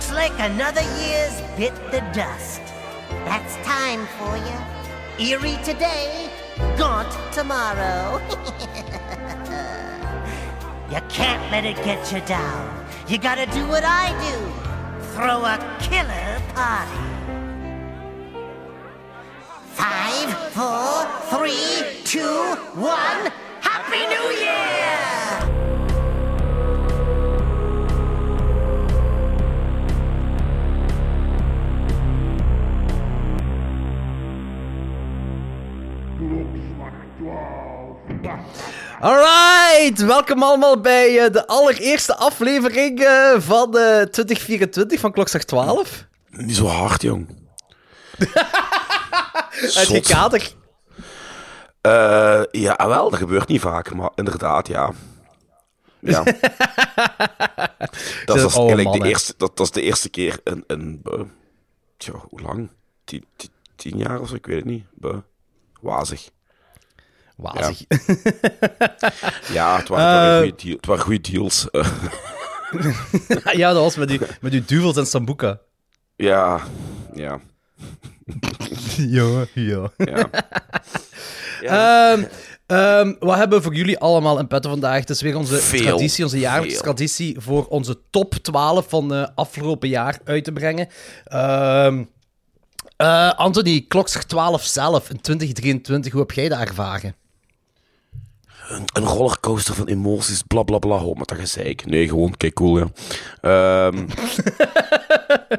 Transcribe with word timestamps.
Looks 0.00 0.12
like 0.12 0.32
another 0.38 0.80
year's 0.98 1.42
bit 1.58 1.74
the 1.90 2.00
dust. 2.14 2.62
That's 3.26 3.54
time 3.56 4.06
for 4.16 4.34
you. 4.38 4.58
Eerie 5.18 5.58
today, 5.62 6.30
gaunt 6.78 7.12
tomorrow. 7.34 8.18
you 10.90 11.00
can't 11.10 11.52
let 11.52 11.66
it 11.66 11.76
get 11.84 12.10
you 12.10 12.22
down. 12.22 12.86
You 13.08 13.18
gotta 13.18 13.44
do 13.52 13.68
what 13.68 13.84
I 13.84 14.08
do 14.24 14.38
throw 15.12 15.44
a 15.44 15.58
killer 15.80 16.40
party. 16.54 17.04
Five, 19.74 20.34
four, 20.54 21.04
three, 21.28 22.00
two, 22.04 22.56
one. 22.80 23.30
Happy 23.60 24.06
New 24.06 24.30
Year! 24.40 24.89
Alright, 39.00 40.00
welkom 40.00 40.42
allemaal 40.42 40.80
bij 40.80 41.24
eh, 41.24 41.32
de 41.32 41.46
allereerste 41.46 42.16
aflevering 42.16 43.00
eh, 43.00 43.40
van 43.40 43.78
eh, 43.78 44.02
2024 44.02 45.00
van 45.00 45.12
Klokslag 45.12 45.44
12. 45.44 46.06
Niet 46.30 46.56
zo 46.56 46.66
hard, 46.66 47.02
jong. 47.02 47.28
Uit 49.60 49.72
je 49.72 49.84
Zot. 49.84 50.06
kader. 50.06 50.52
Eh, 51.80 52.42
ja, 52.50 52.88
wel, 52.88 53.10
dat 53.10 53.18
gebeurt 53.18 53.48
niet 53.48 53.60
vaak, 53.60 53.94
maar 53.94 54.10
inderdaad, 54.14 54.68
ja. 54.68 54.92
Ja. 55.98 56.22
dat, 58.24 58.36
is, 58.36 58.42
eigenlijk 58.42 58.82
man, 58.82 58.98
de 58.98 59.08
eerste, 59.08 59.34
dat, 59.36 59.56
dat 59.56 59.66
is 59.66 59.72
de 59.72 59.82
eerste 59.82 60.08
keer 60.08 60.40
in, 60.44 60.64
in 60.66 61.02
tja, 61.96 62.12
hoe 62.28 62.40
lang? 62.40 62.70
Tien, 63.04 63.24
tien, 63.36 63.50
tien 63.76 63.98
jaar 63.98 64.20
of 64.20 64.28
zo, 64.28 64.34
ik 64.34 64.46
weet 64.46 64.56
het 64.56 64.64
niet. 64.64 64.84
Wazig. 65.80 66.30
Wazig. 67.40 67.84
Ja, 69.52 69.76
het 69.76 69.88
waren, 69.88 70.44
het 70.44 70.62
waren 70.62 70.72
het 70.76 70.86
waren 70.86 71.02
goede 71.04 71.30
deals. 71.30 71.70
Eh, 71.70 71.88
Ja, 73.60 73.72
dat 73.72 73.82
was 73.82 73.96
met, 73.96 74.10
u, 74.20 74.20
met 74.40 74.52
uw 74.52 74.62
duvels 74.66 74.96
en 74.96 75.06
sambuca. 75.06 75.58
ja, 76.16 76.60
ja, 77.14 77.40
Ja, 78.96 79.44
ja. 79.54 79.90
ja. 79.96 80.28
Ehm, 82.12 82.24
ehm, 82.66 83.14
wat 83.18 83.36
hebben 83.36 83.58
we 83.58 83.64
voor 83.64 83.74
jullie 83.74 83.98
allemaal 83.98 84.38
in 84.38 84.46
petto 84.46 84.70
vandaag? 84.70 85.00
Het 85.00 85.10
is 85.10 85.22
weer 85.22 85.36
onze 85.36 85.56
Veel, 85.56 85.82
traditie, 85.82 86.24
onze 86.24 86.38
jaarlijkse 86.38 86.74
veel. 86.74 86.82
traditie 86.94 87.36
voor 87.40 87.66
onze 87.66 87.98
top 88.10 88.34
12 88.34 88.88
van 88.88 89.14
uh, 89.14 89.26
afgelopen 89.34 89.88
jaar 89.88 90.18
uit 90.24 90.44
te 90.44 90.52
brengen. 90.52 90.88
Ehm 91.24 92.02
eh, 92.96 93.32
Anthony, 93.32 93.84
Klokslag 93.88 94.24
12 94.24 94.62
zelf 94.62 95.10
in 95.10 95.20
2023, 95.20 96.12
hoe 96.12 96.20
heb 96.20 96.30
jij 96.30 96.48
dat 96.48 96.60
ervaren? 96.60 97.14
Een, 98.70 98.84
een 98.92 99.04
rollercoaster 99.04 99.74
van 99.74 99.86
emoties, 99.88 100.42
bla 100.42 100.62
bla 100.62 100.78
bla. 100.78 100.96
Hoor, 100.98 101.16
maar 101.16 101.24
dat 101.26 101.38
gezeik. 101.38 101.86
Nee, 101.86 102.08
gewoon, 102.08 102.36
kijk, 102.36 102.54
cool, 102.54 102.78
ja. 102.78 102.88
Ehm 103.40 103.98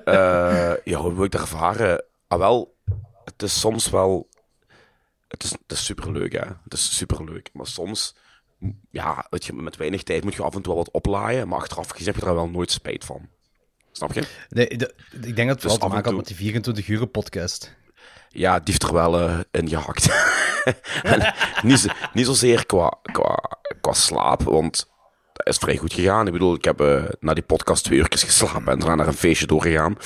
eh, 0.06 0.73
ja, 0.84 1.00
hoe 1.00 1.14
heb 1.16 1.23
ik 1.26 1.31
dat 1.31 1.42
ervaren? 1.42 2.03
Ah, 2.28 2.40
wel, 2.40 2.76
het 3.23 3.42
is 3.44 3.59
soms 3.59 3.90
wel... 3.90 4.30
Het 5.28 5.44
is, 5.44 5.52
het 5.52 5.72
is 5.72 5.86
superleuk, 5.86 6.31
hè. 6.31 6.45
Het 6.64 6.73
is 6.73 6.98
superleuk. 6.98 7.50
Maar 7.53 7.68
soms, 7.68 8.16
ja, 8.90 9.25
weet 9.30 9.46
je, 9.46 9.53
met 9.53 9.78
weinig 9.78 10.03
tijd 10.03 10.23
moet 10.23 10.34
je 10.34 10.44
af 10.44 10.56
en 10.56 10.62
toe 10.62 10.73
wel 10.73 10.84
wat 10.84 10.94
oplaaien. 10.94 11.48
Maar 11.48 11.59
achteraf 11.59 11.90
gezien 11.90 12.06
heb 12.06 12.16
je 12.16 12.25
er 12.25 12.34
wel 12.36 12.50
nooit 12.50 12.72
spijt 12.72 13.06
van. 13.06 13.28
Snap 13.92 14.14
je? 14.14 14.23
Nee, 14.50 14.78
de- 14.78 14.94
ik 15.22 15.36
denk 15.36 15.48
dat 15.48 15.48
het 15.48 15.59
vooral 15.62 15.78
te 15.78 15.84
af 15.84 15.90
en 15.90 15.96
maken 15.96 16.06
had 16.09 16.16
met 16.18 16.28
die 16.28 16.36
24 16.36 16.88
uur 16.88 17.08
podcast. 17.08 17.75
Ja, 18.30 18.56
die 18.56 18.64
heeft 18.66 18.84
er 18.84 18.94
wel 18.94 19.19
eh, 19.19 19.40
in 19.52 19.69
gehakt. 19.69 20.06
niet, 21.63 21.79
zo, 21.79 21.89
niet 22.13 22.25
zozeer 22.25 22.66
qua, 22.66 22.97
qua, 23.11 23.39
qua 23.81 23.94
slaap, 23.94 24.44
want 24.44 24.89
dat 25.33 25.47
is 25.47 25.57
vrij 25.57 25.77
goed 25.77 25.94
gegaan. 25.94 26.27
Ik 26.27 26.33
bedoel, 26.33 26.55
ik 26.55 26.66
heb 26.66 26.81
eh, 26.81 27.03
na 27.19 27.33
die 27.33 27.44
podcast 27.44 27.83
twee 27.83 27.99
uurtjes 27.99 28.23
geslapen 28.23 28.72
en 28.72 28.79
daarna 28.79 28.95
naar 28.95 29.07
een 29.07 29.13
feestje 29.13 29.47
doorgegaan. 29.47 29.97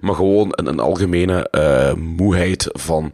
Maar 0.00 0.14
gewoon 0.14 0.48
een, 0.50 0.66
een 0.66 0.80
algemene 0.80 1.48
eh, 1.50 1.94
moeheid 1.94 2.66
van 2.68 3.12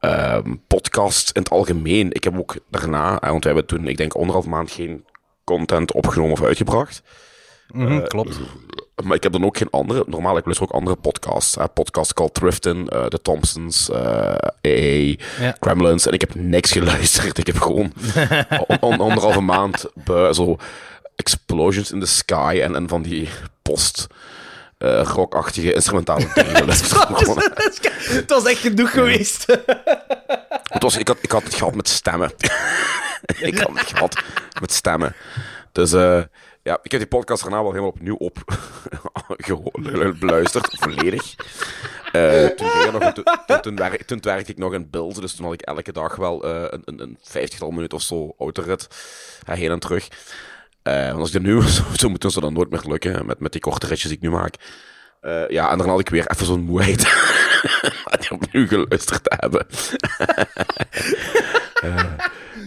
ehm 0.00 0.54
podcasts 0.66 1.32
in 1.32 1.40
het 1.42 1.50
algemeen. 1.50 2.12
Ik 2.12 2.24
heb 2.24 2.38
ook 2.38 2.56
daarna, 2.70 3.20
eh, 3.20 3.30
want 3.30 3.42
we 3.42 3.48
hebben 3.48 3.66
toen, 3.66 3.88
ik 3.88 3.96
denk, 3.96 4.14
anderhalf 4.14 4.46
maand 4.46 4.70
geen 4.70 5.04
content 5.44 5.92
opgenomen 5.92 6.32
of 6.32 6.42
uitgebracht. 6.42 7.02
Mhm, 7.68 8.06
klopt. 8.06 8.40
Maar 9.04 9.16
ik 9.16 9.22
heb 9.22 9.32
dan 9.32 9.44
ook 9.44 9.56
geen 9.56 9.70
andere. 9.70 10.04
Normaal, 10.06 10.36
ik 10.36 10.44
luister 10.44 10.66
ook 10.66 10.72
andere 10.74 10.96
podcasts. 10.96 11.54
Hè. 11.54 11.68
Podcasts 11.68 12.12
called 12.12 12.34
Thrifton, 12.34 12.88
eh 12.88 13.04
The 13.04 13.22
Thompsons, 13.22 13.90
eh 13.90 13.98
AA, 14.66 15.14
Ja. 15.40 15.56
Gremlins. 15.60 16.06
En 16.06 16.12
ik 16.12 16.20
heb 16.20 16.34
niks 16.34 16.72
geluisterd. 16.72 17.38
Ik 17.38 17.46
heb 17.46 17.58
gewoon 17.60 17.92
on- 18.66 18.80
on- 18.80 19.00
anderhalve 19.00 19.40
maand 19.40 19.84
bui- 19.94 20.32
zo 20.34 20.56
Explosions 21.16 21.92
in 21.92 22.00
the 22.00 22.06
Sky 22.06 22.60
en, 22.62 22.74
en 22.74 22.88
van 22.88 23.02
die 23.02 23.28
post 23.62 24.06
eh 24.78 25.02
rockachtige 25.14 25.72
instrumentale 25.72 26.26
dingen 26.34 26.54
het 26.68 28.30
was 28.30 28.44
echt 28.44 28.58
genoeg 28.60 28.90
geweest. 28.90 29.46
het 30.74 30.82
was, 30.82 30.96
ik, 30.96 31.08
had, 31.08 31.16
ik 31.20 31.30
had 31.30 31.42
het 31.42 31.54
gehad 31.54 31.74
met 31.74 31.88
stemmen. 31.88 32.32
ik 33.38 33.58
had 33.58 33.70
het 33.78 33.88
gehad 33.88 34.22
met 34.60 34.72
stemmen. 34.72 35.14
Dus 35.72 35.92
eh, 35.92 36.20
ja, 36.66 36.78
ik 36.82 36.90
heb 36.90 37.00
die 37.00 37.08
podcast 37.08 37.42
daarna 37.42 37.60
wel 37.62 37.70
helemaal 37.70 37.90
opnieuw 37.90 38.14
op 38.14 38.38
beluisterd, 40.20 40.68
volledig. 40.80 41.34
Eh, 42.12 42.46
toen, 42.46 42.68
ging 42.68 42.84
er 42.84 42.92
nog, 43.00 43.12
toen, 43.12 43.24
toen, 43.46 43.60
toen, 43.60 43.76
werk- 43.76 44.02
toen 44.02 44.18
werkte 44.22 44.50
ik 44.50 44.58
nog 44.58 44.72
in 44.72 44.90
beeld, 44.90 45.20
dus 45.20 45.34
toen 45.34 45.44
had 45.44 45.54
ik 45.54 45.60
elke 45.60 45.92
dag 45.92 46.16
wel 46.16 46.44
eh, 46.44 46.62
een, 46.70 46.82
een, 46.84 47.00
een 47.00 47.18
vijftigtal 47.22 47.70
minuten 47.70 47.98
of 47.98 48.04
zo 48.04 48.34
autorit, 48.38 48.88
eh, 49.46 49.54
heen 49.56 49.70
en 49.70 49.78
terug. 49.78 50.08
Want 50.82 51.18
als 51.18 51.28
ik 51.28 51.34
dat 51.34 51.42
nu 51.42 51.62
zo, 51.68 51.82
zo 51.96 52.08
moet 52.08 52.20
doen, 52.20 52.30
zou 52.30 52.44
dat 52.44 52.54
nooit 52.54 52.70
meer 52.70 52.82
lukken, 52.86 53.26
met, 53.26 53.40
met 53.40 53.52
die 53.52 53.60
korte 53.60 53.86
ritjes 53.86 54.08
die 54.08 54.16
ik 54.16 54.22
nu 54.22 54.30
maak. 54.30 54.54
Ja, 55.48 55.70
en 55.70 55.78
dan 55.78 55.88
had 55.88 56.00
ik 56.00 56.08
weer 56.08 56.26
even 56.30 56.46
zo'n 56.46 56.60
moeheid 56.64 57.06
aan 58.10 58.18
die 58.20 58.30
opnieuw 58.30 58.66
geluisterd 58.66 59.24
te 59.24 59.32
hebben. 59.36 59.66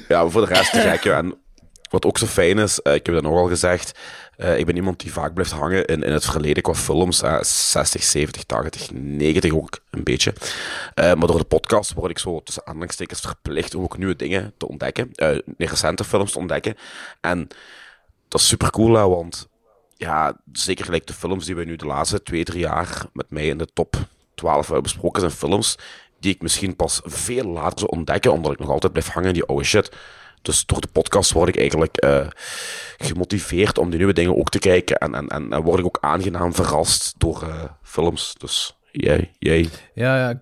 Ja, 0.07 0.21
maar 0.21 0.31
voor 0.31 0.47
de 0.47 0.53
rest 0.53 0.71
te 0.71 0.79
gek. 0.79 1.03
ja. 1.03 1.17
En 1.17 1.37
wat 1.89 2.05
ook 2.05 2.17
zo 2.17 2.25
fijn 2.25 2.57
is, 2.57 2.81
eh, 2.81 2.93
ik 2.93 3.05
heb 3.05 3.15
dat 3.15 3.23
nogal 3.23 3.47
gezegd, 3.47 3.99
eh, 4.39 4.57
ik 4.57 4.65
ben 4.65 4.75
iemand 4.75 4.99
die 4.99 5.13
vaak 5.13 5.33
blijft 5.33 5.51
hangen 5.51 5.85
in, 5.85 6.03
in 6.03 6.11
het 6.11 6.25
verleden 6.25 6.63
qua 6.63 6.73
films. 6.73 7.21
eh, 7.21 7.41
60, 7.41 8.03
70, 8.03 8.43
80, 8.43 8.91
90 8.91 9.53
ook 9.53 9.79
een 9.89 10.03
beetje. 10.03 10.33
Eh, 10.93 11.13
maar 11.13 11.27
door 11.27 11.37
de 11.37 11.43
podcast 11.43 11.93
word 11.93 12.11
ik 12.11 12.19
zo 12.19 12.41
tussen 12.43 12.65
aanhalingstekens 12.65 13.19
verplicht 13.19 13.75
om 13.75 13.83
ook 13.83 13.97
nieuwe 13.97 14.15
dingen 14.15 14.53
te 14.57 14.67
ontdekken. 14.67 15.11
recente 15.57 16.03
films 16.03 16.31
te 16.31 16.37
ontdekken. 16.39 16.75
En 17.21 17.47
dat 18.27 18.41
is 18.41 18.47
super 18.47 18.69
cool, 18.69 18.95
hè, 18.95 19.07
want 19.07 19.47
ja, 19.95 20.37
zeker 20.51 20.85
gelijk 20.85 21.07
de 21.07 21.13
films 21.13 21.45
die 21.45 21.55
we 21.55 21.63
nu 21.63 21.75
de 21.75 21.85
laatste 21.85 22.23
twee, 22.23 22.43
drie 22.43 22.59
jaar 22.59 23.05
met 23.13 23.29
mij 23.29 23.47
in 23.47 23.57
de 23.57 23.67
top 23.73 23.95
12 24.35 24.65
hebben 24.65 24.83
besproken 24.83 25.19
zijn 25.21 25.33
films 25.33 25.77
die 26.19 26.33
ik 26.33 26.41
misschien 26.41 26.75
pas 26.75 27.01
veel 27.03 27.45
later 27.45 27.79
zou 27.79 27.91
ontdekken, 27.91 28.31
omdat 28.31 28.51
ik 28.51 28.59
nog 28.59 28.69
altijd 28.69 28.91
blijf 28.91 29.07
hangen 29.07 29.27
in 29.27 29.33
die 29.33 29.45
oude 29.45 29.63
shit. 29.63 29.91
Dus 30.41 30.65
door 30.65 30.81
de 30.81 30.87
podcast 30.87 31.31
word 31.31 31.49
ik 31.49 31.57
eigenlijk 31.57 31.97
eh, 31.97 32.27
gemotiveerd 32.97 33.77
om 33.77 33.89
die 33.89 33.97
nieuwe 33.97 34.13
dingen 34.13 34.37
ook 34.37 34.49
te 34.49 34.59
kijken. 34.59 34.97
En, 34.97 35.29
en, 35.29 35.51
en, 35.51 35.61
word 35.61 35.79
ik 35.79 35.85
ook 35.85 35.97
aangenaam 36.01 36.53
verrast 36.53 37.13
door 37.17 37.43
eh, 37.43 37.63
films. 37.83 38.35
Dus 38.37 38.77
jij, 38.91 39.31
jij. 39.39 39.69
Ja, 39.93 40.17
ja. 40.17 40.41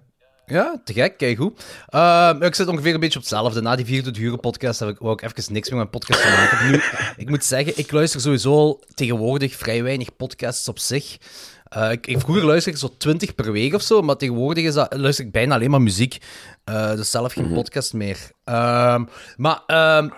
Ja, 0.49 0.81
te 0.83 0.93
gek, 0.93 1.17
kijk 1.17 1.37
goed. 1.37 1.63
Ehm, 1.87 2.43
ik 2.43 2.55
zit 2.55 2.67
ongeveer 2.67 2.93
een 2.93 2.99
beetje 2.99 3.19
op 3.19 3.25
hetzelfde. 3.25 3.61
Na 3.61 3.75
die 3.75 3.85
24 3.85 4.23
uur 4.23 4.37
podcast 4.37 4.79
heb 4.79 4.89
ik 4.89 4.99
ik 4.99 5.21
even 5.21 5.53
niks 5.53 5.69
meer 5.69 5.79
met 5.79 5.89
podcast 5.89 6.21
te 6.21 6.27
maken. 6.27 6.71
Nu, 6.71 6.81
ik 7.23 7.29
moet 7.29 7.45
zeggen, 7.45 7.77
ik 7.77 7.91
luister 7.91 8.21
sowieso 8.21 8.79
tegenwoordig 8.93 9.55
vrij 9.55 9.83
weinig 9.83 10.15
podcasts 10.15 10.67
op 10.67 10.79
zich. 10.79 11.17
Eh, 11.69 11.91
ik, 11.91 12.07
ik- 12.07 12.19
vroeger 12.19 12.45
luisterde 12.45 12.77
ik 12.79 12.83
zo 12.87 12.95
20 12.97 13.35
per 13.35 13.51
week 13.51 13.73
of 13.73 13.81
zo, 13.81 14.01
maar 14.01 14.15
tegenwoordig 14.17 14.63
is 14.63 14.73
dat, 14.73 14.93
luister 14.97 15.25
ik 15.25 15.31
bijna 15.31 15.55
alleen 15.55 15.69
maar 15.71 15.81
muziek. 15.81 16.17
Eh, 16.63 16.91
dus 16.95 17.11
zelf 17.11 17.33
geen 17.33 17.53
podcast 17.53 17.93
meer. 17.93 18.17
Ehm, 18.43 19.03
maar 19.37 19.61
ehm, 19.67 20.09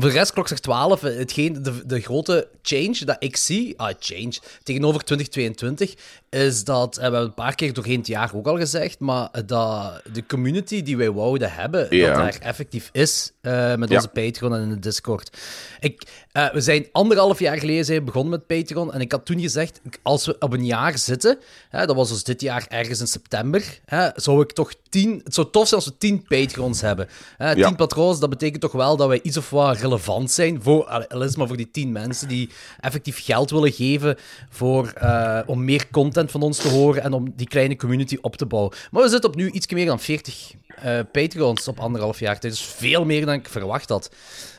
voor 0.00 0.10
de 0.10 0.16
rest, 0.16 0.32
klok 0.32 0.48
zegt 0.48 0.62
12. 0.62 1.02
eh, 1.02 1.16
Hetgeen, 1.16 1.62
de, 1.62 1.86
de 1.86 2.00
grote 2.00 2.48
change 2.62 3.04
dat 3.04 3.16
ik 3.18 3.36
zie, 3.36 3.74
ah, 3.78 3.92
change, 3.98 4.32
tegenover 4.62 5.04
2022, 5.04 5.94
is 6.30 6.64
dat, 6.64 6.94
en 6.96 6.96
we 6.96 7.02
hebben 7.02 7.20
een 7.22 7.34
paar 7.34 7.54
keer 7.54 7.72
doorheen 7.72 7.98
het 7.98 8.06
jaar 8.06 8.30
ook 8.34 8.46
al 8.46 8.56
gezegd, 8.56 9.00
maar 9.00 9.28
dat 9.46 10.02
de 10.12 10.26
community 10.26 10.82
die 10.82 10.96
wij 10.96 11.10
wouden 11.12 11.52
hebben, 11.52 11.96
Ja. 11.96 12.06
dat 12.06 12.16
daar 12.16 12.36
effectief 12.40 12.88
is 12.92 13.32
eh, 13.40 13.74
met 13.74 13.88
Ja. 13.90 13.96
onze 13.96 14.08
Patreon 14.08 14.54
en 14.54 14.62
in 14.62 14.68
de 14.68 14.78
Discord. 14.78 15.36
Ik, 15.80 16.02
eh, 16.32 16.52
we 16.52 16.60
zijn 16.60 16.86
anderhalf 16.92 17.38
jaar 17.38 17.58
geleden 17.58 17.84
zijn 17.84 18.04
begonnen 18.04 18.30
met 18.30 18.46
Patreon 18.46 18.92
en 18.92 19.00
ik 19.00 19.12
had 19.12 19.24
toen 19.26 19.40
gezegd, 19.40 19.80
als 20.02 20.26
we 20.26 20.36
op 20.38 20.52
een 20.52 20.64
jaar 20.66 20.98
zitten, 20.98 21.38
hè, 21.68 21.86
dat 21.86 21.96
was 21.96 22.08
dus 22.08 22.24
dit 22.24 22.40
jaar 22.40 22.66
ergens 22.68 23.00
in 23.00 23.06
september, 23.06 23.78
hè, 23.84 24.08
zou 24.14 24.42
ik 24.42 24.52
toch 24.52 24.72
tien, 24.88 25.20
het 25.24 25.34
zou 25.34 25.50
tof 25.50 25.68
zijn 25.68 25.80
als 25.80 25.90
we 25.90 25.96
tien 25.98 26.22
Patreons 26.22 26.80
hebben. 26.80 27.08
Hè, 27.36 27.52
tien 27.52 27.62
Ja. 27.62 27.70
patrons, 27.72 28.20
dat 28.20 28.30
betekent 28.30 28.60
toch 28.60 28.72
wel 28.72 28.96
dat 28.96 29.08
wij 29.08 29.20
iets 29.22 29.36
of 29.36 29.50
wat 29.50 29.76
relevant 29.88 30.30
zijn. 30.30 30.62
Voor, 30.62 30.84
al 30.84 31.22
is 31.22 31.28
het 31.28 31.36
maar 31.36 31.46
voor 31.46 31.56
die 31.56 31.70
tien 31.70 31.92
mensen 31.92 32.28
die 32.28 32.50
effectief 32.80 33.24
geld 33.24 33.50
willen 33.50 33.72
geven 33.72 34.16
voor, 34.50 34.88
eh, 34.88 35.40
om 35.46 35.64
meer 35.64 35.90
content 35.90 36.30
van 36.30 36.42
ons 36.42 36.58
te 36.58 36.68
horen 36.68 37.02
en 37.02 37.12
om 37.12 37.32
die 37.36 37.48
kleine 37.48 37.76
community 37.76 38.18
op 38.20 38.36
te 38.36 38.46
bouwen. 38.46 38.72
Maar 38.90 39.02
we 39.02 39.08
zitten 39.08 39.30
op 39.30 39.36
nu 39.36 39.50
iets 39.50 39.68
meer 39.72 39.86
dan 39.86 40.00
40 40.00 40.52
eh 40.82 40.98
Patreons 41.12 41.68
op 41.68 41.78
anderhalf 41.80 42.18
jaar. 42.20 42.34
Dat 42.40 42.52
is 42.52 42.62
veel 42.62 43.04
meer 43.04 43.26
dan 43.26 43.34
ik 43.34 43.48
verwacht 43.48 43.88
had. 43.88 44.10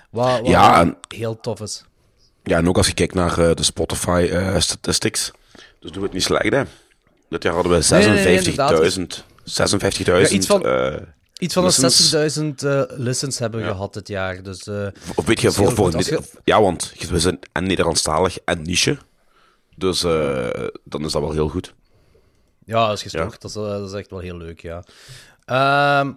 Wat, 0.10 0.40
wat 0.40 0.48
Ja, 0.48 0.80
en- 0.80 0.98
heel 1.16 1.40
tof 1.40 1.62
is. 1.62 1.84
Ja, 2.44 2.58
en 2.58 2.68
ook 2.68 2.78
als 2.78 2.88
je 2.88 2.94
kijkt 2.94 3.14
naar 3.14 3.38
eh, 3.50 3.56
de 3.56 3.64
Spotify 3.64 4.28
eh, 4.32 4.56
statistics, 4.60 5.32
dus 5.80 5.92
doen 5.92 6.00
we 6.00 6.06
het 6.06 6.14
niet 6.14 6.24
slecht, 6.24 6.54
hè. 6.54 6.64
Dit 7.30 7.44
jaar 7.44 7.54
hadden 7.54 7.72
we 7.80 7.88
Nee, 7.90 8.08
nee, 8.08 8.24
nee, 8.24 8.38
inderdaad. 8.38 8.94
56.000 8.94 9.24
56.000 9.44 10.04
Ja, 10.06 10.28
iets 10.28 10.48
van- 10.48 10.64
Iets 11.40 11.54
van 11.54 11.64
de 11.68 11.82
Listens. 11.82 12.38
60.000 12.40 12.46
eh, 12.56 12.82
listens 12.88 13.40
hebben 13.40 13.62
we 13.62 13.68
gehad 13.68 13.94
dit 13.94 14.08
jaar. 14.08 14.44
Dus 14.44 14.68
Of 15.16 15.26
weet 15.26 15.42
je, 15.42 15.52
voor, 15.52 15.72
voor 15.72 15.92
je- 15.92 16.22
Ja, 16.44 16.62
want 16.62 16.94
we 17.10 17.20
zijn 17.20 17.40
en 17.52 17.64
Nederlandstalig 17.64 18.38
en 18.46 18.62
niche. 18.62 18.98
Dus 19.76 20.04
eh, 20.04 20.68
dan 20.84 21.06
is 21.06 21.12
dat 21.12 21.22
wel 21.22 21.32
heel 21.32 21.50
goed. 21.50 21.74
ja, 22.66 22.88
dat 22.88 23.06
is. 23.06 23.12
Dat, 23.12 23.44
is, 23.44 23.56
eh, 23.56 23.64
dat 23.64 23.88
is 23.90 23.94
echt 23.94 24.10
wel 24.10 24.20
heel 24.20 24.38
leuk, 24.38 24.62
ja. 24.62 24.84
Ehm, 25.46 26.12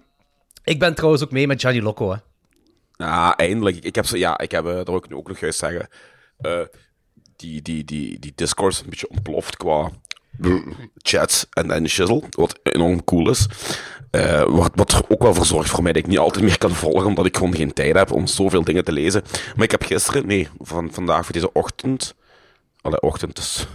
ik 0.65 0.79
ben 0.79 0.95
trouwens 0.95 1.23
ook 1.23 1.31
mee 1.31 1.47
met 1.47 1.61
Gianni 1.61 1.83
Loco, 1.83 2.11
hè. 2.13 2.17
Ja, 3.05 3.37
eindelijk. 3.37 3.77
Ik 3.77 3.95
heb, 3.95 4.07
ze, 4.07 4.19
ja, 4.19 4.39
ik 4.39 4.51
heb 4.51 4.65
dat 4.65 4.87
wil 4.87 4.97
ik 4.97 5.09
nu 5.09 5.15
ook 5.17 5.29
nog 5.29 5.39
juist 5.39 5.59
zeggen. 5.59 5.89
die, 7.37 7.63
die, 7.63 7.85
die, 7.85 8.19
die 8.19 8.33
Discord 8.35 8.73
is 8.73 8.81
een 8.81 8.91
beetje 8.91 9.09
ontploft 9.09 9.57
qua 9.57 9.91
chats 10.97 11.47
en, 11.51 11.71
en 11.71 11.89
shizzle, 11.89 12.23
wat 12.31 12.59
enorm 12.63 13.05
cool 13.05 13.31
is. 13.31 13.47
Eh, 14.13 14.43
wat, 14.43 14.71
wat 14.75 14.93
er 14.93 15.03
ook 15.09 15.23
wel 15.23 15.35
voor 15.35 15.45
zorgt 15.47 15.71
voor 15.71 15.83
mij 15.83 15.93
dat 15.93 16.03
ik 16.03 16.09
niet 16.09 16.19
altijd 16.19 16.45
meer 16.45 16.59
kan 16.59 16.71
volgen, 16.71 17.07
omdat 17.07 17.27
ik 17.27 17.37
gewoon 17.37 17.55
geen 17.55 17.73
tijd 17.73 17.97
heb 17.97 18.11
om 18.13 18.27
zoveel 18.27 18.65
dingen 18.65 18.85
te 18.85 18.93
lezen. 18.93 19.23
Maar 19.55 19.65
ik 19.65 19.71
heb 19.71 19.83
gisteren, 19.83 20.27
nee, 20.27 20.49
van 20.59 20.89
vandaag 20.93 21.25
voor 21.25 21.33
deze 21.33 21.53
ochtend. 21.53 22.15
Allee, 22.81 23.01
ochtend 23.01 23.39
is. 23.45 23.67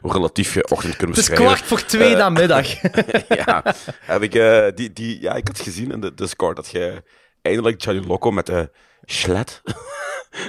Hoe 0.00 0.12
relatief 0.12 0.54
je 0.54 0.68
ochtend 0.68 0.96
kunt 0.96 1.16
Het 1.16 1.18
is 1.18 1.28
beschrijven. 1.28 1.56
kwart 1.56 1.68
voor 1.68 1.84
twee 1.88 2.16
namiddag. 2.16 2.66
ja, 3.44 3.74
heb 4.00 4.22
ik, 4.22 4.34
eh, 4.34 4.66
die, 4.74 4.92
die, 4.92 5.20
ja, 5.20 5.34
ik 5.34 5.46
had 5.46 5.60
gezien 5.60 5.92
in 5.92 6.00
de 6.00 6.14
Discord 6.14 6.56
dat 6.56 6.70
je 6.70 7.02
eindelijk 7.42 7.82
Gianni 7.82 8.06
Loco 8.06 8.30
met 8.30 8.46
de 8.46 8.70
schlet 9.04 9.62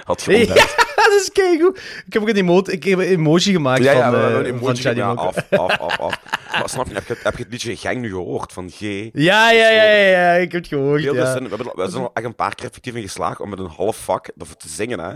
had 0.04 0.22
ja, 0.28 0.38
ontdekt. 0.38 0.75
dat 0.95 1.13
is 1.22 1.30
keigoed. 1.33 1.78
Ik 2.06 2.13
heb 2.13 2.22
ook 2.22 2.28
een, 2.30 2.36
emote, 2.36 2.72
ik 2.72 2.83
heb 2.83 3.00
een 3.00 3.06
emoji 3.06 3.51
gemaakt 3.51 3.83
Ja, 3.83 3.92
ja, 3.92 4.12
van, 4.12 4.19
eh, 4.19 4.25
een 4.30 4.33
van 4.36 4.45
emoji 4.45 4.75
Gianni 4.81 5.00
ja, 5.00 5.07
af, 5.10 5.51
af, 5.51 5.78
af, 5.80 6.00
af. 6.00 6.19
Maar 6.60 6.69
snap 6.69 6.88
je, 6.88 6.94
heb 6.94 7.07
je, 7.07 7.18
heb 7.24 7.38
je 7.38 7.44
het 7.44 7.51
liedje 7.51 7.75
Gang 7.75 7.98
nu 8.01 8.10
gehoord 8.10 8.54
van 8.54 8.69
G? 8.69 8.80
Ja, 8.80 9.10
ja, 9.13 9.51
ja, 9.51 9.83
ja, 9.83 9.94
ja, 10.07 10.33
ik 10.33 10.51
heb 10.51 10.62
het 10.62 10.68
gehoord, 10.72 11.01
Heel 11.01 11.13
ja. 11.16 11.33
zin, 11.33 11.44
we, 11.50 11.56
hebben, 11.56 11.75
we 11.86 11.89
zijn 11.92 12.04
er 12.04 12.10
echt 12.13 12.25
een 12.25 12.36
paar 12.36 12.56
keer 12.56 12.66
effectief 12.66 12.95
in 12.95 13.01
geslaagd 13.01 13.39
om 13.39 13.50
met 13.50 13.60
een 13.60 13.66
half 13.78 13.98
vak 13.98 14.30
te 14.57 14.69
zingen, 14.69 15.00
hè. 15.00 15.13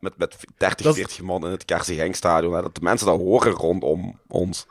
Met, 0.00 0.12
met 0.18 0.36
30, 0.56 0.86
Dat 0.86 0.96
is- 0.96 1.02
40 1.02 1.20
man 1.22 1.44
in 1.44 1.50
het 1.50 1.64
hè. 2.52 2.62
Dat 2.62 2.74
de 2.74 2.80
mensen 2.82 3.06
dat 3.06 3.18
horen 3.18 3.52
rondom 3.52 4.20
ons. 4.28 4.66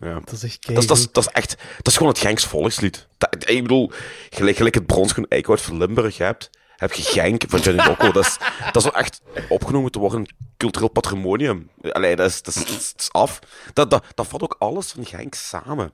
Ja. 0.00 0.14
Dat 0.24 0.32
is 0.32 0.42
echt 0.44 0.66
Dat 0.66 0.78
is, 0.78 0.86
dat, 0.86 1.08
dat 1.12 1.26
is 1.26 1.32
echt, 1.32 1.56
dat 1.76 1.86
is 1.86 1.96
gewoon 1.96 2.12
het 2.12 2.20
Genks 2.20 2.44
volkslied. 2.46 3.06
Dat, 3.18 3.36
ik 3.50 3.62
bedoel, 3.62 3.90
gelijk, 4.30 4.56
gelijk 4.56 4.74
het 4.74 4.86
bronschoen 4.86 5.26
Eickhout 5.28 5.60
van 5.60 5.76
Limburg 5.78 6.18
hebt, 6.18 6.50
heb 6.80 6.92
je 6.92 7.02
Genk 7.02 7.42
van 7.48 7.60
Johnny 7.60 7.84
Loco. 7.86 8.12
dat, 8.12 8.24
is, 8.26 8.36
dat 8.64 8.76
is 8.76 8.82
wel 8.84 8.94
echt 8.94 9.20
opgenomen 9.48 9.90
te 9.90 9.98
worden 9.98 10.34
cultureel 10.56 10.88
patrimonium. 10.88 11.70
Allee, 11.92 12.16
dat 12.16 12.28
is, 12.30 12.42
dat 12.42 12.54
is, 12.54 12.92
dat 12.96 13.08
af. 13.12 13.38
Dat, 13.72 13.90
dat, 13.90 14.04
dat 14.14 14.26
vat 14.26 14.42
ook 14.42 14.56
alles 14.58 14.90
van 14.92 15.04
Genk 15.06 15.34
samen. 15.34 15.92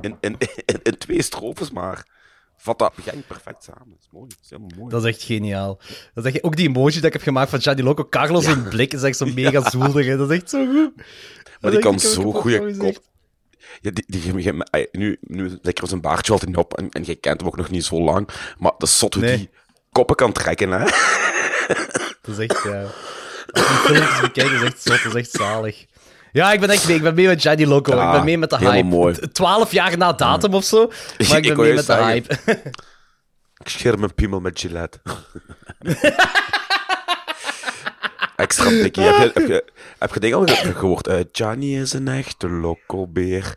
In, 0.00 0.16
in, 0.20 0.36
in, 0.64 0.80
in 0.82 0.98
twee 0.98 1.22
strofes 1.22 1.70
maar. 1.70 2.06
Vat 2.56 2.78
dat 2.78 2.92
Genk 3.02 3.26
perfect 3.26 3.64
samen. 3.64 3.88
Dat 3.90 3.98
is 4.00 4.08
mooi. 4.12 4.28
Dat 4.28 4.38
is 4.42 4.50
helemaal 4.50 4.70
mooi. 4.78 4.90
Dat 4.90 5.04
is 5.04 5.10
echt 5.14 5.22
geniaal. 5.22 5.80
Dat 6.14 6.24
is 6.24 6.32
echt, 6.32 6.42
ook 6.44 6.56
die 6.56 6.68
emoji 6.68 6.94
dat 6.94 7.04
ik 7.04 7.12
heb 7.12 7.22
gemaakt 7.22 7.50
van 7.50 7.60
Gianni 7.60 7.82
Loco, 7.82 8.04
Carlos 8.08 8.44
in 8.46 8.62
blik, 8.68 8.92
is 8.92 9.02
echt 9.02 9.16
zo 9.16 9.26
mega 9.34 9.70
zoelig. 9.70 10.06
hè. 10.06 10.16
Dat 10.16 10.30
is 10.30 10.36
echt 10.38 10.50
zo 10.50 10.66
goed. 10.66 10.92
maar 11.60 11.70
die 11.70 11.80
kan 11.80 12.00
zo 12.00 12.32
goede 12.32 12.76
kop. 12.76 12.98
Ja, 13.80 13.90
die, 13.90 14.04
die, 14.06 14.20
die- 14.32 14.42
die- 14.42 14.88
nu, 14.92 15.18
nu 15.20 15.58
zeker 15.62 15.88
zijn 15.88 16.00
baardje 16.00 16.32
altijd 16.32 16.56
op 16.56 16.74
en, 16.78 16.88
en 16.90 17.02
jij 17.02 17.16
kent 17.16 17.40
hem 17.40 17.48
ook 17.48 17.56
nog 17.56 17.70
niet 17.70 17.84
zo 17.84 18.00
lang. 18.02 18.28
Maar 18.58 18.72
dat 18.78 18.88
is 18.88 18.98
zot 18.98 19.14
hoe 19.14 19.22
Nee. 19.22 19.36
die 19.36 19.50
koppen 19.94 20.16
kan 20.16 20.32
trekken, 20.32 20.70
hè? 20.70 20.84
Dat 22.22 22.38
is 22.38 22.38
echt, 22.38 22.62
ja. 22.64 22.82
Als 23.52 23.62
je 23.66 23.74
filmpjes 23.84 24.20
bekijkt, 24.20 24.50
is 24.52 24.62
echt 24.62 24.82
zot, 24.82 25.02
dat 25.02 25.14
is 25.14 25.20
echt 25.20 25.30
zalig. 25.30 25.84
Ja, 26.32 26.52
ik 26.52 26.60
ben 26.60 26.70
echt 26.70 26.86
mee. 26.86 26.96
Ik 26.96 27.02
ben 27.02 27.14
mee 27.14 27.26
met 27.26 27.40
Gianni 27.40 27.66
Loco. 27.66 27.94
Ja, 27.94 28.06
ik 28.06 28.12
ben 28.12 28.24
mee 28.24 28.38
met 28.38 28.50
de 28.50 28.56
hype. 28.58 28.82
mooi. 28.86 29.14
T- 29.14 29.34
Twaalf 29.34 29.72
jaar 29.72 29.96
na 29.98 30.12
datum 30.12 30.54
of 30.54 30.64
zo. 30.64 30.86
Maar 31.28 31.36
ik 31.36 31.42
ben 31.48 31.56
mee 31.56 31.74
met 31.74 31.86
de 31.86 31.92
zeggen. 31.92 32.06
hype. 32.06 32.38
Ik 33.64 33.68
scheer 33.70 33.98
mijn 33.98 34.14
piemel 34.14 34.40
met 34.40 34.60
Gillette. 34.60 34.98
Extra 38.36 38.68
dikkie. 38.68 39.02
Heb 39.02 39.16
je, 39.16 39.30
heb 39.40 39.48
je, 39.48 39.64
heb 39.98 40.14
je 40.14 40.20
ding 40.20 40.34
al 40.34 40.46
ge- 40.46 40.74
gehoord? 40.74 41.06
Eh, 41.06 41.20
Johnny 41.32 41.80
is 41.80 41.92
een 41.92 42.08
echte 42.08 42.48
locobeer. 42.48 43.54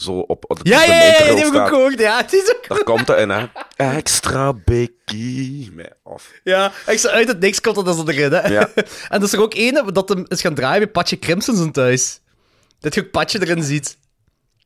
Zo 0.00 0.12
op, 0.12 0.44
op 0.48 0.64
de 0.64 0.70
ja, 0.70 0.84
ja, 0.84 1.02
ja, 1.02 1.18
die 1.18 1.44
heb 1.44 1.54
ik 1.54 1.60
ook 1.60 1.68
gehoord. 1.68 1.98
Ja, 1.98 2.16
het 2.16 2.32
is 2.32 2.54
ook 2.54 2.68
Daar 2.68 2.84
komt 2.84 3.06
dat 3.06 3.18
in, 3.18 3.28
hè. 3.28 3.46
Extra 3.76 4.52
bikkie. 4.52 5.72
Nee, 5.74 5.86
af. 6.02 6.30
Ja, 6.44 6.72
zo 6.96 7.08
uit 7.08 7.28
het 7.28 7.40
niks 7.40 7.60
komt 7.60 7.84
dat 7.84 8.08
is 8.08 8.14
erin, 8.14 8.32
hè. 8.32 8.48
Ja. 8.48 8.68
En 9.08 9.18
er 9.18 9.22
is 9.22 9.32
er 9.32 9.40
ook 9.40 9.54
ene 9.54 9.92
dat 9.92 10.08
hem 10.08 10.24
is 10.28 10.40
gaan 10.40 10.54
draaien 10.54 10.78
bij 10.78 10.90
Patje 10.90 11.18
Crimson 11.18 11.56
zijn 11.56 11.72
thuis. 11.72 12.20
Dat 12.78 12.94
je 12.94 13.00
ook 13.00 13.10
Patje 13.10 13.40
erin 13.40 13.62
ziet. 13.62 13.98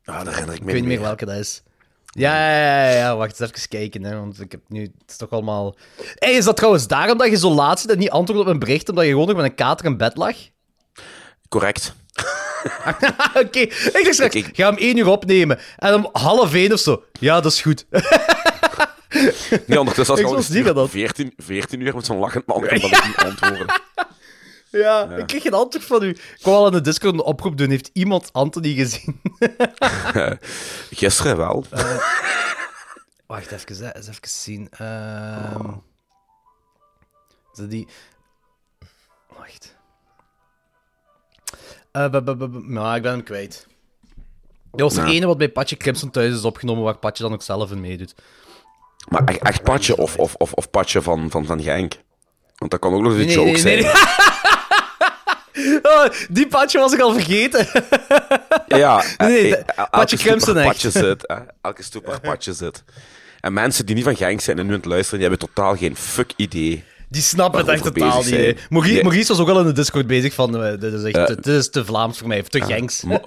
Ah, 0.04 0.24
daar 0.24 0.32
herinner 0.32 0.54
ik 0.54 0.60
Ik 0.60 0.66
me 0.66 0.72
weet 0.72 0.80
niet 0.80 0.90
niet 0.90 0.98
meer 0.98 1.06
welke 1.06 1.24
dat 1.24 1.36
is. 1.36 1.62
Ja, 2.06 2.50
ja, 2.50 2.84
ja, 2.84 2.90
ja, 2.90 3.16
wacht 3.16 3.40
eens 3.40 3.50
even 3.50 3.68
kijken, 3.68 4.04
hè, 4.04 4.18
want 4.18 4.40
ik 4.40 4.52
heb 4.52 4.60
nu... 4.68 4.82
Het 4.82 5.10
is 5.10 5.16
toch 5.16 5.30
allemaal... 5.30 5.76
Hey, 6.14 6.32
is 6.32 6.44
dat 6.44 6.56
trouwens 6.56 6.86
daarom 6.86 7.18
dat 7.18 7.28
je 7.28 7.36
zo 7.36 7.50
laat 7.50 7.80
zit 7.80 7.90
en 7.90 7.98
niet 7.98 8.10
antwoordt 8.10 8.42
op 8.42 8.48
een 8.48 8.58
bericht, 8.58 8.88
omdat 8.88 9.04
je 9.04 9.10
gewoon 9.10 9.26
nog 9.26 9.36
met 9.36 9.44
een 9.44 9.54
kater 9.54 9.86
in 9.86 9.96
bed 9.96 10.16
lag? 10.16 10.36
Correct. 11.48 11.94
Oké, 13.44 13.58
ik 13.58 13.90
dacht 13.92 14.14
straks, 14.14 14.34
Ik- 14.34 14.46
ik- 14.46 14.56
ga 14.56 14.68
hem 14.68 14.76
één 14.78 14.96
uur 14.96 15.06
opnemen. 15.06 15.58
En 15.76 15.94
om 15.94 16.08
half 16.12 16.54
één 16.54 16.72
of 16.72 16.80
zo. 16.80 17.04
Ja, 17.20 17.40
dat 17.40 17.52
is 17.52 17.62
goed. 17.62 17.86
Nee, 19.66 19.78
ondertussen 19.78 20.14
Ik 20.16 20.20
je 20.20 20.26
al 20.26 20.74
dat. 20.74 20.90
14, 20.90 21.32
14 21.36 21.80
uur 21.80 21.94
met 21.94 22.06
zo'n 22.06 22.18
lachend 22.18 22.46
man 22.46 22.64
ik 22.64 23.06
niet 23.06 23.16
antwoorden. 23.16 23.66
ja, 24.70 25.08
ik 25.16 25.26
kreeg 25.26 25.42
geen 25.42 25.54
antwoord 25.54 25.84
van 25.86 26.02
u. 26.02 26.08
Ik 26.08 26.38
wou 26.40 26.56
al 26.56 26.66
in 26.66 26.72
de 26.72 26.80
Discord 26.80 27.14
een 27.14 27.20
oproep 27.20 27.56
doen. 27.58 27.70
Heeft 27.70 27.90
iemand 27.92 28.32
Anthony 28.32 28.74
gezien? 28.74 29.20
Gisteren 30.90 31.36
wel. 31.36 31.64
Wacht 33.26 33.50
even, 33.52 33.96
eens 33.96 34.08
even 34.08 34.28
zien. 34.28 34.68
Ehm 34.70 35.68
Is 37.52 37.58
dat 37.58 37.70
die... 37.70 37.88
nou, 41.94 42.96
ik 42.96 43.02
ben 43.02 43.10
hem 43.12 43.22
kwijt. 43.22 43.66
Dat 44.72 44.94
was 44.94 44.94
Ja. 44.94 45.12
ene 45.12 45.26
wat 45.26 45.38
bij 45.38 45.48
Patje 45.48 45.76
Crimson 45.76 46.10
thuis 46.10 46.34
is 46.34 46.44
opgenomen, 46.44 46.82
waar 46.84 46.96
Patje 46.96 47.22
dan 47.22 47.32
ook 47.32 47.42
zelf 47.42 47.70
in 47.70 47.80
meedoet. 47.80 48.14
Maar 49.08 49.24
echt, 49.24 49.38
echt 49.38 49.62
Patje 49.62 49.96
of, 49.96 50.16
of, 50.16 50.34
of, 50.34 50.52
of 50.52 50.70
Patje 50.70 51.02
van, 51.02 51.30
van, 51.30 51.44
van 51.46 51.62
Genk. 51.62 51.94
Want 52.56 52.70
dat 52.70 52.80
kan 52.80 52.94
ook 52.94 53.00
nog 53.02 53.12
eens 53.16 53.22
een 53.22 53.30
joke 53.44 53.58
zijn. 53.58 53.84
Oh, 55.82 56.04
die 56.30 56.46
Patje 56.46 56.78
was 56.78 56.92
ik 56.92 57.00
al 57.00 57.12
vergeten. 57.12 57.66
Ja, 58.66 58.96
Nee, 59.16 59.28
nee, 59.42 59.56
eh, 59.56 59.62
eh, 59.76 59.90
Patje 59.90 60.16
Crimson 60.16 60.56
echt. 60.56 60.66
Patje 60.66 60.90
zit. 60.90 61.22
hè. 61.26 61.36
Elke 61.60 61.82
stoep 61.82 62.06
waar 62.06 62.20
Patje 62.20 62.52
zit. 62.52 62.84
En 63.40 63.52
mensen 63.52 63.86
die 63.86 63.94
niet 63.94 64.04
van 64.04 64.16
Genk 64.16 64.40
zijn 64.40 64.58
en 64.58 64.64
nu 64.66 64.70
aan 64.72 64.76
het 64.78 64.86
luisteren, 64.86 65.20
die 65.20 65.28
hebben 65.28 65.48
totaal 65.48 65.76
geen 65.76 65.96
fuck 65.96 66.32
idee. 66.36 66.84
Die 67.08 67.22
snappen 67.22 67.60
het 67.60 67.68
echt 67.68 67.82
totaal 67.82 68.22
niet. 68.22 68.30
hè. 68.30 68.52
Maurice, 68.68 69.28
was 69.28 69.38
ook 69.38 69.48
al 69.48 69.60
in 69.60 69.66
de 69.66 69.72
Discord 69.72 70.06
bezig 70.06 70.34
van... 70.34 70.64
eh, 70.64 70.80
dit, 70.80 70.92
is 70.92 71.02
echt, 71.02 71.16
Ja. 71.16 71.26
dit 71.26 71.46
is 71.46 71.70
te 71.70 71.84
Vlaams 71.84 72.18
voor 72.18 72.28
mij, 72.28 72.42
te 72.42 72.64
Genks. 72.64 73.02
Mo- 73.02 73.20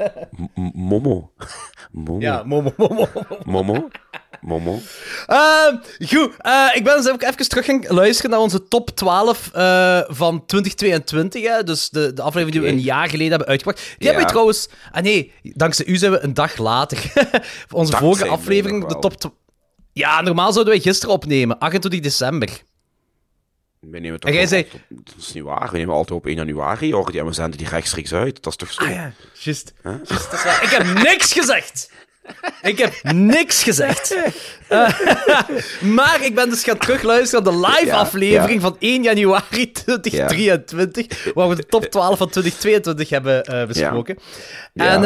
m- 0.56 0.72
Momo. 0.74 1.32
Momo. 1.92 2.20
Ja, 2.20 2.44
momo, 2.46 2.74
momo. 2.78 3.08
Momo. 3.46 3.90
Momo. 4.42 4.80
Ehm, 5.26 5.76
goed, 6.08 6.32
eh, 6.40 6.66
ik 6.74 6.84
ben 6.84 6.96
eens 6.96 7.06
even, 7.08 7.28
even 7.28 7.50
terug 7.50 7.66
gaan 7.66 7.84
luisteren 7.88 8.32
naar 8.32 8.40
onze 8.40 8.68
top 8.68 8.90
12 8.90 9.50
eh, 9.54 10.00
van 10.08 10.46
2022. 10.46 11.44
Hè? 11.48 11.64
Dus 11.64 11.90
de, 11.90 12.14
de 12.14 12.22
aflevering 12.22 12.52
die 12.52 12.62
we 12.62 12.68
Oké. 12.68 12.76
een 12.78 12.84
jaar 12.84 13.10
geleden 13.10 13.30
hebben 13.30 13.48
uitgebracht. 13.48 13.96
Die 13.98 14.08
hebben 14.08 14.26
we 14.26 14.30
trouwens... 14.32 14.70
Ah 14.92 15.04
nee, 15.04 15.32
dankzij 15.44 15.86
u 15.86 15.96
zijn 15.98 16.12
we 16.12 16.20
een 16.24 16.34
dag 16.34 16.58
later. 16.58 16.98
onze 17.14 17.32
Dankzij 17.70 18.00
vorige 18.00 18.24
mij 18.24 18.30
aflevering, 18.34 18.82
de 18.82 18.88
wel. 18.88 19.00
top... 19.00 19.14
tw- 19.18 19.28
Ja, 19.94 20.22
normaal 20.22 20.52
zouden 20.54 20.74
wij 20.74 20.84
gisteren 20.84 21.16
opnemen, 21.16 21.60
28 21.60 22.00
december. 22.02 22.50
We 23.92 24.00
nemen 24.00 24.20
En 24.20 24.32
jij 24.34 24.42
toch 24.42 24.50
zei- 24.50 24.68
op- 24.74 24.80
Dat 25.06 25.16
is 25.18 25.34
niet 25.34 25.44
waar. 25.44 25.70
We 25.72 25.78
nemen 25.78 25.94
altijd 25.96 26.20
op 26.20 26.26
1 26.26 26.36
januari. 26.36 26.94
Hoor. 26.94 27.14
Ja, 27.14 27.26
we 27.26 27.34
zenden 27.34 27.58
die 27.58 27.68
rechtstreeks 27.68 28.14
uit. 28.14 28.44
Dat 28.44 28.52
is 28.52 28.58
toch 28.58 28.72
zo? 28.72 28.84
Ah 28.84 28.90
ja, 28.90 29.12
juist. 29.34 29.74
Juist, 29.84 30.10
dat 30.10 30.34
is 30.34 30.44
waar. 30.44 30.64
Ik 30.64 30.70
heb 30.70 31.04
niks 31.04 31.34
gezegd. 31.34 31.92
Ik 32.62 32.78
heb 32.78 32.94
niks 33.14 33.64
gezegd. 33.64 34.16
Eh, 34.68 35.00
maar 35.98 36.26
ik 36.26 36.36
ben 36.36 36.50
dus 36.50 36.64
gaan 36.64 36.78
terugluisteren 36.78 37.44
naar 37.44 37.54
de 37.54 37.60
live 37.60 37.86
Ja, 37.86 37.98
aflevering 37.98 38.62
ja. 38.62 38.68
van 38.68 38.76
1 38.80 39.04
januari 39.04 39.72
2023, 39.72 41.34
waar 41.34 41.50
we 41.50 41.56
de 41.56 41.66
top 41.66 41.86
12 41.86 42.18
van 42.18 42.30
2022 42.30 43.10
hebben 43.10 43.44
eh, 43.44 43.68
besproken. 43.68 44.18
En 44.74 45.04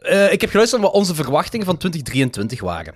eh, 0.00 0.32
ik 0.32 0.40
heb 0.40 0.50
geluisterd 0.50 0.82
naar 0.82 0.90
wat 0.90 1.00
onze 1.00 1.14
verwachtingen 1.14 1.66
van 1.66 1.76
2023 1.76 2.60
waren. 2.60 2.94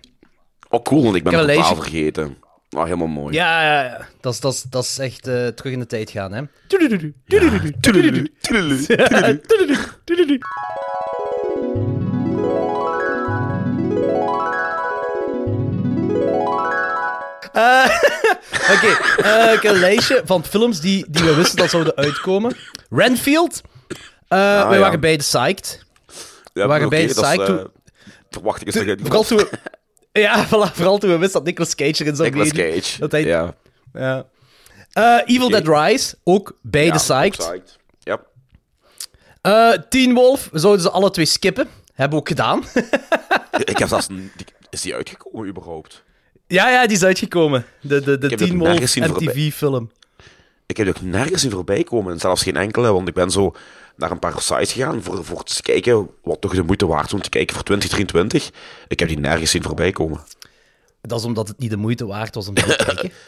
Oh, 0.69 0.83
cool, 0.83 1.03
want 1.03 1.17
ik 1.17 1.23
ben 1.23 1.33
Ik 1.49 1.55
totaal 1.57 1.75
vergeten. 1.75 2.37
Ah, 2.69 2.85
helemaal 2.85 3.07
mooi. 3.07 3.35
Ja, 3.35 3.63
ja, 3.63 3.85
ja. 3.85 4.07
Dat 4.21 4.33
is, 4.33 4.41
dat 4.41 4.53
is, 4.53 4.63
dat 4.63 4.85
is 4.85 4.99
echt 4.99 5.27
eh, 5.27 5.47
terug 5.47 5.73
in 5.73 5.79
de 5.79 5.87
tijd 5.87 6.11
gaan, 6.11 6.33
hè. 6.33 6.43
Tudelulu, 6.67 7.15
tudelulu. 7.81 8.31
Eh, 17.53 17.85
Oké, 18.75 18.87
eh, 19.23 19.53
ik 19.53 19.63
heb 19.63 19.73
een 19.75 19.79
lijstje 19.81 20.23
van 20.25 20.45
films 20.45 20.81
die, 20.81 21.05
die 21.09 21.25
we 21.25 21.35
wisten 21.35 21.57
dat 21.57 21.71
zouden 21.71 21.97
uitkomen. 21.97 22.57
Renfield. 22.91 23.61
Eh 24.29 24.39
wij 24.69 24.75
ja. 24.75 24.79
waren 24.79 25.01
beide 25.01 25.23
psyched. 25.23 25.85
Ja, 26.53 26.67
waren 26.67 26.87
oké, 26.87 26.97
beide 26.97 27.15
dat 27.15 27.25
is, 27.25 27.31
psyched 27.31 27.47
toen- 27.47 27.71
Verwacht 28.31 28.61
ik 28.61 28.75
eens 28.75 28.97
Vooral 29.03 29.23
toen 29.25 29.39
we... 29.39 29.51
Ja, 30.21 30.45
voilà, 30.49 30.73
vooral 30.73 30.99
toen 30.99 31.11
we 31.11 31.17
wisten 31.19 31.33
dat 31.39 31.45
Nicolas 31.45 31.75
Cage 31.75 32.03
erin 32.03 32.17
zou 32.17 32.29
Nicolas 32.29 32.53
meedoen. 32.53 32.81
Cage. 32.81 32.99
Dat 32.99 33.11
hij- 33.13 33.25
Ja. 33.25 33.55
Ja. 33.93 34.27
Eh, 34.93 35.19
Evil. 35.35 35.49
Dead 35.49 35.69
Rise, 35.69 36.17
ook 36.25 36.59
beide 36.63 36.91
Ja, 36.93 36.97
psyched. 36.97 37.41
ook 37.47 37.51
psyched. 37.53 37.79
Ja. 37.99 38.21
Eh, 39.43 39.73
Teen 39.89 40.15
Wolf, 40.15 40.49
we 40.53 40.59
zouden 40.59 40.83
ze 40.83 40.91
alle 40.91 41.11
twee 41.11 41.25
skippen. 41.27 41.69
Hebben 41.95 42.15
we 42.19 42.23
ook 42.25 42.29
gedaan. 42.29 42.63
Ik 43.65 43.79
heb 43.79 43.89
zelfs... 43.89 44.09
een- 44.11 44.31
Is 44.71 44.81
die 44.81 44.95
uitgekomen 44.95 45.49
überhaupt? 45.49 46.05
ja, 46.47 46.71
ja, 46.71 46.87
die 46.87 46.97
is 46.97 47.03
uitgekomen. 47.05 47.65
De, 47.81 48.01
de, 48.01 48.19
de 48.19 48.29
Teen 48.35 48.59
Wolf. 48.59 48.97
MTV-film. 48.97 49.91
Ik 50.67 50.77
heb 50.77 50.87
die 50.87 50.95
ook 50.97 51.03
nergens 51.03 51.45
in 51.45 51.51
voorbij 51.51 51.85
komen. 51.85 52.13
En 52.13 52.19
zelfs 52.19 52.43
geen 52.43 52.57
enkele, 52.57 52.93
want 52.93 53.09
ik 53.09 53.15
ben 53.15 53.31
zo 53.31 53.55
naar 53.97 54.11
een 54.11 54.19
paar 54.19 54.41
sites 54.41 54.73
gegaan 54.73 55.03
voor, 55.03 55.25
voor 55.25 55.43
te 55.43 55.63
kijken 55.63 56.11
wat 56.23 56.41
toch 56.41 56.55
de 56.55 56.63
moeite 56.63 56.87
waard 56.87 57.07
is 57.07 57.13
om 57.15 57.23
te 57.23 57.29
kijken 57.29 57.55
voor 57.55 57.65
2023. 57.65 58.51
Ik 58.89 58.99
heb 58.99 59.09
die 59.09 59.19
nergens 59.19 59.51
zien 59.51 59.63
voorbij 59.63 59.93
komen. 59.93 60.21
Dat 61.01 61.19
is 61.19 61.25
omdat 61.25 61.49
het 61.49 61.59
niet 61.59 61.71
de 61.71 61.77
moeite 61.77 62.07
waard 62.07 62.35
was 62.35 62.49
om 62.49 62.55
te 62.55 62.77
kijken. 62.87 63.13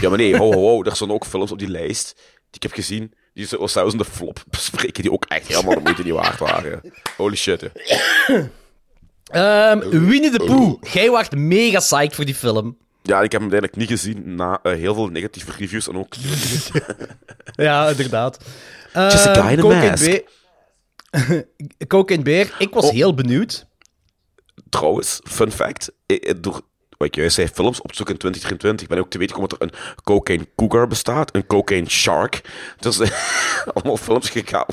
Ja, 0.00 0.08
maar 0.08 0.18
nee, 0.18 0.36
ho, 0.36 0.52
ho, 0.52 0.60
ho. 0.60 0.82
Er 0.84 0.96
staan 0.96 1.10
ook 1.10 1.26
films 1.26 1.52
op 1.52 1.58
die 1.58 1.68
lijst 1.68 2.12
die 2.14 2.22
ik 2.50 2.62
heb 2.62 2.72
gezien, 2.72 3.12
die 3.34 3.46
zo- 3.46 3.66
zelfs 3.66 3.92
in 3.92 3.98
de 3.98 4.04
flop 4.04 4.44
bespreken, 4.50 5.02
die 5.02 5.12
ook 5.12 5.24
echt 5.24 5.46
helemaal 5.46 5.74
de 5.74 5.80
moeite 5.80 6.02
niet 6.02 6.12
waard 6.12 6.38
waren. 6.38 6.80
Holy 7.16 7.36
shit. 7.36 7.62
Ehm, 9.24 9.78
Winnie 9.88 10.30
the 10.30 10.44
Pooh. 10.46 10.82
Jij 10.92 11.10
was 11.10 11.28
mega 11.30 11.78
psyched 11.78 12.14
voor 12.14 12.24
die 12.24 12.34
film. 12.34 12.76
Ja, 13.02 13.22
ik 13.22 13.32
heb 13.32 13.40
hem 13.40 13.50
uiteindelijk 13.52 13.76
niet 13.76 13.88
gezien 14.00 14.34
na 14.34 14.58
eh, 14.62 14.72
heel 14.72 14.94
veel 14.94 15.06
negatieve 15.06 15.52
reviews 15.58 15.88
en 15.88 15.96
ook... 15.98 16.14
Ja, 17.66 17.88
inderdaad. 17.88 18.44
Just 18.94 19.26
a 19.26 19.34
guy 19.34 19.52
in 19.52 19.60
a 19.60 19.62
mask. 19.90 20.06
Bear. 20.06 21.44
Ik 22.58 22.74
was 22.74 22.84
Oh. 22.84 22.90
heel 22.90 23.14
benieuwd. 23.14 23.66
Trouwens, 24.68 25.20
fun 25.24 25.50
fact, 25.50 25.92
eh, 26.06 26.28
eh, 26.30 26.34
door 26.40 26.60
wat 26.98 27.08
ik 27.08 27.14
juist 27.14 27.34
zei, 27.34 27.48
films 27.48 27.80
opzoeken 27.82 28.14
in 28.14 28.20
2023, 28.20 28.88
ben 28.88 28.98
ik 28.98 29.04
ook 29.04 29.10
te 29.10 29.18
weten 29.18 29.34
gekomen 29.36 29.58
dat 29.58 29.68
er 29.68 29.74
een 29.78 30.02
cocaine 30.04 30.46
cougar 30.56 30.86
bestaat, 30.86 31.34
een 31.34 31.46
cocaine 31.46 31.88
shark. 31.88 32.40
Dus 32.78 32.98
eh, 32.98 33.10
allemaal 33.74 33.96
films 33.96 34.30
ge- 34.30 34.64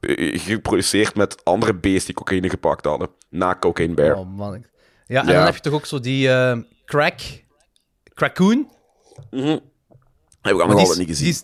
eh, 0.00 0.40
geproduceerd 0.40 1.14
met 1.14 1.44
andere 1.44 1.74
beesten 1.74 2.06
die 2.06 2.14
cocaïne 2.14 2.48
gepakt 2.48 2.84
hadden, 2.84 3.08
na 3.30 3.56
Cocaine 3.60 3.94
Bear. 3.94 4.16
Oh 4.16 4.36
man. 4.36 4.64
Ja, 5.06 5.20
en 5.20 5.26
Ja. 5.26 5.32
dan 5.32 5.44
heb 5.44 5.54
je 5.54 5.60
toch 5.60 5.72
ook 5.72 5.86
zo 5.86 6.00
die 6.00 6.30
eh, 6.30 6.58
crack... 6.84 7.20
Crackoon? 8.14 8.70
Heb 9.30 9.60
ik 10.42 10.60
allemaal 10.60 10.76
niet 10.86 10.96
die, 10.96 11.06
gezien. 11.06 11.28
is, 11.28 11.42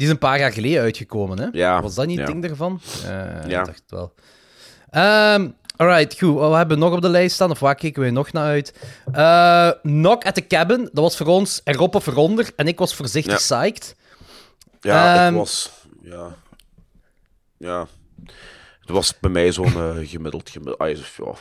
die 0.00 0.08
is 0.08 0.14
een 0.14 0.28
paar 0.28 0.38
jaar 0.38 0.52
geleden 0.52 0.82
uitgekomen, 0.82 1.38
hè? 1.38 1.48
Ja, 1.52 1.82
Was 1.82 1.94
dat 1.94 2.06
niet 2.06 2.18
het 2.18 2.26
ja. 2.26 2.32
ding 2.32 2.46
daarvan? 2.46 2.80
Eh 3.04 3.48
Ja. 3.48 3.60
Ik 3.60 3.66
dacht 3.66 3.82
wel. 3.88 4.14
Ehm 4.90 5.48
alright, 5.76 6.18
goed. 6.18 6.34
Wat 6.34 6.56
hebben 6.56 6.78
we 6.78 6.84
nog 6.84 6.94
op 6.94 7.02
de 7.02 7.08
lijst 7.08 7.34
staan? 7.34 7.50
Of 7.50 7.60
waar 7.60 7.74
kijken 7.74 8.02
we 8.02 8.10
nog 8.10 8.32
naar 8.32 8.44
uit? 8.44 8.74
Eh 9.12 9.70
Knock 9.82 10.24
at 10.24 10.34
the 10.34 10.46
Cabin. 10.46 10.80
Dat 10.92 11.04
was 11.04 11.16
voor 11.16 11.26
ons 11.26 11.60
erop 11.64 11.94
of 11.94 12.06
eronder. 12.06 12.50
En 12.56 12.66
ik 12.66 12.78
was 12.78 12.94
voorzichtig 12.94 13.34
psyched. 13.34 13.96
Ja, 14.80 15.28
ik 15.28 15.34
was... 15.34 15.70
Ja. 16.02 16.36
Ja. 17.56 17.86
Het 18.80 18.90
was 18.90 19.18
bij 19.18 19.30
mij 19.30 19.52
zo'n 19.52 19.66
eh, 19.66 19.96
gemiddeld... 20.02 20.50
gemiddeld 20.50 20.78
ah, 20.78 20.96
ja, 20.96 21.34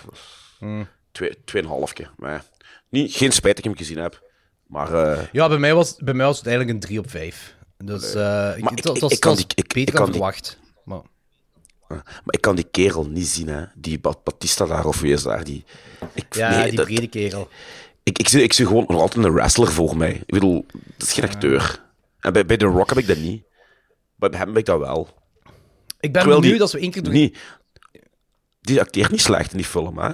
Hmm. 0.60 0.88
twee, 1.12 1.44
tweeënhalfje. 1.46 2.08
Maar 2.18 2.32
ja. 2.32 2.44
niet, 2.90 3.14
geen 3.16 3.32
spijt 3.32 3.56
dat 3.56 3.66
ik 3.66 3.72
hem 3.72 3.80
gezien 3.80 3.98
heb. 3.98 4.24
Maar... 4.68 5.30
Ja, 5.32 5.48
bij 5.48 5.58
mij 5.58 5.74
was, 5.74 5.96
bij 5.96 6.14
mij 6.14 6.26
was 6.26 6.38
het 6.38 6.48
eigenlijk 6.48 6.76
een 6.76 6.82
3 6.82 7.00
op 7.00 7.10
5. 7.10 7.58
Dus 7.84 8.14
eh 8.14 8.22
Maar 8.22 8.58
ik, 8.58 8.70
ik- 8.70 8.84
het 8.84 9.00
was, 9.00 9.12
ik- 9.12 9.20
kan 9.20 9.36
die- 9.36 9.46
ik- 9.56 9.68
beter 9.68 9.80
ik 9.82 9.86
dan 9.86 9.96
kan 9.96 10.06
die- 10.06 10.14
verwacht. 10.14 10.60
Maar, 10.84 11.02
Maar 11.88 12.04
ik 12.26 12.42
kan 12.42 12.56
die 12.56 12.68
kerel 12.72 13.06
niet 13.08 13.28
zien, 13.28 13.48
hè. 13.48 13.66
Die 13.76 14.00
Ba- 14.00 14.14
Batista 14.24 14.66
daar, 14.66 14.86
of 14.86 15.00
wie 15.00 15.14
is 15.14 15.24
daar? 15.24 15.44
Die, 15.44 15.64
ik, 16.14 16.36
ja, 16.36 16.50
nee, 16.50 16.68
die 16.68 16.76
dat- 16.78 16.86
brede 16.86 17.08
kerel. 17.08 17.48
ik, 18.04 18.18
ik, 18.20 18.28
zie, 18.28 18.44
ik 18.44 18.54
zie 18.54 18.66
gewoon 18.66 18.86
nog 18.88 19.02
altijd 19.02 19.26
een 19.26 19.34
wrestler 19.34 19.72
voor 19.72 19.98
mij. 19.98 20.12
Ik 20.14 20.26
bedoel, 20.34 20.66
dat 20.98 21.08
is 21.08 21.14
geen 21.14 21.24
acteur. 21.30 21.84
En 22.20 22.34
bij, 22.34 22.46
bij 22.46 22.58
The 22.58 22.66
Rock 22.66 22.90
heb 22.90 22.98
ik 22.98 23.08
dat 23.08 23.18
niet. 23.18 23.44
Bij 24.16 24.30
hem 24.34 24.48
heb 24.48 24.58
ik 24.58 24.66
dat 24.66 24.80
wel. 24.80 25.08
Ik 26.00 26.12
ben 26.12 26.22
Terwijl 26.22 26.36
benieuwd 26.40 26.54
die- 26.54 26.62
als 26.62 26.72
we 26.74 26.80
één 26.80 26.92
keer. 26.92 27.10
Niet, 27.10 27.38
die 28.62 28.80
acteert 28.80 29.12
niet 29.12 29.22
slecht 29.22 29.52
in 29.52 29.58
die 29.58 29.66
film, 29.66 29.98
hè. 29.98 30.12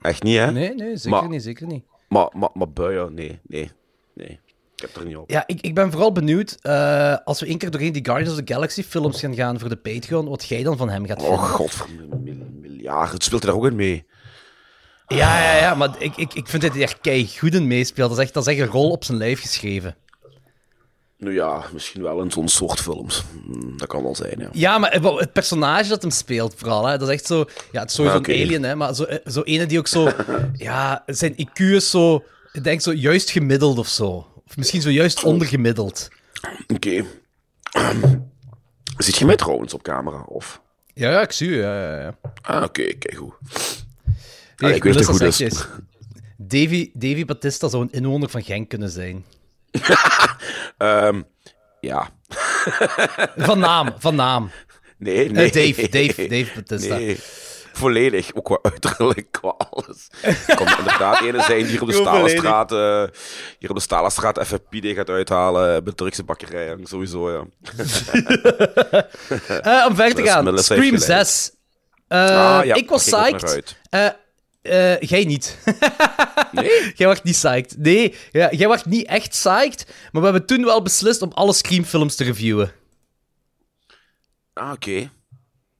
Echt 0.00 0.22
niet, 0.22 0.36
hè. 0.36 0.52
Nee, 0.52 0.74
nee, 0.74 0.96
zeker 0.96 1.10
Maar- 1.20 1.28
niet, 1.28 1.42
zeker 1.42 1.66
niet. 1.66 1.84
Maar, 2.08 2.28
maar, 2.36 2.50
maar 2.54 2.70
buien, 2.70 3.14
nee, 3.14 3.40
nee, 3.46 3.70
nee. 4.14 4.40
Ik 4.76 4.82
heb 4.82 4.96
er 4.96 5.04
niet 5.06 5.16
op. 5.16 5.30
Ja, 5.30 5.44
ik, 5.46 5.60
ik 5.60 5.74
ben 5.74 5.90
vooral 5.90 6.12
benieuwd, 6.12 6.56
eh, 6.60 7.16
als 7.24 7.40
we 7.40 7.46
één 7.46 7.58
keer 7.58 7.70
doorheen 7.70 7.92
die 7.92 8.04
Guardians 8.04 8.38
of 8.38 8.44
the 8.44 8.52
Galaxy 8.52 8.82
films 8.82 9.20
gaan 9.20 9.34
gaan 9.34 9.58
voor 9.58 9.68
de 9.68 9.76
Patreon, 9.76 10.28
wat 10.28 10.44
jij 10.48 10.62
dan 10.62 10.76
van 10.76 10.88
hem 10.88 11.06
gaat 11.06 11.20
vinden. 11.20 11.38
Oh, 11.38 11.44
god, 11.44 11.86
miljard. 12.60 13.12
Het 13.12 13.24
speelt 13.24 13.42
hij 13.42 13.50
daar 13.52 13.60
ook 13.60 13.66
in 13.66 13.76
mee. 13.76 14.06
Ja, 15.06 15.42
ja, 15.42 15.56
ja, 15.60 15.74
maar 15.74 15.90
ik, 15.98 16.16
ik, 16.16 16.34
ik 16.34 16.48
vind 16.48 16.62
dat 16.62 16.72
hij 16.72 16.82
er 16.82 16.98
kei 17.00 17.28
goed 17.38 17.54
in 17.54 17.66
meespeelt. 17.66 18.08
Dat 18.08 18.18
is, 18.18 18.24
echt, 18.24 18.34
dat 18.34 18.46
is 18.46 18.52
echt 18.52 18.60
een 18.66 18.72
rol 18.72 18.90
op 18.90 19.04
zijn 19.04 19.18
lijf 19.18 19.40
geschreven. 19.40 19.96
Nu 21.18 21.34
ja, 21.34 21.62
misschien 21.72 22.02
wel 22.02 22.22
in 22.22 22.30
zo'n 22.30 22.48
soort 22.48 22.80
films. 22.80 23.24
Hm, 23.44 23.76
Dat 23.76 23.88
kan 23.88 24.02
wel 24.02 24.14
zijn, 24.14 24.38
ja. 24.38 24.48
Ja, 24.52 24.78
maar 24.78 24.92
het- 24.92 25.32
personage 25.32 25.88
dat 25.88 26.02
hem 26.02 26.10
speelt 26.10 26.54
vooral, 26.56 26.86
hè, 26.86 26.98
dat 26.98 27.08
is 27.08 27.14
echt 27.14 27.26
zo... 27.26 27.44
Ja, 27.72 27.80
het 27.80 27.88
is 27.90 27.96
sowieso 27.96 28.16
een 28.18 28.24
alien, 28.24 28.62
hè, 28.62 28.74
maar 28.74 28.94
zo, 28.94 29.02
eh, 29.04 29.18
zo 29.26 29.42
ene 29.42 29.66
die 29.66 29.78
ook 29.78 29.86
zo... 29.86 30.08
ja, 30.52 31.02
zijn 31.06 31.32
IQ 31.40 31.58
is 31.60 31.90
zo... 31.90 32.24
Ik 32.52 32.64
denk 32.64 32.80
zo 32.80 32.92
juist 32.92 33.30
gemiddeld 33.30 33.78
of 33.78 33.88
zo. 33.88 34.26
Of 34.48 34.56
misschien 34.56 34.82
zo 34.82 34.90
juist 34.90 35.24
ondergemiddeld. 35.24 36.08
Oké. 36.66 37.04
Zit 38.98 39.16
je 39.16 39.24
mij 39.24 39.36
trouwens 39.36 39.74
op 39.74 39.82
camera? 39.82 40.22
Of? 40.22 40.60
Ja, 40.94 41.10
ja, 41.10 41.20
ik 41.20 41.32
zie 41.32 41.50
je. 41.50 41.56
Ja, 41.56 41.82
ja, 41.82 42.00
ja. 42.00 42.18
Ah, 42.42 42.62
oké, 42.62 42.82
kijk 42.82 43.14
goed. 43.14 43.34
Hey, 44.56 44.74
ik 44.74 44.82
weet 44.82 44.94
het 44.94 45.04
goed 45.04 45.40
is. 45.40 45.66
Davy, 46.36 46.90
Davy 46.94 47.24
Batista 47.24 47.68
zou 47.68 47.82
een 47.82 47.90
inwoner 47.90 48.28
van 48.28 48.42
Genk 48.42 48.68
kunnen 48.68 48.90
zijn. 48.90 49.24
Ehm, 50.78 51.22
ja. 51.80 52.10
Van 53.36 53.58
naam, 53.58 53.94
van 53.98 54.14
naam. 54.14 54.50
Nee, 54.98 55.30
nee. 55.30 55.50
Eh, 55.50 55.52
Dave, 55.52 55.88
Dave, 55.88 56.26
Dave 56.28 56.50
Batista. 56.54 56.96
Nee. 56.96 57.18
Volledig, 57.76 58.34
ook 58.34 58.44
qua 58.44 58.58
uiterlijk, 58.62 59.26
qua 59.30 59.48
alles. 59.48 60.08
Ik 60.46 60.56
kan 60.56 60.78
inderdaad 60.78 61.20
ene 61.20 61.42
zijn 61.42 61.58
die 61.58 61.66
hier 61.66 61.82
op 61.82 61.88
de. 61.88 61.94
Stalenstraat, 61.94 62.72
eh 62.72 63.04
hier 63.58 63.70
op 63.70 63.76
de 63.76 63.82
Stalenstraat 63.82 64.38
even 64.38 64.60
gaat 64.70 65.08
uithalen 65.08 65.84
bij 65.84 65.92
de 65.92 65.94
Turkse 65.94 66.24
bakkerij, 66.24 66.70
en 66.70 66.86
sowieso, 66.86 67.30
ja. 67.30 67.44
Eh, 69.62 69.86
om 69.88 69.94
verder 69.94 70.14
te 70.14 70.22
gaan. 70.22 70.58
Scream 70.58 70.82
gelijk. 70.82 71.02
6. 71.02 71.50
Eh, 72.08 72.18
Ah, 72.18 72.64
ja, 72.64 72.74
ik 72.74 72.88
was 72.88 73.04
psyched. 73.04 73.76
Eh, 73.90 74.06
eh, 74.62 75.00
jij 75.00 75.24
niet. 75.24 75.58
Nee? 76.52 76.70
jij 76.96 77.06
was 77.06 77.22
niet 77.22 77.34
psyched. 77.34 77.76
Nee, 77.78 78.14
ja, 78.32 78.50
jij 78.50 78.68
was 78.68 78.84
niet 78.84 79.06
echt 79.06 79.28
psyched. 79.28 79.86
Maar 80.12 80.22
we 80.22 80.28
hebben 80.28 80.46
toen 80.46 80.64
wel 80.64 80.82
beslist 80.82 81.22
om 81.22 81.32
alle 81.32 81.52
Scream-films 81.52 82.14
te 82.14 82.24
reviewen. 82.24 82.72
Ah, 84.52 84.72
oké. 84.72 85.10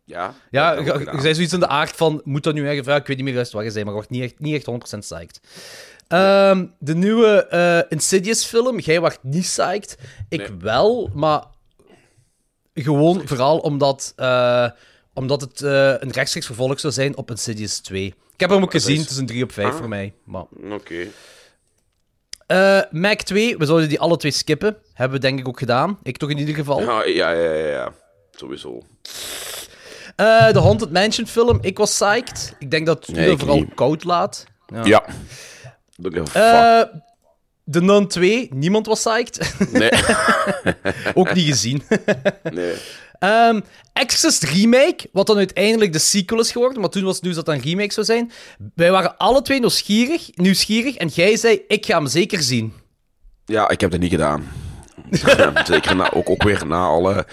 Ja. 0.09 0.35
Ja, 0.51 0.73
je 0.73 1.17
zei 1.21 1.35
zoiets 1.35 1.53
in 1.53 1.61
de 1.61 1.69
aard 1.69 1.91
van, 1.97 2.21
moet 2.25 2.43
dat 2.43 2.55
nu 2.55 2.69
echt... 2.69 2.85
Ja, 2.85 2.97
ik 2.97 3.07
weet 3.07 3.17
niet 3.17 3.25
meer 3.25 3.35
juist 3.35 3.53
wat 3.53 3.65
je 3.65 3.71
zei, 3.71 3.85
maar 3.85 3.93
wordt 3.95 4.11
niet 4.11 4.23
echt, 4.23 4.39
niet 4.39 4.55
echt 4.55 4.95
100% 4.97 4.99
psyched. 4.99 5.41
Ehm, 6.09 6.67
de 6.79 6.95
nieuwe 6.95 7.47
eh, 7.47 7.81
Insidious-film, 7.89 8.79
jij 8.79 9.01
was 9.01 9.17
niet 9.23 9.43
psyched. 9.43 9.99
Ik 10.29 10.39
Nee. 10.39 10.59
wel, 10.61 11.11
maar 11.15 11.45
gewoon 12.75 13.23
vooral 13.29 13.59
omdat, 13.59 14.13
eh, 14.17 14.71
omdat 15.15 15.41
het 15.41 15.63
eh, 15.63 15.89
een 15.99 16.11
rechtstreeks 16.11 16.47
vervolg 16.47 16.81
zou 16.81 16.93
zijn 16.93 17.17
op 17.17 17.31
Insidious 17.31 17.79
2. 17.79 18.07
Ik 18.07 18.41
heb 18.41 18.51
hem 18.51 18.63
ook 18.63 18.71
gezien, 18.71 19.01
het 19.01 19.11
is 19.11 19.17
een 19.17 19.27
3 19.27 19.43
op 19.43 19.53
5 19.53 19.67
Ah. 19.73 19.77
voor 19.77 19.89
mij. 19.89 20.13
Maar... 20.25 20.45
Oké. 20.71 21.07
Mac 22.91 23.21
2, 23.21 23.57
we 23.57 23.65
zouden 23.67 23.89
die 23.89 24.01
alle 24.01 24.17
twee 24.17 24.33
skippen. 24.33 24.77
Hebben 24.93 25.21
we 25.21 25.27
denk 25.27 25.39
ik 25.39 25.49
ook 25.49 25.59
gedaan. 25.59 25.99
Ik 26.03 26.17
toch 26.17 26.31
in 26.31 26.39
ieder 26.39 26.55
geval. 26.55 26.81
Ja, 26.81 27.05
ja, 27.05 27.31
ja, 27.31 27.53
ja, 27.53 27.67
ja. 27.69 27.93
Sowieso. 28.31 28.83
Eh, 30.17 30.53
de 30.53 30.59
Haunted 30.59 30.93
Mansion 30.93 31.27
film, 31.27 31.59
ik 31.61 31.79
was 31.79 31.91
psyched. 31.91 32.55
Ik 32.59 32.71
denk 32.71 32.87
dat 32.87 33.07
het 33.07 33.17
Nee, 33.17 33.31
ik 33.31 33.39
vooral 33.39 33.57
niet. 33.59 33.75
koud 33.75 34.05
laat. 34.05 34.45
Ja. 34.85 35.05
Don't 35.97 36.15
give 36.15 36.39
a 36.39 36.81
fuck. 36.81 36.89
Eh, 36.93 36.99
de 37.65 37.83
Nun 37.83 38.07
2, 38.09 38.49
niemand 38.55 38.87
was 38.87 39.03
psyched. 39.03 39.55
Nee. 39.73 39.91
ook 41.15 41.35
niet 41.35 41.47
gezien. 41.47 41.83
nee. 42.53 42.75
Ehm 43.19 43.61
Exorcist 43.93 44.43
Remake, 44.43 45.09
wat 45.13 45.27
dan 45.27 45.37
uiteindelijk 45.37 45.93
de 45.93 45.99
sequel 45.99 46.41
is 46.41 46.53
geworden, 46.53 46.81
maar 46.81 46.91
toen 46.91 47.05
was 47.05 47.15
het 47.15 47.23
nieuws 47.23 47.35
dat 47.37 47.47
het 47.47 47.57
een 47.57 47.63
remake 47.63 47.93
zou 47.93 48.07
zijn. 48.07 48.33
Wij 48.75 48.91
waren 48.91 49.17
alle 49.17 49.43
twee 49.43 49.59
nieuwsgierig, 49.61 50.31
nieuwsgierig 50.35 50.97
en 50.97 51.09
jij 51.09 51.37
zei, 51.37 51.61
ik 51.69 51.87
ga 51.87 51.97
hem 51.97 52.07
zeker 52.07 52.43
zien. 52.43 52.73
Ja, 53.45 53.69
ik 53.69 53.81
heb 53.81 53.91
dat 53.91 54.01
niet 54.01 54.11
gedaan. 54.11 54.49
Zeker 55.67 55.97
na, 55.97 56.13
ook, 56.13 56.31
ook 56.31 56.43
weer 56.43 56.67
na 56.67 56.87
alle 56.87 57.27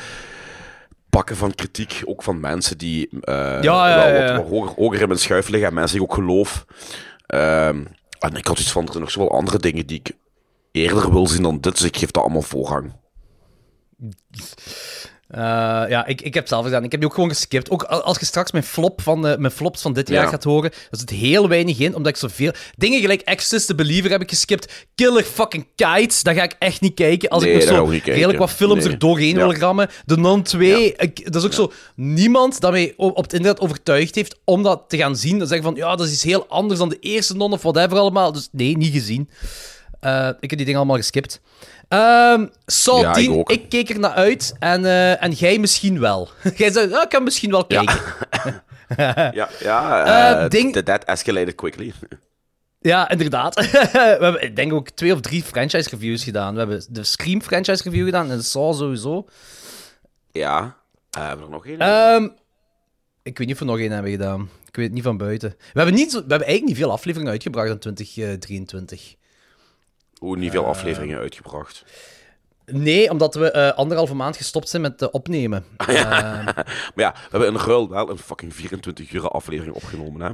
pakken 1.14 1.36
van 1.36 1.56
kritiek, 1.56 2.02
ook 2.06 2.24
van 2.24 2.40
mensen 2.40 2.78
die 2.78 3.10
eh, 3.22 3.62
Ja, 3.62 3.90
ja, 3.90 3.96
wel 3.96 4.08
ja, 4.08 4.26
ja. 4.26 4.38
wat, 4.38 4.48
hoger, 4.48 4.74
hoger 4.76 5.02
in 5.02 5.08
mijn 5.08 5.20
schuif 5.20 5.48
liggen 5.48 5.70
en 5.70 5.74
mensen 5.76 5.98
die 5.98 6.06
ik 6.06 6.12
ook 6.12 6.18
geloof. 6.18 6.66
Ehm, 7.26 7.84
en 8.20 8.36
ik 8.36 8.48
had 8.48 8.60
iets 8.60 8.72
van, 8.72 8.84
er 8.86 8.92
zijn 8.92 9.04
nog 9.04 9.12
zoveel 9.12 9.32
andere 9.32 9.60
dingen 9.60 9.86
die 9.86 10.00
ik 10.04 10.12
eerder 10.72 11.12
wil 11.12 11.28
zien 11.28 11.42
dan 11.42 11.60
dit, 11.60 11.78
dus 11.78 11.88
ik 11.88 11.98
geef 11.98 12.12
dat 12.12 12.24
allemaal 12.24 12.42
voorrang. 12.42 12.94
Eh, 15.34 15.40
ja, 15.90 16.06
ik, 16.06 16.22
ik 16.22 16.34
heb 16.34 16.44
het 16.44 16.48
zelf 16.52 16.64
gedaan. 16.66 16.84
Ik 16.84 16.92
heb 16.92 17.00
die 17.00 17.10
ook 17.10 17.16
gewoon 17.16 17.30
geskipt. 17.30 17.70
Ook 17.70 17.84
als 17.84 18.20
je 18.20 18.26
straks 18.26 18.52
mijn, 18.52 18.64
flop 18.64 19.02
van, 19.02 19.20
mijn 19.20 19.52
flops 19.52 19.82
van 19.82 19.94
dit 19.94 20.10
jaar 20.10 20.24
Ja. 20.24 20.30
gaat 20.30 20.44
horen, 20.44 20.72
er 20.72 20.98
zit 20.98 21.10
heel 21.10 21.48
weinig 21.48 21.80
in, 21.80 21.96
omdat 21.96 22.12
ik 22.12 22.18
zoveel... 22.18 22.52
Dingen 22.78 23.02
gelijk 23.02 23.22
Exorcist 23.22 23.68
the 23.68 23.76
Believer 23.76 24.12
heb 24.12 24.22
ik 24.22 24.30
geskipt. 24.30 24.88
Killer 24.96 25.24
fucking 25.24 25.68
Kites, 25.76 26.24
dat 26.24 26.36
ga 26.36 26.44
ik 26.44 26.56
echt 26.60 26.82
niet 26.82 26.94
kijken. 26.94 27.30
Als 27.30 27.44
Nee, 27.44 27.54
ik 27.54 27.62
zo 27.62 27.86
redelijk 27.86 28.40
wat 28.40 28.50
films 28.52 28.84
Nee. 28.84 28.94
er 28.94 29.00
doorheen 29.00 29.36
Ja. 29.38 29.48
wil 29.48 29.54
rammen. 29.56 29.90
De 30.06 30.18
Non 30.18 30.44
2, 30.44 30.94
ik, 30.98 31.24
dat 31.34 31.36
is 31.36 31.46
ook 31.46 31.54
zo... 31.54 31.72
Niemand 31.96 32.60
dat 32.60 32.72
mij 32.72 32.94
op 32.98 33.24
het 33.24 33.34
internet 33.34 33.60
overtuigd 33.62 34.16
heeft 34.16 34.40
om 34.44 34.64
dat 34.64 34.84
te 34.88 34.98
gaan 34.98 35.16
zien. 35.16 35.38
Dan 35.40 35.48
zeggen 35.48 35.66
van, 35.66 35.76
ja, 35.76 35.96
dat 35.96 36.08
is 36.08 36.14
iets 36.14 36.24
heel 36.24 36.46
anders 36.48 36.80
dan 36.80 36.90
de 36.90 37.00
eerste 37.00 37.36
Non 37.36 37.54
of 37.54 37.62
whatever 37.62 37.98
allemaal. 37.98 38.32
Dus 38.32 38.50
nee, 38.52 38.78
niet 38.78 38.94
gezien. 38.94 39.30
Eh, 40.00 40.28
ik 40.40 40.50
heb 40.50 40.50
die 40.50 40.58
dingen 40.66 40.76
allemaal 40.76 40.96
geskipt. 40.98 41.42
Ehm 41.94 42.46
Saw 42.66 43.02
Ja, 43.02 43.10
ik 43.10 43.16
10, 43.16 43.32
ook. 43.32 43.52
ik 43.52 43.70
keek 43.70 43.90
er 43.90 44.00
naar 44.00 44.12
uit 44.12 44.56
en, 44.60 44.86
eh, 44.86 45.24
en 45.24 45.32
jij 45.32 45.60
misschien 45.60 46.00
wel. 46.00 46.30
jij 46.56 46.72
zei, 46.72 46.90
ja, 46.90 47.04
ik 47.04 47.10
kan 47.10 47.24
misschien 47.24 47.52
wel 47.52 47.66
Ja. 47.68 47.84
kijken. 47.84 48.02
Ja, 49.36 49.50
ja 49.60 50.06
Eh, 50.06 50.44
eh, 50.44 50.50
ding- 50.50 50.74
that- 50.74 50.86
that 50.86 51.04
escalated 51.04 51.56
quickly. 51.56 51.94
Ja, 52.80 53.10
inderdaad. 53.10 53.56
we 53.56 53.88
hebben, 54.20 54.44
ik 54.44 54.56
denk 54.56 54.74
ook 54.74 54.90
twee 54.90 55.14
of 55.14 55.20
drie 55.22 55.44
franchise 55.44 55.90
reviews 55.90 56.24
gedaan. 56.24 56.54
We 56.54 56.60
hebben 56.60 56.86
de 56.90 57.04
Scream 57.04 57.42
franchise 57.42 57.84
review 57.84 58.06
gedaan 58.06 58.32
en 58.32 58.38
de 58.38 58.44
Saw 58.44 58.74
sowieso. 58.76 59.26
Ja, 60.32 60.76
Eh, 61.10 61.22
hebben 61.28 61.38
we 61.40 61.44
er 61.46 61.50
nog 61.52 61.66
één? 61.66 61.80
Ehm, 61.80 62.24
ik 63.24 63.38
weet 63.38 63.48
niet 63.48 63.56
of 63.56 63.60
we 63.60 63.66
nog 63.66 63.80
één 63.80 63.92
hebben 63.92 64.12
gedaan. 64.12 64.50
Ik 64.68 64.76
weet 64.76 64.86
het 64.86 64.94
niet 64.94 65.04
van 65.04 65.18
buiten. 65.18 65.50
We 65.50 65.80
hebben, 65.80 65.94
niet, 65.96 66.12
we 66.12 66.18
hebben 66.18 66.38
eigenlijk 66.48 66.68
niet 66.68 66.78
veel 66.78 66.92
afleveringen 66.92 67.32
uitgebracht 67.32 67.70
in 67.70 67.80
2023. 67.80 69.16
Hoe 70.24 70.38
niet 70.38 70.54
eh, 70.54 70.60
veel 70.60 70.66
afleveringen 70.66 71.20
uitgebracht. 71.20 71.84
Nee, 72.66 73.10
omdat 73.10 73.36
we 73.36 73.52
eh, 73.52 73.78
anderhalve 73.78 74.16
maand 74.16 74.38
gestopt 74.38 74.70
zijn 74.70 74.82
met 74.82 75.02
eh, 75.02 75.08
opnemen. 75.12 75.66
Ehm, 75.78 75.96
Maar 76.46 76.94
ja, 76.96 77.12
we 77.14 77.28
hebben 77.30 77.48
in 77.50 77.56
ruil 77.58 77.90
wel 77.90 78.10
een 78.10 78.18
fucking 78.18 78.54
24 78.56 79.12
uur 79.12 79.28
aflevering 79.30 79.76
opgenomen, 79.76 80.22
hè. 80.22 80.32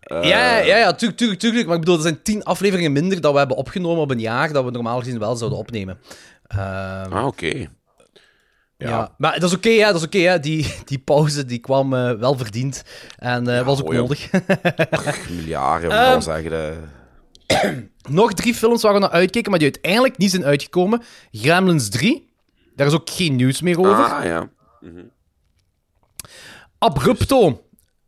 Eh, 0.00 0.28
ja, 0.28 0.56
ja, 0.58 0.76
ja, 0.76 0.92
tuurlijk, 0.92 1.18
tuurlijk, 1.18 1.40
tuurlijk. 1.40 1.66
Maar 1.66 1.74
ik 1.74 1.80
bedoel, 1.80 1.96
er 1.96 2.02
zijn 2.02 2.22
tien 2.22 2.44
afleveringen 2.44 2.92
minder 2.92 3.20
dat 3.20 3.32
we 3.32 3.38
hebben 3.38 3.56
opgenomen 3.56 4.02
op 4.02 4.10
een 4.10 4.20
jaar, 4.20 4.52
dat 4.52 4.64
we 4.64 4.70
normaal 4.70 4.98
gezien 4.98 5.18
wel 5.18 5.36
zouden 5.36 5.58
opnemen. 5.58 5.98
Ehm, 6.46 7.12
Ah, 7.12 7.26
oké. 7.26 7.66
ja. 8.76 9.14
Maar 9.18 9.40
dat 9.40 9.50
is 9.50 9.56
oké, 9.56 9.68
ja, 9.68 9.86
dat 9.92 10.00
is 10.00 10.06
oké. 10.06 10.38
die, 10.40 10.74
die 10.84 10.98
pauze 10.98 11.44
die 11.44 11.58
kwam 11.58 11.94
eh, 11.94 12.12
wel 12.12 12.36
verdiend 12.36 12.82
en 13.18 13.48
eh, 13.58 13.64
was 13.66 13.80
ook 13.80 13.88
oh 13.88 13.94
nodig. 13.94 14.30
Miljarden, 15.30 15.90
Ehm, 15.90 16.12
moet 16.12 16.26
ik 16.26 16.26
wel 16.26 16.42
zeggen. 16.42 16.94
Nog 18.08 18.32
drie 18.32 18.54
films 18.54 18.82
waar 18.82 18.92
we 18.92 18.98
naar 18.98 19.10
uitkeken, 19.10 19.50
maar 19.50 19.58
die 19.58 19.72
uiteindelijk 19.72 20.18
niet 20.18 20.30
zijn 20.30 20.44
uitgekomen. 20.44 21.02
Gremlins 21.32 21.88
3. 21.88 22.28
Daar 22.76 22.86
is 22.86 22.92
ook 22.92 23.10
geen 23.10 23.36
nieuws 23.36 23.60
meer 23.60 23.78
over. 23.78 24.04
Ah, 24.04 24.24
ja. 24.24 24.48
Abrupto. 26.78 27.60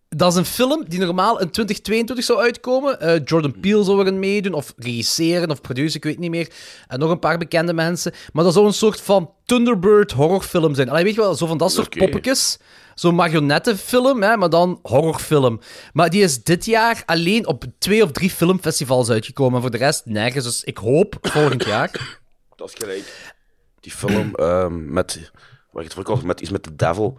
Dat 0.08 0.32
is 0.32 0.38
een 0.38 0.44
film 0.44 0.84
die 0.88 0.98
normaal 0.98 1.40
in 1.40 1.50
2022 1.50 2.24
zou 2.24 2.40
uitkomen. 2.40 3.00
Eh, 3.00 3.20
Jordan 3.24 3.60
Peele 3.60 3.84
zou 3.84 4.00
erin 4.00 4.18
meedoen, 4.18 4.52
of 4.52 4.74
regisseren, 4.76 5.50
of 5.50 5.60
produceren, 5.60 5.96
ik 5.96 6.04
weet 6.04 6.18
niet 6.18 6.30
meer. 6.30 6.50
En 6.86 6.98
nog 6.98 7.10
een 7.10 7.18
paar 7.18 7.38
bekende 7.38 7.72
mensen. 7.72 8.12
Maar 8.32 8.44
dat 8.44 8.52
zou 8.52 8.66
een 8.66 8.72
soort 8.72 9.00
van 9.00 9.30
Thunderbird 9.44 10.12
horrorfilm 10.12 10.74
zijn. 10.74 10.88
Allee, 10.88 11.04
weet 11.04 11.14
je 11.14 11.20
wel, 11.20 11.34
zo 11.34 11.46
van 11.46 11.58
dat 11.58 11.72
soort 11.72 11.86
Oké. 11.86 11.98
poppetjes. 11.98 12.58
Zo'n 12.98 13.14
marionettenfilm, 13.14 14.22
hè, 14.22 14.36
maar 14.36 14.50
dan 14.50 14.78
horrorfilm. 14.82 15.60
Maar 15.92 16.10
die 16.10 16.22
is 16.22 16.42
dit 16.42 16.64
jaar 16.64 17.02
alleen 17.06 17.46
op 17.46 17.64
twee 17.78 18.02
of 18.02 18.12
drie 18.12 18.30
filmfestivals 18.30 19.10
uitgekomen. 19.10 19.54
En 19.54 19.60
voor 19.60 19.70
de 19.70 19.76
rest 19.76 20.06
nergens. 20.06 20.44
Dus 20.44 20.64
ik 20.64 20.78
hoop 20.78 21.16
volgend 21.20 21.64
jaar. 21.74 22.18
Dat 22.56 22.68
is 22.68 22.74
gelijk. 22.74 23.34
Die 23.80 23.92
film 23.92 24.34
ehm, 24.34 24.92
met... 24.92 25.30
Waar 25.70 25.84
ik 25.84 25.92
het 25.92 26.06
had, 26.06 26.22
met 26.22 26.40
iets 26.40 26.50
met 26.50 26.64
de 26.64 26.76
devil. 26.76 27.18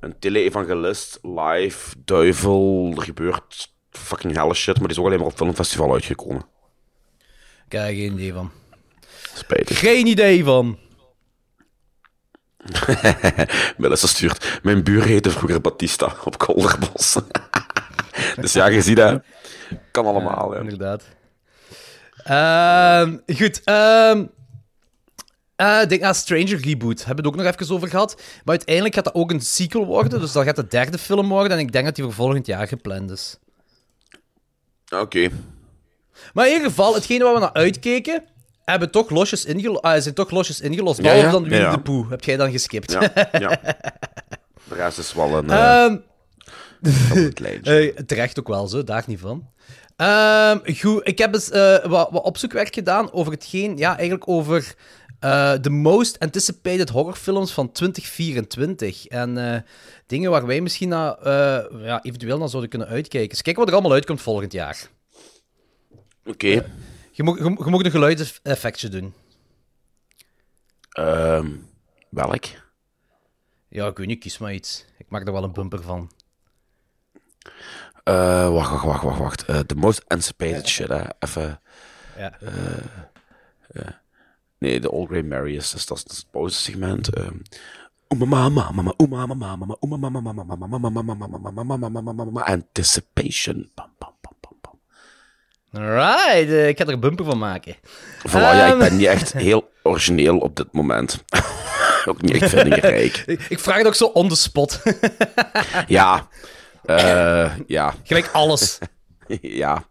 Een 0.00 0.18
tele-evangelist, 0.18 1.18
live, 1.22 1.94
duivel, 2.04 2.92
er 2.96 3.02
gebeurt 3.02 3.72
fucking 3.90 4.34
helle 4.36 4.54
shit, 4.54 4.78
maar 4.78 4.88
die 4.88 4.96
is 4.96 4.98
ook 4.98 5.06
alleen 5.06 5.18
maar 5.18 5.28
op 5.28 5.36
filmfestival 5.36 5.92
uitgekomen. 5.92 6.46
Kijk, 7.68 7.96
geen 7.96 8.12
idee 8.12 8.32
van. 8.32 8.50
Spijtig. 9.34 9.78
Geen 9.78 10.06
idee 10.06 10.44
van. 10.44 10.78
Melissa 13.76 14.06
stuurt. 14.06 14.60
Mijn 14.62 14.84
buur 14.84 15.04
heette 15.04 15.30
vroeger 15.30 15.60
Batista 15.60 16.16
op 16.24 16.38
Kolderbos. 16.38 17.16
dus 18.40 18.52
ja, 18.52 18.66
je 18.66 18.82
ziet 18.82 18.96
dat. 18.96 19.22
Kan 19.90 20.06
allemaal, 20.06 20.50
hè. 20.50 20.60
Inderdaad. 20.60 21.02
Ehm, 22.24 23.16
goed. 23.26 23.60
ehm 23.64 24.24
eh, 25.56 25.80
ik 25.82 25.88
denk 25.88 26.02
aan 26.02 26.14
Stranger 26.14 26.60
Reboot. 26.60 27.04
Hebben 27.04 27.24
we 27.24 27.30
het 27.30 27.38
ook 27.38 27.44
nog 27.44 27.54
even 27.54 27.74
over 27.74 27.88
gehad. 27.88 28.14
Maar 28.16 28.54
uiteindelijk 28.56 28.94
gaat 28.94 29.04
dat 29.04 29.14
ook 29.14 29.30
een 29.30 29.40
sequel 29.40 29.86
worden. 29.86 30.20
Dus 30.20 30.32
dat 30.32 30.44
gaat 30.44 30.56
de 30.56 30.66
derde 30.66 30.98
film 30.98 31.28
worden. 31.28 31.50
En 31.52 31.58
ik 31.58 31.72
denk 31.72 31.84
dat 31.84 31.94
die 31.94 32.04
voor 32.04 32.12
volgend 32.12 32.46
jaar 32.46 32.68
gepland 32.68 33.10
is. 33.10 33.38
Oké. 34.94 35.28
Maar 36.32 36.46
in 36.46 36.52
ieder 36.52 36.68
geval, 36.68 36.94
hetgene 36.94 37.24
waar 37.24 37.34
we 37.34 37.40
naar 37.40 37.52
uitkeken. 37.52 38.24
Hebben 38.64 38.90
toch 38.90 39.10
losjes 39.10 39.44
ingelo- 39.44 39.80
ah, 39.80 40.00
zijn 40.00 40.14
toch 40.14 40.30
losjes 40.30 40.60
ingelost. 40.60 40.96
Ja, 40.96 41.02
Behalve 41.02 41.26
ja. 41.26 41.32
dan 41.32 41.42
Winnie 41.42 41.60
Ja, 41.60 41.70
de 41.70 41.80
Pooh. 41.80 42.10
Heb 42.10 42.24
jij 42.24 42.36
dan 42.36 42.50
geskipt? 42.50 42.92
Ja, 42.92 43.00
ja. 43.38 43.60
De 44.68 44.74
rest 44.74 44.98
is 44.98 45.12
wel 45.12 45.36
een. 45.38 45.50
Eh, 47.62 47.86
terecht 48.06 48.38
ook 48.38 48.48
wel, 48.48 48.68
zo, 48.68 48.84
daar 48.84 49.04
niet 49.06 49.20
van. 49.20 49.48
Ehm, 49.96 50.58
goed, 50.78 51.08
ik 51.08 51.18
heb 51.18 51.34
eens 51.34 51.50
eh, 51.50 51.84
wat, 51.84 52.08
wat 52.10 52.22
opzoekwerk 52.22 52.74
gedaan 52.74 53.12
over 53.12 53.32
hetgeen, 53.32 53.76
ja, 53.76 53.92
eigenlijk 53.96 54.28
over 54.28 54.74
de 55.60 55.70
most 55.70 56.18
anticipated 56.18 56.88
horrorfilms 56.88 57.52
van 57.52 57.72
2024. 57.72 59.06
En 59.06 59.64
dingen 60.06 60.30
waar 60.30 60.46
wij 60.46 60.60
misschien 60.60 60.88
naar, 60.88 61.16
ja, 61.82 62.02
eventueel 62.02 62.38
naar 62.38 62.48
zouden 62.48 62.70
kunnen 62.70 62.88
uitkijken. 62.88 63.28
Dus 63.28 63.42
kijk 63.42 63.56
wat 63.56 63.66
er 63.68 63.72
allemaal 63.72 63.92
uitkomt 63.92 64.20
volgend 64.20 64.52
jaar. 64.52 64.88
Oké. 66.24 66.64
Je 67.22 67.28
mag, 67.28 67.38
je, 67.38 67.64
je 67.64 67.70
mag 67.70 67.84
een 67.84 67.90
geluidseffectje 67.90 68.88
doen. 68.88 69.14
Ehm, 70.90 71.50
welk? 72.08 72.44
Ja, 73.68 73.86
ik 73.86 73.96
weet 73.96 74.06
niet, 74.06 74.18
kies 74.20 74.38
maar 74.38 74.54
iets. 74.54 74.84
Ik 74.98 75.06
maak 75.08 75.26
er 75.26 75.32
wel 75.32 75.44
een 75.44 75.52
bumper 75.52 75.82
van. 75.82 76.10
Eh, 78.04 78.50
wacht, 78.52 78.70
wacht, 78.70 78.84
wacht, 78.84 79.02
wacht, 79.02 79.18
wacht. 79.18 79.44
Eh, 79.44 79.58
the 79.58 79.74
most 79.74 80.08
anticipated 80.08 80.68
shit, 80.68 80.88
hè. 80.88 81.02
Even... 81.18 81.60
Ja. 82.16 84.00
Nee, 84.58 84.80
de 84.80 84.90
All 84.90 85.06
Grey 85.06 85.22
Mary 85.22 85.56
is, 85.56 85.70
dus 85.70 85.86
dat 85.86 85.96
is 85.96 86.16
het 86.16 86.30
pauzesegment. 86.30 87.14
ehm. 87.14 87.36
Oemamama, 88.08 88.70
mama, 88.70 88.94
oemamama, 89.00 89.56
mama, 89.56 89.76
oemamama, 89.80 90.20
mama, 90.20 90.44
mama, 90.44 90.66
mama, 90.66 90.88
mama, 90.88 91.02
mama, 91.02 91.26
mama, 91.28 91.50
mama, 91.50 91.76
mama, 91.76 92.00
mama, 92.02 92.24
mama, 92.24 92.44
Anticipation. 92.44 93.70
Pam, 93.74 93.94
pam. 93.98 94.11
Alright, 95.72 96.48
eh, 96.50 96.68
ik 96.68 96.78
ga 96.78 96.84
er 96.86 96.92
een 96.92 97.00
bumper 97.00 97.24
van 97.24 97.38
maken. 97.38 97.76
Voilà, 98.28 98.32
ja, 98.32 98.64
ik 98.64 98.70
Ehm. 98.70 98.78
ben 98.78 98.96
niet 98.96 99.06
echt 99.06 99.32
heel 99.32 99.70
origineel 99.82 100.38
op 100.38 100.56
dit 100.56 100.72
moment. 100.72 101.24
Ook 102.04 102.22
niet 102.22 102.42
echt 102.42 102.50
vindingrijk. 102.50 103.22
Ik, 103.26 103.40
ik 103.48 103.58
vraag 103.58 103.76
het 103.76 103.86
ook 103.86 103.94
zo 103.94 104.04
on 104.04 104.28
the 104.28 104.36
spot. 104.36 104.82
Ja. 105.86 106.26
eh, 106.84 107.50
ja. 107.66 107.94
Gelijk 108.04 108.28
alles. 108.32 108.78
ja. 109.40 109.84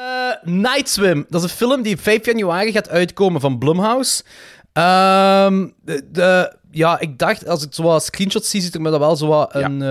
Eh, 0.00 0.52
Night 0.52 0.88
Swim. 0.88 1.26
Dat 1.28 1.44
is 1.44 1.50
een 1.50 1.56
film 1.56 1.82
die 1.82 1.94
op 1.94 2.00
5 2.00 2.26
januari 2.26 2.72
gaat 2.72 2.88
uitkomen 2.88 3.40
van 3.40 3.58
Blumhouse. 3.58 4.22
Ehm, 4.72 5.68
de, 5.82 6.08
de- 6.12 6.56
ja, 6.70 7.00
ik 7.00 7.18
dacht, 7.18 7.48
als 7.48 7.62
ik 7.64 7.74
zo 7.74 7.82
wat 7.82 8.04
screenshots 8.04 8.50
zie, 8.50 8.60
ziet 8.60 8.74
er 8.74 8.80
me 8.80 8.90
dat 8.90 8.98
wel 8.98 9.16
zo 9.16 9.26
wat 9.26 9.54
een... 9.54 9.82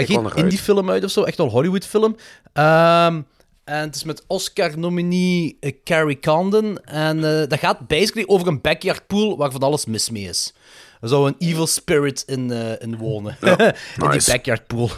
ik 0.00 0.06
wel 0.06 0.16
geen 0.16 0.22
naar 0.22 0.32
uit. 0.32 0.42
indie 0.42 0.58
film 0.58 0.90
uit 0.90 1.04
of 1.04 1.10
zo, 1.10 1.22
echt 1.22 1.36
wel 1.36 1.48
Hollywood 1.48 1.84
film. 1.86 2.16
Ehm, 2.52 3.20
En 3.64 3.80
het 3.80 3.96
is 3.96 4.04
met 4.04 4.24
Oscar-nominee 4.26 5.56
eh, 5.60 5.72
Carrie 5.84 6.18
Condon. 6.20 6.78
En 6.84 7.16
eh, 7.40 7.48
dat 7.48 7.58
gaat 7.58 7.86
basically 7.86 8.24
over 8.28 8.46
een 8.46 8.60
backyard 8.60 9.06
pool 9.06 9.36
waar 9.36 9.50
van 9.50 9.60
alles 9.60 9.84
mis 9.86 10.10
mee 10.10 10.28
is. 10.28 10.52
Er 11.00 11.08
zou 11.08 11.28
een 11.28 11.34
evil 11.38 11.66
spirit 11.66 12.22
in, 12.26 12.50
eh, 12.52 12.72
in 12.78 12.96
wonen. 12.96 13.36
in 14.02 14.10
die 14.10 14.22
backyard 14.26 14.66
pool. 14.66 14.90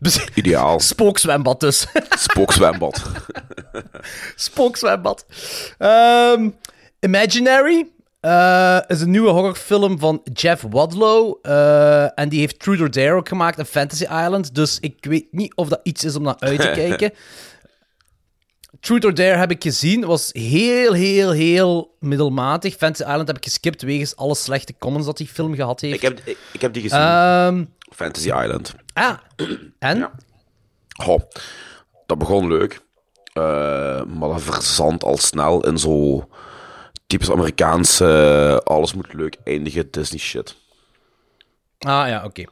Dus- 0.00 0.26
Ideaal. 0.34 0.80
Spookszwembad 0.90 1.60
dus. 1.60 1.86
Spookszwembad. 2.28 3.02
Spookszwembad. 4.34 5.26
Ehm, 5.78 6.48
Imaginary 7.00 7.86
eh, 8.20 8.78
is 8.86 9.00
een 9.00 9.10
nieuwe 9.10 9.30
horrorfilm 9.30 9.98
van 9.98 10.20
Jeff 10.32 10.64
Wadlow. 10.70 11.38
eh, 11.42 12.18
en 12.18 12.28
die 12.28 12.40
heeft 12.40 12.58
Truth 12.58 12.80
or 12.80 12.90
Dare 12.90 13.12
ook 13.12 13.28
gemaakt 13.28 13.58
en 13.58 13.66
Fantasy 13.66 14.02
Island. 14.02 14.54
Dus 14.54 14.78
ik 14.80 14.96
weet 15.00 15.26
niet 15.30 15.54
of 15.54 15.68
dat 15.68 15.80
iets 15.82 16.04
is 16.04 16.16
om 16.16 16.22
naar 16.22 16.36
uit 16.38 16.60
te 16.60 16.70
kijken. 16.74 17.12
Truth 18.88 19.04
or 19.04 19.14
Dare 19.14 19.36
heb 19.36 19.50
ik 19.50 19.62
gezien. 19.62 20.04
Was 20.04 20.30
heel, 20.32 20.92
heel, 20.92 21.30
heel 21.30 21.96
middelmatig. 22.00 22.76
Fantasy 22.76 23.10
Island 23.10 23.26
heb 23.26 23.36
ik 23.36 23.44
geskipt 23.44 23.82
wegens 23.82 24.16
alle 24.16 24.34
slechte 24.34 24.74
comments 24.78 25.06
dat 25.06 25.16
die 25.16 25.26
film 25.26 25.54
gehad 25.54 25.80
heeft. 25.80 25.94
ik, 25.94 26.02
heb, 26.02 26.20
ik, 26.24 26.38
ik 26.52 26.60
heb 26.60 26.72
die 26.72 26.82
gezien. 26.82 26.98
Ehm, 26.98 27.64
Fantasy 27.94 28.26
Island. 28.28 28.74
ah, 28.92 29.18
en? 29.78 29.98
Ja. 29.98 30.10
Goh, 31.02 31.20
dat 32.06 32.18
begon 32.18 32.48
leuk. 32.48 32.80
eh, 33.32 34.04
maar 34.04 34.28
dat 34.28 34.42
verzandt 34.42 35.04
al 35.04 35.16
snel 35.16 35.66
in 35.66 35.78
zo 35.78 36.28
typisch 37.06 37.30
Amerikaanse 37.30 38.04
eh, 38.64 38.74
alles 38.74 38.94
moet 38.94 39.12
leuk 39.12 39.36
eindigen 39.44 39.90
Disney 39.90 40.18
shit. 40.20 40.56
Ah 41.78 42.08
ja, 42.08 42.24
oké. 42.24 42.44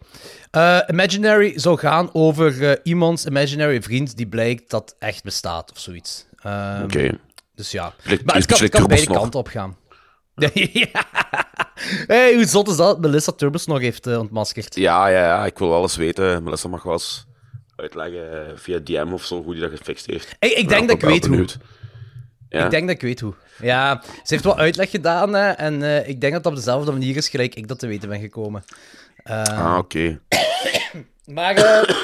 Eh, 0.50 0.78
Imaginary 0.86 1.58
zou 1.58 1.78
gaan 1.78 2.10
over 2.12 2.80
iemands 2.84 3.26
imaginary 3.26 3.82
vriend 3.82 4.16
die 4.16 4.26
blijkt 4.26 4.70
dat 4.70 4.96
echt 4.98 5.22
bestaat 5.22 5.70
of 5.70 5.78
zoiets. 5.78 6.25
Ehm, 6.46 6.82
Oké. 6.82 7.18
Dus 7.54 7.70
ja. 7.70 7.94
Maar 8.24 8.34
het 8.34 8.46
kan, 8.46 8.58
het 8.58 8.70
kan 8.70 8.86
beide 8.86 9.06
kanten 9.06 9.40
op 9.40 9.48
gaan. 9.48 9.76
ja. 10.92 11.04
Hey, 12.06 12.34
hoe 12.34 12.46
zot 12.46 12.68
is 12.68 12.76
dat? 12.76 13.00
Melissa 13.00 13.32
Turbos 13.32 13.66
nog 13.66 13.80
heeft 13.80 14.06
eh, 14.06 14.18
ontmaskerd. 14.18 14.74
Ja, 14.74 15.06
ja, 15.06 15.20
ja, 15.20 15.46
ik 15.46 15.58
wil 15.58 15.68
wel 15.68 15.82
eens 15.82 15.96
weten. 15.96 16.42
Melissa 16.42 16.68
mag 16.68 16.82
wel 16.82 16.92
eens 16.92 17.26
uitleggen 17.76 18.46
eh, 18.46 18.52
via 18.56 18.78
DM 18.78 19.12
of 19.12 19.24
zo 19.24 19.42
hoe 19.42 19.52
die 19.52 19.62
dat 19.62 19.70
gefixt 19.78 20.06
heeft. 20.06 20.36
Ik, 20.38 20.52
ik 20.52 20.68
denk 20.68 20.88
dat 20.88 20.96
ik 20.96 21.08
weet 21.08 21.26
hoe. 21.26 21.46
Ja? 22.48 22.64
Ik 22.64 22.70
denk 22.70 22.86
dat 22.86 22.96
ik 22.96 23.02
weet 23.02 23.20
hoe. 23.20 23.34
Ja, 23.62 24.02
ze 24.02 24.20
heeft 24.34 24.44
wel 24.44 24.58
uitleg 24.58 24.90
gedaan 24.90 25.34
hè, 25.34 25.50
en 25.50 25.82
eh, 25.82 26.08
ik 26.08 26.20
denk 26.20 26.32
dat 26.32 26.44
het 26.44 26.52
op 26.52 26.54
dezelfde 26.54 26.92
manier 26.92 27.16
is 27.16 27.28
gelijk 27.28 27.54
ik 27.54 27.68
dat 27.68 27.78
te 27.78 27.86
weten 27.86 28.08
ben 28.08 28.20
gekomen. 28.20 28.64
Ah, 29.24 29.74
oké. 29.78 30.18
Maar 31.24 31.54
eh, 31.54 31.96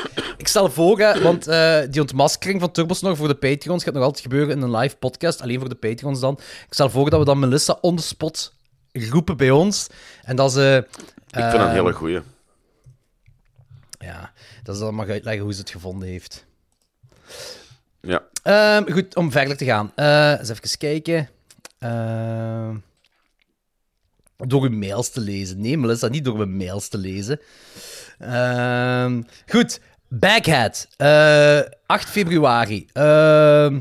ik 0.42 0.48
stel 0.48 0.70
voor, 0.70 0.98
hè, 0.98 1.22
want 1.22 1.46
eh, 1.46 1.80
die 1.90 2.00
ontmaskering 2.00 2.60
van 2.60 2.70
Turbos 2.70 3.00
nog 3.00 3.16
voor 3.16 3.28
de 3.28 3.34
Patreons 3.34 3.84
gaat 3.84 3.94
nog 3.94 4.02
altijd 4.02 4.22
gebeuren 4.22 4.56
in 4.56 4.62
een 4.62 4.76
live 4.76 4.96
podcast, 4.96 5.40
alleen 5.40 5.58
voor 5.58 5.68
de 5.68 5.74
Patreons 5.74 6.20
dan. 6.20 6.34
Ik 6.66 6.74
stel 6.74 6.90
voor 6.90 7.10
dat 7.10 7.18
we 7.18 7.24
dan 7.24 7.38
Melissa 7.38 7.78
on 7.80 7.96
the 7.96 8.02
spot 8.02 8.54
roepen 8.92 9.36
bij 9.36 9.50
ons 9.50 9.86
en 10.22 10.36
dat 10.36 10.52
ze... 10.52 10.86
Ik 10.86 10.94
vind 11.30 11.52
dat 11.52 11.60
een 11.60 11.66
eh, 11.66 11.72
hele 11.72 11.92
goeie. 11.92 12.20
Ja, 13.98 14.32
dat 14.62 14.76
ze 14.76 14.82
dan 14.82 14.94
mag 14.94 15.08
uitleggen 15.08 15.42
hoe 15.42 15.52
ze 15.52 15.60
het 15.60 15.70
gevonden 15.70 16.08
heeft. 16.08 16.44
Ja. 18.00 18.22
Ehm, 18.42 18.92
goed, 18.92 19.16
om 19.16 19.30
verder 19.30 19.56
te 19.56 19.64
gaan. 19.64 19.92
Eh 19.94 20.38
eens 20.38 20.48
even 20.48 20.78
kijken. 20.78 21.28
Ehm, 21.78 22.76
door 24.36 24.62
uw 24.62 24.78
mails 24.78 25.10
te 25.10 25.20
lezen. 25.20 25.60
Nee, 25.60 25.78
Melissa, 25.78 26.08
niet 26.08 26.24
door 26.24 26.36
mijn 26.36 26.56
mails 26.56 26.88
te 26.88 26.98
lezen. 26.98 27.40
Ehm, 28.18 29.22
goed, 29.46 29.80
Baghead. 30.18 30.88
Eh 30.96 31.60
8 31.86 32.08
februari. 32.10 32.86
Ehm 32.92 33.80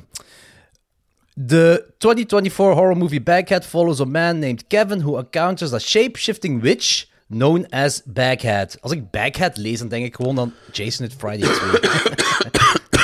The 1.47 1.85
2024 1.97 2.73
horror 2.75 2.97
movie 2.97 3.21
Baghead 3.21 3.65
follows 3.65 3.99
a 4.01 4.05
man 4.05 4.39
named 4.39 4.67
Kevin 4.67 5.01
who 5.01 5.17
encounters 5.17 5.73
a 5.73 5.79
shape-shifting 5.79 6.61
witch 6.61 7.05
known 7.27 7.65
as 7.69 8.01
Baghead. 8.05 8.77
Als 8.81 8.91
ik 8.91 9.11
Baghead 9.11 9.57
lees, 9.57 9.79
dan 9.79 9.87
denk 9.87 10.05
ik 10.05 10.15
gewoon 10.15 10.39
aan 10.39 10.53
Jason 10.71 11.05
at 11.05 11.13
Friday 11.17 11.49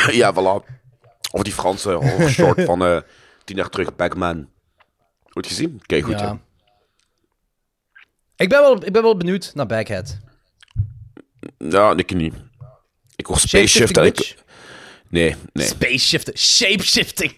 2. 0.05 0.15
ja, 0.21 0.33
voilà. 0.33 0.63
Of 1.31 1.41
die 1.43 1.53
Franse 1.53 1.91
horror 1.91 2.29
short 2.29 2.61
van 2.63 2.85
eh 2.85 2.97
tien 3.43 3.55
jaar 3.55 3.69
terug, 3.69 3.95
Bagman. 3.95 4.49
Goed 5.29 5.47
gezien? 5.47 5.81
Kijk 5.85 6.03
goed, 6.03 6.19
Ja. 6.19 6.25
ja. 6.25 6.39
Ik 8.35 8.49
ben, 8.49 8.59
wel, 8.59 8.85
ik 8.85 8.91
ben 8.91 9.01
wel 9.01 9.17
benieuwd 9.17 9.51
naar 9.55 9.65
Baghead. 9.65 10.17
Ja, 11.57 11.93
ik 11.95 12.13
niet. 12.13 12.33
Ik 13.17 13.25
hoor 13.25 13.39
Spaceshift 13.39 13.97
en 13.97 14.05
ik... 14.05 14.17
Witch? 14.17 14.33
Nee, 15.09 15.35
nee. 15.53 15.67
Spaceshifting. 15.67 16.37
Shapeshifting. 16.39 17.33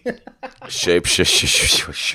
Shape, 0.68 1.08
sh- 1.08 1.20
sh- 1.24 1.46
sh- 1.66 1.88
sh- 1.92 2.14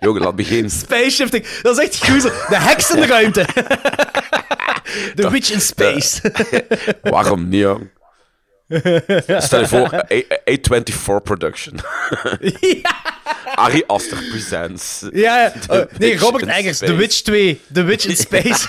Jongen, 0.00 0.22
laat 0.22 0.36
beginnen. 0.36 0.70
Spaceshifting. 0.70 1.46
Dat 1.62 1.78
is 1.78 1.84
echt 1.84 1.98
gruwelijk. 1.98 2.46
De 2.48 2.56
heks 2.56 2.90
in 2.90 3.00
de 3.00 3.06
ruimte. 3.06 3.44
The 5.14 5.30
witch 5.30 5.50
in 5.50 5.60
space. 5.60 6.20
Waarom 7.02 7.48
niet, 7.48 7.60
jong? 7.60 7.90
Stel 9.38 9.60
je 9.60 9.66
voor, 9.68 9.94
A- 9.94 10.06
A24 10.50 11.22
Production. 11.22 11.80
Ari 13.54 13.82
Aster 13.86 14.18
presents. 14.30 15.04
ja, 15.12 15.40
ja. 15.42 15.52
Oh, 15.68 15.84
nee, 15.98 16.18
Robert 16.18 16.46
Eggers. 16.46 16.78
The. 16.78 16.94
Witch 16.94 17.20
2. 17.22 17.60
The 17.72 17.82
Witch 17.82 18.04
in 18.06 18.16
Space. 18.16 18.68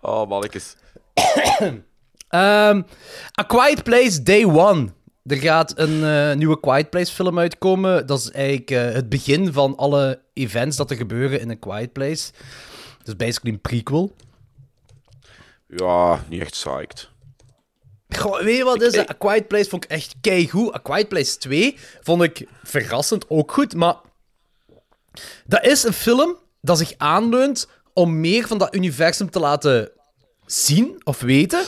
Oh, 0.00 0.28
mannetjes. 0.28 0.74
Ehm, 2.28 2.82
A 3.40 3.42
Quiet 3.46 3.82
Place 3.82 4.22
Day 4.22 4.44
One. 4.44 4.88
Er 5.24 5.36
gaat 5.36 5.78
een 5.78 6.04
eh, 6.04 6.36
nieuwe 6.36 6.60
Quiet 6.60 6.90
Place 6.90 7.12
film 7.12 7.38
uitkomen. 7.38 8.06
Dat 8.06 8.18
is 8.18 8.30
eigenlijk 8.30 8.70
eh, 8.70 8.92
het 8.92 9.08
begin 9.08 9.52
van 9.52 9.76
alle 9.76 10.20
events 10.32 10.76
dat 10.76 10.90
er 10.90 10.96
gebeuren 10.96 11.40
in 11.40 11.50
een 11.50 11.58
Quiet 11.58 11.92
Place. 11.92 12.32
Dus 13.02 13.16
basically 13.16 13.54
een 13.54 13.60
prequel. 13.60 14.14
Ja, 15.66 16.24
niet 16.28 16.40
echt 16.40 16.50
psyched. 16.50 17.10
Goh, 18.08 18.40
weet 18.40 18.56
je 18.56 18.64
wat 18.64 18.82
is? 18.82 18.98
A 18.98 19.14
Quiet 19.18 19.48
Place 19.48 19.68
vond 19.68 19.84
ik 19.84 19.90
echt 19.90 20.14
keigoed. 20.20 20.74
A 20.74 20.78
Quiet 20.78 21.08
Place 21.08 21.38
2 21.38 21.76
vond 22.00 22.22
ik 22.22 22.48
verrassend 22.62 23.30
ook 23.30 23.52
goed, 23.52 23.74
maar 23.74 23.96
dat 25.44 25.66
is 25.66 25.82
een 25.82 25.92
film 25.92 26.36
dat 26.60 26.78
zich 26.78 26.94
aanleunt 26.96 27.68
om 27.92 28.20
meer 28.20 28.46
van 28.46 28.58
dat 28.58 28.74
universum 28.74 29.30
te 29.30 29.38
laten 29.38 29.90
zien 30.46 31.00
of 31.04 31.20
weten. 31.20 31.64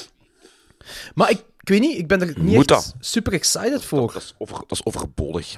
Maar 1.14 1.30
ik, 1.30 1.38
ik 1.60 1.68
weet 1.68 1.80
niet, 1.80 1.98
ik 1.98 2.06
ben 2.06 2.20
er 2.20 2.26
niet 2.26 2.38
Moet 2.38 2.56
echt 2.56 2.68
dat? 2.68 2.94
super 3.00 3.32
excited 3.32 3.84
voor. 3.84 4.12
Dat 4.12 4.22
is, 4.22 4.34
over, 4.38 4.54
dat 4.54 4.70
is 4.70 4.84
overbodig. 4.84 5.56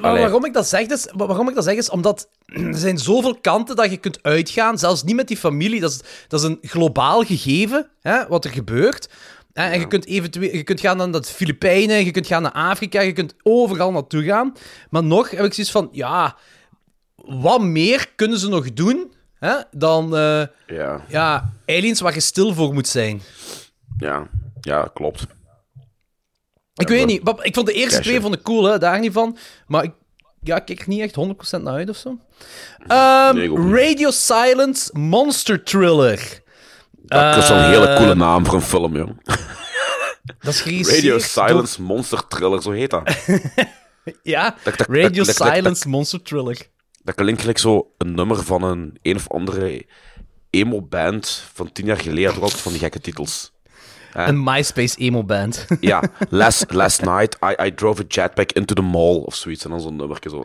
Maar 0.00 0.18
waarom 0.18 0.44
ik 0.44 0.52
dat 0.52 0.68
zeg, 0.68 0.86
is, 0.86 1.06
waarom 1.14 1.48
ik 1.48 1.54
dat 1.54 1.64
zeg, 1.64 1.74
is 1.76 1.90
omdat 1.90 2.28
er 2.46 2.78
zijn 2.78 2.98
zoveel 2.98 3.38
kanten 3.40 3.76
dat 3.76 3.90
je 3.90 3.96
kunt 3.96 4.22
uitgaan, 4.22 4.78
zelfs 4.78 5.02
niet 5.02 5.16
met 5.16 5.28
die 5.28 5.36
familie. 5.36 5.80
Dat 5.80 5.90
is, 5.90 6.00
dat 6.28 6.40
is 6.40 6.46
een 6.46 6.58
globaal 6.62 7.24
gegeven, 7.24 7.90
hè, 8.00 8.26
wat 8.26 8.44
er 8.44 8.50
gebeurt. 8.50 9.08
Hè, 9.52 9.70
En 9.70 9.80
je 9.80 9.86
kunt, 9.86 10.06
eventueel, 10.06 10.56
je 10.56 10.62
kunt 10.62 10.80
gaan 10.80 10.96
naar 10.96 11.10
de 11.10 11.22
Filipijnen, 11.22 12.04
je 12.04 12.10
kunt 12.10 12.26
gaan 12.26 12.42
naar 12.42 12.52
Afrika, 12.52 13.00
je 13.00 13.12
kunt 13.12 13.34
overal 13.42 13.92
naartoe 13.92 14.24
gaan. 14.24 14.52
Maar 14.90 15.04
nog 15.04 15.30
heb 15.30 15.44
ik 15.44 15.54
zoiets 15.54 15.72
van, 15.72 15.88
ja, 15.92 16.36
wat 17.14 17.62
meer 17.62 18.12
kunnen 18.16 18.38
ze 18.38 18.48
nog 18.48 18.72
doen 18.72 19.12
hè, 19.38 19.54
dan 19.70 20.16
eh, 20.16 20.42
Ja, 20.66 21.04
ja, 21.08 21.52
aliens 21.66 22.00
waar 22.00 22.14
je 22.14 22.20
stil 22.20 22.54
voor 22.54 22.74
moet 22.74 22.88
zijn? 22.88 23.22
ja, 23.98 24.26
ja, 24.60 24.90
klopt. 24.94 25.26
Ik 26.74 26.88
Ja, 26.88 26.94
weet 26.94 27.06
niet. 27.06 27.28
Ik 27.42 27.54
vond 27.54 27.66
de 27.66 27.72
eerste 27.72 27.88
Cashen. 27.96 28.02
twee 28.02 28.20
vond 28.20 28.34
ik 28.34 28.42
cool, 28.42 28.64
hè, 28.64 28.78
daar 28.78 28.98
niet 29.00 29.12
van. 29.12 29.38
Maar 29.66 29.84
ik, 29.84 29.92
ja, 30.42 30.56
ik 30.56 30.64
kijk 30.64 30.80
er 30.80 30.88
niet 30.88 31.00
echt 31.00 31.14
100% 31.58 31.62
naar 31.62 31.74
uit 31.74 31.88
of 31.90 31.96
zo. 31.96 32.18
Ehm, 32.86 33.34
Nee. 33.36 33.84
Radio 33.84 34.10
Silence 34.10 34.90
Monster 34.98 35.64
Thriller. 35.64 36.42
Dat 36.92 37.36
is 37.36 37.48
wel 37.48 37.58
een 37.58 37.64
hele 37.70 37.86
Eh, 37.86 37.96
coole 37.96 38.14
naam 38.14 38.44
voor 38.46 38.54
een 38.54 38.60
film, 38.62 38.96
jong. 38.96 39.20
Dat 40.40 40.54
is 40.54 40.60
geregisseerd 40.60 40.96
Radio 40.96 41.10
door- 41.10 41.20
Silence 41.20 41.82
Monster 41.82 42.26
Thriller, 42.28 42.62
zo 42.62 42.70
heet 42.70 42.90
dat. 42.90 43.16
Ja, 44.22 44.54
Dat- 44.64 44.76
dat- 44.78 44.86
Radio 44.90 45.24
Silence 45.24 45.88
Monster 45.88 46.22
Thriller. 46.22 46.56
Dat 47.06 47.14
klinkt 47.14 47.40
gelijk 47.40 47.58
zo 47.58 47.90
een 47.98 48.14
nummer 48.14 48.44
van 48.44 48.62
een 48.62 48.98
een 49.02 49.16
of 49.16 49.30
andere 49.30 49.86
emo-band 50.50 51.42
van 51.54 51.72
tien 51.72 51.86
jaar 51.86 51.96
geleden. 51.98 52.24
Had 52.24 52.36
ook 52.36 52.42
altijd 52.42 52.60
van 52.62 52.72
die 52.72 52.80
gekke 52.80 53.00
titels. 53.00 53.52
Een 54.12 54.42
MySpace 54.44 54.98
emo-band. 54.98 55.66
Ja, 55.80 56.02
last, 56.30 56.72
last 56.72 57.02
night 57.02 57.36
I, 57.44 57.64
I 57.66 57.74
drove 57.74 58.02
a 58.02 58.04
jetpack 58.08 58.52
into 58.52 58.74
the 58.74 58.82
mall 58.82 59.16
of 59.16 59.34
zoiets. 59.34 59.64
En 59.64 59.70
dan 59.70 59.80
zo'n 59.80 59.96
nummertje 59.96 60.30
zo. 60.30 60.44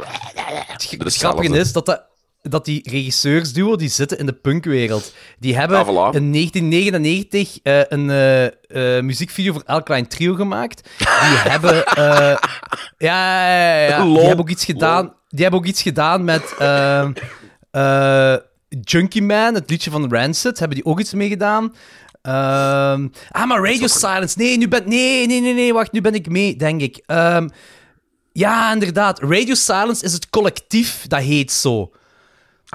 Het 0.68 1.06
is 1.06 1.18
grappige 1.18 1.58
is 1.58 1.72
dat, 1.74 1.86
dat, 1.86 2.04
dat 2.42 2.66
die 2.66 2.90
regisseursduo 2.90 3.76
die 3.76 3.90
zitten 3.90 4.18
in 4.18 4.26
de 4.26 4.34
punkwereld. 4.34 5.14
Die 5.40 5.56
hebben 5.58 5.78
Ah, 5.78 5.88
voilà. 5.88 6.16
in 6.16 6.32
1999 6.32 7.60
eh, 7.64 7.82
een 7.88 8.10
eh, 8.10 8.46
eh, 8.98 9.04
muziekvideo 9.04 9.54
voor 9.54 9.64
Alkaline 9.66 10.08
Trio 10.08 10.34
gemaakt. 10.34 10.90
Die 10.98 11.08
hebben... 11.54 11.86
eh, 11.86 12.38
ja. 12.98 14.04
Die 14.04 14.20
hebben 14.20 14.40
ook 14.40 14.50
iets 14.50 14.66
gedaan, 14.66 15.14
die 15.32 15.42
hebben 15.42 15.60
ook 15.60 15.66
iets 15.66 15.82
gedaan 15.82 16.24
met... 16.24 16.54
eh, 17.72 18.36
Junkie 18.82 19.22
Man, 19.24 19.54
het 19.54 19.70
liedje 19.70 19.92
van 19.92 20.14
Rancid, 20.14 20.60
hebben 20.60 20.78
die 20.78 20.86
ook 20.86 21.00
iets 21.00 21.14
mee 21.14 21.30
gedaan. 21.30 21.74
Ehm, 22.22 23.08
ah, 23.30 23.48
maar 23.48 23.64
Radio 23.72 23.88
Silence. 23.88 24.38
Nee, 24.38 24.58
nu 24.58 24.68
ben... 24.68 24.84
Nee, 24.90 25.28
nee, 25.28 25.42
nee, 25.42 25.54
nee, 25.54 25.74
wacht. 25.74 25.92
Nu 25.92 26.02
ben 26.02 26.14
ik 26.14 26.30
mee, 26.30 26.56
denk 26.56 26.82
ik. 26.82 27.04
Ehm, 27.06 27.50
ja, 28.32 28.74
inderdaad. 28.74 29.20
Radio 29.20 29.54
Silence 29.54 30.04
is 30.06 30.14
het 30.14 30.30
collectief, 30.30 31.08
dat 31.08 31.22
heet 31.22 31.52
zo. 31.52 31.92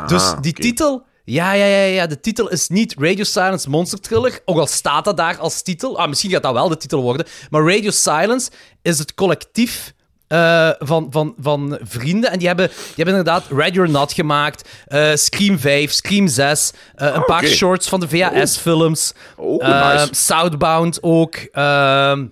dus 0.07 0.23
Ah, 0.23 0.41
die 0.41 0.53
oké. 0.53 0.63
titel... 0.63 1.05
Ja, 1.29 1.53
ja, 1.53 1.65
ja, 1.65 1.85
ja. 1.85 2.07
De 2.07 2.21
titel 2.21 2.51
is 2.51 2.69
niet 2.69 2.95
Radio 2.99 3.25
Silence 3.25 3.71
Monster 3.71 4.01
Thriller. 4.01 4.41
Ook 4.45 4.59
al 4.59 4.67
staat 4.67 5.05
dat 5.05 5.17
daar 5.17 5.39
als 5.39 5.63
titel. 5.63 5.99
Ah, 5.99 6.09
misschien 6.09 6.31
gaat 6.31 6.43
dat 6.43 6.53
wel 6.53 6.69
de 6.69 6.77
titel 6.77 7.03
worden. 7.03 7.27
Maar 7.51 7.63
Radio 7.75 7.91
Silence 7.91 8.51
is 8.83 8.99
het 8.99 9.15
collectief 9.15 9.95
eh, 10.29 10.71
van, 10.79 11.07
van, 11.11 11.35
van 11.39 11.79
vrienden. 11.83 12.31
En 12.31 12.39
die 12.39 12.47
hebben, 12.47 12.69
die 12.69 12.95
hebben 13.05 13.15
inderdaad 13.15 13.45
Ready 13.51 13.79
or 13.79 13.91
Not 13.91 14.13
gemaakt. 14.13 14.69
eh, 14.87 15.15
Scream 15.15 15.59
5, 15.59 15.93
Scream 15.93 16.29
6. 16.29 16.73
eh, 16.95 17.07
een 17.15 17.25
paar 17.25 17.43
oké. 17.43 17.49
shorts 17.49 17.89
van 17.89 18.01
de 18.01 18.09
VHS-films. 18.09 19.13
Oh, 19.37 19.67
eh, 19.69 19.93
nice. 19.93 20.09
Southbound 20.15 20.99
ook. 21.03 21.35
ehm, 21.35 22.27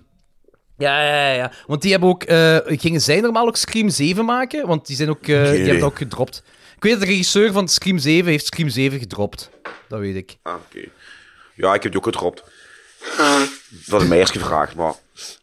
ja, 0.77 1.01
ja, 1.03 1.31
ja. 1.31 1.51
Want 1.65 1.81
die 1.81 1.91
hebben 1.91 2.09
ook... 2.09 2.23
eh, 2.23 2.57
gingen 2.65 3.01
zij 3.01 3.19
normaal 3.19 3.47
ook 3.47 3.57
Scream 3.57 3.89
7 3.89 4.25
maken? 4.25 4.67
Want 4.67 4.87
die, 4.87 4.95
zijn 4.95 5.09
ook, 5.09 5.27
eh, 5.27 5.51
die 5.51 5.65
hebben 5.65 5.83
ook 5.83 5.97
gedropt. 5.97 6.43
Ik 6.75 6.83
weet 6.83 6.91
dat 6.91 7.01
de 7.01 7.07
regisseur 7.07 7.51
van 7.51 7.67
Scream 7.67 7.97
7 7.97 8.31
heeft 8.31 8.45
Scream 8.45 8.69
7 8.69 8.99
gedropt. 8.99 9.49
Dat 9.87 9.99
weet 9.99 10.15
ik. 10.15 10.37
Ah, 10.43 10.53
oké. 10.53 10.87
Ja, 11.55 11.73
ik 11.73 11.83
heb 11.83 11.91
die 11.91 12.01
ook 12.01 12.07
gedropt. 12.13 12.43
Dat 13.85 14.01
is 14.01 14.07
mij 14.07 14.17
eerst 14.17 14.31
gevraagd, 14.31 14.75
maar 14.75 14.93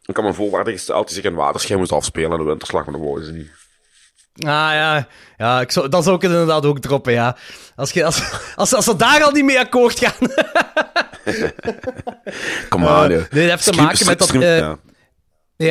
ik 0.07 0.17
had 0.17 0.25
me 0.25 0.33
voorwaarden 0.35 0.73
gesteld 0.73 1.07
die 1.07 1.15
zich 1.17 1.25
in 1.25 1.35
waterschijn 1.35 1.79
moest 1.79 1.93
afspelen 1.93 2.31
en 2.33 2.39
de 2.39 2.45
winterslag, 2.45 2.85
maar 2.85 2.95
dat 2.95 3.03
wouden 3.03 3.25
ze 3.25 3.33
niet. 3.33 3.51
Ah 4.35 4.49
ja, 4.49 5.09
ja 5.37 5.61
ik 5.61 5.71
zou, 5.71 5.89
dan 5.89 6.03
zou 6.03 6.17
ik 6.17 6.23
het 6.23 6.31
inderdaad 6.31 6.67
ook 6.67 6.79
droppen, 6.79 7.13
ja. 7.13 7.37
Als, 7.77 7.91
je, 7.91 8.05
als, 8.05 8.23
als, 8.57 8.75
als 8.75 8.85
ze 8.85 8.97
daar 8.97 9.23
al 9.23 9.31
niet 9.31 9.45
mee 9.45 9.59
akkoord 9.59 9.99
gaan. 9.99 10.29
Kom 12.69 12.83
Eh, 12.83 12.89
aan, 12.91 13.09
nee, 13.09 13.17
joh. 13.19 13.29
dat 13.31 13.39
heeft 13.39 13.65
te 13.65 13.73
maken 13.73 14.07
met 14.07 14.19
dat, 14.19 14.35
eh, 14.35 14.59
ja. 14.59 14.79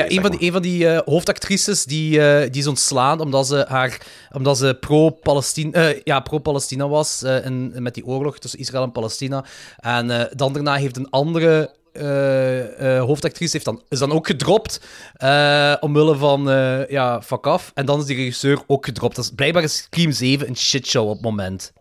Een 0.10 0.22
van 0.22 0.32
die, 0.32 0.40
maar. 0.40 0.42
een 0.48 0.52
van 0.52 0.62
die 0.62 0.88
eh, 0.88 1.02
hoofdactrices 1.06 1.84
die, 1.86 2.22
eh, 2.22 2.52
die 2.52 2.62
is 2.62 2.68
ontslaan 2.68 3.20
omdat 3.20 3.48
ze, 3.48 3.66
haar, 3.68 3.98
omdat 4.32 4.58
ze 4.58 4.78
pro-Palestina 4.80 5.90
eh, 5.90 6.02
ja, 6.04 6.20
pro 6.20 6.42
was 6.90 7.24
eh, 7.24 7.46
in, 7.46 7.74
met 7.76 7.94
die 7.94 8.06
oorlog 8.06 8.40
tussen 8.40 8.60
Israël 8.60 8.84
en 8.84 8.92
Palestina. 8.92 9.46
En 9.78 10.10
eh, 10.12 10.32
dan 10.36 10.54
daarna 10.54 10.76
heeft 10.76 10.98
een 10.98 11.10
andere 11.10 11.76
eh, 11.94 12.98
eh, 12.98 13.04
hoofdactrice 13.04 13.52
heeft 13.52 13.66
dan, 13.66 13.84
is 13.90 14.00
dan 14.00 14.12
ook 14.12 14.28
gedropt 14.28 14.82
eh, 15.14 15.76
omwille 15.80 16.16
van 16.16 16.44
ja, 16.90 17.22
fuck 17.22 17.46
off. 17.46 17.72
En 17.74 17.86
dan 17.86 18.00
is 18.00 18.06
die 18.06 18.16
regisseur 18.16 18.62
ook 18.68 18.86
gedropt. 18.86 19.16
Dus 19.16 19.30
blijkbaar 19.36 19.64
is 19.64 19.78
Scream 19.78 20.12
7 20.12 20.48
een 20.48 20.58
shitshow 20.58 21.08
op 21.08 21.14
het 21.14 21.22
moment. 21.22 21.74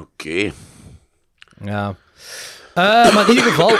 Oké. 0.00 0.52
Ja. 1.64 1.94
Maar 2.74 3.28
in 3.28 3.34
ieder 3.34 3.52
geval, 3.52 3.76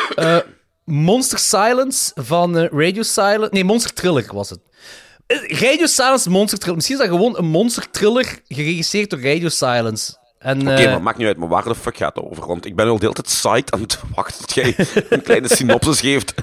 Monster 0.85 1.39
Silence 1.39 2.13
van 2.15 2.57
Radio 2.57 3.03
Silence. 3.03 3.49
Nee, 3.51 3.65
Monster 3.65 3.93
Thriller 3.93 4.27
was 4.33 4.51
het. 4.51 4.61
Radio 5.47 5.87
Silence, 5.87 6.31
Monster 6.31 6.59
Thriller. 6.59 6.77
Misschien 6.77 6.97
is 6.97 7.03
dat 7.03 7.17
gewoon 7.17 7.39
een 7.39 7.51
Monster 7.51 7.91
Thriller 7.91 8.43
geregisseerd 8.49 9.11
door 9.11 9.21
Radio 9.21 9.49
Silence. 9.49 10.18
Oké, 10.43 10.75
eh, 10.75 10.91
maar 10.91 11.03
maakt 11.03 11.19
niet 11.19 11.27
uit, 11.27 11.37
maar 11.37 11.49
waar 11.49 11.65
de 11.65 11.75
fuck 11.75 11.97
gaat 11.97 12.17
het 12.17 12.25
over? 12.25 12.47
Want 12.47 12.67
ik 12.67 12.77
ben 12.77 12.87
al 12.87 12.95
de 12.95 13.01
hele 13.01 13.13
tijd 13.15 13.27
psyched 13.27 13.71
aan 13.73 13.81
het 13.81 13.99
wachten 14.15 14.41
tot 14.41 14.55
jij 14.55 14.75
een 15.11 15.23
kleine 15.23 15.49
synopsis 15.57 16.01
geeft. 16.01 16.35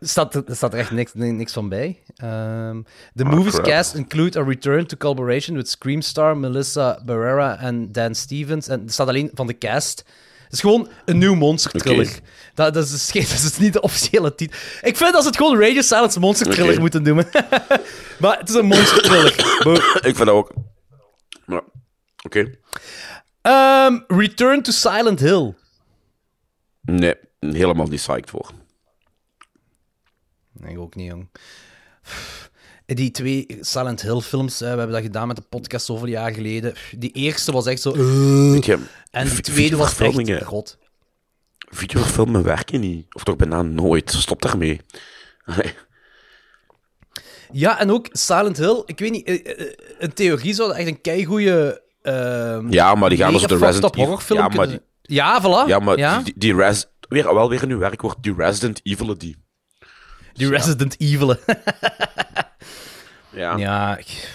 staat, 0.00 0.34
er 0.34 0.42
staat 0.56 0.72
er 0.72 0.78
echt 0.78 0.90
niks, 0.90 1.14
ni- 1.14 1.30
niks 1.30 1.52
van 1.52 1.68
bij. 1.68 1.98
Ehm 2.16 2.80
the 3.14 3.24
Ah, 3.24 3.30
movie's 3.30 3.52
crap. 3.52 3.64
cast 3.66 3.94
include 3.94 4.38
a 4.38 4.42
return 4.42 4.86
to 4.86 4.96
collaboration 4.96 5.56
with 5.56 5.70
Scream 5.70 6.00
star 6.00 6.36
Melissa 6.36 7.00
Barrera 7.04 7.58
en 7.58 7.92
Dan 7.92 8.14
Stevens. 8.14 8.68
En 8.68 8.82
er 8.86 8.92
staat 8.92 9.08
alleen 9.08 9.30
van 9.34 9.46
de 9.46 9.58
cast. 9.58 10.04
Het 10.44 10.52
is 10.52 10.60
gewoon 10.60 10.88
een 11.04 11.18
nieuw 11.18 11.34
monster 11.34 11.70
thriller. 11.70 12.18
Dat, 12.54 12.74
dat, 12.74 12.88
is, 12.88 13.10
geen- 13.10 13.22
dat 13.34 13.42
is 13.42 13.58
niet 13.58 13.72
de 13.72 13.80
officiële 13.80 14.34
titel. 14.34 14.58
Ik 14.82 14.96
vind 14.96 15.12
dat 15.12 15.22
ze 15.22 15.28
het 15.28 15.36
gewoon 15.36 15.60
Radio 15.60 15.80
Silence 15.80 16.18
Monster 16.20 16.50
Thriller 16.50 16.80
moeten 16.80 17.02
noemen. 17.02 17.26
maar 18.20 18.38
het 18.38 18.48
is 18.48 18.54
een 18.54 18.66
monster 18.66 19.02
thriller. 19.02 19.32
Ik 20.08 20.16
vind 20.16 20.16
dat 20.16 20.28
ook. 20.28 20.52
Ja. 21.46 21.62
Oké. 22.28 22.50
Ehm, 23.42 23.98
return 24.06 24.62
to 24.62 24.72
Silent 24.72 25.20
Hill. 25.20 25.54
Nee, 26.80 27.14
helemaal 27.40 27.86
niet 27.86 28.00
psyched 28.00 28.30
voor. 28.30 28.50
Nee, 30.52 30.72
ik 30.72 30.78
ook 30.78 30.94
niet, 30.94 31.06
jong. 31.10 31.28
Die 32.86 33.10
twee 33.10 33.56
Silent 33.60 34.02
Hill 34.02 34.20
films, 34.20 34.58
we 34.58 34.64
hebben 34.66 34.90
dat 34.90 35.02
gedaan 35.02 35.26
met 35.26 35.36
de 35.36 35.42
podcast 35.42 35.86
zoveel 35.86 36.06
jaar 36.06 36.32
geleden. 36.34 36.74
Die 36.98 37.12
eerste 37.12 37.52
was 37.52 37.66
echt 37.66 37.80
zo... 37.82 37.92
eh, 37.92 38.60
je, 38.60 38.78
en 39.10 39.26
vi- 39.26 39.42
tweede 39.42 39.76
was 39.76 39.98
echt 39.98 40.44
god. 40.44 40.78
Videofilmen 41.58 42.42
werken 42.42 42.80
niet. 42.80 43.14
Of 43.14 43.24
toch 43.24 43.36
bijna 43.36 43.62
nooit. 43.62 44.10
Stop 44.10 44.42
daarmee. 44.42 44.80
Allee. 45.44 45.74
Ja, 47.52 47.80
en 47.80 47.90
ook 47.90 48.06
Silent 48.12 48.56
Hill. 48.56 48.82
Ik 48.86 48.98
weet 48.98 49.10
niet, 49.10 49.26
eh, 49.26 49.60
eh, 49.60 49.72
in 49.98 50.12
theorie 50.12 50.54
zou 50.54 50.68
dat 50.68 50.76
echt 50.76 50.88
een 50.88 51.00
keigoeie... 51.00 51.86
ehm 52.08 52.72
Ja, 52.72 52.94
maar 52.94 53.08
die 53.08 53.18
gaan 53.18 53.32
dus 53.32 53.42
de 53.42 53.56
Resident 53.56 53.96
Evil... 53.96 54.18
Ja, 54.28 54.40
maar 54.40 54.50
kunnen- 54.50 54.68
die, 55.02 55.16
Ja, 55.16 55.40
voilà. 55.42 55.68
ja, 55.68 55.78
maar 55.78 55.98
ja? 55.98 56.20
die, 56.22 56.34
die 56.36 56.54
res... 56.56 56.86
Weer, 57.08 57.34
wel 57.34 57.48
weer 57.48 57.62
een 57.62 57.68
nieuw 57.68 57.78
werkwoord. 57.78 58.16
Die 58.20 58.34
Resident 58.36 58.80
Evil 58.82 59.18
die. 59.18 59.36
Die 60.32 60.48
Resident 60.48 60.94
Evil. 61.00 61.36
Ja. 63.32 63.56
ja, 63.56 63.96
ik, 63.96 64.28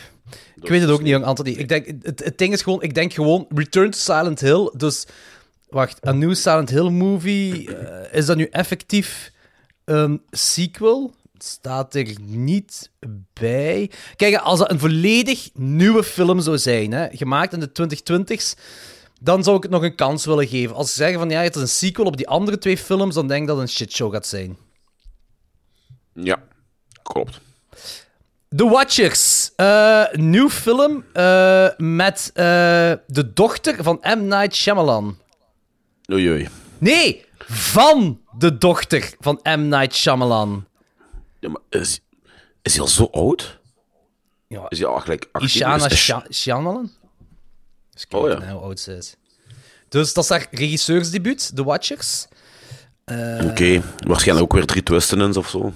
ik 0.62 0.68
weet 0.70 0.82
het 0.82 0.90
ook 0.90 1.02
niet, 1.02 1.10
jong, 1.12 1.24
Anthony. 1.26 1.50
Ik 1.50 1.68
denk, 1.68 1.86
het, 2.02 2.24
het 2.24 2.38
ding 2.38 2.54
is 2.54 2.62
gewoon, 2.62 2.82
ik 2.82 2.94
denk 2.94 3.14
gewoon 3.14 3.46
Return 3.56 3.92
to 3.92 3.98
Silent 3.98 4.40
Hill. 4.40 4.72
Dus, 4.78 5.08
wacht, 5.70 5.98
een 6.02 6.18
nieuwe 6.18 6.36
Silent 6.36 6.70
Hill 6.70 6.90
movie. 6.90 7.76
eh, 7.76 8.18
is 8.18 8.26
dat 8.26 8.38
nu 8.38 8.46
effectief 8.46 9.32
een 9.86 10.22
sequel? 10.30 11.14
Staat 11.44 11.96
er 11.96 12.16
niet 12.20 12.92
bij. 13.34 13.92
Kijk, 14.16 14.36
als 14.36 14.60
dat 14.60 14.72
een 14.72 14.80
volledig 14.80 15.50
nieuwe 15.54 16.04
film 16.04 16.40
zou 16.40 16.58
zijn, 16.58 16.92
hè, 16.92 17.08
gemaakt 17.12 17.54
in 17.54 17.60
de 17.60 17.72
2020s, 17.72 18.60
dan 19.22 19.44
zou 19.44 19.58
ik 19.58 19.64
het 19.64 19.72
nog 19.72 19.84
een 19.84 19.96
kans 19.96 20.26
willen 20.26 20.48
geven. 20.48 20.76
Als 20.76 20.90
ze 20.90 20.96
zeggen 20.96 21.20
van 21.20 21.30
ja, 21.30 21.42
het 21.42 21.56
is 21.56 21.62
een 21.62 21.68
sequel 21.68 22.06
op 22.06 22.18
die 22.18 22.28
andere 22.28 22.58
twee 22.58 22.78
films, 22.78 23.16
dan 23.16 23.28
denk 23.28 23.42
ik 23.42 23.48
dat 23.48 23.58
het 23.58 23.68
een 23.68 23.74
shitshow 23.74 24.14
gaat 24.14 24.28
zijn. 24.28 24.58
Ja, 26.14 26.44
klopt. 27.04 27.40
The 28.56 28.70
Watchers. 28.70 29.52
eh, 29.56 30.04
nieuw 30.12 30.50
film 30.50 31.06
eh, 31.14 31.68
met 31.78 32.32
eh, 32.34 32.44
de 33.08 33.32
dochter 33.34 33.84
van 33.84 34.00
M. 34.02 34.28
Night 34.28 34.56
Shyamalan. 34.56 35.18
Oei, 36.12 36.30
oei. 36.30 36.48
Nee, 36.78 37.26
van 37.48 38.22
de 38.38 38.58
dochter 38.58 39.14
van 39.20 39.40
M. 39.44 39.68
Night 39.68 39.96
Shyamalan. 39.96 40.66
Ja, 41.44 41.50
maar 41.50 41.62
is, 41.82 42.00
is 42.62 42.74
hij 42.74 42.82
al 42.82 42.88
zo 42.88 43.08
oud? 43.12 43.60
Ja, 44.48 44.66
Is 44.70 44.80
hij 44.80 44.88
al 44.88 45.00
gelijk 45.00 45.30
18? 45.32 45.50
Ishana 45.50 45.86
Is- 45.90 46.04
Sha- 46.04 46.26
Shyamalan? 46.32 46.92
Dus 47.94 48.06
Oh, 48.10 48.28
ja. 48.30 48.52
hoe 48.52 48.62
oud 48.62 48.80
ze 48.80 48.96
is. 48.96 49.16
Dus 49.90 50.14
dat 50.14 50.24
is 50.24 50.30
haar 50.30 50.48
regisseursdebuut, 50.52 51.56
The 51.56 51.64
Watchers. 51.64 52.28
Oké, 53.50 53.82
waarschijnlijk 54.08 54.40
ook 54.52 54.54
weer 54.54 54.66
drie 54.66 54.84
twisten 54.84 55.22
in 55.22 55.36
of 55.36 55.50
zo. 55.50 55.74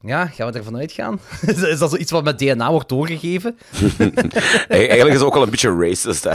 Ja, 0.00 0.26
gaan 0.26 0.52
we 0.52 0.58
ervan 0.58 0.76
uitgaan? 0.76 1.20
is 1.46 1.78
dat 1.78 1.90
zoiets 1.90 2.10
wat 2.10 2.24
met 2.24 2.38
DNA 2.38 2.70
wordt 2.70 2.88
doorgegeven? 2.88 3.58
Eigenlijk 4.68 5.08
is 5.08 5.14
het 5.14 5.22
ook 5.22 5.34
wel 5.34 5.42
een 5.42 5.50
beetje 5.50 5.76
racist, 5.76 6.24
hè. 6.24 6.32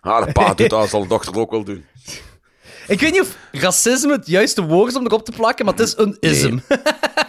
Ah, 0.00 0.24
de 0.26 0.32
pa 0.32 0.54
doet 0.54 0.70
dat, 0.70 0.88
zal 0.88 1.02
de 1.02 1.08
dochter 1.08 1.36
ook 1.38 1.50
wel 1.50 1.64
doen. 1.64 1.84
Ik 2.90 3.00
weet 3.00 3.12
niet 3.12 3.20
of 3.20 3.36
racisme 3.52 4.12
het 4.12 4.26
juiste 4.26 4.62
woord 4.62 4.90
is 4.90 4.96
om 4.96 5.04
erop 5.06 5.24
te 5.24 5.32
plakken, 5.32 5.64
maar 5.64 5.74
het 5.74 5.82
is 5.86 5.94
een 5.96 6.16
ism. 6.20 6.58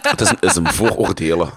Het 0.02 0.20
is 0.20 0.28
een, 0.30 0.36
is 0.40 0.54
een 0.56 0.72
vooroordelen. 0.72 1.50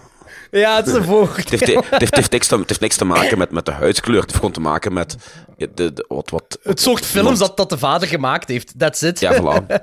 ja, 0.52 0.76
het 0.76 0.88
is 0.88 0.94
een 0.94 1.04
woord. 1.04 1.38
Het 1.38 1.50
heeft, 1.50 1.66
het 1.66 1.70
heeft, 1.76 1.90
het 2.02 2.16
heeft 2.16 2.32
niks, 2.32 2.48
te, 2.48 2.56
het 2.58 2.70
heeft 2.70 2.80
niks 2.82 2.96
te 2.96 3.06
maken 3.06 3.38
met, 3.38 3.52
met 3.52 3.66
de 3.66 3.72
huidskleur. 3.72 4.16
Het 4.16 4.26
heeft 4.26 4.36
gewoon 4.36 4.52
te 4.54 4.60
maken 4.60 4.94
met 4.94 5.16
de, 5.58 5.74
de, 5.74 6.06
wat, 6.08 6.30
wat, 6.30 6.60
Het 6.64 6.82
soort 6.82 7.06
films 7.06 7.40
dat, 7.40 7.58
dat 7.58 7.70
de 7.70 7.78
vader 7.78 8.08
gemaakt 8.08 8.48
heeft. 8.50 8.80
That's 8.80 9.02
it. 9.02 9.20
Ja, 9.20 9.42
voilà. 9.42 9.66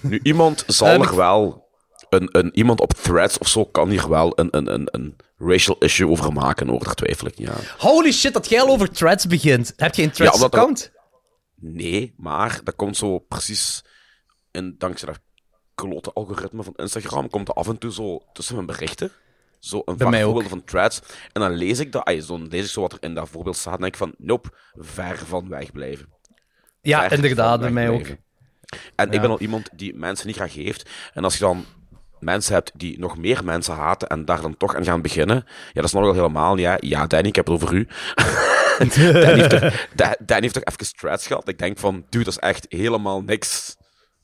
Nu, 0.00 0.20
iemand 0.22 0.64
zal 0.66 0.88
Ehm, 0.88 1.02
er 1.02 1.16
wel... 1.16 1.64
Een, 2.08 2.28
een, 2.32 2.50
iemand 2.54 2.80
op 2.80 2.92
threads 2.92 3.38
of 3.38 3.48
zo 3.48 3.64
kan 3.64 3.88
hier 3.88 4.08
wel 4.08 4.32
een, 4.34 4.48
een, 4.50 4.72
een, 4.74 4.88
een 4.90 5.16
racial 5.38 5.76
issue 5.78 6.08
over 6.08 6.32
maken, 6.32 6.68
hoor. 6.68 6.84
Daar 6.84 6.94
twijfel 6.94 7.26
ik 7.26 7.38
niet 7.38 7.48
aan. 7.48 7.60
Holy 7.78 8.12
shit, 8.12 8.32
dat 8.32 8.48
jij 8.48 8.60
al 8.60 8.68
over 8.68 8.90
threads 8.90 9.26
begint. 9.26 9.72
Heb 9.76 9.94
je 9.94 10.02
een 10.02 10.08
Ja, 10.08 10.14
threads 10.14 10.34
omdat 10.34 10.52
er- 10.54 10.58
account? 10.58 10.92
Nee, 11.72 12.14
maar 12.16 12.60
dat 12.64 12.76
komt 12.76 12.96
zo 12.96 13.18
precies... 13.18 13.84
En 14.50 14.74
dankzij 14.78 15.08
dat 15.08 15.20
klote 15.74 16.12
algoritme 16.12 16.62
van 16.62 16.74
Instagram 16.76 17.30
komt 17.30 17.48
er 17.48 17.54
af 17.54 17.68
en 17.68 17.78
toe 17.78 17.92
zo 17.92 18.22
tussen 18.32 18.54
mijn 18.54 18.66
berichten. 18.66 19.12
Zo 19.58 19.82
een 19.84 19.98
voorbeelden 19.98 20.48
van 20.48 20.64
threads. 20.64 21.00
En 21.32 21.40
dan 21.40 21.50
lees 21.50 21.78
ik 21.78 21.92
dat, 21.92 22.04
ay, 22.04 22.22
dan 22.26 22.48
lees 22.48 22.64
ik 22.64 22.70
zo 22.70 22.80
wat 22.80 22.92
er 22.92 22.98
in 23.00 23.14
dat 23.14 23.28
voorbeeld 23.28 23.56
staat. 23.56 23.74
En 23.74 23.80
denk 23.80 23.92
ik 23.92 23.98
van, 23.98 24.14
nope, 24.18 24.48
ver 24.74 25.18
van 25.18 25.48
wegblijven. 25.48 26.08
Ja, 26.80 27.02
Ver 27.02 27.12
inderdaad, 27.12 27.60
bij 27.60 27.70
mij 27.70 27.88
ook. 27.88 28.06
En 28.94 29.12
ik 29.12 29.20
ben 29.20 29.30
al 29.30 29.40
iemand 29.40 29.68
die 29.72 29.94
mensen 29.94 30.26
niet 30.26 30.36
graag 30.36 30.54
heeft. 30.54 30.90
En 31.14 31.24
als 31.24 31.34
je 31.34 31.40
dan 31.40 31.64
mensen 32.20 32.54
hebt 32.54 32.72
die 32.74 32.98
nog 32.98 33.18
meer 33.18 33.44
mensen 33.44 33.74
haten 33.74 34.08
en 34.08 34.24
daar 34.24 34.40
dan 34.40 34.56
toch 34.56 34.74
aan 34.74 34.84
gaan 34.84 35.02
beginnen, 35.02 35.36
ja, 35.46 35.72
dat 35.72 35.84
is 35.84 35.92
nog 35.92 36.02
wel 36.02 36.12
helemaal 36.12 36.56
hè. 36.56 36.74
Ja, 36.80 37.06
Danny, 37.06 37.28
ik 37.28 37.36
heb 37.36 37.46
het 37.46 37.54
over 37.54 37.74
u. 37.74 37.88
Dan 39.12 39.34
heeft, 39.34 39.50
toch, 39.50 39.60
Dan, 39.94 40.14
Dan 40.20 40.42
heeft 40.42 40.54
toch 40.54 40.64
even 40.64 40.86
stress 40.86 41.26
gehad. 41.26 41.48
Ik 41.48 41.58
denk 41.58 41.78
van, 41.78 42.06
dude, 42.10 42.24
dat 42.24 42.32
is 42.32 42.38
echt 42.48 42.66
helemaal 42.68 43.22
niks 43.22 43.76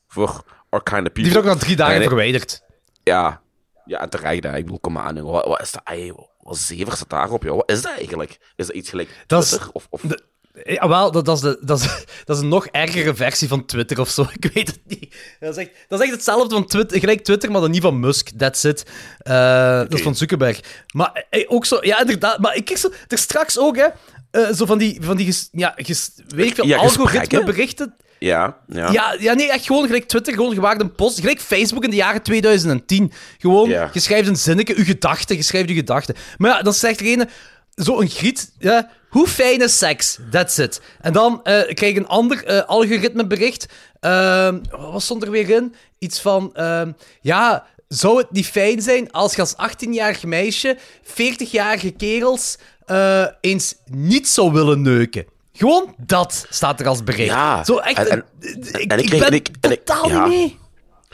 voor 0.08 0.44
our 0.70 0.82
kind 0.82 0.96
of 1.06 1.12
people. 1.12 1.22
Die 1.22 1.32
heeft 1.32 1.36
ook 1.44 1.52
al 1.52 1.56
drie 1.58 1.76
dagen 1.76 2.02
verwijderd. 2.02 2.62
Ja, 3.02 3.40
ja, 3.84 4.00
en 4.00 4.08
terecht. 4.10 4.44
Hè. 4.44 4.56
Ik 4.56 4.64
bedoel, 4.64 4.80
kom 4.80 4.98
aan. 4.98 5.22
Wat, 5.22 5.46
wat 5.46 5.60
is 5.60 5.70
dat? 5.72 5.82
Ey, 5.84 6.12
wat 6.40 6.58
zever 6.58 6.92
staat 6.96 7.10
daarop, 7.10 7.42
joh. 7.42 7.56
Wat 7.56 7.70
is 7.70 7.82
dat 7.82 7.92
eigenlijk? 7.96 8.38
Is 8.56 8.66
dat 8.66 8.76
iets 8.76 8.90
gelijk 8.90 9.24
Dat 9.26 9.42
is- 9.42 9.48
Twitter? 9.48 9.70
Of, 9.72 9.86
of... 9.90 10.00
de- 10.00 10.22
Ja, 10.64 10.88
wel, 10.88 11.10
dat, 11.10 11.24
dat, 11.24 11.36
is 11.36 11.42
de, 11.42 11.58
dat, 11.60 11.78
is, 11.80 12.04
dat 12.24 12.36
is 12.36 12.42
een 12.42 12.48
nog 12.48 12.66
ergere 12.66 13.14
versie 13.14 13.48
van 13.48 13.64
Twitter 13.64 14.00
of 14.00 14.08
zo. 14.08 14.26
Ik 14.38 14.50
weet 14.54 14.66
het 14.66 14.80
niet. 14.86 15.16
Dat 15.40 15.56
is 15.56 15.64
echt, 15.64 15.70
dat 15.88 15.98
is 16.00 16.04
echt 16.06 16.14
hetzelfde 16.14 16.54
van 16.54 16.66
Twitter, 16.66 16.98
gelijk 16.98 17.20
Twitter, 17.24 17.50
maar 17.50 17.60
dan 17.60 17.70
niet 17.70 17.82
van 17.82 18.00
Musk. 18.00 18.28
That's 18.38 18.64
it. 18.64 18.90
Eh, 19.18 19.78
Dat 19.78 19.94
is 19.94 20.02
van 20.02 20.14
Zuckerberg. 20.14 20.60
Maar 20.94 21.24
eh, 21.30 21.44
ook 21.52 21.64
zo, 21.64 21.78
ja, 21.80 22.00
inderdaad. 22.00 22.38
Maar 22.38 22.56
ik 22.56 22.64
kreeg 22.64 22.78
zo, 22.78 22.90
er 23.08 23.18
straks 23.18 23.58
ook, 23.58 23.76
hè, 23.76 23.86
eh, 24.32 24.52
zo 24.54 24.66
van 24.66 24.78
die, 24.78 24.98
van 25.00 25.16
die 25.16 25.26
ges- 25.26 25.48
ja, 25.52 25.72
ges- 25.76 26.10
weet 26.28 26.46
ik 26.46 26.54
veel, 26.54 26.66
Ja, 26.66 26.76
algoritmeberichten. 26.76 27.94
Ja, 28.18 28.56
ja. 28.66 28.90
Ja, 28.92 29.16
ja, 29.18 29.34
nee, 29.34 29.50
echt 29.52 29.66
gewoon 29.66 29.86
gelijk 29.86 30.04
Twitter, 30.08 30.32
gewoon 30.34 30.54
gewaagd 30.54 30.80
een 30.80 30.94
post. 30.94 31.20
Gelijk 31.20 31.40
Facebook 31.40 31.84
in 31.84 31.90
de 31.90 31.96
jaren 31.96 32.22
2010. 32.22 33.12
Gewoon, 33.38 33.68
Ja. 33.68 33.90
je 33.92 34.00
schrijft 34.00 34.28
een 34.28 34.36
zinnetje, 34.36 34.76
je 34.76 34.84
gedachten, 34.84 35.36
je 35.36 35.42
schrijft 35.42 35.68
je 35.68 35.74
gedachten. 35.74 36.14
Maar 36.36 36.50
ja, 36.50 36.62
dan 36.62 36.72
zegt 36.74 37.00
er 37.00 37.06
een, 37.12 37.28
zo'n 37.74 38.08
griet, 38.08 38.52
ja, 38.58 38.90
hoe 39.08 39.28
fijn 39.28 39.60
is 39.62 39.78
seks? 39.78 40.18
That's 40.30 40.58
it. 40.58 40.80
En 41.00 41.12
dan 41.12 41.40
eh, 41.44 41.74
krijg 41.74 41.94
je 41.94 41.98
een 42.00 42.06
ander 42.06 42.44
eh, 42.44 42.62
algoritmebericht. 42.68 43.66
Ehm, 44.00 44.58
wat 44.70 45.02
stond 45.02 45.22
er 45.22 45.30
weer 45.30 45.50
in? 45.50 45.74
Iets 45.98 46.20
van, 46.20 46.50
ehm, 46.54 46.92
ja, 47.20 47.66
zou 47.94 48.18
het 48.18 48.30
niet 48.30 48.46
fijn 48.46 48.82
zijn 48.82 49.10
als 49.12 49.34
je 49.34 49.40
als 49.40 49.54
18-jarig 49.54 50.24
meisje 50.24 50.78
40-jarige 51.04 51.90
kerels 51.90 52.56
eh, 52.84 53.26
eens 53.40 53.74
niet 53.84 54.28
zou 54.28 54.52
willen 54.52 54.82
neuken? 54.82 55.26
Gewoon 55.52 55.94
dat 55.98 56.46
staat 56.50 56.80
er 56.80 56.86
als 56.88 57.04
bericht. 57.04 57.28
Ja, 57.30 57.64
Zo 57.64 57.76
echt, 57.76 57.96
en- 58.08 58.24
en- 58.40 58.80
ik, 58.80 58.90
en 58.92 58.98
ik 58.98 59.06
kreeg- 59.06 59.20
ben 59.20 59.32
ik- 59.32 59.48
ik- 59.60 59.84
totaal 59.84 60.08
ja. 60.08 60.26
niet 60.26 60.36
mee. 60.36 60.58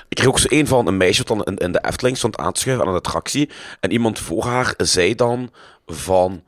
Ik 0.08 0.16
kreeg 0.16 0.28
ook 0.28 0.38
zo 0.38 0.46
een 0.50 0.66
van 0.66 0.86
een 0.86 0.96
meisje 0.96 1.24
dat 1.24 1.36
dan 1.36 1.46
in, 1.46 1.56
in 1.56 1.72
de 1.72 1.84
Efteling 1.84 2.16
stond 2.16 2.36
aan 2.36 2.52
te 2.52 2.60
schuiven 2.60 2.84
aan 2.86 2.90
een 2.92 2.98
attractie. 2.98 3.50
En 3.80 3.90
iemand 3.92 4.18
voor 4.18 4.44
haar 4.44 4.74
zei 4.76 5.14
dan 5.14 5.50
van... 5.86 6.42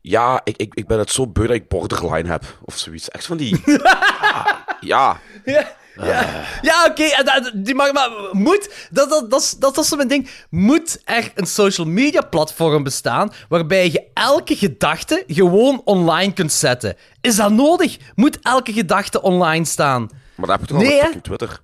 Ja, 0.00 0.40
ik, 0.44 0.56
ik, 0.56 0.74
ik 0.74 0.86
ben 0.86 0.98
het 0.98 1.10
zo 1.10 1.26
beu 1.26 1.46
dat 1.46 1.56
ik 1.56 1.68
borderline 1.68 2.28
heb. 2.28 2.58
Of 2.64 2.78
zoiets. 2.78 3.08
Echt 3.08 3.26
van 3.26 3.36
die... 3.36 3.62
ja, 4.80 5.20
ja. 5.44 5.76
Ja, 5.96 6.26
ja 6.62 6.84
oké. 6.88 7.22
dat- 7.24 7.50
die 7.54 7.74
mag, 7.74 7.92
maar 7.92 8.10
moet, 8.32 8.88
dat, 8.90 9.10
dat, 9.10 9.30
dat, 9.30 9.40
is, 9.40 9.50
dat, 9.50 9.74
dat 9.74 9.84
is 9.84 9.94
mijn 9.96 10.08
ding. 10.08 10.30
Moet 10.50 11.00
er 11.04 11.32
een 11.34 11.46
social 11.46 11.86
media 11.86 12.20
platform 12.20 12.82
bestaan 12.82 13.32
waarbij 13.48 13.90
je 13.90 14.04
elke 14.14 14.56
gedachte 14.56 15.24
gewoon 15.26 15.80
online 15.84 16.32
kunt 16.32 16.52
zetten? 16.52 16.96
Is 17.20 17.36
dat 17.36 17.50
nodig? 17.50 17.96
Moet 18.14 18.38
elke 18.42 18.72
gedachte 18.72 19.22
online 19.22 19.64
staan? 19.64 20.08
Maar 20.34 20.46
daar 20.46 20.58
heb 20.58 20.68
je 20.68 20.74
toch 20.74 20.82
al 20.84 20.88
Nee, 20.90 21.00
fucking 21.00 21.22
Twitter. 21.22 21.60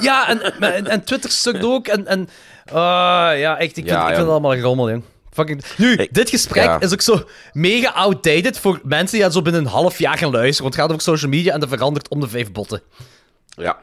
Ja, 0.00 0.28
en, 0.28 0.60
en, 0.60 0.86
en 0.86 1.04
Twitter 1.04 1.30
sukt 1.30 1.64
ook. 1.64 1.86
En, 1.86 2.06
en 2.06 2.28
ah, 2.66 3.38
ja, 3.38 3.58
echt, 3.58 3.76
ik 3.76 3.84
vind, 3.84 3.86
Ja, 3.88 3.94
ik 3.94 4.00
ja. 4.00 4.06
vind 4.06 4.18
het 4.18 4.28
allemaal 4.28 4.56
rommel, 4.56 4.90
jong. 4.90 5.02
Fucking... 5.32 5.62
Nu, 5.76 5.94
Ik- 5.96 6.14
dit 6.14 6.30
gesprek 6.30 6.64
ja. 6.64 6.80
is 6.80 6.92
ook 6.92 7.00
zo 7.00 7.24
mega 7.52 7.90
outdated 7.90 8.58
voor 8.58 8.80
mensen 8.84 9.10
die 9.16 9.20
dat 9.22 9.32
zo 9.32 9.42
binnen 9.42 9.62
een 9.62 9.68
half 9.70 9.98
jaar 9.98 10.18
gaan 10.18 10.30
luisteren. 10.30 10.62
Want 10.62 10.74
het 10.74 10.82
gaat 10.82 10.90
over 10.92 11.02
social 11.02 11.30
media 11.30 11.52
en 11.54 11.60
dat 11.60 11.68
verandert 11.68 12.08
om 12.08 12.20
de 12.20 12.28
vijf 12.28 12.52
botten. 12.52 12.82
Ja. 13.46 13.78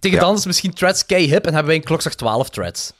Tegen 0.00 0.16
Ja. 0.18 0.22
dan 0.24 0.34
is 0.34 0.46
misschien 0.46 0.72
threads 0.74 1.06
kei 1.06 1.28
hip 1.28 1.46
en 1.46 1.50
hebben 1.52 1.66
wij 1.66 1.74
een 1.76 1.82
klokslag 1.84 2.14
12 2.14 2.50
threads. 2.50 2.92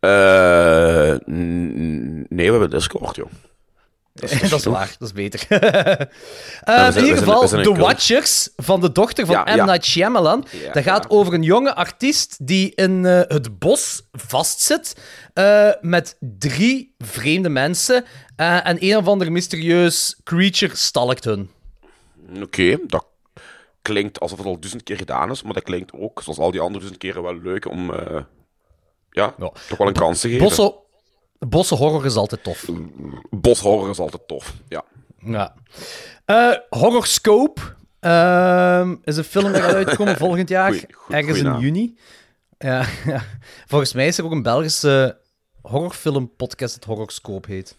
Eh, 0.00 1.14
nee, 1.26 2.46
we 2.46 2.50
hebben 2.50 2.70
Discord, 2.70 3.16
joh. 3.16 3.30
Dat 4.50 4.58
is, 4.58 4.64
waar, 4.64 4.96
dat 4.98 5.08
is 5.08 5.14
beter. 5.14 5.46
Eh, 5.48 6.74
zijn- 6.76 6.94
in 6.96 7.02
ieder 7.04 7.18
geval, 7.18 7.48
The. 7.48 7.74
Watchers 7.74 8.48
van 8.56 8.80
de 8.80 8.92
dochter 8.92 9.26
van 9.26 9.34
Ja, 9.34 9.54
M. 9.54 9.56
ja. 9.56 9.64
Night 9.64 9.84
Shyamalan. 9.84 10.46
Ja, 10.50 10.72
dat 10.72 10.82
gaat 10.82 11.10
over 11.10 11.34
een 11.34 11.42
jonge 11.42 11.74
artiest 11.74 12.46
die 12.46 12.72
in 12.74 13.06
eh, 13.06 13.20
het 13.28 13.58
bos 13.58 14.02
vastzit 14.12 14.96
eh, 15.34 15.68
met 15.80 16.16
drie 16.20 16.94
vreemde 16.98 17.48
mensen 17.48 18.04
en 18.36 18.76
een 18.84 18.96
of 18.96 19.06
ander 19.06 19.32
mysterieus 19.32 20.20
creature 20.24 20.76
stalkt 20.76 21.24
hun. 21.24 21.50
Oké, 22.42 22.76
dat 22.86 23.06
klinkt 23.82 24.20
alsof 24.20 24.38
het 24.38 24.46
al 24.46 24.58
duizend 24.58 24.82
keer 24.82 24.96
gedaan 24.96 25.30
is, 25.30 25.42
maar 25.42 25.52
dat 25.54 25.62
klinkt 25.62 25.92
ook, 25.92 26.22
zoals 26.22 26.38
al 26.38 26.50
die 26.50 26.60
andere 26.60 26.78
duizend 26.78 27.00
keren, 27.02 27.22
wel 27.22 27.38
leuk 27.40 27.68
om 27.70 27.92
ja, 29.10 29.34
toch 29.68 29.78
wel 29.78 29.86
een 29.86 29.92
kans 29.92 30.20
te 30.20 30.28
geven. 30.28 30.42
Bossen, 30.44 30.72
bossen 31.38 31.76
horror 31.76 32.04
is 32.04 32.14
altijd 32.16 32.42
tof. 32.42 32.68
Boshorror 33.30 33.90
is 33.90 33.98
altijd 33.98 34.28
tof, 34.28 34.54
ja. 34.68 34.84
Ja. 35.24 35.54
Horrorscope 36.68 37.60
ehm, 38.00 38.96
is 39.04 39.16
een 39.16 39.24
film 39.24 39.52
die 39.52 39.62
gaat 39.62 39.74
uitkomen 39.74 40.16
volgend 40.26 40.48
jaar, 40.48 40.68
Goeie- 40.72 40.86
goed- 40.94 41.14
ergens 41.14 41.38
in 41.38 41.44
naam. 41.44 41.60
juni. 41.60 41.98
Ja, 42.58 42.84
ja. 43.06 43.22
Volgens 43.66 43.92
mij 43.92 44.06
is 44.06 44.18
er 44.18 44.24
ook 44.24 44.30
een 44.32 44.42
Belgische 44.42 45.18
horrorfilmpodcast 45.62 46.74
dat 46.74 46.84
Horrorscope 46.84 47.50
heet. 47.52 47.76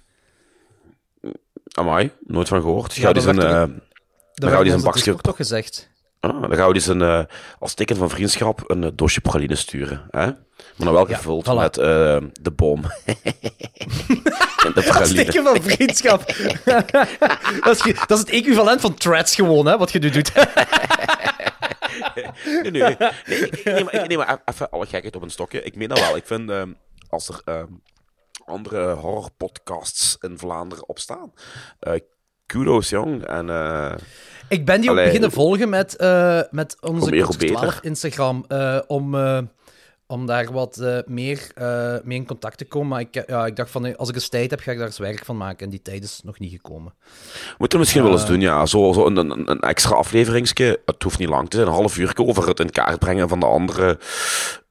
Amai, 1.72 2.12
nooit 2.20 2.48
van 2.48 2.62
gehoord. 2.62 2.94
Ja, 2.96 3.02
Ga 3.08 3.14
die 3.14 3.22
zijn, 3.22 3.40
er- 3.40 3.46
eh, 3.62 3.76
Dat 4.34 4.66
Dan 4.66 4.82
bakje- 4.82 5.16
toch 5.16 5.36
gezegd. 5.36 5.89
Ah, 6.20 6.42
dan 6.42 6.56
gaan 6.56 6.68
we 6.68 6.74
die 6.74 6.82
zijn, 6.82 7.02
eh, 7.02 7.24
als 7.60 7.74
teken 7.74 7.96
van 7.96 8.10
vriendschap 8.10 8.64
een 8.70 8.84
eh, 8.84 8.90
doosje 8.94 9.22
praline 9.22 9.56
sturen. 9.56 10.08
Hè? 10.12 10.26
Maar 10.26 10.88
dan 10.88 10.94
wel 10.94 11.10
Ja, 11.10 11.16
gevuld 11.16 11.46
voilà. 11.50 11.54
met 11.54 11.78
eh, 11.78 12.18
de 12.42 12.52
bom. 12.56 12.84
en 12.86 14.74
de 14.76 14.84
praline. 14.88 15.24
teken 15.24 15.44
van 15.44 15.62
vriendschap. 15.62 16.26
dat, 17.64 17.86
is, 17.86 17.94
dat 18.08 18.12
is 18.12 18.20
het 18.20 18.30
equivalent 18.30 18.82
van 18.82 18.94
threads 18.94 19.36
gewoon, 19.36 19.66
hè, 19.66 19.78
wat 19.78 19.92
je 19.92 20.00
nu 20.00 20.10
doet. 20.10 20.32
Nee, 22.64 22.72
nee, 22.72 22.96
nee. 23.62 24.08
nee, 24.08 24.18
maar 24.18 24.42
even 24.46 24.70
alle 24.70 24.86
gekheid 24.86 25.16
op 25.16 25.22
een 25.22 25.30
stokje. 25.30 25.64
Ik 25.64 25.76
meen 25.76 25.88
dat 25.88 26.00
wel. 26.00 26.16
Ik 26.16 26.26
vind, 26.26 26.50
ehm, 26.50 26.72
als 27.10 27.28
er 27.30 27.42
ehm, 27.46 27.66
andere 28.46 28.94
horrorpodcasts 28.94 30.18
in 30.20 30.38
Vlaanderen 30.38 30.88
opstaan, 30.90 31.34
kudos, 32.46 32.90
jong. 32.90 33.26
En 33.26 33.50
Ik 34.50 34.66
ben 34.66 34.82
die 34.82 34.90
ook 34.90 34.96
Allee, 34.96 35.06
beginnen 35.08 35.32
volgen 35.32 35.70
met, 35.70 35.96
eh, 35.96 36.42
met 36.52 36.78
onze 36.82 37.10
Klokslag 37.12 37.36
12 37.36 37.66
beter. 37.66 37.80
Instagram. 37.82 38.46
eh, 38.48 38.80
om, 38.88 39.16
eh, 39.16 39.40
om 40.08 40.26
daar 40.26 40.52
wat 40.52 40.78
eh, 40.78 40.98
meer 41.06 41.52
eh, 41.56 41.96
mee 42.04 42.18
in 42.18 42.26
contact 42.26 42.58
te 42.58 42.66
komen. 42.66 42.88
Maar 42.88 43.00
ik, 43.00 43.16
eh, 43.16 43.24
ja, 43.28 43.46
ik 43.46 43.56
dacht 43.56 43.70
van, 43.72 43.86
eh, 43.86 43.96
als 43.96 44.10
ik 44.10 44.16
eens 44.16 44.30
tijd 44.30 44.50
heb, 44.52 44.60
ga 44.60 44.72
ik 44.72 44.78
daar 44.78 44.88
eens 44.88 44.98
werk 44.98 45.26
van 45.26 45.38
maken. 45.38 45.66
En 45.66 45.70
die 45.70 45.82
tijd 45.82 46.04
is 46.04 46.22
nog 46.24 46.40
niet 46.40 46.52
gekomen. 46.52 46.94
moeten 47.58 47.78
we 47.78 47.84
misschien 47.84 48.04
wel 48.04 48.12
eens 48.12 48.26
doen, 48.26 48.42
ja. 48.42 48.66
Zo, 48.66 48.94
zo 48.94 49.06
een, 49.06 49.18
een, 49.18 49.50
een 49.52 49.60
extra 49.60 49.96
afleveringsje. 49.96 50.82
Het 50.86 51.04
hoeft 51.04 51.20
niet 51.20 51.30
lang 51.30 51.50
te 51.50 51.56
zijn, 51.58 51.68
een 51.70 51.74
half 51.74 51.98
uur 51.98 52.12
over 52.16 52.48
het 52.48 52.60
in 52.60 52.70
kaart 52.70 53.00
brengen 53.00 53.30
van 53.30 53.40
de 53.40 53.46
andere 53.46 54.00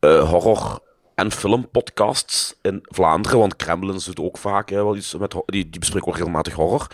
eh, 0.01 0.31
horror- 0.31 0.79
en 1.15 1.33
filmpodcasts 1.33 2.55
in 2.63 2.79
Vlaanderen. 2.83 3.39
Want 3.39 3.57
Kremlins 3.57 4.05
doet 4.05 4.21
ook 4.21 4.39
vaak 4.39 4.71
hè, 4.71 4.77
wel 4.77 4.97
iets 4.97 5.15
met... 5.15 5.33
Die, 5.47 5.71
die 5.71 5.79
bespreken 5.81 6.09
ook 6.09 6.17
regelmatig 6.17 6.53
horror. 6.53 6.87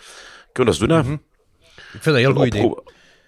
Kunnen 0.53 0.75
we 0.75 0.79
dat 0.87 0.91
eens 0.99 1.05
doen, 1.07 1.13
hè? 1.13 1.19
Ik 1.95 2.03
vind 2.03 2.05
dat 2.05 2.15
een 2.15 2.21
heel 2.21 2.35
goed 2.35 2.47
idee. 2.47 2.75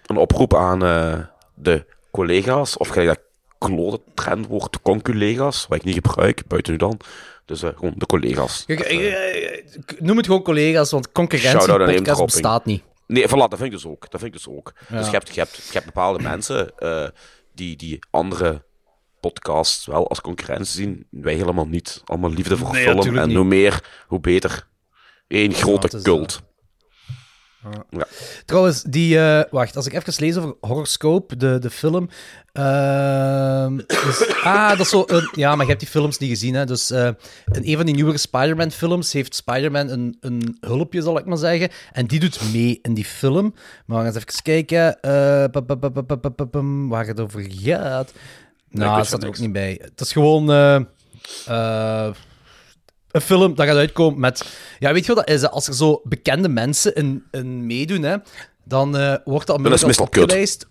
een 0.05 0.17
oproep 0.17 0.55
aan 0.55 0.85
eh, 0.85 1.19
de 1.55 1.85
collega's, 2.11 2.77
of 2.77 2.87
gelijk 2.87 3.07
dat 3.07 3.19
klote 3.57 4.01
trendwoord 4.13 4.81
conculega's, 4.81 5.65
wat 5.67 5.77
ik 5.77 5.83
niet 5.83 5.93
gebruik, 5.93 6.47
buiten 6.47 6.71
nu 6.71 6.77
dan. 6.77 6.99
Dus 7.45 7.63
eh, 7.63 7.69
gewoon 7.75 7.93
de 7.97 8.05
collega's. 8.05 8.63
Kijk, 8.65 8.79
eh, 8.79 9.99
noem 9.99 10.17
het 10.17 10.25
gewoon 10.25 10.43
collega's, 10.43 10.91
want 10.91 11.11
concurrentie 11.11 12.25
bestaat 12.25 12.65
niet. 12.65 12.83
Nee, 13.07 13.27
voilà, 13.27 13.29
dat 13.29 13.55
vind 13.55 13.63
ik 13.63 13.71
dus 13.71 13.85
ook. 13.85 14.11
Dat 14.11 14.21
vind 14.21 14.35
ik 14.35 14.43
dus 14.43 14.47
ook. 14.47 14.73
Dus 14.89 15.05
je 15.05 15.11
hebt, 15.11 15.33
je, 15.35 15.39
hebt, 15.39 15.55
je 15.55 15.73
hebt 15.73 15.85
bepaalde 15.85 16.23
mensen 16.23 16.73
die, 17.53 17.75
die 17.75 17.99
andere 18.09 18.65
podcasts 19.19 19.85
wel 19.85 20.09
als 20.09 20.21
concurrentie 20.21 20.81
zien. 20.81 21.07
Wij 21.09 21.33
helemaal 21.33 21.67
niet. 21.67 22.01
Allemaal 22.05 22.31
liefde 22.31 22.57
voor 22.57 22.71
Nee, 22.71 22.83
film. 22.83 23.17
En 23.17 23.27
niet. 23.27 23.37
hoe 23.37 23.45
meer, 23.45 24.03
hoe 24.07 24.19
beter. 24.19 24.67
Eén 25.27 25.53
grote 25.53 25.97
is, 25.97 26.39
cult. 27.69 28.07
Trouwens, 28.45 28.81
die... 28.83 29.19
eh, 29.19 29.43
wacht, 29.51 29.75
als 29.75 29.85
ik 29.87 29.93
even 29.93 30.13
lees 30.17 30.37
over 30.37 30.55
Horoscope, 30.61 31.37
de, 31.37 31.59
de 31.59 31.69
film... 31.69 32.09
ehm, 32.53 33.77
dus- 33.77 34.35
ah, 34.43 34.69
dat 34.69 34.79
is 34.79 34.89
zo... 34.89 35.03
een- 35.07 35.29
ja, 35.33 35.49
maar 35.49 35.61
je 35.65 35.67
hebt 35.71 35.79
die 35.79 35.89
films 35.89 36.17
niet 36.17 36.29
gezien, 36.29 36.53
hè. 36.55 36.65
Dus 36.65 36.91
eh, 36.91 37.05
in 37.51 37.61
een 37.63 37.75
van 37.75 37.85
die 37.85 37.95
nieuwere 37.95 38.17
Spider-Man-films 38.17 39.13
heeft 39.13 39.35
Spider-Man 39.35 39.89
een, 39.89 40.17
een 40.19 40.57
hulpje, 40.59 41.01
zal 41.01 41.17
ik 41.17 41.25
maar 41.25 41.37
zeggen. 41.37 41.69
En 41.91 42.05
die 42.05 42.19
doet 42.19 42.53
mee 42.53 42.79
in 42.81 42.93
die 42.93 43.05
film. 43.05 43.53
Maar 43.85 43.97
we 43.97 44.03
gaan 44.03 44.05
eens 44.05 44.15
even 44.15 44.41
kijken. 44.43 45.01
eh, 45.01 46.89
waar 46.89 47.07
het 47.07 47.19
over 47.19 47.45
gaat. 47.49 48.11
Nou, 48.69 48.97
dat 48.97 49.05
staat 49.05 49.21
er 49.23 49.27
ook 49.27 49.37
niet 49.39 49.51
bij. 49.53 49.79
Het 49.81 50.01
is 50.01 50.11
gewoon... 50.11 50.51
eh, 50.51 52.09
een 53.17 53.21
film 53.21 53.55
dat 53.55 53.65
gaat 53.67 53.75
uitkomen 53.75 54.19
met... 54.19 54.45
Ja, 54.79 54.93
weet 54.93 55.05
je 55.05 55.13
wat 55.13 55.25
dat 55.25 55.35
is? 55.35 55.41
hè? 55.41 55.49
Als 55.49 55.67
er 55.67 55.73
zo 55.73 56.01
bekende 56.03 56.49
mensen 56.49 56.95
in, 56.95 57.23
in 57.31 57.65
meedoen, 57.65 58.03
hè, 58.03 58.15
dan 58.63 58.97
eh, 58.97 59.15
wordt 59.23 59.25
dat 59.25 59.25
is 59.25 59.39
het 59.39 59.49
onmiddellijk 59.49 59.85
meestal 59.85 60.05
opgelijst. 60.05 60.67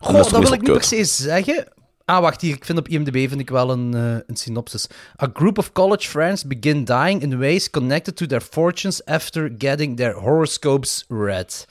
Dan 0.00 0.10
Goh, 0.10 0.18
is 0.20 0.28
dat 0.28 0.42
wil 0.42 0.52
ik 0.52 0.60
niet 0.60 0.72
per 0.72 0.82
se 0.82 1.04
zeggen. 1.04 1.66
Ah, 2.04 2.20
wacht, 2.20 2.40
hier, 2.40 2.54
ik 2.54 2.64
vind 2.64 2.78
op 2.78 2.88
IMDb 2.88 3.28
vind 3.28 3.40
ik 3.40 3.50
wel 3.50 3.70
een, 3.70 3.94
eh, 3.94 4.16
een 4.26 4.36
synopsis. 4.36 4.86
A 5.22 5.30
group 5.32 5.58
of 5.58 5.72
college 5.72 6.08
friends 6.08 6.44
begin 6.44 6.84
dying 6.84 7.22
in 7.22 7.38
ways 7.38 7.70
connected 7.70 8.16
to 8.16 8.26
their 8.26 8.40
fortunes 8.40 9.04
after 9.04 9.52
getting 9.58 9.96
their 9.96 10.14
horoscopes 10.14 11.04
read. 11.08 11.66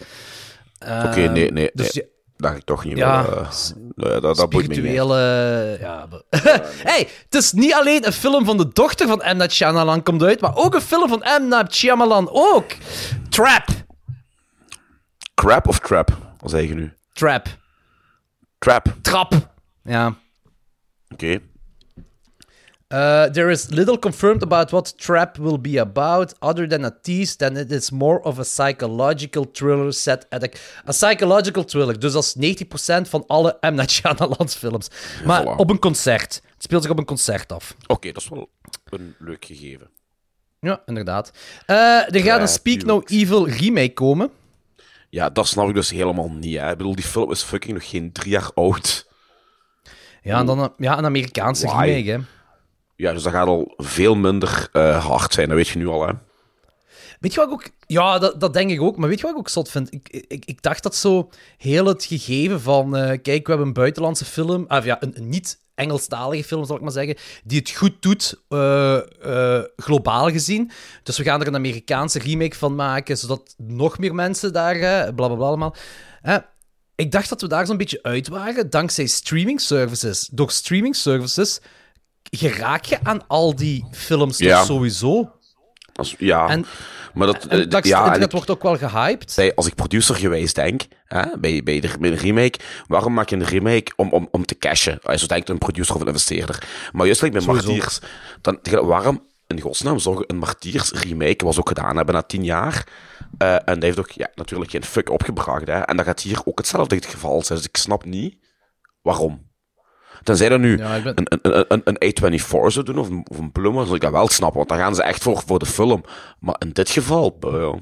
Oké, 0.79 1.15
nee, 1.15 1.27
nee, 1.29 1.51
nee. 1.51 1.69
Dus 1.73 1.91
je- 1.91 2.07
Dat 2.43 2.55
ik 2.55 2.63
toch 2.63 2.83
niet 2.83 2.97
Ja, 2.97 3.25
wel, 3.25 3.37
eh, 3.37 3.49
nee, 3.95 4.19
dat, 4.19 4.35
dat 4.35 4.49
boeit 4.49 4.67
me 4.67 4.75
niet. 4.75 4.91
Ja, 5.79 6.07
hey, 6.89 7.07
het 7.23 7.35
is 7.35 7.51
niet 7.51 7.73
alleen 7.73 8.05
een 8.05 8.13
film 8.13 8.45
van 8.45 8.57
de 8.57 8.69
dochter 8.73 9.07
van 9.07 9.17
M. 9.17 9.37
Night 9.37 9.51
Shyamalan 9.53 10.03
komt 10.03 10.23
uit, 10.23 10.41
maar 10.41 10.55
ook 10.55 10.73
een 10.73 10.81
film 10.81 11.09
van 11.09 11.23
M. 11.41 11.47
Night 11.47 11.75
Shyamalan 11.75 12.29
ook. 12.31 12.65
Trap. 13.29 13.65
Crap 15.33 15.67
of 15.67 15.79
trap? 15.79 16.17
Wat 16.39 16.51
zeg 16.51 16.67
je 16.67 16.73
nu? 16.75 16.93
Trap. 17.13 17.47
Trap. 18.57 18.85
Trap. 19.01 19.33
Ja. 19.83 20.15
Oké. 21.09 21.39
Uh, 22.93 23.23
there 23.31 23.49
is 23.49 23.69
little 23.69 23.97
confirmed 23.97 24.43
about 24.43 24.71
what 24.71 24.93
Trap 24.97 25.39
will 25.39 25.57
be 25.57 25.77
about, 25.79 26.33
other 26.39 26.67
than 26.67 26.85
a 26.85 26.91
tease 27.01 27.35
that 27.37 27.57
it 27.57 27.71
is 27.71 27.91
more 27.91 28.21
of 28.21 28.39
a 28.39 28.43
psychological 28.43 29.45
thriller 29.51 29.91
set 29.91 30.25
at 30.29 30.43
a... 30.43 30.49
A 30.87 30.91
psychological 30.91 31.63
thriller, 31.63 31.99
dus 31.99 32.13
dat 32.13 32.23
is 32.23 32.55
90% 32.65 33.07
van 33.09 33.23
alle 33.27 33.57
M. 33.71 33.73
Night 33.73 34.55
films. 34.57 34.87
Maar 35.25 35.43
voilà. 35.43 35.55
op 35.55 35.69
een 35.69 35.79
concert. 35.79 36.41
Het 36.53 36.63
speelt 36.63 36.81
zich 36.81 36.91
op 36.91 36.97
een 36.97 37.05
concert 37.05 37.51
af. 37.51 37.75
Oké, 37.87 38.11
dat 38.11 38.21
is 38.21 38.29
wel 38.29 38.49
een 38.89 39.15
leuk 39.19 39.45
gegeven. 39.45 39.89
Ja, 40.59 40.81
inderdaad. 40.85 41.31
Uh, 41.67 42.15
er 42.15 42.21
gaat 42.21 42.41
een 42.41 42.47
Speak 42.47 42.83
No 42.83 43.01
Evil 43.05 43.47
remake 43.47 43.93
komen. 43.93 44.31
Ja, 45.09 45.29
dat 45.29 45.47
snap 45.47 45.67
ik 45.67 45.75
dus 45.75 45.89
helemaal 45.89 46.29
niet. 46.29 46.59
Hè. 46.59 46.71
Ik 46.71 46.77
bedoel, 46.77 46.95
die 46.95 47.03
film 47.03 47.31
is 47.31 47.43
fucking 47.43 47.73
nog 47.73 47.89
geen 47.89 48.11
drie 48.11 48.31
jaar 48.31 48.51
oud. 48.53 49.07
Ja, 50.21 50.39
en 50.39 50.45
dan 50.45 50.59
een, 50.59 50.71
ja, 50.77 50.97
een 50.97 51.05
Amerikaanse 51.05 51.65
Why? 51.65 51.85
remake, 51.85 52.09
hè. 52.11 52.17
Ja, 52.95 53.13
dus 53.13 53.23
dat 53.23 53.33
gaat 53.33 53.47
al 53.47 53.73
veel 53.77 54.15
minder 54.15 54.69
eh, 54.71 55.05
hard 55.05 55.33
zijn, 55.33 55.47
dat 55.47 55.57
weet 55.57 55.67
je 55.67 55.77
nu 55.77 55.87
al, 55.87 56.07
hè. 56.07 56.13
Weet 57.19 57.33
je 57.33 57.39
wat 57.39 57.47
ik 57.47 57.53
ook... 57.53 57.69
Ja, 57.87 58.19
dat, 58.19 58.39
dat 58.39 58.53
denk 58.53 58.69
ik 58.71 58.81
ook. 58.81 58.97
Maar 58.97 59.09
weet 59.09 59.17
je 59.17 59.23
wat 59.23 59.31
ik 59.31 59.37
ook 59.37 59.49
zot 59.49 59.69
vind? 59.69 59.93
Ik, 59.93 60.25
ik, 60.27 60.45
ik 60.45 60.61
dacht 60.61 60.83
dat 60.83 60.95
zo 60.95 61.29
heel 61.57 61.85
het 61.85 62.05
gegeven 62.05 62.61
van... 62.61 62.95
eh, 62.95 63.21
kijk, 63.21 63.45
we 63.45 63.49
hebben 63.49 63.67
een 63.67 63.73
buitenlandse 63.73 64.25
film... 64.25 64.65
Of 64.67 64.85
ja, 64.85 64.97
een, 65.01 65.15
niet-Engelstalige 65.19 66.43
film, 66.43 66.65
zal 66.65 66.75
ik 66.75 66.81
maar 66.81 66.91
zeggen. 66.91 67.15
Die 67.43 67.59
het 67.59 67.69
goed 67.69 68.01
doet, 68.01 68.43
eh, 68.49 69.59
globaal 69.75 70.29
gezien. 70.29 70.71
Dus 71.03 71.17
we 71.17 71.23
gaan 71.23 71.41
er 71.41 71.47
een 71.47 71.55
Amerikaanse 71.55 72.19
remake 72.19 72.55
van 72.55 72.75
maken, 72.75 73.17
zodat 73.17 73.53
nog 73.57 73.97
meer 73.99 74.15
mensen 74.15 74.53
daar... 74.53 74.75
eh 74.75 75.13
bla, 75.15 75.27
allemaal. 75.27 75.75
Ik 76.95 77.11
dacht 77.11 77.29
dat 77.29 77.41
we 77.41 77.47
daar 77.47 77.65
zo'n 77.65 77.77
beetje 77.77 78.03
uit 78.03 78.27
waren, 78.27 78.69
dankzij 78.69 79.05
streaming 79.05 79.61
services. 79.61 80.29
Door 80.31 80.51
streaming 80.51 80.95
services 80.95 81.59
geraak 82.37 82.85
je 82.85 82.97
aan 83.03 83.27
al 83.27 83.55
die 83.55 83.85
films 83.91 84.37
toch 84.37 84.65
sowieso. 84.65 85.31
Als, 85.93 86.15
ja, 86.17 86.47
En- 86.49 86.65
maar 87.13 87.27
dat... 87.27 87.45
En 87.45 87.61
eh, 87.61 87.69
dat 87.69 87.87
ja, 87.87 87.97
en 87.97 88.03
internet 88.05 88.27
ik- 88.27 88.31
wordt 88.35 88.49
ook 88.49 88.63
wel 88.63 88.77
gehyped. 88.89 89.35
bij, 89.35 89.55
als 89.55 89.67
ik 89.67 89.75
producergewijs 89.75 90.53
denk, 90.53 90.81
hè, 91.05 91.37
bij, 91.39 91.63
bij, 91.63 91.79
de, 91.79 91.89
bij 91.99 92.09
de 92.09 92.15
remake, 92.15 92.59
waarom 92.87 93.13
maak 93.13 93.29
je 93.29 93.35
een 93.35 93.43
remake 93.45 93.91
om, 93.95 94.09
om, 94.11 94.27
om 94.31 94.45
te 94.45 94.57
cashen? 94.57 94.99
Als 95.03 95.21
je 95.21 95.27
denkt 95.27 95.49
een 95.49 95.57
producer 95.57 95.95
of 95.95 96.01
een 96.01 96.07
investeerder. 96.07 96.67
Maar 96.91 97.05
juist 97.05 97.21
like 97.21 97.33
bij 97.33 97.43
Sowieso. 97.43 97.67
Martiers, 97.71 97.99
dan, 98.41 98.59
waarom 98.87 99.25
in 99.47 99.61
godsnaam 99.61 99.99
zou 99.99 100.17
je 100.17 100.23
een 100.27 100.37
Martiers 100.37 100.91
remake, 100.91 101.45
was 101.45 101.59
ook 101.59 101.67
gedaan 101.67 101.95
hebben 101.95 102.15
na 102.15 102.21
tien 102.21 102.43
jaar, 102.43 102.87
eh, 103.37 103.53
en 103.53 103.61
dat 103.65 103.81
heeft 103.83 103.99
ook 103.99 104.11
ja, 104.11 104.29
natuurlijk 104.35 104.71
geen 104.71 104.83
fuck 104.83 105.09
opgebracht. 105.09 105.67
Hè, 105.67 105.79
en 105.79 105.97
dat 105.97 106.05
gaat 106.05 106.21
hier 106.21 106.41
ook 106.45 106.57
hetzelfde 106.57 106.95
het 106.95 107.05
geval 107.05 107.41
zijn. 107.43 107.57
Dus 107.57 107.67
ik 107.67 107.77
snap 107.77 108.05
niet 108.05 108.37
waarom. 109.01 109.51
Tenzij 110.23 110.49
dat 110.49 110.59
nu 110.59 110.77
Ja, 110.77 110.95
ik 110.95 111.03
ben- 111.03 111.13
een, 111.15 111.39
een, 111.41 111.65
een, 111.67 111.81
een 111.83 112.13
A24 112.13 112.67
zou 112.67 112.83
doen, 112.83 112.97
of 112.97 113.09
een, 113.09 113.25
of 113.29 113.37
een 113.37 113.85
zal 113.85 113.95
ik 113.95 114.01
dat 114.01 114.11
wel 114.11 114.27
snappen, 114.29 114.57
want 114.57 114.69
dan 114.69 114.77
gaan 114.77 114.95
ze 114.95 115.03
echt 115.03 115.23
voor, 115.23 115.43
voor 115.45 115.59
de 115.59 115.65
film. 115.65 116.03
Maar 116.39 116.55
in 116.59 116.69
dit 116.71 116.89
geval, 116.89 117.37
ja. 117.41 117.79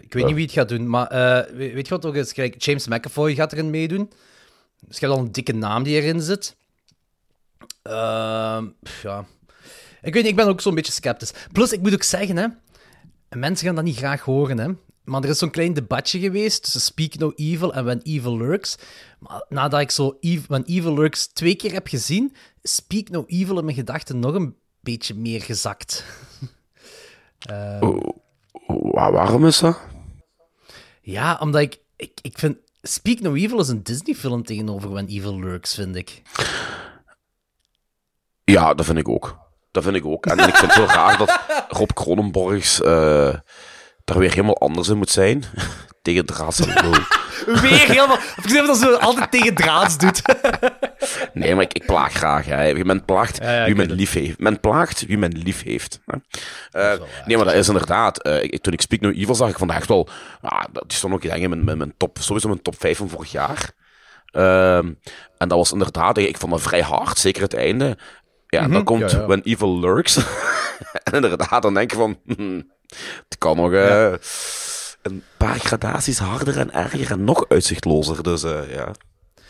Ik 0.00 0.12
weet 0.12 0.24
niet 0.24 0.34
wie 0.34 0.44
het 0.44 0.52
gaat 0.54 0.68
doen, 0.68 0.88
maar 0.88 1.06
eh, 1.06 1.50
we- 1.56 1.72
weet 1.72 1.88
je 1.88 1.94
wat 1.94 2.06
ook? 2.06 2.32
Kijk, 2.32 2.62
James 2.62 2.88
McAvoy 2.88 3.34
gaat 3.34 3.52
erin 3.52 3.70
meedoen. 3.70 4.10
Dus 4.86 4.98
je 4.98 5.06
hebt 5.06 5.18
al 5.18 5.24
een 5.24 5.32
dikke 5.32 5.52
naam 5.52 5.82
die 5.82 5.94
erin 6.00 6.20
zit. 6.20 6.56
Ehm, 7.82 8.66
ja. 9.02 9.24
Ik 10.02 10.14
weet 10.14 10.22
niet, 10.22 10.26
ik 10.32 10.36
ben 10.36 10.46
ook 10.48 10.60
zo'n 10.60 10.74
beetje 10.74 10.92
sceptisch. 10.92 11.32
Plus, 11.52 11.72
ik 11.72 11.80
moet 11.80 11.92
ook 11.92 12.02
zeggen, 12.02 12.36
hè, 12.36 12.46
mensen 13.38 13.66
gaan 13.66 13.74
dat 13.74 13.84
niet 13.84 13.96
graag 13.96 14.20
horen, 14.20 14.58
hè. 14.58 14.68
Maar 15.04 15.22
er 15.22 15.28
is 15.28 15.38
zo'n 15.38 15.50
klein 15.50 15.72
debatje 15.72 16.18
geweest 16.20 16.62
tussen 16.62 16.80
Speak 16.80 17.14
No 17.14 17.32
Evil 17.34 17.74
en 17.74 17.84
When 17.84 18.00
Evil 18.02 18.36
Lurks. 18.36 18.76
Maar 19.18 19.44
nadat 19.48 19.80
ik 19.80 19.90
zo 19.90 20.18
When 20.48 20.64
Evil 20.64 20.94
Lurks 20.94 21.26
twee 21.26 21.54
keer 21.54 21.72
heb 21.72 21.86
gezien, 21.88 22.34
is 22.60 22.74
Speak 22.74 23.08
No 23.08 23.24
Evil 23.26 23.58
in 23.58 23.64
mijn 23.64 23.76
gedachten 23.76 24.18
nog 24.18 24.34
een 24.34 24.56
beetje 24.80 25.14
meer 25.14 25.42
gezakt. 25.42 26.04
Wa- 28.92 29.12
waarom 29.12 29.46
is 29.46 29.58
dat? 29.58 29.78
Ja, 31.00 31.36
omdat 31.40 31.60
ik, 31.60 31.78
ik, 31.96 32.18
ik 32.22 32.38
vind... 32.38 32.56
Speak 32.82 33.20
No 33.20 33.34
Evil 33.34 33.60
is 33.60 33.68
een 33.68 33.82
Disney-film 33.82 34.42
tegenover 34.44 34.90
When 34.90 35.06
Evil 35.06 35.38
Lurks, 35.38 35.74
vind 35.74 35.96
ik. 35.96 36.22
Ja, 38.44 38.74
dat 38.74 38.86
vind 38.86 38.98
ik 38.98 39.08
ook. 39.08 39.38
Dat 39.70 39.82
vind 39.82 39.96
ik 39.96 40.04
ook. 40.06 40.26
En 40.26 40.38
ik 40.38 40.56
vind 40.56 40.74
het 40.74 40.74
heel 40.74 40.94
raar 40.96 41.18
dat 41.18 41.40
Rob 41.68 41.90
Cronenborgs 41.92 42.80
eh 42.80 43.34
daar 44.04 44.18
weer 44.18 44.30
helemaal 44.30 44.58
anders 44.58 44.88
in 44.88 44.96
moet 44.96 45.10
zijn. 45.10 45.44
Tegen 46.02 46.26
draads. 46.26 46.58
Weer 47.46 47.86
helemaal... 47.86 48.16
Of 48.16 48.44
ik 48.44 48.50
zeg 48.50 48.66
dat 48.66 48.76
ze 48.76 48.98
altijd 48.98 49.30
tegen 49.30 49.54
draads 49.54 49.98
doet. 49.98 50.22
Nee, 51.32 51.54
maar 51.54 51.64
ik, 51.64 51.72
ik 51.72 51.86
plaag 51.86 52.12
graag. 52.12 52.46
Hè. 52.46 52.84
Men 52.84 53.04
plaagt 53.04 53.38
ja, 53.42 53.60
ik 53.60 53.66
wie 53.66 53.86
men 53.86 53.96
lief 53.96 54.12
heeft. 54.12 54.38
Men 54.38 54.60
plaagt 54.60 55.06
wie 55.06 55.18
men 55.18 55.38
lief 55.38 55.62
heeft. 55.62 56.00
Hè. 56.06 56.16
Eh, 56.70 57.00
nee, 57.26 57.36
maar 57.36 57.46
dat 57.46 57.54
is 57.54 57.68
inderdaad... 57.68 58.22
eh, 58.22 58.42
ik, 58.42 58.62
toen 58.62 58.72
ik 58.72 58.80
Speak 58.80 59.00
No 59.00 59.10
Evil 59.10 59.34
zag, 59.34 59.48
ik 59.48 59.70
echt 59.70 59.88
wel... 59.88 60.08
Ja, 60.42 60.66
dat 60.72 60.84
die 60.86 60.96
stond 60.98 61.14
ook 61.14 61.22
denk 61.22 61.34
ik, 61.34 61.42
in 61.42 61.48
mijn, 61.48 61.64
mijn, 61.64 61.78
mijn 61.78 61.94
top, 61.96 62.18
sowieso 62.20 62.48
mijn 62.48 62.62
top 62.62 62.80
5 62.80 62.96
van 62.96 63.08
vorig 63.08 63.32
jaar. 63.32 63.72
Ehm, 64.26 64.92
en 65.38 65.48
dat 65.48 65.58
was 65.58 65.72
inderdaad... 65.72 66.18
Ik 66.18 66.38
vond 66.38 66.52
dat 66.52 66.62
vrij 66.62 66.82
hard, 66.82 67.18
zeker 67.18 67.42
het 67.42 67.54
einde. 67.54 67.98
Ja, 68.46 68.60
en 68.60 68.70
dan 68.70 68.84
komt 68.84 69.10
ja, 69.10 69.18
ja. 69.18 69.26
When 69.26 69.42
Evil 69.42 69.80
Lurks. 69.80 70.16
en 71.02 71.12
inderdaad, 71.12 71.62
dan 71.62 71.74
denk 71.74 71.90
je 71.90 71.96
van... 71.96 72.18
hmm, 72.36 72.70
het 73.28 73.38
kan 73.38 73.56
nog... 73.56 73.72
eh, 73.72 74.12
Een 75.02 75.22
paar 75.36 75.58
gradaties 75.58 76.18
harder 76.18 76.58
en 76.58 76.72
erger 76.72 77.10
en 77.10 77.24
nog 77.24 77.44
uitzichtlozer. 77.48 78.22
Dus 78.22 78.42
eh, 78.42 78.74
ja. 78.74 78.90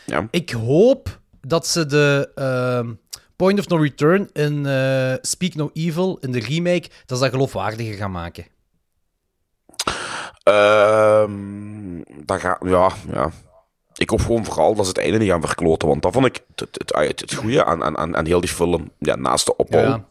ja. 0.05 0.27
Ik 0.31 0.49
hoop 0.51 1.19
dat 1.41 1.67
ze 1.67 1.85
de 1.85 2.31
ehm, 2.35 2.93
Point 3.35 3.59
of 3.59 3.67
No 3.67 3.77
Return 3.77 4.29
in 4.33 4.65
eh, 4.65 5.13
Speak 5.21 5.53
No 5.53 5.69
Evil, 5.73 6.17
in 6.21 6.31
de 6.31 6.39
remake, 6.39 6.89
dat 7.05 7.17
ze 7.17 7.23
dat 7.23 7.33
geloofwaardiger 7.33 7.93
gaan 7.95 8.11
maken. 8.11 8.45
Ehm 10.43 12.01
dat 12.25 12.39
gaat, 12.39 12.57
ja, 12.65 12.91
ja. 13.11 13.31
Ik 13.95 14.09
hoop 14.09 14.21
gewoon 14.21 14.45
vooral 14.45 14.75
dat 14.75 14.85
ze 14.85 14.91
het 14.91 14.99
einde 15.01 15.17
niet 15.17 15.29
gaan 15.29 15.41
verkloten. 15.41 15.87
Want 15.87 16.01
dat 16.01 16.13
vond 16.13 16.25
ik 16.25 16.43
het, 16.55 16.59
het, 16.77 16.93
het, 16.95 17.19
het 17.19 17.33
goede 17.33 17.65
aan, 17.65 17.83
aan, 17.83 17.97
aan, 17.97 18.15
aan 18.15 18.25
heel 18.25 18.39
die 18.41 18.49
film. 18.49 18.91
Ja, 18.99 19.15
naast 19.15 19.45
de 19.45 19.55
opbouw. 19.55 19.81
Ja. 19.81 20.05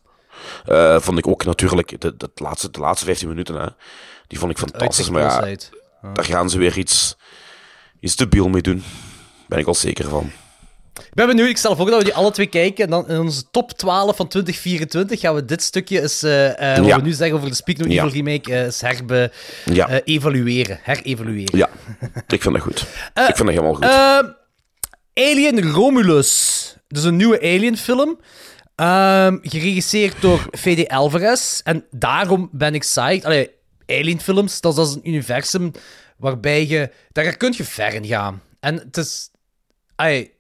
Eh, 0.65 1.01
vond 1.01 1.19
ik 1.19 1.27
ook 1.27 1.45
natuurlijk 1.45 2.01
de, 2.01 2.17
de, 2.17 2.31
laatste, 2.35 2.71
de 2.71 2.81
laatste 2.81 3.05
15 3.07 3.29
minuten. 3.29 3.55
Hè, 3.55 3.67
die 4.27 4.39
vond 4.39 4.51
ik 4.51 4.59
fantastisch. 4.59 5.09
Maar 5.11 5.23
ja, 5.23 5.57
daar 6.15 6.25
gaan 6.25 6.51
ze 6.51 6.59
weer 6.59 6.79
iets, 6.79 7.17
iets 8.01 8.17
debiel 8.17 8.49
mee 8.49 8.63
doen. 8.63 8.85
Ben 9.49 9.59
ik 9.59 9.67
al 9.67 9.75
zeker 9.75 10.09
van. 10.09 10.31
Ik 10.95 11.15
ben 11.15 11.27
benieuwd, 11.27 11.49
ik 11.49 11.57
stel 11.57 11.77
voor 11.77 11.87
dat 11.87 11.99
we 11.99 12.05
die 12.05 12.15
alle 12.15 12.31
twee 12.31 12.47
kijken. 12.47 12.85
En 12.85 12.91
dan 12.91 13.09
in 13.09 13.19
onze 13.21 13.43
top 13.51 13.73
12 13.73 14.17
van 14.17 14.29
2024 14.29 15.21
gaan 15.21 15.35
we 15.35 15.45
dit 15.45 15.63
stukje 15.63 16.01
eens, 16.03 16.23
eh, 16.23 16.71
eh, 16.73 16.77
wat 16.79 16.87
Ja. 16.87 16.97
we 16.97 17.03
nu 17.03 17.13
zeggen 17.13 17.37
over 17.37 17.49
de 17.49 17.55
Speak 17.55 17.77
No 17.79 17.87
Ja. 17.89 18.05
Evil 18.05 18.13
remake, 18.23 18.53
eh, 18.53 18.63
eens 18.63 18.81
herbe, 18.81 19.33
Ja. 19.65 20.01
evalueren. 20.05 20.79
Herevalueren. 20.83 21.59
Ja, 21.59 21.69
ik 22.29 22.43
vind 22.43 22.55
dat 22.55 22.63
goed. 22.63 22.81
ik 23.15 23.37
vind 23.37 23.39
dat 23.39 23.49
helemaal 23.49 23.75
goed. 23.75 23.85
Alien 25.15 25.71
Romulus. 25.73 26.77
Dus 26.89 27.05
een 27.05 27.17
nieuwe 27.17 27.41
Alien-film. 27.41 28.19
Ehm, 28.83 29.39
geregisseerd 29.43 30.21
door 30.21 30.47
V.D. 30.51 30.89
Alvarez. 30.89 31.61
En 31.61 31.85
daarom 31.91 32.49
ben 32.53 32.75
ik 32.75 32.81
psyched. 32.81 33.25
Allee, 33.25 33.51
Alien-films, 33.87 34.61
dat 34.61 34.73
is, 34.73 34.79
dat 34.79 34.89
is 34.89 34.95
een 34.95 35.09
universum 35.09 35.71
waarbij 36.17 36.67
je... 36.67 36.91
Daar 37.13 37.37
kun 37.37 37.55
je 37.57 37.65
ver 37.65 37.95
in 37.95 38.07
gaan. 38.07 38.43
En 38.61 38.75
het 38.79 38.97
is... 38.97 39.31
Allee, 39.95 40.35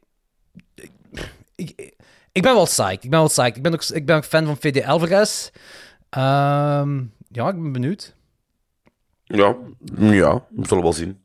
ik, 1.54 1.94
ik 2.32 2.42
ben 2.42 2.54
wel 2.54 2.64
psyched. 2.64 3.04
Ik 3.04 3.10
ben 3.10 3.18
wel 3.18 3.28
psyched. 3.28 3.56
Ik 3.56 3.62
ben 3.62 3.72
ook, 3.72 3.82
ik 3.82 4.06
ben 4.06 4.16
ook 4.16 4.24
fan 4.24 4.46
van 4.46 4.56
V.D. 4.56 4.84
Alvarez. 4.84 5.50
Ehm, 6.10 7.02
ja, 7.28 7.48
ik 7.48 7.62
ben 7.62 7.72
benieuwd. 7.72 8.14
ja, 9.24 9.56
ja, 9.98 10.46
we 10.50 10.66
zullen 10.66 10.82
wel 10.82 10.92
zien. 10.92 11.21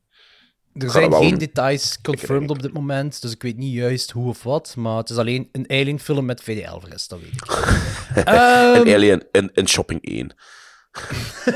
Er 0.78 0.89
zijn 0.91 1.09
dat 1.09 1.19
geen 1.19 1.38
details 1.38 2.01
confirmed 2.01 2.49
op 2.49 2.61
dit 2.61 2.73
moment, 2.73 3.21
dus 3.21 3.32
ik 3.32 3.41
weet 3.41 3.57
niet 3.57 3.73
juist 3.73 4.11
hoe 4.11 4.28
of 4.30 4.43
wat. 4.43 4.73
Maar 4.78 4.97
het 4.97 5.09
is 5.09 5.17
alleen 5.17 5.49
een 5.51 5.65
Alien-film 5.69 6.25
met 6.25 6.41
V.D. 6.43 6.67
Alvarez, 6.67 7.07
dat 7.07 7.19
weet 7.19 7.32
ik. 7.34 7.45
Ehm, 8.25 8.75
Een 8.88 8.93
Alien 8.93 9.23
in, 9.32 9.49
in 9.53 9.67
Shopping 9.67 10.01
1. 10.05 10.36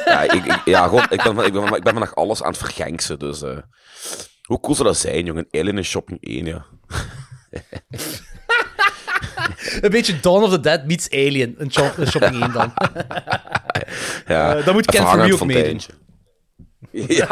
ja, 0.05 0.21
ik, 0.21 0.33
ik- 0.45 0.61
ja 0.65 0.87
god, 0.87 1.11
ik 1.11 1.23
ben, 1.23 1.37
ik, 1.45 1.53
ben, 1.53 1.63
ik 1.63 1.83
ben 1.83 1.93
vandaag 1.93 2.15
alles 2.15 2.43
aan 2.43 2.49
het 2.49 2.57
vergenksen, 2.57 3.19
dus... 3.19 3.41
eh, 3.41 3.57
hoe 4.41 4.59
cool 4.59 4.75
zou 4.75 4.87
dat 4.87 4.97
zijn, 4.97 5.25
jongen? 5.25 5.47
Alien 5.51 5.77
in 5.77 5.85
Shopping 5.85 6.17
1, 6.21 6.45
ja. 6.45 6.65
Een 9.81 9.89
beetje 9.91 10.19
Dawn 10.19 10.43
of 10.43 10.49
the 10.49 10.59
Dead 10.59 10.85
meets 10.85 11.09
Alien. 11.11 11.55
Een, 11.57 11.71
shop, 11.71 11.97
een 11.97 12.07
shopping 12.07 12.41
1 12.41 12.51
dan. 12.51 12.73
Ja, 14.27 14.55
Eh, 14.55 14.65
dan 14.65 14.73
moet 14.73 14.85
Ken 14.85 15.07
Foree 15.07 15.33
ook 15.33 15.45
meedoen. 15.45 15.79
fonteintje. 15.81 15.91
Ja. 16.91 17.27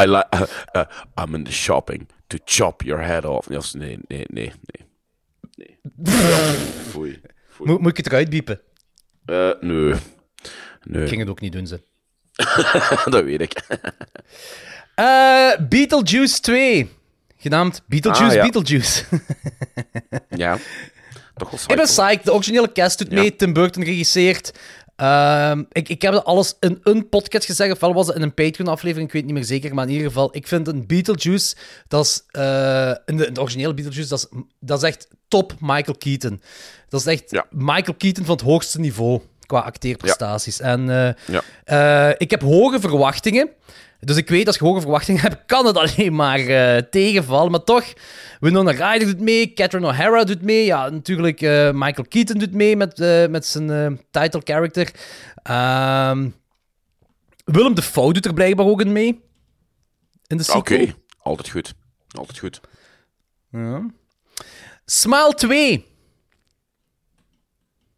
I 0.00 0.04
like, 0.06 0.26
uh, 0.34 0.42
uh, 0.76 0.84
I'm 1.24 1.34
in 1.34 1.44
the 1.44 1.52
shopping 1.52 2.08
to 2.26 2.38
chop 2.44 2.82
your 2.82 3.02
head 3.02 3.24
off. 3.24 3.48
Nee, 3.48 3.60
nee, 3.72 3.98
nee, 4.08 4.26
nee. 4.30 4.52
nee. 5.54 5.78
Foei. 6.90 7.20
Foei. 7.48 7.68
Moet, 7.70 7.80
moet 7.80 7.90
ik 7.90 7.96
het 7.96 8.06
eruit 8.06 8.30
biepen? 8.30 8.60
Eh, 9.24 9.50
nee. 9.60 9.94
Nee, 10.82 11.02
Ik 11.02 11.08
ging 11.08 11.20
het 11.20 11.30
ook 11.30 11.40
niet 11.40 11.52
doen, 11.52 11.66
ze. 11.66 11.82
dat 13.10 13.24
weet 13.24 13.40
ik. 13.40 13.52
Eh, 14.94 15.50
Beetlejuice 15.68 16.40
2. 16.40 16.90
Genaamd 17.36 17.82
Beetlejuice 17.86 18.24
Ah, 18.40 18.44
ja. 18.44 18.50
Beetlejuice. 18.50 19.04
ja. 20.28 20.58
Toch 21.34 21.50
wel 21.50 21.60
ik 21.66 21.76
ben 21.76 21.84
psyched. 21.84 22.24
De 22.24 22.32
originele 22.32 22.72
cast 22.72 22.98
doet 22.98 23.10
Ja. 23.10 23.14
mee. 23.20 23.36
Tim 23.36 23.52
Burton 23.52 23.82
regisseert. 23.84 24.52
Ehm, 24.96 25.62
ik, 25.72 25.88
ik 25.88 26.02
heb 26.02 26.12
dat 26.12 26.24
alles 26.24 26.56
in 26.60 26.80
een 26.82 27.08
podcast 27.08 27.46
gezegd, 27.46 27.72
ofwel 27.72 27.94
was 27.94 28.06
het 28.06 28.16
in 28.16 28.22
een 28.22 28.34
Patreon-aflevering, 28.34 29.06
ik 29.08 29.12
weet 29.14 29.24
niet 29.24 29.34
meer 29.34 29.44
zeker, 29.44 29.74
maar 29.74 29.84
in 29.86 29.90
ieder 29.92 30.06
geval, 30.06 30.36
ik 30.36 30.48
vind 30.48 30.68
een 30.68 30.86
Beetlejuice, 30.86 31.56
dat 31.88 32.04
is, 32.04 32.22
eh, 32.30 32.88
in, 33.06 33.16
de, 33.16 33.26
in 33.26 33.34
de 33.34 33.40
originele 33.40 33.74
Beetlejuice, 33.74 34.08
dat 34.08 34.18
is, 34.18 34.40
dat 34.60 34.82
is 34.82 34.88
echt 34.88 35.08
top 35.28 35.54
Michael 35.60 35.96
Keaton. 35.98 36.42
Dat 36.88 37.00
is 37.00 37.06
echt 37.06 37.30
Ja. 37.30 37.46
Michael 37.50 37.94
Keaton 37.96 38.24
van 38.24 38.34
het 38.36 38.44
hoogste 38.44 38.80
niveau 38.80 39.20
qua 39.46 39.58
acteerprestaties. 39.60 40.60
En 40.60 40.90
eh, 40.90 41.14
Ja. 41.26 41.42
eh, 42.10 42.14
ik 42.18 42.30
heb 42.30 42.40
hoge 42.42 42.80
verwachtingen. 42.80 43.50
Dus 44.04 44.16
ik 44.16 44.28
weet, 44.28 44.46
als 44.46 44.56
je 44.56 44.64
hoge 44.64 44.80
verwachtingen 44.80 45.20
hebt, 45.20 45.44
kan 45.52 45.66
het 45.66 45.76
alleen 45.76 46.14
maar 46.14 46.38
eh, 46.38 46.82
tegenvallen. 46.82 47.50
Maar 47.50 47.64
toch, 47.64 47.92
Winona 48.40 48.70
Ryder 48.70 49.06
doet 49.06 49.20
mee, 49.20 49.52
Catherine 49.52 49.88
O'Hara 49.88 50.24
doet 50.24 50.42
mee. 50.42 50.64
Ja, 50.64 50.88
natuurlijk, 50.88 51.40
eh, 51.40 51.70
Michael 51.72 52.08
Keaton 52.08 52.38
doet 52.38 52.52
mee 52.52 52.76
met, 52.76 53.00
eh, 53.00 53.26
met 53.26 53.46
zijn 53.46 54.00
title 54.10 54.40
character. 54.44 54.90
Ehm, 55.42 56.28
Willem 57.44 57.74
Dafoe 57.74 58.12
doet 58.12 58.26
er 58.26 58.34
blijkbaar 58.34 58.66
ook 58.66 58.80
in 58.80 58.92
mee. 58.92 59.20
In 60.26 60.36
de 60.36 60.52
Oké, 60.54 60.94
altijd 61.18 61.50
goed. 61.50 61.74
Altijd 62.08 62.38
goed. 62.38 62.60
Ja. 63.50 63.86
Smile 64.84 65.34
2. 65.34 65.86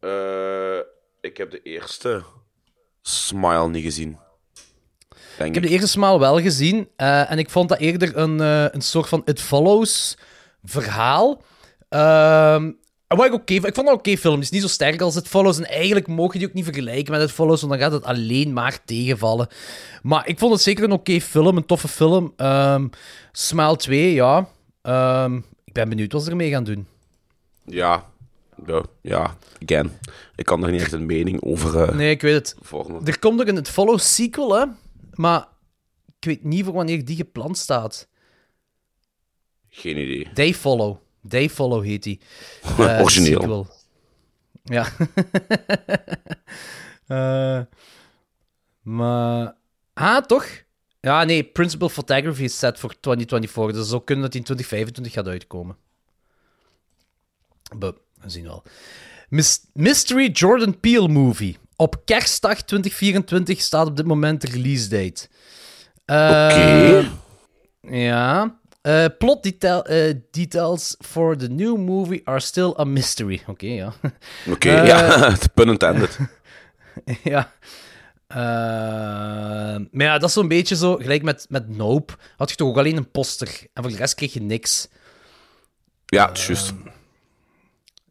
Eh, 0.00 0.78
ik 1.20 1.36
heb 1.36 1.50
de 1.50 1.62
eerste 1.62 2.22
Smile 3.02 3.68
niet 3.68 3.84
gezien. 3.84 4.18
Ik 5.38 5.54
heb 5.54 5.62
de 5.62 5.68
eerste 5.68 5.88
Smile 5.88 6.18
wel 6.18 6.40
gezien. 6.40 6.88
eh, 6.96 7.30
en 7.30 7.38
ik 7.38 7.50
vond 7.50 7.68
dat 7.68 7.78
eerder 7.78 8.16
een, 8.16 8.40
eh, 8.40 8.64
een 8.70 8.80
soort 8.82 9.08
van 9.08 9.22
It 9.24 9.40
Follows 9.40 10.16
verhaal. 10.64 11.42
Ehm, 11.88 12.70
wat 13.08 13.24
ik 13.26 13.30
vond. 13.32 13.50
Ik 13.50 13.74
vond 13.74 13.86
dat 13.86 13.96
oké 13.96 14.16
film. 14.16 14.34
Het 14.34 14.42
is 14.42 14.50
niet 14.50 14.62
zo 14.62 14.68
sterk 14.68 15.00
als 15.00 15.16
It 15.16 15.28
Follows. 15.28 15.58
En 15.58 15.64
eigenlijk 15.68 16.06
mogen 16.06 16.32
je 16.32 16.38
die 16.38 16.48
ook 16.48 16.54
niet 16.54 16.64
vergelijken 16.64 17.12
met 17.12 17.22
It 17.22 17.30
Follows, 17.32 17.60
want 17.60 17.72
dan 17.72 17.82
gaat 17.82 17.92
het 17.92 18.04
alleen 18.04 18.52
maar 18.52 18.78
tegenvallen. 18.84 19.48
Maar 20.02 20.28
ik 20.28 20.38
vond 20.38 20.52
het 20.52 20.62
zeker 20.62 20.84
een 20.84 20.92
oké 20.92 21.20
film, 21.20 21.56
een 21.56 21.66
toffe 21.66 21.88
film. 21.88 22.32
Ehm 22.36 22.86
Smile 23.32 23.76
2, 23.76 24.12
ja. 24.12 24.48
Ehm, 24.82 25.36
ik 25.64 25.72
ben 25.72 25.88
benieuwd 25.88 26.12
wat 26.12 26.22
ze 26.24 26.30
ermee 26.30 26.50
gaan 26.50 26.64
doen. 26.64 26.86
Ja. 27.66 28.04
Ja, 28.66 28.82
ja, 29.00 29.36
again. 29.62 29.92
Ik 30.36 30.44
kan 30.44 30.64
er 30.64 30.70
niet 30.70 30.80
echt 30.80 30.92
een 30.92 31.06
mening 31.06 31.42
over 31.42 31.82
eh 31.82 31.94
Nee, 31.94 32.10
ik 32.10 32.20
weet 32.20 32.34
het. 32.34 32.56
vormen. 32.60 33.00
Er 33.06 33.18
komt 33.18 33.40
ook 33.40 33.46
een 33.46 33.56
It 33.56 33.68
Follows 33.70 34.14
sequel, 34.14 34.54
hè. 34.56 34.64
Maar 35.14 35.48
ik 36.18 36.24
weet 36.24 36.44
niet 36.44 36.64
voor 36.64 36.74
wanneer 36.74 37.04
die 37.04 37.16
gepland 37.16 37.58
staat. 37.58 38.08
Geen 39.68 39.96
idee. 39.98 40.32
They 40.32 40.54
Follow. 40.54 40.96
They 41.28 41.50
Follow 41.50 41.84
heet 41.84 42.02
die. 42.02 42.20
Eh, 42.78 43.00
Origineel. 43.00 43.40
sequel. 43.40 43.66
Ja. 44.64 44.86
Eh, 47.06 47.60
maar... 48.82 49.56
Ah, 49.94 50.24
toch? 50.24 50.46
Ja, 51.00 51.24
nee. 51.24 51.44
Principal 51.44 51.88
Photography 51.88 52.42
is 52.42 52.58
set 52.58 52.78
voor 52.78 53.00
2024. 53.00 53.76
Dus 53.76 53.88
zou 53.88 54.04
kunnen 54.04 54.24
dat 54.24 54.34
in 54.34 54.42
2025 54.42 55.12
gaat 55.12 55.26
uitkomen. 55.32 55.76
But, 57.76 57.96
we 58.20 58.28
zien 58.30 58.44
wel. 58.44 58.62
Mys- 59.28 59.66
Mystery 59.72 60.30
Jordan 60.30 60.80
Peele 60.80 61.08
Movie. 61.08 61.56
Op 61.76 62.02
kerstdag 62.04 62.62
2024 62.62 63.60
staat 63.60 63.86
op 63.86 63.96
dit 63.96 64.06
moment 64.06 64.40
de 64.40 64.46
release 64.46 64.88
date. 64.88 65.28
Oké. 66.06 66.98
Eh, 66.98 67.06
ja. 68.02 68.58
Eh, 68.84 69.04
plot 69.18 69.42
detail, 69.42 69.84
eh, 69.84 70.14
details 70.30 70.96
for 71.00 71.36
the 71.36 71.48
new 71.48 71.76
movie 71.76 72.20
are 72.24 72.40
still 72.40 72.74
a 72.78 72.84
mystery. 72.84 73.42
Oké, 73.46 73.66
ja. 73.66 73.92
Oké, 74.50 74.70
eh, 74.70 74.86
ja. 74.86 75.36
Pun 75.54 75.68
intended. 75.68 76.18
ja. 77.22 77.52
Maar 79.90 80.06
ja, 80.06 80.18
dat 80.18 80.28
is 80.28 80.34
zo'n 80.34 80.48
beetje 80.48 80.76
zo, 80.76 80.96
gelijk 80.96 81.22
met, 81.22 81.46
met 81.48 81.76
Nope, 81.76 82.12
had 82.36 82.50
je 82.50 82.56
toch 82.56 82.68
ook 82.68 82.76
alleen 82.76 82.96
een 82.96 83.10
poster. 83.10 83.66
En 83.72 83.82
voor 83.82 83.92
de 83.92 83.98
rest 83.98 84.14
kreeg 84.14 84.32
je 84.32 84.42
niks. 84.42 84.88
Ja, 86.06 86.30
juist. 86.32 86.72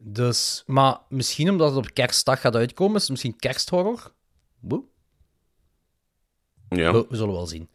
Dus, 0.05 0.63
maar 0.65 0.97
misschien 1.09 1.49
omdat 1.49 1.69
het 1.75 1.77
op 1.85 1.93
kerstdag 1.93 2.41
gaat 2.41 2.55
uitkomen, 2.55 2.95
is 2.95 3.01
het 3.01 3.11
misschien 3.11 3.35
kersthorror. 3.35 4.13
Woe. 4.59 4.83
Ja. 6.69 6.91
We, 6.91 7.05
we 7.09 7.15
zullen 7.15 7.33
wel 7.33 7.47
zien. 7.47 7.69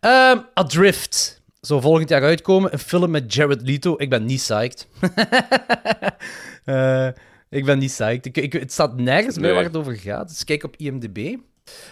Ehm, 0.00 0.38
Adrift. 0.54 1.42
Zou 1.60 1.80
volgend 1.80 2.08
jaar 2.08 2.22
uitkomen. 2.22 2.72
Een 2.72 2.78
film 2.78 3.10
met 3.10 3.34
Jared 3.34 3.62
Leto. 3.62 3.94
Ik 3.96 4.10
ben 4.10 4.24
niet 4.24 4.40
psyched. 4.40 4.88
Eh, 6.64 7.08
ik 7.48 7.64
ben 7.64 7.78
niet 7.78 7.90
psyched. 7.90 8.26
Ik, 8.26 8.36
ik, 8.36 8.52
het 8.52 8.72
staat 8.72 8.96
nergens 8.96 9.34
bij 9.34 9.44
Nee. 9.44 9.52
waar 9.54 9.64
het 9.64 9.76
over 9.76 9.96
gaat. 9.96 10.28
Dus 10.28 10.44
kijk 10.44 10.64
op 10.64 10.76
IMDb. 10.76 11.36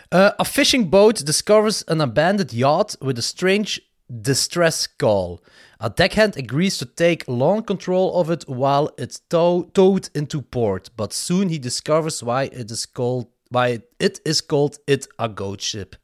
Eh, 0.08 0.20
a 0.20 0.44
fishing 0.44 0.90
boat 0.90 1.26
discovers 1.26 1.86
an 1.86 2.00
abandoned 2.00 2.52
yacht 2.52 2.96
with 3.00 3.18
a 3.18 3.20
strange 3.20 3.78
distress 4.06 4.96
call. 4.96 5.38
A 5.84 5.90
deckhand 5.90 6.36
agrees 6.36 6.78
to 6.78 6.86
take 6.94 7.24
long 7.26 7.62
control 7.64 8.14
of 8.14 8.30
it 8.30 8.44
while 8.48 8.90
it's 8.96 9.20
tow- 9.28 9.68
towed 9.72 10.08
into 10.12 10.40
port, 10.40 10.90
but 10.96 11.12
soon 11.12 11.48
he 11.48 11.58
discovers 11.58 12.22
why 12.22 12.48
it 12.52 12.70
is 12.70 12.86
called 12.92 13.26
why 13.50 13.82
it 13.98 14.20
is 14.24 14.46
called 14.46 14.78
it 14.86 15.06
a 15.18 15.28
ghost 15.28 15.62
ship. 15.62 15.96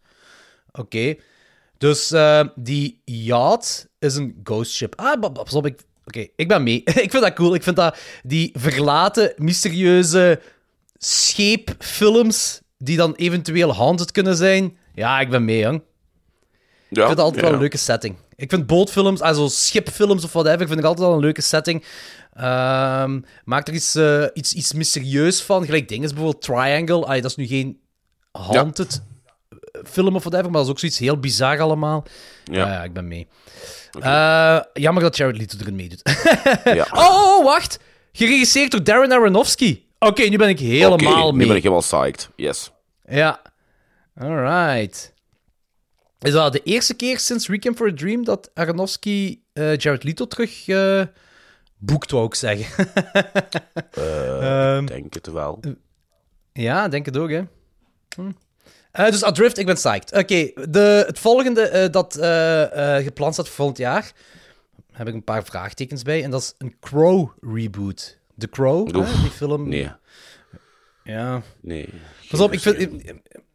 Oké. 0.72 1.14
Dus 1.78 2.12
eh, 2.12 2.45
die 2.55 3.01
yacht 3.05 3.89
is 3.99 4.16
een 4.16 4.41
ghost 4.45 4.72
ship. 4.72 4.95
Ah, 4.97 5.33
pas 5.33 5.55
op, 5.55 5.66
ik... 5.66 5.81
Oké, 6.05 6.26
ik 6.37 6.49
ben 6.49 6.62
mee. 6.62 6.83
ik 7.07 7.11
vind 7.11 7.22
dat 7.22 7.33
cool. 7.33 7.55
Ik 7.55 7.62
vind 7.62 7.76
dat 7.76 7.99
die 8.22 8.51
verlaten, 8.59 9.33
mysterieuze 9.37 10.41
scheepfilms 10.99 12.61
die 12.78 12.97
dan 12.97 13.14
eventueel 13.14 13.74
haunted 13.74 14.11
kunnen 14.11 14.37
zijn. 14.37 14.76
Ja, 14.95 15.20
ik 15.20 15.31
ben 15.31 15.45
mee, 15.45 15.59
jong. 15.59 15.76
Ik 15.76 16.97
ja. 16.97 17.07
vind 17.07 17.09
het 17.09 17.18
altijd 17.18 17.37
ja. 17.37 17.43
wel 17.43 17.53
een 17.53 17.61
leuke 17.61 17.76
setting. 17.76 18.16
Ik 18.41 18.51
vind 18.51 18.66
bootfilms, 18.66 19.20
also 19.20 19.49
schipfilms 19.49 20.24
of 20.24 20.32
whatever, 20.32 20.66
vind 20.66 20.78
ik 20.78 20.84
altijd 20.84 21.07
wel 21.07 21.14
een 21.16 21.22
leuke 21.22 21.41
setting. 21.41 21.84
Ehm 22.34 23.20
maak 23.45 23.68
er 23.68 23.74
iets, 23.74 23.95
eh, 23.95 24.24
iets, 24.34 24.53
iets 24.53 24.72
mysterieus 24.72 25.43
van. 25.43 25.64
Gelijk 25.64 25.88
dingen 25.88 26.05
is 26.05 26.12
bijvoorbeeld 26.12 26.43
Triangle. 26.43 27.07
Ay, 27.07 27.20
dat 27.20 27.30
is 27.30 27.36
nu 27.36 27.47
geen 27.47 27.80
haunted 28.32 29.03
film 29.84 30.14
of 30.14 30.22
whatever, 30.22 30.45
maar 30.45 30.53
dat 30.61 30.64
is 30.64 30.70
ook 30.70 30.78
zoiets 30.78 30.99
heel 30.99 31.18
bizar 31.18 31.61
allemaal. 31.61 32.05
Ja, 32.45 32.66
ja 32.66 32.82
ik 32.84 32.93
ben 32.93 33.09
mee. 33.09 33.26
Eh, 34.01 34.61
jammer 34.72 35.03
dat 35.03 35.16
Jared 35.16 35.36
Leto 35.38 35.57
erin 35.61 35.76
meedoet. 35.76 36.03
Ja. 36.64 36.86
oh, 36.93 36.99
oh, 37.01 37.36
oh, 37.38 37.45
wacht! 37.45 37.78
Geregisseerd 38.12 38.70
door 38.70 38.84
Darren 38.84 39.12
Aronofsky. 39.12 39.82
Oké, 39.99 40.22
nu 40.22 40.36
ben 40.36 40.49
ik 40.49 40.59
helemaal 40.59 40.93
Oké, 41.26 41.32
mee. 41.32 41.32
nu 41.32 41.47
ben 41.47 41.57
ik 41.57 41.62
helemaal 41.62 41.80
psyched. 41.82 42.28
Yes. 42.36 42.70
Ja. 43.09 43.41
Alright. 44.20 45.12
Is 46.21 46.33
dat 46.33 46.53
de 46.53 46.62
eerste 46.62 46.95
keer 46.95 47.18
sinds 47.18 47.49
Requiem 47.49 47.77
for 47.77 47.89
a 47.89 47.95
Dream 47.95 48.25
dat 48.25 48.51
Aronofsky 48.55 49.41
eh, 49.53 49.77
Jared 49.77 50.05
Leto 50.05 50.27
terug 50.27 50.68
eh, 50.68 51.03
boekt, 51.79 52.11
wou 52.11 52.27
ik 52.27 52.35
zeggen. 52.35 52.87
Ehm, 53.91 54.83
Ik 54.83 54.89
denk 54.89 55.14
het 55.14 55.27
wel. 55.27 55.61
ja, 56.53 56.89
denk 56.89 57.07
het 57.07 57.16
ook, 57.16 57.31
hè. 57.31 57.43
Hm. 58.16 58.31
Eh, 58.93 59.11
dus 59.11 59.23
Adrift, 59.23 59.59
ik 59.59 59.66
ben 59.66 59.75
psyched. 59.75 60.12
Oké, 60.12 60.51
het 61.07 61.18
volgende 61.18 61.62
eh, 61.62 61.91
dat 61.91 62.16
eh, 62.16 62.97
eh, 62.97 63.05
gepland 63.05 63.33
staat 63.35 63.47
voor 63.47 63.55
volgend 63.57 63.79
jaar, 63.79 64.12
heb 64.93 65.09
ik 65.09 65.14
een 65.14 65.25
paar 65.25 65.45
vraagtekens 65.45 66.03
bij. 66.03 66.25
En 66.25 66.31
dat 66.31 66.41
is 66.43 66.55
een 66.59 66.77
Crow 66.81 67.31
reboot. 67.41 68.18
The 68.39 68.49
Crow, 68.49 68.97
Oef, 68.97 69.14
hè, 69.14 69.21
die 69.23 69.31
film. 69.31 69.68
Nee. 69.68 69.91
Ja. 71.05 71.43
Nee. 71.61 71.89
Pas 72.31 72.41
op, 72.41 72.53
ik 72.53 72.61
vind, 72.61 73.03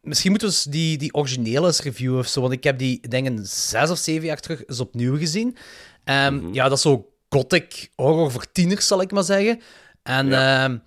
misschien 0.05 0.29
moeten 0.31 0.47
we 0.47 0.53
eens 0.53 0.63
die, 0.63 0.97
die 0.97 1.13
originele 1.13 1.65
eens 1.65 1.81
reviewen 1.81 2.19
of 2.19 2.27
zo. 2.27 2.41
Want 2.41 2.53
ik 2.53 2.63
heb 2.63 2.77
die, 2.77 3.07
denk 3.07 3.27
ik, 3.27 3.39
zes 3.43 3.89
of 3.89 3.97
zeven 3.97 4.25
jaar 4.25 4.39
terug 4.39 4.67
eens 4.67 4.79
opnieuw 4.79 5.17
gezien. 5.17 5.57
Mhm. 6.05 6.53
Ja, 6.53 6.63
dat 6.63 6.77
is 6.77 6.81
zo 6.81 7.09
gothic 7.29 7.89
horror 7.95 8.31
voor 8.31 8.51
tieners, 8.51 8.87
zal 8.87 9.01
ik 9.01 9.11
maar 9.11 9.23
zeggen. 9.23 9.61
En 10.03 10.27
ja, 10.27 10.81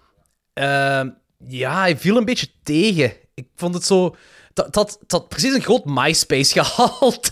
ja 1.38 1.80
hij 1.80 1.96
viel 1.96 2.16
een 2.16 2.24
beetje 2.24 2.48
tegen. 2.62 3.12
Ik 3.34 3.46
vond 3.54 3.74
het 3.74 3.84
zo... 3.84 4.16
Dat, 4.52 4.72
dat, 4.72 4.98
dat 5.06 5.28
precies 5.28 5.54
een 5.54 5.62
groot 5.62 5.84
MySpace 5.84 6.52
gehaald. 6.60 7.30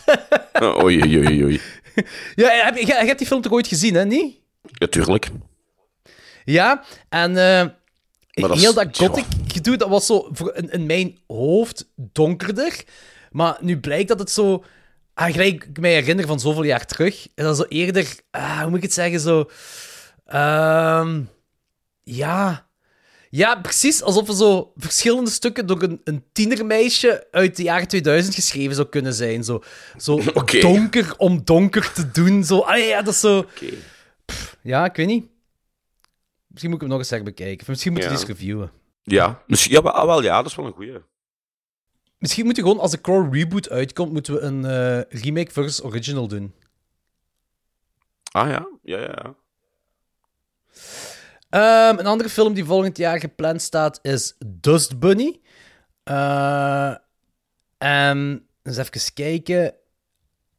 Oh, 0.53 0.83
oei, 0.85 1.03
oei, 1.03 1.45
oei, 1.45 1.61
ja, 2.35 2.65
heb, 2.65 2.77
je, 2.77 2.87
je 2.87 2.93
hebt 2.93 3.19
die 3.19 3.27
film 3.27 3.41
toch 3.41 3.53
ooit 3.53 3.67
gezien, 3.67 3.95
hè? 3.95 4.05
Niet? 4.05 4.37
Natuurlijk. 4.79 5.31
Ja, 6.45 6.85
en 7.09 7.37
Maar 8.41 8.49
dat 8.49 8.59
heel 8.59 8.75
dat 8.75 8.97
gothic 8.97 9.25
gedoe, 9.47 9.77
dat 9.77 9.89
was 9.89 10.07
zo 10.07 10.29
voor 10.33 10.55
in, 10.55 10.71
in 10.71 10.87
mijn 10.87 11.19
hoofd 11.27 11.91
donkerder. 11.95 12.85
Maar 13.31 13.59
nu 13.61 13.81
blijkt 13.81 14.09
dat 14.09 14.19
het 14.19 14.31
zo... 14.31 14.65
Ah, 15.15 15.33
gelijk 15.33 15.65
ik 15.65 15.81
mij 15.81 15.93
herinner 15.93 16.27
van 16.27 16.41
zoveel 16.41 16.63
jaar 16.63 16.87
terug, 16.87 17.15
is 17.35 17.45
dat 17.45 17.57
zo 17.57 17.65
eerder... 17.69 18.17
Ah, 18.31 18.61
hoe 18.61 18.69
moet 18.69 18.77
ik 18.77 18.83
het 18.83 18.93
zeggen? 18.93 19.21
Zo... 19.21 19.51
ehm, 20.27 21.23
ja... 22.03 22.65
Ja, 23.31 23.61
precies 23.61 24.03
alsof 24.03 24.29
er 24.29 24.35
zo 24.35 24.73
verschillende 24.77 25.31
stukken 25.31 25.67
door 25.67 25.83
een, 25.83 26.01
een 26.05 26.25
tienermeisje 26.33 27.27
uit 27.31 27.57
de 27.57 27.63
jaren 27.63 27.89
2000 27.89 28.35
geschreven 28.35 28.75
zou 28.75 28.89
kunnen 28.89 29.15
zijn. 29.15 29.45
Zo, 29.45 29.63
zo 29.97 30.21
donker 30.61 31.15
om 31.17 31.45
donker 31.45 31.93
te 31.93 32.11
doen. 32.11 32.45
Zo, 32.45 32.59
ah, 32.59 32.87
ja, 32.87 33.03
dat 33.03 33.15
is 33.15 33.21
zo... 33.21 33.47
Ja, 34.63 34.85
ik 34.85 34.97
weet 34.97 35.07
niet. 35.07 35.27
Misschien 36.57 36.75
moet 36.75 36.83
ik 36.83 36.87
hem 36.89 36.97
nog 36.99 37.07
eens 37.07 37.17
herbekijken. 37.17 37.61
Of 37.61 37.69
Misschien 37.69 37.93
moet 37.93 38.03
ik 38.03 38.09
Ja. 38.09 38.15
die 38.15 38.21
eens 38.27 38.31
reviewen. 38.39 38.71
Ja, 39.03 39.43
misschien, 39.47 39.73
ja, 39.73 39.81
ah, 39.91 40.05
wel, 40.07 40.23
ja, 40.23 40.37
dat 40.37 40.47
is 40.51 40.55
wel 40.57 40.67
een 40.67 40.73
goeie. 40.73 40.99
Misschien 42.19 42.45
moeten 42.45 42.63
we 42.63 42.69
gewoon, 42.69 42.85
als 42.85 42.91
de 42.93 43.01
Core 43.01 43.29
Reboot 43.31 43.69
uitkomt, 43.71 44.13
moeten 44.13 44.35
we 44.35 44.41
een 44.41 44.65
eh, 44.65 45.21
remake 45.23 45.51
versus 45.53 45.83
original 45.83 46.29
doen. 46.29 46.55
Ah 48.33 48.49
ja, 48.49 48.69
ja, 48.83 48.99
ja. 48.99 49.15
ja. 49.23 49.35
Ehm, 51.49 51.99
een 51.99 52.07
andere 52.07 52.29
film 52.29 52.55
die 52.55 52.65
volgend 52.65 52.97
jaar 52.97 53.21
gepland 53.21 53.63
staat 53.63 53.99
is 54.03 54.35
Dust 54.47 54.99
Bunny. 54.99 55.41
Eh, 56.03 56.95
en 57.79 58.47
eens 58.63 58.77
even 58.77 59.13
kijken. 59.15 59.75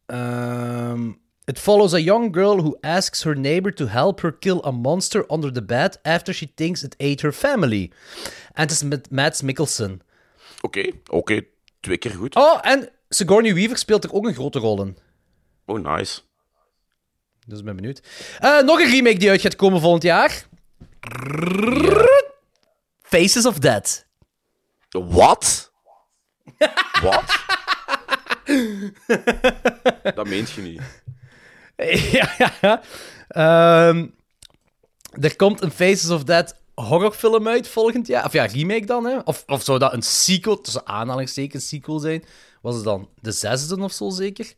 Ehm, 0.06 1.12
it 1.48 1.60
follows 1.60 1.94
a 1.94 2.02
young 2.02 2.32
girl 2.32 2.62
who 2.62 2.78
asks 2.82 3.24
her 3.24 3.36
neighbor 3.36 3.72
to 3.72 3.88
help 3.88 4.22
her 4.22 4.32
kill 4.32 4.62
a 4.64 4.72
monster 4.72 5.26
under 5.30 5.52
the 5.52 5.62
bed 5.62 5.98
after 6.04 6.34
she 6.34 6.52
thinks 6.56 6.84
it 6.84 6.96
ate 7.00 7.22
her 7.22 7.32
family. 7.32 7.92
En 8.54 8.62
het 8.62 8.72
is 8.72 8.84
met 8.84 9.12
Mads 9.12 9.42
Mikkelsen. 9.42 10.02
Oké, 10.62 10.92
oké. 11.10 11.42
Twee 11.80 11.98
keer 11.98 12.12
goed. 12.12 12.36
Oh, 12.36 12.60
en 12.62 12.90
Sigourney 13.10 13.54
Weaver 13.54 13.78
speelt 13.78 14.04
er 14.04 14.14
ook 14.14 14.26
een 14.26 14.34
grote 14.34 14.60
rol 14.60 14.82
in. 14.82 14.98
Oh, 15.66 15.80
nice. 15.80 16.22
Dus 17.46 17.60
ik 17.60 17.66
ben 17.66 17.76
benieuwd. 17.76 18.02
Eh, 18.40 18.62
nog 18.62 18.80
een 18.80 18.92
remake 18.92 19.18
die 19.18 19.30
uit 19.30 19.42
gaat 19.42 19.56
komen 19.56 19.82
volgend 19.82 20.04
jaar. 20.04 20.48
Faces 23.02 23.46
of 23.46 23.60
Dead. 23.60 24.06
Wat? 24.90 25.72
Wat? 27.02 27.46
dat 30.16 30.28
meent 30.28 30.52
je 30.52 30.62
niet. 30.62 30.82
ja, 32.18 32.34
ja, 32.38 32.52
ja. 32.62 32.82
Ehm, 33.28 34.08
er 35.22 35.36
komt 35.36 35.62
een 35.62 35.72
Faces 35.72 36.10
of 36.10 36.24
Dead 36.24 36.56
horrorfilm 36.76 37.48
uit 37.48 37.68
volgend 37.68 38.08
jaar. 38.08 38.26
Of 38.26 38.34
ja, 38.34 38.46
remake 38.46 38.86
dan, 38.86 39.06
hè? 39.06 39.18
Of, 39.24 39.44
of 39.48 39.64
zou 39.64 39.80
dat 39.80 39.94
een 39.94 40.02
sequel, 40.02 40.62
tussen 40.62 40.88
aanhalingstekens 40.88 41.68
sequel 41.68 42.00
zijn? 42.00 42.24
Was 42.62 42.76
het 42.76 42.84
dan 42.84 43.10
de 43.22 43.32
zesde 43.32 43.84
of 43.84 43.92
zo 43.92 44.10
zeker? 44.10 44.54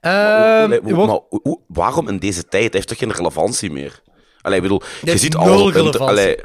Ehm, 0.00 0.68
wordt- 0.82 1.06
maar 1.10 1.20
hoe- 1.42 1.60
waarom 1.66 2.08
in 2.08 2.18
deze 2.18 2.44
tijd? 2.44 2.64
Het 2.64 2.72
heeft 2.72 2.88
toch 2.88 2.98
geen 2.98 3.12
relevantie 3.12 3.70
meer? 3.70 4.02
Allee, 4.40 4.56
ik 4.56 4.62
bedoel, 4.62 4.82
je 5.02 5.18
ziet 5.18 5.32
nul 5.32 5.42
al... 5.42 5.66
in 5.66 5.72
de- 5.72 5.78
relevantie. 5.78 6.06
allee. 6.06 6.36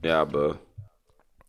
Ja, 0.00 0.26
be... 0.26 0.56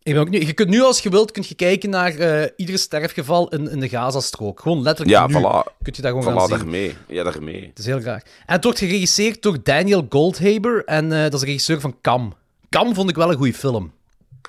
Ik 0.05 0.13
ben 0.13 0.21
ook 0.21 0.29
nu, 0.29 0.39
je 0.45 0.53
kunt 0.53 0.69
nu, 0.69 0.81
als 0.81 0.99
je 0.99 1.09
wilt, 1.09 1.31
kun 1.31 1.43
je 1.47 1.55
kijken 1.55 1.89
naar 1.89 2.15
eh 2.15 2.49
ieder 2.55 2.77
sterfgeval 2.79 3.49
in, 3.49 3.69
in 3.69 3.79
de 3.79 3.89
Gazastrook. 3.89 4.59
Gewoon 4.59 4.81
letterlijk 4.81 5.17
Ja, 5.17 5.27
nu 5.27 5.33
voilà. 5.33 5.73
kun 5.81 5.93
je 5.95 6.01
dat 6.01 6.11
gewoon 6.11 6.23
Voilà, 6.33 6.37
gaan 6.37 6.47
zien. 6.47 6.57
daarmee. 6.57 6.95
Ja, 7.07 7.23
daarmee. 7.23 7.65
Het 7.67 7.79
is 7.79 7.85
heel 7.85 7.99
graag. 7.99 8.21
En 8.45 8.53
het 8.55 8.63
wordt 8.63 8.79
geregisseerd 8.79 9.41
door 9.41 9.57
Daniel 9.63 10.05
Goldhaber. 10.09 10.83
En 10.85 11.11
eh, 11.11 11.21
dat 11.23 11.33
is 11.33 11.39
de 11.39 11.45
regisseur 11.45 11.79
van 11.79 11.97
Cam. 12.01 12.33
Cam 12.69 12.93
vond 12.95 13.09
ik 13.09 13.15
wel 13.15 13.31
een 13.31 13.37
goede 13.37 13.53
film. 13.53 13.93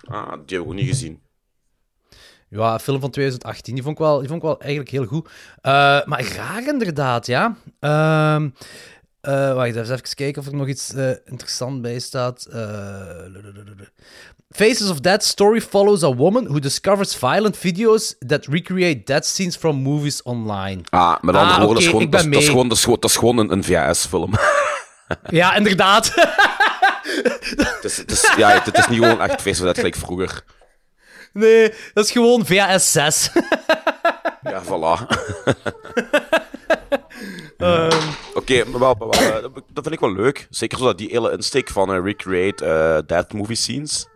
Ah, 0.04 0.32
die 0.46 0.57
heb 0.59 0.66
ik 0.66 0.72
ook 0.72 0.74
niet 0.74 0.88
gezien. 0.88 1.20
Ja, 2.48 2.72
een 2.72 2.80
film 2.80 3.00
van 3.00 3.11
2018. 3.11 3.74
Die 3.74 3.82
vond 3.82 3.98
ik 3.98 4.04
wel, 4.04 4.18
die 4.18 4.28
vond 4.28 4.42
ik 4.42 4.46
wel 4.48 4.61
eigenlijk 4.61 4.90
heel 4.90 5.04
goed. 5.04 5.28
Eh, 5.61 5.72
maar 6.04 6.24
raar 6.36 6.68
inderdaad, 6.68 7.26
ja. 7.26 7.57
Eh, 9.27 9.55
wacht, 9.55 9.77
even 9.77 10.14
kijken 10.14 10.43
of 10.43 10.49
er 10.49 10.55
nog 10.55 10.68
iets 10.68 10.95
eh 10.95 11.11
interessants 11.24 11.81
bij 11.81 11.99
staat. 11.99 12.45
Eh, 12.45 12.61
Faces 14.51 14.91
of 14.91 15.01
Dead 15.01 15.24
story 15.24 15.61
follows 15.61 16.03
a 16.03 16.14
woman 16.14 16.45
who 16.45 16.59
discovers 16.59 17.14
violent 17.14 17.57
videos 17.57 18.14
that 18.27 18.47
recreate 18.47 19.03
death 19.05 19.24
scenes 19.24 19.57
from 19.57 19.77
movies 19.77 20.22
online. 20.22 20.81
Ah, 20.91 21.16
met 21.20 21.35
andere 21.35 21.55
Ah, 21.55 21.64
woorden, 21.64 21.74
dat, 21.74 21.83
is 21.83 21.89
gewoon, 21.89 22.11
dat, 22.11 22.20
is, 22.20 22.49
gewoon, 22.49 22.68
dat, 22.68 23.11
is 23.11 23.16
gewoon, 23.16 23.39
een, 23.39 23.53
een 23.53 23.64
VHS-film. 23.64 24.33
Ja, 25.31 25.55
inderdaad. 25.55 26.12
het, 26.14 27.81
is, 27.83 27.97
het, 27.97 28.11
is, 28.11 28.33
ja, 28.37 28.62
het, 28.62 28.79
is 28.79 28.89
niet 28.89 28.99
gewoon 28.99 29.20
echt 29.20 29.43
Face 29.43 29.59
of 29.59 29.64
Dead 29.64 29.77
gelijk 29.77 29.97
vroeger. 29.97 30.45
nee, 31.33 31.72
dat 31.95 32.05
is 32.05 32.11
gewoon 32.11 32.47
VHS 32.47 32.93
6. 32.93 33.31
Ja, 34.43 34.62
voilà. 34.64 35.07
Ehm, 37.57 38.09
Oké, 38.34 38.64
maar 38.64 38.80
wel, 38.80 38.94
maar 38.98 39.09
wel, 39.09 39.20
eh, 39.36 39.42
dat 39.52 39.82
vind 39.84 39.92
ik 39.92 40.00
wel 40.00 40.12
leuk. 40.12 40.46
Zeker 40.50 40.78
zo 40.78 40.84
dat 40.84 40.98
die 40.98 41.09
hele 41.11 41.32
insteek 41.32 41.68
van 41.68 41.92
eh, 41.94 42.02
recreate 42.04 42.64
eh, 42.64 42.98
dead 43.07 43.32
movie 43.32 43.57
scenes. 43.57 44.07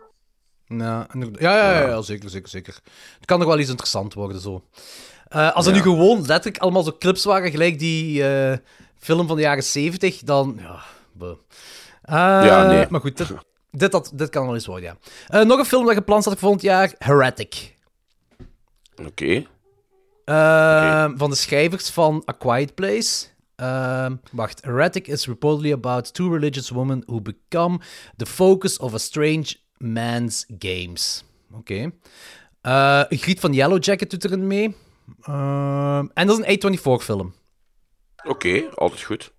Ja, 0.66 1.06
ja, 1.12 1.26
ja, 1.38 1.80
ja, 1.80 1.88
ja, 1.88 2.02
zeker, 2.02 2.30
zeker, 2.30 2.48
zeker. 2.48 2.74
Het 3.16 3.24
kan 3.26 3.38
nog 3.38 3.48
wel 3.48 3.58
iets 3.58 3.68
interessant 3.70 4.14
worden, 4.14 4.40
zo. 4.40 4.64
Eh, 5.28 5.52
als 5.54 5.66
er 5.66 5.72
Ja. 5.74 5.76
nu 5.78 5.82
gewoon 5.84 6.18
letterlijk 6.26 6.58
allemaal 6.62 6.82
zo 6.82 6.96
clips 6.98 7.24
waren, 7.24 7.50
gelijk 7.50 7.78
die 7.78 8.26
eh, 8.28 8.56
film 8.98 9.26
van 9.26 9.36
de 9.36 9.42
jaren 9.42 9.62
70, 9.64 10.18
dan... 10.18 10.60
Ja. 10.60 10.82
Eh, 12.02 12.68
nee. 12.68 12.86
Maar 12.88 13.00
goed, 13.00 13.16
dit, 13.16 13.28
dit, 13.70 13.92
dat, 13.92 14.10
dit 14.14 14.28
kan 14.28 14.44
wel 14.44 14.54
eens 14.54 14.66
worden, 14.66 14.84
ja. 14.84 14.96
Eh, 15.40 15.46
nog 15.46 15.58
een 15.58 15.64
film 15.64 15.84
dat 15.86 15.94
gepland 15.94 16.22
staat 16.22 16.32
voor 16.32 16.42
volgend 16.42 16.62
jaar, 16.62 16.94
Heretic. 16.98 17.74
Oké. 19.06 19.46
Eh, 20.34 21.10
Van 21.16 21.30
de 21.30 21.36
schrijvers 21.36 21.90
van 21.90 22.22
A 22.28 22.32
Quiet 22.32 22.74
Place. 22.74 23.26
Ehm, 23.56 24.16
wacht. 24.32 24.64
Heretic 24.64 25.06
is 25.06 25.26
reportedly 25.26 25.72
about 25.72 26.14
two 26.14 26.32
religious 26.32 26.70
women 26.70 27.02
who 27.06 27.20
become 27.20 27.78
the 28.16 28.26
focus 28.26 28.78
of 28.78 28.94
a 28.94 28.98
strange 28.98 29.56
man's 29.78 30.46
games. 30.58 31.24
Oké. 31.54 31.90
Eh, 32.60 33.02
een 33.08 33.18
griet 33.18 33.40
van 33.40 33.52
Yellow 33.52 33.84
Jacket 33.84 34.10
doet 34.10 34.24
erin 34.24 34.46
mee. 34.46 34.76
Ehm, 35.22 36.06
en 36.14 36.26
dat 36.26 36.38
is 36.38 36.44
een 36.46 36.58
A24-film. 36.58 37.34
Oké, 38.24 38.62
altijd 38.74 39.02
goed. 39.02 39.32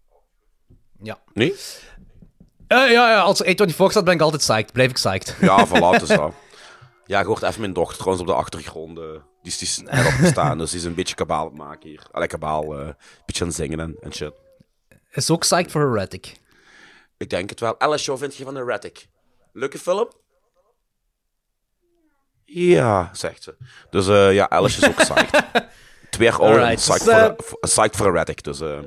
Ja. 1.04 1.20
Nee? 1.34 1.54
Eh, 2.68 2.78
ja, 2.92 3.10
ja, 3.12 3.20
als 3.22 3.40
er 3.42 3.46
A24 3.56 3.92
staat, 3.92 4.04
ben 4.04 4.14
ik 4.14 4.22
altijd 4.22 4.42
psyched. 4.42 4.72
Blijf 4.74 4.90
ik 4.90 4.96
psyched. 4.96 5.36
Ja, 5.42 5.68
voilà, 5.68 5.72
het 5.92 6.02
is 6.02 6.08
dat. 6.18 6.34
Ja, 7.06 7.20
je 7.20 7.26
hoort 7.26 7.42
even 7.44 7.62
mijn 7.62 7.74
dochter 7.74 7.98
trouwens 7.98 8.22
op 8.22 8.28
de 8.28 8.40
achtergrond. 8.42 8.98
eh, 8.98 9.04
die 9.42 9.52
is, 9.52 9.58
die 9.58 9.68
is 9.68 9.82
erop 10.00 10.12
gestaan, 10.12 10.58
dus 10.58 10.70
die 10.72 10.80
is 10.80 10.86
een 10.86 10.96
beetje 10.96 11.16
kabaal 11.16 11.40
aan 11.40 11.48
het 11.48 11.58
maken 11.58 11.90
hier. 11.90 12.04
Allee, 12.12 12.28
kabaal, 12.28 12.80
eh, 12.80 12.86
een 12.88 12.96
beetje 13.26 13.42
aan 13.42 13.48
het 13.50 13.58
zingen 13.58 13.80
en, 13.80 13.96
en 14.02 14.14
shit. 14.14 14.34
Is 15.12 15.30
ook 15.32 15.40
psyched 15.40 15.72
voor 15.72 15.82
Heretic. 15.92 16.34
Ik 17.18 17.30
denk 17.30 17.50
het 17.50 17.60
wel. 17.60 17.80
Alice, 17.80 18.12
wat 18.12 18.20
vind 18.20 18.36
je 18.36 18.44
van 18.44 18.58
Erratic? 18.58 19.08
Leuke 19.54 19.78
film? 19.78 20.10
Ja, 22.46 23.10
zegt 23.14 23.44
ze. 23.44 23.56
Dus 23.90 24.08
eh, 24.08 24.34
ja, 24.34 24.50
Alice 24.50 24.82
is 24.82 24.88
ook 24.88 24.96
psyched. 24.96 25.44
Twee 26.10 26.28
jaar 26.28 26.40
ouder 26.40 26.58
en 26.58 26.64
Alright, 26.64 26.82
psyched, 26.82 27.06
dus, 27.06 27.16
voor, 27.16 27.36
voor- 27.38 27.60
psyched 27.60 27.96
voor. 27.96 28.26
Dus 28.44 28.62
eh, 28.62 28.80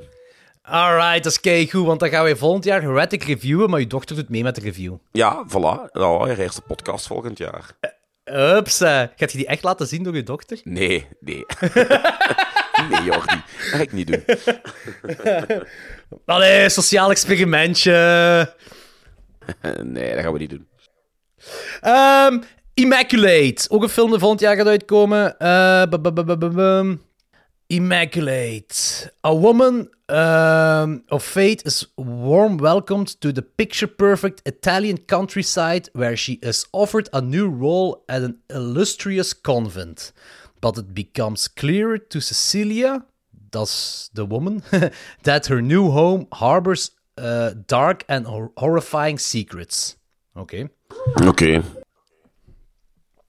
Alright, 0.61 1.23
dat 1.23 1.31
is 1.31 1.39
keigoed, 1.39 1.85
want 1.85 1.99
dan 1.99 2.09
gaan 2.09 2.23
wij 2.23 2.35
volgend 2.35 2.63
jaar 2.63 2.81
Heretic 2.81 3.23
reviewen, 3.23 3.69
maar 3.69 3.79
je 3.79 3.87
dochter 3.87 4.15
doet 4.15 4.29
mee 4.29 4.43
met 4.43 4.55
de 4.55 4.61
review. 4.61 4.95
ja, 5.11 5.45
voilà. 5.49 5.91
Nou, 5.91 6.29
je 6.29 6.41
eerste 6.41 6.61
podcast 6.61 7.07
volgend 7.07 7.37
jaar. 7.37 7.77
Ups, 8.33 8.77
gaat 8.77 9.31
je 9.31 9.37
die 9.37 9.47
echt 9.47 9.63
laten 9.63 9.87
zien 9.87 10.03
door 10.03 10.15
je 10.15 10.23
dochter? 10.23 10.59
Nee, 10.63 11.07
nee. 11.19 11.45
nee, 12.89 13.03
Jordi. 13.03 13.35
Dat 13.35 13.45
ga 13.57 13.77
ik 13.77 13.91
niet 13.91 14.07
doen. 14.07 14.23
Allee, 16.25 16.69
sociaal 16.69 17.09
experimentje. 17.09 17.91
nee, 19.83 20.13
dat 20.13 20.23
gaan 20.23 20.33
we 20.33 20.39
niet 20.39 20.49
doen. 20.49 20.67
Ehm, 21.81 22.41
Immaculate. 22.73 23.69
Ook 23.69 23.83
een 23.83 23.89
film 23.89 24.09
die 24.09 24.19
volgend 24.19 24.41
jaar 24.41 24.55
gaat 24.55 24.67
uitkomen. 24.67 25.37
Eh, 25.39 25.83
Immaculate. 27.69 29.09
A 29.23 29.33
woman 29.33 29.89
um, 30.09 31.03
of 31.09 31.23
fate 31.23 31.63
is 31.65 31.87
warm 31.97 32.57
welcomed 32.57 33.19
to 33.21 33.31
the 33.31 33.41
picture-perfect 33.41 34.41
Italian 34.45 34.97
countryside 34.97 35.89
where 35.93 36.15
she 36.15 36.33
is 36.43 36.67
offered 36.71 37.09
a 37.11 37.21
new 37.21 37.49
role 37.49 38.03
at 38.07 38.21
an 38.21 38.37
illustrious 38.49 39.33
convent. 39.33 40.11
But 40.61 40.77
it 40.77 40.93
becomes 40.93 41.47
clearer 41.47 41.97
to 41.97 42.21
Cecilia, 42.21 43.03
that's 43.51 44.09
the 44.13 44.25
woman, 44.25 44.61
that 45.23 45.47
her 45.47 45.61
new 45.61 45.89
home 45.89 46.27
harbors 46.33 46.91
uh, 47.17 47.51
dark 47.67 48.03
and 48.07 48.27
hor- 48.27 48.51
horrifying 48.57 49.19
secrets. 49.19 49.97
Oké. 50.35 50.69
Oké. 51.27 51.61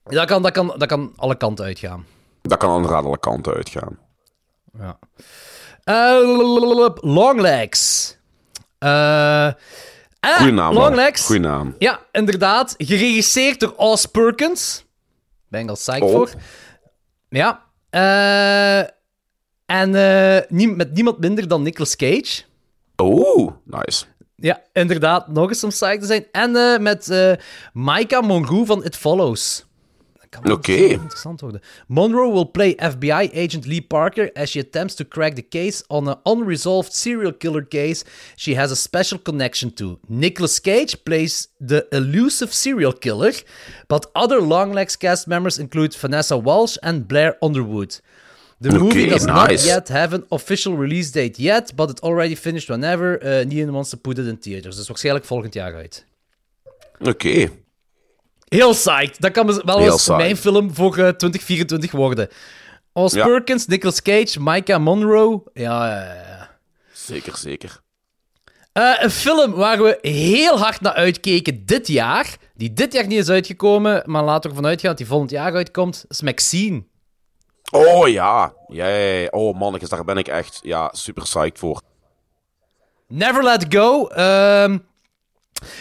Dat 0.03 0.27
kan, 0.27 0.41
dat, 0.41 0.51
kan, 0.51 0.73
dat 0.77 0.87
kan 0.87 1.13
alle 1.15 1.37
kanten 1.37 1.65
uitgaan. 1.65 2.05
Dat 2.41 2.57
kan 2.57 2.69
aan 2.69 2.81
de 2.81 2.87
alle 2.93 3.19
kanten 3.19 3.53
uitgaan. 3.53 3.97
Ja. 4.79 4.99
Eh, 5.83 6.19
Longlegs. 7.01 8.15
Eh 8.79 8.89
ah, 10.19 10.35
Goeie 10.37 10.51
naam. 10.51 10.73
Longlegs. 10.73 11.25
Goeie 11.25 11.41
naam. 11.41 11.75
Ja, 11.79 11.99
inderdaad. 12.11 12.75
Geregisseerd 12.77 13.59
door 13.59 13.73
Oz 13.77 14.05
Perkins. 14.05 14.85
Ben 15.47 15.61
ik 15.61 15.69
al 15.69 15.75
psyched 15.75 16.01
Oh. 16.01 16.11
voor. 16.11 16.29
Ja. 17.29 17.63
Eh, 17.89 18.79
en 19.65 19.95
eh, 19.95 20.67
met 20.75 20.93
niemand 20.93 21.19
minder 21.19 21.47
dan 21.47 21.61
Nicolas 21.61 21.95
Cage. 21.95 22.43
Oh, 22.95 23.51
nice. 23.63 24.05
Ja, 24.35 24.61
inderdaad. 24.73 25.27
Nog 25.27 25.49
eens 25.49 25.63
om 25.63 25.69
psyched 25.69 25.99
te 25.99 26.05
zijn. 26.05 26.25
En 26.31 26.55
eh, 26.55 26.79
met 26.79 27.09
eh 27.09 27.31
Micah 27.73 28.23
Monroe 28.27 28.65
van 28.65 28.83
It 28.83 28.95
Follows. 28.95 29.65
Kan 30.41 31.01
interessant 31.01 31.41
worden. 31.41 31.61
Monroe 31.87 32.29
will 32.29 32.51
play 32.51 32.75
FBI 32.75 33.29
agent 33.33 33.65
Lee 33.65 33.81
Parker 33.81 34.29
as 34.35 34.49
she 34.49 34.59
attempts 34.59 34.95
to 34.95 35.05
crack 35.05 35.35
the 35.35 35.41
case 35.41 35.83
on 35.87 36.07
an 36.07 36.15
unresolved 36.23 36.93
serial 36.93 37.33
killer 37.33 37.67
case 37.67 38.03
she 38.35 38.55
has 38.55 38.71
a 38.71 38.75
special 38.75 39.19
connection 39.19 39.73
to. 39.73 39.99
Nicolas 40.07 40.59
Cage 40.59 41.03
plays 41.03 41.49
the 41.67 41.87
elusive 41.91 42.53
serial 42.53 42.93
killer, 42.93 43.31
but 43.87 44.05
other 44.13 44.41
Longlegs 44.41 44.95
cast 44.95 45.27
members 45.27 45.59
include 45.59 45.95
Vanessa 45.95 46.37
Walsh 46.37 46.77
and 46.81 47.07
Blair 47.07 47.35
Underwood. 47.41 47.99
The 48.59 48.71
movie 48.71 49.05
does 49.05 49.25
not 49.25 49.51
yet 49.63 49.89
have 49.89 50.13
an 50.13 50.23
official 50.31 50.75
release 50.75 51.11
date 51.11 51.37
yet, 51.39 51.75
but 51.75 51.89
it 51.91 51.99
already 52.01 52.33
finished 52.35 52.69
whenever 52.69 53.23
uh, 53.23 53.43
Neon 53.43 53.71
wants 53.71 53.91
to 53.91 53.97
put 53.97 54.17
it 54.17 54.27
in 54.27 54.37
theaters. 54.37 54.75
Dus 54.75 54.87
waarschijnlijk 54.87 55.25
volgend 55.25 55.53
jaar 55.53 55.75
uit. 55.75 56.05
Oké. 56.99 57.49
Heel 58.47 58.71
psyched. 58.71 59.21
Dat 59.21 59.31
kan 59.31 59.45
wel 59.45 59.77
Heel 59.77 59.91
eens 59.91 59.95
psyched. 60.01 60.17
mijn 60.17 60.37
film 60.37 60.73
voor 60.75 60.91
eh, 60.91 61.07
2024 61.09 61.91
worden. 61.91 62.27
Oz 62.93 63.13
Ja. 63.13 63.25
Perkins, 63.25 63.65
Nicolas 63.67 64.01
Cage, 64.01 64.37
Micah 64.41 64.79
Monroe. 64.83 65.41
Ja, 65.53 65.87
ja, 65.89 66.03
ja. 66.13 66.49
Zeker, 66.93 67.37
zeker. 67.37 67.81
Eh, 68.73 68.93
een 68.99 69.11
film 69.11 69.51
waar 69.53 69.81
we 69.83 69.97
heel 70.01 70.59
hard 70.59 70.81
naar 70.81 70.93
uitkeken 70.93 71.65
dit 71.65 71.87
jaar. 71.87 72.37
Die 72.55 72.73
dit 72.73 72.93
jaar 72.93 73.07
niet 73.07 73.19
is 73.19 73.29
uitgekomen, 73.29 74.03
maar 74.05 74.23
laten 74.23 74.49
we 74.49 74.55
ervan 74.55 74.69
uitgaan 74.69 74.89
dat 74.89 74.97
die 74.97 75.07
volgend 75.07 75.29
jaar 75.31 75.53
uitkomt. 75.55 76.05
is 76.07 76.21
Maxine. 76.21 76.83
Oh 77.71 78.07
ja. 78.07 78.53
Ja. 78.67 79.25
Oh 79.29 79.57
mannetjes, 79.59 79.89
daar 79.89 80.03
ben 80.03 80.17
ik 80.17 80.27
echt 80.27 80.59
ja, 80.63 80.89
super 80.93 81.23
psyched 81.23 81.59
voor. 81.59 81.81
Never 83.07 83.43
Let 83.43 83.65
Go. 83.69 84.07
ehm, 84.07 84.77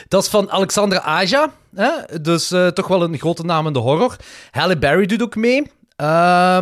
dat 0.09 0.22
is 0.22 0.29
van 0.29 0.51
Alexandra 0.51 1.01
Aja. 1.01 1.53
Hè? 1.74 2.20
Dus 2.20 2.51
eh, 2.51 2.66
toch 2.66 2.89
wel 2.89 3.03
een 3.03 3.18
grote 3.18 3.43
naam 3.45 3.66
in 3.66 3.72
de 3.72 3.79
horror. 3.79 4.16
Halle 4.51 4.79
Berry 4.79 5.07
doet 5.07 5.22
ook 5.22 5.37
mee. 5.37 5.70
Eh, 5.97 6.59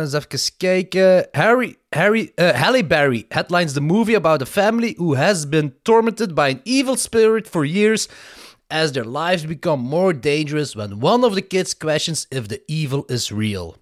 eens 0.00 0.12
even 0.12 0.56
kijken. 0.56 1.28
Harry, 1.30 1.76
Harry, 1.88 2.32
Halle 2.34 2.86
Berry 2.86 3.24
headlines 3.28 3.72
the 3.72 3.80
movie 3.80 4.16
about 4.16 4.42
a 4.42 4.46
family 4.46 4.94
who 4.96 5.16
has 5.16 5.48
been 5.48 5.74
tormented 5.82 6.34
by 6.34 6.48
an 6.48 6.60
evil 6.62 6.96
spirit 6.96 7.48
for 7.48 7.64
years 7.64 8.08
as 8.68 8.92
their 8.92 9.06
lives 9.06 9.44
become 9.44 9.82
more 9.82 10.12
dangerous 10.12 10.74
when 10.74 11.00
one 11.00 11.24
of 11.24 11.34
the 11.34 11.42
kids 11.42 11.76
questions 11.76 12.26
if 12.30 12.48
the 12.48 12.62
evil 12.66 13.04
is 13.06 13.30
real. 13.30 13.76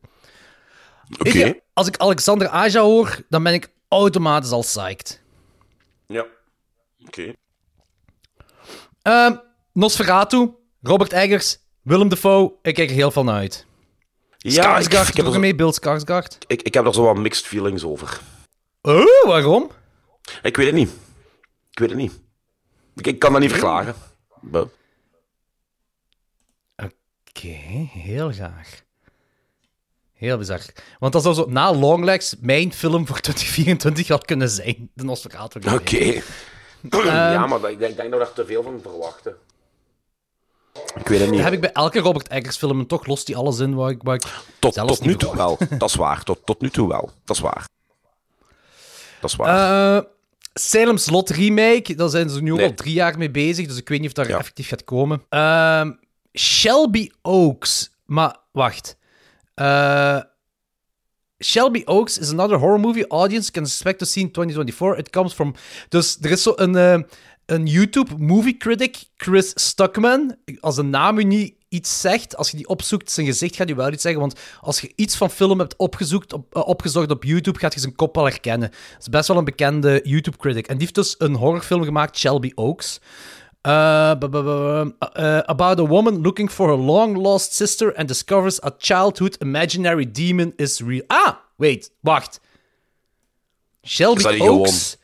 Oké. 1.19 1.55
Als 1.73 1.87
ik 1.87 1.97
Alexandra 1.97 2.49
Aja 2.49 2.81
hoor, 2.81 3.19
dan 3.29 3.43
ben 3.43 3.53
ik 3.53 3.69
automatisch 3.89 4.51
al 4.51 4.61
psyched. 4.61 5.23
Oké. 7.07 7.33
Ehm, 9.03 9.37
Nosferatu, 9.73 10.51
Robert 10.83 11.13
Eggers, 11.13 11.59
Willem 11.83 12.09
Dafoe. 12.09 12.53
Ik 12.63 12.75
kijk 12.75 12.89
er 12.89 12.95
heel 12.95 13.11
van 13.11 13.31
uit. 13.31 13.67
Ja, 14.39 14.79
ik, 14.79 14.85
Skarsgård 14.85 15.09
ik, 15.09 15.17
heb 15.25 15.27
er 15.35 15.41
mee, 15.41 15.55
Bill 15.55 15.73
Skarsgård. 15.73 16.39
ik, 16.47 16.63
ik 16.63 16.75
heb 16.75 16.87
er 16.87 16.95
zo 16.95 17.03
wat 17.03 17.17
mixed 17.17 17.47
feelings 17.47 17.85
over. 17.85 18.21
Oh, 18.83 19.27
waarom? 19.27 19.71
Ik 20.43 20.57
weet 20.57 20.67
het 20.67 20.75
niet. 20.75 20.91
Ik 21.71 21.79
weet 21.79 21.89
het 21.89 21.99
niet. 21.99 22.21
Ik, 22.95 23.07
ik 23.07 23.19
kan 23.19 23.33
dat 23.33 23.41
niet 23.41 23.51
verklaren. 23.51 23.95
Oké, 26.77 27.49
heel 27.89 28.33
graag. 28.33 28.83
Heel 30.13 30.39
bizar. 30.39 30.61
Want 30.99 31.13
dat 31.13 31.23
zou 31.23 31.35
zo 31.35 31.47
na 31.49 31.75
Longlegs 31.75 32.37
mijn 32.41 32.73
film 32.73 33.07
voor 33.07 33.21
2024 33.27 34.09
had 34.09 34.25
kunnen 34.25 34.49
zijn. 34.51 34.91
De 34.95 35.05
Nosferatu. 35.05 35.61
Oké. 35.75 36.23
Ja, 36.91 37.47
maar 37.47 37.61
dat- 37.61 37.71
ik 37.71 37.79
denk, 37.79 37.91
ik 37.91 37.97
denk 37.97 38.11
dat 38.11 38.19
we 38.19 38.25
daar 38.25 38.35
te 38.35 38.47
veel 38.47 38.63
van 38.63 38.79
verwachten. 38.83 39.37
Ik 40.95 41.09
weet 41.09 41.21
het 41.21 41.29
niet. 41.29 41.37
Dat 41.37 41.45
heb 41.45 41.53
ik 41.53 41.61
bij 41.61 41.73
elke 41.73 41.99
Robert 41.99 42.29
Eggers 42.29 42.57
film 42.57 42.79
en 42.79 42.87
toch 42.87 43.07
lost 43.07 43.27
hij 43.27 43.37
alles 43.37 43.59
in 43.59 43.75
waar 43.75 43.91
ik, 43.91 44.03
waar 44.03 44.15
ik 44.15 44.23
Tot, 44.59 44.75
zelfs 44.75 44.91
tot 44.93 45.01
niet 45.01 45.09
nu 45.11 45.17
toe 45.17 45.37
wel. 45.37 45.59
Dat 45.79 45.89
is 45.89 45.95
waar. 45.95 46.23
Tot, 46.23 46.41
tot 46.47 46.61
nu 46.61 46.71
toe 46.71 46.89
wel. 46.89 47.11
Dat 47.25 47.37
is 47.37 47.43
waar. 47.43 47.67
Dat 49.21 49.31
is 49.31 49.37
waar. 49.37 49.97
Eh, 49.97 50.03
Salem's 50.55 51.11
Lot 51.11 51.31
remake, 51.31 51.95
daar 51.95 52.09
zijn 52.09 52.31
ze 52.31 52.43
nu 52.43 52.53
Nee. 52.53 52.67
al 52.67 52.75
drie 52.75 52.93
jaar 52.95 53.19
mee 53.19 53.31
bezig, 53.31 53.67
dus 53.67 53.77
ik 53.77 53.89
weet 53.89 53.99
niet 54.01 54.09
of 54.09 54.15
daar 54.15 54.29
Ja. 54.29 54.39
effectief 54.39 54.69
gaat 54.69 54.85
komen. 54.85 55.23
Ehm, 55.29 55.93
Shelby 56.39 57.11
Oaks, 57.23 57.91
maar 58.07 58.37
wacht. 58.53 58.97
Eh, 59.55 60.21
Shelby 61.43 61.83
Oaks 61.87 62.19
is 62.19 62.31
another 62.31 62.59
horror 62.59 62.81
movie 62.81 63.07
audience 63.09 63.51
can 63.51 63.65
expect 63.65 63.99
to 63.99 64.07
see 64.07 64.23
in 64.23 64.31
2024. 64.31 64.99
It 64.99 65.11
comes 65.11 65.33
from... 65.33 65.55
Dus 65.89 66.19
er 66.21 66.31
is 66.31 66.43
zo 66.43 66.53
een, 66.57 66.77
eh, 66.77 66.99
een 67.47 67.67
YouTube 67.67 68.15
movie 68.19 68.57
critic, 68.57 69.05
Chris 69.17 69.53
Stuckman. 69.55 70.37
Als 70.61 70.77
de 70.77 70.83
naam 70.83 71.19
u 71.19 71.25
niet 71.25 71.55
iets 71.69 72.01
zegt, 72.01 72.37
als 72.37 72.51
je 72.51 72.57
die 72.57 72.69
opzoekt, 72.69 73.11
zijn 73.11 73.27
gezicht 73.27 73.57
gaat 73.57 73.71
u 73.71 73.75
wel 73.75 73.93
iets 73.93 74.03
zeggen. 74.03 74.21
Want 74.21 74.41
als 74.61 74.81
je 74.81 74.93
iets 74.97 75.17
van 75.17 75.31
film 75.31 75.59
hebt 75.59 75.77
opgezocht 75.77 76.33
op, 76.33 76.55
eh, 76.55 76.69
opgezocht 76.69 77.11
op 77.11 77.25
YouTube, 77.25 77.59
gaat 77.59 77.75
je 77.75 77.81
zijn 77.81 77.95
kop 77.95 78.15
wel 78.15 78.25
herkennen. 78.25 78.69
Het 78.69 79.01
is 79.01 79.09
best 79.09 79.29
wel 79.29 79.37
een 79.37 79.45
bekende 79.45 80.01
YouTube-critic. 80.03 80.67
En 80.67 80.73
die 80.73 80.83
heeft 80.83 80.95
dus 80.95 81.15
een 81.19 81.35
horrorfilm 81.35 81.85
gemaakt, 81.85 82.19
Shelby 82.19 82.53
Oaks. 82.55 83.01
Uh, 83.67 84.15
bu- 84.19 84.29
bu- 84.29 84.93
uh, 85.17 85.39
about 85.47 85.79
a 85.81 85.85
woman 85.87 86.21
looking 86.23 86.51
for 86.51 86.69
her 86.69 86.77
long 86.77 87.17
lost 87.17 87.55
sister 87.55 87.95
and 87.97 88.09
discovers 88.09 88.63
a 88.63 88.71
childhood 88.79 89.37
imaginary 89.41 90.11
demon 90.11 90.53
is 90.57 90.81
real. 90.81 91.03
Ah, 91.07 91.35
wait, 91.57 91.91
wacht. 92.01 92.41
Shelby 93.87 94.23
Oaks 94.41 94.97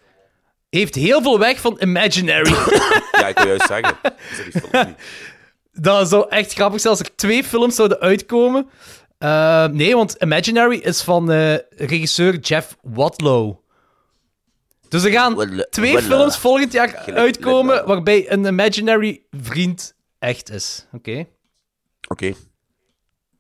heeft 0.71 0.95
heel 0.95 1.23
veel 1.23 1.39
weg 1.39 1.61
van 1.61 1.77
imaginary. 1.81 2.53
Ja, 3.21 3.27
ik 3.27 3.39
wil 3.39 3.47
juist 3.47 3.67
zeggen. 3.67 3.97
Dat 5.73 6.09
zou 6.09 6.27
echt 6.29 6.53
grappig 6.53 6.81
zijn 6.81 6.93
als 6.95 7.03
er 7.03 7.15
twee 7.17 7.45
films 7.45 7.75
zouden 7.75 7.99
uitkomen. 8.01 8.69
Uh, 9.19 9.67
nee, 9.67 9.97
want 9.97 10.17
Imaginary 10.19 10.77
is 10.77 11.03
van 11.03 11.31
regisseur 11.77 12.39
Jeff 12.39 12.77
Watlow. 12.83 13.57
Dus 14.91 15.05
er 15.05 15.11
gaan 15.11 15.64
twee 15.70 16.03
films 16.03 16.36
volgend 16.38 16.72
jaar 16.72 16.95
uitkomen 17.14 17.74
Watlow. 17.74 17.88
waarbij 17.95 18.30
een 18.32 18.45
Imaginary 18.45 19.22
vriend 19.30 19.95
echt 20.18 20.51
is. 20.51 20.86
Oké. 20.93 21.26
Oké. 22.09 22.32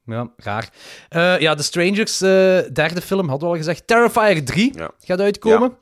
Ja, 0.04 0.32
raar. 0.36 0.70
Eh, 1.08 1.38
ja, 1.40 1.54
The 1.54 1.62
Strangers, 1.62 2.20
eh, 2.20 2.28
derde 2.72 3.00
film, 3.02 3.28
hadden 3.28 3.48
we 3.48 3.54
al 3.54 3.60
gezegd. 3.60 3.86
Terrifier 3.86 4.44
3 4.44 4.78
Ja. 4.78 4.90
gaat 5.00 5.20
uitkomen. 5.20 5.76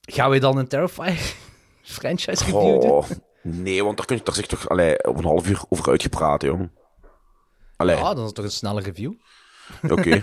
Gaan 0.00 0.30
we 0.30 0.38
dan 0.38 0.56
een 0.58 0.68
Terrifier 0.68 1.34
franchise 1.82 2.44
review 2.44 2.80
doen? 2.80 2.90
Oh, 2.90 3.08
nee, 3.42 3.84
want 3.84 3.96
daar 3.96 4.06
kun 4.06 4.16
je 4.16 4.22
daar 4.22 4.34
zich 4.34 4.46
toch 4.46 4.68
allee, 4.68 5.04
op 5.08 5.16
een 5.18 5.24
half 5.24 5.48
uur 5.48 5.62
over 5.68 5.90
uitgepraat, 5.90 6.42
joh. 6.42 6.60
Allee, 7.76 7.96
Ah, 7.96 8.02
dan 8.04 8.18
is 8.18 8.24
het 8.26 8.34
toch 8.34 8.44
een 8.44 8.50
snelle 8.50 8.80
review. 8.80 9.12
Oké. 9.90 10.22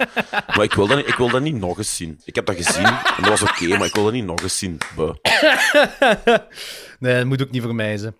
maar 0.56 0.62
ik 0.62 0.74
wil, 0.74 0.86
dat 0.86 0.96
niet, 0.96 1.08
ik 1.08 1.14
wil 1.14 1.30
dat 1.30 1.40
niet 1.42 1.54
nog 1.54 1.78
eens 1.78 1.96
zien. 1.96 2.20
Ik 2.24 2.34
heb 2.34 2.46
dat 2.46 2.56
gezien 2.56 2.84
en 2.84 3.22
dat 3.22 3.28
was 3.28 3.42
oké, 3.42 3.66
maar 3.68 3.86
ik 3.86 3.94
wil 3.94 4.04
dat 4.04 4.12
niet 4.12 4.24
nog 4.24 4.40
eens 4.42 4.58
zien. 4.58 4.78
Buh. 4.96 5.14
Nee, 6.98 7.16
dat 7.16 7.24
moet 7.26 7.42
ook 7.42 7.50
niet 7.50 7.62
voor 7.62 7.74
mij 7.74 7.96
zijn. 7.96 8.16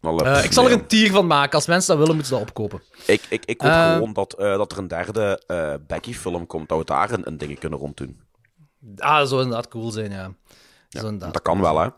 Allee, 0.00 0.24
Eh, 0.26 0.32
pff, 0.32 0.44
ik 0.44 0.52
zal 0.52 0.64
er 0.64 0.70
nee. 0.70 0.78
een 0.78 0.86
tier 0.86 1.10
van 1.10 1.26
maken. 1.26 1.52
Als 1.52 1.66
mensen 1.66 1.88
dat 1.88 1.98
willen, 1.98 2.14
moeten 2.14 2.32
ze 2.32 2.38
dat 2.40 2.48
opkopen. 2.48 2.82
Ik, 3.06 3.22
ik, 3.28 3.44
ik 3.44 3.60
hoop 3.60 3.70
Eh, 3.70 3.92
gewoon 3.92 4.12
dat, 4.12 4.32
eh, 4.32 4.56
dat 4.56 4.72
er 4.72 4.78
een 4.78 4.88
derde 4.88 5.42
eh, 5.46 5.74
Becky-film 5.86 6.46
komt, 6.46 6.68
dat 6.68 6.78
we 6.78 6.84
daar 6.84 7.10
een, 7.10 7.26
een 7.26 7.38
dingen 7.38 7.58
kunnen 7.58 7.78
ronddoen. 7.78 8.20
Ah, 8.96 9.18
dat 9.18 9.28
zou 9.28 9.40
inderdaad 9.42 9.68
cool 9.68 9.90
zijn, 9.90 10.10
ja. 10.10 10.32
Zou 10.88 11.04
inderdaad 11.04 11.32
Dat 11.32 11.42
kan 11.42 11.60
wel, 11.60 11.78
hè. 11.80 11.88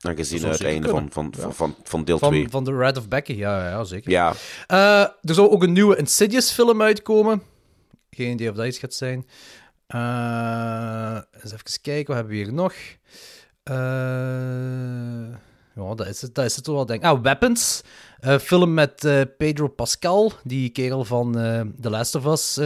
Aangezien 0.00 0.44
het 0.44 0.56
zeker 0.56 0.72
einde 0.72 0.88
van, 0.88 1.08
van, 1.10 1.34
van, 1.38 1.54
van, 1.54 1.74
van 1.84 2.04
deel 2.04 2.18
2. 2.18 2.42
Van, 2.42 2.50
van 2.50 2.64
The 2.64 2.76
Red 2.76 2.96
of 2.98 3.08
Becky, 3.08 3.32
ja, 3.32 3.68
ja 3.68 3.84
zeker. 3.84 4.10
Ja, 4.10 4.32
Eh, 4.66 5.00
er 5.00 5.34
zou 5.34 5.50
ook 5.50 5.62
een 5.62 5.72
nieuwe 5.72 5.96
Insidious-film 5.96 6.82
uitkomen. 6.82 7.42
Geen 8.16 8.30
idee 8.32 8.50
of 8.50 8.56
dat 8.56 8.66
iets 8.66 8.78
gaat 8.78 8.94
zijn. 8.94 9.26
Eh, 9.86 11.18
eens 11.42 11.52
even 11.52 11.80
kijken, 11.82 12.06
wat 12.06 12.16
hebben 12.16 12.32
we 12.36 12.42
hier 12.42 12.52
nog? 12.52 12.72
Eh, 13.62 13.74
ja, 15.74 15.94
dat 15.94 16.06
is 16.06 16.22
het, 16.22 16.34
dat 16.34 16.44
is 16.44 16.56
het 16.56 16.66
wel, 16.66 16.86
denk 16.86 17.00
ik. 17.02 17.06
Ah, 17.06 17.22
Weapons. 17.22 17.82
Eh, 18.18 18.38
film 18.38 18.74
met 18.74 19.08
Pedro 19.38 19.68
Pascal, 19.68 20.32
die 20.44 20.70
kerel 20.70 21.04
van 21.04 21.32
The 21.80 21.90
Last 21.90 22.14
of 22.14 22.26
Us 22.26 22.58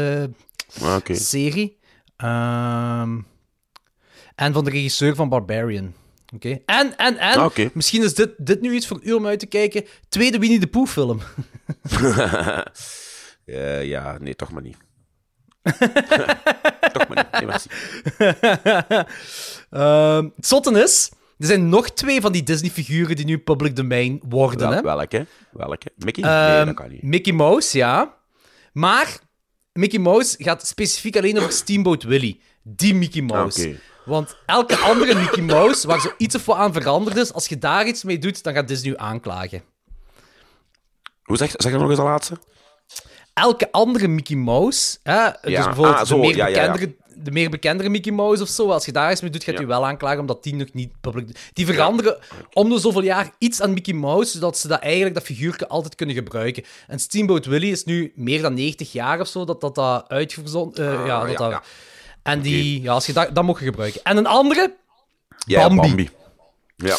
Ah, 0.82 0.96
serie. 1.04 1.78
Ehm, 2.16 3.18
en 4.34 4.52
van 4.52 4.64
de 4.64 4.70
regisseur 4.70 5.14
van 5.14 5.28
Barbarian. 5.28 5.94
Oké. 6.34 6.48
En, 6.66 6.96
en, 6.96 7.16
en, 7.16 7.38
Ah, 7.38 7.56
misschien 7.72 8.02
is 8.02 8.14
dit, 8.14 8.30
dit 8.36 8.60
nu 8.60 8.74
iets 8.74 8.86
voor 8.86 9.00
u 9.02 9.12
om 9.12 9.26
uit 9.26 9.38
te 9.38 9.46
kijken. 9.46 9.84
Tweede 10.08 10.38
Winnie 10.38 10.60
de 10.60 10.66
Pooh 10.66 10.86
film. 10.88 11.20
Ja, 13.82 14.18
nee, 14.18 14.36
toch 14.36 14.50
maar 14.50 14.62
niet. 14.62 14.76
Toch 16.92 17.08
maar 17.08 17.16
niet. 17.16 17.30
Nee, 17.32 17.46
merci. 17.46 17.68
Ehm, 19.70 20.28
het 20.36 20.46
zotte 20.46 20.82
is, 20.82 21.10
er 21.38 21.46
zijn 21.46 21.68
nog 21.68 21.90
twee 21.90 22.20
van 22.20 22.32
die 22.32 22.42
Disney-figuren 22.42 23.16
die 23.16 23.24
nu 23.24 23.38
public 23.38 23.76
domain 23.76 24.20
worden. 24.28 24.68
Wel- 24.68 24.72
hè? 24.76 24.82
welke? 24.82 25.26
Welke? 25.52 25.92
Mickey? 25.96 26.22
nee, 26.24 26.56
Ehm, 26.56 26.66
dat 26.66 26.74
kan 26.74 26.90
niet. 26.90 27.02
Mickey 27.02 27.32
Mouse, 27.32 27.76
ja. 27.78 28.14
Maar 28.72 29.18
Mickey 29.72 29.98
Mouse 29.98 30.36
gaat 30.44 30.66
specifiek 30.66 31.16
alleen 31.16 31.38
over 31.38 31.52
Steamboat 31.52 32.02
Willie. 32.02 32.40
Die 32.62 32.94
Mickey 32.94 33.22
Mouse. 33.22 33.68
Oké. 33.68 33.78
Want 34.04 34.36
elke 34.46 34.76
andere 34.76 35.14
Mickey 35.14 35.42
Mouse, 35.42 35.86
waar 35.86 36.00
zo 36.00 36.12
iets 36.18 36.34
of 36.34 36.44
wat 36.44 36.56
aan 36.56 36.72
veranderd 36.72 37.16
is, 37.16 37.32
als 37.32 37.46
je 37.46 37.58
daar 37.58 37.86
iets 37.86 38.02
mee 38.04 38.18
doet, 38.18 38.42
dan 38.42 38.54
gaat 38.54 38.68
Disney 38.68 38.92
u 38.92 38.94
aanklagen. 38.96 39.62
Hoe 41.22 41.36
zeg, 41.36 41.50
zeg 41.56 41.72
je 41.72 41.78
nog 41.78 41.88
eens 41.88 41.98
de 41.98 42.04
laatste? 42.04 42.38
Elke 43.40 43.72
andere 43.72 44.08
Mickey 44.08 44.36
Mouse, 44.36 44.98
hè, 45.02 45.28
dus 45.42 45.52
Ja, 45.52 45.64
bijvoorbeeld 45.64 45.96
ah, 45.96 46.06
zo, 46.06 46.14
de, 46.14 46.20
meer 46.20 46.36
ja, 46.36 46.44
bekendere, 46.46 46.94
de 47.14 47.30
meer 47.30 47.50
bekendere 47.50 47.88
Mickey 47.88 48.12
Mouse 48.12 48.42
of 48.42 48.48
zo, 48.48 48.70
als 48.70 48.84
je 48.84 48.92
daar 48.92 49.10
iets 49.12 49.20
mee 49.20 49.30
doet, 49.30 49.44
gaat 49.44 49.60
u 49.60 49.66
wel 49.66 49.86
aanklagen, 49.86 50.20
omdat 50.20 50.42
die 50.42 50.54
nog 50.54 50.68
niet 50.72 50.90
public... 51.00 51.50
Die 51.52 51.66
veranderen 51.66 52.18
om 52.52 52.68
de 52.68 52.78
zoveel 52.78 53.02
jaar 53.02 53.30
iets 53.38 53.60
aan 53.62 53.72
Mickey 53.72 53.94
Mouse, 53.94 54.30
zodat 54.32 54.58
ze 54.58 54.68
dat 54.68 54.80
eigenlijk, 54.80 55.14
dat 55.14 55.24
figuurtje 55.24 55.68
altijd 55.68 55.94
kunnen 55.94 56.14
gebruiken. 56.14 56.64
En 56.86 56.98
Steamboat 56.98 57.46
Willie 57.46 57.72
is 57.72 57.84
nu 57.84 58.12
meer 58.14 58.42
dan 58.42 58.54
90 58.54 58.92
jaar 58.92 59.20
of 59.20 59.28
zo, 59.28 59.44
dat 59.44 59.60
dat, 59.60 59.74
dat 59.74 60.04
uitgezonden... 60.08 60.98
Ah, 60.98 61.06
ja, 61.06 61.24
dat 61.26 61.36
dat-. 61.36 61.62
En 62.22 62.40
die, 62.40 62.82
ja, 62.82 62.92
als 62.92 63.06
je 63.06 63.12
dat, 63.12 63.34
dat 63.34 63.44
mag 63.44 63.58
je 63.58 63.64
gebruiken. 63.64 64.00
En 64.04 64.16
een 64.16 64.26
andere, 64.26 64.74
Ja, 65.46 65.68
Bambi. 65.68 65.86
Bambi. 65.86 66.10
Ja. 66.76 66.96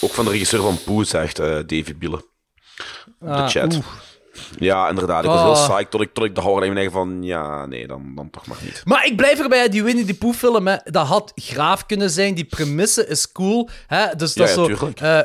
Ook 0.00 0.10
van 0.12 0.24
de 0.24 0.30
regisseur 0.30 0.62
van 0.62 0.78
Poe, 0.84 1.04
zegt 1.04 1.38
eh, 1.38 1.46
Davy 1.46 1.94
Bielen. 1.94 2.18
Op 2.20 2.24
de 3.18 3.26
Ah, 3.26 3.48
chat. 3.48 3.80
Ja, 4.58 4.88
inderdaad. 4.88 5.24
Ik 5.24 5.30
was 5.30 5.38
Oh. 5.40 5.44
heel 5.44 5.66
psyched 5.74 5.90
tot 5.90 6.00
ik, 6.00 6.14
tot 6.14 6.24
ik 6.24 6.34
de 6.34 6.40
horror 6.40 6.76
even 6.76 6.92
van... 6.92 7.22
Ja, 7.22 7.66
nee, 7.66 7.86
dan, 7.86 8.12
dan 8.14 8.30
toch 8.30 8.46
maar 8.46 8.56
niet. 8.62 8.82
Maar 8.84 9.06
ik 9.06 9.16
blijf 9.16 9.38
erbij, 9.40 9.68
die 9.68 9.82
Winnie 9.84 10.04
the 10.04 10.14
Pooh 10.14 10.34
film, 10.34 10.66
hè, 10.66 10.76
dat 10.84 11.06
had 11.06 11.32
graaf 11.34 11.86
kunnen 11.86 12.10
zijn. 12.10 12.34
Die 12.34 12.44
premisse 12.44 13.06
is 13.06 13.32
cool. 13.32 13.68
Hè? 13.86 14.14
Dus 14.16 14.34
dat 14.34 14.36
Ja, 14.36 14.44
is 14.44 14.52
zo... 14.54 14.66
tuurlijk. 14.66 15.00
eh, 15.00 15.18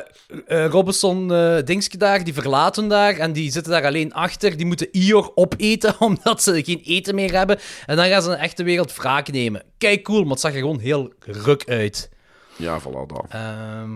eh, 0.46 0.70
Robinson 0.70 1.32
eh 1.32 1.56
Dingske 1.64 1.96
daar, 1.96 2.24
die 2.24 2.34
verlaten 2.34 2.88
daar 2.88 3.16
en 3.16 3.32
die 3.32 3.50
zitten 3.52 3.72
daar 3.72 3.84
alleen 3.84 4.12
achter. 4.14 4.56
Die 4.56 4.66
moeten 4.66 4.88
Ior 4.92 5.32
opeten, 5.34 5.94
omdat 6.08 6.42
ze 6.42 6.64
geen 6.64 6.80
eten 6.84 7.14
meer 7.14 7.32
hebben. 7.32 7.58
En 7.86 7.96
dan 7.96 8.06
gaan 8.08 8.22
ze 8.22 8.30
een 8.30 8.36
echte 8.36 8.62
wereld 8.62 8.94
wraak 8.96 9.30
nemen. 9.32 9.62
Kijk, 9.78 10.02
cool, 10.02 10.22
maar 10.22 10.30
het 10.30 10.40
zag 10.40 10.52
er 10.52 10.58
gewoon 10.58 10.78
heel 10.80 11.12
ruk 11.20 11.64
uit. 11.68 12.10
Ja, 12.56 12.80
voilà, 12.80 13.06
dat. 13.06 13.24
Ehm, 13.28 13.90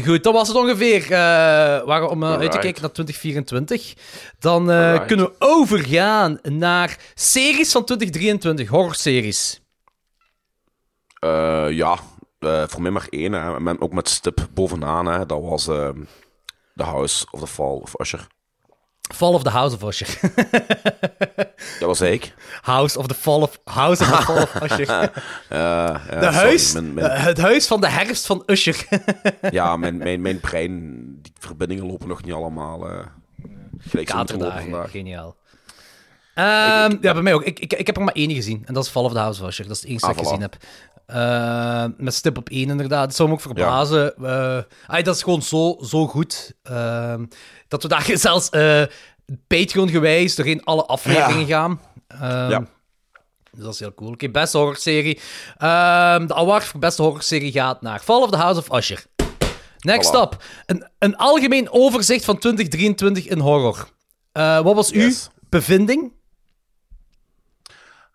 goed, 0.00 0.22
dat 0.22 0.34
was 0.34 0.48
het 0.48 0.56
ongeveer. 0.56 1.08
waar, 1.86 2.08
om 2.08 2.22
eh, 2.22 2.38
uit 2.38 2.52
te 2.52 2.58
kijken 2.58 2.82
naar 2.82 2.92
2024. 2.92 3.94
Dan 4.38 4.70
eh, 4.70 5.06
kunnen 5.06 5.26
we 5.26 5.34
overgaan 5.38 6.38
naar 6.42 6.98
series 7.14 7.72
van 7.72 7.84
2023, 7.84 8.68
horrorseries. 8.68 9.60
Ja, 11.68 11.98
voor 12.40 12.82
mij 12.82 12.90
maar 12.90 13.06
één. 13.10 13.32
Hè. 13.32 13.80
Ook 13.80 13.92
met 13.92 14.08
stip 14.08 14.48
bovenaan. 14.54 15.06
Hè. 15.06 15.26
Dat 15.26 15.40
was 15.42 15.64
The 15.64 16.84
House 16.84 17.26
of 17.30 17.40
the 17.40 17.46
Fall 17.46 17.78
of 17.82 18.00
Usher. 18.00 18.26
Fall 19.14 19.32
of 19.34 19.42
the 19.42 19.50
House 19.50 19.74
of 19.74 19.82
Usher. 19.82 20.20
Dat 21.80 21.88
was 21.88 22.00
ik. 22.00 22.34
House 22.62 22.98
of 22.98 23.06
the 23.06 23.14
Fall 23.14 23.42
of, 23.42 23.60
House 23.64 24.02
of, 24.02 24.08
the 24.10 24.22
Fall 24.22 24.42
of 24.42 24.62
Usher. 24.70 24.88
Eh, 24.88 25.08
ja, 25.48 25.92
De 25.92 26.08
sorry, 26.20 26.26
huis, 26.34 26.72
mijn- 26.72 26.94
mijn- 26.94 27.06
eh, 27.10 27.24
het 27.24 27.38
huis 27.38 27.66
van 27.66 27.80
de 27.80 27.88
herfst 27.88 28.26
van 28.26 28.42
Usher. 28.46 28.86
ja, 29.50 29.76
mijn, 29.76 29.96
mijn, 29.96 30.20
mijn 30.20 30.40
brein, 30.40 31.02
die 31.22 31.32
verbindingen 31.38 31.86
lopen 31.86 32.08
nog 32.08 32.24
niet 32.24 32.34
allemaal 32.34 32.88
eh 32.88 33.06
gelijk 33.78 34.14
moeten 34.14 34.16
lopen 34.16 34.26
Katerdagen, 34.36 34.70
vandaag. 34.70 34.90
geniaal. 34.90 35.36
Ehm, 36.34 36.96
ja, 37.00 37.12
bij 37.12 37.22
mij 37.22 37.34
ook. 37.34 37.42
Ik, 37.44 37.58
ik, 37.60 37.72
ik 37.72 37.86
heb 37.86 37.96
er 37.96 38.02
maar 38.02 38.14
één 38.14 38.30
gezien. 38.30 38.62
En 38.66 38.74
dat 38.74 38.84
is 38.84 38.90
Fall 38.90 39.04
of 39.04 39.12
the 39.12 39.18
House 39.18 39.42
of 39.42 39.48
Usher. 39.48 39.66
Dat 39.66 39.76
is 39.76 39.80
het 39.80 39.90
enige 39.90 40.06
Ah, 40.06 40.10
dat 40.10 40.18
ik 40.20 40.24
voilà. 40.26 40.28
gezien 40.28 40.42
heb. 40.42 40.56
Ehm, 41.06 41.90
met 42.04 42.14
stip 42.14 42.36
op 42.36 42.48
één, 42.48 42.70
inderdaad. 42.70 43.04
Dat 43.06 43.14
zou 43.16 43.28
me 43.28 43.34
ook 43.34 43.40
verbazen. 43.40 44.16
Eh, 44.16 44.58
ah, 44.86 45.04
dat 45.04 45.16
is 45.16 45.22
gewoon 45.22 45.42
zo, 45.42 45.76
zo 45.84 46.06
goed. 46.06 46.52
Ehm, 46.62 47.24
dat 47.68 47.82
we 47.82 47.88
daar 47.88 48.10
zelfs 48.28 48.50
eh 48.50 48.82
Patreon-gewijs 49.46 50.34
doorheen 50.34 50.64
alle 50.64 50.84
afleveringen 50.86 51.46
gaan. 51.46 51.80
Ja. 52.20 52.64
Dus 53.52 53.64
dat 53.64 53.72
is 53.74 53.80
heel 53.80 53.94
cool. 53.94 54.10
Oké, 54.12 54.28
beste 54.28 54.58
horrorserie. 54.58 55.20
De 55.58 56.34
award 56.34 56.64
voor 56.64 56.80
beste 56.80 57.02
horrorserie 57.02 57.52
gaat 57.52 57.82
naar 57.82 58.00
Fall 58.00 58.22
of 58.22 58.30
the 58.30 58.36
House 58.36 58.58
of 58.60 58.76
Usher. 58.78 59.04
Next 59.78 60.10
Voilà. 60.10 60.20
up. 60.20 60.44
Een, 60.66 60.88
een 60.98 61.16
algemeen 61.16 61.70
overzicht 61.70 62.24
van 62.24 62.38
2023 62.38 63.26
in 63.26 63.38
horror. 63.38 63.88
Eh, 64.32 64.60
wat 64.60 64.74
was 64.74 64.90
Yes. 64.90 65.28
uw 65.34 65.42
bevinding? 65.48 66.12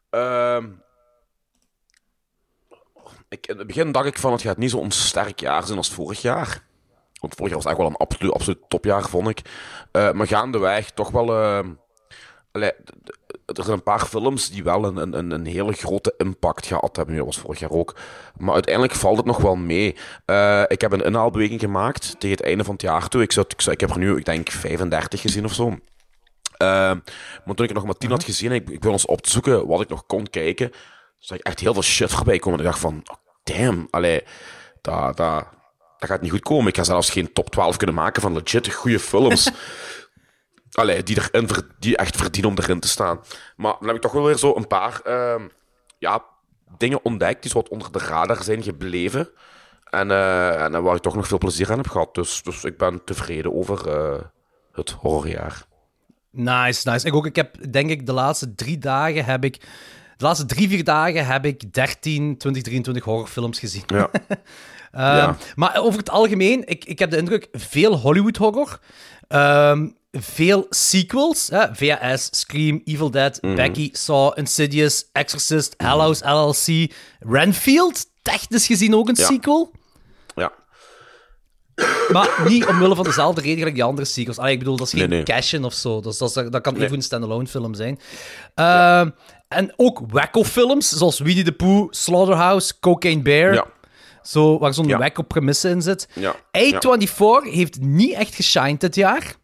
Ehm, 0.10 0.70
ik, 3.30 3.48
in 3.48 3.58
het 3.58 3.68
begin 3.68 3.92
dacht 3.92 4.06
ik 4.06 4.18
van 4.18 4.32
het 4.32 4.42
gaat 4.42 4.58
niet 4.58 4.70
zo'n 4.72 4.92
sterk 4.92 5.40
jaar 5.40 5.66
zijn 5.66 5.78
als 5.78 5.90
vorig 5.90 6.22
jaar. 6.22 6.64
Want 7.22 7.34
vorig 7.36 7.52
jaar 7.52 7.62
was 7.64 7.72
echt 7.72 7.78
wel 7.82 7.88
een 7.88 7.96
absoluut, 8.32 8.58
topjaar, 8.68 9.10
vond 9.10 9.28
ik. 9.30 9.42
Eh, 9.92 10.12
maar 10.12 10.28
gaandeweg 10.28 10.92
toch 10.92 11.10
wel... 11.12 11.26
d- 12.52 12.76
er 13.46 13.64
zijn 13.64 13.78
een 13.78 13.84
paar 13.84 14.06
films 14.06 14.50
die 14.50 14.64
wel 14.64 14.84
een, 14.86 15.18
een, 15.18 15.32
een 15.32 15.46
hele 15.46 15.74
grote 15.74 16.14
impact 16.18 16.66
gehad 16.66 16.96
hebben. 16.96 17.16
Dat 17.16 17.26
was 17.26 17.38
vorig 17.38 17.60
jaar 17.60 17.70
ook. 17.72 17.96
Maar 18.38 18.54
uiteindelijk 18.54 18.94
valt 18.94 19.18
het 19.18 19.26
nog 19.26 19.38
wel 19.38 19.56
mee. 19.56 19.96
Eh, 20.26 20.64
ik 20.68 20.82
heb 20.82 20.92
een 20.92 21.04
inhaalbeweging 21.04 21.60
gemaakt 21.60 22.20
tegen 22.20 22.38
het 22.38 22.46
einde 22.46 22.64
van 22.64 22.74
het 22.74 22.82
jaar 22.82 23.08
toe. 23.08 23.22
Ik, 23.22 23.32
zou, 23.32 23.46
ik, 23.50 23.66
ik 23.66 23.80
heb 23.80 23.90
er 23.90 23.98
nu, 23.98 24.18
ik 24.18 24.26
denk, 24.26 24.50
35 24.50 25.22
gezien 25.22 25.46
of 25.46 25.54
zo. 25.54 25.78
Eh, 26.58 26.68
maar 27.46 27.56
toen 27.56 27.66
ik 27.66 27.70
er 27.70 27.76
nog 27.76 27.86
maar 27.86 27.98
10 27.98 28.10
had 28.10 28.24
gezien 28.24 28.50
en 28.50 28.56
ik, 28.56 28.70
ik 28.70 28.80
ben 28.80 28.92
ons 28.92 29.06
op 29.06 29.28
zoeken 29.28 29.68
wat 29.68 29.82
ik 29.82 29.90
nog 29.90 30.06
kon 30.06 30.30
kijken, 30.30 30.72
zag 31.20 31.38
ik 31.38 31.46
echt 31.46 31.60
heel 31.60 31.74
veel 31.74 31.84
shit 31.84 32.12
voorbij 32.12 32.40
komen. 32.40 32.60
En 32.60 32.66
ik 32.66 32.72
dacht 32.72 32.82
van, 32.82 33.02
oh, 33.06 33.18
damn, 33.44 33.88
allee, 33.90 34.24
dat, 34.82 35.18
dat, 35.18 35.48
dat 35.98 36.10
gaat 36.10 36.22
niet 36.22 36.32
goed 36.32 36.42
komen. 36.42 36.68
Ik 36.68 36.78
ga 36.78 36.84
zelfs 36.84 37.10
geen 37.10 37.34
top 37.34 37.50
12 37.50 37.78
kunnen 37.78 37.96
maken 37.96 38.22
van 38.22 38.34
legit 38.34 38.74
goede 38.74 39.00
films. 39.00 39.52
allee, 40.72 41.04
die, 41.04 41.18
erin, 41.32 41.50
die 41.80 41.98
echt 41.98 42.16
verdienen 42.16 42.52
om 42.52 42.58
erin 42.58 42.80
te 42.80 42.88
staan. 42.88 43.20
Maar 43.56 43.76
dan 43.80 43.88
heb 43.88 43.96
ik 43.96 44.02
toch 44.02 44.12
wel 44.12 44.26
weer 44.26 44.38
zo 44.38 44.56
een 44.56 44.68
paar 44.68 45.02
ehm, 45.02 45.48
ja, 45.98 46.24
dingen 46.78 47.06
ontdekt 47.06 47.42
die 47.42 47.52
zo 47.52 47.58
wat 47.58 47.70
onder 47.70 47.92
de 47.92 48.00
radar 48.00 48.44
zijn 48.44 48.64
gebleven. 48.64 49.30
En, 49.90 50.12
eh, 50.12 50.64
en 50.64 50.84
waar 50.84 50.96
ik 50.96 51.02
toch 51.02 51.16
nog 51.16 51.28
veel 51.28 51.38
plezier 51.38 51.72
aan 51.72 51.78
heb 51.78 51.88
gehad. 51.88 52.16
Dus, 52.16 52.44
dus 52.44 52.64
ik 52.64 52.78
ben 52.78 53.04
tevreden 53.04 53.54
over 53.54 53.90
eh, 53.90 54.22
het 54.72 54.92
horrorjaar. 54.92 55.67
Nice, 56.38 56.90
nice. 56.90 57.08
Ik 57.08 57.14
ook. 57.14 57.26
Ik 57.26 57.36
heb, 57.36 57.72
denk 57.72 57.90
ik, 57.90 58.06
de 58.06 58.14
laatste 58.14 58.56
drie 58.56 58.78
dagen 58.78 59.26
heb 59.26 59.44
ik... 59.44 59.60
De 60.18 60.26
laatste 60.26 60.46
drie, 60.46 60.70
vier 60.70 60.84
dagen 60.84 61.26
heb 61.26 61.46
ik 61.46 61.74
13, 61.74 62.38
20, 62.38 62.64
23 62.64 63.04
horrorfilms 63.04 63.60
gezien. 63.60 63.84
Ja. 63.88 64.10
Ehm, 64.92 65.16
Ja. 65.16 65.38
Maar 65.56 65.78
over 65.82 66.00
het 66.00 66.10
algemeen, 66.10 66.68
ik, 66.68 66.86
ik 66.86 67.00
heb 67.00 67.10
de 67.12 67.18
indruk, 67.18 67.48
veel 67.52 67.96
Hollywood-horror. 67.98 68.80
Ehm, 69.28 69.88
veel 70.12 70.66
sequels. 70.70 71.48
Hè? 71.48 71.76
VHS, 71.76 72.28
Scream, 72.32 72.82
Evil 72.86 73.12
Dead, 73.12 73.42
Mhm. 73.42 73.56
Becky, 73.56 73.90
Saw, 73.94 74.32
Insidious, 74.38 75.06
Exorcist, 75.12 75.74
Hellhouse, 75.78 76.30
LLC, 76.30 76.92
Renfield. 77.20 78.06
Technisch 78.22 78.66
gezien 78.66 78.96
ook 78.96 79.08
een 79.10 79.16
Ja. 79.18 79.26
sequel. 79.26 79.72
Maar 82.12 82.44
niet 82.48 82.66
omwille 82.66 82.96
van 82.96 83.04
dezelfde 83.04 83.42
reden 83.42 83.58
gelijk 83.58 83.76
die 83.76 83.84
andere 83.84 84.08
sequels. 84.08 84.38
Allee, 84.38 84.54
ik 84.54 84.60
bedoel, 84.60 84.76
dat 84.78 84.88
is 84.88 84.94
geen 85.00 85.10
Nee, 85.10 85.64
of 85.64 85.74
zo. 85.74 86.02
Dat, 86.02 86.14
is- 86.22 86.34
dat 86.34 86.62
kan 86.62 86.74
Nee. 86.74 86.84
even 86.84 86.96
een 86.96 87.02
standalone 87.02 87.48
film 87.48 87.74
zijn. 87.74 88.00
Ehm, 88.56 89.10
En 89.48 89.74
ook 89.76 90.02
wacko-films, 90.10 90.90
zoals 90.90 91.20
Winnie 91.20 91.44
the 91.44 91.52
Pooh, 91.52 91.88
Slaughterhouse, 91.92 92.80
Cocaine 92.80 93.22
Bear. 93.22 93.54
Ja. 93.54 93.66
Zo, 94.24 94.60
waar 94.60 94.74
zo'n 94.74 94.88
Ja. 94.88 94.98
wacko-premisse 94.98 95.70
in 95.70 95.82
zit. 95.82 96.08
Ja. 96.14 96.36
A24 96.58 97.52
heeft 97.52 97.80
niet 97.82 98.14
echt 98.14 98.36
geshined 98.36 98.82
dit 98.82 98.96
jaar. 98.96 99.36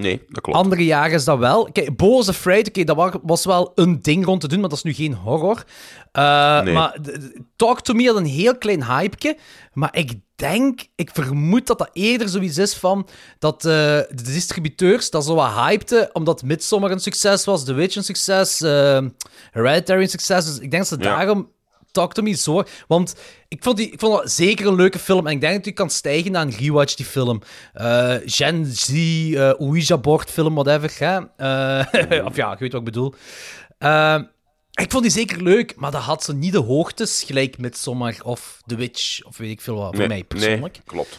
Nee, 0.00 0.22
dat 0.28 0.42
klopt. 0.42 0.58
Andere 0.58 0.84
jaren 0.84 1.12
is 1.14 1.24
dat 1.24 1.38
wel. 1.38 1.68
Kijk, 1.72 1.96
Bo 1.96 2.18
is 2.18 2.28
Afraid, 2.28 2.68
oké, 2.68 2.84
dat 2.84 2.96
wa- 2.96 3.20
was 3.22 3.44
wel 3.44 3.72
een 3.74 4.02
ding 4.02 4.24
rond 4.24 4.40
te 4.40 4.48
doen, 4.48 4.60
maar 4.60 4.68
dat 4.68 4.78
is 4.78 4.84
nu 4.84 4.92
geen 4.92 5.14
horror. 5.14 5.64
Eh, 6.12 6.60
Nee. 6.62 6.74
Maar 6.74 6.96
Talk 7.56 7.80
to 7.80 7.94
Me 7.94 8.06
had 8.06 8.16
een 8.16 8.24
heel 8.24 8.58
klein 8.58 8.84
hypeje. 8.84 9.36
Maar 9.72 9.96
ik 9.96 10.12
denk, 10.34 10.80
ik 10.96 11.10
vermoed 11.12 11.66
dat 11.66 11.78
dat 11.78 11.90
eerder 11.92 12.28
zoiets 12.28 12.58
is 12.58 12.74
van 12.74 13.08
dat 13.38 13.64
eh, 13.64 13.70
de 13.70 14.22
distributeurs 14.22 15.10
dat 15.10 15.24
zo 15.24 15.34
wat 15.34 15.52
hypten, 15.52 16.10
omdat 16.12 16.42
Midsommar 16.42 16.90
een 16.90 17.00
succes 17.00 17.44
was, 17.44 17.64
The 17.64 17.72
Witch 17.72 17.96
een 17.96 18.04
succes, 18.04 18.60
eh, 18.60 19.00
Hereditary 19.50 20.02
een 20.02 20.08
succes. 20.08 20.44
Dus 20.44 20.54
ik 20.58 20.70
denk 20.70 20.88
dat 20.88 20.98
ze 20.98 21.04
Ja. 21.04 21.16
daarom 21.16 21.48
Talk 21.90 22.14
to 22.14 22.22
Me 22.22 22.32
zo... 22.32 22.62
Want 22.86 23.14
ik 23.48 23.62
vond, 23.62 23.76
die, 23.76 23.90
ik 23.90 24.00
vond 24.00 24.16
dat 24.16 24.30
zeker 24.30 24.66
een 24.66 24.74
leuke 24.74 24.98
film. 24.98 25.26
En 25.26 25.32
ik 25.32 25.40
denk 25.40 25.54
dat 25.54 25.64
je 25.64 25.72
kan 25.72 25.90
stijgen 25.90 26.32
naar 26.32 26.42
een 26.42 26.56
rewatch, 26.56 26.94
die 26.94 27.06
film. 27.06 27.42
Eh, 27.72 28.14
Gen 28.24 28.66
Z, 28.66 28.88
eh 29.34 29.52
Ouija-board 29.58 30.30
film, 30.30 30.54
whatever. 30.54 30.92
Hè? 30.98 31.20
Eh, 31.36 32.24
of 32.28 32.36
ja, 32.36 32.50
je 32.50 32.56
weet 32.58 32.72
wat 32.72 32.80
ik 32.80 32.84
bedoel. 32.84 33.14
Ik 34.70 34.90
vond 34.90 35.02
die 35.02 35.12
zeker 35.12 35.42
leuk, 35.42 35.76
maar 35.76 35.90
dat 35.90 36.02
had 36.02 36.24
ze 36.24 36.34
niet 36.34 36.52
de 36.52 36.58
hoogtes, 36.58 37.22
gelijk 37.22 37.58
met 37.58 37.76
Sommer 37.76 38.18
of 38.24 38.62
The 38.66 38.74
Witch, 38.74 39.24
of 39.24 39.36
weet 39.36 39.50
ik 39.50 39.60
veel 39.60 39.74
wat, 39.74 39.88
voor 39.88 39.98
nee, 39.98 40.08
mij 40.08 40.24
persoonlijk. 40.24 40.74
Nee, 40.74 40.82
klopt. 40.84 41.18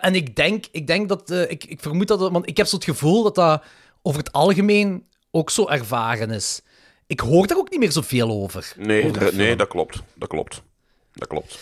En 0.00 0.14
ik 0.14 0.36
denk, 0.36 0.66
ik 0.70 0.86
denk 0.86 1.08
dat, 1.08 1.30
ik, 1.30 1.64
ik 1.64 1.80
vermoed 1.80 2.08
dat, 2.08 2.30
want 2.30 2.48
ik 2.48 2.56
heb 2.56 2.66
zo 2.66 2.76
het 2.76 2.84
gevoel 2.84 3.22
dat 3.22 3.34
dat 3.34 3.62
over 4.02 4.20
het 4.20 4.32
algemeen 4.32 5.06
ook 5.30 5.50
zo 5.50 5.68
ervaren 5.68 6.30
is. 6.30 6.60
Ik 7.10 7.20
hoor 7.20 7.46
daar 7.46 7.58
ook 7.58 7.70
niet 7.70 7.78
meer 7.80 7.92
zoveel 7.92 8.30
over. 8.30 8.72
Nee, 8.76 9.04
over 9.04 9.18
de 9.18 9.24
er- 9.26 9.34
nee 9.34 9.56
dat 9.56 9.68
klopt. 9.68 10.02
Dat 10.14 10.28
klopt. 10.28 10.62
Dat 11.12 11.28
klopt. 11.28 11.58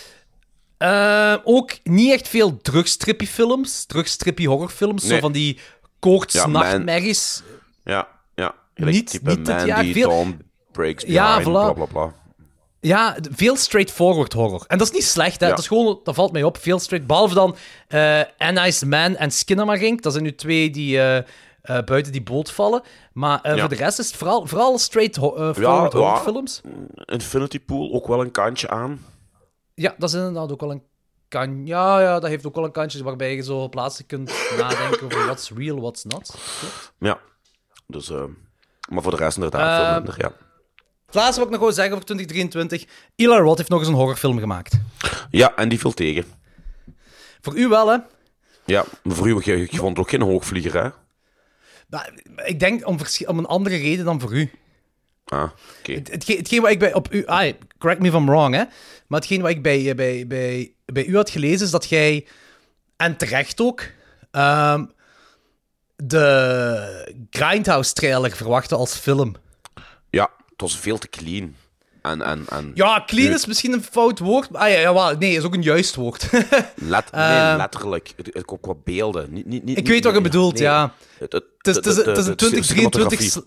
Eh, 0.78 1.36
ook 1.44 1.72
niet 1.82 2.12
echt 2.12 2.28
veel 2.28 2.56
drugstrippy 2.56 3.26
films, 3.26 3.84
drugstrippy 3.84 4.46
horrorfilms, 4.46 5.06
zo 5.06 5.18
van 5.18 5.32
die 5.32 5.58
koorts, 5.98 6.34
Ja, 6.34 6.46
man. 6.46 6.62
nachtmerries. 6.62 7.42
Ja, 7.84 8.08
ja. 8.34 8.54
Niet- 8.74 9.10
type 9.10 9.30
niet 9.30 9.46
Mandy, 9.46 9.66
jaar, 9.66 9.84
veel- 9.84 10.26
Breaks 10.72 11.04
Ja, 11.06 11.36
Behind, 11.36 11.48
voilà. 11.48 11.52
bla 11.52 11.72
bla 11.72 11.84
bla. 11.84 12.14
Ja, 12.80 13.16
veel 13.34 13.56
straightforward 13.56 14.32
horror. 14.32 14.64
En 14.66 14.78
dat 14.78 14.86
is 14.86 14.92
niet 14.94 15.04
slecht, 15.04 15.40
hè. 15.40 15.46
Ja. 15.46 15.50
Dat, 15.50 15.60
is 15.60 15.66
gewoon, 15.66 16.00
dat 16.04 16.14
valt 16.14 16.32
mij 16.32 16.42
op. 16.42 16.58
Veel 16.58 16.78
straight. 16.78 17.08
Behalve 17.08 17.34
dan 17.34 17.56
eh 17.88 18.20
Annice 18.38 18.86
Man 18.86 19.16
en 19.16 19.30
Skinnamarink. 19.30 20.02
Dat 20.02 20.12
zijn 20.12 20.24
nu 20.24 20.34
twee 20.34 20.70
die 20.70 21.00
eh, 21.00 21.22
eh, 21.68 21.82
buiten 21.84 22.12
die 22.12 22.22
boot 22.22 22.50
vallen. 22.50 22.82
Maar 23.12 23.40
eh, 23.42 23.54
Ja. 23.54 23.60
voor 23.60 23.68
de 23.68 23.74
rest 23.74 23.98
is 23.98 24.06
het 24.06 24.16
vooral, 24.16 24.46
vooral 24.46 24.78
straight 24.78 25.16
ho- 25.16 25.34
eh, 25.36 25.54
forward 25.54 25.92
ja. 25.92 25.98
horrorfilms. 25.98 26.60
Infinity 26.94 27.60
Pool 27.60 27.92
ook 27.92 28.06
wel 28.06 28.20
een 28.20 28.30
kantje 28.30 28.68
aan. 28.70 29.04
Ja, 29.74 29.94
dat 29.98 30.08
is 30.08 30.14
inderdaad 30.14 30.52
ook 30.52 30.60
wel 30.60 30.70
een 30.70 30.82
kan. 31.28 31.66
Ja, 31.66 32.00
ja, 32.00 32.20
dat 32.20 32.30
heeft 32.30 32.46
ook 32.46 32.54
wel 32.54 32.64
een 32.64 32.70
kantje 32.72 33.02
waarbij 33.04 33.34
je 33.34 33.42
zo 33.42 33.68
plaatselijk 33.68 34.08
kunt 34.08 34.32
nadenken 34.58 35.02
over 35.04 35.24
what's 35.24 35.50
real, 35.56 35.80
what's 35.80 36.04
not. 36.04 36.34
Ja. 36.98 37.18
Dus, 37.86 38.10
maar 38.88 39.02
voor 39.02 39.10
de 39.10 39.16
rest 39.16 39.36
inderdaad 39.36 39.84
veel 39.84 39.94
minder, 39.94 40.14
ja. 40.18 40.32
Het 41.06 41.14
laatste 41.14 41.36
wat 41.40 41.48
ik 41.48 41.54
nog 41.54 41.62
wil 41.62 41.72
zeggen 41.72 41.92
over 41.94 42.04
2023. 42.04 42.84
Eli 43.16 43.36
Roth 43.38 43.56
heeft 43.58 43.68
nog 43.70 43.78
eens 43.78 43.88
een 43.88 43.94
horrorfilm 43.94 44.38
gemaakt. 44.38 44.80
Ja, 45.30 45.54
en 45.56 45.68
die 45.68 45.78
viel 45.78 45.92
tegen. 45.92 46.24
Voor 47.40 47.56
u 47.56 47.68
wel, 47.68 47.88
hè? 47.88 47.96
Ja, 48.64 48.84
voor 49.04 49.28
u, 49.28 49.40
je, 49.44 49.58
je 49.70 49.76
vond 49.76 49.98
ook 49.98 50.08
geen 50.10 50.22
hoogvlieger, 50.22 50.82
hè? 50.82 50.88
Maar 51.88 52.12
ik 52.44 52.60
denk 52.60 52.86
om, 52.86 52.98
om 53.26 53.38
een 53.38 53.46
andere 53.46 53.76
reden 53.76 54.04
dan 54.04 54.20
voor 54.20 54.32
u. 54.32 54.50
Ah, 55.24 55.50
oké. 55.78 55.92
Het- 55.92 56.10
Hetgeen, 56.10 56.36
hetgeen 56.36 56.60
wat 56.60 56.70
ik 56.70 56.78
bij 56.78 56.94
op 56.94 57.12
u... 57.12 57.26
Ah, 57.26 57.52
correct 57.78 58.00
me 58.00 58.08
if 58.08 58.14
I'm 58.14 58.26
wrong, 58.26 58.54
hè. 58.54 58.64
Maar 59.06 59.20
hetgeen 59.20 59.40
wat 59.40 59.50
ik 59.50 59.62
bij, 59.62 59.94
bij, 59.94 60.26
bij, 60.26 60.72
bij 60.84 61.04
u 61.06 61.16
had 61.16 61.30
gelezen, 61.30 61.66
is 61.66 61.70
dat 61.70 61.88
jij... 61.88 62.26
En 62.96 63.16
terecht 63.16 63.60
ook... 63.60 63.82
ehm, 64.30 64.84
de 65.96 67.26
Grindhouse-trailer 67.30 68.30
verwachtte 68.36 68.74
als 68.74 68.94
film. 68.94 69.34
Ja, 70.10 70.30
het 70.50 70.60
was 70.60 70.78
veel 70.78 70.98
te 70.98 71.08
clean. 71.08 71.56
En, 72.08 72.22
en, 72.22 72.44
en 72.48 72.70
Ja, 72.74 73.02
clean 73.06 73.32
is 73.32 73.46
misschien 73.46 73.72
een 73.72 73.82
fout 73.82 74.18
woord. 74.18 74.50
maar- 74.50 74.62
Ah 74.62 74.70
ja, 74.70 75.14
nee, 75.18 75.36
is 75.36 75.42
ook 75.42 75.54
een 75.54 75.62
juist 75.62 75.94
woord. 75.94 76.28
let, 76.74 77.12
nee, 77.12 77.22
Eh, 77.22 77.54
letterlijk. 77.56 78.12
Het, 78.16 78.44
qua 78.60 78.74
beelden. 78.84 79.32
Niet, 79.32 79.46
niet, 79.46 79.64
niet, 79.64 79.78
ik 79.78 79.86
weet 79.86 80.04
wat 80.04 80.14
je 80.14 80.20
bedoelt, 80.20 80.58
ja. 80.58 80.94
Het, 81.18 81.32
is, 81.62 81.76
een 81.76 81.82
de- 81.82 81.94
de 81.94 82.02
2023... 82.02 82.64
cinematografie. 82.64 83.30
sl- 83.30 83.38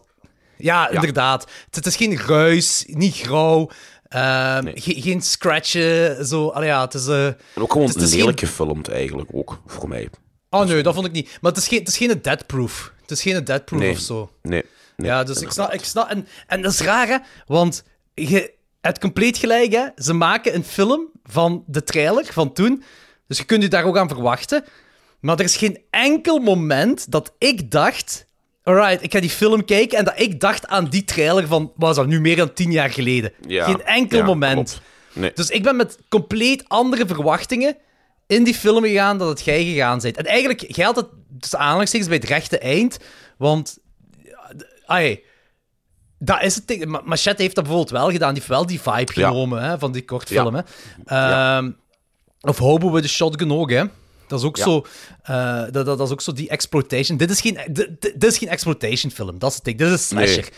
Ja, 0.57 0.89
inderdaad. 0.89 1.47
Het, 1.71 1.85
is 1.85 1.95
geen 1.95 2.17
ruis, 2.17 2.83
niet 2.87 3.15
grauw. 3.15 3.69
ehm, 4.07 4.63
Nee. 4.63 4.73
ge- 4.81 5.01
geen 5.01 5.21
scratchen, 5.21 6.25
zo. 6.25 6.47
Allee, 6.47 6.67
ja, 6.67 6.81
het 6.81 6.93
is... 6.93 7.07
eh, 7.07 7.25
En 7.25 7.35
ook 7.55 7.71
gewoon 7.71 7.87
het 7.87 7.95
is- 7.95 8.01
het 8.01 8.11
is 8.11 8.17
lelijk 8.17 8.39
geen- 8.39 8.47
gefilmd, 8.49 8.89
eigenlijk, 8.89 9.29
ook, 9.33 9.61
voor 9.65 9.87
mij. 9.89 10.09
Oh 10.49 10.65
nee, 10.65 10.83
dat 10.83 10.93
vond 10.93 11.05
ik 11.05 11.11
niet. 11.11 11.37
Maar 11.41 11.51
het 11.51 11.61
is 11.61 11.67
geen, 11.67 11.79
het 11.79 11.87
is 11.87 11.97
geen 11.97 12.19
deadproof. 12.21 12.93
Het 13.01 13.11
is 13.11 13.21
geen 13.21 13.43
deadproof 13.43 13.81
Nee. 13.81 13.91
of 13.91 13.99
zo. 13.99 14.31
Nee. 14.41 14.63
nee 14.97 15.07
ja, 15.09 15.23
dus 15.23 15.41
ik 15.41 15.51
snap... 15.51 15.73
Ik 15.73 15.83
snap 15.83 16.09
en, 16.09 16.27
en 16.47 16.61
dat 16.61 16.71
is 16.71 16.79
raar, 16.79 17.07
hè. 17.07 17.17
Want 17.45 17.83
je 18.29 18.53
hebt 18.81 18.99
compleet 18.99 19.37
gelijk, 19.37 19.71
hè. 19.71 19.85
Ze 19.95 20.13
maken 20.13 20.55
een 20.55 20.63
film 20.63 21.09
van 21.23 21.63
de 21.67 21.83
trailer 21.83 22.25
van 22.25 22.53
toen. 22.53 22.83
Dus 23.27 23.37
je 23.37 23.43
kunt 23.43 23.63
je 23.63 23.69
daar 23.69 23.85
ook 23.85 23.97
aan 23.97 24.07
verwachten. 24.07 24.63
Maar 25.19 25.37
er 25.37 25.45
is 25.45 25.57
geen 25.57 25.79
enkel 25.89 26.39
moment 26.39 27.11
dat 27.11 27.33
ik 27.37 27.71
dacht... 27.71 28.29
Alright, 28.63 29.03
ik 29.03 29.11
ga 29.11 29.19
die 29.19 29.29
film 29.29 29.65
kijken 29.65 29.97
en 29.97 30.05
dat 30.05 30.19
ik 30.19 30.39
dacht 30.39 30.67
aan 30.67 30.89
die 30.89 31.03
trailer 31.03 31.47
van... 31.47 31.61
Wat 31.61 31.73
was 31.75 31.95
dat, 31.95 32.07
nu 32.07 32.21
meer 32.21 32.35
dan 32.35 32.53
tien 32.53 32.71
jaar 32.71 32.89
geleden. 32.89 33.33
Ja, 33.47 33.65
geen 33.65 33.83
enkel 33.83 34.17
ja, 34.17 34.25
moment. 34.25 34.81
Nee. 35.13 35.31
Dus 35.33 35.49
ik 35.49 35.63
ben 35.63 35.75
met 35.75 35.97
compleet 36.09 36.63
andere 36.67 37.07
verwachtingen 37.07 37.77
in 38.27 38.43
die 38.43 38.55
film 38.55 38.83
gegaan 38.83 39.17
dan 39.17 39.27
dat 39.27 39.41
jij 39.41 39.63
gegaan 39.63 39.99
bent. 39.99 40.17
En 40.17 40.25
eigenlijk 40.25 40.63
geldt 40.67 40.97
het 40.97 41.07
tussen 41.39 41.59
aanhalingstekens 41.59 42.09
bij 42.09 42.19
het 42.19 42.29
rechte 42.29 42.57
eind, 42.57 42.97
want... 43.37 43.77
d- 44.57 44.65
Ai, 44.85 45.23
dat 46.23 46.43
is 46.43 46.55
het 46.55 46.67
ding. 46.67 46.85
Ma- 46.85 47.01
Machete 47.05 47.41
heeft 47.41 47.55
dat 47.55 47.63
bijvoorbeeld 47.63 47.99
wel 47.99 48.11
gedaan. 48.11 48.29
Die 48.29 48.37
heeft 48.37 48.47
wel 48.53 48.65
die 48.65 48.81
vibe 48.81 49.11
Ja. 49.13 49.27
genomen 49.27 49.63
hè, 49.63 49.79
van 49.79 49.91
die 49.91 50.05
kortfilm. 50.05 50.55
Ja. 50.55 50.65
Hè. 51.05 51.55
Ehm, 51.57 51.71
Of 52.43 52.57
Hobo 52.57 52.91
with 52.91 53.03
a 53.03 53.07
Shotgun 53.07 53.51
ook, 53.51 53.69
hè. 53.71 53.83
Dat 54.27 54.39
is 54.39 54.45
ook, 54.45 54.57
Ja. 54.57 54.63
zo, 54.63 54.85
eh, 55.23 55.63
dat, 55.71 55.85
dat, 55.85 55.99
is 55.99 56.09
ook 56.09 56.21
zo 56.21 56.33
die 56.33 56.49
exploitation. 56.49 57.17
Dit 57.17 57.29
is 57.31 57.41
geen, 57.41 57.57
dit, 57.71 58.23
is 58.23 58.37
geen 58.37 58.49
exploitation 58.49 59.11
film. 59.11 59.39
Dat 59.39 59.49
is 59.49 59.55
het 59.55 59.65
ding. 59.65 59.77
Dit 59.77 59.87
is 59.87 59.93
een 59.93 59.99
slasher. 59.99 60.41
Nee. 60.41 60.51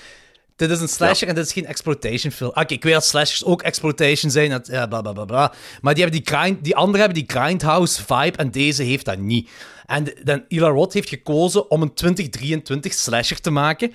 Dit 0.55 0.69
is 0.69 0.79
een 0.79 0.87
slasher 0.87 1.27
en 1.27 1.35
dit 1.35 1.45
is 1.45 1.53
geen 1.53 1.65
exploitation 1.65 2.31
film. 2.31 2.49
Oké, 2.49 2.73
ik 2.73 2.83
weet 2.83 2.93
dat 2.93 3.05
slashers 3.05 3.43
ook 3.43 3.61
exploitation 3.61 4.31
zijn, 4.31 4.49
dat, 4.49 4.67
ja, 4.67 4.87
bla, 4.87 5.01
bla, 5.01 5.11
bla, 5.13 5.25
bla. 5.25 5.53
Maar 5.81 5.93
die, 5.93 6.03
hebben 6.03 6.21
die, 6.23 6.35
grind, 6.35 6.63
die 6.63 6.75
andere 6.75 7.03
hebben 7.03 7.25
die 7.25 7.37
grindhouse 7.37 8.01
vibe 8.05 8.37
en 8.37 8.51
deze 8.51 8.83
heeft 8.83 9.05
dat 9.05 9.17
niet. 9.17 9.49
En 9.85 10.03
de- 10.03 10.21
dan 10.23 10.43
Eli 10.47 10.61
Roth 10.65 10.93
heeft 10.93 11.09
gekozen 11.09 11.71
om 11.71 11.81
een 11.81 11.93
2023 11.93 12.93
slasher 12.93 13.41
te 13.41 13.49
maken. 13.51 13.93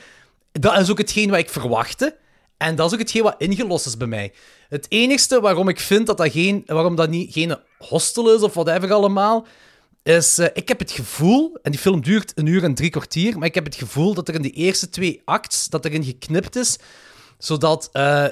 Dat 0.61 0.79
is 0.79 0.91
ook 0.91 0.99
hetgeen 0.99 1.31
wat 1.31 1.39
ik 1.39 1.51
verwachtte. 1.51 2.17
En 2.57 2.77
dat 2.77 2.87
is 2.87 2.93
ook 2.93 2.99
hetgeen 2.99 3.23
wat 3.23 3.35
ingelost 3.39 3.87
is 3.87 3.97
bij 3.97 4.07
mij. 4.07 4.33
Het 4.69 4.87
enigste 4.89 5.41
waarom 5.41 5.69
ik 5.69 5.81
vind 5.81 6.07
dat 6.07 6.17
dat 6.17 6.33
geen, 6.33 6.63
waarom 6.67 6.97
dat 6.97 7.11
niet, 7.11 7.33
geen 7.33 7.57
hostel 7.79 8.35
is 8.35 8.43
of 8.43 8.55
whatever 8.55 8.93
allemaal, 8.93 9.47
is, 10.03 10.39
eh, 10.39 10.47
ik 10.53 10.69
heb 10.69 10.79
het 10.79 10.91
gevoel, 10.91 11.59
en 11.63 11.71
die 11.71 11.81
film 11.81 12.03
duurt 12.03 12.33
een 12.35 12.47
uur 12.47 12.65
en 12.65 12.75
drie 12.75 12.91
kwartier, 12.91 13.39
maar 13.39 13.49
ik 13.49 13.55
heb 13.55 13.65
het 13.65 13.75
gevoel 13.75 14.15
dat 14.15 14.29
er 14.29 14.35
in 14.35 14.43
de 14.43 14.51
eerste 14.51 14.89
twee 14.89 15.23
acts, 15.25 15.69
dat 15.69 15.85
erin 15.85 16.05
geknipt 16.05 16.57
is, 16.57 16.79
zodat... 17.39 17.89
eh, 17.93 18.27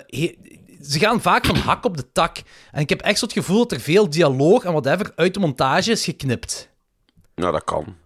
ze 0.83 0.99
gaan 0.99 1.21
vaak 1.21 1.47
van 1.47 1.57
hak 1.57 1.85
op 1.85 1.97
de 1.97 2.13
tak. 2.13 2.37
En 2.73 2.81
ik 2.81 2.89
heb 2.89 3.01
echt 3.01 3.19
zo 3.19 3.25
het 3.25 3.35
gevoel 3.35 3.59
dat 3.59 3.73
er 3.73 3.81
veel 3.81 4.11
dialoog 4.11 4.65
en 4.65 4.73
whatever 4.73 5.13
uit 5.17 5.35
de 5.35 5.41
montage 5.41 5.91
is 5.91 6.05
geknipt. 6.05 6.69
Nou, 7.35 7.53
dat 7.53 7.65
kan. 7.65 7.97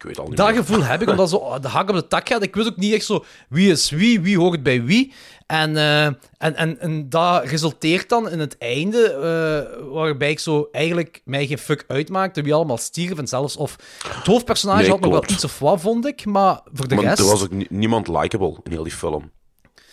Ik 0.00 0.06
weet 0.06 0.18
al 0.18 0.26
niet 0.28 0.36
Dat 0.36 0.46
meer. 0.48 0.56
gevoel 0.56 0.82
heb 0.84 1.02
ik, 1.02 1.08
omdat 1.08 1.30
zo 1.30 1.58
de 1.60 1.68
hak 1.68 1.88
op 1.88 1.94
de 1.94 2.06
tak 2.06 2.28
gaat. 2.28 2.42
Ik 2.42 2.54
wist 2.54 2.68
ook 2.68 2.76
niet 2.76 2.94
echt 2.94 3.04
zo 3.04 3.24
wie 3.48 3.70
is 3.70 3.90
wie, 3.90 4.20
wie 4.20 4.38
hoort 4.38 4.62
bij 4.62 4.84
wie. 4.84 5.12
En, 5.46 5.76
eh, 5.76 6.04
en, 6.04 6.16
en, 6.38 6.78
en 6.80 7.08
dat 7.08 7.44
resulteert 7.44 8.08
dan 8.08 8.30
in 8.30 8.38
het 8.38 8.58
einde, 8.58 9.12
eh, 9.12 9.92
waarbij 9.92 10.30
ik 10.30 10.38
zo 10.38 10.68
eigenlijk 10.72 11.20
mij 11.24 11.46
geen 11.46 11.58
fuck 11.58 11.84
uitmaakte 11.88 12.42
wie 12.42 12.54
allemaal 12.54 12.78
stierf. 12.78 13.18
En 13.18 13.26
zelfs 13.26 13.56
of 13.56 13.76
het 14.16 14.26
hoofdpersonage 14.26 14.80
Nee, 14.80 14.90
had 14.90 15.00
nog 15.00 15.10
wel 15.10 15.24
iets 15.28 15.44
of 15.44 15.58
wat, 15.58 15.80
vond 15.80 16.06
ik. 16.06 16.24
Maar 16.24 16.60
voor 16.72 16.88
de 16.88 16.94
Maar 16.94 17.04
rest... 17.04 17.18
er 17.18 17.24
was 17.24 17.42
ook 17.42 17.50
ni- 17.52 17.66
niemand 17.70 18.08
likable 18.08 18.56
in 18.64 18.70
heel 18.70 18.82
die 18.82 18.92
film. 18.92 19.30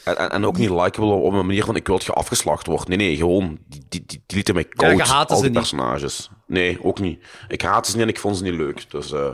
En, 0.03 0.18
en, 0.18 0.30
en 0.30 0.45
ook 0.45 0.58
niet 0.58 0.70
likable 0.70 1.05
op 1.14 1.34
een 1.34 1.45
manier 1.45 1.64
van 1.66 1.76
ik 1.76 1.88
wil 1.88 1.95
dat 1.97 2.05
je 2.05 2.14
afgeslacht 2.14 2.66
wordt. 2.68 2.88
Nee, 2.88 2.97
nee, 2.97 3.16
gewoon, 3.16 3.58
die, 3.68 3.82
die, 3.89 4.03
die, 4.05 4.24
die 4.26 4.36
lieten 4.36 4.53
mij 4.53 4.64
koud, 4.64 4.99
haatte 4.99 5.34
al 5.34 5.39
ze 5.39 5.45
die 5.45 5.51
niet. 5.51 5.70
personages. 5.70 6.30
Nee, 6.47 6.84
ook 6.84 6.99
niet. 6.99 7.24
Ik 7.47 7.62
haatte 7.62 7.89
ze 7.89 7.95
niet 7.95 8.05
en 8.05 8.12
ik 8.12 8.20
vond 8.20 8.38
ze 8.38 8.43
niet 8.43 8.53
leuk. 8.53 8.91
Dus, 8.91 9.12
eh, 9.12 9.30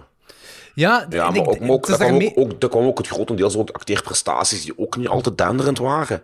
ja, 0.73 1.05
ja, 1.09 1.29
maar 1.29 1.39
ook, 1.39 1.57
ook, 1.61 1.87
daar, 1.87 1.97
kwam 1.97 2.09
daarmee- 2.09 2.35
ook, 2.35 2.61
daar 2.61 2.69
kwam 2.69 2.85
ook 2.85 2.97
het 2.97 3.07
grotendeels 3.07 3.57
acteerprestaties 3.57 4.63
die 4.63 4.73
ook 4.79 4.97
niet 4.97 5.07
altijd 5.07 5.37
denderend 5.37 5.77
waren. 5.77 6.23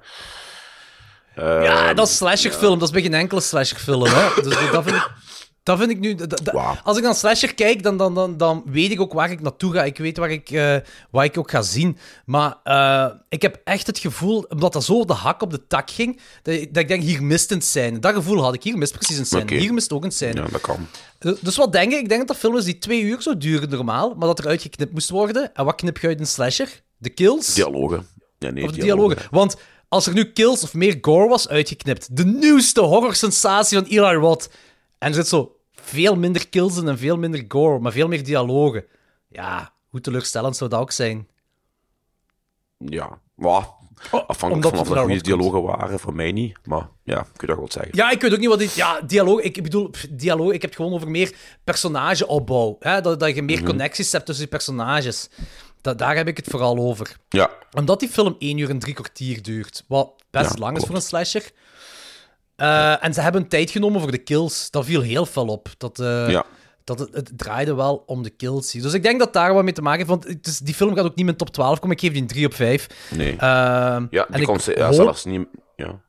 Ja, 1.36 1.93
dat 1.93 2.08
is 2.08 2.16
slasherfilm. 2.16 2.80
Dat 2.80 2.88
is 2.88 2.93
bij 2.93 3.02
geen 3.02 3.14
enkele 3.14 3.41
slasherfilm. 3.41 4.04
Hè. 4.06 4.41
Dus 4.43 4.72
dat 4.72 4.84
vind 4.84 4.95
ik... 4.95 5.10
Dat 5.64 5.78
vind 5.78 5.89
ik 5.89 5.99
nu... 5.99 6.16
Als 6.84 6.97
ik 6.97 7.03
naar 7.03 7.16
slasher 7.16 7.53
kijk, 7.53 7.84
dan, 7.84 7.97
dan, 7.97 8.16
dan, 8.16 8.38
dan 8.38 8.64
weet 8.66 8.91
ik 8.91 9.01
ook 9.01 9.14
waar 9.14 9.32
ik 9.32 9.41
naartoe 9.41 9.74
ga. 9.74 9.84
Ik 9.84 9.97
weet 9.97 10.18
waar 10.18 10.32
ik, 10.32 10.49
eh, 10.51 10.76
waar 11.12 11.26
ik 11.26 11.38
ook 11.38 11.49
ga 11.51 11.62
zien. 11.62 11.97
Maar 12.26 12.57
eh, 12.64 13.05
ik 13.30 13.41
heb 13.41 13.62
echt 13.64 13.88
het 13.88 13.99
gevoel, 13.99 14.45
omdat 14.49 14.74
dat 14.74 14.84
zo 14.84 15.05
de 15.05 15.14
hak 15.14 15.41
op 15.41 15.51
de 15.51 15.68
tak 15.68 15.89
ging, 15.91 16.20
dat, 16.43 16.53
ik- 16.53 16.74
dat 16.74 16.84
ik 16.84 16.88
denk, 16.89 17.03
hier 17.03 17.24
mist 17.24 17.51
een 17.51 17.62
scène. 17.62 17.99
Dat 17.99 18.14
gevoel 18.14 18.41
had 18.43 18.53
ik. 18.53 18.64
Hier 18.64 18.78
mist 18.78 18.93
precies 18.93 19.18
een 19.18 19.26
scène. 19.26 19.53
Hier 19.55 19.74
mist 19.74 19.93
ook 19.93 20.03
een 20.03 20.12
scène. 20.12 20.41
Ja, 20.41 20.47
dat 20.51 20.62
kan. 20.62 20.88
Dus 21.41 21.55
wat 21.55 21.72
denk 21.72 21.91
ik? 21.91 21.99
Ik 21.99 22.07
denk 22.10 22.20
dat 22.20 22.28
dat 22.28 22.38
film 22.38 22.57
is 22.57 22.64
die 22.66 22.78
twee 22.78 23.01
uur 23.01 23.22
zou 23.22 23.38
duren 23.38 23.70
normaal, 23.70 24.14
maar 24.18 24.28
dat 24.28 24.39
er 24.39 24.47
uitgeknipt 24.47 24.91
moest 24.93 25.10
worden. 25.10 25.53
En 25.53 25.66
wat 25.66 25.76
knip 25.76 25.97
je 25.97 26.07
uit 26.07 26.20
een 26.20 26.28
slasher? 26.28 26.82
De 26.97 27.10
kills? 27.10 27.53
Dialogen. 27.53 28.07
Ja, 28.38 28.49
nee, 28.49 28.64
Of 28.64 28.72
de 28.72 28.82
dialogen. 28.82 29.18
Want 29.32 29.55
als 29.88 30.07
er 30.07 30.14
nu 30.14 30.32
kills 30.32 30.64
of 30.64 30.74
meer 30.74 30.97
gore 31.01 31.28
was 31.28 31.47
uitgeknipt, 31.49 32.16
de 32.18 32.26
nieuwste 32.26 32.82
horrorsensatie 32.82 33.78
van 33.78 33.88
Eli 33.88 34.14
Roth, 34.16 34.49
en 35.00 35.08
er 35.08 35.14
zit 35.14 35.28
zo 35.28 35.56
veel 35.72 36.16
minder 36.16 36.50
kills 36.50 36.78
in 36.78 36.88
en 36.88 36.97
veel 36.97 37.18
minder 37.18 37.45
gore, 37.47 37.80
maar 37.80 37.91
veel 37.91 38.08
meer 38.08 38.24
dialogen. 38.24 38.86
Ja, 39.28 39.74
hoe 39.89 40.02
teleurstellend 40.02 40.56
zou 40.56 40.70
dat 40.70 40.80
ook 40.80 40.91
zijn? 40.91 41.28
Ja, 42.78 43.20
maar 43.36 43.68
afhankelijk 44.12 44.41
Oh, 44.41 44.56
omdat 44.56 44.72
van 44.72 44.80
of 44.80 44.80
het 44.80 44.89
er 44.89 44.95
naar 44.95 45.04
goede 45.04 45.22
dialogen 45.22 45.62
waren, 45.62 46.00
voor 46.00 46.16
mij 46.16 46.32
niet. 46.32 46.58
Maar 46.64 46.89
ja, 47.04 47.22
kun 47.22 47.32
je 47.39 47.47
dat 47.47 47.58
wel 47.58 47.72
zeggen. 47.72 47.91
Ja, 47.95 48.12
ik 48.12 48.22
weet 48.22 48.34
ook 48.34 48.39
niet 48.39 48.50
wat 48.50 48.60
dit... 48.60 48.74
Ja, 48.74 49.02
dialoog... 49.02 49.39
Ik 49.41 49.64
bedoel, 49.64 49.91
dialoog... 50.10 50.52
Ik 50.52 50.62
heb 50.62 50.70
het 50.70 50.80
gewoon 50.80 50.93
over 50.93 51.10
meer 51.10 51.36
personageopbouw. 51.64 52.76
Hè? 52.80 53.02
Dat, 53.02 53.20
dat 53.20 53.36
je 53.36 53.41
meer 53.41 53.64
connecties 53.64 54.12
hebt 54.12 54.26
tussen 54.26 54.43
die 54.43 54.58
personages. 54.58 55.30
Dat, 55.82 55.97
daar 55.97 56.16
heb 56.16 56.28
ik 56.28 56.38
het 56.38 56.47
vooral 56.47 56.78
over. 56.78 57.18
Ja, 57.30 57.50
Omdat 57.72 58.00
die 58.00 58.10
film 58.10 58.36
1 58.39 58.58
uur 58.58 58.70
en 58.70 58.80
drie 58.80 58.93
kwartier 58.93 59.41
duurt, 59.41 59.84
wat 59.88 60.24
best 60.30 60.54
Ja, 60.54 60.60
lang 60.60 60.78
is 60.78 60.84
voor 60.84 60.95
een 60.95 61.02
slasher. 61.02 61.52
Eh, 62.60 63.03
en 63.05 63.14
ze 63.14 63.22
hebben 63.22 63.47
tijd 63.47 63.72
genomen 63.72 64.01
voor 64.01 64.12
de 64.12 64.18
kills. 64.18 64.72
Dat 64.72 64.86
viel 64.86 65.01
heel 65.01 65.26
veel 65.26 65.45
op. 65.47 65.70
Dat, 65.78 65.99
eh, 65.99 66.30
ja. 66.30 66.45
dat 66.84 66.99
het, 66.99 67.14
het 67.16 67.32
draaide 67.38 67.76
wel 67.76 68.03
om 68.05 68.24
de 68.24 68.30
kills. 68.30 68.72
Dus 68.72 68.93
ik 68.93 69.03
denk 69.03 69.20
dat 69.20 69.34
daar 69.34 69.53
wat 69.53 69.64
mee 69.64 69.74
te 69.74 69.82
maken 69.82 69.97
heeft. 69.97 70.10
Want 70.10 70.28
het 70.28 70.47
is, 70.47 70.60
die 70.60 70.74
film 70.74 70.95
gaat 70.95 71.03
ook 71.03 71.10
niet 71.10 71.18
in 71.20 71.26
mijn 71.26 71.38
top 71.38 71.49
12 71.49 71.80
komen. 71.80 71.95
Ik 71.95 72.01
geef 72.01 72.12
die 72.12 72.22
een 72.22 72.28
3 72.28 72.45
op 72.45 72.53
5. 72.53 72.88
Nee. 73.16 73.32
Ehm, 73.32 74.05
ja, 74.10 74.28
en 74.30 74.39
ik 74.39 74.45
komt 74.45 74.62
ze- 74.62 74.78
ja, 74.78 74.86
hoop- 74.86 74.93
zelfs 74.93 75.26
niet... 75.26 75.47
Ja. 75.76 76.01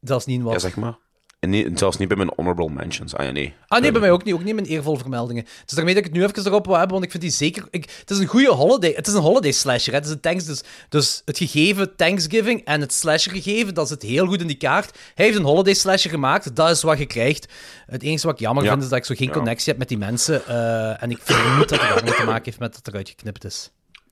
Zelfs 0.00 0.26
niet 0.26 0.38
in 0.38 0.44
wat. 0.44 0.52
ja, 0.52 0.58
zeg 0.58 0.76
maar. 0.76 0.98
En 1.44 1.50
niet, 1.50 1.78
zelfs 1.78 1.96
niet 1.96 2.08
bij 2.08 2.16
mijn 2.16 2.30
honorable 2.36 2.70
mentions. 2.70 3.14
Ah 3.14 3.24
ja, 3.26 3.30
nee. 3.32 3.52
Ah 3.66 3.80
nee, 3.80 3.92
bij 3.92 4.00
mij 4.00 4.10
ook 4.10 4.24
niet. 4.24 4.34
Ook 4.34 4.44
niet 4.44 4.54
mijn 4.54 4.66
eervolle 4.66 4.98
vermeldingen. 4.98 5.42
Dus 5.64 5.74
daarmee 5.74 5.94
dat 5.94 6.04
ik 6.04 6.08
het 6.12 6.18
nu 6.20 6.24
even 6.26 6.46
erop 6.46 6.64
wil 6.66 6.74
hebben, 6.74 6.92
want 6.92 7.04
ik 7.04 7.10
vind 7.10 7.22
die 7.22 7.32
zeker... 7.32 7.66
Ik, 7.70 7.90
het 8.00 8.10
is 8.10 8.18
een 8.18 8.26
goede 8.26 8.50
holiday... 8.52 8.92
Het 8.96 9.06
is 9.06 9.14
een 9.14 9.20
holiday 9.20 9.52
slasher, 9.52 9.92
hè. 9.92 9.98
Het 9.98 10.06
is 10.06 10.12
een 10.12 10.20
thanks, 10.20 10.44
dus, 10.44 10.62
dus 10.88 11.22
het 11.24 11.38
gegeven 11.38 11.96
Thanksgiving 11.96 12.64
en 12.64 12.80
het 12.80 12.92
slasher 12.92 13.32
gegeven, 13.32 13.74
dat 13.74 13.88
zit 13.88 14.02
heel 14.02 14.26
goed 14.26 14.40
in 14.40 14.46
die 14.46 14.56
kaart. 14.56 14.98
Hij 15.14 15.24
heeft 15.24 15.38
een 15.38 15.44
holiday 15.44 15.74
slasher 15.74 16.10
gemaakt, 16.10 16.56
dat 16.56 16.70
is 16.70 16.82
wat 16.82 16.98
je 16.98 17.06
krijgt. 17.06 17.52
Het 17.86 18.02
enige 18.02 18.26
wat 18.26 18.34
ik 18.34 18.40
jammer 18.40 18.64
Ja. 18.64 18.70
vind, 18.70 18.82
is 18.82 18.88
dat 18.88 18.98
ik 18.98 19.04
zo 19.04 19.14
geen 19.14 19.28
Ja. 19.28 19.32
connectie 19.34 19.68
heb 19.68 19.78
met 19.78 19.88
die 19.88 19.98
mensen. 19.98 20.46
eh, 20.46 21.02
en 21.02 21.10
ik 21.10 21.18
vind 21.22 21.38
niet 21.58 21.68
dat 21.68 21.80
het 21.80 21.88
daarmee 21.94 22.14
te 22.14 22.24
maken 22.24 22.44
heeft 22.44 22.58
met 22.58 22.72
dat 22.74 22.88
eruit 22.88 23.08
geknipt 23.08 23.44
is. 23.44 23.70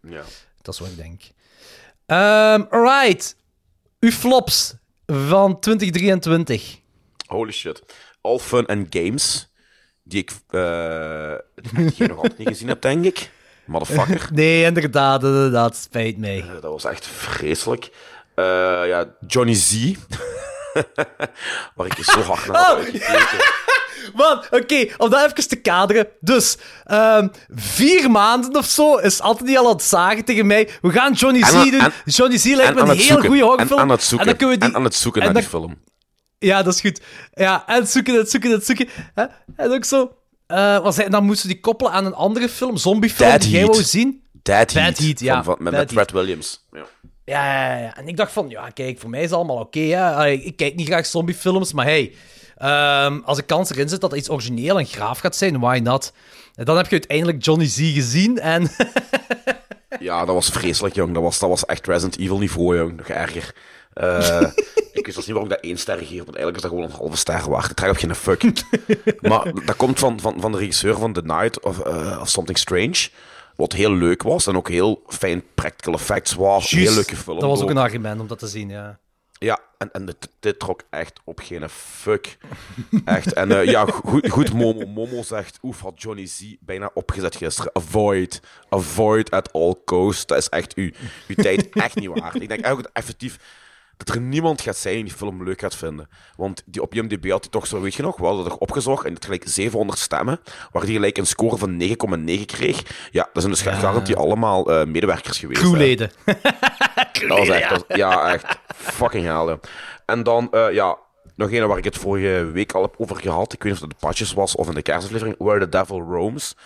Ja. 0.09 0.23
Dat 0.63 0.75
is 0.75 0.81
wat 0.81 0.89
ik 0.89 0.97
denk. 0.97 1.21
Ehm 2.07 2.63
alright. 2.71 3.37
Uw 4.01 4.11
flops 4.11 4.75
van 5.07 5.61
2023. 5.61 6.81
Holy 7.33 7.53
shit. 7.53 7.83
All 8.21 8.39
Fun 8.39 8.67
and 8.67 8.87
Games. 8.91 9.51
Die 10.05 10.21
ik 10.21 10.31
eh 10.51 11.35
die 11.97 12.09
nog 12.09 12.17
altijd 12.17 12.39
niet 12.39 12.49
gezien 12.49 12.69
heb, 12.69 12.83
denk 12.83 13.05
ik. 13.05 13.31
Motherfucker. 13.65 14.29
Nee, 14.35 14.65
inderdaad, 14.65 15.23
inderdaad. 15.23 15.77
Spijt 15.77 16.19
mij. 16.19 16.39
Eh, 16.39 16.53
dat 16.53 16.63
was 16.73 16.85
echt 16.85 17.07
vreselijk. 17.07 17.91
Eh, 18.35 18.45
ja, 18.87 19.07
Johnny 19.27 19.55
Z. 19.55 19.93
Waar 21.75 21.87
ik 21.87 22.05
zo 22.05 22.21
hard 22.21 22.47
naar 22.47 22.73
Oh! 22.77 22.85
Man, 24.15 24.43
oké, 24.51 24.87
om 24.97 25.11
dat 25.11 25.25
even 25.33 25.49
te 25.49 25.57
kaderen. 25.61 26.07
Dus, 26.21 26.57
ehm, 26.85 27.29
vier 27.55 28.11
maanden 28.11 28.57
of 28.57 28.65
zo 28.67 28.97
is 28.97 29.21
altijd 29.21 29.57
al 29.57 29.67
aan 29.67 29.73
het 29.73 29.83
zagen 29.83 30.25
tegen 30.25 30.47
mij. 30.47 30.69
We 30.83 30.91
gaan 30.91 31.13
Johnny 31.13 31.43
Z 31.45 31.53
En 31.53 31.71
doen. 31.71 31.81
en- 31.81 31.93
Johnny 32.05 32.37
Z 32.39 32.45
lijkt 32.45 32.79
En 32.79 32.87
me 32.87 32.91
een 32.93 32.99
heel 32.99 33.17
goede 33.21 33.29
En 33.37 33.41
horrorfilm. 33.41 33.81
aan 33.81 33.89
het 33.89 34.03
zoeken. 34.03 34.27
dan 34.27 34.37
kunnen 34.37 34.55
we 34.55 34.61
die... 34.61 34.71
En 34.71 34.77
aan 34.77 34.85
het 34.85 34.95
zoeken 34.95 35.23
en 35.23 35.33
naar 35.33 35.41
die 35.43 35.51
film. 35.51 35.79
Ja, 36.43 36.63
dat 36.63 36.75
is 36.75 36.81
goed. 36.81 37.01
Ja, 37.35 37.67
en 37.67 37.87
zoeken, 37.87 38.15
het 38.15 38.31
zoeken, 38.31 38.51
het 38.51 38.67
zoeken. 38.67 38.89
Hè? 39.15 39.25
En 39.57 39.71
ook 39.73 39.85
zo... 39.85 40.17
eh, 40.47 40.79
wat 40.83 40.95
zei, 40.95 41.09
dan 41.09 41.25
moesten 41.25 41.49
die 41.49 41.61
koppelen 41.61 41.93
aan 41.93 42.07
een 42.07 42.15
andere 42.15 42.49
film, 42.49 42.77
zombiefilm, 42.77 43.31
Dead 43.31 43.41
die 43.43 43.51
jij 43.51 43.67
wou 43.67 43.83
zien. 43.83 44.23
Dead 44.43 44.59
Bad 44.59 44.83
Heat. 44.83 44.99
Heat, 44.99 45.21
ja. 45.21 45.43
Van, 45.45 45.57
van, 45.61 45.73
met 45.73 45.93
Brad 45.93 46.11
Williams. 46.11 46.67
Ja. 46.73 46.85
Ja, 47.25 47.45
ja, 47.71 47.77
ja. 47.79 47.97
En 47.97 48.09
ik 48.09 48.17
dacht 48.17 48.33
van, 48.33 48.49
ja, 48.49 48.71
kijk, 48.71 48.99
voor 48.99 49.11
mij 49.11 49.21
is 49.21 49.27
het 49.27 49.35
allemaal 49.35 49.59
oké. 49.59 49.99
Allee, 50.15 50.43
ik 50.43 50.57
kijk 50.57 50.75
niet 50.75 50.87
graag 50.87 51.07
zombiefilms, 51.07 51.73
maar 51.73 51.85
hey, 51.85 52.15
ehm, 52.57 53.21
als 53.25 53.37
de 53.37 53.43
kans 53.45 53.71
erin 53.71 53.89
zit 53.89 54.01
dat 54.01 54.15
iets 54.17 54.31
origineel 54.31 54.79
en 54.79 54.87
graaf 54.87 55.19
gaat 55.19 55.37
zijn, 55.37 55.61
why 55.61 55.81
not? 55.83 56.13
En 56.55 56.65
dan 56.65 56.77
heb 56.77 56.85
je 56.85 56.91
uiteindelijk 56.91 57.45
Johnny 57.45 57.67
Z 57.67 57.77
gezien 57.95 58.39
en... 58.39 58.71
Ja, 60.01 60.25
dat 60.25 60.35
was 60.35 60.49
vreselijk, 60.49 60.95
jong. 60.95 61.15
Dat 61.15 61.23
was, 61.23 61.39
dat 61.39 61.49
was 61.49 61.65
echt 61.65 61.87
Resident 61.87 62.19
Evil 62.19 62.39
niveau, 62.39 62.77
jong. 62.77 62.97
Nog 62.97 63.09
erger. 63.09 63.55
Eh, 63.93 64.41
ik 64.93 65.05
wist 65.05 65.13
zelfs 65.13 65.27
niet 65.27 65.37
waarom 65.37 65.45
ik 65.45 65.57
dat 65.57 65.65
één 65.65 65.79
ster 65.79 65.99
geef, 65.99 66.25
want 66.25 66.37
eigenlijk 66.37 66.57
is 66.57 66.63
dat 66.63 66.71
gewoon 66.71 66.85
een 66.85 66.97
halve 66.97 67.17
ster 67.17 67.51
waard. 67.51 67.71
Ik 67.71 67.77
trek 67.77 67.91
op 67.91 67.97
geen 67.97 68.15
fuck. 68.15 68.43
maar 69.29 69.53
dat 69.65 69.77
komt 69.77 69.99
van, 69.99 70.21
van, 70.21 70.41
van 70.41 70.53
de 70.53 70.59
regisseur 70.59 70.99
van 70.99 71.13
The 71.13 71.23
Night 71.23 71.61
of, 71.61 71.79
eh, 71.79 72.19
of 72.21 72.29
Something 72.29 72.59
Strange. 72.59 73.09
Wat 73.57 73.73
heel 73.73 73.93
leuk 73.95 74.23
was 74.23 74.47
en 74.47 74.57
ook 74.57 74.69
heel 74.69 75.03
fijn 75.07 75.43
practical 75.55 75.95
effects 75.95 76.35
was. 76.35 76.73
Een 76.73 76.79
heel 76.79 76.95
leuke 76.95 77.17
film. 77.17 77.41
Dat 77.41 77.49
was 77.49 77.63
ook 77.63 77.71
een 77.71 77.77
argument 77.77 78.21
om 78.21 78.27
dat 78.27 78.39
te 78.39 78.47
zien, 78.47 78.69
ja. 78.69 78.99
Ja, 79.43 79.59
en, 79.79 79.93
en 79.93 80.05
dit, 80.05 80.29
dit 80.41 80.59
trok 80.59 80.83
echt 80.91 81.21
op 81.25 81.39
geen 81.39 81.69
fuck. 81.69 82.37
Echt. 83.05 83.33
En 83.33 83.53
eh, 83.53 83.65
ja, 83.65 83.85
goed, 83.87 84.31
goed 84.31 84.53
Momo. 84.53 84.87
Momo 84.87 85.23
zegt, 85.23 85.59
oef, 85.63 85.81
had 85.81 86.03
Johnny 86.03 86.27
Z 86.27 86.55
bijna 86.61 86.91
opgezet 86.95 87.37
gisteren. 87.37 87.71
Avoid. 87.75 88.41
Avoid 88.69 89.31
at 89.31 89.53
all 89.53 89.75
costs. 89.85 90.27
Dat 90.27 90.39
is 90.39 90.49
echt 90.49 90.75
uw, 90.75 90.91
uw 91.29 91.35
tijd 91.35 91.69
echt 91.71 91.95
niet 91.95 92.09
waard. 92.09 92.35
Ik 92.35 92.49
denk 92.49 92.51
eigenlijk 92.51 92.83
dat 92.83 92.93
effectief 92.93 93.39
dat 93.97 94.09
er 94.15 94.21
niemand 94.21 94.61
gaat 94.61 94.77
zijn 94.77 94.95
die 94.95 95.05
die 95.05 95.13
film 95.13 95.45
leuk 95.45 95.61
gaat 95.61 95.77
vinden. 95.77 96.09
Want 96.37 96.63
die, 96.67 96.83
op 96.83 96.95
IMDb 96.95 97.31
had 97.31 97.41
hij 97.43 97.51
toch 97.51 97.67
zo, 97.67 97.81
weet 97.81 97.95
je 97.95 98.03
nog, 98.03 98.17
we 98.17 98.25
hadden 98.27 98.45
er 98.47 98.57
opgezocht 98.57 99.05
en 99.05 99.15
het 99.15 99.25
gelijk 99.25 99.43
700 99.47 99.99
stemmen, 99.99 100.41
waar 100.73 100.85
die 100.85 100.95
gelijk 100.95 101.19
een 101.19 101.27
score 101.27 101.57
van 101.57 101.81
9,9 101.81 102.45
kreeg. 102.47 103.09
Ja, 103.11 103.29
dat 103.33 103.43
zijn 103.43 103.55
dus 103.55 103.63
Ja. 103.63 103.73
garantie 103.73 104.17
allemaal 104.17 104.71
eh, 104.73 104.87
medewerkers 104.87 105.39
geweest. 105.39 105.61
hè. 105.61 105.67
Crewleden. 105.69 106.11
Dat 107.29 107.39
was 107.39 107.49
echt, 107.49 107.69
dat 107.71 107.85
was- 107.89 107.97
ja, 107.97 108.33
echt 108.33 108.59
fucking 108.75 109.25
ja. 109.25 109.59
En 110.07 110.23
dan, 110.23 110.49
eh, 110.51 110.73
ja, 110.73 110.97
nog 111.37 111.53
een 111.53 111.67
waar 111.67 111.79
ik 111.79 111.85
het 111.85 111.97
vorige 111.99 112.51
week 112.53 112.73
al 112.73 112.83
heb 112.83 112.95
over 112.99 113.17
gehad. 113.17 113.53
Ik 113.53 113.63
weet 113.63 113.73
niet 113.73 113.83
of 113.83 113.89
het 113.89 113.99
de 114.01 114.07
patches 114.07 114.33
was 114.33 114.57
of 114.57 114.69
in 114.69 114.75
de 114.75 114.83
kerstaflevering. 114.83 115.37
Where 115.39 115.59
the 115.61 115.69
Devil 115.69 116.01
Roams. 116.01 116.57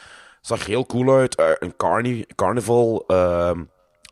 Zag 0.41 0.61
er 0.61 0.67
heel 0.67 0.87
cool 0.87 1.17
uit. 1.17 1.35
Eh, 1.35 1.47
een 1.59 1.77
carni 1.77 2.25
carnival 2.35 3.05
ehm 3.07 3.63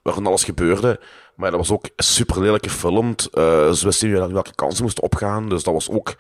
waar 0.03 0.15
van 0.15 0.27
alles 0.27 0.45
gebeurde. 0.45 1.01
Maar 1.37 1.51
dat 1.51 1.61
was 1.61 1.71
ook 1.71 1.89
super 1.97 2.41
lelijk 2.41 2.65
gefilmd. 2.65 3.29
Eh 3.31 3.71
ze 3.71 3.85
wisten 3.85 4.23
niet 4.23 4.33
welke 4.33 4.55
kansen 4.55 4.83
moesten 4.83 5.03
opgaan. 5.03 5.49
Dus 5.49 5.63
dat 5.63 5.75
was 5.75 5.91
ook 5.91 6.17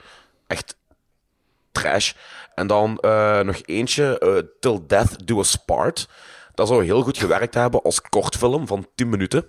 echt 0.46 0.76
trash. 1.72 2.12
En 2.54 2.66
dan 2.66 2.98
eh, 2.98 3.40
nog 3.40 3.60
eentje, 3.64 4.18
eh, 4.18 4.36
Till 4.60 4.80
Death 4.86 5.26
Do 5.26 5.40
Us 5.40 5.56
Part. 5.56 6.08
Dat 6.54 6.68
zou 6.68 6.84
heel 6.84 7.02
goed 7.02 7.18
gewerkt 7.18 7.54
hebben 7.54 7.82
als 7.82 8.00
kortfilm 8.00 8.66
van 8.66 8.86
10 8.94 9.08
minuten. 9.08 9.44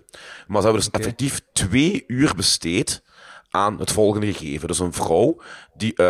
Maar 0.47 0.61
ze 0.61 0.68
hebben 0.68 0.84
dus 0.84 1.01
effectief 1.01 1.41
twee 1.53 2.03
uur 2.07 2.36
besteed 2.36 3.03
aan 3.49 3.80
het 3.80 3.91
volgende 3.91 4.34
gegeven. 4.34 4.68
Dus 4.68 4.80
een 4.80 4.93
vrouw 4.93 5.41
die 5.74 6.01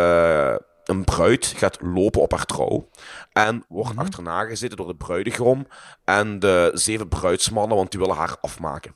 een 0.88 1.04
bruid 1.04 1.46
gaat 1.56 1.78
lopen 1.80 2.20
op 2.20 2.32
haar 2.32 2.44
trouw. 2.44 2.88
En 3.32 3.64
wordt 3.68 3.96
achterna 3.96 4.44
gezeten 4.44 4.76
door 4.76 4.86
de 4.86 4.94
bruidegom 4.96 5.66
en 6.04 6.38
de 6.38 6.70
zeven 6.74 7.08
bruidsmannen, 7.08 7.76
want 7.76 7.90
die 7.90 8.00
willen 8.00 8.16
haar 8.16 8.36
afmaken. 8.40 8.94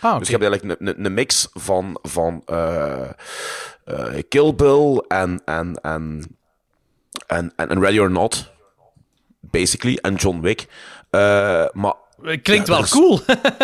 Ah, 0.00 0.18
Dus 0.18 0.28
je 0.28 0.36
hebt 0.36 0.48
eigenlijk 0.50 0.98
een, 0.98 1.14
mix 1.14 1.48
van, 1.52 1.98
van 2.02 2.42
eh, 2.46 3.10
eh, 3.84 4.22
Kill 4.28 4.54
Bill 4.54 4.96
en, 5.08 5.42
en, 5.44 5.74
en, 5.80 6.36
en, 7.26 7.52
en, 7.56 7.80
Ready 7.80 7.98
or 7.98 8.10
Not, 8.10 8.52
basically, 9.40 9.96
en 10.02 10.14
John 10.14 10.40
Wick. 10.40 10.66
Eh, 11.10 11.66
maar 11.72 11.94
Klinkt 12.42 12.66
Ja, 12.66 12.72
wel 12.74 12.82
is- 12.82 12.90
cool. 12.90 13.20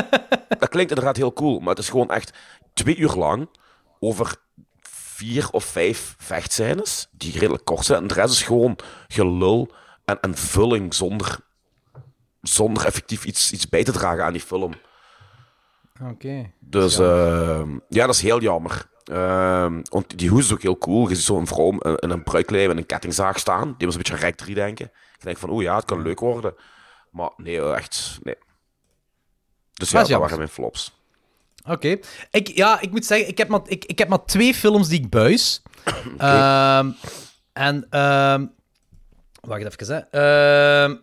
dat 0.59 0.69
klinkt 0.69 0.91
inderdaad 0.91 1.17
heel 1.17 1.33
cool, 1.33 1.59
maar 1.59 1.69
het 1.75 1.79
is 1.79 1.89
gewoon 1.89 2.11
echt 2.11 2.33
twee 2.75 2.97
uur 2.97 3.13
lang 3.15 3.49
over 3.99 4.35
vier 4.81 5.49
of 5.51 5.65
vijf 5.65 6.15
vechtscènes, 6.19 7.09
die 7.13 7.39
redelijk 7.39 7.65
kort 7.65 7.85
zijn. 7.85 8.03
En 8.03 8.07
de 8.09 8.15
rest 8.15 8.33
is 8.33 8.43
gewoon 8.43 8.79
gelul 9.09 9.73
en, 10.05 10.21
en 10.21 10.35
vulling 10.37 10.95
zonder, 10.95 11.39
zonder 12.43 12.85
effectief 12.87 13.25
iets, 13.25 13.53
iets 13.53 13.69
bij 13.69 13.85
te 13.85 13.93
dragen 13.93 14.25
aan 14.25 14.33
die 14.33 14.43
film. 14.43 14.73
Oké. 16.09 16.53
Dus 16.59 16.99
ehm, 16.99 17.79
ja, 17.89 18.07
dat 18.07 18.15
is 18.15 18.23
heel 18.23 18.41
jammer. 18.41 18.89
Ehm, 19.05 19.81
want 19.83 20.19
die 20.19 20.29
hoes 20.29 20.45
is 20.45 20.53
ook 20.53 20.63
heel 20.63 20.79
cool. 20.79 21.09
Je 21.09 21.15
ziet 21.15 21.25
zo'n 21.25 21.47
vrouw 21.47 21.71
in, 21.71 21.97
in 21.97 22.11
een 22.11 22.23
bruiklei 22.23 22.69
met 22.69 22.77
een 22.77 22.87
kettingzaag 22.87 23.39
staan. 23.39 23.75
Die 23.79 23.87
was 23.87 23.97
een 23.97 24.03
beetje 24.03 24.17
rijk 24.17 24.37
3 24.37 24.55
denken. 24.55 24.87
Ik 24.87 25.23
denk 25.23 25.37
van, 25.37 25.51
oeh 25.51 25.63
ja, 25.63 25.77
het 25.77 25.85
kan 25.85 26.03
leuk 26.03 26.21
worden. 26.21 26.55
Maar 27.11 27.31
nee, 27.37 27.73
echt, 27.73 28.19
nee. 28.23 28.37
Dus 29.73 29.91
ja, 29.91 30.03
Dat 30.03 30.19
waren 30.21 30.37
mijn 30.37 30.49
flops. 30.49 30.99
Oké. 31.65 31.99
Ik, 32.31 32.49
ja, 32.49 32.81
ik 32.81 32.91
moet 32.91 33.07
zeggen, 33.07 33.29
ik 33.29 33.39
heb 33.39 33.49
maar, 33.49 33.61
ik, 33.65 33.85
ik 33.85 33.99
heb 33.99 34.09
maar 34.09 34.25
twee 34.25 34.55
films 34.55 34.89
die 34.89 35.01
ik 35.01 35.11
buis. 35.11 35.63
Ehm, 36.19 36.91
en... 37.53 37.87
ehm 37.91 38.47
wacht 39.41 39.81
even, 39.81 40.07
hè. 40.11 40.19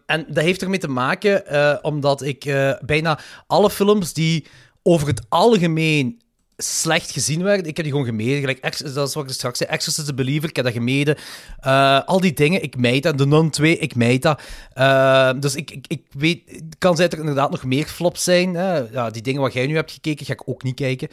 En 0.05 0.25
dat 0.27 0.43
heeft 0.43 0.61
ermee 0.61 0.79
te 0.79 0.87
maken 0.87 1.47
eh, 1.47 1.77
omdat 1.81 2.21
ik 2.21 2.45
eh, 2.45 2.73
bijna 2.85 3.19
alle 3.47 3.69
films 3.69 4.13
die 4.13 4.47
over 4.87 5.07
het 5.07 5.21
algemeen 5.29 6.19
slecht 6.57 7.11
gezien 7.11 7.43
werden, 7.43 7.65
ik 7.65 7.75
heb 7.75 7.85
die 7.85 7.93
gewoon 7.93 8.07
gemeden. 8.07 8.39
Gelijk, 8.39 8.61
dat 8.93 9.07
is 9.07 9.13
wat 9.13 9.23
ik 9.23 9.29
straks 9.31 9.57
zei, 9.57 9.69
Exorcist 9.69 10.07
the 10.07 10.13
Believer, 10.13 10.49
ik 10.49 10.55
heb 10.55 10.65
dat 10.65 10.73
gemeden. 10.73 11.15
Eh, 11.59 12.01
al 12.05 12.19
die 12.19 12.33
dingen, 12.33 12.63
ik 12.63 12.77
meid 12.77 13.03
dat. 13.03 13.17
De 13.17 13.25
Nun 13.27 13.49
2, 13.49 13.77
ik 13.77 13.95
meid 13.95 14.21
dat. 14.21 14.41
Eh, 14.73 15.31
dus 15.39 15.55
ik, 15.55 15.71
ik, 15.71 15.85
ik 15.87 16.01
weet, 16.11 16.41
het 16.45 16.75
kan 16.77 16.95
zijn 16.95 17.09
dat 17.09 17.19
er 17.19 17.25
inderdaad 17.25 17.51
nog 17.51 17.63
meer 17.63 17.85
flops 17.85 18.23
zijn. 18.23 18.53
Hè. 18.55 18.77
Ja, 18.77 19.09
die 19.09 19.21
dingen 19.21 19.41
wat 19.41 19.53
jij 19.53 19.67
nu 19.67 19.75
hebt 19.75 19.91
gekeken, 19.91 20.25
ga 20.25 20.33
ik 20.33 20.49
ook 20.49 20.63
niet 20.63 20.75
kijken. 20.75 21.07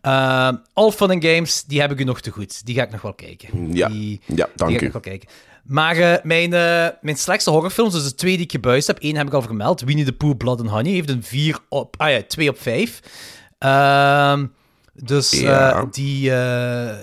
Eh, 0.00 0.50
All 0.72 0.90
Fun 0.90 1.10
and 1.10 1.24
Games, 1.24 1.64
die 1.64 1.80
heb 1.80 1.90
ik 1.92 2.00
u 2.00 2.04
nog 2.04 2.20
te 2.20 2.30
goed. 2.30 2.66
Die 2.66 2.74
ga 2.74 2.82
ik 2.82 2.90
nog 2.90 3.02
wel 3.02 3.14
kijken. 3.14 3.74
Ja, 3.74 3.88
Die, 3.88 4.20
ja 4.26 4.34
die 4.34 4.36
dank 4.56 4.70
ga 4.70 4.76
ik 4.76 4.80
u. 4.80 4.84
nog 4.84 4.92
wel 4.92 5.02
kijken. 5.02 5.28
Maar 5.68 5.96
eh, 5.96 6.22
mijn, 6.22 6.52
eh, 6.52 6.86
mijn 7.00 7.16
slechtste 7.16 7.50
horrorfilms, 7.50 7.92
dus 7.92 8.04
de 8.04 8.14
twee 8.14 8.34
die 8.36 8.44
ik 8.44 8.50
gebuist 8.50 8.86
heb, 8.86 8.98
één 8.98 9.16
heb 9.16 9.26
ik 9.26 9.32
al 9.32 9.42
vermeld. 9.42 9.80
Winnie 9.80 10.04
the 10.04 10.12
Pooh, 10.12 10.36
Blood 10.36 10.60
and 10.60 10.70
Honey, 10.70 10.92
heeft 10.92 11.08
een 11.10 11.22
4 11.22 11.58
op... 11.68 11.94
Ah 11.98 12.10
ja, 12.10 12.22
2 12.28 12.48
op 12.48 12.60
5. 12.60 13.00
Ehm 13.58 14.46
dus 15.02 15.32
eh, 15.32 15.82
die... 15.90 16.20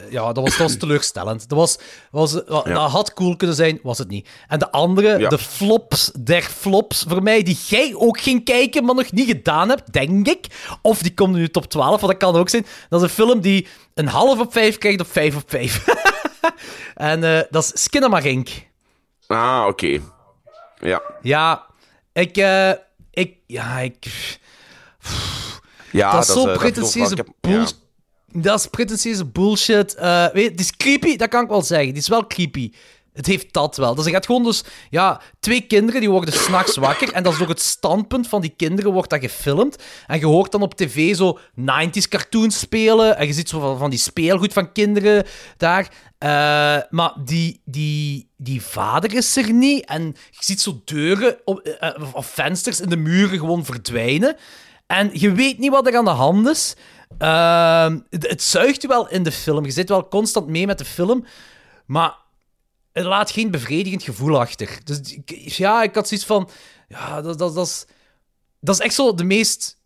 ja, 0.09 0.33
dat 0.33 0.35
was, 0.35 0.57
dat 0.57 0.57
was 0.57 0.77
teleurstellend. 0.85 1.49
Dat, 1.49 1.57
was, 1.57 1.77
was, 2.11 2.31
dat 2.31 2.67
had 2.91 3.13
cool 3.13 3.35
kunnen 3.35 3.55
zijn, 3.55 3.79
was 3.83 3.97
het 3.97 4.07
niet. 4.07 4.29
En 4.47 4.59
de 4.59 4.71
andere, 4.71 5.17
Ja. 5.19 5.29
de 5.29 5.37
flops 5.37 6.11
der 6.19 6.41
flops 6.41 7.05
voor 7.07 7.23
mij, 7.23 7.43
die 7.43 7.57
jij 7.67 7.93
ook 7.97 8.19
ging 8.19 8.43
kijken, 8.45 8.85
maar 8.85 8.95
nog 8.95 9.11
niet 9.11 9.27
gedaan 9.27 9.69
hebt, 9.69 9.93
denk 9.93 10.27
ik. 10.27 10.45
Of 10.81 11.01
die 11.01 11.13
komt 11.13 11.35
nu 11.35 11.49
top 11.49 11.65
12, 11.65 12.01
want 12.01 12.11
dat 12.11 12.17
kan 12.31 12.35
ook 12.41 12.49
zijn. 12.49 12.65
Dat 12.89 13.01
is 13.01 13.07
een 13.07 13.13
film 13.13 13.41
die 13.41 13.67
een 13.93 14.07
half 14.07 14.39
op 14.39 14.53
5 14.53 14.77
krijgt 14.77 15.01
of 15.01 15.07
5 15.07 15.35
op 15.35 15.43
5. 15.47 15.83
en 16.95 17.23
eh, 17.23 17.41
dat 17.49 17.63
is 17.63 17.84
Skinamarink. 17.84 18.49
Ah, 19.27 19.65
oké. 19.67 19.99
Ja. 20.80 21.01
Ja, 21.22 21.65
ik... 22.13 22.38
eh, 22.38 22.72
ik 23.11 23.38
ja, 23.47 23.80
ik... 23.80 24.05
ja 25.91 26.11
dat 26.11 26.27
is 26.27 26.34
zo 26.34 26.39
eh, 26.39 26.45
dat 26.45 26.57
pretentieuze 26.57 27.26
bullshit. 27.41 27.84
Dat 28.31 28.59
is 28.59 28.67
pretentieuze 28.67 29.26
bullshit. 29.26 29.95
Eh, 29.95 30.27
weet, 30.34 30.43
je, 30.43 30.49
het 30.49 30.59
is 30.59 30.76
creepy, 30.76 31.15
dat 31.15 31.30
kan 31.30 31.43
ik 31.43 31.49
wel 31.49 31.61
zeggen. 31.61 31.88
Het 31.88 31.97
is 31.97 32.07
wel 32.07 32.27
creepy. 32.27 32.72
Het 33.15 33.25
heeft 33.25 33.53
dat 33.53 33.77
wel. 33.77 33.95
Dus 33.95 34.05
je 34.05 34.11
gaat 34.11 34.25
gewoon 34.25 34.43
dus... 34.43 34.63
Ja, 34.89 35.21
twee 35.39 35.61
kinderen 35.61 35.99
die 36.01 36.09
worden 36.09 36.33
s'nachts 36.33 36.75
wakker. 36.75 37.11
En 37.13 37.23
dat 37.23 37.33
is 37.33 37.41
ook 37.41 37.47
het 37.47 37.61
standpunt 37.61 38.27
van 38.27 38.41
die 38.41 38.53
kinderen 38.57 38.91
wordt 38.91 39.09
dat 39.09 39.19
gefilmd. 39.19 39.83
En 40.07 40.19
je 40.19 40.25
hoort 40.25 40.51
dan 40.51 40.61
op 40.61 40.73
tv 40.75 41.15
zo 41.15 41.39
90s 41.59 42.07
cartoons 42.09 42.59
spelen. 42.59 43.17
En 43.17 43.27
je 43.27 43.33
ziet 43.33 43.49
zo 43.49 43.75
van, 43.75 43.89
die 43.89 43.99
speelgoed 43.99 44.53
van 44.53 44.71
kinderen 44.71 45.25
daar. 45.57 45.89
Eh, 46.17 46.29
maar 46.89 47.13
die, 47.25 47.61
die, 47.65 48.29
die 48.37 48.61
vader 48.61 49.13
is 49.13 49.35
er 49.37 49.53
niet. 49.53 49.85
En 49.85 50.03
je 50.31 50.37
ziet 50.39 50.61
zo 50.61 50.81
deuren 50.85 51.37
op, 51.45 51.59
eh, 51.59 52.03
of- 52.13 52.25
vensters 52.27 52.79
in 52.79 52.89
de 52.89 52.97
muren 52.97 53.39
gewoon 53.39 53.65
verdwijnen. 53.65 54.35
En 54.87 55.09
je 55.13 55.31
weet 55.31 55.57
niet 55.59 55.71
wat 55.71 55.87
er 55.87 55.97
aan 55.97 56.05
de 56.05 56.09
hand 56.11 56.47
is. 56.47 56.75
Ehm, 57.17 57.99
het, 58.09 58.27
het 58.29 58.43
zuigt 58.43 58.81
je 58.81 58.87
wel 58.87 59.09
in 59.09 59.23
de 59.23 59.31
film. 59.31 59.65
Je 59.65 59.71
zit 59.71 59.89
wel 59.89 60.07
constant 60.07 60.47
mee 60.47 60.65
met 60.65 60.77
de 60.77 60.85
film. 60.85 61.25
Maar 61.85 62.15
het 62.95 63.05
laat 63.05 63.31
geen 63.31 63.51
bevredigend 63.51 64.03
gevoel 64.03 64.39
achter. 64.39 64.80
Dus 64.84 64.99
ik- 64.99 65.31
ja, 65.41 65.84
ik 65.84 65.95
had 65.95 66.07
zoiets 66.07 66.26
van... 66.26 66.49
Ja, 66.88 67.22
dat, 67.22 67.39
dat, 67.39 67.55
dat, 67.55 67.65
is, 67.67 67.85
dat 68.59 68.76
is 68.76 68.81
echt 68.81 68.93
zo 68.93 69.13
de 69.13 69.23
meest 69.23 69.77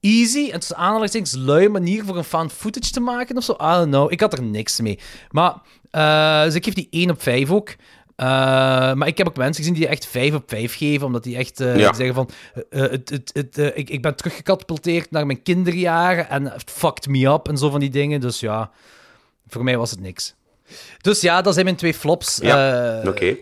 easy 0.00 0.50
en 0.50 0.58
tussen 0.58 0.76
aanhalingstekens 0.76 1.34
lui 1.36 1.68
manier 1.68 2.04
voor 2.04 2.16
een 2.16 2.24
fan 2.24 2.50
footage 2.50 2.90
te 2.92 3.00
maken 3.00 3.36
of 3.36 3.44
zo. 3.44 3.52
I 3.52 3.56
don't 3.72 3.88
know. 3.88 4.12
Ik 4.12 4.20
had 4.20 4.32
er 4.32 4.42
niks 4.42 4.80
mee. 4.80 4.98
Maar, 5.30 5.54
eh, 5.90 6.42
dus 6.42 6.54
ik 6.54 6.64
geef 6.64 6.74
die 6.74 6.86
1 6.90 7.10
op 7.10 7.22
5 7.22 7.50
ook. 7.50 7.68
Eh, 8.16 8.26
maar 8.94 9.06
ik 9.06 9.18
heb 9.18 9.26
ook 9.28 9.36
mensen 9.36 9.64
gezien 9.64 9.78
die 9.78 9.86
echt 9.88 10.06
5 10.06 10.34
op 10.34 10.42
5 10.48 10.76
geven, 10.76 11.06
omdat 11.06 11.22
die 11.22 11.36
echt 11.36 11.60
eh, 11.60 11.78
Ja. 11.78 11.92
zeggen 11.92 12.14
van... 12.14 12.30
het, 12.70 13.08
het, 13.10 13.30
het, 13.34 13.58
ik, 13.74 13.90
ik 13.90 14.02
ben 14.02 14.16
teruggecatapulteerd 14.16 15.10
naar 15.10 15.26
mijn 15.26 15.42
kinderjaren 15.42 16.28
en 16.28 16.44
het 16.52 16.70
fucked 16.70 17.06
me 17.08 17.26
up 17.26 17.48
en 17.48 17.58
zo 17.58 17.70
van 17.70 17.80
die 17.80 17.90
dingen. 17.90 18.20
Dus 18.20 18.40
ja, 18.40 18.70
voor 19.46 19.64
mij 19.64 19.76
was 19.78 19.90
het 19.90 20.00
niks. 20.00 20.34
Dus 21.00 21.20
ja, 21.20 21.42
dat 21.42 21.52
zijn 21.52 21.64
mijn 21.64 21.76
twee 21.76 21.94
flops. 21.94 22.38
Ja, 22.42 23.00
Eh, 23.02 23.08
Oké. 23.08 23.26
eh, 23.26 23.36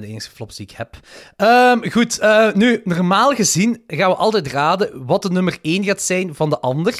de 0.00 0.06
enige 0.06 0.30
flops 0.34 0.56
die 0.56 0.66
ik 0.70 0.76
heb. 0.76 0.96
Ehm, 1.36 1.90
goed, 1.90 2.18
eh, 2.18 2.52
nu, 2.54 2.80
normaal 2.84 3.34
gezien 3.34 3.82
gaan 3.86 4.10
we 4.10 4.16
altijd 4.16 4.46
raden 4.46 5.06
wat 5.06 5.22
de 5.22 5.30
nummer 5.30 5.58
1 5.62 5.84
gaat 5.84 6.02
zijn 6.02 6.34
van 6.34 6.50
de 6.50 6.58
ander. 6.60 6.94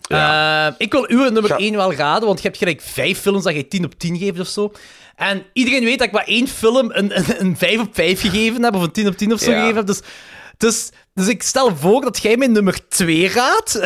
Ja. 0.00 0.74
Ik 0.78 0.92
wil 0.92 1.04
uw 1.08 1.22
nummer 1.30 1.44
Ga- 1.50 1.56
1 1.58 1.76
wel 1.76 1.94
raden, 1.94 2.26
want 2.26 2.38
je 2.40 2.46
hebt 2.46 2.58
gelijk 2.58 2.80
vijf 2.80 3.18
films 3.20 3.44
dat 3.44 3.54
je 3.54 3.68
10 3.68 3.84
op 3.84 3.98
10 3.98 4.18
geeft 4.18 4.40
of 4.40 4.46
zo. 4.48 4.72
En 5.16 5.42
iedereen 5.52 5.84
weet 5.84 5.98
dat 5.98 6.06
ik 6.06 6.12
maar 6.12 6.24
één 6.26 6.48
film 6.48 6.90
een, 6.92 7.16
een, 7.18 7.24
een 7.40 7.56
5 7.56 7.80
op 7.80 7.88
5 7.94 8.20
gegeven 8.20 8.62
heb, 8.62 8.74
of 8.74 8.82
een 8.82 8.90
10 8.92 9.06
op 9.06 9.16
10 9.16 9.32
of 9.32 9.40
zo 9.40 9.52
gegeven 9.52 9.76
heb. 9.76 9.86
Dus, 9.86 10.00
dus, 10.56 10.90
dus 11.14 11.28
ik 11.28 11.42
stel 11.42 11.76
voor 11.76 12.00
dat 12.00 12.22
jij 12.22 12.36
mijn 12.36 12.52
nummer 12.52 12.88
2 12.88 13.28
raadt. 13.28 13.80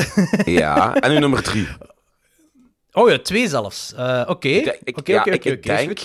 Ja, 0.44 0.94
en 0.94 1.10
nu 1.12 1.18
nummer 1.18 1.42
drie. 1.42 1.66
oh 2.94 3.10
ja, 3.10 3.18
twee 3.18 3.48
zelfs. 3.48 3.92
Eh, 3.96 4.24
Oké. 4.28 4.48
Ik, 4.48 4.64
denk- 4.64 4.78
ik, 4.84 4.98
Oké, 4.98 5.30
ik, 5.30 5.62
denk, 5.62 6.00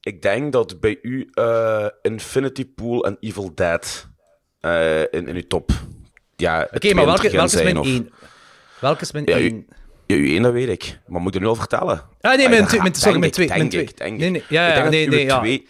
ik 0.00 0.22
denk 0.22 0.52
dat 0.52 0.80
bij 0.80 0.98
u 1.02 1.28
eh, 1.32 1.86
Infinity 2.02 2.66
Pool 2.74 3.04
en 3.04 3.16
Evil 3.20 3.54
Dead 3.54 4.08
eh, 4.60 5.00
in, 5.00 5.26
in 5.28 5.34
uw 5.34 5.46
top. 5.48 5.70
Ja, 6.36 6.68
Oké, 6.72 6.94
maar 6.94 7.04
welke, 7.06 7.30
welke 7.30 7.56
is 7.56 7.62
mijn 7.62 7.76
1? 7.84 8.10
Welke 8.80 9.00
is 9.02 9.12
mijn 9.12 9.24
Ja, 9.26 9.38
u- 9.38 9.40
1? 9.42 9.66
Ja, 10.06 10.16
uw 10.16 10.26
één, 10.26 10.42
dat 10.42 10.52
weet 10.52 10.68
ik. 10.68 10.98
Maar 11.06 11.20
moet 11.20 11.28
ik 11.28 11.34
er 11.34 11.40
nu 11.40 11.46
al 11.46 11.54
vertellen? 11.54 12.02
Ah, 12.20 12.36
nee, 12.36 12.44
Ah, 12.44 12.50
mijn 12.50 12.66
twee- 12.66 12.80
mijn- 12.80 12.94
sorry, 12.94 13.20
denk 13.20 13.20
mijn 13.20 13.24
ik, 13.24 13.32
twee- 13.32 13.70
denk 13.70 13.88
ik, 13.90 13.96
denk 13.98 14.18
Nee, 14.18 14.30
nee, 14.30 14.44
ja, 14.48 14.76
ja, 14.76 14.88
nee, 14.88 15.08
nee, 15.08 15.24
ja. 15.24 15.38
twee, 15.38 15.66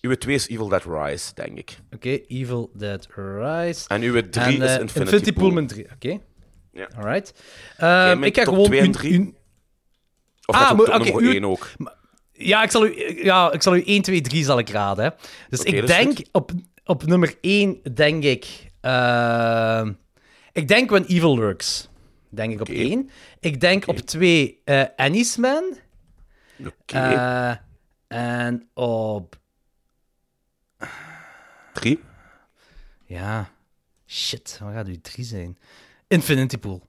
Uw 0.00 0.14
twee 0.14 0.34
is 0.34 0.48
Evil 0.48 0.68
Dead 0.68 0.84
Rise, 0.84 1.34
denk 1.34 1.58
ik. 1.58 1.78
Oké, 1.94 2.08
Evil 2.28 2.70
Dead 2.74 3.08
Rise. 3.14 3.88
En 3.88 4.02
uw 4.02 4.28
drie 4.30 4.44
En, 4.56 4.62
is 4.62 4.74
eh, 4.74 4.80
Infinity, 4.80 5.32
Pool 5.32 5.50
mijn 5.50 5.66
3. 5.66 5.86
Oké. 5.94 6.18
Ja. 6.72 6.88
Alright. 6.96 7.28
Ik 8.26 8.36
ga 8.36 8.44
top 8.44 8.54
gewoon. 8.54 8.64
twee 8.64 8.80
en 8.80 8.86
uw- 8.86 8.92
drie? 8.92 9.18
uw- 9.18 9.34
Of 10.48 10.54
Ah, 10.54 10.76
maar- 10.76 10.86
top 10.86 10.94
oké, 10.94 11.04
nummer 11.04 11.22
uw- 11.22 11.30
1 11.32 11.44
ook? 11.44 11.70
ja, 12.32 12.62
ik 12.62 12.70
zal 12.70 12.86
u, 12.86 13.22
ja, 13.24 13.52
ik 13.52 13.62
zal 13.62 13.76
u 13.76 13.82
1, 13.84 14.02
2, 14.02 14.20
3 14.20 14.44
zal 14.44 14.58
ik 14.58 14.68
raden. 14.68 15.04
Hè. 15.04 15.10
Dus 15.48 15.60
ik 15.62 15.86
denk 15.86 16.16
goed. 16.16 16.28
op, 16.32 16.50
op 16.84 17.06
nummer 17.06 17.34
1, 17.40 17.80
denk 17.94 18.24
ik. 18.24 18.66
ehm, 18.80 19.92
ik 20.52 20.68
denk 20.68 20.90
When 20.90 21.04
Evil 21.04 21.38
Lurks. 21.38 21.88
Denk 22.30 22.52
ik 22.52 22.60
op 22.60 22.68
Oké. 22.68 22.78
1. 22.78 23.10
Ik 23.40 23.60
denk 23.60 23.86
op 23.86 23.96
2 23.98 24.60
eh 24.64 24.84
Annie's 24.96 25.36
Man. 25.36 25.76
Oké. 26.66 26.98
Eh, 26.98 27.54
en 28.08 28.68
op. 28.74 29.36
Drie? 31.72 32.00
Ja. 33.06 33.50
Shit, 34.06 34.58
wat 34.62 34.72
gaat 34.72 34.88
u 34.88 35.00
3 35.00 35.24
zijn? 35.24 35.58
Infinity 36.08 36.58
Pool. 36.58 36.82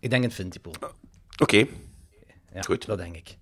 Ik 0.00 0.10
denk 0.10 0.22
Infinity 0.24 0.58
Pool. 0.60 0.74
Oké. 1.42 1.66
Ja, 2.54 2.60
Goed. 2.62 2.86
dat 2.86 2.98
denk 2.98 3.16
ik. 3.16 3.36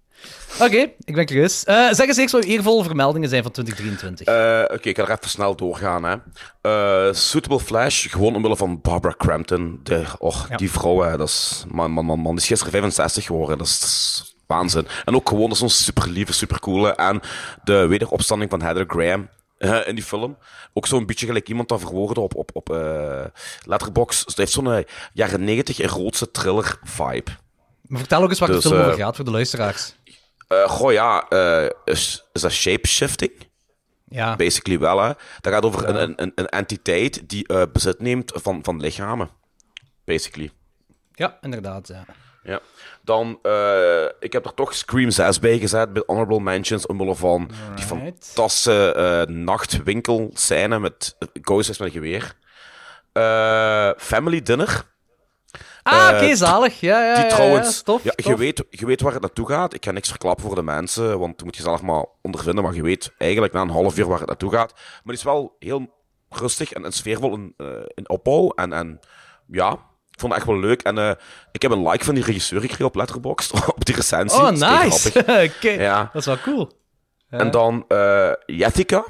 Oké, 0.60 0.90
ik 1.05 1.14
ben 1.14 1.26
curieus. 1.26 1.64
Eh 1.64 1.90
zeg 1.93 2.06
eens 2.06 2.16
eerst 2.16 2.32
wat 2.32 2.44
eervolle 2.44 2.84
vermeldingen 2.84 3.28
zijn 3.28 3.43
van 3.43 3.52
2023. 3.52 4.26
Eh, 4.26 4.76
Oké, 4.76 4.89
ik 4.89 4.97
ga 4.97 5.02
er 5.02 5.10
even 5.10 5.28
snel 5.28 5.56
doorgaan. 5.56 6.05
Hè. 6.05 6.16
Eh, 6.60 7.14
Suitable 7.14 7.60
Flash, 7.60 8.10
gewoon 8.10 8.34
omwille 8.36 8.56
van 8.56 8.80
Barbara 8.80 9.14
Crampton. 9.18 9.80
De, 9.82 10.05
och, 10.18 10.47
Ja. 10.48 10.56
Die 10.56 10.70
vrouw, 10.70 11.01
hè, 11.01 11.16
dat 11.16 11.28
is... 11.28 11.64
Man, 11.68 11.90
man, 11.90 12.05
man, 12.05 12.18
man, 12.18 12.32
die 12.32 12.40
is 12.40 12.47
gisteren 12.47 12.72
65 12.72 13.24
geworden. 13.24 13.59
Dat 13.59 13.66
is, 13.66 13.78
dat 13.78 13.89
is 13.89 14.34
waanzin. 14.47 14.86
En 15.05 15.14
ook 15.14 15.28
gewoon 15.28 15.56
zo'n 15.56 15.70
super 15.70 16.09
lieve, 16.09 16.32
super 16.32 16.60
coole. 16.60 16.94
En 16.94 17.20
de 17.64 17.86
wederopstanding 17.86 18.51
van 18.51 18.62
Heather 18.62 18.84
Graham 18.89 19.28
in 19.86 19.94
die 19.94 20.05
film. 20.05 20.36
Ook 20.72 20.86
zo'n 20.86 21.06
beetje 21.06 21.26
gelijk 21.26 21.48
iemand 21.48 21.68
dat 21.68 21.80
verwoordde 21.80 22.20
op, 22.20 22.34
op, 22.34 22.51
op 22.52 22.70
eh, 22.70 23.24
Letterboxd. 23.66 24.18
Dus 24.24 24.34
het 24.34 24.36
heeft 24.36 24.52
zo'n 24.52 24.84
jaren 25.12 25.44
90 25.44 25.78
erotische 25.80 26.30
thriller 26.30 26.78
vibe. 26.82 27.30
Maar 27.93 28.01
vertel 28.01 28.23
ook 28.23 28.28
eens 28.28 28.39
waar 28.39 28.48
dus, 28.48 28.66
film 28.66 28.81
eh, 28.81 28.86
over 28.86 28.98
gaat 28.98 29.16
voor 29.16 29.24
de 29.24 29.31
luisteraars. 29.31 29.94
Eh 30.48 30.69
goh, 30.69 30.93
ja, 30.93 31.28
eh, 31.28 31.70
is, 31.85 32.24
is 32.32 32.40
dat 32.40 32.52
shapeshifting? 32.52 33.32
Ja. 34.09 34.36
Basically 34.36 34.78
wel, 34.78 35.01
hè. 35.01 35.12
Dat 35.40 35.52
gaat 35.52 35.64
over 35.64 35.89
een, 35.89 36.23
een, 36.23 36.32
een 36.35 36.47
entiteit 36.47 37.28
die 37.28 37.66
bezit 37.73 38.01
neemt 38.01 38.32
van, 38.35 38.64
van 38.64 38.81
lichamen. 38.81 39.31
Basically. 40.05 40.51
ja, 41.12 41.39
inderdaad. 41.40 41.89
Ja. 41.89 42.05
Ja. 42.43 42.60
Dan, 43.02 43.31
ik 44.19 44.32
heb 44.32 44.44
er 44.44 44.55
toch 44.55 44.74
Scream 44.74 45.10
6 45.10 45.39
bij 45.39 45.59
gezet, 45.59 45.93
met 45.93 46.02
honorable 46.06 46.40
mentions, 46.40 46.86
omwille 46.86 47.14
van 47.14 47.51
die 47.74 47.85
Alright. 47.85 48.27
fantastische 48.35 48.93
eh 48.93 49.35
nachtwinkelscène 49.35 50.78
met 50.78 51.16
uh, 51.19 51.28
Ghostface 51.43 51.82
met 51.82 51.94
een 51.94 52.01
geweer. 52.01 52.36
Family 53.98 54.43
Dinner. 54.43 54.91
Ah, 55.82 56.09
Eh, 56.09 56.16
oké, 56.16 56.36
zalig. 56.36 56.80
Ja, 56.80 57.04
ja, 57.04 57.14
Die 57.14 57.24
ja, 57.24 57.30
trouwens, 57.30 57.76
ja, 57.76 57.82
tof, 57.82 58.04
ja, 58.04 58.12
je, 58.16 58.36
weet, 58.36 58.64
je 58.70 58.86
weet 58.86 59.00
waar 59.00 59.12
het 59.12 59.20
naartoe 59.22 59.48
gaat. 59.48 59.74
Ik 59.74 59.84
ga 59.84 59.90
niks 59.90 60.09
verklappen 60.09 60.44
voor 60.44 60.54
de 60.54 60.62
mensen, 60.62 61.18
want 61.18 61.36
dan 61.36 61.46
moet 61.46 61.56
je 61.56 61.62
zelf 61.62 61.82
maar 61.82 62.04
ondervinden. 62.22 62.64
Maar 62.64 62.74
je 62.74 62.82
weet 62.82 63.12
eigenlijk 63.18 63.52
na 63.52 63.60
een 63.60 63.70
half 63.70 63.98
uur 63.98 64.06
waar 64.09 64.18
het 64.18 64.28
naartoe 64.28 64.52
gaat. 64.52 64.72
Maar 64.74 65.00
het 65.04 65.16
is 65.16 65.22
wel 65.22 65.56
heel 65.59 65.94
rustig 66.28 66.72
en, 66.72 66.84
en 66.84 66.92
sfeervol 66.92 67.34
in, 67.34 67.54
in 67.94 68.09
opbouw. 68.09 68.50
En, 68.50 68.72
en 68.72 69.00
ja, 69.46 69.70
ik 70.10 70.20
vond 70.20 70.32
het 70.32 70.42
echt 70.42 70.50
wel 70.50 70.60
leuk. 70.60 70.82
En 70.82 70.98
eh, 70.98 71.10
ik 71.52 71.62
heb 71.62 71.70
een 71.70 71.88
like 71.88 72.04
van 72.04 72.14
die 72.14 72.24
regisseur 72.24 72.60
gekregen 72.60 72.84
op 72.84 72.94
Letterboxd, 72.94 73.52
op 73.76 73.84
die 73.84 73.94
recensie. 73.94 74.40
Oh, 74.40 74.50
nice. 74.50 75.18
Oké, 75.56 75.70
Ja. 75.70 76.10
Dat 76.12 76.20
is 76.20 76.26
wel 76.26 76.38
cool. 76.38 76.70
En 77.28 77.50
dan 77.50 77.84
Jessica. 78.46 79.04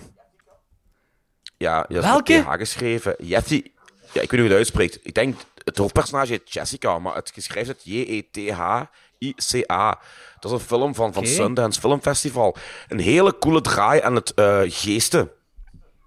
Ja, 1.56 1.86
ja 1.88 2.00
Welke? 2.00 2.44
Geschreven. 2.48 3.14
Jessie. 3.18 3.74
Ja, 4.12 4.20
ik 4.20 4.30
weet 4.30 4.30
niet 4.30 4.30
hoe 4.30 4.38
je 4.40 4.48
het 4.48 4.56
uitspreekt. 4.56 4.98
Ik 5.02 5.14
denk, 5.14 5.36
het 5.64 5.78
hoofdpersonage 5.78 6.30
heet 6.32 6.52
Jessica, 6.52 6.98
maar 6.98 7.14
het 7.14 7.30
geschrijft 7.34 7.68
het 7.68 7.80
J-E-T-H-I-C-A. 7.84 9.98
Dat 10.40 10.52
is 10.52 10.58
een 10.60 10.66
film 10.66 10.94
van, 10.94 11.12
van. 11.12 11.26
Sundance 11.26 11.80
Film 11.80 12.00
Festival. 12.02 12.56
Een 12.88 12.98
hele 13.00 13.38
coole 13.38 13.60
draai 13.60 14.00
aan 14.00 14.14
het 14.14 14.34
eh, 14.34 14.60
geesten 14.64 15.30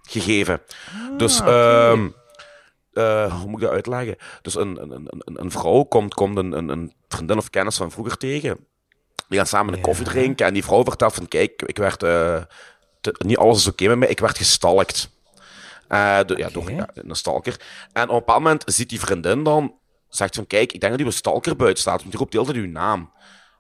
gegeven. 0.10 0.62
dus, 1.18 1.40
ehm, 1.40 2.08
eh, 2.94 3.40
hoe 3.42 3.50
moet 3.50 3.60
ik 3.62 3.66
dat 3.66 3.76
uitleggen? 3.76 4.16
Dus 4.42 4.56
een, 4.56 4.82
een, 4.82 4.92
een, 4.92 5.10
een- 5.42 5.52
vrouw 5.52 5.84
komt, 5.84 6.14
komt 6.14 6.38
een, 6.38 6.52
een, 6.52 6.70
een 6.70 6.94
vriendin 7.08 7.38
of 7.38 7.50
kennis 7.50 7.78
van 7.78 7.92
vroeger 7.92 8.18
tegen. 8.18 8.58
Die 9.28 9.38
gaan 9.38 9.48
samen 9.48 9.74
een 9.74 9.82
koffie 9.82 10.06
drinken 10.06 10.46
en 10.46 10.54
die 10.54 10.64
vrouw 10.64 10.84
vertelt 10.84 11.14
van, 11.14 11.28
kijk, 11.28 11.62
ik 11.62 11.78
werd, 11.78 12.04
eh, 12.04 12.42
te- 13.02 13.16
niet 13.26 13.38
alles 13.38 13.58
is 13.58 13.68
oké 13.68 13.88
met 13.88 13.98
mij, 13.98 14.08
ik 14.08 14.20
werd 14.20 14.38
gestalkt. 14.38 15.10
Eh, 15.88 16.20
ja, 16.38 16.50
door 16.52 16.70
een 16.94 17.16
stalker. 17.16 17.62
En 17.92 18.04
op 18.04 18.10
een 18.10 18.16
bepaald 18.16 18.44
moment 18.44 18.64
ziet 18.66 18.90
die 18.90 19.00
vriendin 19.00 19.44
dan, 19.44 19.74
zegt 20.10 20.36
van, 20.36 20.48
kijk, 20.48 20.74
ik 20.74 20.80
denk 20.80 20.92
dat 20.92 20.98
die 20.98 21.06
een 21.06 21.14
stalker 21.14 21.56
buiten 21.56 21.82
staat, 21.82 22.00
want 22.00 22.10
die 22.10 22.20
roept 22.20 22.32
de 22.32 22.38
hele 22.38 22.52
tijd 22.52 22.66
uw 22.66 22.72
naam. 22.72 23.12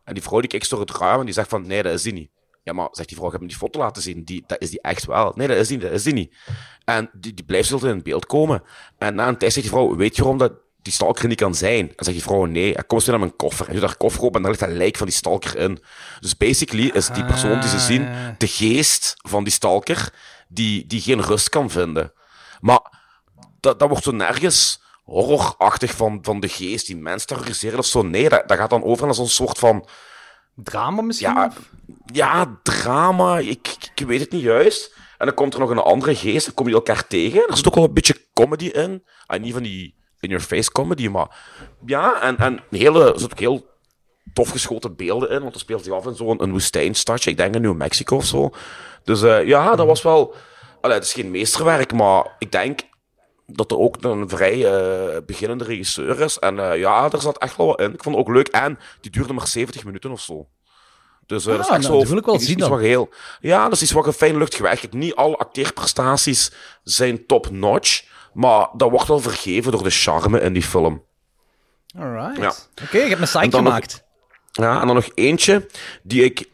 En 0.03 0.14
die 0.14 0.23
vrouw 0.23 0.39
die 0.39 0.49
kijkt 0.49 0.69
door 0.69 0.80
het 0.80 0.91
raam 0.91 1.19
en 1.19 1.26
die 1.26 1.34
zegt 1.34 1.49
van, 1.49 1.68
nee, 1.68 1.84
dat 1.84 1.93
is 1.93 2.02
die 2.02 2.14
niet. 2.14 2.30
Ja, 2.64 2.73
maar 2.73 2.88
zegt 2.91 3.07
die 3.07 3.18
vrouw, 3.18 3.27
ik 3.27 3.34
heb 3.34 3.41
hem 3.41 3.49
die 3.49 3.60
foto 3.60 3.80
laten 3.80 4.02
zien. 4.02 4.23
Die, 4.23 4.43
dat 4.47 4.61
is 4.61 4.69
die 4.69 4.81
echt 4.81 5.06
wel. 5.06 5.31
Nee, 5.35 5.47
dat 5.47 5.57
is 5.57 5.68
die, 5.68 5.77
dat 5.77 5.91
is 5.91 6.03
die 6.03 6.14
niet. 6.14 6.35
En 6.85 7.10
die, 7.14 7.34
die 7.34 7.45
blijft 7.45 7.68
zo 7.68 7.77
in 7.77 8.03
beeld 8.03 8.26
komen. 8.26 8.64
En 8.97 9.15
na 9.15 9.27
een 9.27 9.38
tijd 9.38 9.53
zegt 9.53 9.65
die 9.65 9.76
vrouw, 9.76 9.95
weet 9.95 10.15
je 10.15 10.22
waarom 10.22 10.39
dat 10.39 10.53
die 10.81 10.93
stalker 10.93 11.27
niet 11.27 11.39
kan 11.39 11.56
zijn. 11.56 11.85
Dan 11.85 11.95
zegt 11.97 12.18
die 12.18 12.22
vrouw 12.22 12.45
nee. 12.45 12.73
Hij 12.73 12.84
komt 12.84 13.02
weer 13.02 13.10
naar 13.10 13.19
mijn 13.19 13.35
koffer. 13.35 13.65
Hij 13.65 13.73
doet 13.76 13.84
haar 13.84 13.97
koffer 13.97 14.23
open 14.23 14.35
en 14.35 14.41
daar 14.41 14.52
ligt 14.52 14.64
dat 14.64 14.77
lijk 14.77 14.97
van 14.97 15.07
die 15.07 15.15
stalker 15.15 15.57
in. 15.57 15.80
Dus 16.19 16.38
basically 16.38 16.89
is 16.93 17.07
die 17.07 17.26
persoon 17.26 17.60
die 17.60 17.69
ze 17.69 17.80
zien 17.80 18.07
de 18.38 18.47
geest 18.47 19.14
van 19.18 19.43
die 19.43 19.53
stalker 19.53 20.14
die, 20.56 20.88
die 20.88 21.02
geen 21.02 21.22
rust 21.22 21.49
kan 21.49 21.69
vinden. 21.69 22.14
Maar 22.60 22.80
dat, 23.60 23.80
dat 23.80 23.90
wordt 23.90 24.03
zo 24.03 24.11
nergens 24.11 24.84
horrorachtig 25.03 25.95
van, 25.95 26.19
van 26.22 26.40
de 26.40 26.48
geest 26.48 26.86
die 26.86 26.98
mens 26.98 27.26
terroriseert 27.26 27.77
of 27.77 27.86
zo. 27.86 28.02
Nee, 28.02 28.30
dat, 28.30 28.48
dat 28.48 28.57
gaat 28.57 28.69
dan 28.69 28.84
over 28.84 29.06
naar 29.06 29.15
zo'n 29.15 29.27
soort 29.27 29.57
van... 29.57 29.88
Drama 30.56 31.02
misschien? 31.02 31.34
Ja, 31.34 31.52
ja 32.06 32.60
drama. 32.64 33.38
Ik, 33.38 33.90
ik, 33.95 34.06
weet 34.07 34.19
het 34.19 34.32
niet 34.32 34.41
juist. 34.41 34.95
En 35.18 35.26
dan 35.26 35.36
komt 35.36 35.53
er 35.53 35.60
nog 35.60 35.69
een 35.69 35.77
andere 35.77 36.15
geest. 36.15 36.45
Dan 36.45 36.56
komen 36.56 36.72
die 36.72 36.82
elkaar 36.82 37.07
tegen. 37.07 37.48
Er 37.48 37.57
zit 37.57 37.68
ook 37.68 37.76
wel 37.76 37.84
een 37.84 37.94
beetje 37.94 38.26
comedy 38.34 38.65
in. 38.65 39.03
En 39.27 39.41
niet 39.41 39.53
van 39.53 39.64
die 39.64 39.95
in-your-face 40.19 40.72
comedy, 40.72 41.07
maar... 41.07 41.38
Ja, 41.86 42.22
en, 42.22 42.38
en 42.38 42.53
een 42.53 42.77
hele... 42.77 43.14
Er 43.14 43.23
ook 43.23 43.40
heel 43.40 43.74
tof 44.34 44.49
geschoten 44.49 44.95
beelden 44.95 45.30
in. 45.30 45.41
Want 45.41 45.53
er 45.53 45.60
speelt 45.60 45.84
zich 45.84 45.93
af 45.93 46.06
in 46.06 46.15
zo'n 46.15 46.43
een 46.43 46.52
woestijnstadje. 46.52 47.30
Ik 47.30 47.38
denk 47.38 47.56
in 47.56 47.61
New 47.61 47.76
Mexico 47.76 48.15
of 48.15 48.26
zo. 48.26 48.49
Dus 49.03 49.22
eh, 49.22 49.47
ja, 49.47 49.76
dat 49.76 49.85
was 49.88 50.02
wel... 50.02 50.34
Allee, 50.81 50.95
het 50.97 51.06
is 51.06 51.14
geen 51.14 51.31
meesterwerk, 51.31 51.93
maar 51.93 52.35
ik 52.39 52.52
denk 52.52 52.80
dat 53.47 53.72
er 53.72 53.77
ook 53.77 53.97
een 54.03 54.30
vrij 54.30 54.65
eh, 54.73 55.18
beginnende 55.26 55.64
regisseur 55.64 56.19
is. 56.22 56.39
En 56.39 56.60
eh, 56.72 56.80
ja, 56.80 57.11
er 57.11 57.22
zat 57.22 57.38
echt 57.38 57.57
wel 57.57 57.68
wat 57.68 57.80
in. 57.80 57.93
Ik 57.93 58.03
vond 58.03 58.15
het 58.15 58.27
ook 58.27 58.34
leuk. 58.34 58.47
En 58.47 58.80
die 59.02 59.11
duurde 59.11 59.34
maar 59.34 59.47
70 59.47 59.84
minuten 59.85 60.11
of 60.11 60.22
zo. 60.22 60.47
Dus 61.26 61.43
dat 61.43 61.60
is 61.60 61.68
Ah, 61.68 61.76
echt 61.76 61.81
nou, 61.81 61.93
zo... 61.93 61.99
dat 61.99 62.07
wil 62.07 62.18
ik 62.18 62.26
wel 62.26 62.35
iets- 62.35 62.43
zien 62.43 62.53
iets 62.53 62.61
dan. 62.61 62.72
wat 62.72 62.80
heel, 62.80 63.10
ja, 63.39 63.64
dat 63.64 63.72
is 63.73 63.81
iets 63.81 63.91
wat 63.91 64.06
een 64.06 64.14
fijn 64.14 64.38
lucht 64.38 64.56
gewerkt. 64.56 64.93
Niet 64.93 65.15
alle 65.15 65.35
acteerprestaties 65.38 66.52
zijn 66.84 67.26
top-notch. 67.26 68.03
Maar 68.34 68.68
dat 68.73 68.89
wordt 68.89 69.07
wel 69.07 69.19
vergeven 69.19 69.72
door 69.72 69.84
de 69.84 69.89
charme 69.89 70.39
in 70.41 70.53
die 70.53 70.61
film. 70.64 71.03
Alright. 71.97 72.38
Ja. 72.38 72.53
Oké, 72.85 72.97
je 72.97 73.07
hebt 73.07 73.19
me 73.19 73.26
psyched 73.26 73.43
En 73.43 73.49
dan 73.49 73.64
nog- 73.64 73.73
gemaakt. 73.73 74.03
Ja, 74.61 74.82
en 74.82 74.86
dan 74.88 74.95
nog 74.95 75.10
eentje 75.14 75.68
die 76.03 76.23
ik, 76.23 76.49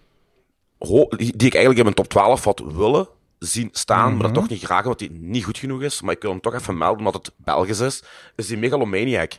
die 1.18 1.32
ik 1.34 1.54
eigenlijk 1.54 1.78
in 1.78 1.84
mijn 1.84 1.94
top 1.96 2.08
12 2.08 2.44
had 2.44 2.62
willen 2.66 3.08
zien 3.40 3.70
staan, 3.72 4.04
maar 4.04 4.14
Mhm. 4.14 4.22
dat 4.22 4.34
toch 4.34 4.50
niet 4.50 4.64
graag, 4.64 4.84
omdat 4.84 5.00
die 5.00 5.12
niet 5.12 5.44
goed 5.44 5.58
genoeg 5.58 5.82
is. 5.82 6.02
Maar 6.02 6.14
ik 6.16 6.22
wil 6.22 6.32
hem 6.32 6.42
toch 6.42 6.54
even 6.54 6.78
melden, 6.78 6.98
omdat 6.98 7.14
het 7.14 7.32
Belgisch 7.38 7.80
is. 7.80 8.04
Is 8.36 8.48
die 8.48 8.58
Megalomaniac. 8.58 9.32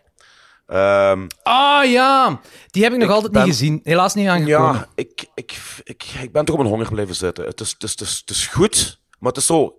Ehm, 0.67 1.27
Ah 1.43 1.91
ja, 1.91 2.41
die 2.71 2.83
heb 2.83 2.93
ik 2.93 2.99
nog 2.99 3.09
Ik 3.09 3.15
altijd 3.15 3.33
ben- 3.33 3.43
niet 3.43 3.51
gezien. 3.53 3.81
Helaas 3.83 4.15
niet 4.15 4.29
aangekomen. 4.29 4.75
ja, 4.75 4.87
ik, 4.95 5.27
ik, 5.35 5.57
ik, 5.85 6.05
ik 6.23 6.33
ben 6.33 6.45
toch 6.45 6.55
op 6.55 6.61
mijn 6.61 6.75
honger 6.75 6.93
blijven 6.93 7.15
zitten. 7.15 7.45
Het 7.45 7.61
is, 7.61 7.71
het, 7.71 7.83
is, 7.83 7.91
het, 7.91 8.01
is, 8.01 8.19
het 8.21 8.31
is 8.31 8.47
goed, 8.47 9.01
maar 9.19 9.29
het 9.33 9.41
is 9.41 9.47
zo... 9.47 9.77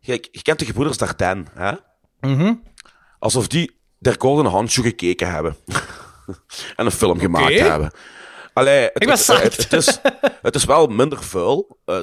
Kijk, 0.00 0.28
je 0.32 0.42
kent 0.42 0.58
de 0.58 0.64
gebroeders 0.64 0.98
Dardenne, 0.98 1.44
hè? 1.54 1.72
Mhm. 2.20 2.54
Alsof 3.18 3.46
die 3.48 3.76
der 3.98 4.14
Golden 4.18 4.46
Handshoe 4.46 4.84
gekeken 4.84 5.30
hebben. 5.30 5.56
en 6.76 6.84
een 6.84 6.90
film 6.90 7.18
gemaakt 7.18 7.60
hebben. 7.60 7.90
Allee, 8.52 8.82
het, 8.82 9.02
Ik 9.02 9.08
ben 9.08 9.16
het, 9.16 9.26
het, 9.26 9.56
het 9.56 9.72
is, 9.72 10.00
het 10.42 10.54
is 10.54 10.64
wel 10.64 10.86
minder 10.86 11.22
vuil. 11.22 11.78
eh, 11.84 11.96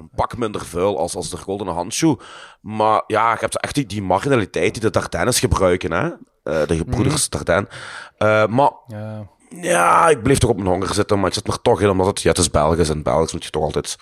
een 0.00 0.10
pak 0.14 0.36
minder 0.36 0.64
vuil 0.64 0.98
als, 0.98 1.14
als 1.14 1.30
de 1.30 1.36
Golden 1.36 1.66
Handshoe. 1.66 2.18
Maar 2.60 3.02
ja, 3.06 3.32
je 3.32 3.38
hebt 3.40 3.60
echt 3.60 3.74
die, 3.74 3.86
die 3.86 4.02
marginaliteit 4.02 4.72
die 4.72 4.82
de 4.82 4.90
Dardennes 4.90 5.38
gebruiken, 5.38 5.92
hè? 5.92 6.08
Eh, 6.42 6.66
de 6.66 6.76
gebroeders. 6.76 7.28
Eh, 7.28 8.46
maar 8.46 8.72
Ja. 8.86 9.26
ja, 9.48 10.08
ik 10.08 10.22
bleef 10.22 10.38
toch 10.38 10.50
op 10.50 10.56
mijn 10.56 10.68
honger 10.68 10.94
zitten, 10.94 11.18
maar 11.18 11.28
ik 11.28 11.34
zit 11.34 11.48
er 11.48 11.62
toch 11.62 11.80
in, 11.80 11.88
omdat 11.88 12.06
het, 12.06 12.22
ja, 12.22 12.28
het 12.28 12.38
is 12.38 12.50
Belgisch 12.50 12.88
en 12.88 13.02
Belgisch 13.02 13.32
moet 13.32 13.44
je 13.44 13.50
toch 13.50 13.62
altijd 13.62 13.96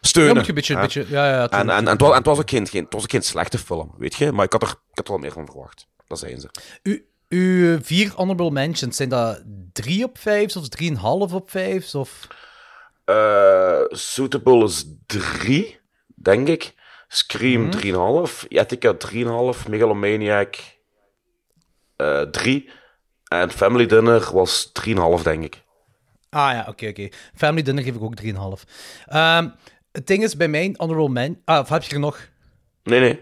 steunen. 0.00 0.34
Dan 0.34 0.44
moet 0.54 0.64
je 0.64 0.72
een 0.72 0.78
beetje... 0.80 1.00
hè? 1.00 1.02
beetje 1.02 1.16
ja, 1.16 1.28
ja, 1.28 1.48
En, 1.48 1.70
en, 1.70 1.76
en, 1.76 1.86
het 1.86 2.00
was, 2.00 2.10
en 2.10 2.16
het 2.16 2.26
was 2.26 2.38
ook 2.38 2.50
geen, 2.50 2.66
geen, 2.66 2.84
het 2.84 2.92
was 2.92 3.02
ook 3.02 3.10
geen 3.10 3.22
slechte 3.22 3.58
film, 3.58 3.94
weet 3.98 4.14
je? 4.14 4.32
Maar 4.32 4.44
ik 4.44 4.52
had 4.52 4.62
er, 4.62 4.68
ik 4.68 4.76
had 4.94 5.06
er 5.06 5.12
wel 5.12 5.22
meer 5.22 5.32
van 5.32 5.46
verwacht. 5.46 5.86
Dat 6.06 6.18
zijn 6.18 6.40
ze. 6.40 6.48
U, 6.82 7.06
uw 7.32 7.78
vier 7.82 8.12
honorable 8.14 8.50
mentions, 8.50 8.96
zijn 8.96 9.08
dat 9.08 9.42
drie 9.72 10.04
op 10.04 10.18
vijf 10.18 10.56
of 10.56 10.68
drieënhalf 10.68 11.32
op 11.32 11.50
vijf? 11.50 11.94
Of... 11.94 12.26
Eh, 13.04 13.80
Suitable 13.88 14.64
is 14.64 14.86
3, 15.06 15.78
denk 16.14 16.48
ik. 16.48 16.74
Scream 17.08 17.70
3,5. 18.28 18.48
Etica 18.48 18.94
3,5. 18.94 19.68
Megalomaniac 19.68 20.56
eh 21.96 22.20
3. 22.20 22.70
En 23.28 23.50
Family 23.50 23.86
Dinner 23.86 24.30
was 24.32 24.72
3,5, 24.86 25.22
denk 25.22 25.44
ik. 25.44 25.62
Ah 26.30 26.52
ja, 26.52 26.66
oké, 26.68 26.88
oké. 26.88 27.08
Family 27.34 27.62
Dinner 27.62 27.84
geef 27.84 27.94
ik 27.94 28.02
ook 28.02 28.20
3,5. 28.20 28.32
Ehm 29.06 29.48
het 29.92 30.06
ding 30.06 30.22
is, 30.22 30.36
bij 30.36 30.48
mijn 30.48 30.74
honorable 30.76 31.08
men... 31.08 31.42
Ah, 31.44 31.58
of 31.58 31.68
heb 31.68 31.82
je 31.82 31.94
er 31.94 32.00
nog? 32.00 32.28
Nee, 32.82 33.00
nee. 33.00 33.20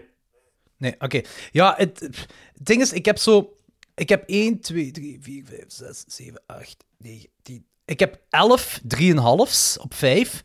Nee, 0.77 0.95
oké. 0.99 1.21
Ja, 1.51 1.73
het, 1.77 1.99
het 1.99 2.27
ding 2.53 2.81
is, 2.81 2.93
ik 2.93 3.05
heb 3.05 3.17
zo... 3.17 3.53
Ik 3.95 4.09
heb 4.09 4.23
1, 4.27 4.59
2, 4.59 4.91
3, 4.91 5.17
4, 5.21 5.43
5, 5.45 5.63
6, 5.67 6.03
7, 6.07 6.41
8, 6.45 6.83
9, 6.97 7.29
10... 7.41 7.65
Ik 7.85 7.99
heb 7.99 8.19
11 8.29 8.79
3,5's 8.99 9.77
op 9.79 9.93
5. 9.93 10.41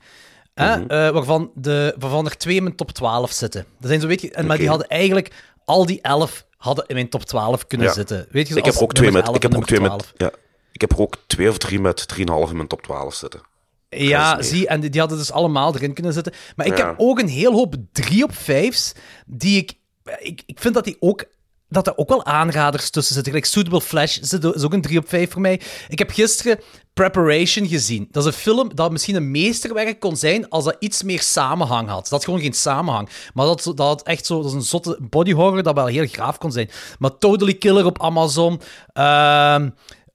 hè, 0.54 0.86
eh, 0.86 1.10
waarvan, 1.12 1.50
de, 1.54 1.94
waarvan 1.98 2.24
er 2.26 2.36
twee 2.36 2.56
in 2.56 2.62
mijn 2.62 2.76
top 2.76 2.90
12 2.90 3.32
zitten. 3.32 3.66
Dat 3.78 3.88
zijn 3.88 4.00
zo, 4.00 4.06
weet 4.06 4.20
je, 4.20 4.30
en, 4.32 4.46
maar 4.46 4.58
die 4.58 4.68
hadden 4.68 4.88
eigenlijk... 4.88 5.44
Al 5.64 5.86
die 5.86 6.00
11 6.00 6.46
hadden 6.56 6.86
in 6.86 6.94
mijn 6.94 7.08
top 7.08 7.22
12 7.24 7.66
kunnen 7.66 7.86
Ja. 7.86 7.92
zitten. 7.92 8.26
Weet 8.30 8.48
je, 8.48 8.54
Ik 8.56 8.64
heb, 8.64 8.74
ook 8.76 8.92
twee 8.94 9.10
met, 9.10 9.24
11 9.26 9.36
ik, 9.36 9.42
heb 9.42 9.54
ook 9.56 9.66
twee 9.66 9.80
met, 9.80 9.88
12. 9.88 10.12
ja, 10.16 10.30
ik 10.72 10.80
heb 10.80 10.92
er 10.92 10.98
ook 11.00 11.22
twee 11.26 11.48
of 11.48 11.58
drie 11.58 11.80
met 11.80 12.06
3,5 12.14 12.24
in 12.24 12.56
mijn 12.56 12.66
top 12.68 12.82
12 12.82 13.14
zitten. 13.14 13.40
Ja, 13.88 14.42
zie, 14.42 14.66
en 14.68 14.80
die, 14.80 14.90
die 14.90 15.00
hadden 15.00 15.18
dus 15.18 15.32
allemaal 15.32 15.74
erin 15.74 15.94
kunnen 15.94 16.12
zitten. 16.12 16.32
Maar 16.56 16.66
ik 16.66 16.78
Ja. 16.78 16.86
heb 16.86 16.94
ook 16.98 17.18
een 17.18 17.28
heel 17.28 17.52
hoop 17.52 17.74
3 17.92 18.24
op 18.24 18.32
5's 18.34 18.92
die 19.26 19.56
ik, 19.56 19.72
ik... 20.18 20.42
Ik 20.46 20.58
vind 20.60 20.74
dat 20.74 20.84
die 20.84 20.96
ook... 21.00 21.24
Dat 21.68 21.86
er 21.86 21.96
ook 21.96 22.08
wel 22.08 22.24
aanraders 22.24 22.90
tussen 22.90 23.14
zitten. 23.14 23.32
Gelijk 23.32 23.50
Suitable 23.50 23.80
Flash 23.80 24.18
is 24.18 24.64
ook 24.64 24.72
een 24.72 24.80
3 24.80 24.98
op 24.98 25.08
5 25.08 25.30
voor 25.30 25.40
mij. 25.40 25.60
Ik 25.88 25.98
heb 25.98 26.10
gisteren 26.10 26.58
Preparation 26.94 27.66
gezien. 27.68 28.08
Dat 28.10 28.26
is 28.26 28.34
een 28.34 28.40
film 28.40 28.74
dat 28.74 28.90
misschien 28.90 29.14
een 29.14 29.30
meesterwerk 29.30 30.00
kon 30.00 30.16
zijn 30.16 30.48
als 30.48 30.64
dat 30.64 30.76
iets 30.78 31.02
meer 31.02 31.20
samenhang 31.20 31.88
had. 31.88 32.00
Dat 32.02 32.10
had 32.10 32.24
gewoon 32.24 32.40
geen 32.40 32.52
samenhang. 32.52 33.08
Maar 33.34 33.46
dat, 33.46 33.62
dat 33.62 33.78
had 33.78 34.02
echt 34.02 34.26
zo... 34.26 34.36
Dat 34.36 34.46
is 34.46 34.52
een 34.52 34.62
zotte 34.62 34.98
body 35.00 35.32
horror 35.32 35.62
dat 35.62 35.74
wel 35.74 35.86
heel 35.86 36.06
graaf 36.06 36.38
kon 36.38 36.52
zijn. 36.52 36.70
Maar 36.98 37.18
Totally 37.18 37.54
Killer 37.54 37.84
op 37.84 38.02
Amazon. 38.02 38.60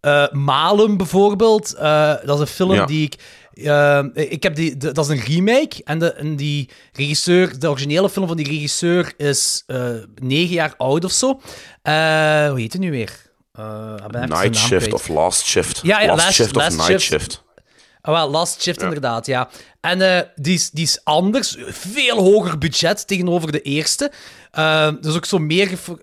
Eh, 0.01 0.27
Malum 0.31 0.97
bijvoorbeeld. 0.97 1.73
Eh, 1.73 2.13
dat 2.25 2.35
is 2.35 2.41
een 2.41 2.47
film 2.55 2.73
Ja. 2.73 2.85
die 2.85 3.05
ik... 3.05 3.15
eh, 3.69 4.31
ik 4.31 4.43
heb 4.43 4.55
die, 4.55 4.77
de- 4.77 4.91
dat 4.91 5.09
is 5.09 5.17
een 5.17 5.25
remake. 5.25 5.81
En, 5.83 5.99
de, 5.99 6.13
en 6.13 6.35
die 6.35 6.69
regisseur, 6.93 7.59
de 7.59 7.69
originele 7.69 8.09
film 8.09 8.27
van 8.27 8.37
die 8.37 8.47
regisseur 8.47 9.13
is 9.17 9.63
eh, 9.67 9.89
negen 10.21 10.53
jaar 10.53 10.73
oud 10.77 11.05
of 11.05 11.11
zo. 11.11 11.41
Eh, 11.81 11.93
hoe 12.49 12.59
heet 12.59 12.71
het 12.73 12.81
nu 12.81 12.91
weer? 12.91 13.29
Zijn 14.11 14.29
Night 14.29 14.55
Shift 14.57 14.93
of 14.93 15.07
Last 15.07 15.45
Shift. 15.45 15.79
Ja, 15.83 16.01
ja, 16.01 16.07
last, 16.07 16.23
Last- 16.23 16.33
Shift 16.35 16.55
Last 16.55 16.79
of 16.79 16.87
Night 16.87 17.01
Shift. 17.01 17.21
Shift. 17.23 17.43
Ah, 18.01 18.13
wel, 18.13 18.29
Last 18.29 18.61
Shift 18.61 18.81
inderdaad, 18.81 19.25
ja. 19.25 19.49
En 19.81 20.31
die, 20.35 20.53
is, 20.53 20.69
die 20.69 20.83
is 20.83 20.99
anders, 21.03 21.57
veel 21.67 22.17
hoger 22.17 22.57
budget 22.57 23.07
tegenover 23.07 23.51
de 23.51 23.61
eerste. 23.61 24.11
Eh, 24.51 24.89
dus 25.01 25.15
ook 25.15 25.25
zo 25.25 25.37
meer 25.37 25.67
gefo- 25.67 25.97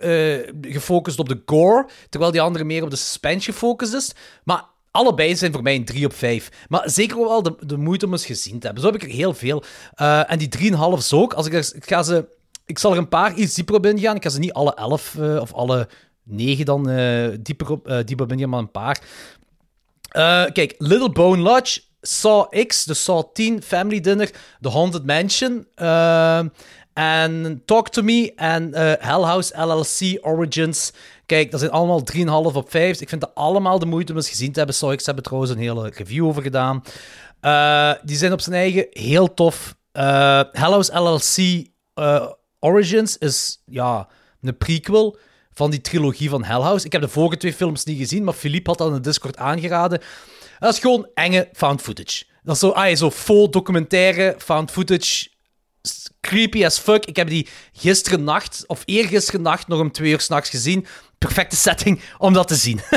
gefocust 0.61 1.19
op 1.19 1.29
de 1.29 1.43
gore, 1.47 1.89
terwijl 2.09 2.33
die 2.33 2.41
andere 2.41 2.65
meer 2.65 2.83
op 2.83 2.91
de 2.91 2.97
suspense 2.97 3.53
gefocust 3.53 3.95
is. 3.95 4.13
Maar 4.45 4.63
allebei 4.91 5.37
zijn 5.37 5.53
voor 5.53 5.63
mij 5.63 5.75
een 5.75 5.85
3 5.85 6.05
op 6.05 6.15
5. 6.15 6.51
Maar 6.69 6.91
zeker 6.91 7.19
wel 7.19 7.43
de, 7.43 7.55
de 7.61 7.77
moeite 7.77 8.07
om 8.07 8.13
eens 8.13 8.27
gezien 8.27 8.59
te 8.59 8.67
hebben. 8.67 8.85
Zo 8.85 8.91
heb 8.93 9.03
ik 9.03 9.09
er 9.09 9.15
heel 9.15 9.35
veel. 9.35 9.63
Eh, 9.95 10.33
en 10.33 10.39
die 10.39 10.73
3,5's 10.73 11.13
ook. 11.13 11.33
Als 11.33 11.47
ik, 11.47 11.53
ik, 11.53 11.87
ga 11.87 12.03
ze, 12.03 12.29
ik 12.67 12.79
zal 12.79 12.93
er 12.93 12.99
een 12.99 13.09
paar 13.09 13.35
iets 13.35 13.55
dieper 13.55 13.75
op 13.75 13.87
ingaan. 13.87 14.17
Ik 14.17 14.23
ga 14.23 14.29
ze 14.29 14.39
niet 14.39 14.53
alle 14.53 14.75
11 14.75 15.15
eh, 15.19 15.37
of 15.41 15.53
alle 15.53 15.89
9 16.23 16.65
dan 16.65 16.89
eh, 16.89 17.29
dieper, 17.41 17.71
op, 17.71 18.03
dieper 18.05 18.25
op 18.25 18.33
ingaan, 18.33 18.49
maar 18.49 18.61
een 18.61 18.71
paar. 18.71 19.01
Kijk, 20.53 20.75
Little 20.79 21.11
Bone 21.11 21.43
Lodge, 21.43 21.81
Saw 22.01 22.67
X, 22.67 22.85
de 22.85 22.95
Saw 22.95 23.23
10, 23.33 23.63
Family 23.63 24.01
Dinner, 24.01 24.31
The 24.61 24.69
Haunted 24.69 25.05
Mansion, 25.05 25.67
en 26.99 27.63
Talk 27.65 27.89
to 27.89 28.03
Me 28.03 28.33
en 28.37 28.75
eh, 28.75 28.93
Hell 28.99 29.23
House 29.23 29.63
LLC 29.63 30.27
Origins. 30.27 30.93
Kijk, 31.27 31.51
dat 31.51 31.61
zijn 31.61 31.73
allemaal 31.73 32.03
3,5 32.53 32.57
op 32.57 32.71
5. 32.71 33.01
Ik 33.01 33.09
vind 33.09 33.21
dat 33.21 33.35
allemaal 33.35 33.79
de 33.79 33.87
moeite 33.87 34.13
om 34.13 34.19
eens 34.19 34.29
gezien 34.29 34.53
te 34.53 34.59
hebben. 34.59 34.77
Saw 34.77 34.97
X 34.97 35.07
hebben 35.07 35.25
trouwens 35.25 35.53
een 35.53 35.59
hele 35.59 35.91
review 35.95 36.27
over 36.27 36.43
gedaan. 36.43 36.83
Eh, 37.41 37.93
die 38.03 38.17
zijn 38.17 38.33
op 38.33 38.41
zijn 38.41 38.57
eigen 38.57 38.87
heel 38.91 39.35
tof. 39.35 39.77
Eh 39.93 40.41
Hell 40.53 40.71
House 40.71 40.99
LLC 40.99 41.67
Origins 42.61 43.19
is 43.19 43.63
ja, 43.67 44.09
een 44.41 44.57
prequel 44.57 45.17
van 45.53 45.71
die 45.71 45.81
trilogie 45.81 46.29
van 46.31 46.45
Hell 46.45 46.61
House. 46.61 46.87
Ik 46.87 46.93
heb 46.93 47.01
de 47.01 47.09
vorige 47.09 47.37
twee 47.37 47.53
films 47.53 47.85
niet 47.85 47.99
gezien, 47.99 48.25
maar 48.25 48.35
Philippe 48.35 48.71
had 48.71 48.79
dat 48.79 48.89
in 48.89 48.95
de 48.95 49.01
Discord 49.01 49.37
aangeraden. 49.37 50.01
Dat 50.59 50.73
is 50.73 50.79
gewoon 50.79 51.09
enge 51.15 51.49
found 51.53 51.83
footage. 51.83 52.25
Dat 52.43 52.55
is 52.55 52.61
zo, 52.61 52.69
ah, 52.69 52.97
zo 52.97 53.11
faux 53.11 53.51
documentaire 53.51 54.35
found 54.39 54.71
footage. 54.71 55.37
Creepy 56.21 56.65
as 56.65 56.79
fuck. 56.79 57.05
Ik 57.05 57.17
heb 57.17 57.29
die 57.29 57.49
gisteren 57.73 58.25
nacht, 58.25 58.65
of 58.67 58.83
eergisteren 58.85 59.43
nacht, 59.43 59.69
nog 59.69 59.81
om 59.81 59.93
twee 59.93 60.11
uur 60.11 60.21
s'nachts 60.21 60.51
gezien. 60.51 60.87
Perfecte 61.19 61.57
setting 61.57 62.01
om 62.19 62.33
dat 62.33 62.49
te 62.49 62.55
zien. 62.55 62.81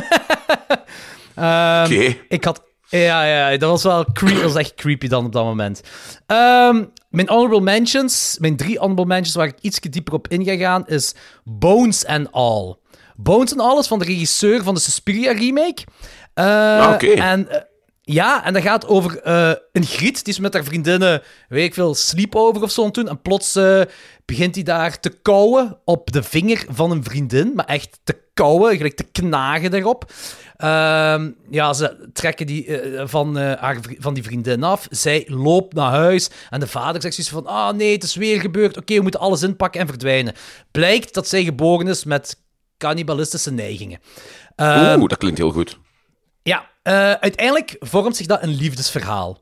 Ehm, 1.36 1.84
Oké. 1.86 2.18
ik 2.30 2.44
had... 2.44 2.64
Ja, 2.90 3.24
ja, 3.26 3.58
dat 3.58 3.70
was 3.70 3.84
wel 3.84 4.06
creepy. 4.14 4.42
Was 4.42 4.56
echt 4.56 4.74
creepy 4.76 5.08
dan 5.08 5.26
op 5.26 5.32
dat 5.32 5.44
moment. 5.44 5.82
Ehm, 6.26 6.84
mijn 7.10 7.28
honorable 7.30 7.62
mentions, 7.62 8.38
mijn 8.40 8.58
drie 8.58 8.78
honorable 8.78 9.06
mentions 9.06 9.36
waar 9.36 9.48
ik 9.48 9.56
iets 9.62 9.80
dieper 9.80 10.14
op 10.14 10.28
in 10.28 10.44
ga 10.44 10.56
gaan, 10.56 10.88
is 10.88 11.14
Bones 11.44 12.06
and 12.06 12.32
All. 12.32 12.76
Bones 13.16 13.52
en 13.52 13.60
alles, 13.60 13.88
van 13.88 14.00
de 14.00 14.06
regisseur 14.06 14.64
van 14.64 14.74
de 14.74 14.80
Suspiria 14.80 15.32
remake. 15.32 15.84
Eh, 16.34 16.46
Ah, 16.80 16.92
oké. 16.94 17.08
En 17.08 17.50
eh, 17.50 17.62
ja, 18.02 18.46
en 18.46 18.54
dat 18.54 18.62
gaat 18.62 18.88
over 18.88 19.20
eh, 19.20 19.52
een 19.72 19.86
griet, 19.86 20.26
die 20.26 20.34
is 20.34 20.40
met 20.40 20.54
haar 20.54 20.64
vriendinnen, 20.64 21.22
weet 21.50 21.66
ik 21.66 21.74
veel, 21.74 21.96
sleepover 21.96 22.62
of 22.64 22.72
zo 22.72 22.84
aan 22.84 22.92
doen. 22.92 23.10
En 23.10 23.22
plots 23.22 23.56
eh, 23.56 23.82
begint 24.26 24.56
hij 24.56 24.64
daar 24.64 25.00
te 25.00 25.10
kauwen 25.10 25.78
op 25.86 26.12
de 26.12 26.24
vinger 26.24 26.66
van 26.70 26.92
een 26.92 27.04
vriendin, 27.04 27.52
maar 27.56 27.66
echt 27.66 28.00
te 28.04 28.18
kauwen, 28.34 28.76
gelijk 28.76 28.96
te 28.96 29.04
knagen 29.04 29.74
erop. 29.74 30.12
Ehm, 30.58 31.32
ja, 31.50 31.74
ze 31.74 32.10
trekken 32.14 32.46
die 32.48 32.78
eh, 32.78 33.08
van, 33.08 33.38
haar, 33.38 33.78
van 33.98 34.14
die 34.14 34.24
vriendin 34.24 34.64
af. 34.64 34.88
Zij 34.90 35.26
loopt 35.28 35.74
naar 35.74 35.92
huis 35.92 36.30
en 36.50 36.60
de 36.60 36.68
vader 36.68 37.02
zegt 37.02 37.16
zoiets 37.16 37.34
van: 37.34 37.48
Ah 37.48 37.76
nee, 37.76 37.94
het 37.94 38.04
is 38.04 38.16
weer 38.16 38.40
gebeurd. 38.40 38.78
Oké, 38.78 38.96
we 38.96 39.02
moeten 39.02 39.20
alles 39.20 39.44
inpakken 39.44 39.82
en 39.82 39.88
verdwijnen. 39.88 40.34
Blijkt 40.72 41.14
dat 41.14 41.28
zij 41.28 41.44
geboren 41.44 41.88
is 41.88 42.04
met 42.04 42.42
cannibalistische 42.78 43.52
neigingen. 43.52 44.00
Ehm, 44.56 45.00
Oeh, 45.00 45.10
dat 45.10 45.18
klinkt 45.18 45.38
heel 45.38 45.52
goed. 45.52 45.80
ja, 46.44 46.70
eh, 46.84 47.12
uiteindelijk 47.12 47.76
vormt 47.80 48.16
zich 48.16 48.26
dat 48.26 48.44
een 48.44 48.56
liefdesverhaal. 48.56 49.42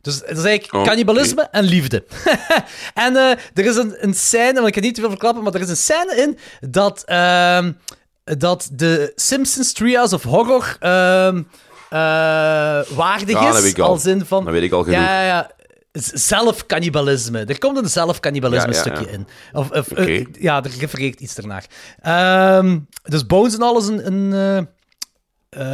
Dus 0.00 0.14
het 0.14 0.38
is 0.38 0.44
eigenlijk 0.44 0.84
cannibalisme 0.84 1.48
en 1.50 1.64
liefde. 1.64 2.04
en 2.94 3.16
eh, 3.16 3.30
er 3.30 3.64
is 3.64 3.76
een, 3.76 3.96
een 3.98 4.14
scène, 4.14 4.52
want 4.54 4.66
ik 4.66 4.72
kan 4.72 4.82
niet 4.82 4.94
te 4.94 5.00
veel 5.00 5.10
verklappen, 5.10 5.42
maar 5.42 5.54
er 5.54 5.60
is 5.60 5.68
een 5.68 5.76
scène 5.76 6.14
in 6.16 6.38
dat, 6.70 7.02
ehm, 7.04 7.72
dat 8.24 8.68
de 8.72 9.12
Simpsons 9.14 9.72
Trials 9.72 10.12
of 10.12 10.22
Horror 10.22 10.76
ehm, 10.80 11.42
eh, 11.90 11.98
waardig 12.96 13.28
Ja, 13.28 13.44
dat 13.44 13.54
is. 13.54 13.62
weet 13.62 13.70
ik 13.70 13.78
al. 13.78 13.88
Als 13.88 14.06
in 14.06 14.26
van... 14.26 14.44
Dat 14.44 14.52
weet 14.52 14.62
ik 14.62 14.72
al 14.72 14.82
genoeg. 14.82 14.98
Ja, 14.98 15.22
ja, 15.22 15.50
Zelfcannibalisme. 15.92 17.44
Er 17.44 17.58
komt 17.58 17.76
een 17.76 17.88
zelfcannibalisme 17.88 18.72
Ja, 18.72 18.76
ja, 18.76 18.80
stukje 18.80 19.04
ja. 19.04 19.10
in. 19.10 19.26
Of, 19.52 19.70
of, 19.70 19.86
ja, 20.38 20.62
er 20.62 20.70
refereert 20.78 21.20
iets 21.20 21.36
ernaar. 21.36 21.66
Ehm, 22.00 22.78
dus 23.02 23.26
Bones 23.26 23.54
en 23.54 23.62
alles 23.62 23.86
een, 23.86 24.06
een 24.06 24.68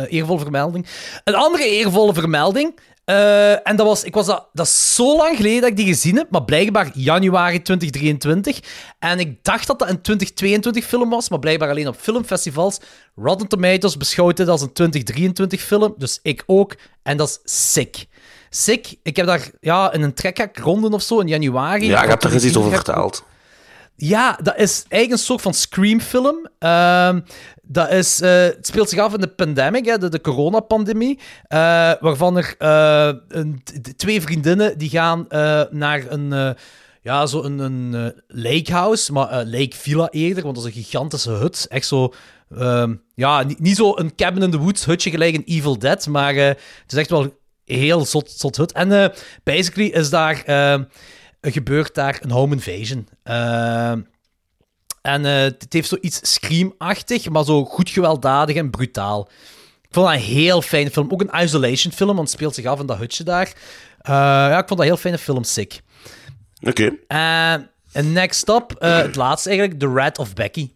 eervolle 0.09 0.39
vermelding. 0.39 0.87
Een 1.25 1.35
andere 1.35 1.69
eervolle 1.69 2.15
vermelding. 2.15 2.79
eh, 3.05 3.69
en 3.69 3.77
dat 3.77 3.87
was, 3.87 4.05
ik 4.05 4.15
was 4.15 4.27
dat, 4.27 4.49
dat 4.53 4.67
is 4.67 4.95
zo 4.95 5.17
lang 5.17 5.37
geleden 5.37 5.61
dat 5.61 5.71
ik 5.71 5.77
die 5.77 5.87
gezien 5.87 6.17
heb, 6.17 6.31
maar 6.31 6.45
blijkbaar 6.45 6.91
januari 6.95 7.63
2023. 7.63 8.61
En 8.99 9.19
ik 9.19 9.39
dacht 9.45 9.67
dat 9.67 9.79
dat 9.79 9.89
een 9.89 10.03
2022 10.03 10.85
film 10.85 11.11
was, 11.11 11.29
maar 11.29 11.39
blijkbaar 11.39 11.69
alleen 11.71 11.89
op 11.89 11.97
filmfestivals. 11.99 12.79
Rotten 13.17 13.49
Tomatoes 13.49 13.97
beschouwt 13.97 14.37
dit 14.37 14.49
als 14.49 14.63
een 14.63 14.73
2023 14.73 15.61
film, 15.61 15.95
dus 15.99 16.19
ik 16.23 16.43
ook. 16.47 16.75
En 17.03 17.17
dat 17.17 17.29
is 17.45 17.73
sick. 17.73 18.07
Sick. 18.51 18.95
Ik 19.03 19.17
heb 19.17 19.27
daar 19.27 19.51
ja, 19.61 19.93
in 19.93 20.03
een 20.03 20.15
trekhak 20.15 20.59
ronden 20.59 20.93
of 20.93 21.03
zo 21.03 21.19
in 21.19 21.29
januari. 21.29 21.87
Ja, 21.87 22.03
ik 22.03 22.09
heb 22.09 22.23
er 22.23 22.45
iets 22.45 22.57
over 22.57 22.71
verteld. 22.73 23.25
Ja, 23.97 24.39
dat 24.43 24.57
is 24.57 24.85
eigenlijk 24.89 25.11
een 25.11 25.27
soort 25.27 25.43
van 25.43 25.55
Scream-film. 25.55 26.49
Ehm, 26.59 27.21
dat 27.63 27.91
is, 27.91 28.21
eh, 28.21 28.43
het 28.43 28.67
speelt 28.67 28.89
zich 28.89 28.99
af 28.99 29.15
in 29.15 29.21
de 29.21 29.29
pandemic, 29.29 29.85
hè, 29.85 29.99
de, 29.99 30.09
de 30.09 30.21
coronapandemie, 30.21 31.19
eh, 31.43 31.59
waarvan 32.01 32.37
er 32.37 32.55
eh, 32.59 33.13
een, 33.29 33.63
twee 33.97 34.21
vriendinnen 34.21 34.79
die 34.79 34.91
gaan 34.91 35.27
naar 35.71 36.05
een, 36.09 36.57
ja, 37.05 37.27
zo 37.27 37.43
een, 37.43 37.59
een 37.59 37.95
eh, 37.95 38.21
lakehouse, 38.29 39.13
maar 39.13 39.45
lake 39.45 39.77
villa 39.77 40.09
eerder, 40.11 40.43
want 40.43 40.57
dat 40.57 40.65
is 40.65 40.75
een 40.75 40.83
gigantische 40.83 41.31
hut. 41.31 41.67
Echt 41.69 41.87
zo, 41.87 42.13
ehm, 42.57 42.95
ja, 43.15 43.43
niet, 43.43 43.61
niet 43.61 43.77
zo 43.77 43.97
een 43.97 44.15
cabin 44.15 44.43
in 44.43 44.51
the 44.51 44.59
woods 44.59 44.85
hutje 44.85 45.11
gelijk 45.11 45.35
in 45.35 45.43
Evil 45.47 45.79
Dead, 45.79 46.07
maar 46.07 46.35
het 46.35 46.59
is 46.89 46.99
echt 46.99 47.11
wel 47.11 47.23
een 47.23 47.35
heel 47.65 48.05
zot, 48.05 48.31
zot 48.31 48.57
hut. 48.57 48.73
En 48.73 49.13
basically 49.43 49.91
is 49.91 50.11
daar... 50.11 50.43
eh, 51.45 51.53
gebeurt 51.53 51.95
daar 51.95 52.19
een 52.23 52.31
home 52.31 52.55
invasion. 52.55 53.09
Ehm, 53.23 54.01
en 55.03 55.25
eh, 55.25 55.33
het 55.43 55.67
heeft 55.69 55.89
zoiets 55.89 56.21
Scream-achtig, 56.33 57.29
maar 57.29 57.45
zo 57.45 57.65
goed 57.65 57.91
gewelddadig 57.91 58.57
en 58.57 58.71
brutaal. 58.71 59.29
Ik 59.83 59.89
vond 60.01 60.07
dat 60.07 60.15
een 60.15 60.23
heel 60.23 60.63
fijne 60.63 60.91
film. 60.91 61.11
Ook 61.11 61.21
een 61.21 61.43
isolation 61.43 61.93
film, 61.93 62.17
want 62.17 62.29
het 62.29 62.31
speelt 62.39 62.55
zich 62.55 62.65
af 62.65 62.81
in 62.81 62.87
dat 62.87 62.99
hutje 62.99 63.25
daar. 63.25 63.47
Eh, 64.01 64.13
ja, 64.15 64.59
ik 64.59 64.69
vond 64.69 64.69
dat 64.69 64.79
een 64.79 64.85
heel 64.85 64.97
fijne 64.97 65.19
film, 65.19 65.45
sick. 65.45 65.81
Oké. 66.61 66.91
En 67.07 67.71
en 67.93 68.13
next 68.13 68.49
up, 68.49 68.73
eh, 68.79 68.97
het 68.97 69.17
laatste 69.17 69.49
eigenlijk, 69.49 69.79
The 69.81 69.87
Rat 69.87 70.19
of 70.19 70.35
Becky. 70.35 70.71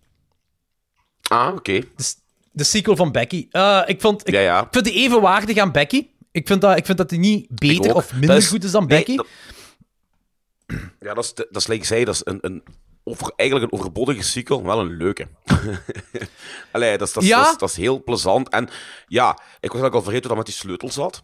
Ah, 1.29 1.55
oké. 1.55 1.81
De, 1.97 2.15
de 2.53 2.65
sequel 2.65 2.97
van 2.97 3.13
Becky. 3.13 3.47
Eh, 3.51 3.83
ik, 3.87 4.01
vond, 4.01 4.29
ik, 4.29 4.35
Ja, 4.35 4.41
ja. 4.41 4.61
ik 4.61 4.67
vind 4.71 4.85
die 4.85 4.95
evenwaardig 4.95 5.57
aan 5.57 5.73
Becky. 5.73 6.07
Ik 6.33 6.47
vind 6.47 6.61
dat, 6.61 6.77
ik 6.77 6.87
vind 6.87 6.99
dat 6.99 7.09
die 7.09 7.19
niet 7.19 7.47
beter 7.49 7.95
of 7.95 8.13
minder 8.13 8.37
is- 8.37 8.47
goed 8.49 8.65
is 8.65 8.71
dan 8.71 8.87
nee, 8.87 8.99
Becky. 8.99 9.17
dat- 9.17 9.27
Ja, 11.01 11.15
dat 11.15 11.25
is, 11.25 11.35
dat 11.35 11.57
is 11.57 11.67
like 11.67 11.81
ik 11.81 11.87
zei, 11.87 12.05
dat 12.05 12.15
is 12.15 12.21
een, 12.25 12.39
een 12.41 12.63
over, 13.05 13.33
eigenlijk 13.37 13.73
een 13.73 13.79
overbodige 13.79 14.23
sequel, 14.23 14.63
wel 14.65 14.81
een 14.81 14.97
leuke. 14.97 15.29
Allee, 16.73 16.99
dat 16.99 17.09
is, 17.09 17.15
dat, 17.15 17.23
is, 17.23 17.29
Ja? 17.29 17.43
dat, 17.43 17.53
is, 17.53 17.59
dat 17.59 17.69
is 17.71 17.77
heel 17.77 18.03
plezant. 18.03 18.49
En 18.49 18.69
ja, 19.07 19.31
ik 19.33 19.39
was 19.73 19.81
eigenlijk 19.81 19.95
al 19.95 20.03
vergeten 20.03 20.29
dat 20.29 20.37
met 20.37 20.47
die 20.47 20.55
sleutel 20.55 20.91
zat. 20.91 21.23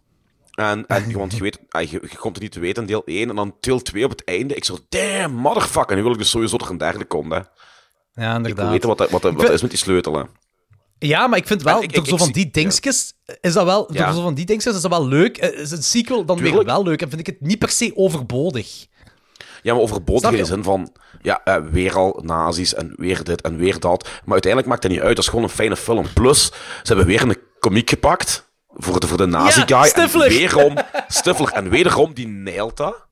En, 0.50 0.86
en 0.86 1.12
want 1.18 1.34
je, 1.34 1.40
weet, 1.42 1.58
ah, 1.68 1.82
je, 1.82 1.98
je 2.10 2.16
komt 2.16 2.34
het 2.34 2.42
niet 2.42 2.52
te 2.52 2.60
weten 2.60 2.86
deel 2.86 3.02
1 3.04 3.28
en 3.28 3.36
dan 3.36 3.56
deel 3.60 3.82
2 3.82 4.04
op 4.04 4.10
het 4.10 4.24
einde. 4.24 4.54
Ik 4.54 4.64
zo, 4.64 4.78
damn, 4.88 5.34
motherfucker. 5.34 5.96
Nu 5.96 6.02
wil 6.02 6.12
ik 6.12 6.18
dus 6.18 6.30
sowieso 6.30 6.56
er 6.56 6.70
een 6.70 6.78
derde 6.78 7.04
komt. 7.04 7.32
Hè. 7.32 7.38
Ja, 7.38 7.42
Ik 7.44 8.24
wil 8.24 8.34
inderdaad. 8.36 8.70
weten 8.70 8.88
wat, 8.88 8.98
wat, 8.98 9.22
wat 9.22 9.34
vind- 9.40 9.48
is 9.50 9.60
met 9.62 9.70
die 9.70 9.78
sleutel. 9.80 10.14
Hè. 10.16 10.22
Ja, 10.98 11.26
maar 11.26 11.38
ik 11.38 11.46
vind 11.46 11.62
wel, 11.62 11.82
ik- 11.82 11.92
door 11.94 12.02
ik- 12.02 12.08
zo 12.08 12.14
ik 12.14 12.20
van 12.20 12.32
die 12.32 12.50
dingetjes, 12.50 13.12
is 13.40 13.52
dat 13.52 13.64
wel, 13.64 13.86
door 13.86 13.96
Ja. 13.96 14.12
zo 14.12 14.22
van 14.22 14.34
die 14.34 14.44
dingetjes 14.44 14.74
is 14.74 14.80
dat 14.80 14.90
wel 14.90 15.06
leuk. 15.08 15.36
Eh, 15.38 15.58
Is 15.60 15.70
een 15.70 15.82
sequel 15.82 16.24
dan 16.24 16.38
weer 16.38 16.64
wel 16.64 16.82
leuk 16.82 17.02
en 17.02 17.08
vind 17.08 17.20
ik 17.20 17.26
het 17.26 17.40
niet 17.40 17.58
per 17.58 17.68
se 17.70 17.92
overbodig. 17.96 18.86
Ja, 19.65 19.73
maar 19.73 19.82
overbodig 19.82 20.31
in 20.31 20.36
de 20.36 20.45
zin 20.45 20.62
van, 20.62 20.93
ja, 21.23 21.41
eh, 21.45 21.57
weer 21.70 21.97
al 21.97 22.20
nazi's 22.23 22.74
en 22.74 22.93
weer 22.97 23.24
dit 23.24 23.41
en 23.41 23.57
weer 23.57 23.78
dat. 23.81 24.03
Maar 24.03 24.32
uiteindelijk 24.32 24.70
maakt 24.70 24.82
dat 24.82 24.91
niet 24.91 25.01
uit, 25.01 25.16
dat 25.16 25.24
is 25.24 25.28
gewoon 25.31 25.45
een 25.45 25.51
fijne 25.51 25.77
film. 25.77 26.07
Plus, 26.15 26.45
ze 26.47 26.53
hebben 26.82 27.07
weer 27.07 27.23
een 27.23 27.36
komiek 27.59 27.91
gepakt 27.91 28.49
voor 28.69 29.01
de, 29.01 29.07
voor 29.07 29.16
de 29.16 29.27
nazi-guy. 29.27 29.77
Ja, 29.77 29.93
en 29.95 30.11
weerom. 30.28 30.77
En 31.53 31.69
wederom, 31.70 32.15
die 32.15 32.28
nailt 32.28 32.77
dat. 32.77 33.07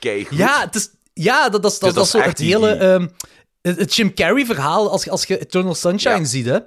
Kijk, 0.00 0.28
Ja, 0.30 0.60
het 0.60 0.74
is, 0.74 0.90
ja 1.12 1.48
dat, 1.48 1.62
dat, 1.62 1.76
Dus 1.80 1.92
dat 1.94 2.04
is 2.04 2.10
zo 2.10 2.18
het 2.20 2.38
hele... 2.38 2.70
die- 2.72 2.78
ehm, 2.88 3.06
het, 3.62 3.78
het 3.78 3.94
Jim 3.94 4.14
Carrey-verhaal, 4.14 4.90
als, 4.90 5.04
je- 5.04 5.10
als 5.10 5.24
je 5.24 5.38
Eternal 5.38 5.74
Sunshine 5.74 6.18
Ja. 6.18 6.24
ziet, 6.24 6.46
hè. 6.46 6.58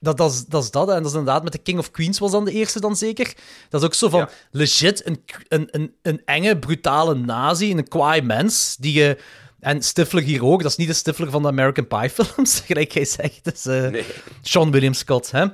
Dat, 0.00 0.16
dat, 0.16 0.32
is, 0.32 0.44
dat 0.44 0.62
is 0.62 0.70
dat, 0.70 0.86
hè. 0.88 0.94
en 0.94 1.02
dat 1.02 1.10
is 1.12 1.18
inderdaad 1.18 1.42
met 1.42 1.52
de 1.52 1.58
King 1.58 1.78
of 1.78 1.90
Queens 1.90 2.18
was 2.18 2.30
dan 2.30 2.44
de 2.44 2.52
eerste 2.52 2.80
dan 2.80 2.96
zeker. 2.96 3.34
Dat 3.68 3.80
is 3.80 3.86
ook 3.86 3.94
zo 3.94 4.08
van, 4.08 4.20
Ja. 4.20 4.28
legit, 4.50 5.06
een, 5.06 5.24
een, 5.48 5.68
een, 5.70 5.94
een 6.02 6.22
enge, 6.24 6.58
brutale 6.58 7.14
nazi, 7.14 7.70
een 7.70 7.88
kwaai 7.88 8.22
mens, 8.22 8.76
die 8.80 8.92
je... 8.92 9.18
En 9.60 9.82
Stifler 9.82 10.22
hier 10.22 10.44
ook, 10.44 10.62
dat 10.62 10.70
is 10.70 10.76
niet 10.76 10.88
de 10.88 10.94
Stifler 10.94 11.30
van 11.30 11.42
de 11.42 11.48
American 11.48 11.86
Pie 11.86 12.10
films, 12.10 12.60
gelijk 12.66 12.92
jij 12.92 13.04
zegt. 13.04 13.44
Dat 13.44 13.54
is 13.54 13.66
eh, 13.66 13.88
Nee. 13.90 14.04
Sean 14.42 14.70
William 14.70 14.92
Scott, 14.94 15.30
hè. 15.30 15.46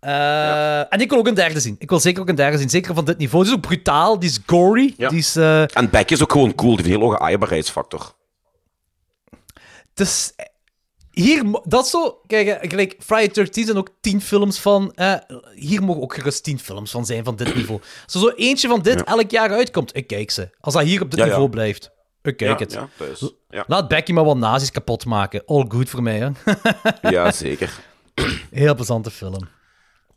Eh, 0.00 0.92
En 0.92 1.00
ik 1.00 1.10
wil 1.10 1.18
ook 1.18 1.26
een 1.26 1.34
derde 1.34 1.60
zien. 1.60 1.76
Ik 1.78 1.88
wil 1.88 2.00
zeker 2.00 2.22
ook 2.22 2.28
een 2.28 2.34
derde 2.34 2.58
zien, 2.58 2.70
zeker 2.70 2.94
van 2.94 3.04
dit 3.04 3.18
niveau. 3.18 3.44
Die 3.44 3.52
is 3.52 3.58
ook 3.58 3.66
brutaal, 3.66 4.18
die 4.18 4.28
is 4.30 4.38
gory, 4.46 4.94
Ja. 4.96 5.08
die 5.08 5.18
is... 5.18 5.36
eh, 5.36 5.76
En 5.76 5.90
Beck 5.90 6.10
is 6.10 6.22
ook 6.22 6.32
gewoon 6.32 6.54
cool, 6.54 6.76
die 6.76 6.84
heeft 6.84 6.94
een 6.94 7.00
heel 7.00 7.10
hoge 7.10 7.22
aaibaarheidsfactor. 7.22 8.14
Dus 9.94 10.32
hier, 11.14 11.42
dat 11.64 11.88
zo. 11.88 12.20
Kijk, 12.26 12.46
eh, 12.48 12.70
gelijk 12.70 12.96
Friday 12.98 13.28
13 13.28 13.64
zijn 13.64 13.76
ook 13.76 13.88
tien 14.00 14.20
films 14.20 14.58
van. 14.60 14.92
eh, 14.94 15.14
hier 15.54 15.82
mogen 15.82 16.02
ook 16.02 16.14
gerust 16.14 16.44
tien 16.44 16.58
films 16.58 16.90
van 16.90 17.06
zijn 17.06 17.24
van 17.24 17.36
dit 17.36 17.54
niveau. 17.56 17.80
Als 18.04 18.14
er 18.14 18.20
zo 18.20 18.28
eentje 18.36 18.68
van 18.68 18.82
dit 18.82 18.98
Ja. 18.98 19.04
elk 19.04 19.30
jaar 19.30 19.50
uitkomt, 19.50 19.96
ik 19.96 20.06
kijk 20.06 20.30
ze. 20.30 20.50
Als 20.60 20.74
dat 20.74 20.82
hier 20.82 21.02
op 21.02 21.10
dit 21.10 21.18
Ja, 21.18 21.24
ja. 21.24 21.30
niveau 21.30 21.50
blijft, 21.50 21.90
ik 22.22 22.36
kijk 22.36 22.58
het. 22.58 22.78
Ja. 23.50 23.64
Laat 23.66 23.88
Becky 23.88 24.12
maar 24.12 24.24
wat 24.24 24.36
nazi's 24.36 24.70
kapot 24.70 25.04
maken. 25.04 25.42
All 25.46 25.64
good 25.68 25.88
voor 25.88 26.02
mij, 26.02 26.18
hè. 26.18 26.28
ja, 27.10 27.32
zeker. 27.32 27.70
Heel 28.50 28.74
plezante 28.74 29.10
film. 29.10 29.48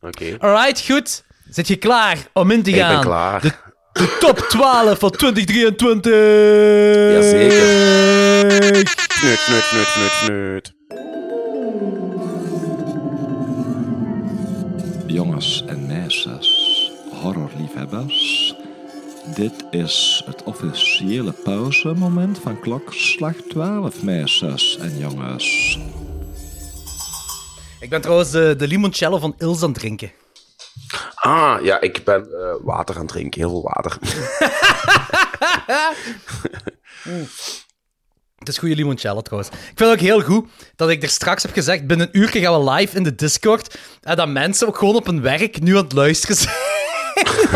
Oké. 0.02 0.36
Alright, 0.40 0.86
goed. 0.92 1.24
Zit 1.50 1.68
je 1.68 1.76
klaar 1.76 2.18
om 2.34 2.52
in 2.52 2.64
te 2.64 2.70
Ik 2.70 2.76
gaan? 2.80 2.94
ben 2.94 3.02
klaar. 3.04 3.42
De, 3.42 3.52
de 3.94 4.18
top 4.20 4.38
12 4.38 5.00
van 5.00 5.10
2023. 5.12 6.12
Jazeker. 7.12 7.68
Knut, 9.08 9.44
knut, 9.46 9.68
knut, 9.70 9.88
knut, 9.94 10.12
knut. 10.26 10.76
Jongens 15.08 15.64
en 15.66 15.86
meisjes, 15.86 16.92
horrorliefhebbers. 17.22 18.56
Dit 19.36 19.66
is 19.72 20.24
het 20.26 20.44
officiële 20.44 21.32
pauzemoment 21.32 22.40
van 22.40 22.60
klokslag 22.60 23.36
12, 23.36 24.04
meisjes 24.04 24.78
en 24.78 24.98
jongens. 24.98 25.80
Ik 27.80 27.90
ben 27.90 28.02
trouwens 28.02 28.32
de, 28.32 28.56
de 28.58 28.68
limoncello 28.68 29.18
van 29.18 29.36
Ilse 29.38 29.64
aan 29.64 29.70
het 29.70 29.80
drinken. 29.80 30.12
Ah, 31.16 31.58
ja, 31.64 31.82
ik 31.82 32.04
ben 32.04 32.22
eh, 32.24 32.56
water 32.62 32.96
aan 32.96 33.02
het 33.02 33.12
drinken, 33.12 33.42
heel 33.42 33.50
veel 33.50 33.72
water. 33.74 33.98
Het 38.48 38.56
is 38.56 38.62
goede 38.62 38.76
limoncello 38.76 39.22
trouwens. 39.22 39.52
Ik 39.54 39.58
vind 39.66 39.80
het 39.80 39.90
ook 39.90 40.00
heel 40.00 40.22
goed 40.22 40.50
dat 40.76 40.90
ik 40.90 41.04
er 41.04 41.10
straks 41.10 41.44
heb 41.44 41.54
gezegd, 41.54 41.88
binnen 41.88 42.08
een 42.12 42.20
uur 42.22 42.30
gaan 42.30 42.64
we 42.66 42.72
live 42.72 42.96
in 42.98 43.04
de 43.04 43.16
Discord. 43.16 43.78
En 44.02 44.16
dat 44.16 44.28
mensen 44.30 44.68
ook 44.68 44.78
gewoon 44.78 44.96
op 44.96 45.06
hun 45.06 45.22
werk 45.22 45.62
nu 45.62 45.78
aan 45.78 45.84
het 45.84 45.94
luisteren 45.94 46.36
zijn 46.36 46.56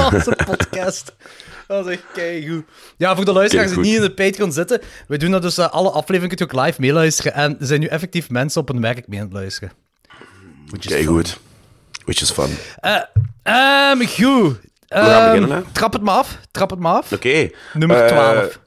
onze 0.14 0.38
podcast. 0.46 1.14
Dat 1.68 1.88
is 1.88 1.94
echt 1.94 2.04
keigoed. 2.14 2.64
Ja, 2.98 3.16
voor 3.16 3.26
de 3.26 3.32
luisteraars 3.32 3.72
die 3.72 3.80
niet 3.80 3.96
in 3.96 4.02
de 4.02 4.14
Patreon 4.14 4.52
zitten, 4.52 4.82
we 5.08 5.18
doen 5.18 5.32
dat 5.32 5.42
dus 5.42 5.58
eh, 5.58 5.70
alle 5.70 5.90
afleveringen 5.90 6.36
kun 6.38 6.48
je 6.48 6.54
ook 6.58 6.66
live 6.66 6.82
meeluisteren. 6.82 7.34
En 7.34 7.60
er 7.60 7.66
zijn 7.66 7.80
nu 7.80 7.86
effectief 7.86 8.30
mensen 8.30 8.62
op 8.62 8.68
hun 8.68 8.82
werk 8.82 9.08
mee 9.08 9.20
aan 9.20 9.26
het 9.26 9.34
luisteren. 9.34 9.72
Goed. 11.06 11.40
Which 12.06 12.22
is 12.22 12.32
fun. 12.32 12.50
Gaan 12.82 13.06
Ehm, 14.90 15.32
beginnen? 15.32 15.66
Trap 15.72 15.94
het 15.94 16.02
maar 16.02 16.16
af. 16.16 16.38
Trap 16.52 16.70
het 16.70 16.80
maar 16.80 16.94
af. 16.96 17.12
Oké. 17.12 17.50
Nummer 17.74 18.02
Eh, 18.02 18.08
12. 18.08 18.60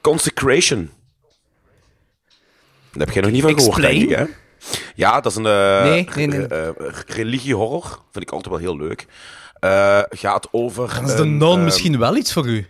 Consecration. 0.00 0.90
Daar 2.98 3.06
heb 3.06 3.14
jij 3.14 3.22
nog 3.22 3.32
niet 3.32 3.42
van 3.42 3.58
gehoord, 3.58 3.80
denk 3.80 4.02
ik, 4.02 4.16
hè? 4.16 4.24
Ja, 4.94 5.20
dat 5.20 5.32
is 5.32 5.36
een 5.38 5.46
eh, 5.46 5.82
Nee, 5.82 6.08
nee, 6.14 6.26
nee. 6.26 6.46
eh, 6.46 6.68
eh, 6.68 6.74
religiehorror. 7.06 8.02
Vind 8.12 8.24
ik 8.24 8.30
altijd 8.30 8.54
wel 8.54 8.62
heel 8.62 8.76
leuk. 8.76 9.06
Eh, 9.60 10.00
gaat 10.08 10.48
over... 10.50 10.94
Dan 10.94 11.04
is 11.04 11.16
de 11.16 11.24
non 11.24 11.58
eh, 11.58 11.64
misschien 11.64 11.98
wel 11.98 12.16
iets 12.16 12.32
voor 12.32 12.46
u. 12.46 12.66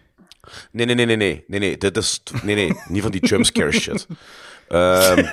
Nee, 0.73 0.87
nee, 0.87 0.95
nee, 0.95 1.07
nee, 1.07 1.17
nee, 1.17 1.45
nee, 1.47 1.61
nee. 1.61 1.79
Dit 1.79 1.97
is... 1.97 2.23
Nee, 2.43 2.55
nee, 2.55 2.81
niet 2.89 3.03
van 3.03 3.11
die 3.11 3.27
jumpscare 3.27 3.73
shit. 3.73 4.07
Ehm, 4.69 5.25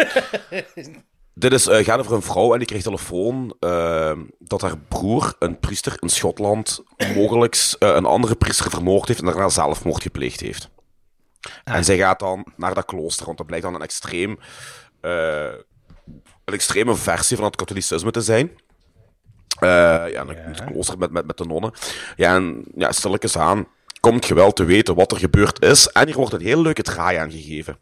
dit 1.33 1.53
is, 1.53 1.67
gaat 1.69 1.99
over 1.99 2.13
een 2.13 2.21
vrouw 2.21 2.51
en 2.51 2.57
die 2.57 2.67
krijgt 2.67 2.85
telefoon 2.85 3.55
ehm, 3.59 4.19
dat 4.39 4.61
haar 4.61 4.77
broer, 4.77 5.35
een 5.39 5.59
priester 5.59 5.97
in 5.99 6.09
Schotland, 6.09 6.83
mogelijk 7.15 7.57
een 7.79 8.05
andere 8.05 8.35
priester 8.35 8.69
vermoord 8.69 9.07
heeft 9.07 9.19
en 9.19 9.25
daarna 9.25 9.49
zelfmoord 9.49 10.01
gepleegd 10.01 10.39
heeft. 10.39 10.69
En 11.63 11.83
zij 11.83 11.97
gaat 11.97 12.19
dan 12.19 12.45
naar 12.55 12.73
dat 12.73 12.85
klooster, 12.85 13.25
want 13.25 13.37
dat 13.37 13.47
blijkt 13.47 13.65
dan 13.65 13.75
een 13.75 13.81
extreem... 13.81 14.39
eh, 15.05 15.59
een 16.45 16.53
extreme 16.53 16.95
versie 16.95 17.35
van 17.35 17.45
het 17.45 17.55
katholicisme 17.55 18.11
te 18.11 18.21
zijn. 18.21 18.51
Eh, 19.59 19.69
ja, 20.11 20.21
een 20.21 20.27
het 20.35 20.63
klooster 20.63 20.97
met, 20.97 21.11
met, 21.11 21.25
met 21.25 21.37
de 21.37 21.45
nonnen. 21.45 21.71
Ja, 22.15 22.35
en 22.35 22.63
ja, 22.75 22.91
stilletjes 22.91 23.37
aan 23.37 23.67
komt 23.99 24.25
je 24.25 24.33
wel 24.33 24.51
te 24.53 24.63
weten 24.63 24.95
wat 24.95 25.11
er 25.11 25.17
gebeurd 25.17 25.61
is. 25.63 25.87
En 25.87 26.05
hier 26.05 26.15
wordt 26.15 26.33
een 26.33 26.41
hele 26.41 26.61
leuke 26.61 26.81
draai 26.81 27.17
aan 27.17 27.31
gegeven. 27.31 27.77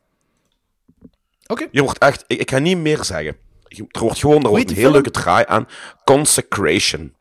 Oké. 1.47 1.67
Je 1.71 1.81
wordt 1.81 1.97
echt... 1.97 2.23
Ik, 2.27 2.39
ik 2.39 2.49
ga 2.51 2.57
niet 2.59 2.77
meer 2.77 3.03
zeggen. 3.03 3.37
Je- 3.67 3.85
Er 3.91 3.99
wordt 3.99 4.19
gewoon 4.19 4.43
er 4.43 4.49
wordt 4.49 4.69
een 4.69 4.75
film? 4.75 4.91
leuke 4.91 5.11
draai 5.11 5.43
aan. 5.47 5.67
Consecration. 6.03 7.15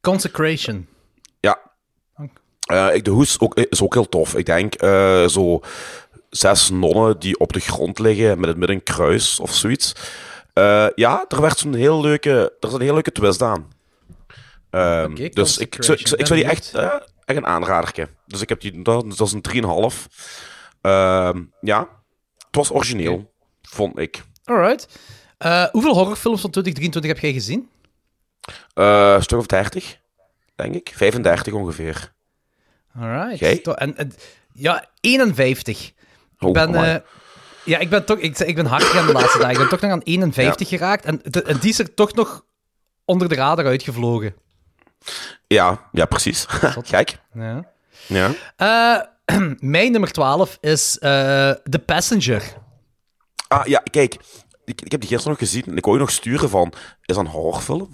Consecration. 0.00 0.88
Ja. 1.40 1.60
Eh, 2.62 2.94
ik, 2.94 3.04
de 3.04 3.10
hoes 3.10 3.40
ook, 3.40 3.54
is 3.54 3.82
ook 3.82 3.94
heel 3.94 4.08
tof. 4.08 4.34
Ik 4.34 4.46
denk 4.46 4.74
eh, 4.74 5.26
zo 5.26 5.60
zes 6.32 6.70
nonnen 6.70 7.18
die 7.18 7.38
op 7.38 7.52
de 7.52 7.60
grond 7.60 7.98
liggen 7.98 8.40
met 8.40 8.68
een 8.68 8.82
kruis 8.82 9.40
of 9.40 9.54
zoiets. 9.54 9.92
Eh, 10.52 10.86
ja, 10.94 11.24
er 11.28 11.40
werd 11.40 11.58
zo'n 11.58 11.74
heel 11.74 12.00
leuke, 12.00 12.52
er 12.60 12.68
is 12.68 12.74
een 12.74 12.80
heel 12.80 12.92
leuke 12.94 13.12
twist 13.12 13.42
aan. 13.42 13.72
Ehm, 14.70 15.14
dus 15.30 15.58
ik, 15.58 15.74
ik, 15.76 15.82
zou- 15.84 15.98
ik, 15.98 16.06
zou- 16.06 16.20
ik 16.20 16.26
zou 16.26 16.40
die 16.40 16.48
echt, 16.48 16.74
eh, 16.74 16.84
echt 17.24 17.38
een 17.38 17.46
aanraderke. 17.46 18.08
Dus 18.26 18.40
ik 18.40 18.48
heb 18.48 18.60
die, 18.60 18.82
dat, 18.82 19.16
dat 19.16 19.26
is 19.26 19.32
een 19.32 19.42
3,5. 19.42 20.08
Ehm 20.80 21.42
ja, 21.60 21.78
het 22.38 22.56
was 22.56 22.70
origineel, 22.70 23.32
vond 23.62 23.98
ik. 23.98 24.22
Alright. 24.44 24.98
Eh, 25.38 25.64
hoeveel 25.64 25.94
horrorfilms 25.94 26.40
van 26.40 26.50
2023 26.50 27.10
heb 27.10 27.18
jij 27.18 27.32
gezien? 27.32 27.68
Een 28.74 29.22
stuk 29.22 29.38
of 29.38 29.46
30, 29.46 29.98
denk 30.56 30.74
ik. 30.74 30.92
35 30.94 31.52
ongeveer. 31.52 32.12
Alright. 32.98 33.66
En, 33.74 33.96
en- 33.96 34.12
ja, 34.52 34.84
51. 35.00 35.92
Oh, 36.42 36.48
ik 36.48 36.54
ben, 36.54 36.68
amai. 36.68 36.94
eh, 36.94 37.00
ja, 37.64 37.78
ik 37.78 37.90
ben 37.90 38.04
toch, 38.04 38.18
ik, 38.18 38.38
ik 38.38 38.54
ben 38.54 38.66
hard 38.66 38.82
gegaan 38.82 39.06
de 39.06 39.12
laatste 39.12 39.38
dagen. 39.38 39.52
Ik 39.52 39.58
ben 39.58 39.68
toch 39.68 39.80
nog 39.80 39.90
aan 39.90 40.00
51 40.02 40.68
geraakt. 40.68 41.04
En, 41.04 41.20
de- 41.24 41.42
en 41.42 41.58
die 41.58 41.70
is 41.70 41.78
er 41.78 41.94
toch 41.94 42.14
nog 42.14 42.44
onder 43.04 43.28
de 43.28 43.34
radar 43.34 43.66
uitgevlogen. 43.66 44.34
Ja, 45.46 45.88
ja, 45.92 46.04
precies. 46.04 46.46
Kijk. 46.90 47.18
Ja. 47.34 47.70
Ja. 48.06 48.30
Eh, 48.56 49.36
mijn 49.58 49.92
nummer 49.92 50.10
12 50.12 50.58
is 50.60 50.98
eh 50.98 51.50
The 51.50 51.78
Passenger. 51.86 52.42
Ah, 53.48 53.66
ja, 53.66 53.78
kijk. 53.90 54.16
Ik, 54.64 54.80
ik 54.82 54.90
heb 54.90 55.00
die 55.00 55.08
gisteren 55.10 55.30
nog 55.38 55.48
gezien 55.48 55.64
en 55.66 55.76
ik 55.76 55.84
wou 55.84 55.96
je 55.96 56.02
nog 56.02 56.10
sturen 56.12 56.48
van... 56.50 56.72
Is 57.04 57.14
dat 57.14 57.16
een 57.16 57.26
horrorfilm? 57.30 57.90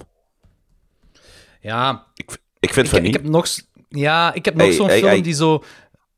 Ja, 1.60 2.04
Ik, 2.14 2.30
ik 2.60 2.72
vind 2.72 2.86
ik, 2.86 2.92
van 2.92 2.98
ik 2.98 3.04
niet. 3.04 3.14
heb 3.14 3.24
nog, 3.24 3.46
ja, 3.88 4.32
ik 4.34 4.44
heb 4.44 4.54
nog 4.54 4.66
Hey, 4.66 4.76
zo'n 4.76 4.86
hey, 4.86 4.96
film 4.98 5.10
hey. 5.10 5.20
die 5.22 5.34
zo... 5.34 5.64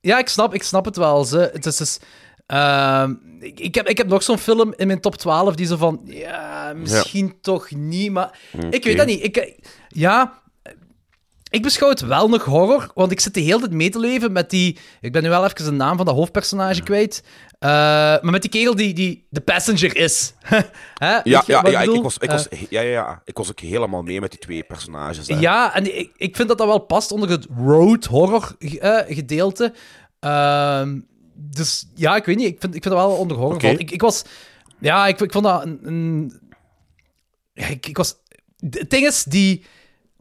Ja, 0.01 0.19
ik 0.19 0.29
snap, 0.29 0.55
ik 0.55 0.63
snap 0.63 0.85
het 0.85 0.97
wel. 0.97 1.25
Ze. 1.25 1.51
Het 1.53 1.67
is 1.67 1.77
dus, 1.77 1.99
ehm, 2.47 3.15
ik, 3.39 3.61
ik, 3.61 3.75
heb, 3.75 3.89
ik 3.89 3.99
heb 3.99 4.09
nog 4.09 4.23
zo'n 4.23 4.39
film 4.39 4.73
in 4.77 4.87
mijn 4.87 5.01
top 5.01 5.17
12 5.17 5.55
die 5.55 5.67
zo 5.67 5.77
van... 5.77 6.01
Ja, 6.05 6.73
misschien 6.77 7.41
toch 7.41 7.71
niet, 7.71 8.11
maar... 8.11 8.39
Ik 8.71 8.85
weet 8.85 8.97
dat 8.97 9.07
niet. 9.07 9.25
Ik, 9.25 9.59
ja... 9.89 10.40
Ik 11.51 11.63
beschouw 11.63 11.89
het 11.89 12.01
wel 12.01 12.29
nog 12.29 12.45
horror, 12.45 12.91
want 12.95 13.13
ik 13.13 13.21
zit 13.21 13.35
de 13.35 13.41
hele 13.41 13.59
tijd 13.59 13.73
mee 13.73 13.91
te 13.91 13.99
leven 13.99 14.33
met 14.33 14.51
die... 14.51 14.79
Ik 15.01 15.13
ben 15.13 15.23
nu 15.23 15.29
wel 15.29 15.45
even 15.45 15.65
de 15.65 15.71
naam 15.71 15.97
van 15.97 16.07
dat 16.07 16.15
hoofdpersonage 16.15 16.83
kwijt. 16.83 17.23
Eh, 17.59 17.71
maar 17.71 18.31
met 18.31 18.43
die 18.43 18.51
kerel 18.51 18.75
die, 18.75 18.95
die 18.95 19.27
de 19.31 19.41
passenger 19.41 19.97
is. 19.97 20.33
Ja, 20.99 21.21
ja, 21.25 21.43
ja, 21.47 21.81
ik, 21.83 21.93
ik 21.93 22.03
was, 22.03 22.15
ik, 22.19 22.23
Eh, 22.23 22.31
was, 22.31 22.47
ja, 22.51 22.81
ja, 22.81 22.91
ja, 22.91 23.23
ik 23.25 23.37
was 23.37 23.51
ook 23.51 23.61
helemaal 23.61 24.03
mee 24.03 24.21
met 24.21 24.31
die 24.31 24.41
twee 24.41 24.63
personages. 24.63 25.29
Hè. 25.29 25.39
ja, 25.39 25.75
en 25.75 25.99
ik, 25.99 26.13
ik 26.17 26.37
vind 26.37 26.49
dat 26.49 26.59
dat 26.59 26.67
wel 26.67 26.79
past 26.79 27.13
onder 27.13 27.31
het 27.31 27.47
road 27.57 28.05
horror 28.05 28.57
eh, 28.59 28.99
gedeelte. 29.17 29.73
Ehm, 30.21 31.01
dus 31.35 31.87
ja, 31.95 32.17
ik 32.17 32.25
weet 32.25 32.37
niet. 32.37 32.47
Ik 32.47 32.61
vind, 32.61 32.75
ik 32.75 32.83
vind 32.83 32.95
dat 32.95 33.07
wel 33.07 33.17
onder 33.17 33.37
horror. 33.37 33.65
Ik, 33.65 33.91
ik 33.91 34.01
was... 34.01 34.25
Ja, 34.79 35.07
ik, 35.07 35.21
ik 35.21 35.33
vond 35.33 35.45
dat 35.45 35.65
een... 35.65 35.79
een 35.83 36.33
ja, 37.53 37.67
ik, 37.67 37.87
ik 37.87 37.97
was... 37.97 38.15
Het 38.71 38.91
ding 38.91 39.07
is, 39.07 39.25
die... 39.25 39.65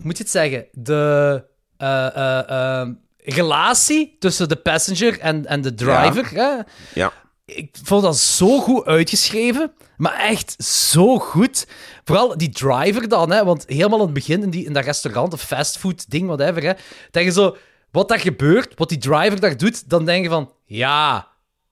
Moet 0.02 0.18
je 0.18 0.24
het 0.24 0.32
zeggen? 0.32 0.66
De... 0.72 1.44
eh, 1.78 2.06
eh, 2.16 2.82
eh, 2.82 2.88
relatie 3.18 4.16
tussen 4.20 4.50
de 4.50 4.56
passenger 4.56 5.20
en, 5.20 5.46
en 5.46 5.62
de 5.62 5.74
driver. 5.74 6.30
Hè? 6.34 6.56
Ja. 6.94 7.14
ik 7.46 7.76
vond 7.84 8.04
dat 8.04 8.18
zo 8.18 8.60
goed 8.60 8.86
uitgeschreven. 8.86 9.72
Maar 9.98 10.20
echt 10.20 10.64
zo 10.64 11.20
goed. 11.20 11.68
Vooral 12.04 12.38
die 12.38 12.50
driver 12.50 13.08
dan, 13.08 13.32
hè. 13.32 13.44
Want 13.46 13.64
helemaal 13.68 14.00
aan 14.00 14.06
het 14.06 14.14
begin 14.14 14.44
in, 14.44 14.50
die, 14.50 14.66
in 14.66 14.74
dat 14.74 14.84
restaurant, 14.84 15.34
of 15.34 15.42
fastfood 15.42 16.10
ding, 16.10 16.26
whatever, 16.28 16.64
hè. 16.64 16.74
Dat 17.12 17.24
je 17.24 17.32
zo... 17.32 17.58
Wat 17.92 18.08
daar 18.08 18.20
gebeurt, 18.20 18.74
wat 18.76 18.90
die 18.90 18.98
driver 18.98 19.40
daar 19.40 19.58
doet, 19.58 19.90
dan 19.90 20.06
denk 20.06 20.24
je 20.24 20.30
van... 20.30 20.52
Ja, 20.66 21.28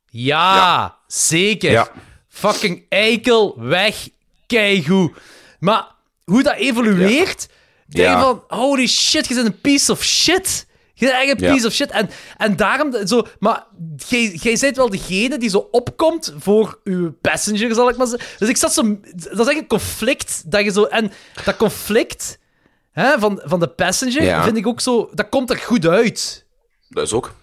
ja, 0.06 0.56
Ja. 0.56 0.98
zeker. 1.08 1.72
Ja. 1.72 1.88
Fucking 2.28 2.86
eikel, 2.90 3.62
weg, 3.62 4.10
keigoed. 4.48 5.18
Maar 5.60 5.88
hoe 6.24 6.44
dat 6.44 6.56
evolueert, 6.56 7.48
denk 7.88 8.08
Ja. 8.08 8.22
van... 8.22 8.44
Holy 8.48 8.88
shit, 8.88 9.28
je 9.28 9.34
bent 9.36 9.48
een 9.48 9.62
piece 9.62 9.92
of 9.92 10.04
shit. 10.04 10.66
Je 10.94 11.06
bent 11.06 11.18
echt 11.18 11.32
een 11.42 11.48
Ja. 11.48 11.54
piece 11.54 11.68
of 11.68 11.74
shit. 11.74 11.92
En, 11.92 12.10
en 12.38 12.56
daarom 12.56 13.08
zo... 13.08 13.28
Maar 13.40 13.66
jij, 14.08 14.32
jij 14.42 14.58
bent 14.62 14.76
wel 14.76 14.90
degene 14.90 15.38
die 15.38 15.50
zo 15.50 15.68
opkomt 15.72 16.34
voor 16.38 16.80
uw 16.84 17.12
passenger, 17.22 17.74
zal 17.76 17.90
ik 17.90 17.98
maar 17.98 18.08
zeggen. 18.08 18.28
Dus 18.40 18.50
ik 18.50 18.58
zat 18.58 18.74
zo... 18.74 19.00
Dat 19.16 19.40
is 19.40 19.48
echt 19.48 19.58
een 19.58 19.68
conflict 19.68 20.52
dat 20.52 20.64
je 20.64 20.72
zo... 20.72 20.84
En 20.84 21.12
dat 21.46 21.58
conflict 21.58 22.40
hè, 22.92 23.20
van, 23.20 23.42
van 23.44 23.60
de 23.60 23.68
passenger 23.68 24.24
Ja. 24.24 24.44
vind 24.44 24.58
ik 24.58 24.68
ook 24.68 24.82
zo... 24.82 25.10
Dat 25.14 25.30
komt 25.30 25.50
er 25.50 25.58
goed 25.58 25.88
uit 25.88 26.46
Dat 26.90 27.04
is 27.06 27.14
ook. 27.14 27.34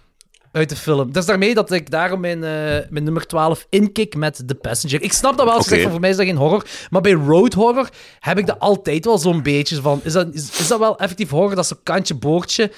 Uit 0.54 0.68
de 0.68 0.76
film. 0.76 1.12
Dus 1.12 1.26
daarmee 1.26 1.54
dat 1.54 1.70
ik 1.70 1.90
daarom 1.90 2.20
mijn, 2.20 2.44
eh, 2.44 2.90
mijn 2.90 3.04
nummer 3.04 3.26
12 3.26 3.66
inkik 3.68 4.16
met 4.16 4.42
The 4.46 4.54
Passenger. 4.54 5.02
Ik 5.02 5.12
snap 5.12 5.36
dat 5.36 5.46
wel 5.46 5.62
zegt 5.62 5.82
van 5.82 5.90
voor 5.90 6.00
mij 6.00 6.10
is 6.10 6.16
dat 6.16 6.26
geen 6.26 6.36
horror. 6.36 6.66
Maar 6.90 7.00
bij 7.00 7.12
road 7.12 7.52
horror 7.52 7.88
heb 8.20 8.38
ik 8.38 8.46
dat 8.46 8.58
altijd 8.58 9.04
wel 9.04 9.18
zo'n 9.18 9.42
beetje 9.42 9.80
van. 9.80 10.00
Is 10.02 10.12
dat, 10.12 10.34
is, 10.34 10.58
is 10.58 10.68
dat 10.68 10.78
wel 10.78 10.98
effectief 10.98 11.30
horror? 11.30 11.54
Dat 11.54 11.64
is 11.64 11.68
zo'n 11.68 11.82
kantje 11.82 12.14
boordje. 12.14 12.72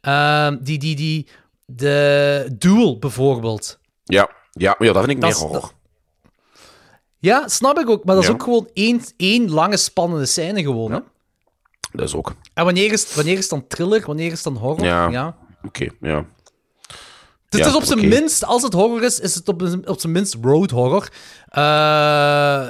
Ehm, 0.00 0.56
die, 0.60 0.78
die, 0.78 0.96
die, 0.96 1.28
de 1.66 2.54
Duel 2.58 2.98
bijvoorbeeld. 2.98 3.78
Ja, 4.04 4.30
ja, 4.50 4.76
ja 4.78 4.92
dat 4.92 5.04
vind 5.04 5.16
ik 5.16 5.20
Dat 5.20 5.30
meer 5.30 5.48
horror. 5.48 5.72
Ja, 7.18 7.48
snap 7.48 7.78
ik 7.78 7.90
ook. 7.90 8.04
Maar 8.04 8.14
dat 8.14 8.24
is 8.24 8.28
Ja. 8.30 8.34
ook 8.36 8.42
gewoon 8.42 8.68
één, 8.72 9.00
één 9.16 9.50
lange 9.50 9.76
spannende 9.76 10.26
scène 10.26 10.62
gewoon. 10.62 10.92
Hè? 10.92 10.98
Dat 11.92 12.08
is 12.08 12.14
ook. 12.14 12.34
En 12.54 12.64
wanneer 12.64 12.92
is, 12.92 13.14
wanneer 13.14 13.32
is 13.32 13.40
het 13.40 13.50
dan 13.50 13.66
thriller? 13.66 14.02
Wanneer 14.06 14.26
is 14.26 14.32
het 14.32 14.42
dan 14.54 14.56
horror? 14.56 14.84
Ja. 14.84 15.36
Oké, 15.64 15.88
ja. 16.00 16.24
Ja, 17.58 17.58
het 17.58 17.66
is 17.68 17.74
op 17.74 17.84
zijn 17.84 18.08
minst, 18.08 18.44
als 18.44 18.62
het 18.62 18.72
horror 18.72 19.02
is, 19.02 19.20
is 19.20 19.34
het 19.34 19.48
op, 19.48 19.62
op 19.84 20.00
zijn 20.00 20.12
minst 20.12 20.36
road 20.42 20.70
horror. 20.70 21.08
Eh, 21.48 22.68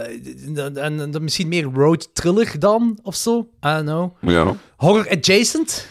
en, 0.57 0.77
en- 0.77 1.01
en 1.15 1.23
misschien 1.23 1.49
meer 1.49 1.65
road 1.65 2.15
thriller 2.15 2.59
dan, 2.59 2.99
of 3.03 3.15
zo. 3.15 3.39
I 3.41 3.69
don't 3.69 3.85
know. 3.85 4.11
Ja. 4.21 4.55
Horror 4.77 5.09
adjacent? 5.11 5.87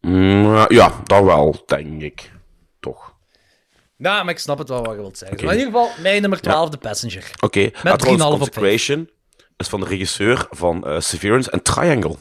Mm, 0.00 0.64
ja, 0.68 1.00
dat 1.04 1.24
wel, 1.24 1.62
denk 1.66 2.02
ik. 2.02 2.32
Toch. 2.80 3.14
Nou, 3.96 4.24
maar 4.24 4.32
ik 4.34 4.38
snap 4.40 4.58
het 4.58 4.68
wel 4.68 4.82
wat 4.84 4.94
je 4.94 5.00
wilt 5.00 5.18
zeggen. 5.18 5.44
Maar 5.44 5.54
in 5.54 5.60
ieder 5.60 5.80
geval, 5.80 6.02
mijn 6.02 6.20
nummer 6.20 6.40
12, 6.40 6.70
The 6.70 6.76
Passenger. 6.78 7.30
Oké, 7.40 7.60
Met 7.60 7.98
trouwens, 7.98 8.24
3,5 8.24 8.32
op 8.32 8.38
vijf. 8.38 8.38
Consecration 8.38 9.08
is 9.56 9.68
van 9.68 9.80
de 9.80 9.86
regisseur 9.86 10.46
van 10.50 10.86
eh, 10.86 11.00
Severance 11.00 11.50
en 11.50 11.62
Triangle. 11.62 12.16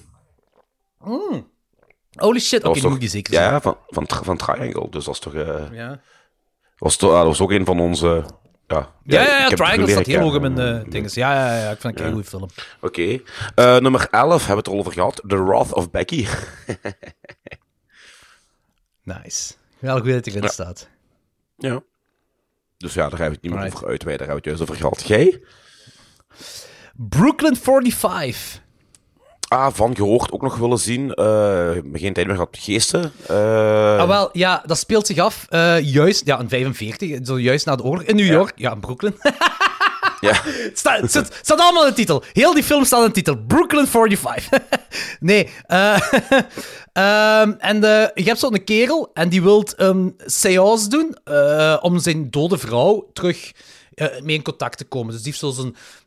Holy 2.16 2.40
shit, 2.40 2.60
oké, 2.60 2.68
was 2.68 2.74
die 2.74 2.84
toch- 2.84 2.92
moet 2.92 3.02
je 3.02 3.08
zeker 3.08 3.34
Ja, 3.34 3.42
ja, 3.42 3.62
van, 3.62 3.78
van, 3.88 4.08
van 4.24 4.38
Triangle. 4.38 4.90
Dus 4.90 5.06
dat 5.06 5.14
is 5.14 5.20
toch... 5.20 5.34
eh, 5.34 5.72
Ja, 5.72 6.00
was, 6.78 6.96
toch 6.96 7.12
ah, 7.12 7.18
dat 7.18 7.26
was 7.26 7.42
ook 7.42 7.52
een 7.52 7.66
van 7.66 7.80
onze... 7.80 8.24
Ja, 8.68 8.92
ja, 9.04 9.22
ja, 9.22 9.44
ik 9.44 9.50
heb 9.50 9.58
Triangle 9.60 9.88
staat 9.92 10.06
heel 10.06 10.20
hoog 10.20 10.36
in 10.36 10.42
mijn 10.54 10.60
eh, 10.84 10.90
dinges. 10.92 11.14
Ja, 11.14 11.34
ja, 11.34 11.58
ja, 11.64 11.72
ik 11.72 11.82
vind 11.82 11.94
het 11.98 12.08
een 12.08 12.14
goede 12.14 12.28
film. 12.28 12.50
Oké. 12.82 13.20
Eh, 13.56 13.78
nummer 13.78 14.08
11 14.12 14.46
hebben 14.46 14.48
we 14.48 14.54
het 14.56 14.68
al 14.68 14.78
over 14.78 14.92
gehad. 14.92 15.22
The 15.28 15.44
Wrath 15.44 15.74
of 15.74 15.92
Becky. 15.92 16.26
Nice. 19.04 19.54
Wel 19.80 20.00
goed 20.00 20.12
dat 20.12 20.26
hij 20.26 20.36
erin 20.36 20.50
staat. 20.50 20.90
Ja. 21.58 21.82
Dus 22.78 22.94
ja, 22.94 23.10
daar 23.10 23.20
hebben 23.20 23.28
we 23.28 23.34
het 23.34 23.42
niet 23.42 23.52
meer 23.52 23.62
Right. 23.62 23.76
over 23.76 23.88
uitweiden. 23.88 24.28
Daar 24.28 24.36
hebben 24.36 24.54
we 24.54 24.60
het 24.60 24.70
juist 24.70 24.72
over 24.72 24.76
gehad. 24.76 25.08
Jij? 25.08 25.42
Brooklyn 27.10 27.56
45. 27.56 28.62
Ah, 29.54 29.68
van 29.74 29.96
gehoord 29.96 30.32
ook 30.32 30.42
nog 30.42 30.58
willen 30.58 30.78
zien. 30.80 31.14
Eh 31.14 31.72
geen 31.94 32.14
tijd 32.14 32.26
meer 32.28 32.36
gehad. 32.36 32.58
Geesten. 32.60 33.12
Eh, 33.28 33.98
Ah, 34.00 34.08
wel, 34.08 34.30
ja, 34.32 34.64
dat 34.66 34.78
speelt 34.78 35.08
zich 35.08 35.18
af 35.18 35.46
eh, 35.50 35.80
juist, 35.80 36.26
ja, 36.26 36.40
in 36.40 36.50
45, 36.50 37.20
zo 37.24 37.40
juist 37.40 37.66
na 37.66 37.76
de 37.76 37.84
oorlog, 37.84 38.04
in 38.04 38.16
New 38.16 38.26
York, 38.26 38.52
ja, 38.56 38.72
in 38.72 38.80
Brooklyn. 38.80 39.16
ja. 40.22 40.32
Het 40.44 40.78
staat, 40.80 41.02
het 41.02 41.10
staat- 41.10 41.26
het 41.28 41.40
staat 41.42 41.60
allemaal 41.60 41.84
in 41.84 41.90
de 41.90 41.96
titel. 41.96 42.24
Heel 42.34 42.54
die 42.54 42.64
film 42.64 42.86
staat 42.86 43.00
in 43.02 43.08
de 43.08 43.14
titel. 43.14 43.38
Brooklyn 43.48 43.88
45. 43.88 44.60
nee. 45.20 45.50
eh, 45.66 46.00
ehm, 46.94 47.52
en 47.58 47.80
je 48.14 48.24
hebt 48.24 48.40
zo'n 48.40 48.64
kerel 48.64 49.10
en 49.14 49.30
die 49.30 49.42
wil 49.42 49.68
een 49.76 50.14
seance 50.26 50.90
doen 50.90 51.18
om 51.82 52.00
zijn 52.00 52.30
dode 52.32 52.58
vrouw 52.58 53.10
terug 53.14 53.52
mee 54.24 54.36
in 54.36 54.44
contact 54.44 54.78
te 54.78 54.86
komen. 54.86 55.14
Dus 55.14 55.22
die 55.24 55.34
heeft 55.40 55.56
zo 55.56 55.64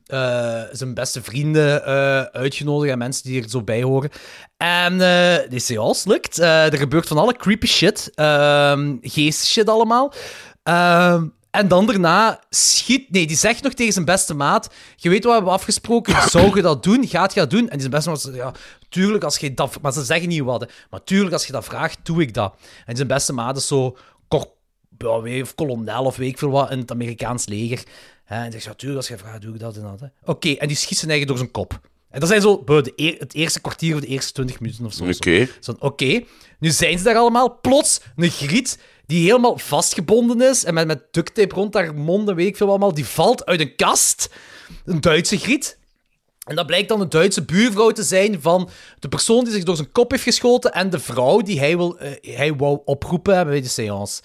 zijn, 0.06 0.68
eh, 0.68 0.68
zijn 0.72 0.94
beste 0.94 1.22
vrienden 1.22 1.84
eh, 1.84 2.20
uitgenodigd 2.20 2.92
en 2.92 2.98
mensen 2.98 3.24
die 3.24 3.42
er 3.42 3.48
zo 3.48 3.62
bij 3.62 3.82
horen. 3.82 4.10
En 4.56 5.00
eh, 5.00 5.50
die 5.50 5.58
seance 5.58 6.08
lukt. 6.08 6.38
Er 6.38 6.76
gebeurt 6.76 7.08
van 7.08 7.18
alle 7.18 7.36
creepy 7.36 7.66
shit. 7.66 8.10
ehm 8.14 8.96
geest 9.00 9.46
shit 9.46 9.68
allemaal. 9.68 10.12
Ehm, 10.62 11.26
en 11.50 11.68
dan 11.68 11.86
daarna 11.86 12.40
schiet... 12.50 13.10
Nee, 13.10 13.26
die 13.26 13.36
zegt 13.36 13.62
nog 13.62 13.72
tegen 13.72 13.92
zijn 13.92 14.04
beste 14.04 14.34
maat... 14.34 14.70
Je 14.96 15.08
weet 15.08 15.22
wat 15.22 15.30
we 15.30 15.36
hebben 15.36 15.52
afgesproken. 15.52 16.22
Zou 16.30 16.56
je 16.56 16.62
dat 16.62 16.82
doen? 16.82 17.06
Gaat 17.06 17.34
je 17.34 17.40
dat 17.40 17.50
doen? 17.50 17.68
En 17.68 17.78
die 17.78 17.80
zijn 17.80 17.90
beste 17.90 18.08
maat 18.08 18.20
zegt... 18.20 18.36
Ja, 18.36 18.52
tuurlijk 18.88 19.24
als 19.24 19.38
je 19.38 19.54
dat... 19.54 19.78
Maar 19.82 19.92
ze 19.92 20.04
zeggen 20.04 20.28
niet 20.28 20.42
wat. 20.42 20.60
hè. 20.60 20.66
Maar 20.90 21.04
tuurlijk 21.04 21.32
als 21.32 21.46
je 21.46 21.52
dat 21.52 21.64
vraagt, 21.64 21.98
doe 22.02 22.22
ik 22.22 22.34
dat. 22.34 22.54
En 22.86 22.96
zijn 22.96 23.08
beste 23.08 23.32
maat 23.32 23.56
is 23.56 23.66
zo... 23.66 23.96
Of 25.42 25.54
kolonel 25.54 26.04
of 26.04 26.16
weet 26.16 26.28
ik 26.28 26.38
veel 26.38 26.50
wat 26.50 26.70
in 26.70 26.78
het 26.78 26.90
Amerikaans 26.90 27.46
leger. 27.46 27.82
Hè, 28.26 28.44
En 28.44 28.52
zegt, 28.52 28.64
ja, 28.64 28.74
tuurlijk 28.74 29.00
als 29.00 29.08
je 29.08 29.18
vraagt, 29.18 29.42
doe 29.42 29.54
ik 29.54 29.60
dat 29.60 29.76
en 29.76 29.82
dat. 29.82 30.10
Oké, 30.24 30.52
en 30.52 30.68
die 30.68 30.76
schiet 30.76 30.98
zijn 30.98 31.10
eigen 31.10 31.28
door 31.28 31.38
zijn 31.38 31.50
kop. 31.50 31.80
En 32.10 32.20
dat 32.20 32.28
zijn 32.28 32.40
zo 32.40 32.64
de 32.64 33.16
het 33.18 33.34
eerste 33.34 33.60
kwartier 33.60 33.94
of 33.94 34.00
de 34.00 34.06
eerste 34.06 34.32
twintig 34.32 34.60
minuten 34.60 34.84
of 34.84 34.92
zo. 34.92 35.04
Oké. 35.04 35.48
Zo, 35.60 35.76
Oké, 35.78 36.22
nu 36.58 36.70
zijn 36.70 36.98
ze 36.98 37.04
daar 37.04 37.16
allemaal. 37.16 37.58
Plots 37.60 38.00
een 38.16 38.30
griet 38.30 38.78
die 39.06 39.24
helemaal 39.24 39.58
vastgebonden 39.58 40.48
is 40.48 40.64
en 40.64 40.74
met, 40.74 40.86
met 40.86 41.02
duct 41.10 41.34
tape 41.34 41.54
rond 41.54 41.74
haar 41.74 41.94
mond 41.94 42.28
en 42.28 42.34
weet 42.34 42.46
ik 42.46 42.56
veel 42.56 42.66
wat 42.66 42.76
allemaal, 42.76 42.94
die 42.94 43.06
valt 43.06 43.46
uit 43.46 43.60
een 43.60 43.76
kast. 43.76 44.30
Een 44.84 45.00
Duitse 45.00 45.38
griet. 45.38 45.78
En 46.46 46.56
dat 46.56 46.66
blijkt 46.66 46.88
dan 46.88 47.00
een 47.00 47.08
Duitse 47.08 47.44
buurvrouw 47.44 47.90
te 47.90 48.02
zijn 48.02 48.40
van 48.40 48.68
de 48.98 49.08
persoon 49.08 49.44
die 49.44 49.52
zich 49.52 49.64
door 49.64 49.76
zijn 49.76 49.92
kop 49.92 50.10
heeft 50.10 50.22
geschoten 50.22 50.72
en 50.72 50.90
de 50.90 50.98
vrouw 50.98 51.40
die 51.40 51.58
hij, 51.58 51.76
wil, 51.76 51.98
eh, 51.98 52.36
hij 52.36 52.54
wou 52.54 52.80
oproepen 52.84 53.46
bij 53.46 53.60
de 53.60 53.68
seance. 53.68 54.22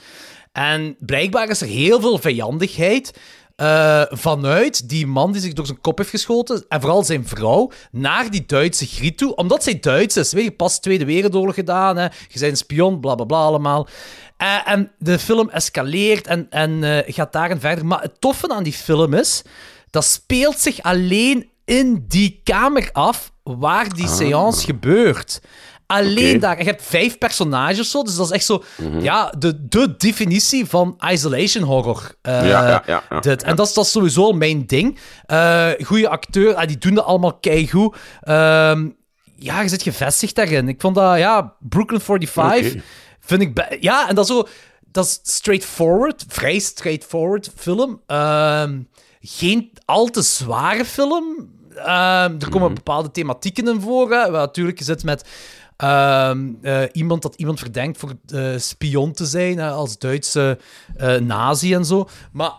En 0.51 0.95
blijkbaar 0.99 1.49
is 1.49 1.61
er 1.61 1.67
heel 1.67 2.01
veel 2.01 2.17
vijandigheid 2.17 3.19
eh, 3.61 4.01
vanuit 4.09 4.89
die 4.89 5.07
man 5.07 5.31
die 5.31 5.41
zich 5.41 5.53
door 5.53 5.65
zijn 5.65 5.81
kop 5.81 5.97
heeft 5.97 6.09
geschoten, 6.09 6.65
en 6.69 6.81
vooral 6.81 7.03
zijn 7.03 7.27
vrouw, 7.27 7.71
naar 7.91 8.31
die 8.31 8.43
Duitse 8.45 8.85
griet 8.85 9.17
toe, 9.17 9.35
omdat 9.35 9.63
zij 9.63 9.79
Duits 9.79 10.17
is. 10.17 10.33
Weet 10.33 10.43
je, 10.43 10.51
pas 10.51 10.79
Tweede 10.79 11.05
Wereldoorlog 11.05 11.55
gedaan, 11.55 11.97
hè. 11.97 12.03
je 12.03 12.39
bent 12.39 12.51
een 12.51 12.57
spion, 12.57 12.99
bla 12.99 13.15
bla 13.15 13.25
bla 13.25 13.38
allemaal. 13.38 13.88
Eh, 14.38 14.57
en 14.65 14.91
de 14.97 15.19
film 15.19 15.49
escaleert 15.49 16.27
en, 16.27 16.47
en 16.49 16.83
eh, 16.83 17.13
gaat 17.13 17.33
daarin 17.33 17.59
verder. 17.59 17.85
Maar 17.85 18.01
het 18.01 18.21
toffe 18.21 18.49
aan 18.49 18.63
die 18.63 18.73
film 18.73 19.13
is, 19.13 19.41
dat 19.89 20.05
speelt 20.05 20.59
zich 20.59 20.81
alleen 20.81 21.49
in 21.65 22.05
die 22.07 22.41
kamer 22.43 22.89
af 22.91 23.31
waar 23.43 23.95
die 23.95 24.07
seance 24.07 24.65
gebeurt. 24.65 25.41
Alleen 25.91 26.39
daar. 26.39 26.57
En 26.57 26.63
je 26.63 26.69
hebt 26.69 26.84
vijf 26.84 27.18
personages 27.18 27.91
zo, 27.91 28.03
dus 28.03 28.15
dat 28.15 28.26
is 28.26 28.31
echt 28.31 28.45
zo, 28.45 28.63
ja, 28.99 29.34
de, 29.38 29.68
de 29.68 29.95
definitie 29.97 30.65
van 30.65 30.99
isolation 31.11 31.63
horror. 31.63 32.15
Eh, 32.22 32.49
Ja, 32.49 32.68
ja, 32.68 33.03
ja, 33.09 33.19
dit. 33.19 33.43
En 33.43 33.55
dat 33.55 33.68
is, 33.68 33.73
dat 33.73 33.85
is 33.85 33.91
sowieso 33.91 34.31
mijn 34.31 34.65
ding. 34.65 34.99
Eh 35.26 35.69
goede 35.81 36.09
acteur, 36.09 36.55
ah, 36.55 36.68
die 36.68 36.77
doen 36.77 36.93
dat 36.93 37.05
allemaal 37.05 37.34
keigoed. 37.34 37.95
Ehm 38.22 38.88
ja, 39.35 39.61
je 39.61 39.69
zit 39.69 39.81
gevestigd 39.81 40.35
daarin. 40.35 40.68
Ik 40.68 40.81
vond 40.81 40.95
dat, 40.95 41.18
ja, 41.18 41.55
Brooklyn 41.59 42.01
45 42.01 42.72
Oké. 42.72 42.81
vind 43.19 43.41
ik... 43.41 43.77
Ja, 43.80 44.09
en 44.09 44.15
dat 44.15 44.30
is 44.30 44.35
zo... 44.35 44.47
Dat 44.91 45.05
is 45.05 45.19
straightforward, 45.23 46.26
vrij 46.27 46.59
straightforward 46.59 47.51
film. 47.55 48.01
Ehm, 48.07 48.80
geen 49.22 49.72
al 49.85 50.05
te 50.05 50.22
zware 50.22 50.85
film. 50.85 51.49
Ehm, 51.76 52.35
er 52.39 52.49
komen 52.49 52.73
bepaalde 52.73 53.11
thematieken 53.11 53.68
in 53.68 53.81
voor. 53.81 54.11
Hè. 54.11 54.30
Natuurlijk, 54.31 54.77
je 54.77 54.84
zit 54.84 55.03
met 55.03 55.26
ehm, 55.81 56.49
eh, 56.61 56.83
iemand 56.91 57.21
dat 57.21 57.35
iemand 57.35 57.59
verdenkt 57.59 57.97
voor 57.97 58.13
eh, 58.27 58.57
spion 58.57 59.11
te 59.13 59.25
zijn, 59.25 59.59
als 59.59 59.97
Duitse 59.97 60.57
eh, 60.97 61.15
nazi 61.15 61.73
en 61.73 61.85
zo. 61.85 62.09
Maar 62.31 62.51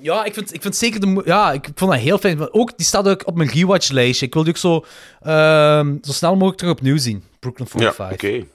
ja, 0.00 0.24
ik 0.24 0.34
vind, 0.34 0.54
ik 0.54 0.62
vind 0.62 0.76
zeker 0.76 1.00
de... 1.00 1.22
Ja, 1.24 1.52
ik 1.52 1.68
vond 1.74 1.90
dat 1.90 2.00
heel 2.00 2.18
fijn. 2.18 2.38
Maar 2.38 2.48
Ook, 2.50 2.76
die 2.76 2.86
staat 2.86 3.08
ook 3.08 3.26
op 3.26 3.36
mijn 3.36 3.50
rewatch-lijstje. 3.50 4.26
Ik 4.26 4.34
wil 4.34 4.42
die 4.44 4.52
ook 4.52 4.58
zo, 4.58 4.84
ehm, 5.20 5.96
zo 6.02 6.12
snel 6.12 6.32
mogelijk 6.32 6.56
terug 6.58 6.72
opnieuw 6.72 6.96
zien. 6.96 7.24
Brooklyn 7.40 7.68
Ja, 7.72 7.92
45. 7.92 8.12
oké. 8.40 8.46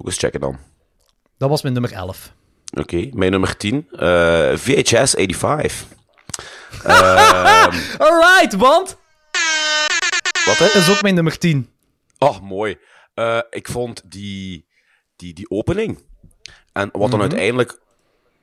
Ook 0.00 0.06
eens 0.06 0.18
checken 0.18 0.40
dan. 0.40 0.58
Dat 1.38 1.48
was 1.48 1.62
mijn 1.62 1.74
nummer 1.74 1.92
11. 1.92 2.32
Oké, 2.80 3.08
mijn 3.12 3.30
nummer 3.30 3.56
10. 3.56 3.86
eh, 3.90 4.56
VHS 4.56 5.14
85. 5.18 5.86
Alright, 7.98 8.54
want... 8.56 8.96
Wat, 10.46 10.58
hè? 10.58 10.64
Dat 10.66 10.74
is 10.74 10.90
ook 10.90 11.02
mijn 11.02 11.14
nummer 11.14 11.38
10. 11.38 11.68
Oh, 12.18 12.40
mooi. 12.40 12.76
Eh, 13.14 13.38
ik 13.50 13.68
vond 13.68 14.02
die, 14.04 14.66
die, 15.16 15.34
die 15.34 15.50
opening. 15.50 16.02
En 16.72 16.88
wat 16.92 17.00
Mhm. 17.02 17.10
dan 17.10 17.20
uiteindelijk. 17.20 17.78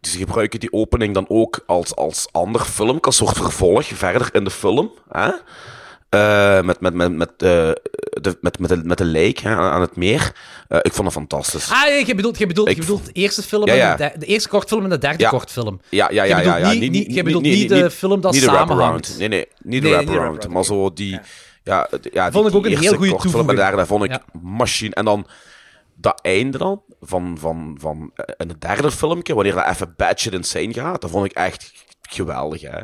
Ze 0.02 0.18
gebruiken 0.18 0.60
die 0.60 0.74
opening 0.74 1.14
dan 1.14 1.26
ook 1.30 1.64
als, 1.66 1.96
als 1.96 2.28
ander 2.32 2.62
film, 2.62 2.98
als 3.02 3.16
soort 3.16 3.38
vervolg 3.38 3.86
verder 3.86 4.30
in 4.36 4.44
de 4.44 4.50
film. 4.50 4.92
Hè? 5.10 5.32
Eh, 6.10 6.62
met, 6.64 6.80
met, 6.80 6.94
met, 6.94 7.12
met, 7.12 7.30
eh, 7.30 7.38
de, 8.22 8.38
met, 8.42 8.60
met, 8.60 8.70
de, 8.70 8.78
met 8.84 8.98
de 8.98 9.06
lijk 9.06 9.38
hè, 9.40 9.56
aan 9.56 9.82
het 9.82 9.96
meer. 9.96 10.36
Ik 10.82 10.94
vond 10.94 11.08
het 11.08 11.18
fantastisch. 11.18 11.70
Ah, 11.72 12.08
je 12.08 12.16
bedoelt, 12.16 12.38
je 12.38 12.48
bedoelt, 12.48 12.70
je 12.70 12.76
bedoelt 12.76 13.06
de 13.06 13.12
eerste 13.12 13.42
film 13.42 13.66
Ja, 13.66 13.72
en 13.72 13.78
ja. 13.78 13.96
de, 14.18 14.26
eerste 14.26 14.50
kortfilm 14.50 14.84
en 14.84 14.90
de 14.90 14.98
derde 14.98 15.24
Ja. 15.24 15.30
kortfilm. 15.30 15.82
Ja, 15.90 16.10
ja, 16.12 16.24
Je 16.24 16.30
ja. 16.30 16.38
bedoelt 16.38 16.58
ja. 16.60 16.72
niet- 16.80 16.92
niet- 16.92 17.14
je 17.14 17.24
bedoelt 17.24 17.44
niet 17.44 17.70
de 17.70 17.92
film 17.92 18.22
dat 18.22 18.34
niet 18.34 18.42
samenhangt. 18.44 19.16
Nee, 19.18 19.28
nee, 19.28 19.48
niet 19.62 19.82
de 19.82 19.88
Nee, 19.90 20.06
wraparound, 20.06 20.48
Maar 20.48 20.64
zo 20.66 20.94
die... 20.94 21.20
Ja, 21.64 21.88
ja, 22.12 22.32
Vond 22.32 22.46
die, 22.46 22.52
ik 22.54 22.58
ook 22.58 22.66
een 22.72 22.78
heel 22.82 22.96
goede 22.96 23.16
toevoeging. 23.16 23.58
daar, 23.58 23.76
daar 23.76 23.88
vond 23.88 24.04
ik 24.04 24.12
Ja. 24.12 24.22
machine. 24.42 24.96
En 24.96 25.06
dan 25.06 25.28
dat 25.96 26.22
einde 26.22 26.58
dan, 26.58 26.82
van, 27.02 27.38
van, 27.40 27.78
van 27.80 28.12
eh, 28.16 28.34
in 28.38 28.48
het 28.50 28.62
derde 28.62 28.92
filmpje, 28.92 29.34
wanneer 29.34 29.54
dat 29.56 29.66
even 29.68 29.94
batshit 29.98 30.34
insane 30.34 30.74
gaat, 30.74 31.02
dat 31.02 31.10
vond 31.10 31.26
ik 31.26 31.32
echt 31.32 31.72
geweldig, 32.02 32.62
hè. 32.62 32.80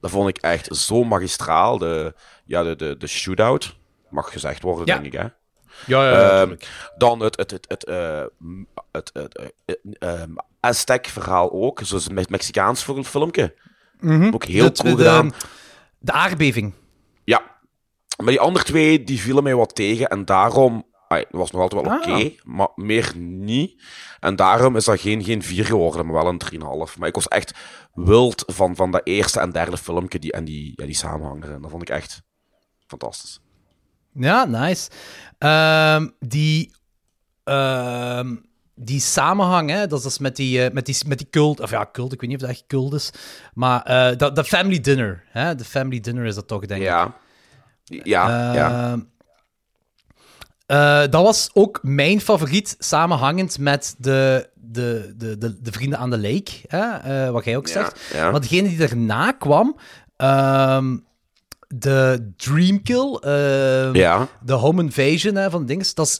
Dat 0.00 0.10
vond 0.10 0.28
ik 0.28 0.38
echt 0.38 0.76
zo 0.76 1.04
magistraal. 1.04 1.78
De, 1.78 2.14
ja, 2.44 2.62
de, 2.62 2.76
de, 2.76 2.96
de 2.96 3.06
shootout, 3.06 3.76
mag 4.10 4.32
gezegd 4.32 4.62
worden, 4.62 4.86
Ja. 4.86 4.94
denk 4.98 5.06
ik, 5.14 5.20
hè. 5.20 5.26
Ja, 5.86 6.12
Ehm, 6.40 6.56
dan 6.96 7.20
het, 7.20 7.36
het, 7.36 7.50
het, 7.50 7.64
het, 7.68 7.84
eh, 7.84 8.22
het, 8.92 9.10
het, 9.12 9.38
eh, 9.64 9.74
eh, 9.98 10.20
ehm, 10.20 10.30
Aztec-verhaal 10.60 11.52
ook, 11.52 11.80
zoals 11.82 12.08
een 12.08 12.14
Me- 12.14 12.24
Mexicaans 12.28 12.82
fil- 12.82 13.04
filmpje. 13.04 13.54
Ook 14.32 14.44
heel 14.44 14.64
Het- 14.64 14.78
cool 14.82 14.96
de, 14.96 15.02
gedaan. 15.02 15.32
de 15.98 16.12
aardbeving. 16.12 16.72
Ja. 18.16 18.24
Maar 18.24 18.32
die 18.32 18.40
andere 18.40 18.64
twee, 18.64 19.04
die 19.04 19.20
vielen 19.20 19.42
mij 19.42 19.54
wat 19.54 19.74
tegen. 19.74 20.08
En 20.08 20.24
daarom... 20.24 20.92
Het 21.08 21.26
was 21.30 21.50
nog 21.50 21.60
altijd 21.60 21.82
wel 21.82 21.92
Ah. 21.92 22.10
oké, 22.10 22.32
maar 22.44 22.68
meer 22.74 23.12
niet. 23.16 23.82
En 24.20 24.36
daarom 24.36 24.76
is 24.76 24.84
dat 24.84 25.00
geen, 25.00 25.24
geen 25.24 25.42
4 25.42 25.64
geworden, 25.64 26.06
maar 26.06 26.14
wel 26.14 26.26
een 26.28 26.40
3,5. 26.92 26.98
Maar 26.98 27.08
ik 27.08 27.14
was 27.14 27.28
echt 27.28 27.54
wild 27.94 28.44
van, 28.46 28.76
van 28.76 28.90
dat 28.90 29.00
eerste 29.04 29.40
en 29.40 29.50
derde 29.50 29.76
filmpje 29.76 30.18
die, 30.18 30.32
en 30.32 30.44
die, 30.44 30.72
ja, 30.76 30.84
die 30.86 30.94
samenhang 30.94 31.44
erin. 31.44 31.60
Dat 31.62 31.70
vond 31.70 31.82
ik 31.82 31.88
echt 31.88 32.22
fantastisch. 32.86 33.40
Ja, 34.12 34.44
nice. 34.44 34.90
Ehm, 35.38 36.08
die, 36.20 36.74
ehm, 37.44 38.36
die 38.74 39.00
samenhang, 39.00 39.70
hè, 39.70 39.86
dat 39.86 39.98
is 39.98 40.04
dus 40.04 40.18
met 40.18 40.36
die, 40.36 40.64
eh, 40.64 40.72
met, 40.72 40.86
die, 40.86 40.96
met 41.06 41.18
die 41.18 41.30
cult, 41.30 41.60
of 41.60 41.70
ja, 41.70 41.88
cult, 41.92 42.12
ik 42.12 42.20
weet 42.20 42.30
niet 42.30 42.42
of 42.42 42.46
dat 42.46 42.56
echt 42.56 42.66
cult 42.66 42.94
is, 42.94 43.10
maar 43.54 43.82
eh, 43.82 44.16
dat 44.16 44.36
de 44.36 44.44
family 44.44 44.80
dinner, 44.80 45.24
hè, 45.28 45.54
de 45.54 45.64
family 45.64 46.00
dinner 46.00 46.24
is 46.24 46.34
dat 46.34 46.48
toch, 46.48 46.66
denk 46.66 46.80
ik. 46.80 46.86
Ja. 47.84 48.52
Ehm, 48.92 49.00
eh, 50.66 50.98
dat 51.10 51.22
was 51.22 51.50
ook 51.52 51.78
mijn 51.82 52.20
favoriet, 52.20 52.76
samenhangend 52.78 53.58
met 53.58 53.94
de, 53.98 54.48
de, 54.54 55.14
de, 55.16 55.38
de, 55.38 55.60
de 55.62 55.72
Vrienden 55.72 55.98
aan 55.98 56.10
de 56.10 56.18
Lake, 56.18 56.52
hè, 56.66 56.90
eh, 57.26 57.30
wat 57.30 57.44
jij 57.44 57.56
ook 57.56 57.68
zegt. 57.68 58.00
ja. 58.12 58.30
Maar 58.30 58.40
degene 58.40 58.68
die 58.68 58.78
daarna 58.78 59.32
kwam, 59.32 59.76
ehm, 60.16 60.96
de 61.68 62.32
Dreamkill, 62.36 63.14
ehm, 63.20 63.96
Ja. 63.96 64.28
de 64.44 64.52
home 64.52 64.82
invasion 64.82 65.34
hè, 65.34 65.50
van 65.50 65.66
dings, 65.66 65.94
dat 65.94 66.06
is, 66.06 66.18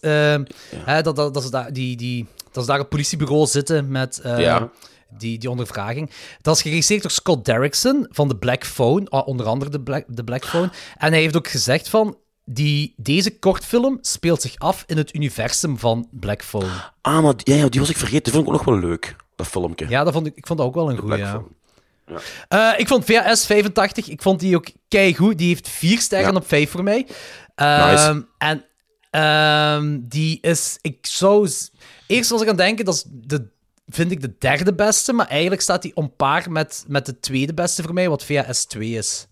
hè, 0.85 1.03
dat, 1.03 1.17
dat, 1.17 1.35
dat, 1.35 1.43
is 1.45 1.51
daar, 1.51 1.73
die, 1.73 1.97
die, 1.97 2.27
dat 2.53 2.63
is 2.63 2.69
daar 2.69 2.79
een 2.79 2.89
politiebureau 2.89 3.47
zitten 3.47 3.89
met... 3.89 4.19
eh, 4.21 4.39
Ja. 4.39 4.71
Die, 5.19 5.39
die 5.39 5.51
ondervraging. 5.51 6.11
Dat 6.41 6.57
is 6.57 6.63
geregisseerd 6.63 7.03
door 7.03 7.11
Scott 7.11 7.45
Derrickson 7.45 8.07
van 8.11 8.29
The 8.29 8.37
Black 8.37 8.65
Phone, 8.67 9.09
ah, 9.09 9.27
onder 9.29 9.47
andere 9.47 9.71
de 9.71 9.81
Black, 9.81 10.05
de 10.09 10.25
Black 10.25 10.45
Phone. 10.47 10.71
En 10.97 11.13
hij 11.13 11.21
heeft 11.21 11.37
ook 11.37 11.49
gezegd 11.49 11.89
van, 11.89 12.17
die, 12.45 12.95
deze 12.97 13.39
kortfilm 13.39 13.99
speelt 14.01 14.43
zich 14.43 14.57
af 14.59 14.85
in 14.87 14.97
het 14.97 15.15
universum 15.15 15.79
van 15.79 16.09
Black 16.11 16.43
Phone. 16.45 16.71
Ah, 17.01 17.23
maar 17.23 17.37
die, 17.37 17.55
ja, 17.55 17.69
die 17.69 17.81
was 17.81 17.91
ik 17.91 17.97
vergeten. 17.97 18.23
Die 18.23 18.33
vond 18.33 18.47
ik 18.47 18.53
ook 18.53 18.65
nog 18.65 18.75
wel 18.81 18.89
leuk, 18.91 19.17
dat 19.37 19.47
filmpje. 19.47 19.89
Ja, 19.89 20.05
dat 20.05 20.13
vond 20.13 20.27
ik, 20.27 20.37
ik 20.37 20.47
vond 20.47 20.59
dat 20.59 20.69
ook 20.69 20.75
wel 20.75 20.91
een 20.91 20.97
goede. 20.99 21.17
Black 21.17 21.29
Ja. 21.29 21.43
Eh, 22.49 22.81
ik 22.81 22.89
vond 22.89 23.05
VHS 23.05 23.47
85, 23.47 24.09
ik 24.09 24.23
vond 24.23 24.41
die 24.41 24.57
ook 24.57 24.67
keigoed. 24.89 25.39
Die 25.39 25.49
heeft 25.49 25.69
vier 25.69 25.99
sterren 26.01 26.31
Ja. 26.33 26.37
op 26.39 26.49
vijf 26.49 26.71
voor 26.71 26.83
mij. 26.83 27.07
Ehm, 27.55 27.91
Nice. 27.91 28.27
En 28.39 28.65
ehm, 29.11 29.99
die 30.03 30.39
is, 30.41 30.79
ik 30.81 31.07
zou... 31.07 31.49
Eerst 32.07 32.31
was 32.31 32.41
ik 32.41 32.49
aan 32.49 32.55
het 32.57 32.65
denken, 32.65 32.85
dat 32.85 32.95
is 32.95 33.05
de, 33.07 33.49
vind 33.87 34.11
ik 34.11 34.21
de 34.21 34.35
derde 34.39 34.75
beste, 34.75 35.13
maar 35.13 35.27
eigenlijk 35.29 35.61
staat 35.63 35.83
die 35.83 35.97
om 35.97 36.15
paar 36.17 36.51
met, 36.51 36.85
met 36.89 37.07
de 37.07 37.21
tweede 37.21 37.55
beste 37.55 37.83
voor 37.83 37.93
mij, 37.95 38.09
wat 38.09 38.25
VHS 38.25 38.65
2 38.65 38.91
is. 38.91 39.27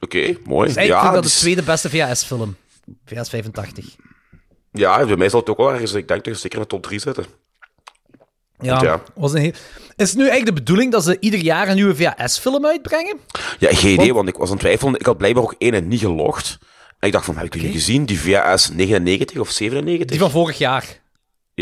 Oké, 0.00 0.36
mooi. 0.44 0.66
Dus 0.66 0.76
eigenlijk 0.76 0.88
ja, 0.88 1.00
vind 1.00 1.06
ik 1.08 1.12
dat 1.14 1.22
de 1.22 1.28
is- 1.28 1.38
tweede 1.38 1.62
beste 1.62 1.90
VHS-film. 1.90 2.56
VHS 3.04 3.28
85. 3.28 3.96
ja, 4.72 5.04
bij 5.06 5.16
mij 5.16 5.28
zal 5.28 5.40
het 5.40 5.48
ook 5.48 5.56
wel 5.56 5.72
ergens, 5.72 5.92
ik 5.92 6.08
denk 6.08 6.22
toch 6.24 6.36
zeker 6.38 6.56
in 6.58 6.62
de 6.62 6.68
top 6.70 6.82
3 6.82 6.98
zitten. 6.98 7.24
Ja, 8.58 8.82
Ja. 8.82 9.02
Was 9.14 9.32
een 9.32 9.40
heel... 9.40 9.52
Is 9.96 10.08
het 10.08 10.16
nu 10.18 10.22
eigenlijk 10.28 10.56
de 10.56 10.62
bedoeling 10.62 10.92
dat 10.92 11.04
ze 11.04 11.16
ieder 11.20 11.40
jaar 11.40 11.68
een 11.68 11.74
nieuwe 11.74 11.94
VHS-film 11.96 12.66
uitbrengen? 12.66 13.16
Ja, 13.58 13.74
geen 13.74 13.92
idee, 13.92 14.14
Want- 14.14 14.28
ik 14.28 14.34
was 14.36 14.46
aan 14.46 14.52
het 14.52 14.60
twijfelen. 14.60 14.94
Ik 14.94 15.06
had 15.06 15.16
blijkbaar 15.16 15.42
ook 15.42 15.54
één 15.58 15.88
niet 15.88 16.00
gelogd. 16.00 16.58
En 16.98 17.06
ik 17.06 17.12
dacht 17.12 17.24
van, 17.24 17.36
heb 17.36 17.44
ik 17.44 17.52
die 17.60 17.72
gezien? 17.72 18.04
Die 18.04 18.20
VHS 18.20 18.70
99 18.70 19.38
of 19.38 19.50
97? 19.50 20.06
Die 20.10 20.18
van 20.18 20.30
vorig 20.30 20.58
jaar. 20.58 21.00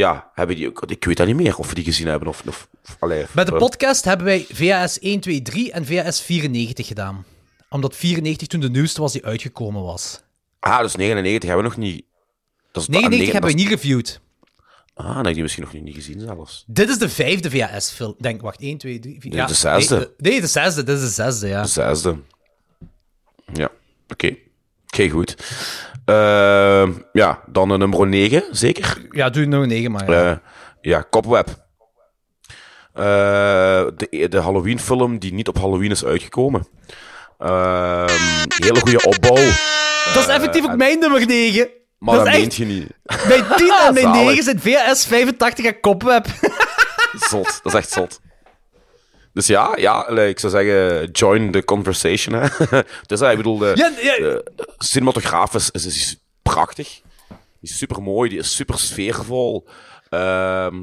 Ja, 0.01 0.31
hebben 0.35 0.57
die 0.57 0.69
ook... 0.69 0.83
Ik 0.87 1.05
weet 1.05 1.17
dat 1.17 1.27
niet 1.27 1.37
meer, 1.37 1.57
of 1.57 1.69
we 1.69 1.75
die 1.75 1.85
gezien 1.85 2.07
hebben. 2.07 2.29
Of, 2.29 2.43
of, 2.49 2.69
of- 2.89 2.97
allee, 3.01 3.25
Bij 3.35 3.45
de 3.45 3.55
podcast 3.55 4.05
hebben 4.05 4.27
wij 4.27 4.47
VHS 4.53 4.99
1, 4.99 5.21
2, 5.21 5.43
3 5.43 5.73
en 5.73 5.87
VHS 5.87 6.21
94 6.21 6.87
gedaan. 6.87 7.25
Omdat 7.69 7.97
94 7.97 8.49
toen 8.49 8.61
de 8.61 8.71
nieuwste 8.71 9.01
was 9.01 9.13
die 9.13 9.25
uitgekomen 9.25 9.83
was. 9.83 10.21
Ah, 10.61 10.81
dus 10.81 10.95
99 10.95 11.49
hebben 11.49 11.71
we 11.71 11.77
nog 11.77 11.87
niet... 11.89 12.05
Dat 12.73 12.83
is, 12.83 12.89
99 12.89 13.27
ah, 13.27 13.33
hebben 13.33 13.51
we 13.51 13.57
niet 13.63 13.69
reviewed. 13.69 14.07
is- 14.09 14.21
Ah, 14.95 15.07
dan 15.07 15.17
heb 15.17 15.27
ik 15.27 15.33
die 15.35 15.43
misschien 15.43 15.65
nog 15.65 15.73
niet 15.73 15.95
gezien 15.95 16.21
zelfs. 16.21 16.65
Dit 16.67 16.89
is 16.89 16.99
de 16.99 17.09
vijfde 17.09 17.51
VHS-film. 17.51 18.15
Denk, 18.19 18.41
wacht, 18.41 18.61
1, 18.61 18.79
2, 18.79 18.99
3, 18.99 19.21
4... 19.21 19.31
Nee, 19.35 19.47
de 19.47 19.55
zesde. 19.55 19.95
Nee, 19.97 20.05
de, 20.05 20.15
nee, 20.31 20.41
de 20.41 20.47
zesde. 20.47 20.83
Dit 20.83 20.97
is 20.97 21.03
de 21.03 21.09
zesde, 21.23 21.49
ja. 21.49 21.63
De 21.63 21.69
zesde. 21.69 22.17
Ja, 23.53 23.71
oké. 24.09 24.37
Oké, 24.93 25.09
goed. 25.09 25.37
Ehm, 26.11 26.93
ja, 27.13 27.41
dan 27.47 27.71
een 27.71 27.79
nummer 27.79 28.07
9, 28.07 28.45
zeker? 28.51 29.07
Ja, 29.11 29.31
doe 29.31 29.43
een 29.43 29.69
9, 29.69 29.91
maar 29.91 30.11
ja. 30.11 30.31
Eh, 30.31 30.37
ja, 30.81 31.05
Cobweb. 31.11 31.49
Eh, 32.95 33.05
de, 33.97 34.27
de 34.29 34.41
Halloween-film 34.41 35.19
die 35.19 35.33
niet 35.33 35.49
op 35.49 35.59
Halloween 35.59 35.91
is 35.91 36.05
uitgekomen. 36.05 36.67
Ehm, 37.39 38.09
hele 38.63 38.81
goede 38.81 39.05
opbouw. 39.05 39.35
dat 40.15 40.23
is 40.23 40.27
effectief 40.27 40.65
ook 40.65 40.77
mijn 40.77 40.99
nummer 40.99 41.27
9. 41.27 41.69
Maar 41.99 42.15
dat 42.15 42.25
meent 42.25 42.47
echt... 42.47 42.57
je 42.57 42.65
niet. 42.65 42.87
Mijn 43.29 43.45
10 43.57 43.73
en 43.87 43.95
mijn 43.95 44.15
Zalig. 44.15 44.25
9 44.25 44.45
zijn 44.45 44.61
VHS 44.61 45.07
85 45.07 45.65
en 45.65 45.81
Cobweb. 45.81 46.27
Zot, 47.29 47.61
dat 47.63 47.73
is 47.73 47.79
echt 47.79 47.91
zot. 47.91 48.21
Dus 49.33 49.47
ja, 49.47 49.73
ja 49.77 50.09
ik 50.09 50.39
zou 50.39 50.53
zeggen, 50.53 51.11
join 51.11 51.51
the 51.51 51.65
conversation. 51.65 52.35
Hè. 52.35 52.49
dus 53.07 53.21
ja, 53.21 53.31
ik 53.31 53.37
bedoel, 53.37 53.59
de, 53.59 53.73
Ja, 53.75 53.93
ja. 54.01 54.17
de 54.57 54.75
cinematografisch 54.79 55.71
is, 55.71 55.87
is, 55.87 55.97
is 55.97 56.21
prachtig. 56.43 57.01
Die 57.61 57.71
is 57.71 57.79
super 57.79 58.03
mooi, 58.03 58.31
die 58.31 58.39
is 58.39 58.55
super 58.55 58.79
sfeervol. 58.79 59.67
Ehm, 60.09 60.77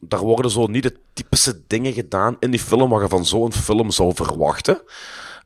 daar 0.00 0.20
worden 0.20 0.50
zo 0.50 0.66
niet 0.66 0.82
de 0.82 0.96
typische 1.12 1.62
dingen 1.66 1.92
gedaan 1.92 2.36
in 2.40 2.50
die 2.50 2.60
film 2.60 2.90
wat 2.90 3.02
je 3.02 3.08
van 3.08 3.24
zo'n 3.24 3.52
film 3.52 3.90
zou 3.90 4.14
verwachten. 4.14 4.82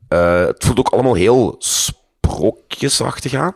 Eh, 0.08 0.46
het 0.46 0.64
voelt 0.64 0.78
ook 0.78 0.88
allemaal 0.88 1.14
heel 1.14 1.56
sprookjesachtig 1.58 3.34
aan. 3.34 3.54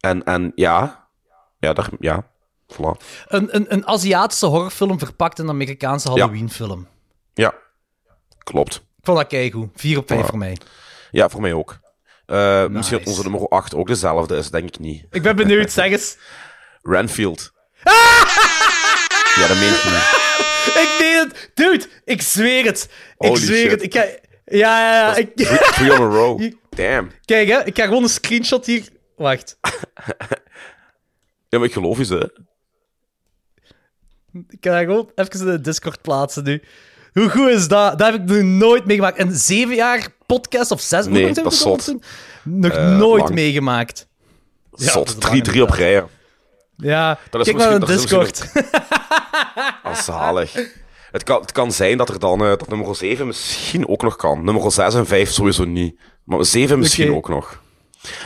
En, 0.00 0.24
en 0.24 0.52
ja, 0.54 1.08
ja, 1.58 1.72
daar, 1.72 1.90
ja, 2.00 2.26
voilà. 2.72 3.04
Een, 3.26 3.56
een, 3.56 3.72
een 3.72 3.86
Aziatische 3.86 4.46
horrorfilm 4.46 4.98
verpakt 4.98 5.38
in 5.38 5.44
een 5.44 5.50
Amerikaanse 5.50 6.08
Halloween-film. 6.08 6.80
Ja, 6.80 6.97
klopt. 8.38 8.74
Ik 8.74 9.04
vond 9.04 9.18
dat 9.18 9.26
keigoed. 9.26 9.68
4 9.74 9.98
op 9.98 10.08
5 10.08 10.20
Ja. 10.20 10.26
voor 10.26 10.38
mij. 10.38 10.56
Ja, 11.10 11.28
voor 11.28 11.40
mij 11.40 11.52
ook. 11.52 11.78
Eh, 12.26 12.66
Misschien 12.66 12.98
dat 12.98 13.06
onze 13.06 13.22
nummer 13.22 13.48
8 13.48 13.74
ook 13.74 13.86
dezelfde 13.86 14.36
is, 14.36 14.50
denk 14.50 14.68
ik 14.68 14.78
niet. 14.78 15.04
Ik 15.10 15.22
ben 15.22 15.36
benieuwd, 15.36 15.72
zeg 15.72 15.90
eens. 15.90 16.16
Renfield. 16.82 17.52
ja, 19.34 19.46
dat 19.48 19.56
meent 19.56 19.82
je 19.82 19.88
niet. 19.90 20.26
Ik 20.82 20.96
meen 20.98 21.18
het. 21.28 21.50
Dude, 21.54 21.86
ik 22.04 22.22
zweer 22.22 22.64
het. 22.64 22.88
Ik 23.18 23.26
Holy 23.28 23.40
zweer 23.40 23.60
shit. 23.60 23.70
het. 23.70 23.82
Ik 23.82 23.94
ga... 23.94 24.02
Ja, 24.44 24.80
ja, 24.80 24.92
ja. 24.92 25.16
Ik... 25.16 25.36
Three, 25.36 25.92
on 25.92 26.00
a 26.00 26.08
row. 26.16 26.52
Damn. 26.76 27.10
Kijk, 27.24 27.48
hè. 27.48 27.64
Ik 27.64 27.76
ga 27.78 27.84
gewoon 27.84 28.02
een 28.02 28.08
screenshot 28.08 28.66
hier... 28.66 28.88
Wacht. 29.16 29.58
Ja, 31.48 31.58
maar 31.58 31.64
ik 31.66 31.72
geloof 31.72 31.98
je 31.98 32.04
ze. 32.04 32.40
Ik 34.48 34.58
ga 34.60 34.78
gewoon 34.78 35.10
even 35.14 35.40
in 35.40 35.46
de 35.46 35.60
Discord 35.60 36.02
plaatsen 36.02 36.44
nu. 36.44 36.62
Hoe 37.18 37.30
goed 37.30 37.48
is 37.48 37.68
dat? 37.68 37.98
Dat 37.98 38.12
heb 38.12 38.20
ik 38.22 38.28
nog 38.28 38.42
nooit 38.42 38.84
meegemaakt. 38.86 39.18
Een 39.18 39.32
zeven 39.32 39.74
jaar 39.74 40.06
podcast 40.26 40.70
of 40.70 40.80
zes... 40.80 41.06
Nee, 41.06 41.32
dat 41.32 41.52
is 41.52 41.60
zot. 41.60 41.94
Nog 42.44 42.72
Eh, 42.72 42.96
nooit 42.96 43.22
lang. 43.22 43.34
meegemaakt. 43.34 44.06
is 44.74 44.92
Zot. 44.92 45.20
3 45.20 45.42
drie 45.42 45.62
op 45.62 45.68
inderdaad. 45.68 45.92
rij. 46.76 46.88
Ja, 46.90 47.18
Dat 47.30 47.46
is 47.46 47.52
kijk 47.54 47.80
maar 47.80 47.90
is 47.90 47.96
Discord. 48.00 48.42
Ah, 49.82 49.94
zalig. 49.94 50.52
Het 51.12 51.22
kan, 51.22 51.40
het 51.40 51.52
kan 51.52 51.72
zijn 51.72 51.96
dat 51.96 52.08
er 52.08 52.18
dan 52.18 52.40
eh, 52.40 52.48
dat 52.48 52.68
nummer 52.68 52.96
7 52.96 53.26
misschien 53.26 53.88
ook 53.88 54.02
nog 54.02 54.16
kan. 54.16 54.44
Nummer 54.44 54.72
6 54.72 54.94
en 54.94 55.06
5 55.06 55.30
sowieso 55.30 55.64
niet. 55.64 55.98
Maar 56.24 56.44
7 56.44 56.78
misschien 56.78 57.14
ook 57.14 57.28
nog. 57.28 57.62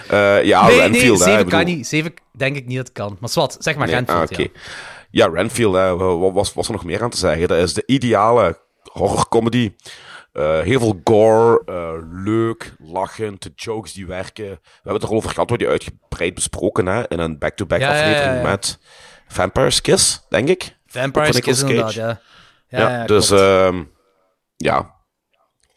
Eh, 0.09 0.45
ja, 0.45 0.67
nee, 0.67 0.77
Renfield. 0.79 1.19
nee, 1.19 1.29
hè, 1.29 1.35
zeven 1.35 1.39
ik 1.39 1.45
bedoel- 1.45 1.59
kan 1.65 1.75
niet. 1.75 1.87
Zeven 1.87 2.15
denk 2.33 2.57
ik 2.57 2.67
niet 2.67 2.77
dat 2.77 2.87
het 2.87 2.97
kan. 2.97 3.17
Maar 3.21 3.29
zwart, 3.29 3.57
zeg 3.59 3.77
maar 3.77 3.87
Nee, 3.87 3.95
Renfield, 3.95 4.19
ah, 4.19 4.25
oké. 4.33 4.43
ja. 4.43 4.49
Ja, 5.11 5.27
Renfield, 5.33 5.75
hè, 5.75 5.97
wa- 5.97 6.17
wa- 6.17 6.33
was, 6.33 6.53
was 6.55 6.67
er 6.67 6.73
nog 6.73 6.85
meer 6.85 7.03
aan 7.03 7.11
te 7.11 7.17
zeggen? 7.17 7.49
Dat 7.49 7.59
is 7.59 7.75
de 7.75 7.83
ideale 7.87 8.61
horrorcomedy. 8.93 9.75
Eh 10.33 10.61
heel 10.61 10.81
veel 10.81 11.01
gore, 11.05 11.63
eh, 11.67 11.93
leuk, 12.25 12.75
lachend, 12.79 13.43
de 13.43 13.53
jokes 13.55 13.93
die 13.93 14.07
werken. 14.07 14.45
We 14.45 14.59
hebben 14.75 14.93
het 14.93 15.03
erover 15.03 15.31
gehad, 15.31 15.49
hebben 15.49 15.59
die 15.59 15.69
uitgebreid 15.69 16.35
besproken 16.35 16.87
hè, 16.87 17.09
in 17.09 17.19
een 17.19 17.39
back-to-back 17.39 17.81
Ja, 17.81 17.89
ja, 17.89 17.95
ja, 17.95 18.03
aflevering 18.03 18.43
ja. 18.43 18.51
met 18.51 18.79
Vampire's 19.29 19.81
Kiss, 19.81 20.27
denk 20.29 20.49
ik. 20.49 20.77
Vampire's 20.87 21.41
Kiss 21.41 21.61
inderdaad, 21.61 21.95
ja. 21.95 22.21
Ja, 22.69 22.91
ja, 22.91 23.07
dus 23.07 23.31
ehm, 23.31 23.83
ja. 24.57 25.01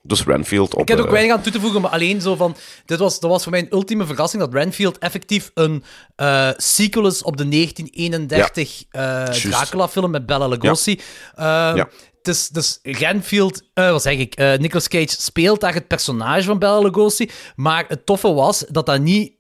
Dus 0.01 0.23
Renfield 0.23 0.73
op... 0.73 0.81
Ik 0.81 0.87
heb 0.87 0.99
ook 0.99 1.05
eh, 1.05 1.11
weinig 1.11 1.35
aan 1.35 1.41
toe 1.41 1.51
te 1.51 1.59
voegen, 1.59 1.81
maar 1.81 1.91
alleen 1.91 2.21
zo 2.21 2.35
van... 2.35 2.55
Dit 2.85 2.99
was, 2.99 3.19
dat 3.19 3.29
was 3.29 3.43
voor 3.43 3.51
mij 3.51 3.61
een 3.61 3.73
ultieme 3.73 4.05
verrassing 4.05 4.43
dat 4.43 4.53
Renfield 4.53 4.97
effectief 4.97 5.51
een 5.53 5.83
eh, 6.15 6.49
sequel 6.57 7.07
is 7.07 7.23
op 7.23 7.37
de 7.37 7.49
1931 7.49 8.83
eh, 8.89 9.23
Dracula-film 9.23 10.11
met 10.11 10.25
Bela 10.25 10.47
Lugosi. 10.47 10.99
Eh, 11.35 11.45
Ja. 11.75 11.87
Dus, 12.25 12.49
dus 12.49 12.79
Renfield, 12.83 13.61
eh, 13.73 13.91
wat 13.91 14.01
zeg 14.01 14.17
ik, 14.17 14.35
eh, 14.35 14.57
Nicolas 14.57 14.87
Cage 14.87 15.07
speelt 15.09 15.61
daar 15.61 15.73
het 15.73 15.87
personage 15.87 16.43
van 16.43 16.59
Bela 16.59 16.79
Lugosi, 16.79 17.29
maar 17.55 17.85
het 17.87 18.05
toffe 18.05 18.33
was 18.33 18.65
dat 18.69 18.85
dat 18.85 18.99
niet... 19.01 19.33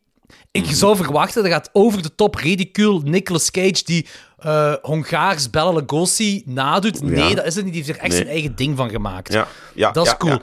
Ik 0.51 0.65
zou 0.65 0.95
verwachten, 0.95 1.43
dat 1.43 1.51
gaat 1.51 1.69
over 1.73 2.01
de 2.01 2.15
top 2.15 2.35
ridicule 2.35 3.01
Nicolas 3.03 3.51
Cage 3.51 3.81
die 3.85 4.07
eh, 4.37 4.73
Hongaars 4.81 5.49
Bela 5.49 5.71
Lugosi 5.71 6.43
nadoet. 6.45 7.01
Nee, 7.01 7.29
Ja. 7.29 7.35
dat 7.35 7.45
is 7.45 7.55
het 7.55 7.63
niet. 7.65 7.73
Die 7.73 7.83
heeft 7.83 7.97
er 7.97 8.03
echt 8.03 8.11
Nee. 8.13 8.21
zijn 8.21 8.31
eigen 8.33 8.55
ding 8.55 8.77
van 8.77 8.89
gemaakt. 8.89 9.33
Ja, 9.33 9.47
ja, 9.73 9.91
Dat 9.91 10.05
is 10.05 10.17
cool. 10.17 10.37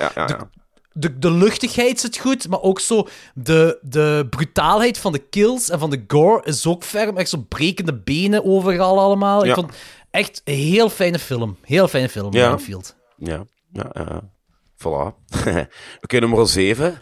De, 0.94 1.18
de 1.18 1.30
luchtigheid 1.30 2.00
zit 2.00 2.18
goed, 2.18 2.48
maar 2.48 2.60
ook 2.60 2.80
zo 2.80 3.08
de, 3.34 3.78
de 3.82 4.26
brutaalheid 4.30 4.98
van 4.98 5.12
de 5.12 5.18
kills 5.18 5.70
en 5.70 5.78
van 5.78 5.90
de 5.90 6.04
gore 6.06 6.44
is 6.44 6.66
ook 6.66 6.84
ferm. 6.84 7.16
Echt 7.16 7.28
zo 7.28 7.44
brekende 7.48 7.94
benen 7.94 8.44
overal 8.44 8.98
allemaal. 9.00 9.44
Ik 9.46 9.54
vond 9.54 9.72
echt 10.12 10.40
een 10.44 10.54
heel 10.54 10.88
fijne 10.88 11.18
film. 11.18 11.56
Heel 11.62 11.88
fijne 11.88 12.08
film, 12.08 12.32
Ja. 12.34 12.48
Renfield. 12.48 12.96
Ja, 13.16 13.44
ja, 13.72 13.90
ja. 13.92 14.30
Voilà. 14.76 15.14
Oké, 16.04 16.18
nummer 16.18 16.48
7. 16.48 16.98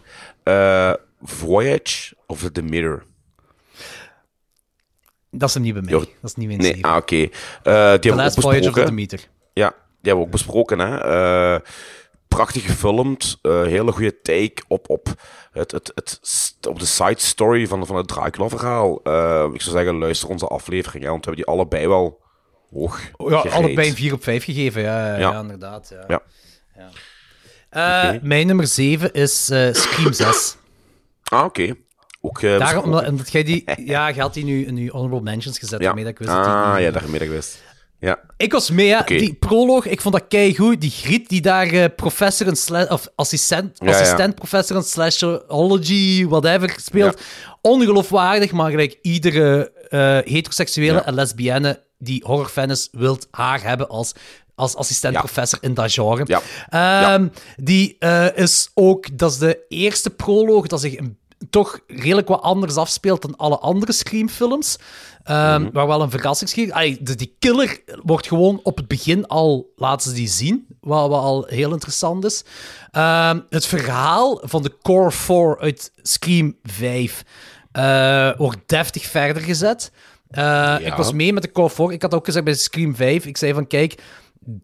Voyage 1.23 2.15
of 2.27 2.49
the 2.53 2.63
Mirror. 2.63 3.05
Dat 5.31 5.49
is 5.49 5.55
hem 5.55 5.63
niet 5.63 5.73
bij 5.73 5.83
mij. 5.83 5.93
Jo. 5.93 5.99
Dat 5.99 6.09
is 6.31 6.35
niet 6.35 6.47
mijn 6.47 6.61
Nee, 6.61 6.85
ah, 6.85 6.97
oké. 6.97 7.17
Eh, 7.17 7.23
die 7.23 7.31
The 7.63 7.71
hebben 7.73 8.01
we 8.03 8.09
ook 8.11 8.17
Last 8.17 8.41
Voyage 8.41 8.59
of 8.59 8.65
the 8.65 8.71
besproken. 8.71 8.95
Meter. 8.95 9.29
Ja, 9.53 9.69
die 9.69 9.77
hebben 10.01 10.17
we 10.19 10.25
ook 10.25 10.31
besproken. 10.31 10.79
Hè. 10.79 10.99
Eh, 10.99 11.61
prachtig 12.29 12.65
gefilmd. 12.65 13.39
eh, 13.43 13.63
hele 13.63 13.93
goede 13.93 14.21
take 14.21 14.63
op, 14.69 14.91
op, 14.91 15.09
het, 15.53 15.71
het, 15.73 15.93
het, 15.95 16.21
op 16.69 16.79
de 16.79 16.87
side 16.87 17.21
story 17.21 17.67
van, 17.67 17.87
van 17.87 17.97
het 17.97 18.09
Dracula-verhaal. 18.09 19.01
Eh, 19.03 19.49
ik 19.53 19.61
zou 19.63 19.77
zeggen, 19.77 19.99
luister 19.99 20.29
onze 20.29 20.47
aflevering. 20.47 21.05
Hè, 21.05 21.11
want 21.11 21.25
we 21.25 21.31
hebben 21.31 21.45
die 21.47 21.55
allebei 21.55 21.89
wel 21.89 22.20
hoog 22.71 23.01
Ja, 23.29 23.37
allebei 23.37 23.89
een 23.89 23.95
4 23.95 24.13
op 24.13 24.23
5 24.23 24.45
gegeven. 24.45 24.83
Ja, 24.83 25.17
ja. 25.17 25.41
Inderdaad. 25.41 25.93
Ja. 26.09 26.21
Ja. 26.77 26.91
Eh. 27.71 28.21
Mijn 28.23 28.47
nummer 28.47 28.67
7 28.67 29.13
is 29.13 29.51
eh, 29.51 29.69
Scream 29.73 30.13
6. 30.13 30.57
Ah, 31.25 31.45
oké. 31.45 31.75
Ook 32.21 32.43
eh, 32.43 32.59
Daarom, 32.59 32.85
omdat, 32.85 33.09
omdat 33.09 33.33
jij 33.33 33.43
die... 33.43 33.65
Ja, 33.85 34.09
je 34.09 34.21
had 34.21 34.35
die 34.35 34.45
nu 34.45 34.67
in 34.67 34.77
je 34.77 34.91
honorable 34.91 35.21
mentions 35.21 35.59
gezet, 35.59 35.81
daarmee 35.81 36.05
dat 36.05 36.13
ik 36.13 36.19
wist 36.19 36.31
dat 36.31 36.45
die 36.45 36.53
Ah, 36.53 36.81
ja, 36.81 36.91
daarmee 36.91 37.13
dat 37.19 37.29
ik 37.29 37.29
wist. 37.35 37.63
Ja. 38.01 38.19
Ik 38.37 38.53
was 38.53 38.71
mee. 38.71 39.05
Die 39.05 39.35
proloog, 39.35 39.87
ik 39.87 40.01
vond 40.01 40.15
dat 40.15 40.25
keigoed. 40.29 40.81
Die 40.81 40.91
Griet 40.91 41.29
die 41.29 41.41
daar 41.41 41.91
professor 41.91 42.47
en 42.47 42.57
sla- 42.57 42.87
of 42.89 43.09
assistent, 43.15 43.79
Ja, 43.79 43.87
ja. 43.91 43.93
assistent 44.01 44.35
professor 44.35 44.77
en 44.77 44.83
slashology, 44.83 46.27
whatever, 46.27 46.75
speelt. 46.81 47.21
Ongeloofwaardig, 47.61 48.53
maar 48.53 48.71
gelijk 48.71 48.99
iedere 49.03 49.73
heteroseksuele 50.25 50.99
en 51.01 51.15
lesbienne 51.15 51.83
die 52.01 52.23
horrorfan 52.27 52.71
is, 52.71 52.89
wilt 52.93 53.27
haar 53.31 53.63
hebben 53.63 53.89
als, 53.89 54.13
als 54.55 54.75
assistent 54.77 55.15
Ja. 55.15 55.21
professor 55.21 55.59
in 55.63 55.75
dat 55.75 55.93
genre. 55.93 56.25
Ja. 56.27 56.43
Ehm, 57.13 57.29
Die 57.57 57.97
eh, 57.99 58.37
is 58.37 58.71
ook, 58.75 59.19
dat 59.19 59.31
is 59.31 59.39
de 59.39 59.59
eerste 59.69 60.11
proloog 60.11 60.67
dat 60.67 60.81
zich 60.81 60.97
een- 60.99 61.19
toch 61.51 61.81
redelijk 61.87 62.29
wat 62.29 62.43
anders 62.43 62.77
afspeelt 62.77 63.23
dan 63.23 63.37
alle 63.37 63.59
andere 63.59 63.93
Scream-films. 63.93 64.77
Ehm, 65.25 65.69
Waar 65.73 65.87
wel 65.87 66.03
een 66.03 66.11
verrassing 66.11 66.51
schiet. 66.51 66.73
Ay, 66.73 66.99
de, 67.01 67.15
die 67.15 67.37
killer 67.39 67.81
wordt 68.03 68.27
gewoon 68.27 68.61
op 68.63 68.77
het 68.77 68.89
begin 68.89 69.27
al, 69.27 69.73
laten 69.77 70.11
ze 70.11 70.17
die 70.17 70.29
zien, 70.29 70.67
wat, 70.81 71.09
wat 71.09 71.23
al 71.23 71.45
heel 71.49 71.73
interessant 71.73 72.25
is. 72.25 72.45
Ehm, 72.91 73.41
het 73.51 73.67
verhaal 73.67 74.41
van 74.43 74.63
de 74.63 74.77
Core 74.83 75.11
4 75.11 75.59
uit 75.61 75.93
Scream 76.03 76.57
5 76.63 77.23
eh, 77.73 78.31
wordt 78.37 78.59
deftig 78.67 79.05
verder 79.07 79.43
gezet. 79.43 79.93
Eh, 80.31 80.77
Ik 80.81 80.93
was 80.95 81.13
mee 81.13 81.33
met 81.33 81.43
de 81.43 81.53
Core 81.53 81.71
4. 81.71 81.93
Ik 81.93 82.03
had 82.03 82.15
ook 82.15 82.25
gezegd 82.25 82.45
bij 82.45 82.55
Scream 82.55 82.95
5, 82.95 83.27
ik 83.27 83.37
zei 83.37 83.53
van 83.55 83.67
kijk, 83.67 84.03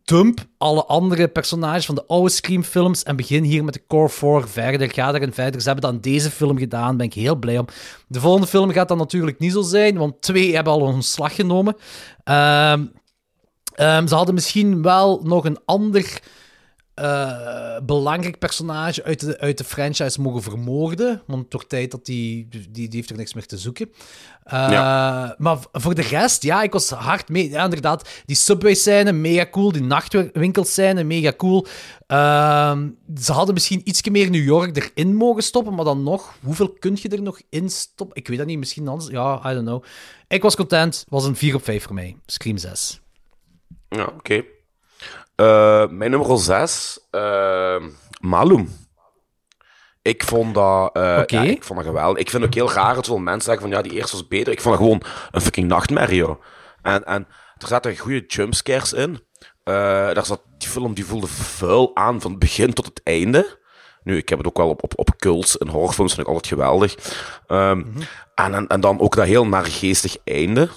dump 0.04 0.40
alle 0.58 0.84
andere 0.84 1.28
personages 1.28 1.86
van 1.86 1.94
de 1.94 2.06
oude 2.06 2.28
Scream-films 2.30 3.02
en 3.02 3.16
begin 3.16 3.42
hier 3.44 3.64
met 3.64 3.74
de 3.74 3.82
Core 3.86 4.08
4 4.08 4.48
verder. 4.48 4.90
Ga 4.92 5.14
erin 5.14 5.32
verder. 5.32 5.60
Ze 5.60 5.66
hebben 5.66 5.90
dan 5.90 6.00
deze 6.00 6.30
film 6.30 6.58
gedaan, 6.58 6.96
ben 6.96 7.06
ik 7.06 7.14
heel 7.14 7.36
blij 7.36 7.58
om. 7.58 7.66
De 8.08 8.20
volgende 8.20 8.46
film 8.46 8.70
gaat 8.70 8.88
dan 8.88 8.98
natuurlijk 8.98 9.38
niet 9.38 9.52
zo 9.52 9.62
zijn, 9.62 9.98
want 9.98 10.22
twee 10.22 10.54
hebben 10.54 10.72
al 10.72 10.88
een 10.88 11.02
slag 11.02 11.34
genomen. 11.34 11.76
Ehm, 12.24 12.84
ehm, 13.74 14.06
ze 14.06 14.14
hadden 14.14 14.34
misschien 14.34 14.82
wel 14.82 15.20
nog 15.24 15.44
een 15.44 15.58
ander 15.64 16.20
eh, 16.96 17.76
belangrijk 17.82 18.38
personage 18.38 19.04
uit 19.04 19.20
de, 19.20 19.38
uit 19.38 19.58
de 19.58 19.64
franchise 19.64 20.20
mogen 20.20 20.42
vermoorden. 20.42 21.22
Want 21.26 21.50
door 21.50 21.66
tijd 21.66 21.90
dat 21.90 22.04
die, 22.06 22.48
die, 22.48 22.70
die 22.70 22.88
heeft 22.90 23.10
er 23.10 23.16
niks 23.16 23.34
meer 23.34 23.46
te 23.46 23.58
zoeken. 23.58 23.92
Eh, 24.44 25.30
Maar 25.38 25.58
voor 25.72 25.94
de 25.94 26.02
rest, 26.02 26.42
ja, 26.42 26.62
ik 26.62 26.72
was 26.72 26.90
hard 26.90 27.28
mee. 27.28 27.50
Ja, 27.50 27.64
inderdaad, 27.64 28.08
die 28.26 28.36
subway-scène, 28.36 29.12
mega 29.12 29.46
cool. 29.50 29.72
Die 29.72 29.82
nachtwinkelscène, 29.82 31.04
mega 31.04 31.32
cool. 31.36 31.66
Ehm, 32.06 32.88
ze 33.20 33.32
hadden 33.32 33.54
misschien 33.54 33.80
iets 33.84 34.08
meer 34.08 34.30
New 34.30 34.44
York 34.44 34.76
erin 34.76 35.14
mogen 35.14 35.42
stoppen, 35.42 35.74
maar 35.74 35.84
dan 35.84 36.02
nog, 36.02 36.34
hoeveel 36.42 36.72
kun 36.72 36.98
je 37.00 37.08
er 37.08 37.22
nog 37.22 37.40
in 37.48 37.70
stoppen? 37.70 38.16
Ik 38.16 38.28
weet 38.28 38.38
dat 38.38 38.46
niet, 38.46 38.58
misschien 38.58 38.88
anders. 38.88 39.10
Ja, 39.10 39.50
I 39.50 39.54
don't 39.54 39.66
know. 39.66 39.84
Ik 40.28 40.42
was 40.42 40.56
content, 40.56 41.04
was 41.08 41.24
een 41.24 41.36
4 41.36 41.54
op 41.54 41.64
5 41.64 41.82
voor 41.84 41.94
mij. 41.94 42.16
Scream 42.26 42.56
6. 42.58 43.00
Ja, 43.88 44.04
oké. 44.04 44.42
Eh, 45.36 45.88
mijn 45.88 46.10
nummer 46.10 46.38
6, 46.38 46.98
Malum. 48.20 48.68
Ik 50.06 50.24
vond 50.24 50.54
dat, 50.54 50.96
eh, 50.96 51.22
ja, 51.26 51.42
ik 51.42 51.64
vond 51.64 51.78
dat 51.78 51.88
geweldig. 51.88 52.20
Ik 52.20 52.30
vind 52.30 52.42
het 52.42 52.50
ook 52.50 52.58
heel 52.58 52.82
raar 52.82 52.94
dat 52.94 53.06
veel 53.06 53.18
mensen 53.18 53.42
zeggen 53.42 53.62
van 53.62 53.70
ja, 53.70 53.82
die 53.82 53.92
eerste 53.92 54.16
was 54.16 54.28
beter. 54.28 54.52
Ik 54.52 54.60
vond 54.60 54.78
dat 54.78 54.84
gewoon 54.84 55.02
een 55.30 55.40
fucking 55.40 55.68
nachtmerrie, 55.68 56.16
joh. 56.16 56.42
En, 56.82 57.04
en 57.04 57.26
er 57.58 57.68
zaten 57.68 57.96
goede 57.96 58.24
jumpscares 58.26 58.92
in. 58.92 59.20
Eh, 59.64 59.74
daar 60.12 60.26
zat, 60.26 60.42
die 60.58 60.68
film 60.68 60.94
die 60.94 61.06
voelde 61.06 61.26
vuil 61.26 61.90
aan 61.94 62.20
van 62.20 62.30
het 62.30 62.40
begin 62.40 62.72
tot 62.72 62.86
het 62.86 63.00
einde. 63.02 63.58
Nu, 64.02 64.16
ik 64.16 64.28
heb 64.28 64.38
het 64.38 64.46
ook 64.46 64.56
wel 64.56 64.68
op, 64.68 64.82
op, 64.82 64.92
op 64.98 65.16
cults 65.16 65.58
en 65.58 65.68
horrorfilms, 65.68 66.14
vind 66.14 66.26
ik 66.26 66.34
altijd 66.34 66.52
geweldig. 66.52 66.94
Ehm, 67.46 67.82
en, 68.34 68.54
en, 68.54 68.66
en 68.66 68.80
dan 68.80 69.00
ook 69.00 69.16
dat 69.16 69.26
heel 69.26 69.46
naargeestig 69.46 70.16
einde. 70.24 70.68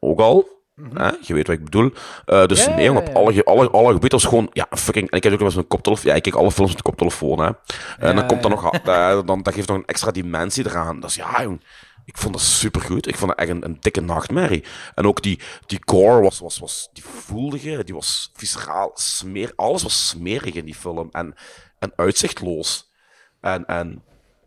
Ook 0.00 0.20
al. 0.20 0.53
Hè? 0.94 1.10
Je 1.20 1.34
weet 1.34 1.46
wat 1.46 1.56
ik 1.56 1.64
bedoel. 1.64 1.92
Eh, 2.24 2.46
dus 2.46 2.66
nee, 2.66 2.92
op 2.92 3.08
alle, 3.14 3.44
alle, 3.44 3.70
alle 3.70 3.92
gebieden 3.92 4.18
was 4.18 4.24
gewoon, 4.24 4.50
ja, 4.52 4.66
fucking... 4.70 5.10
En 5.10 5.16
ik 5.16 5.22
heb 5.22 5.32
ook 5.32 5.38
wel 5.38 5.48
eens 5.48 5.56
een 5.56 5.66
koptelefoon. 5.66 6.10
Ja, 6.10 6.16
ik 6.16 6.22
kijk 6.22 6.34
alle 6.34 6.50
films 6.50 6.70
met 6.70 6.78
een 6.78 6.90
koptelefoon, 6.90 7.38
hè. 7.38 7.50
En 7.98 8.16
dan 8.16 8.26
komt 8.26 8.44
er 8.44 8.50
nog... 8.50 8.72
eh, 8.72 9.20
dan, 9.26 9.42
dat 9.42 9.54
geeft 9.54 9.68
nog 9.68 9.76
een 9.76 9.84
extra 9.84 10.10
dimensie 10.10 10.66
eraan. 10.66 11.00
Dus 11.00 11.14
ja, 11.14 11.42
jong. 11.42 11.64
Ik 12.04 12.18
vond 12.18 12.34
dat 12.34 12.42
supergoed. 12.42 13.06
Ik 13.06 13.16
vond 13.16 13.30
het 13.30 13.40
echt 13.40 13.50
een, 13.50 13.64
een 13.64 13.76
dikke 13.80 14.00
nachtmerrie. 14.00 14.64
En 14.94 15.06
ook 15.06 15.22
die, 15.22 15.40
die 15.66 15.80
gore 15.84 16.20
was, 16.20 16.38
was, 16.38 16.58
was... 16.58 16.88
Die 16.92 17.04
voelde 17.04 17.62
je, 17.62 17.84
die 17.84 17.94
was 17.94 18.30
visceraal, 18.34 18.90
smeer... 18.94 19.52
Alles 19.56 19.82
was 19.82 20.08
smerig 20.08 20.54
in 20.54 20.64
die 20.64 20.74
film. 20.74 21.08
En, 21.12 21.34
en 21.78 21.92
uitzichtloos. 21.96 22.90
En, 23.40 23.66
en 23.66 24.02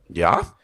ja... 0.07 0.55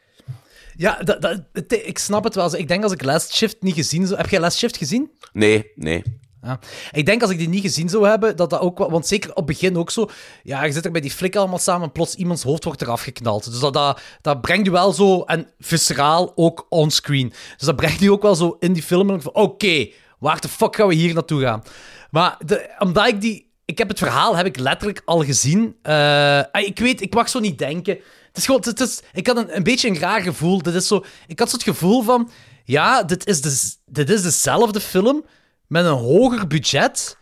Ja, 0.76 1.00
dat, 1.04 1.22
dat, 1.22 1.42
het- 1.54 1.82
ik 1.86 1.98
snap 1.98 2.24
het 2.24 2.36
wel. 2.36 2.56
Ik 2.56 2.68
denk 2.68 2.84
als 2.84 2.92
ik 2.92 3.04
Last 3.04 3.34
Shift 3.36 3.56
niet 3.62 3.76
gezien 3.76 4.08
zou... 4.08 4.20
Heb 4.20 4.30
jij 4.30 4.40
Last 4.40 4.58
Shift 4.58 4.78
gezien? 4.78 5.12
Nee, 5.34 5.72
nee. 5.76 6.04
Ja. 6.42 6.60
Ik 6.92 7.06
denk 7.06 7.22
als 7.22 7.32
ik 7.32 7.38
die 7.38 7.50
niet 7.50 7.62
gezien 7.62 7.90
zou 7.90 8.08
hebben, 8.08 8.36
dat 8.36 8.50
dat 8.50 8.60
ook. 8.60 8.78
Want 8.78 9.08
zeker 9.08 9.30
op 9.30 9.36
het 9.36 9.46
begin 9.46 9.78
ook 9.78 9.92
zo... 9.92 10.10
Ja, 10.44 10.64
je 10.64 10.72
zit 10.72 10.86
er 10.86 10.92
bij 10.92 11.02
die 11.02 11.12
flik 11.12 11.36
allemaal 11.36 11.58
samen 11.60 11.84
en 11.84 11.92
plots 11.92 12.16
iemands 12.16 12.44
hoofd 12.44 12.64
wordt 12.64 12.82
eraf 12.82 13.02
geknald. 13.02 13.52
Dus 13.52 13.60
dat, 13.60 13.74
dat, 13.74 14.02
dat 14.22 14.42
brengt 14.42 14.66
je 14.66 14.72
wel 14.72 14.92
zo... 14.92 15.22
En 15.22 15.48
visceraal 15.60 16.32
ook 16.36 16.66
onscreen. 16.70 17.30
Dus 17.58 17.68
dat 17.68 17.76
brengt 17.76 18.00
je 18.00 18.12
ook 18.12 18.22
wel 18.22 18.36
zo 18.36 18.56
in 18.60 18.74
die 18.74 18.84
film. 18.84 19.10
En 19.10 19.16
ik 19.16 19.22
van, 19.22 19.34
oké, 19.34 19.90
waar 20.20 20.42
de 20.42 20.48
fuck 20.48 20.76
gaan 20.76 20.88
we 20.88 20.94
hier 20.94 21.14
naartoe 21.14 21.42
gaan? 21.42 21.64
Maar 22.12 22.38
de, 22.46 22.76
omdat 22.80 23.08
ik 23.08 23.22
die... 23.22 23.52
Ik 23.66 23.78
heb 23.78 23.88
het 23.88 23.98
verhaal 23.98 24.36
heb 24.36 24.46
ik 24.46 24.58
letterlijk 24.60 25.02
al 25.06 25.24
gezien. 25.24 25.76
Eh, 25.82 26.42
ah, 26.52 26.62
ik 26.66 26.80
weet, 26.80 27.02
ik 27.02 27.14
mag 27.14 27.30
zo 27.30 27.40
niet 27.40 27.58
denken. 27.58 28.00
Het 28.34 28.42
is 28.42 28.46
gewoon... 28.46 28.62
Het 28.66 28.80
is, 28.80 29.02
ik 29.14 29.28
had 29.28 29.38
een, 29.38 29.56
een 29.56 29.64
beetje 29.64 29.88
een 29.90 30.00
raar 30.00 30.22
gevoel. 30.22 30.62
Dit 30.62 30.74
is 30.74 30.88
zo, 30.88 31.04
ik 31.28 31.40
had 31.40 31.50
zo 31.50 31.56
het 31.56 31.64
gevoel 31.66 32.02
van... 32.02 32.30
Ja, 32.64 33.04
dit 33.04 33.28
is, 33.28 33.42
de, 33.42 33.74
dit 33.86 34.10
is 34.10 34.22
dezelfde 34.22 34.80
film 34.80 35.26
met 35.68 35.86
een 35.86 35.92
hoger 35.92 36.48
budget, 36.48 37.18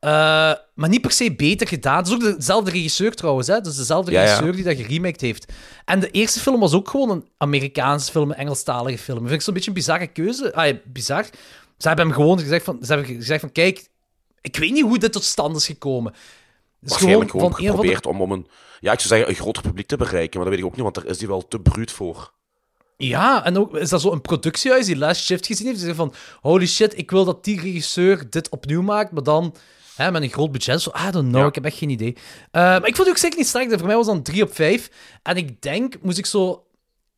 eh, 0.00 0.10
maar 0.74 0.88
niet 0.88 1.00
per 1.00 1.10
se 1.12 1.34
beter 1.34 1.68
gedaan. 1.68 1.96
Het 1.96 2.06
is 2.06 2.12
ook 2.12 2.20
dezelfde 2.36 2.70
regisseur 2.70 3.14
trouwens, 3.14 3.46
hè? 3.46 3.60
Dus 3.60 3.76
dezelfde 3.76 4.10
Ja, 4.12 4.18
ja. 4.20 4.24
regisseur 4.24 4.52
die 4.52 4.64
dat 4.64 4.76
geremaked 4.76 5.20
heeft. 5.20 5.52
En 5.84 6.00
de 6.00 6.10
eerste 6.10 6.40
film 6.40 6.60
was 6.60 6.72
ook 6.72 6.88
gewoon 6.88 7.10
een 7.10 7.28
Amerikaanse 7.36 8.10
film, 8.10 8.30
een 8.30 8.36
Engelstalige 8.36 8.98
film. 8.98 9.18
Dat 9.18 9.26
vind 9.28 9.38
ik 9.38 9.44
zo'n 9.44 9.54
beetje 9.54 9.68
een 9.70 9.76
bizarre 9.76 10.06
keuze. 10.06 10.54
Ah, 10.54 10.66
ja, 10.66 10.74
bizar. 10.84 11.24
Ze 11.78 11.88
hebben 11.88 12.06
hem 12.06 12.14
gewoon 12.14 12.38
gezegd 12.38 12.64
van, 12.64 12.78
ze 12.82 12.92
hebben 12.92 13.14
gezegd 13.16 13.40
van, 13.40 13.52
kijk, 13.52 13.88
ik 14.40 14.56
weet 14.56 14.72
niet 14.72 14.84
hoe 14.84 14.98
dit 14.98 15.12
tot 15.12 15.24
stand 15.24 15.56
is 15.56 15.66
gekomen. 15.66 16.12
Het 16.12 16.22
is 16.82 16.88
Waarschijnlijk 16.90 17.30
gewoon, 17.30 17.46
andere- 17.46 17.66
geprobeerd 17.66 18.06
om, 18.06 18.20
om 18.20 18.32
een... 18.32 18.46
Ja, 18.80 18.92
ik 18.92 18.98
zou 19.00 19.08
zeggen, 19.08 19.28
een 19.28 19.34
groter 19.34 19.62
publiek 19.62 19.86
te 19.86 19.96
bereiken. 19.96 20.40
Maar 20.40 20.48
dat 20.48 20.58
weet 20.58 20.58
ik 20.58 20.70
ook 20.70 20.74
niet, 20.76 20.82
want 20.82 20.94
daar 20.94 21.06
is 21.06 21.18
die 21.18 21.28
wel 21.28 21.48
te 21.48 21.60
bruut 21.60 21.92
voor. 21.92 22.32
Ja, 22.96 23.44
en 23.44 23.58
ook 23.58 23.76
is 23.76 23.88
dat 23.88 24.00
zo 24.00 24.12
een 24.12 24.20
productiehuis 24.20 24.86
die 24.86 24.96
Last 24.96 25.22
Shift 25.24 25.46
gezien 25.46 25.66
heeft. 25.66 25.78
Die 25.78 25.86
zegt 25.86 25.98
van, 25.98 26.14
holy 26.40 26.66
shit, 26.66 26.98
ik 26.98 27.10
wil 27.10 27.24
dat 27.24 27.44
die 27.44 27.60
regisseur 27.60 28.30
dit 28.30 28.48
opnieuw 28.48 28.82
maakt, 28.82 29.12
maar 29.12 29.22
dan 29.22 29.54
hè, 29.96 30.10
met 30.10 30.22
een 30.22 30.30
groot 30.30 30.52
budget. 30.52 30.82
Zo, 30.82 30.90
I 31.08 31.10
don't 31.10 31.28
know, 31.28 31.40
Ja. 31.42 31.46
ik 31.46 31.54
heb 31.54 31.64
echt 31.64 31.76
geen 31.76 31.90
idee. 31.90 32.16
Eh, 32.50 32.62
maar 32.62 32.76
ik 32.86 32.96
vond 32.96 32.98
het 32.98 33.08
ook 33.08 33.16
zeker 33.16 33.38
niet 33.38 33.46
slecht. 33.48 33.74
Voor 33.76 33.86
mij 33.86 33.96
was 33.96 34.06
dat 34.06 34.14
een 34.14 34.22
3 34.22 34.42
op 34.42 34.54
5. 34.54 34.90
En 35.22 35.36
ik 35.36 35.62
denk, 35.62 35.94
moest 36.02 36.18
ik 36.18 36.26
zo, 36.26 36.66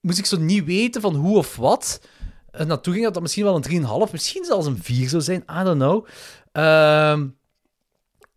moest 0.00 0.18
ik 0.18 0.26
zo 0.26 0.36
niet 0.38 0.64
weten 0.64 1.00
van 1.00 1.14
hoe 1.14 1.36
of 1.36 1.56
wat 1.56 2.00
er 2.50 2.66
naartoe 2.66 2.92
ging, 2.92 3.04
dat 3.04 3.14
dat 3.14 3.22
misschien 3.22 3.44
wel 3.44 3.56
een 3.56 3.62
3,5, 4.06 4.12
misschien 4.12 4.44
zelfs 4.44 4.66
een 4.66 4.82
4 4.82 5.08
zou 5.08 5.22
zijn. 5.22 5.44
I 5.60 5.64
don't 5.64 5.78
know. 5.78 6.06
Ehm, 6.52 7.28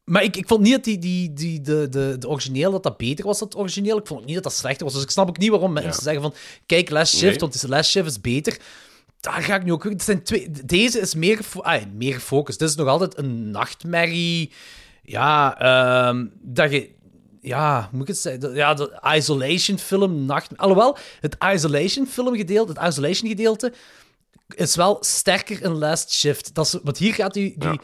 maar 0.04 0.24
ik, 0.24 0.38
ik 0.38 0.48
vond 0.48 0.62
niet 0.62 0.72
dat 0.74 0.84
die, 0.84 1.00
die, 1.00 1.34
die, 1.34 1.62
de, 1.62 1.88
de, 1.90 2.16
de 2.20 2.28
origineel 2.28 2.72
dat 2.72 2.84
dat 2.84 2.98
beter 2.98 3.26
was 3.26 3.40
dan 3.40 3.48
het 3.48 3.58
origineel. 3.58 3.98
Ik 3.98 4.08
vond 4.08 4.20
ook 4.20 4.26
niet 4.26 4.36
dat 4.36 4.44
dat 4.44 4.54
slechter 4.54 4.86
was. 4.86 4.94
Dus 4.94 5.04
ik 5.04 5.10
snap 5.10 5.30
ook 5.30 5.38
niet 5.38 5.50
waarom 5.50 5.74
mensen 5.74 5.92
Ja. 5.92 6.02
zeggen 6.02 6.22
van... 6.22 6.34
Kijk, 6.66 6.90
Last 6.90 7.14
Shift, 7.18 7.40
Nee. 7.42 7.50
want 7.50 7.64
Last 7.68 7.90
Shift 7.90 8.08
is 8.10 8.22
beter. 8.22 8.58
Daar 9.20 9.42
ga 9.42 9.56
ik 9.56 9.64
nu 9.64 9.72
ook... 9.72 9.84
Het 9.84 10.04
zijn 10.04 10.24
twee, 10.24 10.52
deze 10.66 11.00
is 11.00 11.16
meer, 11.16 11.40
ah, 11.58 11.82
meer 11.96 12.14
gefocust. 12.14 12.60
Dit 12.60 12.70
is 12.70 12.76
nog 12.76 12.88
altijd 12.88 13.18
een 13.18 13.52
nachtmerrie. 13.52 14.52
Ja, 15.04 15.60
ehm, 15.60 16.26
dat 16.42 16.72
je... 16.72 16.90
Ja, 17.42 17.80
hoe 17.82 17.90
moet 17.92 18.02
ik 18.02 18.08
het 18.08 18.18
zeggen? 18.18 18.56
Ja, 18.56 18.74
de 18.74 19.00
isolation 19.16 19.80
film, 19.80 20.26
nacht... 20.26 20.58
Alhoewel, 20.58 20.98
het 21.20 21.36
isolation 21.54 22.08
film 22.08 22.36
gedeelte, 22.36 22.72
het 22.80 22.90
isolation 22.92 23.30
gedeelte, 23.30 23.74
is 24.56 24.76
wel 24.76 24.98
sterker 25.02 25.62
in 25.62 25.72
Last 25.72 26.12
Shift. 26.14 26.56
Dat 26.56 26.66
is, 26.66 26.78
want 26.84 26.98
hier 26.98 27.14
gaat 27.14 27.34
die... 27.34 27.54
die 27.58 27.70
Ja. 27.70 27.78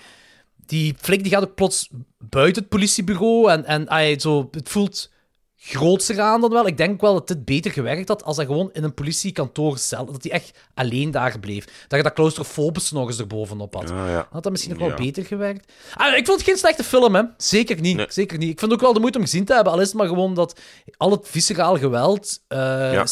Die 0.69 0.95
flik 0.97 1.23
die 1.23 1.31
gaat 1.31 1.43
ook 1.43 1.55
plots 1.55 1.89
buiten 2.17 2.61
het 2.61 2.71
politiebureau. 2.71 3.51
En, 3.51 3.65
en 3.65 3.87
ah, 3.87 4.19
zo, 4.19 4.47
het 4.51 4.69
voelt 4.69 5.09
grootser 5.55 6.19
aan 6.21 6.41
dan 6.41 6.49
wel. 6.49 6.67
Ik 6.67 6.77
denk 6.77 7.01
wel 7.01 7.13
dat 7.13 7.27
dit 7.27 7.45
beter 7.45 7.71
gewerkt 7.71 8.07
had 8.07 8.23
als 8.23 8.37
hij 8.37 8.45
gewoon 8.45 8.69
in 8.73 8.83
een 8.83 8.93
politiekantoor 8.93 9.77
zelf... 9.77 10.09
Dat 10.09 10.23
hij 10.23 10.31
echt 10.31 10.57
alleen 10.73 11.11
daar 11.11 11.39
bleef. 11.39 11.65
Dat 11.87 11.97
je 11.99 12.03
dat 12.03 12.13
claustrofobische 12.13 12.93
nog 12.93 13.07
eens 13.07 13.19
erbovenop 13.19 13.73
had. 13.73 13.89
Ja, 13.89 14.09
ja. 14.09 14.27
Had 14.31 14.43
dat 14.43 14.51
misschien 14.51 14.73
nog 14.73 14.81
wel 14.81 14.97
Ja. 14.97 15.03
beter 15.03 15.25
gewerkt? 15.25 15.71
Ah, 15.93 16.17
ik 16.17 16.25
vond 16.25 16.37
het 16.39 16.47
geen 16.47 16.57
slechte 16.57 16.83
film, 16.83 17.15
hè. 17.15 17.23
Zeker 17.37 17.81
niet. 17.81 17.95
Nee. 17.95 18.05
Zeker 18.09 18.37
niet. 18.37 18.49
Ik 18.49 18.59
vind 18.59 18.71
het 18.71 18.79
ook 18.79 18.85
wel 18.85 18.93
de 18.93 18.99
moeite 18.99 19.17
om 19.17 19.23
gezien 19.23 19.45
te 19.45 19.53
hebben. 19.53 19.73
Al 19.73 19.81
is 19.81 19.87
het 19.87 19.97
maar 19.97 20.07
gewoon 20.07 20.33
dat 20.33 20.59
al 20.97 21.11
het 21.11 21.27
visceraal 21.27 21.77
geweld 21.77 22.41
eh, 22.47 22.99
eh, 22.99 23.05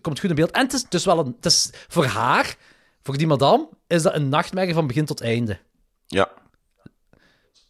komt 0.00 0.20
goed 0.20 0.30
in 0.30 0.36
beeld. 0.36 0.50
En 0.50 0.62
het 0.62 0.72
is, 0.72 0.84
is 0.88 1.04
wel 1.04 1.18
een... 1.18 1.34
Het 1.36 1.46
is, 1.46 1.70
voor 1.88 2.04
haar, 2.04 2.56
voor 3.02 3.16
die 3.16 3.26
madame, 3.26 3.68
is 3.86 4.02
dat 4.02 4.14
een 4.14 4.28
nachtmerrie 4.28 4.74
van 4.74 4.86
begin 4.86 5.04
tot 5.04 5.20
einde. 5.20 5.58
Ja. 6.06 6.28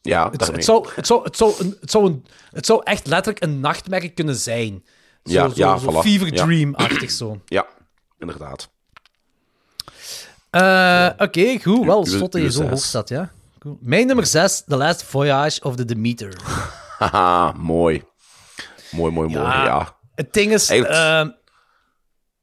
Ja, 0.06 0.30
Het, 0.30 0.46
het, 0.46 0.64
zou, 0.64 0.86
het, 0.94 1.06
zou, 1.06 1.24
het, 1.24 1.36
zou 1.36 1.54
een, 1.58 1.76
het, 1.80 1.90
zou 1.90 2.06
een, 2.06 2.24
het 2.50 2.66
zou 2.66 2.80
echt 2.84 3.06
letterlijk 3.06 3.44
een 3.44 3.60
nachtmerrie 3.60 4.10
kunnen 4.10 4.34
zijn. 4.36 4.84
Zo, 5.24 5.32
Ja, 5.32 5.48
zo, 5.48 5.54
ja, 5.56 5.76
zo 5.78 5.92
voilà. 5.92 5.98
fever 5.98 6.34
Ja. 6.34 6.44
dream-achtig 6.44 7.10
zo. 7.10 7.40
Ja, 7.46 7.66
inderdaad. 8.18 8.68
Eh, 10.50 11.08
Oké, 11.18 11.58
goed. 11.62 11.84
Wel, 11.86 12.06
slot 12.06 12.32
dat 12.32 12.42
je 12.42 12.50
zo 12.52 12.68
hoog 12.68 12.78
staat, 12.84 13.08
ja. 13.08 13.32
cool. 13.58 13.78
Mijn 13.80 14.06
nummer 14.06 14.26
6, 14.26 14.62
The 14.66 14.76
Last 14.76 15.02
Voyage 15.02 15.62
of 15.62 15.76
the 15.76 15.84
Demeter. 15.84 16.36
Haha, 16.98 17.52
mooi. 17.52 18.02
Mooi, 18.90 19.12
mooi, 19.12 19.28
mooi. 19.28 19.44
Ja. 19.46 19.64
Ja. 19.64 19.96
Het 20.14 20.32
ding 20.32 20.52
is... 20.52 20.68
Ehm, 20.70 21.28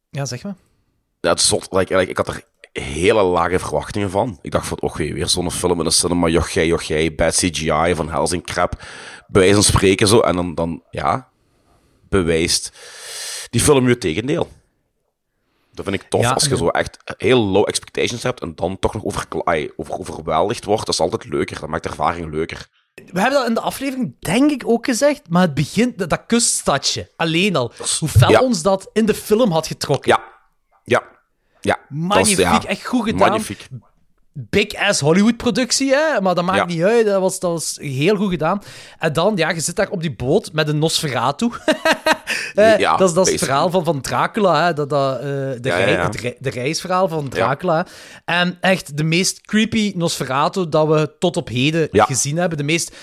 ja, 0.10 0.26
zeg 0.26 0.44
maar. 0.44 0.56
Ja, 1.20 1.30
het 1.30 1.40
is 1.40 1.48
zot. 1.48 1.68
Like, 1.72 1.98
like, 1.98 2.10
ik 2.10 2.18
had 2.18 2.28
er 2.28 2.44
hele 2.74 3.24
lage 3.24 3.60
verwachtingen 3.60 4.10
van. 4.10 4.40
Ik 4.42 4.52
dacht 4.52 4.68
van, 4.68 4.82
och, 4.82 4.98
weer, 4.98 5.14
weer 5.14 5.28
zo'n 5.30 5.52
film 5.52 5.78
in 5.78 5.84
de 5.84 5.92
cinema, 5.92 6.28
jochij, 6.28 6.68
jochij, 6.68 7.16
bad 7.16 7.36
CGI 7.36 7.96
van 7.96 8.10
Hels 8.10 8.32
en 8.32 8.42
Crap. 8.42 8.76
Bij 9.28 9.42
wijze 9.42 9.54
van 9.54 9.64
spreken 9.64 10.08
zo. 10.08 10.20
En 10.20 10.36
dan, 10.36 10.56
dan, 10.56 10.84
ja, 10.90 11.30
bewijst 12.10 12.72
die 13.50 13.62
film 13.62 13.88
je 13.88 13.98
tegendeel. 13.98 14.50
Dat 15.74 15.86
vind 15.86 16.02
ik 16.02 16.10
tof, 16.10 16.22
Ja, 16.22 16.32
als 16.32 16.46
je 16.46 16.58
zo 16.58 16.68
echt 16.68 16.98
heel 17.18 17.40
low 17.40 17.68
expectations 17.68 18.24
hebt 18.24 18.42
en 18.42 18.56
dan 18.56 18.80
toch 18.80 18.94
nog 18.94 19.04
over, 19.06 19.26
over, 19.76 20.00
overweldigd 20.00 20.66
wordt. 20.66 20.86
Dat 20.86 20.94
is 20.94 21.00
altijd 21.00 21.26
leuker. 21.26 21.60
Dat 21.60 21.70
maakt 21.70 21.84
de 21.84 21.90
ervaring 21.90 22.32
leuker. 22.32 22.68
We 22.94 23.20
hebben 23.20 23.40
dat 23.40 23.48
in 23.48 23.54
de 23.54 23.60
aflevering 23.62 24.16
denk 24.20 24.52
ik 24.52 24.64
ook 24.66 24.86
gezegd, 24.86 25.22
maar 25.30 25.42
het 25.42 25.54
begint, 25.54 25.98
dat, 25.98 26.10
dat 26.10 26.24
kuststadje, 26.28 27.10
alleen 27.16 27.56
al, 27.56 27.72
hoe 28.00 28.10
fel 28.10 28.30
Ja. 28.30 28.40
ons 28.42 28.62
dat 28.62 28.90
in 28.94 29.06
de 29.06 29.14
film 29.14 29.52
had 29.52 29.68
getrokken. 29.68 30.12
Ja, 30.12 30.24
ja. 31.64 31.78
Magnifiek, 31.90 32.38
ja, 32.40 32.64
echt 32.66 32.86
goed 32.86 33.04
gedaan. 33.04 33.30
Magnifiek. 33.30 33.68
Big-ass 34.36 35.00
Hollywood-productie, 35.00 35.94
hè? 35.94 36.22
maar 36.22 36.36
dat 36.36 36.44
maakt 36.44 36.58
Ja. 36.58 36.66
niet 36.66 36.84
uit. 36.84 37.06
Dat 37.06 37.22
was, 37.22 37.40
dat 37.40 37.52
was 37.52 37.78
heel 37.82 38.16
goed 38.16 38.30
gedaan. 38.30 38.62
En 39.00 39.14
dan, 39.14 39.34
ja, 39.36 39.50
je 39.50 39.60
zit 39.60 39.76
daar 39.76 39.90
op 39.90 40.02
die 40.02 40.16
boot 40.16 40.54
met 40.54 40.68
een 40.68 40.80
Nosferatu. 40.80 41.50
Eh, 42.54 42.78
Ja, 42.78 42.98
dat 42.98 43.08
is 43.10 43.16
dat 43.16 43.26
is 43.28 43.32
het 43.34 43.44
verhaal 43.44 43.70
van, 43.70 43.84
van 43.84 44.02
Dracula, 44.02 44.66
hè? 44.66 44.74
Dat, 44.74 44.90
dat, 44.90 45.16
eh, 45.18 45.24
de, 45.24 45.58
Ja, 45.62 45.76
rei- 46.10 46.36
de 46.40 46.50
reisverhaal 46.50 47.08
van 47.08 47.30
Dracula. 47.30 47.86
En 48.26 48.58
echt 48.62 48.98
de 48.98 49.04
meest 49.04 49.42
creepy 49.42 49.94
Nosferatu 49.96 50.70
dat 50.70 50.88
we 50.88 51.16
tot 51.20 51.38
op 51.38 51.48
heden 51.48 51.88
gezien 51.92 52.38
hebben. 52.38 52.58
De 52.58 52.64
meest, 52.64 52.96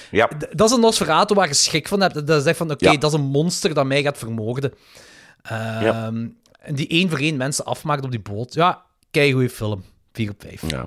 Dat 0.53 0.69
is 0.69 0.75
een 0.75 0.81
Nosferatu 0.81 1.35
waar 1.35 1.49
je 1.49 1.55
schrik 1.55 1.89
van 1.89 2.01
hebt. 2.01 2.27
Dat 2.27 2.41
is 2.41 2.45
echt 2.47 2.57
van, 2.57 2.71
oké, 2.71 2.97
dat 2.99 3.13
is 3.13 3.19
een 3.19 3.25
monster 3.27 3.75
dat 3.75 3.87
mij 3.87 4.03
gaat 4.03 4.19
vermoorden. 4.19 4.73
Ehm, 5.43 6.27
En 6.61 6.75
die 6.75 6.89
één 6.89 7.09
voor 7.11 7.19
één 7.19 7.37
mensen 7.37 7.65
afmaakt 7.65 8.05
op 8.05 8.11
die 8.11 8.21
boot. 8.21 8.55
Ja, 8.55 8.83
kei 9.11 9.33
goede 9.33 9.51
film. 9.51 9.85
4 10.13 10.31
op 10.31 10.41
5. 10.41 10.63
Ja. 10.71 10.87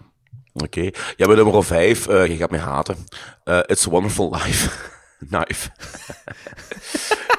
Oké. 0.54 0.90
Ja, 1.16 1.26
bij 1.28 1.36
nummer 1.36 1.64
5, 1.64 2.06
je 2.06 2.36
gaat 2.38 2.50
mij 2.50 2.60
haten. 2.60 2.98
Eh, 3.44 3.60
It's 3.66 3.88
a 3.88 3.90
Wonderful 3.90 4.32
Life. 4.32 4.70
Knife. 5.30 5.70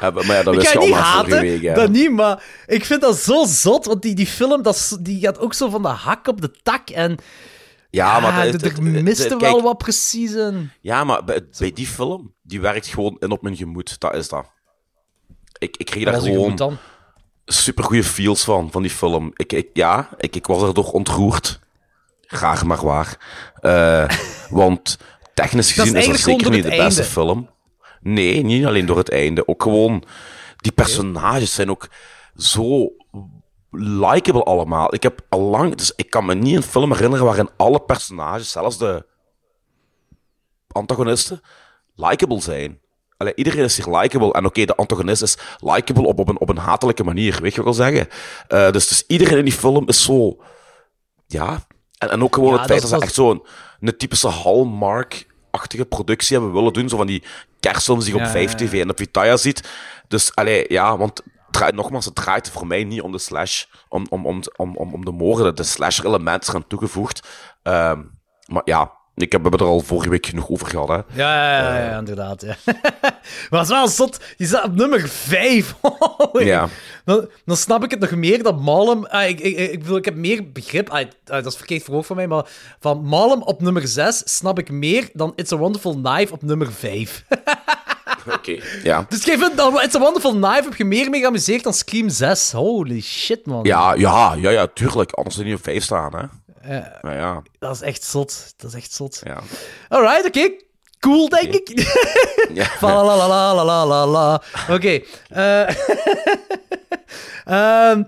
Ja, 0.00 0.10
maar 0.10 0.24
ja, 0.26 0.42
dat 0.42 0.54
Ik 0.54 0.60
wist 0.60 0.72
ga 0.72 0.78
niet 0.78 0.92
haten, 0.94 1.40
week, 1.40 1.74
dat 1.74 1.90
niet, 1.90 2.10
maar 2.10 2.44
ik 2.66 2.84
vind 2.84 3.00
dat 3.00 3.16
zo 3.16 3.44
zot, 3.44 3.84
want 3.84 4.02
die, 4.02 4.14
die 4.14 4.26
film 4.26 4.62
dat, 4.62 4.98
die 5.00 5.20
gaat 5.20 5.38
ook 5.38 5.54
zo 5.54 5.68
van 5.68 5.82
de 5.82 5.88
hak 5.88 6.26
op 6.26 6.40
de 6.40 6.50
tak 6.62 6.88
en 6.90 7.16
Ja, 7.90 8.20
maar... 8.20 8.30
ah, 8.30 8.36
dat- 8.36 8.46
er- 8.46 8.52
dat- 8.52 8.74
dat- 8.74 9.02
miste 9.02 9.36
wel 9.36 9.62
wat 9.62 9.78
precies 9.78 10.32
in. 10.34 10.70
Ja, 10.80 11.04
maar 11.04 11.24
bij, 11.24 11.46
bij 11.58 11.72
die 11.72 11.86
film, 11.86 12.34
die 12.42 12.60
werkt 12.60 12.86
gewoon 12.86 13.16
in 13.18 13.30
op 13.30 13.42
mijn 13.42 13.56
gemoed. 13.56 14.00
Dat 14.00 14.14
is 14.14 14.28
dat. 14.28 14.50
Ik, 15.58 15.76
ik 15.76 15.86
kreeg 15.86 16.04
daar 16.04 16.14
er 16.14 16.20
gewoon 16.20 16.78
super 17.44 17.84
goede 17.84 18.04
feels 18.04 18.44
van, 18.44 18.70
van 18.70 18.82
die 18.82 18.90
film. 18.90 19.32
Ik, 19.36 19.52
ik, 19.52 19.68
ja, 19.72 20.08
ik, 20.16 20.36
ik 20.36 20.46
was 20.46 20.62
erdoor 20.62 20.90
ontroerd. 20.90 21.60
Graag 22.20 22.64
maar 22.64 22.84
waar. 22.84 23.18
Eh, 23.60 24.18
want 24.50 24.98
technisch 25.34 25.68
is 25.68 25.74
gezien 25.74 25.96
is 25.96 26.06
dat, 26.06 26.16
zeker 26.16 26.50
niet 26.50 26.62
de 26.62 26.68
beste 26.68 26.82
einde. 26.82 27.04
film. 27.04 27.50
Nee, 28.00 28.44
niet 28.44 28.66
alleen 28.66 28.86
door 28.86 28.96
het 28.96 29.10
einde. 29.10 29.48
Ook 29.48 29.62
gewoon, 29.62 30.04
die 30.56 30.72
personages 30.72 31.54
zijn 31.54 31.70
ook 31.70 31.88
zo 32.36 32.92
likable 33.70 34.42
allemaal. 34.42 34.94
Ik 34.94 35.02
heb 35.02 35.20
al 35.28 35.40
lang, 35.40 35.74
dus 35.74 35.92
ik 35.96 36.10
kan 36.10 36.24
me 36.24 36.34
niet 36.34 36.56
een 36.56 36.62
film 36.62 36.92
herinneren 36.92 37.24
waarin 37.24 37.50
alle 37.56 37.80
personages, 37.80 38.50
zelfs 38.50 38.78
de 38.78 39.06
antagonisten, 40.68 41.40
likable 41.94 42.40
zijn. 42.40 42.80
Allee, 43.24 43.36
iedereen 43.36 43.64
is 43.64 43.76
hier 43.76 43.96
likable. 43.96 44.32
En 44.32 44.44
oké, 44.44 44.64
de 44.64 44.76
antagonist 44.76 45.22
is 45.22 45.38
likable 45.58 46.06
op, 46.06 46.18
op, 46.18 46.28
een, 46.28 46.40
op 46.40 46.48
een 46.48 46.56
hatelijke 46.58 47.04
manier. 47.04 47.38
Weet 47.40 47.54
je 47.54 47.62
wat 47.62 47.72
ik 47.72 47.76
wil 47.76 47.86
zeggen? 47.86 48.08
Eh, 48.48 48.72
dus, 48.72 48.88
dus 48.88 49.04
iedereen 49.06 49.38
in 49.38 49.44
die 49.44 49.54
film 49.54 49.88
is 49.88 50.04
zo... 50.04 50.36
Ja. 51.26 51.66
En, 51.98 52.10
en 52.10 52.22
ook 52.22 52.34
gewoon 52.34 52.52
Ja, 52.52 52.58
het 52.58 52.66
feit 52.66 52.80
dat 52.80 52.90
ze 52.90 52.98
echt 52.98 53.14
zo'n 53.14 53.46
een 53.80 53.96
typische 53.96 54.28
Hallmark-achtige 54.28 55.84
productie 55.84 56.36
hebben 56.36 56.54
willen 56.54 56.72
doen. 56.72 56.88
Zo 56.88 56.96
van 56.96 57.06
die 57.06 57.22
kerstfilms 57.60 58.04
die 58.04 58.14
je 58.14 58.20
op 58.20 58.26
Ja, 58.26 58.32
5 58.32 58.50
ja, 58.50 58.56
TV 58.56 58.80
en 58.80 58.90
op 58.90 58.96
Vitaya 58.96 59.36
ziet. 59.36 59.68
Dus, 60.08 60.34
allee, 60.34 60.64
ja, 60.68 60.96
want 60.96 61.22
draait, 61.50 61.74
nogmaals, 61.74 62.04
het 62.04 62.14
draait 62.14 62.50
voor 62.50 62.66
mij 62.66 62.84
niet 62.84 63.02
om 63.02 63.12
de 63.12 63.18
slash, 63.18 63.64
om, 63.88 64.06
om, 64.10 64.26
om, 64.26 64.42
om, 64.56 64.76
om, 64.76 64.94
om 64.94 65.04
de 65.04 65.12
moorden. 65.12 65.56
De 65.56 65.62
slasher-elementen 65.62 66.50
zijn 66.50 66.66
toegevoegd. 66.66 67.28
Ehm, 67.62 68.02
maar 68.46 68.62
ja, 68.64 68.92
ik 69.14 69.32
heb 69.32 69.42
hebben 69.42 69.60
er 69.60 69.66
al 69.66 69.80
vorige 69.80 70.08
week 70.08 70.26
genoeg 70.26 70.48
over 70.48 70.66
gehad, 70.66 70.88
hè. 70.88 70.94
Ja, 70.94 71.04
ja, 71.12 71.78
ja, 71.78 71.90
ja, 71.90 71.98
inderdaad. 71.98 72.42
Ja. 72.42 72.56
maar 73.50 73.60
het 73.60 73.62
is 73.62 73.68
wel 73.68 73.88
zot. 73.88 74.20
Die 74.36 74.46
staat 74.46 74.64
op 74.64 74.74
nummer 74.74 75.08
5. 75.08 75.74
Ja. 76.32 76.68
Dan, 77.04 77.28
dan 77.44 77.56
snap 77.56 77.84
ik 77.84 77.90
het 77.90 78.00
nog 78.00 78.10
meer 78.10 78.42
dat 78.42 78.60
Malum... 78.60 79.04
Ah, 79.04 79.28
ik, 79.28 79.40
ik, 79.40 79.56
ik, 79.56 79.78
bedoel, 79.78 79.96
ik 79.96 80.04
heb 80.04 80.14
meer 80.14 80.52
begrip... 80.52 80.90
Ah, 80.90 80.98
ah, 80.98 81.06
dat 81.24 81.46
is 81.46 81.56
verkeerd 81.56 81.82
verhoogd 81.82 82.06
van 82.06 82.16
mij, 82.16 82.26
maar 82.26 82.46
van 82.80 83.04
Malum 83.04 83.42
op 83.42 83.60
nummer 83.60 83.88
6 83.88 84.22
snap 84.24 84.58
ik 84.58 84.70
meer 84.70 85.08
dan 85.12 85.32
It's 85.36 85.52
a 85.52 85.56
Wonderful 85.56 86.00
Knife 86.02 86.32
op 86.32 86.42
nummer 86.42 86.72
5. 86.72 87.24
Oké. 88.36 88.60
Ja. 88.82 89.06
dus 89.08 89.24
jij 89.24 89.38
vindt 89.38 89.56
dat 89.56 89.82
It's 89.82 89.94
a 89.94 89.98
Wonderful 89.98 90.32
Knife 90.32 90.62
heb 90.62 90.74
je 90.74 90.84
meer 90.84 91.10
mee 91.10 91.20
geamuseerd 91.20 91.62
dan 91.62 91.74
Scream 91.74 92.08
6. 92.08 92.52
Holy 92.52 93.00
shit, 93.00 93.46
man. 93.46 93.64
Ja, 93.64 93.94
ja, 93.94 94.34
ja, 94.34 94.50
ja, 94.50 94.66
tuurlijk. 94.66 95.12
Anders 95.12 95.34
zou 95.34 95.46
je 95.46 95.52
niet 95.52 95.60
op 95.60 95.66
5 95.66 95.82
staan, 95.82 96.16
hè. 96.16 96.43
Maar 97.00 97.16
ja, 97.16 97.42
Dat 97.58 97.74
is 97.74 97.80
echt 97.80 98.02
zot. 98.02 98.54
Dat 98.56 98.70
is 98.70 98.76
echt 98.76 98.92
zot. 98.92 99.20
ja. 99.24 99.38
Alright, 99.88 100.26
oké. 100.26 100.50
Cool, 100.98 101.28
denk 101.28 101.54
ik. 101.54 101.68
ja. 102.54 102.64
Falalalalala. 102.64 104.42
Oké. 104.70 105.00
eh, 105.28 105.68
ehm, 107.44 108.02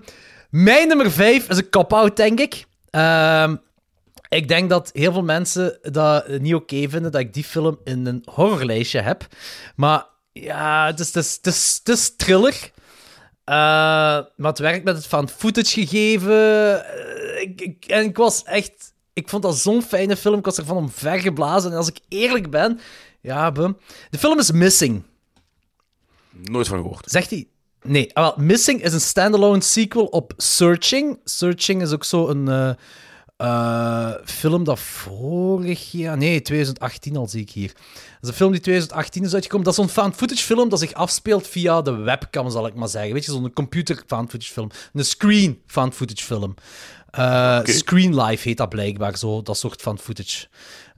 mijn 0.49 0.87
nummer 0.87 1.11
5 1.11 1.49
is 1.49 1.57
een 1.57 1.69
cop-out, 1.69 2.15
denk 2.15 2.39
ik. 2.39 2.65
Ehm, 2.89 3.55
ik 4.29 4.47
denk 4.47 4.69
dat 4.69 4.89
heel 4.93 5.11
veel 5.11 5.23
mensen 5.23 5.79
dat 5.81 6.27
niet 6.27 6.53
oké 6.53 6.89
vinden 6.89 7.11
dat 7.11 7.21
ik 7.21 7.33
die 7.33 7.43
film 7.43 7.79
in 7.83 8.05
een 8.05 8.21
horrorlijstje 8.33 9.01
heb. 9.01 9.27
Maar 9.75 10.05
ja, 10.31 10.85
het 10.85 10.99
is, 10.99 11.07
het 11.07 11.15
is, 11.15 11.35
het 11.35 11.47
is, 11.47 11.79
het 11.83 11.95
is 11.97 12.15
thriller. 12.15 12.71
Eh, 13.47 13.55
maar 14.35 14.49
het 14.51 14.59
werkt 14.59 14.83
met 14.83 14.95
het 14.95 15.07
van 15.07 15.29
footage 15.29 15.87
gegeven. 15.87 16.31
Eh, 16.85 17.41
ik, 17.41 17.61
ik, 17.61 17.85
en 17.85 18.03
ik 18.03 18.17
was 18.17 18.43
echt... 18.43 18.93
Ik 19.13 19.29
vond 19.29 19.43
dat 19.43 19.57
zo'n 19.57 19.81
fijne 19.81 20.17
film. 20.17 20.37
Ik 20.37 20.45
was 20.45 20.57
ervan 20.57 20.77
omvergeblazen. 20.77 21.71
En 21.71 21.77
als 21.77 21.87
ik 21.87 21.99
eerlijk 22.07 22.49
ben... 22.49 22.79
Ja, 23.21 23.51
bum. 23.51 23.77
De 24.09 24.17
film 24.17 24.39
is 24.39 24.51
Missing. 24.51 25.03
Nooit 26.31 26.67
van 26.67 26.81
gehoord. 26.81 27.11
Zegt 27.11 27.29
hij... 27.29 27.47
Nee, 27.81 28.15
ah, 28.15 28.37
Missing 28.37 28.83
is 28.83 28.93
een 28.93 29.01
standalone 29.01 29.61
sequel 29.61 30.05
op 30.05 30.33
Searching. 30.37 31.19
Searching 31.23 31.81
is 31.81 31.91
ook 31.91 32.03
zo 32.03 32.27
een 32.27 32.47
eh, 32.47 32.69
eh, 33.37 34.11
film 34.25 34.63
dat 34.63 34.79
vorig 34.79 35.91
jaar... 35.91 36.17
Nee, 36.17 36.41
2018 36.41 37.17
al 37.17 37.27
zie 37.27 37.41
ik 37.41 37.49
hier. 37.49 37.73
Dat 37.73 38.21
is 38.21 38.29
een 38.29 38.33
film 38.33 38.51
die 38.51 38.61
2018 38.61 39.23
is 39.23 39.33
uitgekomen. 39.33 39.65
Dat 39.65 39.77
is 39.77 39.79
zo'n 39.79 39.89
found 39.89 40.15
footage 40.15 40.43
film 40.43 40.69
dat 40.69 40.79
zich 40.79 40.93
afspeelt 40.93 41.47
via 41.47 41.81
de 41.81 41.91
webcam, 41.95 42.49
zal 42.49 42.67
ik 42.67 42.75
maar 42.75 42.87
zeggen. 42.87 43.13
Weet 43.13 43.25
je, 43.25 43.31
zo'n 43.31 43.53
computer 43.53 44.03
found 44.07 44.29
footage 44.29 44.51
film. 44.53 44.69
Een 44.93 45.05
screen 45.05 45.61
found 45.65 45.95
footage 45.95 46.23
film. 46.23 46.55
Eh, 47.11 47.59
Screen 47.63 48.21
Life 48.21 48.47
heet 48.47 48.57
dat 48.57 48.69
blijkbaar, 48.69 49.17
zo, 49.17 49.41
dat 49.41 49.57
soort 49.57 49.81
found 49.81 50.01
footage 50.01 50.47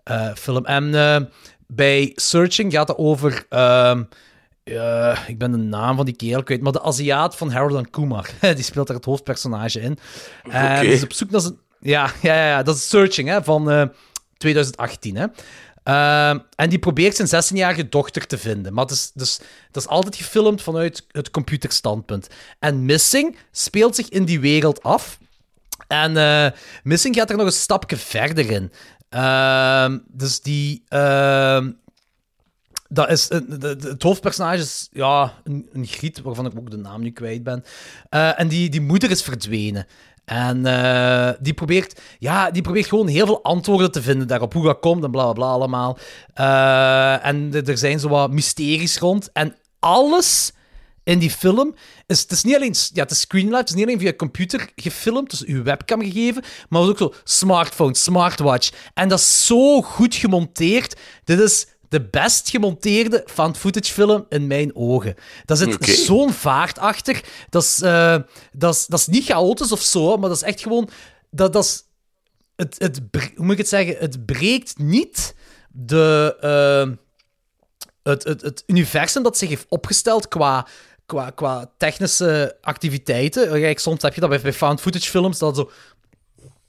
eh, 0.03 0.33
film. 0.33 0.65
En 0.65 1.31
bij 1.67 2.11
Searching 2.15 2.71
gaat 2.71 2.87
het 2.87 2.97
over... 2.97 3.45
ehm, 3.49 4.03
eh, 4.63 5.19
ik 5.27 5.37
ben 5.37 5.51
de 5.51 5.57
naam 5.57 5.95
van 5.95 6.05
die 6.05 6.15
kerel 6.15 6.43
kwijt, 6.43 6.61
maar 6.61 6.71
de 6.71 6.81
Aziat 6.81 7.35
van 7.35 7.51
Harold 7.51 7.77
en 7.77 7.89
Kumar. 7.89 8.29
die 8.55 8.63
speelt 8.63 8.87
daar 8.87 8.95
het 8.95 9.05
hoofdpersonage 9.05 9.81
in. 9.81 9.97
En 10.43 10.71
Oké. 10.71 10.79
die 10.79 10.91
is 10.91 11.03
op 11.03 11.13
zoek 11.13 11.31
naar 11.31 11.41
zijn... 11.41 11.57
Ja, 11.81 12.11
ja, 12.21 12.47
ja, 12.47 12.63
dat 12.63 12.75
is 12.75 12.89
Searching 12.89 13.29
hè, 13.29 13.43
van 13.43 13.71
eh, 13.71 13.83
2018. 14.37 15.15
Hè. 15.15 15.25
Ehm, 15.83 16.39
en 16.55 16.69
die 16.69 16.79
probeert 16.79 17.15
zijn 17.15 17.43
16-jarige 17.43 17.89
dochter 17.89 18.27
te 18.27 18.37
vinden. 18.37 18.73
Maar 18.73 18.83
het 18.83 18.93
is, 18.93 19.11
dus, 19.13 19.39
dat 19.71 19.83
is 19.83 19.89
altijd 19.89 20.15
gefilmd 20.15 20.61
vanuit 20.61 21.05
het 21.11 21.31
computerstandpunt. 21.31 22.27
En 22.59 22.85
Missing 22.85 23.37
speelt 23.51 23.95
zich 23.95 24.09
in 24.09 24.25
die 24.25 24.39
wereld 24.39 24.83
af. 24.83 25.17
En 25.87 26.17
eh, 26.17 26.51
Missing 26.83 27.15
gaat 27.15 27.29
er 27.29 27.37
nog 27.37 27.45
een 27.45 27.51
stapje 27.51 27.97
verder 27.97 28.51
in. 28.51 28.71
Ehm, 29.09 29.97
dus 30.07 30.41
die... 30.41 30.83
ehm, 30.87 31.71
dat 32.91 33.09
is, 33.09 33.27
de- 33.27 33.77
het 33.81 34.03
hoofdpersonage 34.03 34.57
is 34.61 34.87
ja, 34.91 35.33
een, 35.43 35.69
een 35.73 35.85
griet, 35.85 36.21
waarvan 36.21 36.45
ik 36.45 36.57
ook 36.57 36.71
de 36.71 36.77
naam 36.77 37.01
nu 37.01 37.11
kwijt 37.11 37.43
ben. 37.43 37.63
Eh, 38.09 38.39
en 38.39 38.47
die, 38.47 38.69
die 38.69 38.81
moeder 38.81 39.09
is 39.11 39.21
verdwenen. 39.21 39.87
En 40.29 40.65
eh, 40.65 41.29
die, 41.39 41.53
probeert, 41.53 42.01
ja, 42.19 42.51
die 42.51 42.61
probeert 42.61 42.87
gewoon 42.87 43.07
heel 43.07 43.25
veel 43.25 43.43
antwoorden 43.43 43.91
te 43.91 44.01
vinden 44.01 44.27
daarop. 44.27 44.53
Hoe 44.53 44.63
dat 44.63 44.79
komt 44.79 45.03
en 45.03 45.11
bla 45.11 45.23
bla 45.23 45.33
bla 45.33 45.45
allemaal. 45.45 45.97
Eh, 46.33 47.25
en 47.25 47.63
er 47.65 47.77
zijn 47.77 47.99
zo 47.99 48.09
wat 48.09 48.31
mysteries 48.31 48.97
rond. 48.97 49.31
En 49.31 49.55
alles 49.79 50.51
in 51.03 51.19
die 51.19 51.29
film 51.29 51.75
is, 52.07 52.21
het 52.21 52.31
is 52.31 52.43
niet 52.43 52.55
alleen 52.55 52.75
ja, 52.93 53.01
het 53.01 53.11
is 53.11 53.19
screenlight, 53.19 53.59
het 53.59 53.69
is 53.69 53.75
niet 53.75 53.85
alleen 53.85 53.99
via 53.99 54.13
computer 54.13 54.69
gefilmd, 54.75 55.29
dus 55.29 55.43
uw 55.45 55.63
webcam 55.63 56.01
gegeven, 56.01 56.43
maar 56.69 56.81
ook 56.81 56.97
zo 56.97 57.13
smartphone, 57.23 57.95
smartwatch. 57.95 58.71
En 58.93 59.09
dat 59.09 59.19
is 59.19 59.45
zo 59.45 59.81
goed 59.81 60.15
gemonteerd. 60.15 60.99
Dit 61.23 61.39
is 61.39 61.67
de 61.89 62.01
best 62.01 62.49
gemonteerde 62.49 63.23
found 63.25 63.57
footage 63.57 63.93
film 63.93 64.25
in 64.29 64.47
mijn 64.47 64.75
ogen. 64.75 65.15
Daar 65.45 65.57
zit 65.57 65.85
zo'n 65.85 66.33
vaart 66.33 66.79
achter. 66.79 67.23
Dat 67.49 67.63
is, 67.63 67.81
eh, 67.81 68.17
dat, 68.51 68.75
is, 68.75 68.85
dat 68.85 68.99
is 68.99 69.07
niet 69.07 69.25
chaotisch 69.25 69.71
of 69.71 69.81
zo, 69.81 70.17
maar 70.17 70.29
dat 70.29 70.37
is 70.37 70.43
echt 70.43 70.61
gewoon... 70.61 70.89
Dat, 71.31 71.53
dat 71.53 71.63
is, 71.63 71.83
het, 72.55 72.75
het, 72.77 73.01
hoe 73.11 73.45
moet 73.45 73.51
ik 73.51 73.57
het 73.57 73.67
zeggen? 73.67 73.95
Het 73.97 74.25
breekt 74.25 74.77
niet 74.77 75.35
de, 75.69 76.37
eh, 76.41 76.97
het, 78.03 78.23
het, 78.23 78.41
het 78.41 78.63
universum 78.67 79.23
dat 79.23 79.37
zich 79.37 79.49
heeft 79.49 79.65
opgesteld 79.69 80.27
qua, 80.27 80.67
qua, 81.05 81.29
qua 81.29 81.71
technische 81.77 82.57
activiteiten. 82.61 83.49
Kijk, 83.49 83.79
soms 83.79 84.01
heb 84.01 84.13
je 84.13 84.21
dat 84.21 84.29
bij, 84.29 84.41
bij 84.41 84.53
found 84.53 84.81
footage 84.81 85.09
films, 85.09 85.37
dat 85.37 85.55
zo 85.55 85.71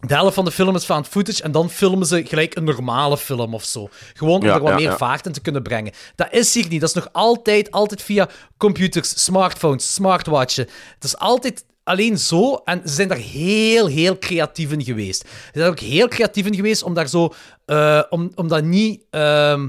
de 0.01 0.15
helft 0.15 0.35
van 0.35 0.45
de 0.45 0.51
film 0.51 0.75
is 0.75 0.85
found 0.85 1.09
footage 1.09 1.43
en 1.43 1.53
dan 1.53 1.71
filmen 1.71 2.07
ze 2.07 2.25
gelijk 2.27 2.55
een 2.57 2.65
normale 2.65 3.19
film 3.19 3.55
of 3.55 3.65
zo. 3.65 3.89
Gewoon 4.15 4.41
om 4.41 4.47
Ja, 4.47 4.55
er 4.55 4.61
wat 4.61 4.69
ja, 4.69 4.75
meer 4.75 4.91
ja. 4.91 4.97
vaart 4.97 5.27
in 5.27 5.33
te 5.33 5.41
kunnen 5.41 5.63
brengen. 5.63 5.93
Dat 6.15 6.29
is 6.31 6.55
hier 6.55 6.69
niet. 6.69 6.81
Dat 6.81 6.89
is 6.89 6.95
nog 6.95 7.09
altijd, 7.13 7.71
altijd 7.71 8.03
via 8.03 8.29
computers, 8.57 9.25
smartphones, 9.25 9.95
smartwatchen. 9.95 10.67
Het 10.95 11.05
is 11.05 11.17
altijd 11.17 11.65
alleen 11.85 12.19
zo 12.19 12.55
en 12.55 12.81
ze 12.85 12.95
zijn 12.95 13.09
daar 13.09 13.17
heel, 13.17 13.87
heel 13.87 14.19
creatief 14.19 14.73
in 14.73 14.85
geweest. 14.85 15.21
Ze 15.53 15.59
zijn 15.59 15.71
ook 15.71 15.81
heel 15.81 16.09
creatief 16.09 16.47
in 16.47 16.55
geweest 16.55 16.83
om 16.83 16.95
daar 16.95 17.09
zo... 17.09 17.33
eh, 17.67 18.03
om, 18.11 18.33
om 18.35 18.49
dat 18.49 18.65
niet... 18.65 19.03
eh 19.11 19.63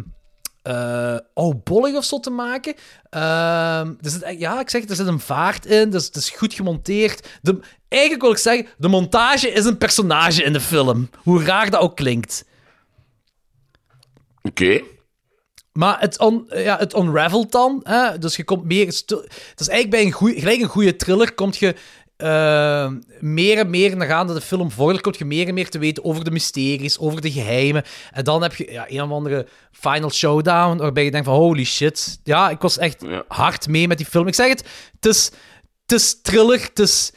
oudbollig 1.34 1.96
of 1.96 2.04
zo 2.04 2.20
te 2.20 2.30
maken. 2.30 2.74
Ehm, 3.10 3.88
er 4.02 4.10
zit, 4.10 4.36
ja, 4.38 4.60
ik 4.60 4.70
zeg 4.70 4.90
er 4.90 4.96
zit 4.96 5.08
een 5.08 5.20
vaart 5.20 5.66
in. 5.66 5.90
Dus 5.90 6.06
het 6.06 6.16
is 6.16 6.30
goed 6.30 6.54
gemonteerd. 6.54 7.28
De, 7.42 7.60
eigenlijk 7.92 8.22
wil 8.22 8.32
ik 8.32 8.38
zeggen, 8.38 8.68
de 8.78 8.88
montage 8.88 9.50
is 9.52 9.66
een 9.66 9.78
personage 9.78 10.44
in 10.44 10.54
de 10.54 10.62
film. 10.62 11.10
Hoe 11.18 11.44
raar 11.44 11.70
dat 11.70 11.82
ook 11.82 11.96
klinkt. 11.96 12.46
Oké. 14.42 14.82
Maar 15.74 16.00
het, 16.00 16.20
on, 16.20 16.46
ja, 16.50 16.78
het 16.78 16.96
unravelt 16.96 17.52
dan. 17.52 17.80
Hè? 17.84 18.18
Dus 18.18 18.36
je 18.36 18.44
komt 18.44 18.64
meer... 18.64 18.86
Het 18.86 19.60
is 19.60 19.68
eigenlijk 19.68 19.90
bij 19.90 20.02
een 20.02 20.12
goeie, 20.12 20.40
gelijk 20.40 20.62
een 20.62 20.68
goede 20.68 20.96
thriller 20.96 21.34
komt 21.34 21.58
je 21.58 21.76
eh, 22.22 22.92
meer 23.20 23.58
en 23.58 23.70
meer, 23.70 23.98
naargaande 23.98 24.34
de 24.34 24.42
film 24.42 24.72
vordert, 24.72 25.02
komt 25.02 25.18
je 25.18 25.26
meer 25.26 25.48
en 25.48 25.54
meer 25.54 25.70
te 25.70 25.80
weten 25.80 26.04
over 26.04 26.24
de 26.24 26.32
mysteries, 26.32 27.00
over 27.00 27.22
de 27.22 27.32
geheimen. 27.32 27.84
En 28.12 28.24
dan 28.24 28.42
heb 28.42 28.56
je 28.56 28.72
ja, 28.72 28.86
een 28.90 29.02
of 29.02 29.12
andere 29.12 29.48
final 29.72 30.12
showdown, 30.12 30.78
waarbij 30.78 31.04
je 31.04 31.12
denkt 31.12 31.28
van 31.28 31.36
holy 31.36 31.64
shit. 31.64 32.20
Ja, 32.24 32.50
ik 32.50 32.62
was 32.62 32.78
echt 32.78 33.02
Ja. 33.08 33.24
hard 33.28 33.68
mee 33.68 33.88
met 33.88 33.98
die 33.98 34.06
film. 34.06 34.28
Ik 34.28 34.36
zeg 34.36 34.48
het, 34.50 34.64
het 34.96 35.06
is, 35.06 35.32
het 35.82 35.92
is 35.92 36.22
thriller, 36.22 36.62
het 36.62 36.80
is... 36.80 37.12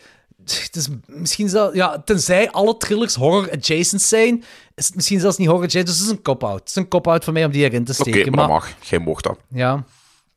Het 0.45 0.77
is 0.77 0.89
misschien 1.07 1.49
zelfs, 1.49 1.75
ja, 1.75 1.99
tenzij 2.05 2.51
alle 2.51 2.77
thrillers 2.77 3.15
horror 3.15 3.51
adjacent 3.51 4.03
zijn, 4.03 4.45
is 4.75 4.87
het 4.87 4.95
misschien 4.95 5.21
zelfs 5.21 5.37
niet 5.37 5.49
horror 5.49 5.65
adjacent. 5.65 5.87
Dus 5.91 5.99
het 5.99 6.07
is 6.07 6.13
een 6.17 6.23
cop-out. 6.23 6.59
Het 6.61 6.69
is 6.69 6.75
een 6.75 6.89
cop-out 6.89 7.25
voor 7.25 7.33
mij 7.33 7.45
om 7.45 7.51
die 7.51 7.65
erin 7.65 7.85
te 7.85 7.93
Oké, 7.93 8.11
steken. 8.11 8.31
maar 8.33 8.41
dat 8.41 8.49
mag. 8.49 8.69
Jij 8.89 8.99
mocht 8.99 9.25
dat. 9.25 9.39
Ja. 9.49 9.85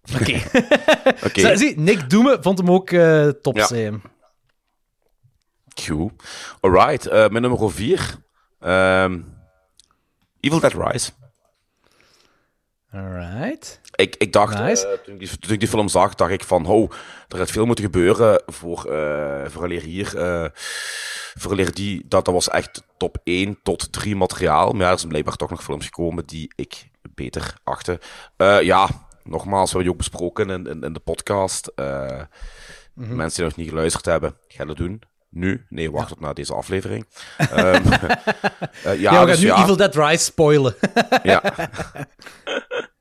Oké. 0.22 0.42
Oké, 1.28 1.40
Zie- 1.40 1.58
Zie, 1.58 1.80
Nick 1.80 2.10
Doemen 2.10 2.44
vond 2.44 2.58
hem 2.58 2.72
ook 2.72 2.92
eh, 2.92 3.28
top 3.28 3.56
Ja. 3.58 3.68
zijn. 3.68 4.02
goed. 5.86 6.12
Alright, 6.62 7.06
eh 7.08 7.30
mijn 7.30 7.42
nummer 7.42 7.72
4. 7.72 8.16
Evil 10.40 10.60
Dead 10.60 10.74
Rise. 10.74 11.12
Alright. 12.92 13.80
Ik, 13.98 14.16
ik 14.16 14.34
dacht, 14.34 14.60
Nice. 14.60 14.88
eh, 14.88 14.98
toen, 15.06 15.14
ik 15.14 15.20
die, 15.20 15.38
toen 15.40 15.52
ik 15.54 15.60
die 15.60 15.70
film 15.70 15.88
zag, 15.88 16.16
dacht 16.16 16.32
ik 16.32 16.44
van, 16.44 16.66
oh, 16.66 16.92
er 17.28 17.38
gaat 17.38 17.52
veel 17.52 17.66
moeten 17.66 17.84
gebeuren 17.86 18.42
voor, 18.46 18.86
eh 18.86 19.50
vooraleer 19.50 19.82
hier, 19.82 20.18
eh 20.18 20.46
vooraleer 21.36 21.74
die, 21.74 22.06
dat, 22.08 22.26
dat 22.26 22.34
was 22.34 22.50
echt 22.50 22.84
top 22.98 23.18
1 23.24 23.60
tot 23.64 23.92
3 23.92 24.16
materiaal. 24.16 24.72
Maar 24.72 24.86
ja, 24.86 24.92
er 24.92 24.98
zijn 24.98 25.10
blijkbaar 25.10 25.36
toch 25.36 25.50
nog 25.50 25.64
films 25.64 25.86
gekomen 25.86 26.26
die 26.26 26.52
ik 26.56 26.90
beter 27.16 27.54
achtte. 27.64 28.00
Ja, 28.62 28.90
nogmaals, 29.24 29.72
we 29.72 29.78
hebben 29.78 29.82
die 29.82 29.92
ook 29.92 29.98
besproken 29.98 30.50
in, 30.50 30.68
in, 30.68 30.82
in 30.84 30.94
de 30.94 31.00
podcast. 31.00 31.72
Eh, 31.76 32.22
Mensen 32.94 33.36
die 33.36 33.44
nog 33.46 33.56
niet 33.56 33.70
geluisterd 33.70 34.06
hebben, 34.06 34.36
ga 34.48 34.66
dat 34.66 34.78
doen. 34.78 35.02
Nu? 35.30 35.66
Nee, 35.70 35.92
wacht 35.92 36.08
tot 36.08 36.20
na 36.20 36.34
deze 36.34 36.54
aflevering. 36.54 37.06
Ehm, 37.38 37.92
eh, 37.92 38.12
ja, 38.84 38.94
Ja, 38.94 39.20
we 39.20 39.26
dus 39.26 39.36
gaan 39.36 39.40
nu 39.40 39.46
ja, 39.48 39.62
Evil 39.64 39.76
Dead 39.76 39.96
Rise 39.96 40.24
spoilen. 40.24 40.76
ja. 41.24 41.42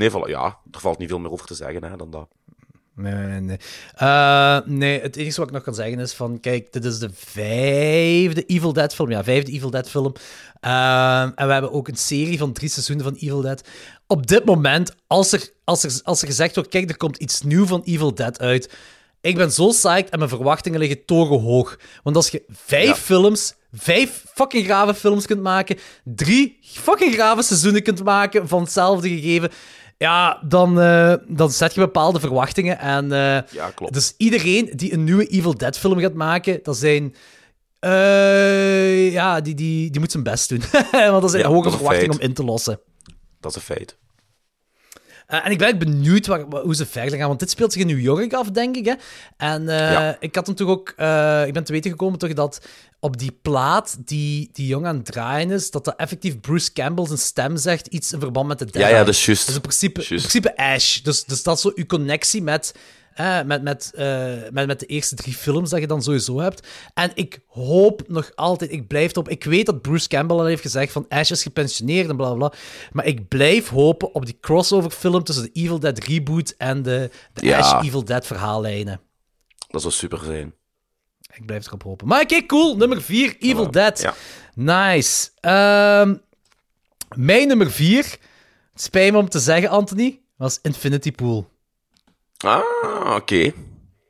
nee, 0.00 0.10
voilà, 0.10 0.28
ja, 0.28 0.58
er 0.70 0.80
valt 0.80 0.98
niet 0.98 1.08
veel 1.08 1.18
meer 1.18 1.30
over 1.30 1.46
te 1.46 1.54
zeggen 1.54 1.84
hè, 1.84 1.96
dan 1.96 2.10
dat. 2.10 2.28
Nee, 2.94 3.14
nee, 3.14 3.40
nee. 3.40 3.56
Eh, 3.94 4.58
nee, 4.64 5.00
het 5.00 5.16
enige 5.16 5.38
wat 5.38 5.48
ik 5.48 5.54
nog 5.54 5.62
kan 5.62 5.74
zeggen 5.74 5.98
is 5.98 6.12
van, 6.12 6.40
kijk, 6.40 6.72
dit 6.72 6.84
is 6.84 6.98
de 6.98 7.10
vijfde 7.14 8.44
Evil 8.46 8.72
Dead 8.72 8.94
film. 8.94 9.10
Ja, 9.10 9.24
vijfde 9.24 9.52
Evil 9.52 9.70
Dead 9.70 9.88
film. 9.90 10.12
Ehm, 10.60 11.30
en 11.34 11.46
we 11.46 11.52
hebben 11.52 11.72
ook 11.72 11.88
een 11.88 11.96
serie 11.96 12.38
van 12.38 12.52
drie 12.52 12.68
seizoenen 12.68 13.04
van 13.04 13.14
Evil 13.14 13.40
Dead. 13.40 13.64
Op 14.06 14.26
dit 14.26 14.44
moment, 14.44 14.94
als 15.06 15.32
er, 15.32 15.48
als 15.64 15.82
er, 15.84 16.00
als 16.04 16.20
er 16.20 16.26
gezegd 16.26 16.54
wordt, 16.54 16.70
kijk, 16.70 16.90
er 16.90 16.96
komt 16.96 17.16
iets 17.16 17.42
nieuws 17.42 17.68
van 17.68 17.82
Evil 17.84 18.14
Dead 18.14 18.40
uit. 18.40 18.74
Ik 19.20 19.36
ben 19.36 19.52
zo 19.52 19.68
psyched 19.68 20.08
en 20.10 20.18
mijn 20.18 20.30
verwachtingen 20.30 20.78
liggen 20.78 21.04
torenhoog. 21.04 21.78
Want 22.02 22.16
als 22.16 22.28
je 22.28 22.42
vijf 22.48 22.86
Ja. 22.86 22.94
films, 22.94 23.54
vijf 23.72 24.24
fucking 24.34 24.64
grave 24.64 24.94
films 24.94 25.26
kunt 25.26 25.42
maken, 25.42 25.78
drie 26.04 26.58
fucking 26.62 27.14
grave 27.14 27.42
seizoenen 27.42 27.82
kunt 27.82 28.04
maken 28.04 28.48
van 28.48 28.62
hetzelfde 28.62 29.08
gegeven, 29.08 29.50
ja, 30.00 30.40
dan, 30.44 30.80
eh, 30.80 31.14
dan 31.28 31.50
zet 31.50 31.74
je 31.74 31.80
bepaalde 31.80 32.20
verwachtingen. 32.20 32.78
En 32.78 33.12
eh, 33.12 33.52
Ja, 33.52 33.70
klopt. 33.74 33.92
dus 33.92 34.14
iedereen 34.16 34.70
die 34.74 34.92
een 34.92 35.04
nieuwe 35.04 35.26
Evil 35.26 35.56
Dead 35.56 35.78
film 35.78 35.98
gaat 35.98 36.14
maken, 36.14 36.60
dat 36.62 36.76
zijn... 36.76 37.14
eh, 37.78 39.12
ja, 39.12 39.40
die, 39.40 39.54
die, 39.54 39.90
die 39.90 40.00
moet 40.00 40.10
zijn 40.10 40.22
best 40.22 40.48
doen. 40.48 40.62
Want 41.10 41.22
dat 41.22 41.30
zijn 41.30 41.42
Ja, 41.42 41.48
hoge 41.48 41.70
verwachtingen 41.70 42.10
om 42.14 42.20
in 42.20 42.34
te 42.34 42.44
lossen. 42.44 42.80
Dat 43.40 43.50
is 43.50 43.56
een 43.56 43.76
feit. 43.76 43.96
Eh, 45.30 45.44
en 45.46 45.50
ik 45.50 45.58
ben 45.58 45.78
benieuwd 45.78 46.26
waar, 46.26 46.48
waar- 46.48 46.62
hoe 46.62 46.74
ze 46.74 46.86
verder 46.86 47.18
gaan, 47.18 47.28
want 47.28 47.40
dit 47.40 47.50
speelt 47.50 47.72
zich 47.72 47.80
in 47.82 47.86
New 47.88 48.00
York 48.00 48.32
af, 48.32 48.50
denk 48.50 48.76
ik. 48.76 48.84
Hè? 48.84 48.94
En 49.36 49.68
eh, 49.68 49.92
Ja. 49.92 50.16
ik 50.20 50.34
had 50.34 50.46
hem 50.46 50.54
toch 50.56 50.68
ook... 50.68 50.92
eh, 50.96 51.42
ik 51.46 51.52
ben 51.52 51.64
te 51.64 51.72
weten 51.72 51.90
gekomen 51.90 52.18
toch 52.18 52.32
dat 52.32 52.60
op 53.00 53.18
die 53.18 53.38
plaat 53.42 53.96
die 54.04 54.50
die 54.52 54.66
jong 54.66 54.86
aan 54.86 54.96
het 54.96 55.04
draaien 55.04 55.50
is, 55.50 55.70
dat 55.70 55.84
dat 55.84 55.96
effectief 55.96 56.40
Bruce 56.40 56.72
Campbell 56.72 57.06
zijn 57.06 57.18
stem 57.18 57.56
zegt, 57.56 57.86
iets 57.86 58.12
in 58.12 58.20
verband 58.20 58.48
met 58.48 58.58
de 58.58 58.64
Dead 58.64 58.82
Ja, 58.82 58.88
ja, 58.96 59.04
dat 59.04 59.14
is 59.14 59.26
juist. 59.26 59.46
Dus 59.46 59.54
in 59.54 59.60
principe, 59.60 60.00
in 60.00 60.06
principe 60.06 60.56
Ash. 60.56 60.98
Dus, 61.00 61.24
dus 61.24 61.42
dat 61.42 61.56
is 61.56 61.62
zo 61.62 61.72
uw 61.74 61.86
connectie 61.86 62.42
met, 62.42 62.74
met, 63.16 63.62
met, 63.62 63.92
eh, 63.94 64.32
met, 64.50 64.66
met 64.66 64.80
de 64.80 64.86
eerste 64.86 65.14
drie 65.14 65.34
films 65.34 65.70
dat 65.70 65.80
je 65.80 65.86
dan 65.86 66.02
sowieso 66.02 66.40
hebt. 66.40 66.68
En 66.94 67.10
ik 67.14 67.40
hoop 67.46 68.02
nog 68.08 68.30
altijd, 68.34 68.72
ik 68.72 68.86
blijf 68.86 69.10
erop. 69.10 69.28
Ik 69.28 69.44
weet 69.44 69.66
dat 69.66 69.82
Bruce 69.82 70.08
Campbell 70.08 70.36
al 70.36 70.44
heeft 70.44 70.62
gezegd 70.62 70.92
van 70.92 71.06
Ash 71.08 71.30
is 71.30 71.42
gepensioneerd 71.42 72.08
en 72.08 72.16
bla 72.16 72.34
bla. 72.34 72.52
Maar 72.92 73.06
ik 73.06 73.28
blijf 73.28 73.68
hopen 73.68 74.14
op 74.14 74.26
die 74.26 74.38
crossover 74.40 74.90
film 74.90 75.24
tussen 75.24 75.44
de 75.44 75.50
Evil 75.52 75.78
Dead 75.78 75.98
reboot 75.98 76.54
en 76.58 76.82
de, 76.82 77.10
de 77.32 77.46
Ja. 77.46 77.58
Ash 77.58 77.84
Evil 77.84 78.04
Dead 78.04 78.26
verhaallijnen. 78.26 79.00
Dat 79.68 79.80
zou 79.80 79.92
super 79.92 80.18
zijn. 80.24 80.54
Ik 81.34 81.46
blijf 81.46 81.66
erop 81.66 81.82
hopen. 81.82 82.06
Maar 82.06 82.22
oké, 82.22 82.46
cool. 82.46 82.76
Nummer 82.76 83.02
4, 83.02 83.36
Evil. 83.38 83.70
Dead. 83.70 84.00
Ja. 84.00 84.14
Nice. 84.54 85.30
Ehm, 85.40 86.14
mijn 87.14 87.48
nummer 87.48 87.70
4, 87.70 88.04
het 88.72 88.82
spijt 88.82 89.12
me 89.12 89.18
om 89.18 89.28
te 89.28 89.38
zeggen, 89.38 89.68
Anthony, 89.68 90.20
was 90.36 90.58
Infinity 90.62 91.12
Pool. 91.12 91.48
Ah, 92.44 93.14
oké. 93.14 93.52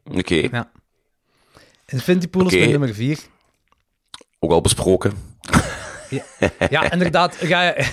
Oké. 0.04 0.34
Ja. 0.34 0.70
Infinity 1.86 2.28
Pool 2.28 2.44
Oké. 2.44 2.52
is 2.54 2.58
mijn 2.58 2.70
nummer 2.70 2.94
4. 2.94 3.18
Ook 4.38 4.50
al 4.50 4.60
besproken. 4.60 5.28
Ja, 6.70 6.92
inderdaad. 6.92 7.36
Ja, 7.40 7.62
ja. 7.62 7.74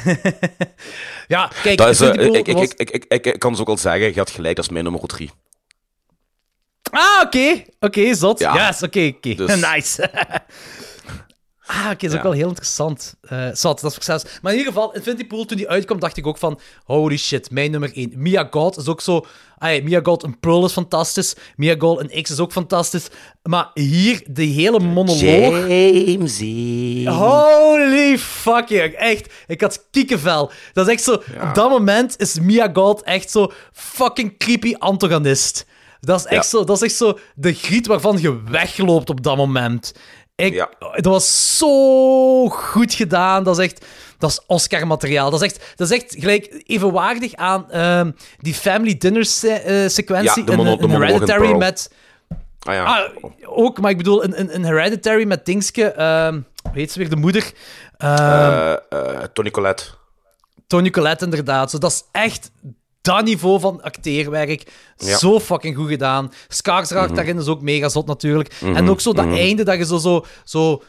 ja 1.28 1.52
kijk, 1.64 1.78
Dat 1.78 1.90
is, 1.90 2.02
eh, 2.02 2.26
ik, 2.26 2.48
ik, 2.48 2.54
was- 2.56 2.64
ik, 2.64 2.74
ik, 2.80 2.90
ik, 2.90 3.06
ik, 3.08 3.26
ik 3.26 3.40
kan 3.40 3.52
dus 3.52 3.62
ook 3.62 3.68
al 3.68 3.78
zeggen, 3.78 4.08
je 4.14 4.18
had 4.18 4.30
gelijk, 4.30 4.56
dat 4.56 4.66
is 4.66 4.72
mijn 4.72 4.84
nummer 4.84 5.02
3. 5.08 5.32
Ah, 6.92 7.22
oké. 7.24 7.64
Oké, 7.80 8.14
zot. 8.16 8.40
Ja. 8.40 8.68
Yes, 8.68 8.84
oké, 8.84 9.12
oké. 9.18 9.34
Dus- 9.34 9.56
Nice. 9.72 10.10
Ah, 11.68 11.86
oké, 11.86 11.96
dat 12.02 12.12
is 12.12 12.16
ook 12.18 12.24
wel 12.24 12.32
heel 12.32 12.48
interessant. 12.48 13.16
Eh 13.22 13.48
zot, 13.54 13.82
dat 13.82 13.98
is 13.98 14.06
zelfs... 14.06 14.24
Maar 14.42 14.52
in 14.52 14.58
ieder 14.58 14.74
geval, 14.74 14.94
Infinity 14.94 15.28
Pool, 15.28 15.46
toen 15.46 15.58
die 15.58 15.70
uitkwam, 15.70 16.00
dacht 16.00 16.18
ik 16.18 16.28
ook 16.28 16.38
van... 16.38 16.60
Holy 16.86 17.18
shit, 17.18 17.52
mijn 17.52 17.72
nummer 17.72 17.92
1. 17.96 18.12
Mia 18.16 18.48
God 18.52 18.78
is 18.78 18.88
ook 18.88 19.02
zo... 19.02 19.26
Ah, 19.58 19.84
Mia 19.84 20.00
God 20.04 20.24
en 20.24 20.40
Pearl 20.40 20.66
is 20.66 20.72
fantastisch. 20.72 21.36
Mia 21.56 21.76
God 21.78 22.00
en 22.00 22.22
X 22.24 22.32
is 22.32 22.40
ook 22.40 22.52
fantastisch. 22.52 23.08
Maar 23.44 23.72
hier, 23.74 24.24
de 24.30 24.44
hele 24.44 24.80
monoloog... 24.80 25.68
Jamesy. 25.68 27.06
Holy 27.08 28.18
fucking, 28.18 28.94
echt. 28.94 29.34
Ik 29.48 29.62
had 29.62 29.88
kiekenvel. 29.92 30.52
Dat 30.74 30.88
is 30.88 30.94
echt 30.94 31.04
zo... 31.04 31.14
Op 31.14 31.52
dat 31.54 31.70
moment 31.70 32.20
is 32.20 32.40
Mia 32.40 32.70
God 32.74 33.02
echt 33.04 33.32
zo 33.32 33.52
fucking 33.72 34.38
creepy 34.38 34.74
antagonist. 34.78 35.66
Dat 36.00 36.20
is 36.20 36.26
echt, 36.26 36.44
Ja. 36.52 36.58
zo, 36.58 36.64
dat 36.64 36.76
is 36.76 36.82
echt 36.82 36.96
zo 36.96 37.20
de 37.36 37.54
griet 37.54 37.88
waarvan 37.88 38.18
je 38.22 38.42
wegloopt 38.44 39.10
op 39.10 39.24
dat 39.24 39.38
moment. 39.38 39.94
Ik, 40.46 40.54
Ja. 40.54 40.70
Dat 40.80 41.06
was 41.06 41.58
zo 41.58 42.50
goed 42.50 42.94
gedaan. 42.94 43.44
Dat 43.44 43.60
is 43.60 43.66
echt... 43.66 43.86
dat 44.18 44.30
is 44.30 44.42
Oscar-materiaal. 44.48 45.30
Dat 45.30 45.42
is 45.42 45.48
echt, 45.52 45.74
dat 45.76 45.92
is 45.92 45.98
echt 45.98 46.16
gelijk 46.20 46.64
evenwaardig 46.66 47.34
aan 47.36 47.72
ehm, 47.72 48.12
die 48.38 48.54
family 48.54 48.98
dinner 48.98 49.26
se- 49.26 49.50
eh, 49.52 49.90
sequentie 49.90 50.44
Ja, 50.46 50.56
de 50.56 50.62
in, 50.62 50.80
in 50.80 50.90
Hereditary 50.90 51.52
met... 51.52 51.92
Ah 52.60 52.74
ja. 52.74 52.84
Ah, 52.84 53.14
ook, 53.46 53.80
maar 53.82 53.92
ik 53.92 53.98
bedoel, 53.98 54.24
een, 54.24 54.54
een, 54.56 54.64
Hereditary 54.66 55.26
met 55.28 55.46
Dingske, 55.46 55.84
ehm 55.92 56.34
hoe 56.64 56.72
heet 56.74 56.92
ze 56.92 57.00
weer, 57.00 57.10
de 57.10 57.16
moeder? 57.16 57.52
Ehm, 57.98 58.14
Eh, 58.22 58.74
eh, 58.74 59.24
Tony 59.34 59.52
Collette. 59.52 59.84
Tony 60.68 60.90
Collette, 60.90 61.24
inderdaad. 61.26 61.70
Zo, 61.72 61.78
dat 61.78 61.92
is 61.92 62.04
echt 62.12 62.52
dat 63.08 63.24
niveau 63.24 63.60
van 63.60 63.82
acteerwerk. 63.82 64.72
Ja. 64.98 65.18
Zo 65.18 65.40
fucking 65.40 65.76
goed 65.76 65.90
gedaan. 65.90 66.32
Skarsgård 66.48 67.06
Mhm. 67.08 67.16
daarin 67.16 67.38
is 67.38 67.48
ook 67.48 67.62
mega 67.62 67.90
zot 67.90 68.06
natuurlijk. 68.08 68.54
En 68.62 68.90
ook 68.90 69.02
zo 69.02 69.14
dat 69.14 69.26
einde 69.26 69.64
dat 69.64 69.78
je 69.78 69.86
zo, 69.86 69.98
zo, 69.98 70.26
zo... 70.44 70.84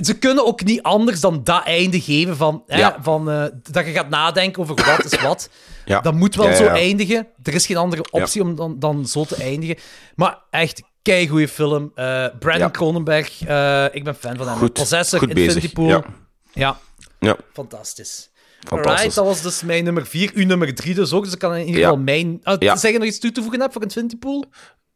Ze 0.00 0.18
kunnen 0.18 0.46
ook 0.46 0.64
niet 0.64 0.82
anders 0.82 1.20
dan 1.20 1.40
dat 1.44 1.64
einde 1.64 2.00
geven 2.00 2.36
van... 2.36 2.62
Hè, 2.66 2.78
Ja. 2.78 2.96
van 3.02 3.30
eh, 3.30 3.44
dat 3.70 3.86
je 3.86 3.92
gaat 3.92 4.08
nadenken 4.08 4.62
over 4.62 4.74
wat 4.74 5.04
is 5.12 5.20
wat. 5.20 5.48
Ja. 5.84 6.00
Dat 6.00 6.14
moet 6.14 6.34
wel 6.34 6.54
zo 6.54 6.66
eindigen. 6.66 7.26
Er 7.42 7.54
is 7.54 7.66
geen 7.66 7.76
andere 7.76 8.04
optie 8.10 8.42
om 8.42 8.54
dan, 8.56 8.78
dan 8.78 9.06
zo 9.06 9.24
te 9.24 9.36
eindigen. 9.36 9.76
Maar 10.14 10.38
echt, 10.50 10.82
keigoeie 11.02 11.48
film. 11.48 11.92
Eh 11.94 12.26
Brandon. 12.38 12.70
Cronenberg, 12.70 13.42
eh, 13.44 13.84
ik 13.92 14.04
ben 14.04 14.14
fan 14.14 14.36
van 14.36 14.48
hem. 14.48 14.56
Goed. 14.56 14.72
Possessor, 14.72 15.18
Goed 15.18 15.28
Infinity 15.28 15.54
bezig. 15.54 15.72
Pool. 15.72 16.04
Ja, 16.52 16.78
Ja, 17.20 17.36
fantastisch. 17.52 18.27
Alright, 18.68 19.14
dat 19.14 19.24
was 19.24 19.42
dus 19.42 19.62
mijn 19.62 19.84
nummer 19.84 20.06
4. 20.06 20.30
Uw 20.34 20.46
nummer 20.46 20.74
3 20.74 20.94
dus 20.94 21.12
ook. 21.12 21.24
Dus 21.24 21.32
ik 21.32 21.38
kan 21.38 21.54
in 21.54 21.66
ieder 21.66 21.80
Ja. 21.80 21.88
geval 21.88 22.02
mijn... 22.02 22.40
Uh, 22.44 22.54
Ja. 22.58 22.76
Zeg 22.76 22.92
je 22.92 22.98
nog 22.98 23.06
iets 23.06 23.18
toe 23.18 23.32
te 23.32 23.40
voegen 23.42 23.60
hebt 23.60 23.72
voor 23.72 23.82
Infinity 23.82 24.16
Pool? 24.16 24.44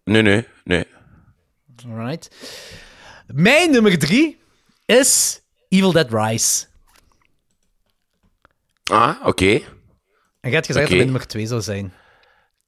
Nee, 0.05 0.23
nee, 0.23 0.47
nee. 0.65 0.85
Alright. 1.89 2.37
Mijn 3.27 3.71
nummer 3.71 3.99
3 3.99 4.39
is 4.87 5.41
Evil 5.69 5.93
Dead 5.93 6.13
Rise. 6.13 6.67
Ah, 8.91 9.17
oké. 9.27 9.61
En 10.41 10.51
je 10.51 10.55
had 10.57 10.67
gezegd 10.67 10.75
dat 10.75 10.85
Oké. 10.85 10.95
mijn 10.95 11.05
nummer 11.05 11.27
2 11.27 11.47
zou 11.47 11.61
zijn. 11.61 11.93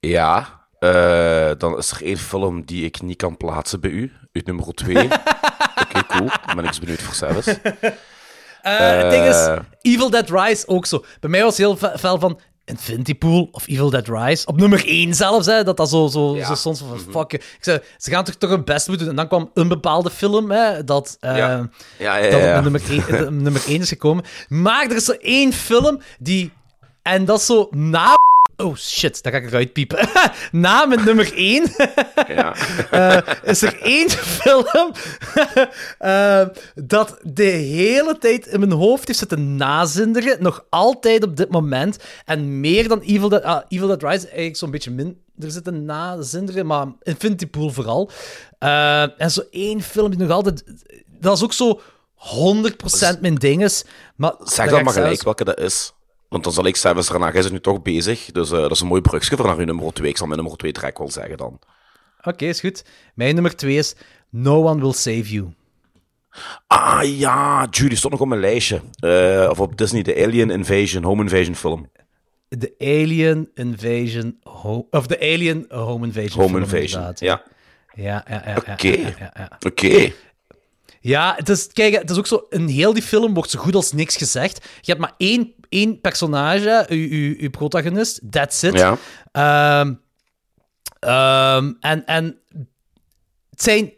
Ja, 0.01 0.67
eh, 0.79 1.51
dan 1.59 1.79
is 1.79 1.91
er 1.91 2.03
één 2.03 2.17
film 2.19 2.65
die 2.65 2.85
ik 2.85 3.03
niet 3.03 3.17
kan 3.17 3.37
plaatsen 3.37 3.81
bij 3.81 3.91
u. 3.91 4.13
Uw 4.33 4.43
nummer 4.45 4.75
2. 4.75 4.97
Oké, 5.83 6.07
cool. 6.07 6.29
Dan 6.29 6.55
ben 6.55 6.59
ik 6.59 6.67
eens 6.67 6.79
benieuwd 6.81 7.03
voor 7.03 7.15
zelfs. 7.15 7.47
Eh, 8.65 8.97
het 9.03 9.11
ding 9.11 9.25
is, 9.25 9.37
Eh. 9.47 9.59
Evil 9.81 10.11
Dead 10.11 10.31
Rise 10.31 10.69
ook 10.69 10.87
zo. 10.87 11.05
Bij 11.21 11.31
mij 11.31 11.43
was 11.43 11.57
heel 11.57 11.77
fel 11.77 12.19
van 12.21 12.41
Infinity 12.65 13.15
Pool 13.15 13.49
of 13.53 13.69
Evil 13.69 13.91
Dead 13.91 14.09
Rise. 14.09 14.47
Op 14.47 14.57
nummer 14.57 14.83
1 14.87 15.15
zelfs, 15.15 15.47
hè, 15.47 15.63
dat 15.65 15.77
dat 15.77 15.89
zo, 15.89 16.07
zo, 16.07 16.37
zo 16.47 16.55
soms 16.55 16.79
van 16.79 16.99
fuck. 17.11 17.33
Ik 17.33 17.43
zei, 17.61 17.79
ze 17.99 18.11
gaan 18.11 18.25
toch 18.25 18.35
toch 18.35 18.51
hun 18.51 18.65
best 18.65 18.89
moeten 18.89 19.07
doen. 19.07 19.15
En 19.19 19.29
dan 19.29 19.39
kwam 19.39 19.51
een 19.55 19.69
bepaalde 19.69 20.11
film, 20.11 20.51
hè, 20.51 20.85
dat... 20.85 21.17
eh, 21.21 21.37
Ja. 21.37 21.69
Ja, 21.99 22.17
ja, 22.17 22.31
dat 22.31 22.57
op 22.57 22.63
nummer 22.63 22.83
1, 22.91 23.43
nummer 23.43 23.63
1 23.69 23.81
is 23.81 23.89
gekomen. 23.89 24.25
Maar 24.49 24.85
er 24.85 24.97
is 24.97 25.05
zo 25.05 25.13
één 25.13 25.53
film 25.53 26.01
die... 26.19 26.53
En 27.03 27.25
dat 27.25 27.39
is 27.39 27.47
zo 27.47 27.69
na... 27.71 28.15
Oh 28.57 28.77
shit, 28.77 29.23
dat 29.23 29.33
ga 29.33 29.39
ik 29.39 29.47
eruit 29.47 29.73
piepen. 29.73 30.09
na 30.53 30.87
mijn 30.87 31.05
nummer 31.05 31.33
1 31.35 31.67
ja. 32.29 32.55
is 33.53 33.63
er 33.63 33.81
één 33.83 34.11
film 34.11 34.93
eh, 35.99 36.47
dat 36.75 37.19
de 37.23 37.43
hele 37.45 38.19
tijd 38.19 38.47
in 38.47 38.61
mijn 38.61 38.73
hoofd 38.73 39.07
heeft 39.07 39.19
zitten 39.19 39.57
nazinderen. 39.57 40.43
Nog 40.43 40.67
altijd 40.71 41.23
op 41.25 41.37
dit 41.37 41.51
moment. 41.51 41.97
En 42.25 42.61
meer 42.61 42.89
dan 42.89 43.01
Evil 43.01 43.29
Dead, 43.29 43.43
ah, 43.43 43.63
Evil 43.69 43.87
Dead 43.87 44.03
Rise 44.03 44.27
eigenlijk 44.27 44.57
zo'n 44.57 44.71
beetje 44.71 44.91
min. 44.91 45.23
Er 45.39 45.51
zitten 45.51 45.85
nazinderen, 45.85 46.67
maar 46.67 46.87
Infinity 47.03 47.47
Pool 47.47 47.71
vooral. 47.71 48.11
Eh, 48.59 49.21
en 49.21 49.31
zo 49.31 49.43
één 49.51 49.83
film 49.83 50.11
die 50.11 50.19
nog 50.19 50.31
altijd... 50.31 50.65
Dat 51.21 51.37
is 51.37 51.43
ook 51.43 51.53
zo 51.53 51.81
100% 53.17 53.21
mijn 53.21 53.35
ding 53.35 53.65
is. 53.65 53.85
Maar 54.17 54.35
Zeg 54.43 54.71
dan 54.71 54.85
maar 54.85 54.93
gelijk 54.93 55.09
zelfs- 55.09 55.23
welke 55.25 55.45
dat 55.45 55.59
is. 55.59 55.94
Want 56.35 56.47
dan 56.47 56.53
zal 56.53 56.67
ik 56.67 56.77
zelfs 56.77 57.11
erna, 57.11 57.33
jij 57.33 57.41
is 57.41 57.51
nu 57.51 57.61
toch 57.61 57.83
bezig. 57.83 58.25
Dus 58.33 58.51
eh, 58.51 58.59
dat 58.59 58.71
is 58.71 58.81
een 58.81 58.87
mooi 58.87 59.01
brugje 59.01 59.37
voor 59.37 59.47
naar 59.47 59.59
uw 59.59 59.65
nummer 59.65 59.93
2. 59.93 60.09
Ik 60.09 60.17
zal 60.17 60.27
mijn 60.27 60.41
nummer 60.41 60.59
2 60.59 60.73
direct 60.73 60.99
wel 60.99 61.11
zeggen 61.11 61.37
dan. 61.37 61.59
Oké, 62.23 62.45
is 62.45 62.61
goed. 62.61 62.85
Mijn 63.15 63.35
nummer 63.35 63.57
2 63.57 63.77
is 63.77 63.95
No 64.31 64.69
One 64.69 64.81
Will 64.81 64.93
Save 64.93 65.23
You. 65.23 65.55
Ah 66.67 67.19
ja, 67.19 67.67
Judy 67.71 67.95
stond 67.95 68.13
nog 68.13 68.23
op 68.23 68.29
mijn 68.29 68.41
lijstje. 68.41 68.81
Eh, 68.99 69.47
of 69.51 69.61
op 69.61 69.77
Disney, 69.77 70.03
de 70.03 70.23
Alien 70.25 70.51
Invasion, 70.51 71.03
Home 71.05 71.23
Invasion 71.23 71.55
film. 71.55 71.91
De 72.49 72.75
Alien 72.79 73.51
Invasion... 73.55 74.39
Of 74.91 75.07
de 75.07 75.21
Alien 75.21 75.67
Home 75.69 76.07
Invasion. 76.07 76.43
Home 76.43 76.49
film, 76.49 76.63
Invasion, 76.63 77.03
ja. 77.03 77.43
Ja, 77.95 78.25
ja, 78.29 78.43
ja. 78.47 78.53
ja, 78.67 78.73
Oké. 78.73 78.89
Ja, 78.89 79.15
ja, 79.19 79.33
ja. 79.35 79.59
Oké. 79.67 80.13
Ja, 81.07 81.35
het 81.37 81.49
is, 81.49 81.69
kijk, 81.73 81.95
het 81.95 82.11
is 82.11 82.19
ook 82.19 82.27
zo... 82.27 82.47
In 82.51 82.67
heel 82.67 82.93
die 82.93 83.03
film 83.03 83.35
wordt 83.35 83.51
zo 83.51 83.59
goed 83.61 83.75
als 83.75 83.93
niks 83.93 84.17
gezegd. 84.17 84.65
Je 84.81 84.91
hebt 84.91 85.01
maar 85.01 85.15
één, 85.17 85.55
één 85.69 86.01
personage, 86.01 86.87
uw, 86.89 87.51
protagonist. 87.51 88.21
That's 88.31 88.63
it. 88.63 88.79
Ja. 88.79 88.99
Ehm, 89.33 89.93
ehm, 90.99 91.73
en, 91.81 92.05
en 92.07 92.39
het 93.51 93.63
zijn... 93.63 93.93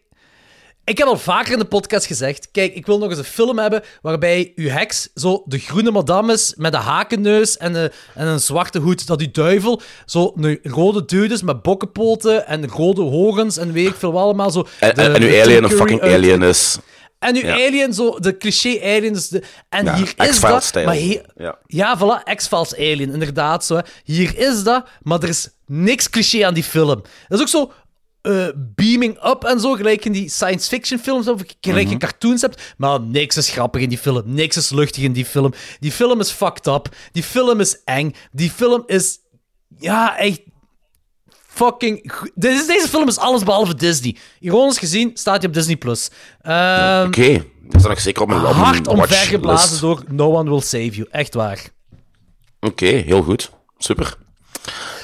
Ik 0.84 0.98
heb 0.98 1.06
al 1.06 1.18
vaker 1.18 1.52
in 1.52 1.58
de 1.58 1.64
podcast 1.64 2.06
gezegd, 2.06 2.50
kijk, 2.50 2.74
ik 2.74 2.86
wil 2.86 2.98
nog 2.98 3.08
eens 3.10 3.18
een 3.18 3.24
film 3.24 3.58
hebben 3.58 3.82
waarbij 4.02 4.52
uw 4.56 4.68
heks 4.68 5.08
zo 5.14 5.42
de 5.46 5.58
groene 5.58 5.90
madame 5.90 6.32
is 6.32 6.54
met 6.56 6.74
een 6.74 6.80
hakenneus 6.80 7.56
en 7.56 7.74
een, 7.74 7.90
en 8.14 8.26
een 8.26 8.40
zwarte 8.40 8.78
hoed. 8.78 9.06
Dat 9.06 9.20
uw 9.20 9.30
duivel 9.32 9.80
zo 10.06 10.32
een 10.36 10.58
rode 10.62 11.04
dude 11.04 11.34
is 11.34 11.42
met 11.42 11.62
bokkenpoten 11.62 12.46
en 12.46 12.68
rode 12.68 13.00
hogens 13.02 13.56
en 13.56 13.72
weet 13.72 13.86
ik 13.86 13.94
veel 13.94 14.12
wat 14.12 14.22
allemaal. 14.22 14.50
Zo 14.50 14.66
En, 14.80 14.94
de- 14.94 15.02
en, 15.02 15.14
en 15.14 15.22
uw 15.22 15.40
alien 15.42 15.64
een 15.64 15.70
fucking 15.70 16.00
alien 16.02 16.42
is. 16.42 16.78
En 17.18 17.34
Ja. 17.34 17.52
alien, 17.52 17.94
zo, 17.94 18.18
de 18.18 18.36
cliché 18.36 18.80
alien. 18.82 19.12
Dus 19.12 19.28
de, 19.28 19.42
en 19.68 19.94
hier 19.94 20.14
is 20.16 20.40
dat. 20.40 20.72
Maar 20.74 20.94
he- 20.94 21.20
Ja. 21.66 21.98
voilà, 21.98 22.34
X-Files 22.34 22.74
alien, 22.76 23.12
inderdaad. 23.12 23.64
Zo, 23.64 23.74
hè. 23.76 23.82
Hier 24.04 24.38
is 24.38 24.62
dat, 24.62 24.88
maar 25.02 25.22
er 25.22 25.28
is 25.28 25.48
niks 25.66 26.10
cliché 26.10 26.46
aan 26.46 26.54
die 26.54 26.62
film. 26.64 27.02
Dat 27.28 27.38
is 27.38 27.40
ook 27.40 27.48
zo 27.48 27.72
eh, 28.22 28.46
beaming 28.74 29.24
up 29.24 29.44
en 29.44 29.60
zo, 29.60 29.72
gelijk 29.72 30.04
in 30.04 30.12
die 30.12 30.28
science 30.28 30.68
fiction 30.68 30.98
films 30.98 31.28
of 31.28 31.40
gelijk 31.60 31.84
Mhm. 31.84 31.92
je 31.92 31.98
cartoons 31.98 32.40
hebt. 32.40 32.74
Maar 32.76 33.00
niks 33.00 33.36
is 33.36 33.50
grappig 33.50 33.82
in 33.82 33.88
die 33.88 33.98
film. 33.98 34.22
Niks 34.24 34.56
is 34.56 34.70
luchtig 34.70 35.02
in 35.02 35.12
die 35.12 35.24
film. 35.24 35.52
Die 35.80 35.92
film 35.92 36.20
is 36.20 36.30
fucked 36.30 36.66
up. 36.66 36.88
Die 37.12 37.22
film 37.22 37.60
is 37.60 37.82
eng. 37.84 38.14
Die 38.32 38.50
film 38.50 38.82
is. 38.86 39.18
Ja, 39.78 40.18
echt 40.18 40.40
fucking. 41.56 42.12
Deze, 42.34 42.66
deze 42.66 42.88
film 42.88 43.08
is 43.08 43.18
alles 43.18 43.42
behalve 43.44 43.74
Disney. 43.74 44.16
Ironisch 44.40 44.78
gezien 44.78 45.10
staat 45.14 45.36
hij 45.38 45.46
op 45.48 45.54
Disney 45.54 45.76
Plus. 45.76 46.10
Ehm, 46.42 47.06
Oké. 47.06 47.44
Dat 47.62 47.80
is 47.80 47.86
nog 47.86 48.00
zeker 48.00 48.22
op 48.22 48.28
mijn, 48.28 48.44
op 48.46 48.52
hard 48.52 48.86
omvergeblazen 48.86 49.80
door 49.80 50.02
No 50.08 50.32
One 50.34 50.50
Will 50.50 50.60
Save 50.60 50.88
You. 50.90 51.08
Echt 51.10 51.34
waar. 51.34 51.60
Oké, 52.60 52.86
heel 52.86 53.22
goed. 53.22 53.50
Super. 53.78 54.16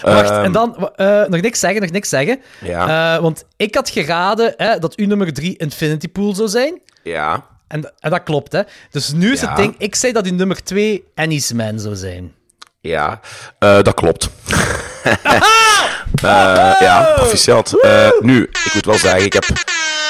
Wacht, 0.03 0.31
Ehm, 0.31 0.45
en 0.45 0.53
dan 0.53 0.91
eh, 0.97 1.25
nog 1.27 1.41
niks 1.41 1.61
zeggen, 1.61 1.81
nog 1.81 1.91
niks 1.91 2.09
zeggen. 2.09 2.41
Ja. 2.61 3.15
Eh, 3.17 3.23
want 3.23 3.45
ik 3.57 3.75
had 3.75 3.91
geraden 3.91 4.55
hè, 4.57 4.79
dat 4.79 4.97
uw 4.97 5.07
nummer 5.07 5.33
3 5.33 5.57
Infinity 5.57 6.09
Pool 6.09 6.35
zou 6.35 6.49
zijn. 6.49 6.81
Ja. 7.03 7.47
En, 7.69 7.93
en 7.99 8.11
dat 8.11 8.23
klopt, 8.23 8.53
hè. 8.53 8.63
Dus 8.91 9.13
nu 9.13 9.33
is 9.33 9.41
Ja. 9.41 9.47
het 9.49 9.57
ding, 9.57 9.75
ik 9.79 9.95
zei 9.95 10.13
dat 10.13 10.27
uw 10.27 10.35
nummer 10.35 10.63
2 10.65 11.05
Annie's 11.15 11.53
Man 11.53 11.79
zou 11.81 11.95
zijn. 11.97 12.33
Ja. 12.81 13.21
Eh, 13.59 13.83
dat 13.83 13.95
klopt. 13.95 14.29
Eh, 16.23 16.77
ja, 16.81 17.13
proficiat. 17.17 17.73
Eh, 17.83 18.09
nu, 18.21 18.43
ik 18.43 18.71
moet 18.75 18.85
wel 18.85 18.99
zeggen, 18.99 19.25
ik 19.25 19.33
heb 19.33 19.45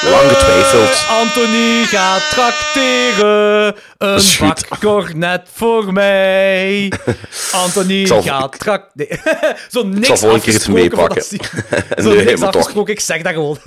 lang 0.03 0.29
getwijfeld. 0.31 1.07
Anthony 1.09 1.85
gaat 1.85 2.31
trakteren. 2.31 3.75
Een 3.99 4.23
bak 4.41 4.59
cornet 4.81 5.49
voor 5.53 5.93
mij. 5.93 6.93
Anthony 7.53 8.07
zal- 8.07 8.23
gaat 8.23 8.59
trakteren. 8.59 9.19
Zo 9.71 9.83
niks 9.83 10.07
zal 10.07 10.17
volgende 10.17 10.45
keer 10.45 10.53
afgesproken 10.55 10.73
meepakken. 10.73 11.23
Zo 12.05 12.15
Nee, 12.15 12.25
niks 12.25 12.43
afgesproken, 12.43 12.93
ik 12.93 13.01
zeg 13.01 13.23
dat 13.23 13.33
gewoon. 13.33 13.59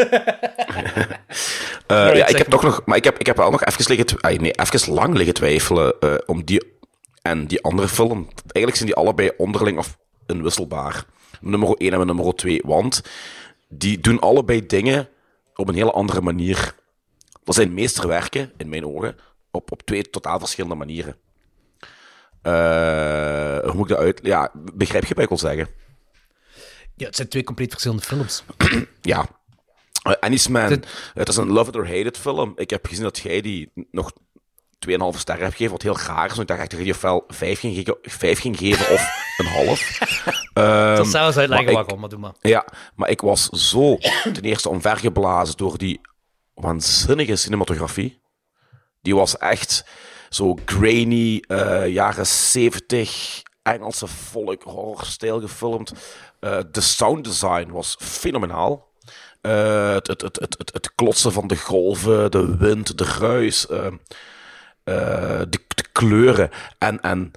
Eh, 1.88 1.98
Alright, 1.98 2.18
ja, 2.18 2.28
ik 2.28 2.38
heb 2.38 2.50
toch 2.50 2.64
nog, 2.64 2.82
maar 2.86 2.98
ik 2.98 3.04
heb, 3.04 3.20
ik 3.20 3.26
heb 3.26 3.38
wel 3.38 3.52
nog 3.52 3.64
even, 3.66 3.84
liggen, 3.96 4.20
ah, 4.22 4.40
nee, 4.40 4.54
even 4.74 4.94
lang 4.94 5.16
liggen 5.16 5.34
twijfelen 5.34 5.94
eh, 6.00 6.14
om 6.26 6.44
die 6.44 6.74
en 7.22 7.48
die 7.48 7.64
andere 7.64 7.88
film. 7.88 8.28
Eigenlijk 8.36 8.76
zijn 8.76 8.86
die 8.86 8.96
allebei 8.96 9.32
onderling 9.38 9.78
of 9.78 9.98
inwisselbaar. 10.28 11.06
Nummer 11.46 11.74
1 11.78 11.94
en 11.94 12.06
nummer 12.06 12.36
2. 12.36 12.62
Want 12.66 13.02
die 13.70 14.00
doen 14.00 14.20
allebei 14.20 14.66
dingen 14.66 15.10
op 15.56 15.68
een 15.68 15.76
hele 15.76 15.92
andere 15.92 16.22
manier. 16.22 16.76
Dat 17.44 17.56
zijn 17.56 17.74
meesterwerken, 17.74 18.52
in 18.58 18.70
mijn 18.70 18.86
ogen, 18.86 19.16
op, 19.52 19.72
op 19.72 19.82
twee 19.84 20.10
totaal 20.10 20.40
verschillende 20.40 20.76
manieren. 20.76 21.16
Eh, 22.42 23.58
hoe 23.60 23.74
moet 23.74 23.90
ik 23.90 23.96
dat 23.96 24.06
uit... 24.06 24.20
Ja, 24.24 24.52
begrijp 24.74 25.06
je 25.06 25.14
wat 25.14 25.24
ik 25.24 25.30
wil 25.30 25.38
zeggen? 25.38 25.68
Ja, 26.96 27.06
het 27.06 27.16
zijn 27.16 27.28
twee 27.28 27.44
compleet 27.44 27.72
verschillende 27.72 28.04
films. 28.04 28.44
Ja. 29.02 29.28
Uh, 30.08 30.14
Annie's 30.20 30.48
Man. 30.48 30.68
Dit- 30.70 30.88
Het 31.14 31.28
is 31.28 31.38
een 31.38 31.48
love 31.52 31.70
it 31.70 31.76
or 31.76 31.86
hate 31.88 32.00
it 32.00 32.18
film. 32.18 32.54
Ik 32.56 32.70
heb 32.70 32.86
gezien 32.88 33.04
dat 33.04 33.18
jij 33.18 33.42
die 33.42 33.72
nog 33.92 34.12
2,5 34.80 35.20
sterren 35.20 35.44
hebt 35.44 35.56
gegeven, 35.56 35.72
wat 35.72 35.82
heel 35.82 35.98
raar 36.08 36.24
is. 36.26 36.30
Want 36.36 36.42
ik 36.42 36.48
dacht 36.48 36.60
echt 36.60 36.70
dat 36.70 36.80
je 36.80 36.86
die 36.86 36.94
ofwel 36.94 37.24
5 37.28 37.60
ging, 37.60 37.76
ge- 37.76 37.98
5 38.02 38.40
ging 38.40 38.58
geven 38.58 38.94
of 38.94 39.08
een 39.38 39.46
half. 39.46 40.00
Ehm, 40.54 40.96
Dat 40.96 41.08
zou 41.08 41.26
eens 41.28 41.38
uitleggen 41.38 41.68
ik- 41.68 41.74
waarom, 41.74 42.00
maar 42.00 42.10
doe 42.10 42.20
maar. 42.20 42.34
Ja, 42.42 42.66
maar 42.96 43.10
ik 43.10 43.22
was 43.22 43.46
zo 43.50 43.98
ten 44.24 44.42
eerste 44.44 44.70
omvergeblazen 44.70 45.58
door 45.58 45.78
die 45.78 46.02
waanzinnige 46.54 47.36
cinematografie. 47.36 48.22
Die 49.02 49.16
was 49.16 49.38
echt 49.38 49.86
zo 50.30 50.58
grainy, 50.66 51.44
eh, 51.48 51.88
jaren 51.88 52.28
70 52.28 53.42
Engelse 53.64 54.08
folk 54.08 54.64
horrorstijl 54.64 55.40
gefilmd. 55.42 55.94
Eh, 56.40 56.58
de 56.72 56.82
sound 56.82 57.24
design 57.24 57.70
was 57.72 57.96
fenomenaal. 58.00 58.88
Eh, 59.42 59.94
het, 59.94 60.08
het, 60.08 60.22
het, 60.22 60.40
het, 60.40 60.70
het, 60.74 60.92
klotsen 60.96 61.32
van 61.32 61.48
de 61.48 61.58
golven, 61.58 62.32
de 62.32 62.58
wind, 62.58 62.98
de 62.98 63.04
ruis, 63.20 63.68
uh, 64.86 64.96
de, 65.50 65.60
de, 65.68 65.86
kleuren. 65.92 66.50
En, 66.78 67.02
en 67.02 67.32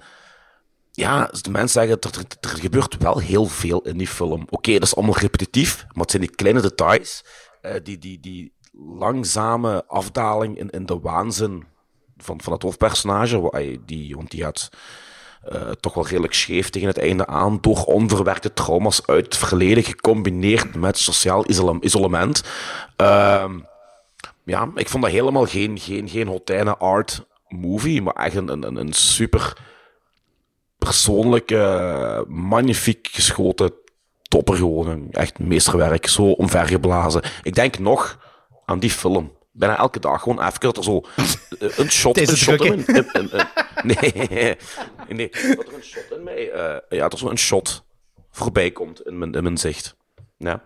ja, 0.91 1.29
de 1.41 1.49
mensen 1.49 1.81
zeggen, 1.81 1.99
er, 1.99 2.25
er, 2.51 2.57
gebeurt 2.57 2.97
wel 2.97 3.19
heel 3.19 3.45
veel 3.45 3.81
in 3.81 3.97
die 3.97 4.07
film. 4.07 4.47
Oké, 4.49 4.73
dat 4.73 4.83
is 4.83 4.95
allemaal 4.95 5.17
repetitief, 5.17 5.85
maar 5.87 6.01
het 6.01 6.11
zijn 6.11 6.23
die 6.23 6.35
kleine 6.35 6.61
details, 6.61 7.25
die, 7.83 7.97
die, 7.97 8.19
die 8.19 8.53
langzame 8.71 9.83
afdaling 9.87 10.57
in, 10.57 10.69
in 10.69 10.85
de 10.85 10.99
waanzin 10.99 11.65
van, 12.17 12.41
van 12.41 12.53
het 12.53 12.63
hoofdpersonage, 12.63 13.79
die, 13.85 14.15
want 14.15 14.31
die 14.31 14.43
had 14.43 14.69
uh, 15.53 15.71
toch 15.71 15.93
wel 15.93 16.07
redelijk 16.07 16.33
scheef 16.33 16.69
tegen 16.69 16.87
het 16.87 16.97
einde 16.97 17.27
aan, 17.27 17.57
door 17.61 17.83
onverwerkte 17.83 18.53
trauma's 18.53 19.05
uit 19.05 19.25
het 19.25 19.37
verleden, 19.37 19.83
gecombineerd 19.83 20.75
met 20.75 20.97
sociaal 20.97 21.45
isolement. 21.81 22.43
Uh, 23.01 23.45
ja, 24.43 24.71
ik 24.75 24.89
vond 24.89 25.03
dat 25.03 25.11
helemaal 25.11 25.45
geen, 25.45 25.79
geen, 25.79 26.09
geen 26.09 26.27
hotijne 26.27 26.77
art 26.77 27.27
movie, 27.49 28.01
maar 28.01 28.13
echt 28.13 28.35
een, 28.35 28.47
een, 28.47 28.75
een 28.75 28.93
super 28.93 29.57
persoonlijke, 30.77 32.25
magnifiek 32.27 33.07
geschoten 33.11 33.71
topper 34.21 34.55
gewoon. 34.55 35.11
Echt 35.11 35.39
meesterwerk, 35.39 36.07
zo 36.07 36.23
omvergeblazen. 36.23 37.23
Ik 37.43 37.55
denk 37.55 37.79
nog 37.79 38.19
aan 38.65 38.79
die 38.79 38.91
film 38.91 39.37
bijna 39.51 39.77
elke 39.77 39.99
dag 39.99 40.21
gewoon 40.21 40.45
even 40.45 40.59
dat 40.59 40.77
er 40.77 40.83
zo 40.83 41.01
eh, 41.59 41.77
een 41.77 41.91
shot, 41.91 42.17
een 42.29 42.37
shot 42.37 42.65
in, 42.65 42.85
in, 42.85 43.09
in, 43.11 43.29
nee, 43.83 44.11
nee, 45.09 45.29
dat 45.29 45.67
er 45.67 45.73
een 45.73 45.83
shot 45.83 46.11
in 46.11 46.23
mij, 46.23 46.53
uh, 46.53 46.77
ja, 46.89 47.01
dat 47.01 47.13
er 47.13 47.19
zo 47.19 47.29
een 47.29 47.37
shot 47.37 47.83
voorbij 48.31 48.71
komt 48.71 49.05
in 49.05 49.17
mijn, 49.17 49.33
in 49.33 49.43
mijn 49.43 49.57
zicht. 49.57 49.95
Ja. 50.37 50.63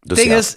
Dus 0.00 0.18
ding 0.18 0.30
ja. 0.30 0.36
is, 0.36 0.56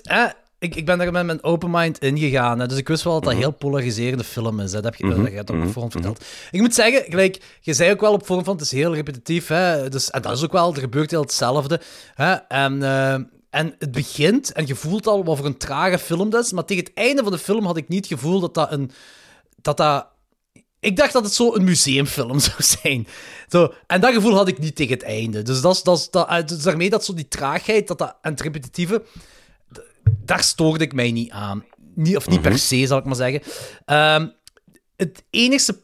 ik, 0.66 0.76
ik 0.76 0.86
ben 0.86 0.98
daar 0.98 1.12
met 1.12 1.26
mijn 1.26 1.44
open 1.44 1.72
mind 1.72 2.00
ingegaan. 2.00 2.60
Hè, 2.60 2.68
dus 2.68 2.78
ik 2.78 2.88
wist 2.88 3.04
wel 3.04 3.14
dat 3.14 3.24
dat 3.24 3.34
mm 3.34 3.40
-hmm. 3.40 3.50
heel 3.50 3.58
polariserende 3.58 4.24
film 4.24 4.60
is. 4.60 4.72
Hè. 4.72 4.82
Dat 4.82 4.84
heb 4.84 4.96
je, 4.96 5.06
mm 5.06 5.12
-hmm. 5.12 5.24
dat 5.24 5.34
je 5.34 5.40
ook 5.40 5.64
op 5.64 5.72
voorhand 5.72 5.92
verteld. 5.92 6.26
Ik 6.52 6.62
moet 6.62 6.74
zeggen, 6.74 7.04
gelijk, 7.10 7.42
je 7.62 7.74
zei 7.74 7.92
ook 7.92 8.02
wel 8.02 8.14
op 8.14 8.26
voorhand 8.26 8.46
van 8.48 8.56
het 8.56 8.66
is 8.66 8.72
heel 8.72 8.94
repetitief. 8.94 9.48
Hè, 9.48 9.90
dus, 9.90 10.12
en 10.12 10.22
dat 10.22 10.38
is 10.38 10.44
ook 10.44 10.52
wel, 10.52 10.74
er 10.74 10.80
gebeurt 10.80 11.12
heel 11.12 11.22
hetzelfde. 11.22 11.82
Hè, 12.14 12.34
en 12.34 12.74
uh, 12.82 13.16
en 13.56 13.76
het 13.80 13.92
begint, 13.92 14.52
en 14.52 14.68
je 14.68 14.76
voelt 14.76 15.08
al 15.08 15.24
wat 15.24 15.38
voor 15.38 15.46
een 15.46 15.58
trage 15.58 16.00
film 16.00 16.30
dat 16.30 16.46
is, 16.46 16.52
maar 16.52 16.66
tegen 16.66 16.84
het 16.84 16.94
einde 16.94 17.24
van 17.24 17.32
de 17.32 17.38
film 17.38 17.66
had 17.66 17.78
ik 17.78 17.88
niet 17.88 18.10
het 18.10 18.20
gevoel 18.20 18.40
dat 18.40 18.54
dat 18.54 18.72
een... 18.72 18.92
Dat 19.62 19.78
dat... 19.78 20.08
Ik 20.80 20.96
dacht 20.96 21.14
dat 21.14 21.24
het 21.24 21.34
zo 21.34 21.56
een 21.56 21.64
museumfilm 21.64 22.40
zou 22.50 22.56
zijn. 22.58 23.08
Zo, 23.48 23.74
en 23.88 24.02
dat 24.02 24.14
gevoel 24.14 24.36
had 24.36 24.48
ik 24.48 24.60
niet 24.60 24.76
tegen 24.76 24.94
het 24.94 25.04
einde. 25.04 25.42
Dus, 25.42 25.62
dat 25.62 25.76
is, 25.76 25.84
dat 25.84 25.98
is, 25.98 26.10
dat, 26.10 26.48
dus 26.48 26.64
daarmee 26.64 26.90
dat 26.90 27.06
zo 27.06 27.14
die 27.14 27.28
traagheid 27.28 27.88
dat 27.88 27.98
dat, 27.98 28.16
en 28.22 28.32
het 28.32 28.42
repetitieve, 28.42 29.04
daar 30.26 30.44
stoorde 30.44 30.84
ik 30.84 30.94
mij 30.94 31.12
niet 31.12 31.32
aan. 31.32 31.64
Niet, 31.96 32.16
of 32.16 32.28
niet 32.28 32.42
per 32.42 32.58
se, 32.58 32.88
zal 32.88 32.98
ik 32.98 33.06
maar 33.06 33.16
zeggen. 33.16 33.42
Um, 33.86 34.34
het 34.96 35.24
enige... 35.30 35.80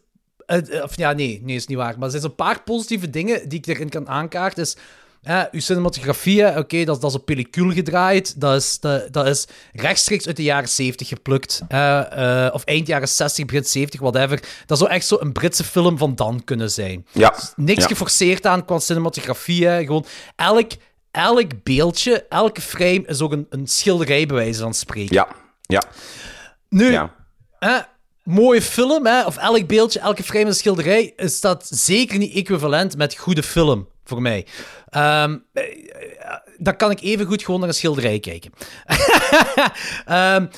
of 0.84 0.97
ja, 0.97 1.11
nee, 1.11 1.41
nee, 1.43 1.55
is 1.55 1.68
niet 1.68 1.77
waar. 1.77 1.93
Maar 1.93 2.03
er 2.03 2.11
zijn 2.11 2.23
een 2.23 2.35
paar 2.35 2.63
positieve 2.63 3.09
dingen 3.09 3.49
die 3.49 3.59
ik 3.59 3.68
erin 3.68 3.89
kan 3.89 4.07
aankaarten. 4.07 4.63
Is 4.63 4.77
ja, 5.22 5.49
uw 5.51 5.59
cinematografie, 5.59 6.57
oké, 6.57 6.84
dat, 6.84 7.01
dat 7.01 7.09
is 7.09 7.15
op 7.15 7.26
pellicule 7.26 7.73
gedraaid. 7.73 8.39
Dat 8.41 8.55
is, 8.55 8.80
dat, 8.80 9.13
dat 9.13 9.27
is 9.27 9.47
rechtstreeks 9.73 10.27
uit 10.27 10.35
de 10.35 10.43
jaren 10.43 10.69
70 10.69 11.07
geplukt. 11.07 11.61
Uh, 11.69 12.47
of 12.51 12.63
eind 12.63 12.88
jaren 12.88 13.07
60, 13.07 13.45
begin 13.45 13.63
70, 13.63 13.99
whatever. 13.99 14.43
Dat 14.65 14.77
zou 14.77 14.89
echt 14.89 15.05
zo 15.05 15.18
een 15.19 15.31
Britse 15.31 15.63
film 15.63 15.97
van 15.97 16.15
dan 16.15 16.43
kunnen 16.43 16.72
zijn. 16.72 17.05
Ja. 17.11 17.30
Dus 17.30 17.53
niks 17.55 17.85
geforceerd 17.85 18.45
aan 18.45 18.65
qua 18.65 18.80
cinematografie. 18.80 19.65
Gewoon 19.68 20.05
elk, 20.35 20.72
elk 21.11 21.63
beeldje, 21.63 22.25
elke 22.29 22.61
frame 22.61 23.03
is 23.05 23.21
ook 23.21 23.31
een, 23.31 23.45
een 23.49 23.67
schilderij, 23.67 24.25
bij 24.25 24.35
wijze 24.35 24.61
van 24.61 24.73
spreken. 24.73 25.15
Ja, 25.15 25.27
ja. 25.61 25.83
Nu, 26.69 26.91
ja. 26.91 27.15
mooie 28.23 28.61
film, 28.61 29.05
hè, 29.05 29.25
of 29.25 29.38
elk 29.38 29.67
beeldje, 29.67 29.99
elke 29.99 30.23
frame 30.23 30.45
is 30.45 30.49
een 30.49 30.55
schilderij, 30.55 31.13
is 31.15 31.41
dat 31.41 31.67
zeker 31.71 32.17
niet 32.17 32.35
equivalent 32.35 32.97
met 32.97 33.17
goede 33.17 33.43
film 33.43 33.88
voor 34.03 34.21
mij. 34.21 34.47
Um, 34.95 35.45
dan 36.57 36.75
kan 36.75 36.91
ik 36.91 37.01
even 37.01 37.25
goed 37.25 37.43
gewoon 37.43 37.59
naar 37.59 37.69
een 37.69 37.75
schilderij 37.75 38.19
kijken. 38.19 38.51
um, 40.17 40.49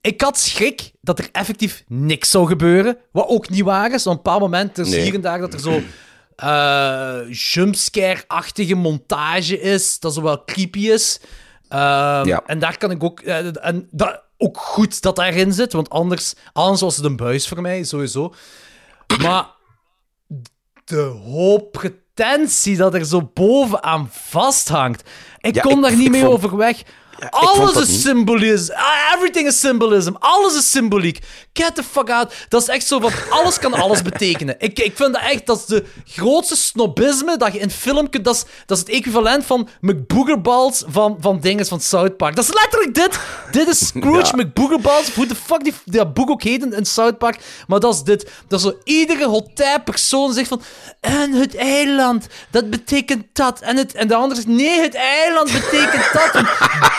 ik 0.00 0.20
had 0.20 0.38
schrik 0.38 0.92
dat 1.00 1.18
er 1.18 1.28
effectief 1.32 1.84
niks 1.88 2.30
zou 2.30 2.46
gebeuren. 2.46 2.98
Wat 3.12 3.28
ook 3.28 3.48
niet 3.48 3.62
waar 3.62 3.92
is. 3.92 4.06
Op 4.06 4.10
een 4.10 4.16
bepaald 4.16 4.40
moment 4.40 4.78
is 4.78 4.88
nee. 4.88 5.00
hier 5.00 5.14
en 5.14 5.20
daar 5.20 5.38
dat 5.38 5.52
er 5.52 5.60
zo 5.60 5.80
uh, 6.44 7.18
jumpscare-achtige 7.30 8.74
montage 8.74 9.60
is. 9.60 9.98
Dat 9.98 10.14
zo 10.14 10.22
wel 10.22 10.44
creepy 10.44 10.88
is. 10.88 11.20
Um, 11.68 11.78
ja. 12.26 12.42
En 12.46 12.58
daar 12.58 12.78
kan 12.78 12.90
ik 12.90 13.04
ook... 13.04 13.20
Uh, 13.20 13.64
en 13.66 13.88
dat, 13.90 14.22
ook 14.36 14.58
goed 14.58 15.02
dat 15.02 15.16
daarin 15.16 15.52
zit, 15.52 15.72
want 15.72 15.90
anders, 15.90 16.34
anders 16.52 16.80
was 16.80 16.96
het 16.96 17.04
een 17.04 17.16
buis 17.16 17.48
voor 17.48 17.60
mij, 17.60 17.84
sowieso. 17.84 18.34
Maar 19.22 19.46
de 20.84 21.00
hoop 21.24 21.90
tensie 22.14 22.76
dat 22.76 22.94
er 22.94 23.04
zo 23.04 23.30
bovenaan 23.34 24.08
vasthangt. 24.10 25.10
Ik 25.40 25.60
kon 25.60 25.80
daar 25.80 25.96
niet 25.96 26.10
mee 26.10 26.28
overweg. 26.28 26.82
Alles 27.30 27.76
is 27.76 28.02
symbolisme. 28.02 28.74
Ah, 28.74 29.14
everything 29.14 29.46
is 29.46 29.60
symbolism. 29.60 30.16
Alles 30.18 30.56
is 30.56 30.70
symboliek. 30.70 31.18
Get 31.52 31.74
the 31.74 31.82
fuck 31.82 32.10
out. 32.10 32.34
Dat 32.48 32.62
is 32.62 32.68
echt 32.68 32.86
zo 32.86 33.00
van, 33.00 33.12
alles 33.30 33.58
kan 33.58 33.74
alles 33.74 34.02
betekenen. 34.12 34.54
Ik, 34.58 34.78
ik 34.78 34.96
vind 34.96 35.12
dat 35.12 35.22
echt, 35.22 35.46
dat 35.46 35.58
is 35.58 35.64
de 35.64 35.84
grootste 36.04 36.56
snobisme 36.56 37.36
dat 37.36 37.52
je 37.52 37.58
in 37.58 37.70
film 37.70 38.10
kunt... 38.10 38.24
Dat 38.24 38.34
is, 38.34 38.44
dat 38.66 38.76
is 38.76 38.82
het 38.82 38.92
equivalent 38.92 39.44
van 39.44 39.68
McBoogerballs 39.80 40.84
van, 40.86 41.16
van 41.20 41.40
dingen 41.40 41.66
van 41.66 41.80
South 41.80 42.16
Park. 42.16 42.36
Dat 42.36 42.44
is 42.44 42.54
letterlijk 42.54 42.94
dit. 42.94 43.18
Dit 43.50 43.68
is 43.68 43.86
Scrooge 43.86 44.36
ja. 44.36 44.42
McBoogerballs. 44.44 45.14
Hoe 45.14 45.26
de 45.26 45.34
fuck 45.34 45.64
die, 45.64 45.74
dat 45.84 46.14
boek 46.14 46.30
ook 46.30 46.42
heet 46.42 46.74
in 46.74 46.86
South 46.86 47.18
Park. 47.18 47.40
Maar 47.66 47.80
dat 47.80 47.94
is 47.94 48.02
dit. 48.02 48.30
Dat 48.48 48.58
is 48.58 48.66
zo, 48.66 48.78
iedere 48.84 49.26
hotel 49.26 49.82
persoon 49.82 50.32
zegt 50.32 50.48
van... 50.48 50.62
En 51.00 51.32
het 51.32 51.56
eiland, 51.56 52.26
dat 52.50 52.70
betekent 52.70 53.24
dat. 53.32 53.60
En, 53.60 53.76
het, 53.76 53.94
en 53.94 54.08
de 54.08 54.14
andere 54.14 54.40
zegt, 54.40 54.56
nee, 54.56 54.80
het 54.80 54.94
eiland 54.94 55.52
betekent 55.52 56.12
dat. 56.12 56.44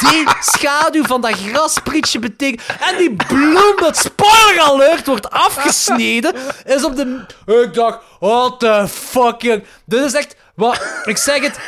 Die 0.10 0.28
schaduw 0.40 1.04
van 1.04 1.22
dat 1.22 1.32
grasprietje 1.34 2.20
betekent... 2.20 2.62
En 2.80 2.98
die 2.98 3.16
bloem, 3.28 3.76
dat 3.76 3.98
spoiler 3.98 4.62
alert, 4.64 5.08
wordt 5.08 5.30
afgesneden. 5.30 6.36
Is 6.66 6.84
op 6.84 6.96
de... 6.96 7.26
Ik 7.46 7.74
dacht, 7.74 8.00
what 8.20 8.60
the 8.60 8.88
fuck, 8.90 9.60
Dit 9.94 10.04
is 10.04 10.14
echt... 10.14 10.36
Wat, 10.56 10.82
ik 11.06 11.18
zeg 11.18 11.42
het, 11.42 11.60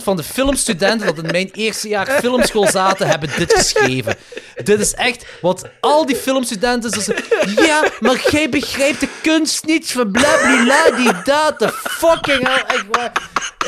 99% 0.00 0.02
van 0.02 0.16
de 0.16 0.22
filmstudenten 0.22 1.06
dat 1.06 1.24
in 1.24 1.30
mijn 1.30 1.50
eerste 1.52 1.88
jaar 1.88 2.06
filmschool 2.10 2.66
zaten, 2.66 3.06
hebben 3.06 3.30
dit 3.36 3.52
geschreven. 3.52 4.16
Dit 4.64 4.80
is 4.80 4.94
echt 4.94 5.26
wat 5.40 5.68
al 5.80 6.06
die 6.06 6.16
filmstudenten 6.16 6.90
zeggen. 6.90 7.64
Ja, 7.64 7.84
maar 8.00 8.28
jij 8.30 8.48
begrijpt 8.48 9.00
de 9.00 9.08
kunst 9.22 9.64
niet 9.64 9.92
van 9.92 10.10
blablabla, 10.10 10.90
die 10.96 11.22
dat, 11.24 11.58
de 11.58 11.68
fucking 11.72 12.46
hell. 12.46 12.64
Echt 12.66 12.84
waar. 12.90 13.12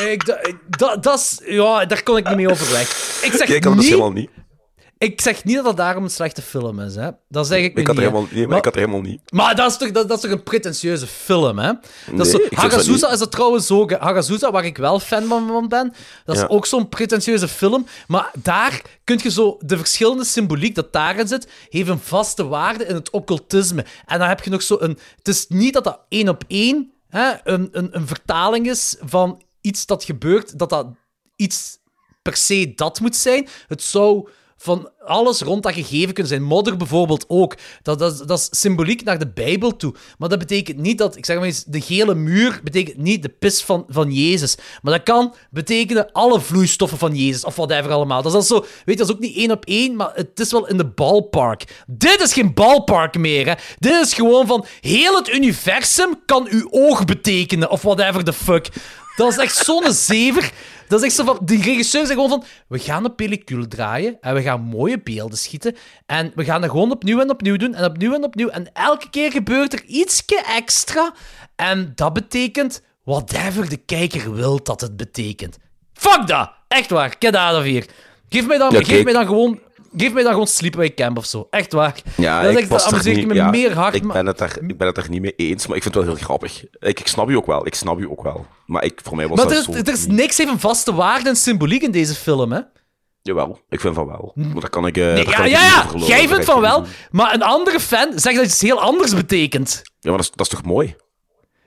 Ik, 0.07 0.25
dat, 0.79 1.03
dat 1.03 1.19
is, 1.19 1.41
ja, 1.45 1.85
daar 1.85 2.03
kon 2.03 2.17
ik 2.17 2.29
niet 2.29 2.37
mee 2.37 2.51
overweg. 2.51 2.89
Ik 3.23 3.33
zeg 3.33 3.49
Kijk, 3.49 3.63
dat 3.63 3.75
niet, 3.75 3.85
helemaal 3.85 4.13
niet. 4.13 4.31
Ik 4.99 5.21
zeg 5.21 5.45
niet 5.45 5.57
dat 5.57 5.65
het 5.65 5.77
daarom 5.77 6.05
een 6.05 6.11
slechte 6.11 6.43
film 6.43 6.81
is, 6.81 6.95
hè. 6.95 7.11
Dat 7.29 7.47
zeg 7.47 7.63
ik, 7.63 7.77
ik 7.77 7.87
had 7.87 7.97
niet. 7.97 8.05
Helemaal, 8.05 8.27
nee, 8.31 8.47
maar, 8.47 8.59
ik 8.59 8.65
had 8.65 8.75
er 8.75 8.81
helemaal 8.81 9.01
niet. 9.01 9.33
Maar 9.33 9.55
dat 9.57 9.71
is 9.71 9.77
toch, 9.77 9.91
dat, 9.91 10.09
dat 10.09 10.17
is 10.17 10.23
toch 10.23 10.33
een 10.33 10.43
pretentieuze 10.43 11.07
film, 11.07 11.59
hè? 11.59 11.73
Dat 12.15 12.27
is 12.27 12.33
zo, 12.33 12.41
Hagazusa 12.51 13.13
is 13.13 13.19
dat 13.19 13.31
trouwens 13.31 13.71
ook. 13.71 13.93
Hagazusa, 13.93 14.51
waar 14.51 14.65
ik 14.65 14.77
wel 14.77 15.01
fan 15.01 15.25
van 15.25 15.69
ben, 15.69 15.93
dat 16.25 16.37
is 16.37 16.49
ook 16.49 16.67
zo'n 16.67 16.89
pretentieuze 16.89 17.49
film. 17.49 17.87
Maar 18.07 18.31
daar 18.43 18.83
kun 19.05 19.21
je 19.23 19.31
zo... 19.31 19.57
De 19.61 19.77
verschillende 19.77 20.25
symboliek 20.25 20.75
dat 20.75 20.93
daarin 20.93 21.29
zit, 21.29 21.49
heeft 21.69 21.89
een 21.89 22.01
vaste 22.01 22.47
waarde 22.47 22.85
in 22.85 22.95
het 22.95 23.11
occultisme. 23.11 23.85
En 24.07 24.19
dan 24.19 24.29
heb 24.29 24.43
je 24.43 24.51
nog 24.51 24.63
zo 24.63 24.77
een... 24.81 24.99
Het 25.17 25.29
is 25.29 25.47
niet 25.49 25.73
dat 25.73 25.85
dat 25.85 26.01
één 26.09 26.29
op 26.29 26.45
één 26.47 26.93
hè, 27.09 27.33
een, 27.45 27.69
een, 27.73 27.97
een 27.97 28.07
vertaling 28.07 28.69
is 28.69 28.97
van 29.01 29.43
iets 29.61 29.87
dat 29.87 30.05
gebeurt, 30.05 30.59
dat 30.59 30.71
dat 30.71 30.87
iets 31.37 31.79
per 32.23 32.37
se 32.37 32.73
dat 32.75 33.01
moet 33.01 33.17
zijn. 33.17 33.49
Het 33.67 33.83
zou 33.83 34.29
van 34.57 34.91
alles 35.05 35.41
rond 35.41 35.63
dat 35.63 35.73
gegeven 35.73 36.15
kunnen 36.15 36.33
zijn. 36.33 36.43
Modder 36.43 36.77
bijvoorbeeld 36.77 37.25
ook. 37.29 37.57
Dat, 37.83 37.99
dat, 37.99 38.23
dat 38.27 38.39
is 38.39 38.61
symboliek 38.61 39.05
naar 39.05 39.19
de 39.19 39.29
Bijbel 39.29 39.77
toe. 39.77 39.95
Maar 40.19 40.29
dat 40.29 40.39
betekent 40.39 40.79
niet 40.79 40.99
dat, 40.99 41.17
ik 41.17 41.25
zeg 41.25 41.37
maar 41.37 41.45
eens, 41.45 41.65
de 41.65 41.81
gele 41.81 42.15
muur 42.15 42.61
betekent 42.65 42.97
niet 42.97 43.23
de 43.23 43.29
pis 43.29 43.63
van, 43.63 43.85
van 43.89 44.13
Jezus. 44.13 44.57
Maar 44.83 44.93
dat 44.93 45.03
kan 45.03 45.35
betekenen 45.51 46.13
alle 46.13 46.41
vloeistoffen 46.41 46.99
van 46.99 47.17
Jezus, 47.17 47.45
of 47.45 47.57
whatever 47.57 47.91
allemaal. 47.91 48.23
Dat 48.23 48.33
is, 48.33 48.39
al 48.39 48.45
zo, 48.45 48.61
weet 48.61 48.85
je, 48.85 48.97
dat 48.97 49.09
is 49.09 49.15
ook 49.15 49.21
niet 49.21 49.37
één 49.37 49.51
op 49.51 49.65
één, 49.65 49.97
maar 49.97 50.11
het 50.15 50.41
is 50.41 50.51
wel 50.51 50.69
in 50.69 50.77
de 50.77 50.87
ballpark. 50.87 51.85
Dit 51.87 52.21
is 52.21 52.33
geen 52.33 52.55
ballpark 52.55 53.19
meer, 53.19 53.47
hè. 53.47 53.55
Dit 53.79 54.05
is 54.07 54.15
gewoon 54.15 54.47
van, 54.47 54.65
heel 54.81 55.17
het 55.17 55.29
universum 55.29 56.21
kan 56.27 56.47
uw 56.51 56.69
oog 56.71 57.05
betekenen, 57.05 57.71
of 57.71 57.83
whatever 57.83 58.25
the 58.25 58.33
fuck. 58.33 58.69
Dat 59.17 59.31
is 59.31 59.37
echt 59.37 59.57
zo'n 59.57 59.93
zever. 59.93 60.53
Dat 60.89 60.99
is 61.01 61.07
echt 61.07 61.15
zo 61.15 61.25
van... 61.25 61.39
Die 61.43 61.63
regisseur 61.63 62.01
zegt 62.07 62.13
gewoon 62.13 62.29
van... 62.29 62.45
We 62.69 62.79
gaan 62.79 63.05
een 63.05 63.15
pellicule 63.15 63.69
draaien 63.69 64.17
en 64.21 64.35
we 64.35 64.43
gaan 64.43 64.61
mooie 64.61 65.01
beelden 65.03 65.39
schieten. 65.39 65.77
En 66.07 66.33
we 66.35 66.45
gaan 66.45 66.61
dat 66.61 66.71
gewoon 66.71 66.91
opnieuw 66.91 67.21
en 67.21 67.31
opnieuw 67.31 67.57
doen. 67.57 67.75
En 67.75 67.85
opnieuw 67.85 68.15
en 68.15 68.25
opnieuw. 68.25 68.49
En 68.49 68.73
elke 68.73 69.11
keer 69.11 69.31
gebeurt 69.31 69.73
er 69.73 69.85
ietsje 69.85 70.43
extra. 70.57 71.15
En 71.57 71.93
dat 71.95 72.13
betekent 72.13 72.83
whatever 73.05 73.69
de 73.69 73.77
kijker 73.77 74.35
wil 74.35 74.63
dat 74.63 74.81
het 74.81 74.97
betekent. 74.97 75.59
Fuck 75.93 76.27
dat! 76.27 76.51
Echt 76.69 76.91
waar. 76.91 77.15
Get 77.19 77.35
out 77.37 77.57
of 77.59 77.65
here. 77.65 77.87
Geef 78.29 78.47
mij 78.47 78.59
dan, 78.59 78.73
Ja, 78.73 78.83
geef 78.83 79.05
mij 79.05 79.13
dan 79.13 79.27
gewoon... 79.27 79.61
Geef 79.97 80.13
mij 80.13 80.23
dan 80.23 80.33
gewoon 80.33 80.47
Sleepaway 80.47 80.95
Camp 80.95 81.19
of 81.19 81.25
zo. 81.27 81.47
Echt 81.51 81.73
waar. 81.73 81.95
Ja, 82.17 82.41
dat 82.41 82.51
is 82.51 82.57
ik 82.57 82.61
echt, 82.63 82.71
was 82.71 82.83
dat 82.83 82.93
er 82.93 82.99
amuseert 82.99 83.17
niet- 83.17 83.27
me 83.27 83.35
ja, 83.35 83.51
meer 83.51 83.75
hard. 83.75 83.95
Ik 83.95 84.13
ben, 84.13 84.27
het 84.27 84.39
daar, 84.39 84.59
ik 84.61 84.79
ben 84.79 84.87
het 84.87 84.97
daar 84.97 85.11
niet 85.11 85.21
mee 85.21 85.35
eens, 85.37 85.67
maar 85.67 85.77
ik 85.77 85.83
vind 85.83 85.95
het 85.95 86.05
wel 86.05 86.15
heel 86.15 86.25
grappig. 86.25 86.65
Ik, 86.79 87.01
ik 87.01 87.07
snap 87.07 87.31
u 87.31 87.37
ook 87.37 87.47
wel, 87.47 87.67
ik 87.67 87.75
snap 87.75 87.99
u 87.99 88.09
ook 88.11 88.23
wel. 88.23 88.47
Maar 88.67 88.85
ik, 88.85 89.01
voor 89.05 89.17
mij 89.17 89.29
was 89.29 89.37
Maar 89.37 89.47
dat 89.49 89.67
er 89.67 89.75
is, 89.75 89.81
er 89.89 89.93
is 89.93 90.07
niks 90.07 90.39
even 90.39 90.59
vaste 90.61 90.95
waarde 90.95 91.29
en 91.29 91.37
symboliek 91.37 91.83
in 91.83 91.91
deze 91.91 92.15
film, 92.15 92.53
hè? 92.53 92.61
Jawel, 93.23 93.61
ik 93.69 93.81
vind 93.81 93.95
van 93.95 94.07
wel. 94.07 94.33
Maar 94.35 94.61
daar 94.61 94.71
kan 94.71 94.87
ik... 94.87 94.97
eh, 94.97 95.05
Nee, 95.05 95.25
daar 95.25 95.33
ja, 95.33 95.37
kan 95.37 95.51
ja, 95.51 95.61
ja. 95.63 95.83
geloven, 95.83 96.09
Jij 96.09 96.29
vindt 96.29 96.45
van 96.45 96.61
wel, 96.61 96.83
doen. 96.83 96.91
maar 97.11 97.35
een 97.35 97.43
andere 97.43 97.81
fan 97.81 98.09
zegt 98.19 98.37
dat 98.37 98.45
iets 98.45 98.61
heel 98.61 98.81
anders 98.81 99.15
betekent. 99.15 99.83
Ja, 99.85 100.09
maar 100.11 100.17
dat 100.19 100.27
is, 100.27 100.31
dat 100.31 100.47
is 100.47 100.53
toch 100.53 100.63
mooi? 100.63 100.97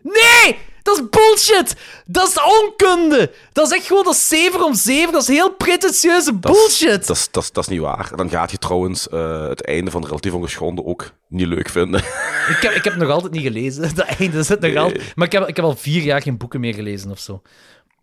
Nee! 0.02 0.58
Dat 0.84 0.98
is 0.98 1.04
bullshit! 1.10 1.76
Dat 2.06 2.28
is 2.28 2.38
onkunde! 2.62 3.32
Dat 3.54 3.72
is 3.72 3.78
echt 3.78 3.88
gewoon 3.88 4.04
dat 4.04 4.14
is 4.14 4.28
zeven 4.28 4.64
om 4.66 4.74
zeven. 4.74 5.12
Dat 5.14 5.22
is 5.22 5.28
heel 5.28 5.54
pretentieuze 5.54 6.34
bullshit! 6.34 7.08
Dat 7.08 7.16
is, 7.18 7.28
dat, 7.32 7.44
is, 7.44 7.52
dat 7.52 7.64
is 7.64 7.70
niet 7.70 7.80
waar. 7.80 8.12
Dan 8.16 8.30
gaat 8.30 8.52
je 8.52 8.58
trouwens 8.58 9.10
eh, 9.10 9.48
het 9.48 9.66
einde 9.66 9.92
van 9.92 10.06
Relatief 10.06 10.34
Ongeschonden 10.34 10.86
ook 10.86 11.12
niet 11.28 11.48
leuk 11.48 11.70
vinden. 11.70 12.00
Ik, 12.50 12.58
heb, 12.62 12.72
ik 12.72 12.84
heb 12.84 12.94
het 12.94 13.02
nog 13.02 13.12
altijd 13.12 13.32
niet 13.34 13.44
gelezen. 13.44 13.82
Dat 13.96 14.06
einde 14.06 14.44
zit 14.44 14.60
nog 14.60 14.72
Nee. 14.72 14.80
altijd... 14.80 15.16
Maar 15.16 15.26
ik 15.26 15.32
heb, 15.32 15.48
ik 15.48 15.56
heb 15.56 15.66
al 15.66 15.76
vier 15.76 16.02
jaar 16.02 16.22
geen 16.22 16.38
boeken 16.38 16.60
meer 16.60 16.74
gelezen 16.74 17.12
of 17.12 17.20
zo. 17.20 17.42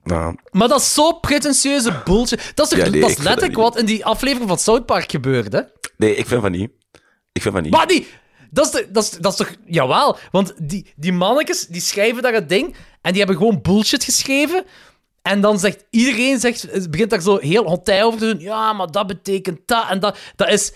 nou, 0.04 0.34
Maar 0.50 0.68
dat 0.68 0.80
is 0.80 0.94
zo 0.94 1.12
pretentieuze 1.12 2.00
bullshit. 2.04 2.52
Dat 2.54 2.72
is, 2.72 2.78
toch, 2.78 2.84
Ja, 2.86 2.90
nee, 2.90 3.00
dat 3.00 3.10
ik 3.10 3.16
is 3.16 3.22
vind 3.22 3.26
dat 3.26 3.26
letterlijk 3.26 3.56
wat 3.56 3.76
in 3.78 3.86
die 3.86 4.04
aflevering 4.04 4.48
van 4.48 4.58
South 4.58 4.86
Park 4.86 5.10
gebeurde. 5.10 5.72
nee, 5.96 6.14
ik 6.14 6.26
vind 6.26 6.40
van 6.42 6.50
niet. 6.50 6.70
Ik 7.32 7.42
vind 7.42 7.54
van 7.54 7.62
niet. 7.62 7.72
Maar 7.72 7.86
die... 7.86 8.06
Dat 8.51 8.64
is, 8.64 8.70
de- 8.70 8.89
dat, 8.90 9.02
is, 9.02 9.10
dat 9.10 9.32
is 9.32 9.39
toch... 9.39 9.55
Jawel. 9.64 10.16
Want 10.31 10.55
die, 10.59 10.93
die 10.97 11.12
mannetjes, 11.12 11.66
die 11.66 11.81
schrijven 11.81 12.23
daar 12.23 12.32
het 12.32 12.48
ding... 12.48 12.77
En 13.01 13.12
die 13.12 13.20
hebben 13.20 13.36
gewoon 13.40 13.62
bullshit 13.62 14.05
geschreven. 14.05 14.64
En 15.23 15.40
dan 15.40 15.59
zegt 15.59 15.85
iedereen... 15.90 16.40
Zegt, 16.40 16.90
begint 16.90 17.10
daar 17.10 17.20
zo 17.20 17.39
heel 17.39 17.68
hotij 17.68 18.05
over 18.05 18.18
te 18.18 18.27
doen. 18.27 18.40
Ja, 18.40 18.73
maar 18.73 18.90
dat 18.90 19.06
betekent 19.06 19.60
dat. 19.64 19.89
En 19.89 20.01
dat, 20.01 20.18
dat 20.36 20.48
is... 20.48 20.73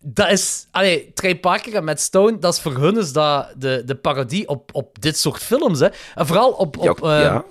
Dat 0.00 0.30
is... 0.30 0.66
Allee, 0.70 1.12
Trey 1.14 1.38
Parker 1.38 1.74
en 1.74 1.84
Matt 1.84 2.00
Stone... 2.00 2.38
Dat 2.38 2.54
is 2.54 2.60
voor 2.60 2.76
hun 2.76 2.98
is 2.98 3.12
dat 3.12 3.52
de, 3.56 3.82
de 3.84 3.94
parodie 3.94 4.48
op, 4.48 4.70
op 4.72 5.00
dit 5.00 5.18
soort 5.18 5.42
films, 5.42 5.80
hè. 5.80 5.88
En 6.14 6.26
vooral 6.26 6.50
op... 6.50 6.76
ja, 6.80 6.90
op 6.90 7.04
eh, 7.04 7.20
ja. 7.20 7.44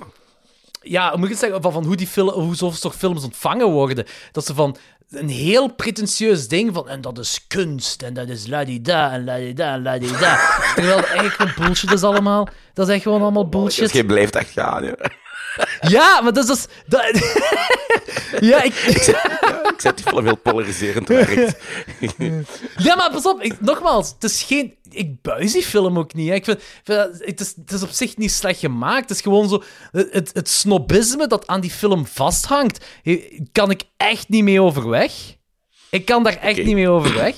ja, 0.82 1.10
hoe 1.10 1.18
moet 1.18 1.26
ik 1.26 1.32
het 1.32 1.42
zeggen, 1.42 1.62
van, 1.62 1.72
van 1.72 1.86
hoe, 1.86 1.96
die 1.96 2.08
film, 2.08 2.30
hoe 2.30 2.56
zo'n 2.56 2.74
soort 2.74 2.96
films 2.96 3.24
ontvangen 3.24 3.72
worden. 3.72 4.06
Dat 4.32 4.46
ze 4.46 4.54
van 4.54 4.78
een 5.16 5.30
heel 5.30 5.68
pretentieus 5.68 6.48
ding 6.48 6.74
van, 6.74 6.90
en 6.90 7.02
dat 7.02 7.18
is 7.18 7.46
kunst, 7.48 8.02
en 8.02 8.14
dat 8.14 8.30
is 8.30 8.48
ladida, 8.48 9.12
en 9.12 9.24
ladida, 9.24 9.74
en 9.74 9.82
ladida. 9.82 10.40
Terwijl 10.76 10.98
het 10.98 11.06
eigenlijk 11.06 11.36
gewoon 11.36 11.54
bullshit 11.68 11.92
is 11.92 12.04
allemaal. 12.04 12.48
Dat 12.74 12.88
is 12.88 12.94
echt 12.94 13.04
gewoon 13.04 13.22
allemaal 13.22 13.50
bullshit. 13.50 13.92
je 13.92 14.06
blijft 14.06 14.36
echt 14.36 14.50
gaan, 14.50 14.84
ja. 14.84 14.96
Ja, 15.82 16.22
maar 16.22 16.34
dat 16.34 16.44
is 16.44 16.50
dus... 16.50 16.66
Dat... 16.88 17.04
ja, 18.50 18.64
ik... 18.64 18.74
Ik 19.76 19.82
zet 19.82 19.98
die 19.98 20.06
film 20.06 20.26
heel 20.26 20.38
polariserend 20.38 21.08
werkt. 21.08 21.58
Ja, 22.78 22.96
maar 22.96 23.12
pas 23.12 23.26
op, 23.26 23.42
ik, 23.42 23.62
nogmaals, 23.62 24.10
het 24.10 24.24
is 24.24 24.44
geen... 24.44 24.76
Ik 24.90 25.22
buis 25.22 25.52
die 25.52 25.64
film 25.64 25.98
ook 25.98 26.14
niet. 26.14 26.30
Hè. 26.30 26.36
Ik 26.36 26.44
vind, 26.44 26.62
het, 27.20 27.40
is, 27.40 27.54
het 27.56 27.72
is 27.72 27.84
op 27.84 27.90
zich 27.90 28.18
niet 28.18 28.32
slecht 28.32 28.60
gemaakt. 28.60 29.02
Het 29.02 29.18
is 29.18 29.22
gewoon 29.22 29.50
zo... 29.50 29.64
Het, 29.92 30.30
het, 30.34 30.50
snobisme 30.50 31.28
dat 31.28 31.48
aan 31.48 31.62
die 31.62 31.72
film 31.72 32.06
vasthangt, 32.06 32.86
eh, 33.04 33.40
kan 33.52 33.72
ik 33.72 33.84
echt 33.98 34.30
niet 34.30 34.44
mee 34.44 34.62
overweg. 34.62 35.12
Ik 35.90 36.06
kan 36.06 36.24
daar 36.24 36.38
echt 36.38 36.64
niet 36.64 36.76
mee 36.76 36.90
overweg. 36.90 37.36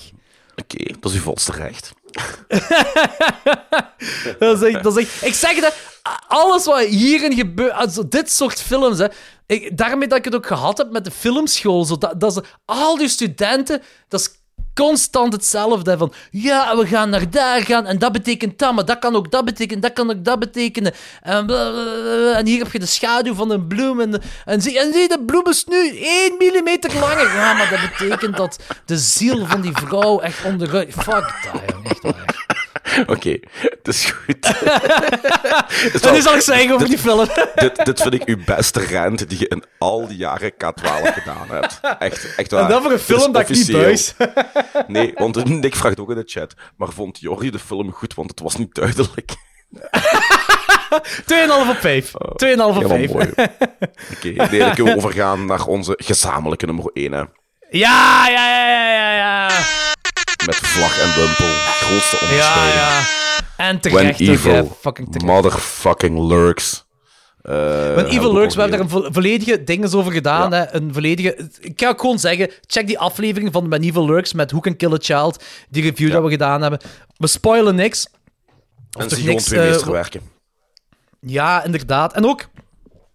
Oké, 0.55 0.93
dat 0.99 1.11
is 1.11 1.17
uw 1.17 1.23
volste 1.23 1.51
recht. 1.51 1.93
Dat 4.39 4.61
is 4.61 4.73
echt, 4.73 4.83
dat 4.83 4.97
is 4.97 5.03
echt, 5.03 5.25
ik 5.25 5.33
zeg 5.33 5.59
dat 5.59 5.75
alles 6.27 6.65
wat 6.65 6.79
hierin 6.79 7.33
gebeurt, 7.33 7.71
also 7.71 8.07
dit 8.07 8.31
soort 8.31 8.61
films, 8.61 8.97
hè, 8.97 9.05
ik, 9.45 9.77
daarmee 9.77 10.07
dat 10.07 10.17
ik 10.17 10.25
het 10.25 10.35
ook 10.35 10.47
gehad 10.47 10.77
heb 10.77 10.91
met 10.91 11.05
de 11.05 11.11
filmschool, 11.11 11.85
zo, 11.85 11.97
dat, 11.97 12.19
dat 12.19 12.37
is, 12.37 12.43
al 12.65 12.97
die 12.97 13.07
studenten, 13.07 13.81
dat 14.07 14.19
is 14.19 14.29
constant 14.77 15.33
hetzelfde. 15.33 15.97
Van, 15.97 16.13
ja, 16.31 16.77
we 16.77 16.87
gaan 16.87 17.09
naar 17.09 17.29
daar 17.29 17.61
gaan 17.61 17.85
en 17.85 17.99
dat 17.99 18.11
betekent 18.11 18.59
dat, 18.59 18.73
maar 18.73 18.85
dat 18.85 18.99
kan 18.99 19.15
ook 19.15 19.31
dat 19.31 19.45
betekenen, 19.45 19.81
dat 19.81 19.93
kan 19.93 20.09
ook 20.09 20.23
dat 20.23 20.39
betekenen. 20.39 20.93
En, 21.21 21.49
en 22.35 22.45
hier 22.45 22.63
heb 22.63 22.71
je 22.71 22.79
de 22.79 22.85
schaduw 22.85 23.33
van 23.33 23.51
een 23.51 23.67
bloem 23.67 23.99
en, 23.99 24.21
en, 24.45 24.61
zie, 24.61 24.79
en 24.79 24.93
zie, 24.93 25.07
de 25.07 25.23
bloem 25.25 25.47
is 25.47 25.65
nu 25.65 25.97
1 25.99 26.35
millimeter 26.37 26.93
langer. 26.99 27.33
Ja, 27.33 27.53
maar 27.53 27.69
dat 27.69 27.79
betekent 27.97 28.37
dat 28.37 28.59
de 28.85 28.97
ziel 28.97 29.45
van 29.45 29.61
die 29.61 29.73
vrouw 29.73 30.19
echt 30.19 30.43
onderuit... 30.43 30.93
Fuck 30.93 31.05
dat, 31.51 31.61
echt 31.83 32.01
waar. 32.01 32.55
Oké, 33.15 33.39
het 33.59 33.87
is 33.87 34.05
goed. 34.05 34.41
Dat 36.01 36.15
is 36.15 36.25
al 36.25 36.35
ik 36.35 36.41
zeggen 36.41 36.73
over 36.73 36.87
die 36.87 36.97
film. 36.97 37.27
dit, 37.55 37.85
dit 37.85 38.01
vind 38.01 38.13
ik 38.13 38.23
uw 38.23 38.37
beste 38.45 38.85
rant 38.85 39.29
die 39.29 39.39
je 39.39 39.47
in 39.47 39.63
al 39.77 40.07
die 40.07 40.17
jaren 40.17 40.51
K12 40.53 41.13
gedaan 41.13 41.47
hebt. 41.49 41.79
Echt, 41.99 42.35
echt 42.35 42.51
waar. 42.51 42.63
En 42.63 42.69
dan 42.69 42.81
voor 42.81 42.91
een 42.91 42.99
film 42.99 43.31
dat 43.31 43.49
ik 43.49 43.67
niet. 43.67 44.15
Nee, 44.87 45.11
want 45.15 45.45
Nick 45.45 45.75
vraagt 45.75 45.99
ook 45.99 46.09
in 46.09 46.15
de 46.15 46.23
chat. 46.25 46.53
Maar 46.77 46.89
vond 46.89 47.19
Jordi 47.19 47.49
de 47.49 47.59
film 47.59 47.91
goed? 47.91 48.13
Want 48.13 48.29
het 48.29 48.39
was 48.39 48.55
niet 48.55 48.75
duidelijk. 48.75 49.35
2,5 49.71 49.79
op 51.69 51.77
5. 51.79 52.11
2,5 52.11 52.15
op 52.17 52.39
Helemaal 52.39 52.87
5. 52.87 53.11
mooi. 53.11 53.31
Oké, 54.15 54.27
nee, 54.49 54.59
dan 54.59 54.73
kunnen 54.73 54.93
we 54.93 54.95
overgaan 54.95 55.45
naar 55.45 55.65
onze 55.65 55.93
gezamenlijke 56.03 56.65
nummer 56.65 56.89
1. 56.93 57.11
Hè. 57.11 57.23
Ja, 57.69 58.27
ja, 58.29 58.49
ja, 58.49 58.91
ja, 58.91 59.15
ja. 59.15 59.49
Met 60.45 60.55
vlag 60.55 60.99
en 60.99 61.15
wimpel. 61.15 61.76
Grootste 61.87 62.15
Ja, 62.15 62.21
onderscheiding. 62.21 62.73
ja. 62.73 63.05
En 63.57 63.65
When 63.65 63.79
terecht 63.81 64.21
ook, 64.21 64.27
evil. 64.27 64.77
Fucking 64.81 65.07
terecht. 65.11 65.25
motherfucking 65.25 66.19
lurks. 66.27 66.85
Uh, 67.43 67.53
When 67.93 68.05
Evil 68.05 68.33
Lurks, 68.33 68.55
we 68.55 68.61
hebben 68.61 68.77
daar 68.79 68.87
een 68.87 69.03
vo- 69.03 69.11
volledige 69.11 69.63
dinges 69.63 69.93
over 69.93 70.11
gedaan. 70.11 70.53
Hè. 70.53 70.73
Een 70.73 70.93
volledige... 70.93 71.49
Ik 71.59 71.79
ga 71.81 71.89
ook 71.89 71.99
gewoon 72.01 72.19
zeggen, 72.19 72.49
check 72.65 72.87
die 72.87 72.99
aflevering 72.99 73.51
van 73.53 73.69
When 73.69 73.81
Evil 73.81 74.05
Lurks 74.05 74.33
met 74.33 74.51
Who 74.51 74.59
Can 74.59 74.75
Kill 74.75 74.93
a 74.93 74.97
Child. 74.99 75.43
Die 75.69 75.83
review 75.83 76.11
dat 76.11 76.23
we 76.23 76.29
gedaan 76.29 76.61
hebben. 76.61 76.79
We 77.17 77.27
spoilen 77.27 77.75
niks. 77.75 78.07
En 78.91 79.09
zie 79.09 79.17
gewoon 79.17 79.25
niks, 79.33 79.43
twee 79.43 79.59
eh, 79.59 79.69
meesterwerken. 79.69 80.21
Ja, 81.21 81.63
inderdaad. 81.63 82.13
En 82.13 82.25
ook, 82.25 82.47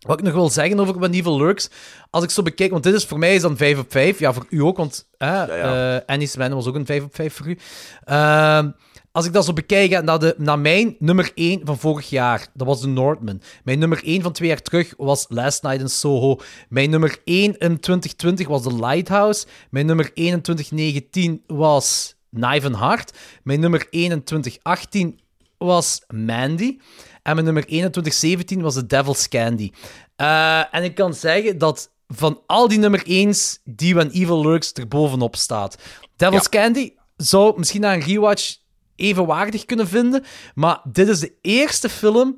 wat 0.01 0.19
ik 0.19 0.24
nog 0.24 0.35
wil 0.35 0.49
zeggen 0.51 0.81
over 0.81 0.99
When 0.99 1.12
Evil 1.12 1.36
Lurks, 1.39 1.70
als 2.13 2.25
ik 2.25 2.31
zo 2.31 2.43
bekijk, 2.43 2.71
want 2.71 2.83
dit 2.83 2.95
is 2.95 3.05
voor 3.05 3.19
mij 3.19 3.35
is 3.35 3.43
dan 3.43 3.57
5 3.57 3.79
op 3.79 3.93
5. 3.93 4.19
Ja, 4.19 4.33
voor 4.33 4.47
u 4.49 4.59
ook, 4.61 4.77
want 4.77 5.09
hè, 5.19 5.43
ja. 5.43 5.97
eh, 5.97 6.01
Annie's 6.07 6.37
Man 6.37 6.55
was 6.55 6.67
ook 6.67 6.75
een 6.75 6.87
5 6.87 7.03
op 7.03 7.15
5 7.15 7.35
voor 7.35 7.47
u. 7.47 7.59
Ehm, 8.05 8.71
als 9.13 9.27
ik 9.27 9.33
dat 9.33 9.45
zo 9.45 9.53
bekijk 9.53 10.03
naar, 10.03 10.19
de, 10.19 10.35
naar 10.39 10.59
mijn 10.59 10.97
nummer 10.99 11.31
1 11.35 11.61
van 11.65 11.79
vorig 11.79 12.11
jaar, 12.11 12.47
dat 12.55 12.67
was 12.67 12.81
The 12.81 12.89
Northman. 12.89 13.43
Mijn 13.65 13.79
nummer 13.79 14.01
1 14.05 14.23
van 14.23 14.33
twee 14.33 14.49
jaar 14.49 14.63
terug 14.63 14.95
was 14.97 15.27
Last 15.29 15.63
Night 15.63 15.81
in 15.81 15.89
Soho. 15.89 16.39
Mijn 16.69 16.91
nummer 16.91 17.19
1 17.25 17.45
in 17.45 17.81
2020 17.81 18.49
was 18.49 18.63
The 18.63 18.75
Lighthouse. 18.75 19.47
Mijn 19.71 19.87
nummer 19.87 20.11
1 20.15 20.33
in 20.33 20.43
2019 20.43 21.43
was 21.47 22.15
Knife 22.31 22.67
and 22.67 22.79
Heart. 22.79 23.13
Mijn 23.43 23.61
nummer 23.61 23.87
1 23.91 24.11
in 24.11 24.25
2018 24.25 25.21
was 25.59 26.03
Mandy. 26.09 26.79
En 27.23 27.35
mijn 27.35 27.45
nummer 27.45 27.65
1 27.69 27.83
in 27.85 27.91
2017 27.91 28.61
was 28.63 28.75
The 28.75 28.87
Devil's 28.87 29.29
Candy. 29.29 29.71
Eh, 30.17 30.75
en 30.75 30.85
ik 30.85 30.95
kan 30.95 31.15
zeggen 31.15 31.59
dat 31.59 31.91
van 32.15 32.41
al 32.47 32.69
die 32.69 32.79
nummer 32.79 33.03
1's, 33.09 33.59
die 33.65 33.95
When 33.95 34.11
Evil 34.11 34.41
Lurks 34.41 34.73
er 34.73 34.89
bovenop 34.89 35.37
staat. 35.37 35.77
Devil's 36.17 36.49
Candy 36.49 36.95
zou 37.17 37.59
misschien 37.59 37.81
na 37.81 37.95
een 37.95 38.01
rewatch 38.01 38.57
evenwaardig 38.97 39.65
kunnen 39.65 39.89
vinden. 39.89 40.25
Maar 40.55 40.81
dit 40.85 41.09
is 41.09 41.21
de 41.21 41.35
eerste 41.41 41.89
film 41.89 42.37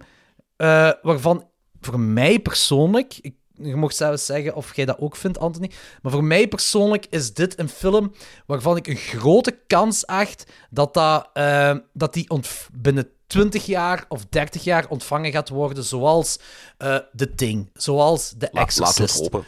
eh, 0.56 0.90
waarvan 1.02 1.48
voor 1.80 2.00
mij 2.00 2.38
persoonlijk. 2.38 3.18
Ik, 3.20 3.34
je 3.52 3.76
mocht 3.76 3.96
zelfs 3.96 4.26
zeggen 4.26 4.54
of 4.54 4.76
jij 4.76 4.84
dat 4.84 4.98
ook 4.98 5.16
vindt, 5.16 5.38
Anthony. 5.38 5.70
Maar 6.02 6.12
voor 6.12 6.24
mij 6.24 6.48
persoonlijk 6.48 7.06
is 7.10 7.34
dit 7.34 7.58
een 7.58 7.68
film 7.68 8.12
waarvan 8.46 8.76
ik 8.76 8.86
een 8.86 8.96
grote 8.96 9.58
kans 9.66 10.06
acht 10.06 10.46
dat, 10.70 10.94
dat, 10.94 11.28
eh, 11.32 11.76
dat 11.92 12.14
die 12.14 12.28
binnen 12.72 13.08
20 13.26 13.66
jaar 13.66 14.04
of 14.08 14.26
30 14.26 14.64
jaar 14.64 14.88
ontvangen 14.88 15.32
gaat 15.32 15.48
worden 15.48 15.84
zoals 15.84 16.38
eh 16.76 16.96
The 17.16 17.34
Thing, 17.34 17.70
zoals 17.74 18.34
The 18.38 18.50
Exorcist. 18.50 19.14
het 19.14 19.32
hopen. 19.32 19.44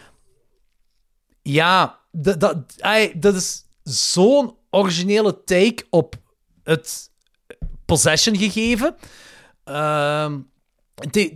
Ja, 1.49 1.99
dat, 2.11 2.41
dat, 3.21 3.35
is 3.35 3.65
zo'n 3.83 4.55
originele 4.71 5.45
take 5.45 5.85
op 5.91 6.15
het 6.63 7.11
Possession 7.85 8.37
gegeven. 8.37 8.97
Ehm, 9.65 10.39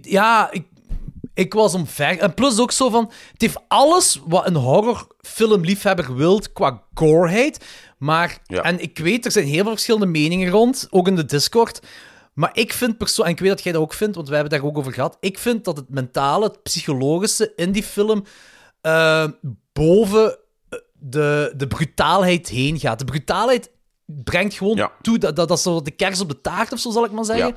ja, 0.02 0.50
ik, 0.50 0.66
ik 1.34 1.52
was 1.52 1.74
omver. 1.74 2.18
En 2.18 2.34
plus 2.34 2.58
ook 2.58 2.72
zo 2.72 2.88
van... 2.88 3.12
Het 3.32 3.40
heeft 3.40 3.58
alles 3.68 4.20
wat 4.26 4.46
een 4.46 4.56
horrorfilmliefhebber 4.56 6.16
wilt 6.16 6.52
qua 6.52 6.82
goreheid. 6.94 7.64
Maar... 7.98 8.38
Ja. 8.44 8.62
En 8.62 8.80
ik 8.80 8.98
weet, 8.98 9.24
er 9.24 9.32
zijn 9.32 9.46
heel 9.46 9.62
veel 9.62 9.72
verschillende 9.72 10.06
meningen 10.06 10.50
rond, 10.50 10.86
ook 10.90 11.08
in 11.08 11.16
de 11.16 11.24
Discord. 11.24 11.80
Maar 12.34 12.50
ik 12.52 12.72
vind 12.72 12.98
persoonlijk, 12.98 13.28
en 13.28 13.44
ik 13.44 13.48
weet 13.48 13.56
dat 13.56 13.64
jij 13.64 13.72
dat 13.72 13.82
ook 13.82 13.94
vindt, 13.94 14.16
want 14.16 14.28
we 14.28 14.34
hebben 14.34 14.52
het 14.52 14.62
daar 14.62 14.70
ook 14.70 14.78
over 14.78 14.92
gehad. 14.92 15.16
Ik 15.20 15.38
vind 15.38 15.64
dat 15.64 15.76
het 15.76 15.88
mentale, 15.88 16.44
het 16.44 16.62
psychologische 16.62 17.52
in 17.56 17.72
die 17.72 17.82
film 17.82 18.24
eh, 18.80 19.28
boven 19.72 20.38
eh, 20.68 20.78
de, 20.98 21.52
de 21.56 21.66
brutaalheid 21.66 22.48
heen 22.48 22.78
gaat. 22.78 22.98
De 22.98 23.04
brutaalheid 23.04 23.70
brengt 24.06 24.54
gewoon 24.54 24.76
Ja. 24.76 24.92
toe, 25.02 25.18
dat, 25.18 25.36
dat, 25.36 25.48
dat 25.48 25.56
is 25.56 25.62
zo 25.62 25.82
de 25.82 25.90
kers 25.90 26.20
op 26.20 26.28
de 26.28 26.40
taart 26.40 26.72
of 26.72 26.78
zo, 26.78 26.90
zal 26.90 27.04
ik 27.04 27.10
maar 27.10 27.24
zeggen. 27.24 27.46
Ja. 27.46 27.54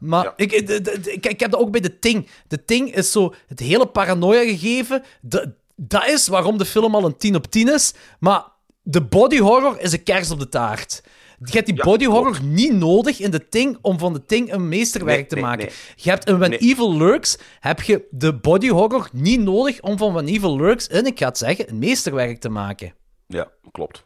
Maar 0.00 0.24
Ja. 0.24 0.32
ik, 0.36 0.52
ik, 0.52 1.24
ik, 1.24 1.40
heb 1.40 1.50
dat 1.50 1.60
ook 1.60 1.70
bij 1.70 1.80
de 1.80 1.98
Ting. 1.98 2.28
De 2.48 2.64
Ting 2.64 2.94
is 2.94 3.12
zo 3.12 3.34
het 3.46 3.60
hele 3.60 3.86
paranoia 3.86 4.42
gegeven. 4.44 5.02
Dat, 5.20 5.46
dat 5.76 6.06
is 6.06 6.28
waarom 6.28 6.58
de 6.58 6.64
film 6.64 6.94
al 6.94 7.04
een 7.04 7.16
10 7.16 7.34
op 7.36 7.46
10 7.46 7.72
is. 7.74 7.92
Maar 8.18 8.44
de 8.82 9.02
body 9.02 9.38
horror 9.38 9.80
is 9.80 9.92
een 9.92 10.02
kers 10.02 10.30
op 10.30 10.38
de 10.38 10.48
taart. 10.48 11.02
Je 11.44 11.52
hebt 11.52 11.66
die 11.66 11.76
Ja, 11.76 11.82
body 11.84 12.04
horror 12.06 12.42
niet 12.42 12.72
nodig 12.72 13.20
in 13.20 13.30
de 13.30 13.48
Ting 13.48 13.78
om 13.82 13.98
van 13.98 14.12
de 14.12 14.24
Ting 14.24 14.52
een 14.52 14.68
meesterwerk 14.68 15.18
Nee, 15.18 15.26
te 15.26 15.34
nee, 15.34 15.44
maken. 15.44 15.66
nee. 15.66 15.74
Je 15.96 16.10
hebt 16.10 16.28
in 16.28 16.38
When. 16.38 16.52
Evil 16.52 16.96
Lurks 16.96 17.38
heb 17.60 17.82
je 17.82 18.06
de 18.10 18.34
body 18.34 18.68
horror 18.68 19.08
niet 19.12 19.40
nodig 19.40 19.80
om 19.80 19.98
van 19.98 20.12
When 20.12 20.26
Evil 20.28 20.56
Lurks, 20.56 20.86
en 20.88 21.06
ik 21.06 21.18
ga 21.18 21.26
het 21.28 21.38
zeggen, 21.38 21.68
een 21.68 21.78
meesterwerk 21.78 22.40
te 22.40 22.48
maken. 22.48 22.94
Ja, 23.26 23.50
klopt. 23.72 24.04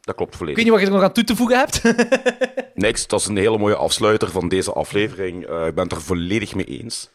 Dat 0.00 0.14
klopt 0.14 0.32
Ik 0.32 0.38
volledig. 0.38 0.56
weet 0.64 0.72
niet 0.72 0.80
wat 0.80 0.80
je 0.88 0.94
er 0.94 1.00
nog 1.00 1.08
aan 1.08 1.14
toe 1.14 1.24
te 1.24 1.36
voegen 1.36 1.58
hebt. 1.58 1.82
Niks, 2.74 3.06
dat 3.06 3.20
is 3.20 3.26
een 3.26 3.36
hele 3.36 3.58
mooie 3.58 3.76
afsluiter 3.76 4.30
van 4.30 4.48
deze 4.48 4.72
aflevering. 4.72 5.46
Eh, 5.46 5.66
ik 5.66 5.74
ben 5.74 5.84
het 5.84 5.92
er 5.92 6.02
volledig 6.02 6.54
mee 6.54 6.64
eens. 6.64 7.10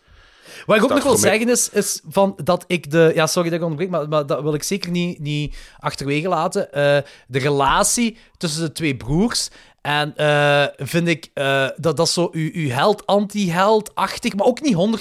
Wat 0.65 0.77
ik 0.77 0.83
ook 0.83 0.89
nog 0.89 1.03
wil 1.03 1.17
zeggen 1.17 1.49
is, 1.49 1.69
is 1.69 2.01
van 2.09 2.37
dat 2.43 2.63
ik 2.67 2.91
de... 2.91 3.11
Ja, 3.15 3.27
sorry 3.27 3.49
dat 3.49 3.57
ik 3.57 3.63
onderbreek, 3.63 3.91
maar, 3.91 4.09
maar 4.09 4.25
dat 4.25 4.41
wil 4.41 4.53
ik 4.53 4.63
zeker 4.63 4.91
niet, 4.91 5.19
niet 5.19 5.55
achterwege 5.79 6.27
laten. 6.27 6.73
Eh, 6.73 6.97
de 7.27 7.39
relatie 7.39 8.17
tussen 8.37 8.61
de 8.61 8.71
twee 8.71 8.95
broers. 8.95 9.49
En 9.81 10.15
eh, 10.15 10.65
vind 10.77 11.07
ik 11.07 11.29
eh, 11.33 11.67
dat 11.77 11.97
dat 11.97 12.09
zo 12.09 12.29
uw, 12.31 12.49
uw 12.53 12.69
held, 12.69 13.05
anti-held-achtig, 13.05 14.35
maar 14.35 14.45
ook 14.45 14.61
niet 14.61 14.99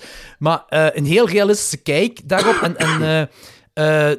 100%. 0.00 0.02
Maar 0.38 0.64
een 0.68 1.04
heel 1.04 1.28
realistische 1.28 1.76
kijk 1.76 2.20
daarop. 2.28 2.56
En, 2.62 2.76
en 2.76 3.28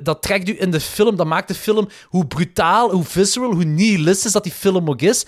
dat 0.04 0.22
trekt 0.22 0.50
u 0.50 0.56
in 0.60 0.72
de 0.72 0.80
film, 0.80 1.16
dat 1.16 1.28
maakt 1.28 1.48
de 1.48 1.54
film, 1.54 1.88
hoe 2.06 2.28
brutaal, 2.28 2.92
hoe 2.92 3.04
visceral, 3.04 3.54
hoe 3.54 3.64
nihilistisch 3.64 4.32
dat 4.32 4.44
die 4.44 4.52
film 4.52 4.90
ook 4.90 5.02
is, 5.02 5.26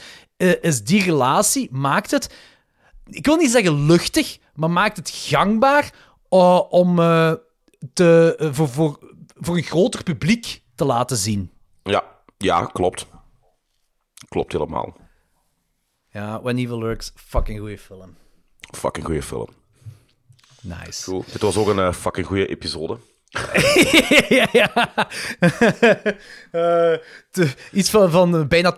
is 0.62 0.84
die 0.84 1.04
relatie, 1.04 1.68
maakt 1.72 2.12
het 2.12 2.30
ik 3.10 3.26
wil 3.26 3.36
niet 3.36 3.52
zeggen 3.52 3.86
luchtig, 3.86 4.38
maar 4.54 4.72
maakt 4.72 4.98
het 4.98 5.10
gangbaar 5.10 5.94
eh, 6.30 6.62
om 6.70 7.00
eh, 7.00 7.34
te, 7.94 8.36
eh, 8.40 8.54
voor, 8.54 8.70
voor, 8.70 9.00
voor 9.36 9.58
een 9.58 9.64
groter 9.64 10.04
publiek 10.04 10.62
te 10.76 10.86
laten 10.86 11.18
zien. 11.18 11.52
Ja, 11.84 12.04
ja, 12.38 12.66
klopt. 12.66 13.08
Klopt 14.30 14.52
helemaal. 14.52 14.98
Ja, 16.10 16.42
When 16.42 16.58
Evil 16.58 16.80
Lurks, 16.80 17.12
fucking 17.16 17.60
goede 17.60 17.78
film. 17.78 18.16
Fucking 18.60 19.06
goede 19.06 19.22
film. 19.22 19.50
Nice. 20.62 21.04
Cool. 21.04 21.24
Dit 21.32 21.42
was 21.42 21.58
ook 21.58 21.68
een 21.68 21.94
fucking 21.94 22.26
goede 22.26 22.48
episode. 22.48 22.98
ja, 24.40 24.48
ja. 24.52 24.72
Eh, 26.52 26.94
te- 27.32 27.54
iets 27.72 27.90
van, 27.90 28.12
van 28.12 28.48
bijna 28.48 28.76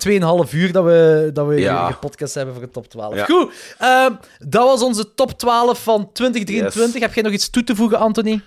2,5 0.48 0.52
uur 0.54 0.72
dat 0.72 0.84
we, 0.84 1.30
dat 1.34 1.48
we 1.48 1.60
Ja. 1.60 1.98
hebben 2.34 2.54
voor 2.54 2.64
de 2.64 2.70
top 2.72 2.88
12. 2.88 3.16
Ja. 3.16 3.26
Goed, 3.26 3.54
ehm, 3.80 4.14
dat 4.40 4.64
was 4.68 4.82
onze 4.82 5.14
top 5.14 5.32
12 5.40 5.84
van 5.84 6.12
2023. 6.12 6.94
Yes. 6.94 7.02
Heb 7.02 7.14
jij 7.14 7.24
nog 7.24 7.32
iets 7.34 7.50
toe 7.50 7.64
te 7.64 7.76
voegen, 7.76 7.98
Anthony? 7.98 8.42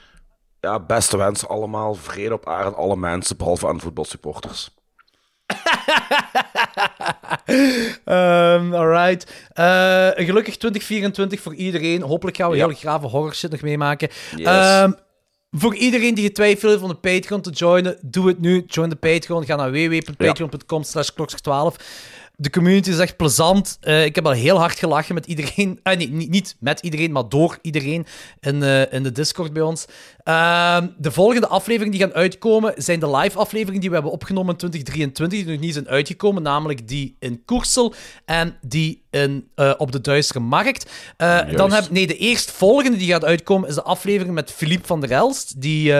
Ja, 0.60 0.80
beste 0.80 1.16
wensen 1.16 1.48
allemaal. 1.48 1.94
Vrede 1.94 2.34
op 2.34 2.48
aarde, 2.48 2.70
alle 2.76 2.96
mensen, 2.96 3.36
behalve 3.36 3.66
aan 3.68 3.80
voetbalsupporters. 3.80 4.70
Ehm 8.04 8.74
alright. 8.74 9.32
Een 10.18 10.24
gelukkig 10.26 10.56
2024 10.56 11.40
voor 11.40 11.54
iedereen. 11.54 12.02
Hopelijk 12.02 12.36
gaan 12.36 12.50
we 12.50 12.56
Ja. 12.56 12.66
heel 12.66 12.76
grave 12.76 13.06
horror 13.06 13.34
shit 13.34 13.50
nog 13.50 13.60
meemaken. 13.60 14.08
Yes. 14.36 14.46
Ehm, 14.46 14.92
voor 15.50 15.74
iedereen 15.74 16.14
die 16.14 16.24
getwijfeld 16.24 16.72
heeft 16.72 16.82
om 16.82 16.88
de 16.88 16.94
Patreon 16.94 17.40
te 17.40 17.50
joinen, 17.50 17.98
doe 18.02 18.28
het 18.28 18.40
nu. 18.40 18.64
Join 18.66 18.88
de 18.88 18.96
Patreon. 18.96 19.44
Ga 19.44 19.56
naar 19.56 19.70
www.patreon.com 19.70 20.82
slash 20.82 21.10
klokslag12. 21.10 21.84
De 22.40 22.50
community 22.50 22.90
is 22.90 22.98
echt 22.98 23.16
plezant. 23.16 23.78
Eh, 23.80 24.04
ik 24.04 24.14
heb 24.14 24.26
al 24.26 24.32
heel 24.32 24.58
hard 24.58 24.78
gelachen 24.78 25.14
met 25.14 25.26
iedereen. 25.26 25.80
Nee, 25.98 26.10
niet, 26.10 26.30
niet 26.30 26.56
met 26.60 26.80
iedereen, 26.80 27.12
maar 27.12 27.28
door 27.28 27.58
iedereen 27.62 28.06
in, 28.40 28.62
eh, 28.62 28.92
in 28.92 29.02
de 29.02 29.12
Discord 29.12 29.52
bij 29.52 29.62
ons. 29.62 29.84
Ehm, 30.22 30.86
de 30.98 31.10
volgende 31.10 31.46
afleveringen 31.46 31.98
die 31.98 32.06
gaan 32.06 32.14
uitkomen 32.14 32.72
zijn 32.76 33.00
de 33.00 33.16
live 33.16 33.38
afleveringen 33.38 33.80
die 33.80 33.88
we 33.88 33.94
hebben 33.94 34.12
opgenomen 34.12 34.50
in 34.50 34.56
2023, 34.56 35.38
die 35.38 35.52
nog 35.52 35.60
niet 35.60 35.74
zijn 35.74 35.88
uitgekomen, 35.88 36.42
namelijk 36.42 36.88
die 36.88 37.16
in 37.18 37.44
Koersel 37.44 37.94
en 38.24 38.56
die 38.60 39.02
in, 39.10 39.48
eh, 39.54 39.74
op 39.78 39.92
de 39.92 40.00
Duistere 40.00 40.40
Markt. 40.40 40.90
Dan 41.56 41.72
heb, 41.72 41.90
nee, 41.90 42.06
de 42.06 42.16
eerstvolgende 42.16 42.98
die 42.98 43.08
gaat 43.08 43.24
uitkomen 43.24 43.68
is 43.68 43.74
de 43.74 43.82
aflevering 43.82 44.34
met 44.34 44.50
Philippe 44.50 44.86
van 44.86 45.00
der 45.00 45.10
Elst, 45.10 45.60
die... 45.60 45.92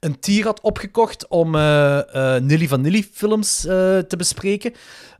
een 0.00 0.18
tier 0.20 0.44
had 0.44 0.60
opgekocht 0.60 1.28
om 1.28 1.50
Nilly 2.46 2.68
van 2.68 2.80
Nilly 2.80 3.08
films 3.12 3.60
te 3.60 4.14
bespreken. 4.16 4.72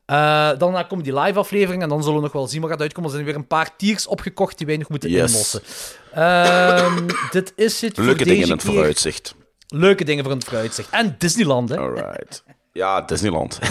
Eh, 0.06 0.16
daarna 0.59 0.82
komen 0.82 1.05
die 1.05 1.20
live 1.20 1.39
afleveringen 1.39 1.82
en 1.82 1.89
dan 1.89 2.02
zullen 2.02 2.16
we 2.16 2.22
nog 2.24 2.32
wel 2.32 2.47
zien 2.47 2.60
wat 2.60 2.70
gaat 2.70 2.81
uitkomen. 2.81 3.10
Er 3.10 3.16
zijn 3.16 3.26
weer 3.26 3.36
een 3.36 3.47
paar 3.47 3.76
tiers 3.76 4.06
opgekocht 4.06 4.59
die 4.59 4.66
wij 4.66 4.76
nog 4.76 4.89
moeten 4.89 5.10
Yes. 5.10 5.31
inlossen. 5.32 5.60
Ehm, 6.12 7.06
dit 7.31 7.52
is 7.56 7.81
het 7.81 7.94
voor 7.94 8.05
Leuke 8.05 8.18
deze 8.18 8.31
dingen 8.31 8.47
in 8.47 8.52
het 8.52 8.62
keer. 8.62 8.72
vooruitzicht. 8.72 9.35
Leuke 9.68 10.05
dingen 10.05 10.24
voor 10.24 10.32
het 10.32 10.44
vooruitzicht. 10.44 10.89
En 10.90 11.14
Disneyland, 11.18 11.68
hè. 11.68 11.78
Alright. 11.78 12.44
Ja, 12.72 13.01
Disneyland. 13.01 13.59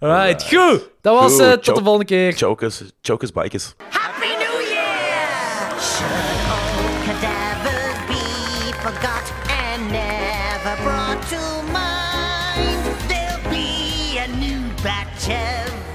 Alright, 0.00 0.42
goed. 0.42 0.88
Dat 1.00 1.18
was 1.20 1.32
Goed, 1.32 1.40
het. 1.40 1.62
Tot 1.62 1.76
de 1.76 1.82
volgende 1.82 2.06
keer. 2.06 2.32
Chokers, 2.32 2.82
chokers, 3.02 3.32
bikers. 3.32 3.74
Happy 3.90 4.26
New 4.26 4.68
Year! 4.72 6.39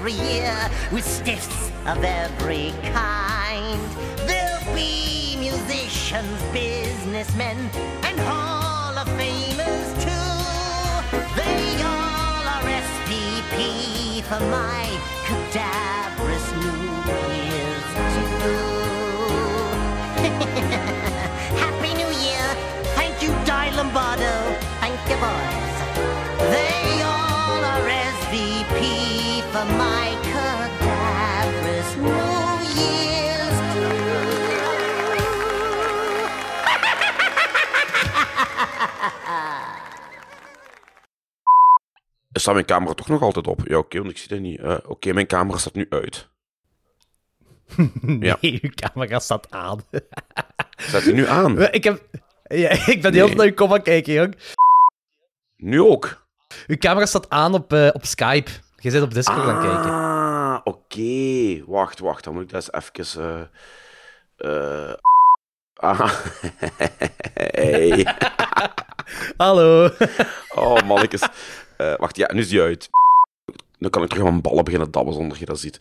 Every 0.06 0.24
year 0.24 0.70
with 0.92 1.04
stiffs 1.04 1.70
of 1.84 2.04
every 2.04 2.72
kind. 2.92 3.80
There'll 4.18 4.74
be 4.74 5.36
musicians, 5.36 6.42
businessmen, 6.52 7.56
and 8.04 8.16
Hall 8.20 8.96
of 8.96 9.08
Famers 9.18 9.88
too. 10.04 11.10
They 11.34 11.82
all 11.82 12.46
are 12.54 12.68
SPP 12.86 14.22
for 14.28 14.40
my 14.46 14.86
cadaverous 15.26 16.46
New 16.62 16.78
Year's 17.10 17.88
too. 18.14 18.62
Happy 21.62 21.92
New 21.94 22.12
Year! 22.24 22.46
Thank 22.94 23.22
you, 23.22 23.30
Di 23.44 23.70
Lombardo. 23.76 24.34
Thank 24.78 25.00
you, 25.10 25.16
boys. 25.16 25.55
Staat 42.38 42.54
mijn 42.54 42.66
camera 42.66 42.94
toch 42.94 43.08
nog 43.08 43.22
altijd 43.22 43.46
op? 43.46 43.60
Ja, 43.64 43.78
oké, 43.78 43.98
want 43.98 44.10
ik 44.10 44.18
zie 44.18 44.28
dat 44.28 44.38
niet. 44.38 44.60
Eh, 44.60 44.76
oké, 44.86 45.12
mijn 45.12 45.26
camera 45.26 45.58
staat 45.58 45.74
nu 45.74 45.86
uit. 45.90 46.28
Ja. 48.20 48.38
Nee, 48.40 48.58
uw 48.62 48.70
camera 48.74 49.18
staat 49.18 49.50
aan. 49.50 49.80
Staat 50.88 51.02
hij 51.02 51.12
nu 51.12 51.26
aan? 51.26 51.60
ik, 51.72 51.84
heb... 51.84 52.02
ja, 52.42 52.70
ik 52.86 53.02
ben 53.02 53.14
heel 53.14 53.28
naar 53.28 53.46
uw 53.46 53.54
kom 53.54 53.72
aan 53.72 53.82
kijken, 53.82 54.12
jong. 54.12 54.36
Nu 55.56 55.80
ook? 55.80 56.26
Uw 56.66 56.76
camera 56.76 57.06
staat 57.06 57.30
aan 57.30 57.54
op, 57.54 57.72
eh, 57.72 57.88
op 57.92 58.04
Skype. 58.04 58.50
Je 58.76 58.90
zit 58.90 59.02
op 59.02 59.14
Discord 59.14 59.48
aan 59.48 59.56
het 59.56 59.64
kijken. 59.64 59.90
Ah, 59.90 60.58
oké. 60.64 61.64
Wacht, 61.66 61.98
wacht. 61.98 62.24
Dan 62.24 62.32
moet 62.32 62.42
ik 62.42 62.50
dat 62.50 62.70
eens 62.72 62.88
even... 63.06 63.50
eh 64.36 64.90
eh 64.90 64.94
ah. 65.74 66.10
hey. 67.34 68.16
Hallo. 69.36 69.90
Oh, 70.54 70.82
mannetjes. 70.82 71.22
Eh, 71.76 71.94
wacht, 71.96 72.16
ja, 72.16 72.30
nu 72.32 72.40
is 72.40 72.48
die 72.48 72.60
uit. 72.60 72.88
Dan 73.78 73.90
kan 73.90 74.02
ik 74.02 74.08
terug 74.08 74.24
aan 74.24 74.30
mijn 74.30 74.42
ballen 74.42 74.64
beginnen 74.64 74.90
dabben 74.90 75.14
zonder 75.14 75.38
je 75.38 75.44
dat 75.44 75.58
ziet. 75.60 75.78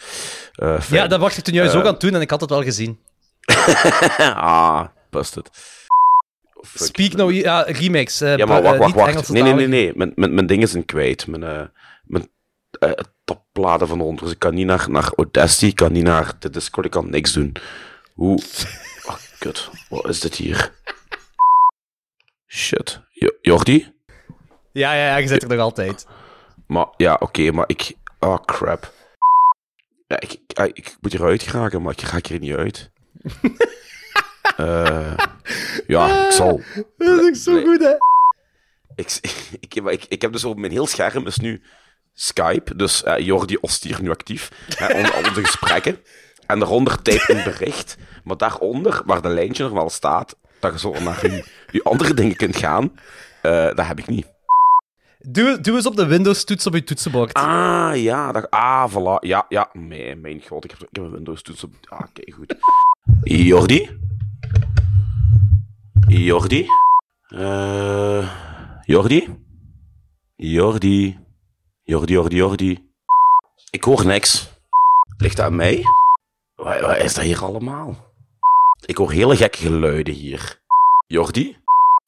Eh. 0.53 0.81
Ja, 0.89 1.07
dat 1.07 1.19
wacht 1.19 1.37
ik 1.37 1.43
toen 1.43 1.53
juist 1.53 1.73
Eh. 1.73 1.79
ook 1.79 1.85
aan 1.85 1.91
het 1.91 2.01
doen 2.01 2.15
en 2.15 2.21
ik 2.21 2.29
had 2.29 2.41
het 2.41 2.49
wel 2.49 2.63
gezien. 2.63 2.99
ah, 4.35 4.85
busted. 5.09 5.49
Fuck. 6.61 6.87
Speak 6.87 7.13
No 7.13 7.31
ja, 7.31 7.61
remix. 7.61 8.21
eh, 8.21 8.37
Ja, 8.37 8.45
maar 8.45 8.61
wacht, 8.61 8.77
wacht, 8.77 8.93
wacht. 8.93 9.29
Nee, 9.29 9.41
nee, 9.43 9.53
nee, 9.53 9.67
nee. 9.67 9.91
Mijn, 9.95 10.11
mijn, 10.15 10.33
mijn 10.33 10.47
dingen 10.47 10.67
zijn 10.67 10.85
kwijt. 10.85 11.27
Mijn, 11.27 11.71
mijn 12.05 12.29
tabbladen 13.23 13.87
van 13.87 14.01
onder. 14.01 14.23
Dus 14.23 14.33
ik 14.33 14.39
kan 14.39 14.53
niet 14.53 14.65
naar, 14.65 14.85
naar 14.89 15.11
Audacity, 15.15 15.65
ik 15.65 15.75
kan 15.75 15.91
niet 15.91 16.03
naar 16.03 16.33
de 16.39 16.49
Discord, 16.49 16.85
ik 16.85 16.91
kan 16.91 17.09
niks 17.09 17.33
doen. 17.33 17.53
Hoe... 18.13 18.39
Oh, 19.07 19.15
kut. 19.39 19.69
Wat 19.89 20.07
is 20.09 20.19
dit 20.19 20.35
hier? 20.35 20.71
Shit. 22.47 22.99
Jo- 23.11 23.35
Jordi? 23.41 23.93
Ja, 24.75 24.93
ja, 24.93 25.15
je 25.17 25.27
zit 25.27 25.43
er 25.43 25.49
nog 25.49 25.59
altijd. 25.59 26.07
Maar, 26.67 26.87
ja, 26.97 27.17
oké, 27.19 27.51
maar 27.51 27.63
ik... 27.67 27.93
Oh, 28.19 28.37
crap. 28.45 28.93
Ja, 30.07 30.19
ik, 30.19 30.31
ik, 30.47 30.77
ik 30.77 30.97
moet 31.01 31.13
eruit 31.13 31.43
geraken, 31.43 31.81
maar 31.81 31.93
ik 31.93 32.01
raak 32.01 32.25
er 32.27 32.39
niet 32.39 32.55
uit. 32.55 32.89
Eh, 34.57 35.13
ja, 35.87 36.25
ik 36.25 36.31
zal... 36.31 36.61
Dat 36.97 37.19
is 37.19 37.27
echt 37.27 37.37
zo 37.39 37.61
goed, 37.61 37.79
hè? 37.79 37.93
Ik, 38.95 39.19
ik, 39.59 39.73
heb- 39.73 39.87
ik, 39.89 40.05
ik 40.09 40.21
heb 40.21 40.31
dus 40.31 40.43
op 40.43 40.57
mijn 40.57 40.71
heel 40.71 40.87
scherm 40.87 41.27
is 41.27 41.37
nu 41.37 41.61
Skype. 42.13 42.75
Dus 42.75 43.03
eh, 43.03 43.17
Jordi 43.17 43.57
Ostier 43.61 44.01
nu 44.01 44.09
actief. 44.09 44.51
Hè, 44.75 44.93
onder 44.97 45.15
onze 45.27 45.43
gesprekken. 45.43 45.99
En 46.47 46.59
daaronder 46.59 47.01
type 47.01 47.33
een 47.33 47.43
bericht. 47.43 47.97
Maar 48.23 48.37
daaronder, 48.37 49.01
waar 49.05 49.21
de 49.21 49.27
lijntje 49.29 49.63
nog 49.63 49.71
wel 49.71 49.89
staat, 49.89 50.35
dat 50.59 50.73
je 50.73 50.79
zo 50.79 50.91
naar 51.03 51.25
je, 51.31 51.43
je 51.71 51.83
andere 51.83 52.13
dingen 52.13 52.35
kunt 52.35 52.55
gaan, 52.57 52.99
eh, 53.41 53.65
dat 53.75 53.85
heb 53.87 53.99
ik 53.99 54.07
niet. 54.07 54.25
Doe, 55.27 55.59
doe 55.61 55.75
eens 55.75 55.85
op 55.85 55.95
de 55.95 56.05
Windows-toets 56.05 56.67
op 56.67 56.73
je 56.73 56.83
toetsenbord. 56.83 57.33
Ah, 57.33 57.91
ja. 57.95 58.31
Dat, 58.31 58.49
ah, 58.49 58.91
voilà. 58.91 59.19
Ja, 59.19 59.45
ja. 59.49 59.69
Nee, 59.73 60.15
mijn 60.15 60.41
god. 60.47 60.63
Ik 60.63 60.71
heb, 60.71 60.79
ik 60.81 60.87
heb 60.91 61.03
een 61.03 61.11
Windows-toets 61.11 61.63
op. 61.63 61.71
Ah, 61.89 61.99
oké, 61.99 62.31
goed. 62.31 62.55
Jordi? 63.23 63.89
Jordi? 66.07 66.67
Eh 67.27 68.29
Jordi? 68.85 69.27
Jordi? 70.35 71.17
Jordi, 71.83 72.13
Jordi, 72.13 72.35
Jordi. 72.35 72.83
Ik 73.69 73.83
hoor 73.83 74.05
niks. 74.05 74.49
Ligt 75.17 75.37
dat 75.37 75.45
aan 75.45 75.55
mij? 75.55 75.83
Wat, 76.55 76.79
wat 76.79 76.97
is 76.97 77.13
dat 77.13 77.23
hier 77.23 77.43
allemaal? 77.43 78.13
Ik 78.85 78.97
hoor 78.97 79.11
hele 79.11 79.35
gekke 79.35 79.57
geluiden 79.57 80.13
hier. 80.13 80.61
Jordi? 81.07 81.57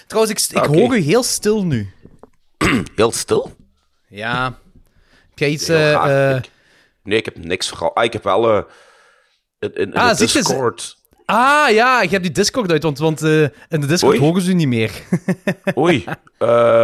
Trouwens, 0.07 0.49
ik, 0.49 0.57
ik 0.57 0.63
Oké. 0.69 0.79
hoor 0.79 0.97
u 0.97 0.99
heel 0.99 1.23
stil 1.23 1.65
nu. 1.65 1.89
Heel 2.95 3.11
stil? 3.11 3.55
Ja. 4.07 4.43
Heb 5.29 5.39
jij 5.39 5.49
iets... 5.49 5.67
Eh, 5.67 6.29
eh, 6.31 6.37
Ik- 6.37 6.51
nee, 7.03 7.17
ik 7.17 7.25
heb 7.25 7.37
niks 7.37 7.69
vooral. 7.69 7.95
Ah, 7.95 8.03
ik 8.03 8.13
heb 8.13 8.23
wel 8.23 8.49
eh, 8.57 8.63
in, 9.59 9.73
in, 9.73 9.81
in 9.85 9.93
Ah, 9.93 10.17
de 10.17 10.25
je 10.27 10.31
Discord. 10.33 10.95
Ah, 11.25 11.69
ja, 11.71 12.01
ik 12.01 12.09
heb 12.11 12.21
die 12.21 12.31
Discord 12.31 12.71
uit, 12.71 12.83
want, 12.83 12.97
want 12.99 13.21
in 13.21 13.51
de 13.69 13.85
Discord 13.85 14.13
Oei. 14.13 14.19
horen 14.25 14.41
ze 14.41 14.53
niet 14.53 14.67
meer. 14.67 14.91
Oei, 15.77 16.05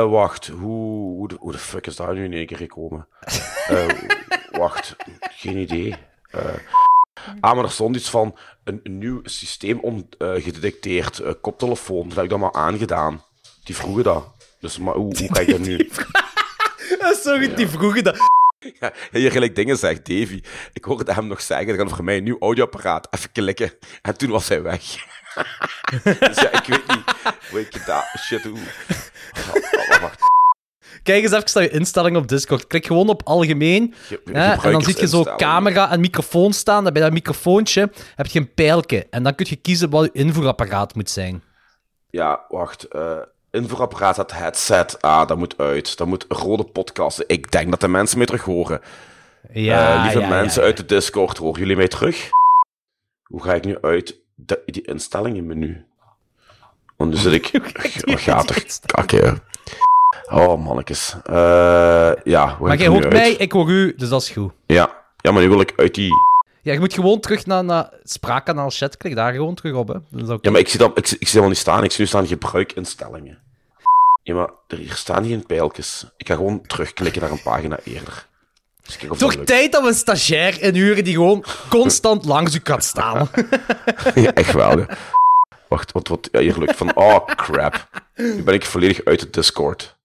wacht. 0.09 0.47
Hoe, 0.47 1.15
hoe, 1.15 1.27
de, 1.27 1.35
hoe 1.39 1.51
de 1.51 1.57
fuck 1.57 1.87
is 1.87 1.95
daar 1.95 2.13
nu 2.13 2.23
in 2.23 2.33
één 2.33 2.45
keer 2.45 2.57
gekomen? 2.57 3.07
Wacht, 4.51 4.95
geen 5.19 5.57
idee. 5.57 5.95
Ah, 7.39 7.55
maar 7.55 7.63
er 7.63 7.71
stond 7.71 7.95
iets 7.95 8.09
van 8.09 8.37
een, 8.63 8.79
een 8.83 8.97
nieuw 8.97 9.19
systeem 9.23 9.79
eh, 10.17 10.33
gedetecteerd. 10.33 11.21
koptelefoon. 11.41 12.03
Dat 12.07 12.15
heb 12.15 12.23
ik 12.23 12.29
dan 12.29 12.39
maar 12.39 12.53
aangedaan. 12.53 13.23
Die 13.63 13.75
vroegen 13.75 14.03
dat. 14.03 14.25
Dus 14.63 14.77
maar 14.77 14.93
hoe, 14.93 15.17
hoe 15.17 15.35
ga 15.35 15.39
ik 15.41 15.49
dat 15.49 15.59
nu? 15.59 15.77
Dat 16.99 17.11
is 17.11 17.21
zo 17.21 17.37
goed, 17.39 17.57
die 17.57 17.67
vroegen 17.67 18.03
dat. 18.03 18.17
Ja, 18.79 18.93
hier 19.11 19.31
gelijk 19.31 19.55
dingen 19.55 19.77
zegt 19.77 20.05
Davy. 20.05 20.41
Ik 20.73 20.83
hoorde 20.83 21.13
hem 21.13 21.27
nog 21.27 21.41
zeggen, 21.41 21.67
er 21.67 21.75
kan 21.77 21.89
voor 21.89 22.03
mij 22.03 22.17
een 22.17 22.23
nieuw 22.23 22.39
audioapparaat. 22.39 23.07
Even 23.11 23.31
klikken. 23.31 23.71
En 24.01 24.17
toen 24.17 24.29
was 24.29 24.47
hij 24.47 24.61
weg. 24.61 24.81
dus 26.03 26.39
ja, 26.41 26.51
ik 26.51 26.65
weet 26.65 26.87
niet 26.87 27.03
hoe 27.49 27.59
ik 27.59 27.85
dat... 27.85 28.03
Shit, 28.19 28.43
hoe... 28.43 28.57
Wacht, 29.33 29.99
wacht. 30.01 30.21
Kijk 31.03 31.23
eens 31.23 31.31
even 31.31 31.49
naar 31.53 31.63
je 31.63 31.69
instellingen 31.69 32.21
op 32.21 32.27
Discord. 32.27 32.67
Klik 32.67 32.85
gewoon 32.85 33.09
op 33.09 33.21
algemeen. 33.23 33.93
Hè, 34.25 34.51
en 34.53 34.71
dan 34.71 34.83
zie 34.83 34.99
je 34.99 35.07
zo 35.07 35.23
camera 35.37 35.91
en 35.91 35.99
microfoon 35.99 36.53
staan. 36.53 36.87
En 36.87 36.93
bij 36.93 37.01
dat 37.01 37.11
microfoontje 37.11 37.91
heb 38.15 38.25
je 38.25 38.39
een 38.39 38.53
pijltje. 38.53 39.07
En 39.09 39.23
dan 39.23 39.35
kun 39.35 39.45
je 39.49 39.55
kiezen 39.55 39.89
wat 39.89 40.03
je 40.03 40.19
invoerapparaat 40.19 40.95
moet 40.95 41.09
zijn. 41.09 41.43
Ja, 42.09 42.45
wacht. 42.49 42.83
eh 42.83 43.17
invoerapparaat, 43.53 44.17
het 44.17 44.31
headset. 44.31 45.01
Ah, 45.01 45.27
dat 45.27 45.37
moet 45.37 45.57
uit. 45.57 45.97
Dat 45.97 46.07
moet 46.07 46.25
rode 46.29 46.63
podcasten. 46.63 47.25
Ik 47.27 47.51
denk 47.51 47.69
dat 47.69 47.79
de 47.81 47.87
mensen 47.87 48.17
mij 48.17 48.25
terug 48.25 48.43
horen. 48.43 48.81
Ja, 49.51 49.95
Eh, 49.95 50.01
lieve 50.03 50.19
ja, 50.19 50.27
mensen 50.27 50.61
ja. 50.61 50.67
uit 50.67 50.77
de 50.77 50.85
Discord, 50.85 51.37
horen 51.37 51.59
jullie 51.59 51.75
mij 51.75 51.87
terug? 51.87 52.29
Hoe 53.23 53.43
ga 53.43 53.53
ik 53.53 53.65
nu 53.65 53.77
uit 53.81 54.19
de, 54.35 54.61
die 54.65 54.85
instellingenmenu? 54.85 55.85
Want 56.97 57.11
nu 57.11 57.17
zit 57.17 57.33
ik... 57.33 57.71
Wat 58.11 58.19
gaat 58.19 58.49
er? 58.49 58.65
Kakken. 58.85 59.43
Oh, 60.31 60.63
mannetjes. 60.65 61.15
Eh 61.23 62.11
ja, 62.23 62.57
Maar 62.61 62.77
jij 62.77 62.87
hoort 62.87 63.11
mij, 63.11 63.31
ik 63.31 63.51
hoor 63.51 63.69
u, 63.69 63.93
dus 63.97 64.09
dat 64.09 64.21
is 64.21 64.29
goed. 64.29 64.51
Ja. 64.65 65.03
ja, 65.17 65.31
maar 65.31 65.41
nu 65.41 65.49
wil 65.49 65.59
ik 65.61 65.73
uit 65.75 65.95
die... 65.95 66.11
Ja, 66.63 66.73
je 66.73 66.79
moet 66.79 66.93
gewoon 66.93 67.19
terug 67.19 67.45
naar, 67.45 67.63
naar 67.63 67.93
spraakkanaal 68.03 68.69
chat. 68.69 68.97
Klik 68.97 69.15
daar 69.15 69.33
gewoon 69.33 69.55
terug 69.55 69.75
op, 69.75 69.87
hè. 69.87 69.93
Dat 70.09 70.21
is 70.21 70.29
oké. 70.29 70.39
Ja, 70.41 70.51
maar 70.51 70.59
ik 70.59 70.67
zie, 70.67 70.79
dat, 70.79 70.97
ik, 70.97 70.97
ik 70.97 71.09
zie 71.09 71.27
helemaal 71.27 71.49
niet 71.49 71.57
staan. 71.57 71.83
Ik 71.83 71.91
zie 71.91 71.99
nu 72.01 72.07
staan 72.07 72.27
gebruikinstellingen. 72.27 73.41
Ja, 74.23 74.33
maar 74.33 74.49
er 74.67 74.77
hier 74.77 74.93
staan 74.93 75.25
geen 75.25 75.45
pijltjes. 75.45 76.05
Ik 76.17 76.27
ga 76.27 76.35
gewoon 76.35 76.61
terugklikken 76.61 77.21
naar 77.21 77.31
een 77.31 77.41
pagina 77.41 77.79
eerder. 77.83 78.27
Dus 78.81 78.97
dat 78.99 79.17
Toch 79.17 79.35
tijd 79.35 79.71
dat 79.71 79.81
we 79.81 79.87
een 79.87 79.93
stagiair 79.93 80.61
inhuren 80.61 81.03
die 81.03 81.13
gewoon 81.13 81.45
constant 81.69 82.25
langs 82.25 82.55
u 82.55 82.59
kan 82.59 82.81
staan. 82.81 83.29
Ja, 84.15 84.33
echt 84.33 84.53
wel. 84.53 84.77
hè. 84.77 84.85
Wacht, 85.67 85.91
wat, 85.91 86.07
wat, 86.07 86.29
ja, 86.31 86.39
hier 86.39 86.57
lukt 86.57 86.75
van. 86.75 86.95
Oh, 86.95 87.25
crap. 87.25 87.89
Nu 88.15 88.43
ben 88.43 88.53
ik 88.53 88.65
volledig 88.65 89.05
uit 89.05 89.19
de 89.19 89.29
Discord. 89.29 89.97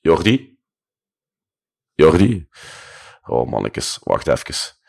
Jordi? 0.00 0.56
Jordi? 1.94 2.46
Oh, 3.22 3.50
mannetjes. 3.50 3.98
Wacht 4.02 4.28
even. 4.28 4.80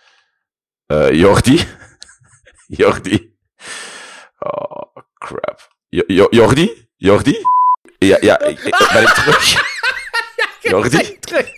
Eh 0.88 1.12
Jordi? 1.14 1.68
Jordi? 2.80 3.34
Oh, 4.40 4.96
crap. 5.18 5.72
Jo- 5.90 6.04
Jo- 6.08 6.28
Jordi? 6.30 6.88
Jordi? 6.98 7.38
Ja, 8.00 8.18
ja, 8.22 8.40
ik, 8.42 8.60
ik- 8.60 8.90
ben 8.94 9.02
ik 9.08 9.10
terug? 9.10 9.72
Jordi? 10.62 11.18
terug. 11.20 11.52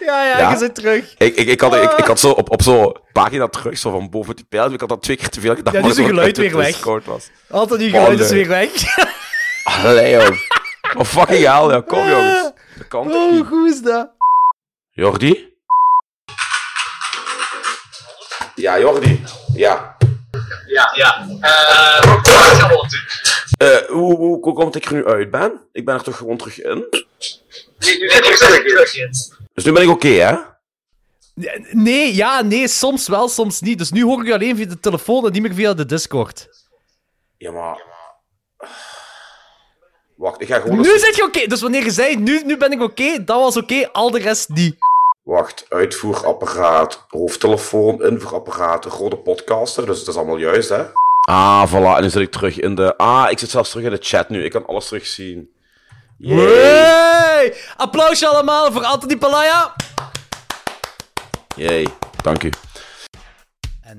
Ja, 0.00 0.24
ja, 0.24 0.38
Ja? 0.38 0.50
je 0.50 0.56
zit 0.56 0.74
terug. 0.74 1.14
Ik, 1.18 1.36
ik, 1.36 1.46
ik, 1.48 1.60
had, 1.60 1.74
ik, 1.74 1.90
ik 1.92 2.04
had 2.04 2.20
zo 2.20 2.30
op, 2.30 2.50
op 2.50 2.62
zo'n 2.62 2.96
pagina 3.12 3.48
terug, 3.48 3.78
zo 3.78 3.90
van 3.90 4.10
boven 4.10 4.36
die 4.36 4.44
pijl. 4.48 4.72
Ik 4.72 4.80
had 4.80 4.88
dat 4.88 5.02
twee 5.02 5.16
keer 5.16 5.28
te 5.28 5.40
veel 5.40 5.54
gedaan. 5.54 5.74
Ja, 5.74 5.80
nu 5.80 5.88
is 5.90 5.98
ik 5.98 6.06
geluid 6.06 6.36
weer 6.36 6.56
weg. 6.56 6.84
Was. 6.84 7.30
Altijd 7.50 7.80
die 7.80 7.90
geluid 7.90 8.20
is 8.20 8.30
weer 8.30 8.48
weg. 8.48 8.70
Allee, 9.64 10.10
joh. 10.10 10.28
Oh, 10.96 11.04
fucking 11.04 11.38
hell, 11.44 11.68
ja. 11.70 11.80
Kom, 11.80 12.08
jongens. 12.10 12.42
Dat 12.76 12.88
kan 12.88 13.12
Oh, 13.14 13.48
hoe 13.48 13.68
is 13.68 13.80
dat? 13.82 14.10
Jordi? 14.90 15.54
Ja, 18.56 18.78
Jordi. 18.78 19.24
Ja. 19.54 19.96
Ja, 20.66 20.92
ja. 20.94 21.26
Eh? 21.40 22.12
Eh, 23.58 23.88
hoe, 23.88 24.16
hoe, 24.16 24.38
hoe 24.40 24.54
komt 24.54 24.74
ik 24.76 24.84
er 24.84 24.92
nu 24.92 25.06
uit 25.06 25.30
ben? 25.30 25.60
Ik 25.72 25.84
ben 25.84 25.94
er 25.94 26.02
toch 26.02 26.16
gewoon 26.16 26.36
terug 26.36 26.60
in? 26.60 26.86
Nee, 27.78 27.98
nu 27.98 28.08
zit 28.10 28.26
je 28.26 28.36
terug 28.36 28.94
in. 28.96 29.10
Dus 29.54 29.64
nu 29.64 29.72
ben 29.72 29.82
ik 29.82 29.88
oké, 29.88 30.08
hè? 30.08 30.36
Nee, 31.70 32.14
ja, 32.14 32.42
nee, 32.42 32.68
soms 32.68 33.08
wel, 33.08 33.28
soms 33.28 33.60
niet. 33.60 33.78
Dus 33.78 33.90
nu 33.90 34.04
hoor 34.04 34.20
ik 34.20 34.26
je 34.26 34.32
alleen 34.34 34.56
via 34.56 34.66
de 34.66 34.80
telefoon 34.80 35.26
en 35.26 35.32
niet 35.32 35.42
meer 35.42 35.54
via 35.54 35.74
de 35.74 35.86
Discord. 35.86 36.48
Ja, 37.38 37.50
maar... 37.50 37.82
Wacht, 40.16 40.40
ik 40.40 40.48
ga 40.48 40.60
gewoon... 40.60 40.80
Nu 40.80 40.92
eens- 40.92 41.02
zit 41.04 41.16
je 41.16 41.24
oké. 41.24 41.46
Dus 41.46 41.60
wanneer 41.60 41.84
je 41.84 41.90
zei, 41.90 42.16
nu, 42.16 42.42
nu 42.44 42.56
ben 42.56 42.72
ik 42.72 42.82
oké, 42.82 43.24
dat 43.24 43.40
was 43.40 43.56
oké, 43.56 43.88
al 43.92 44.10
de 44.10 44.18
rest 44.18 44.48
niet. 44.48 44.76
Wacht, 45.26 45.66
uitvoerapparaat, 45.68 47.04
hoofdtelefoon, 47.08 48.02
invoerapparaat, 48.02 48.84
rode 48.84 49.16
podcaster. 49.16 49.86
Dus 49.86 49.98
dat 49.98 50.08
is 50.08 50.16
allemaal 50.16 50.36
juist, 50.36 50.68
hè? 50.68 50.84
Ah, 51.28 51.72
voilà. 51.72 51.96
En 51.96 52.02
nu 52.02 52.10
zit 52.10 52.22
ik 52.22 52.30
terug 52.30 52.60
in 52.60 52.74
de... 52.74 52.96
Ah, 52.96 53.30
ik 53.30 53.38
zit 53.38 53.50
zelfs 53.50 53.70
terug 53.70 53.84
in 53.84 53.90
de 53.90 53.98
chat 54.00 54.28
nu. 54.28 54.44
Ik 54.44 54.50
kan 54.50 54.66
alles 54.66 54.86
terugzien. 54.86 55.50
Yay. 56.18 56.38
Hey! 56.38 57.54
Applausje 57.76 58.26
allemaal 58.26 58.72
voor 58.72 58.84
Anthony 58.84 59.16
Palaya. 59.16 59.74
Yay. 61.54 61.86
Dank 62.22 62.42
u. 62.42 62.50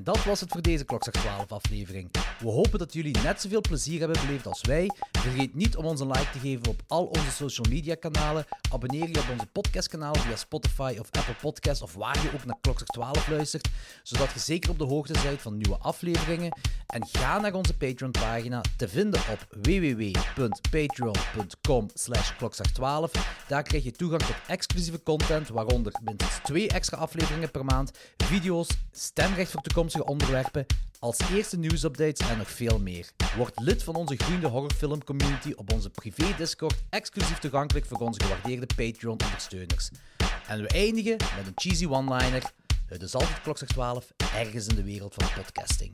Dat 0.07 0.23
was 0.23 0.39
het 0.39 0.51
voor 0.51 0.61
deze 0.61 0.83
Klokzak 0.83 1.13
12 1.13 1.51
aflevering. 1.51 2.11
We 2.39 2.49
hopen 2.49 2.79
dat 2.79 2.93
jullie 2.93 3.17
net 3.23 3.41
zoveel 3.41 3.61
plezier 3.61 3.99
hebben 3.99 4.21
beleefd 4.25 4.47
als 4.47 4.61
wij. 4.61 4.91
Vergeet 5.11 5.55
niet 5.55 5.75
om 5.75 5.85
ons 5.85 5.99
een 5.99 6.07
like 6.07 6.31
te 6.31 6.39
geven 6.39 6.67
op 6.67 6.81
al 6.87 7.05
onze 7.05 7.31
social 7.31 7.65
media 7.69 7.95
kanalen. 7.95 8.45
Abonneer 8.71 9.09
je 9.09 9.19
op 9.19 9.29
onze 9.31 9.45
podcastkanaal 9.45 10.15
via 10.15 10.35
Spotify 10.35 10.95
of 10.99 11.09
Apple 11.11 11.35
Podcasts 11.41 11.81
of 11.81 11.93
waar 11.93 12.23
je 12.23 12.31
ook 12.33 12.45
naar 12.45 12.57
Klokzak 12.61 12.87
12 12.87 13.27
luistert, 13.27 13.69
zodat 14.03 14.31
je 14.31 14.39
zeker 14.39 14.69
op 14.69 14.77
de 14.77 14.83
hoogte 14.83 15.13
bent 15.23 15.41
van 15.41 15.57
nieuwe 15.57 15.77
afleveringen. 15.77 16.57
En 16.87 17.07
ga 17.07 17.39
naar 17.39 17.53
onze 17.53 17.77
Patreon 17.77 18.11
pagina 18.11 18.61
te 18.77 18.87
vinden 18.87 19.21
op 19.31 19.47
www.patreon.com 19.61 21.89
slash 21.93 22.31
klokzak12. 22.31 23.11
Daar 23.47 23.63
krijg 23.63 23.83
je 23.83 23.91
toegang 23.91 24.21
tot 24.21 24.35
exclusieve 24.47 25.03
content, 25.03 25.47
waaronder 25.47 25.93
minstens 26.03 26.39
twee 26.43 26.67
extra 26.67 26.97
afleveringen 26.97 27.51
per 27.51 27.65
maand, 27.65 27.91
video's, 28.17 28.67
stemrecht 28.91 29.51
voor 29.51 29.61
toekomstige 29.61 29.96
onderwerpen, 30.05 30.65
als 30.99 31.17
eerste 31.33 31.57
nieuwsupdates 31.57 32.29
en 32.29 32.37
nog 32.37 32.51
veel 32.51 32.79
meer. 32.79 33.09
Word 33.37 33.59
lid 33.59 33.83
van 33.83 33.95
onze 33.95 34.15
groeiende 34.15 34.47
horrorfilm 34.47 35.03
community 35.03 35.53
op 35.55 35.73
onze 35.73 35.89
privé 35.89 36.35
Discord, 36.37 36.75
exclusief 36.89 37.39
toegankelijk 37.39 37.85
voor 37.85 37.97
onze 37.97 38.19
gewaardeerde 38.23 38.67
Patreon-ondersteuners. 38.75 39.89
En 40.47 40.61
we 40.61 40.67
eindigen 40.67 41.17
met 41.35 41.47
een 41.47 41.53
cheesy 41.55 41.85
one-liner. 41.85 42.51
Het 42.85 43.01
is 43.01 43.13
altijd 43.13 43.41
klokslag 43.41 43.69
12, 43.69 44.07
ergens 44.35 44.67
in 44.67 44.75
de 44.75 44.83
wereld 44.83 45.13
van 45.13 45.27
podcasting. 45.35 45.91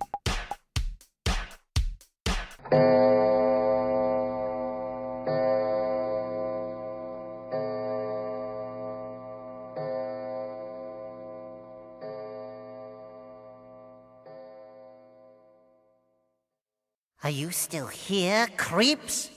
Are 17.24 17.30
you 17.30 17.52
still 17.52 17.88
here, 17.88 18.48
creeps? 18.58 19.30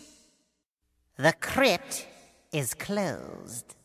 The 1.16 1.32
crypt 1.40 2.08
is 2.52 2.74
closed. 2.74 3.76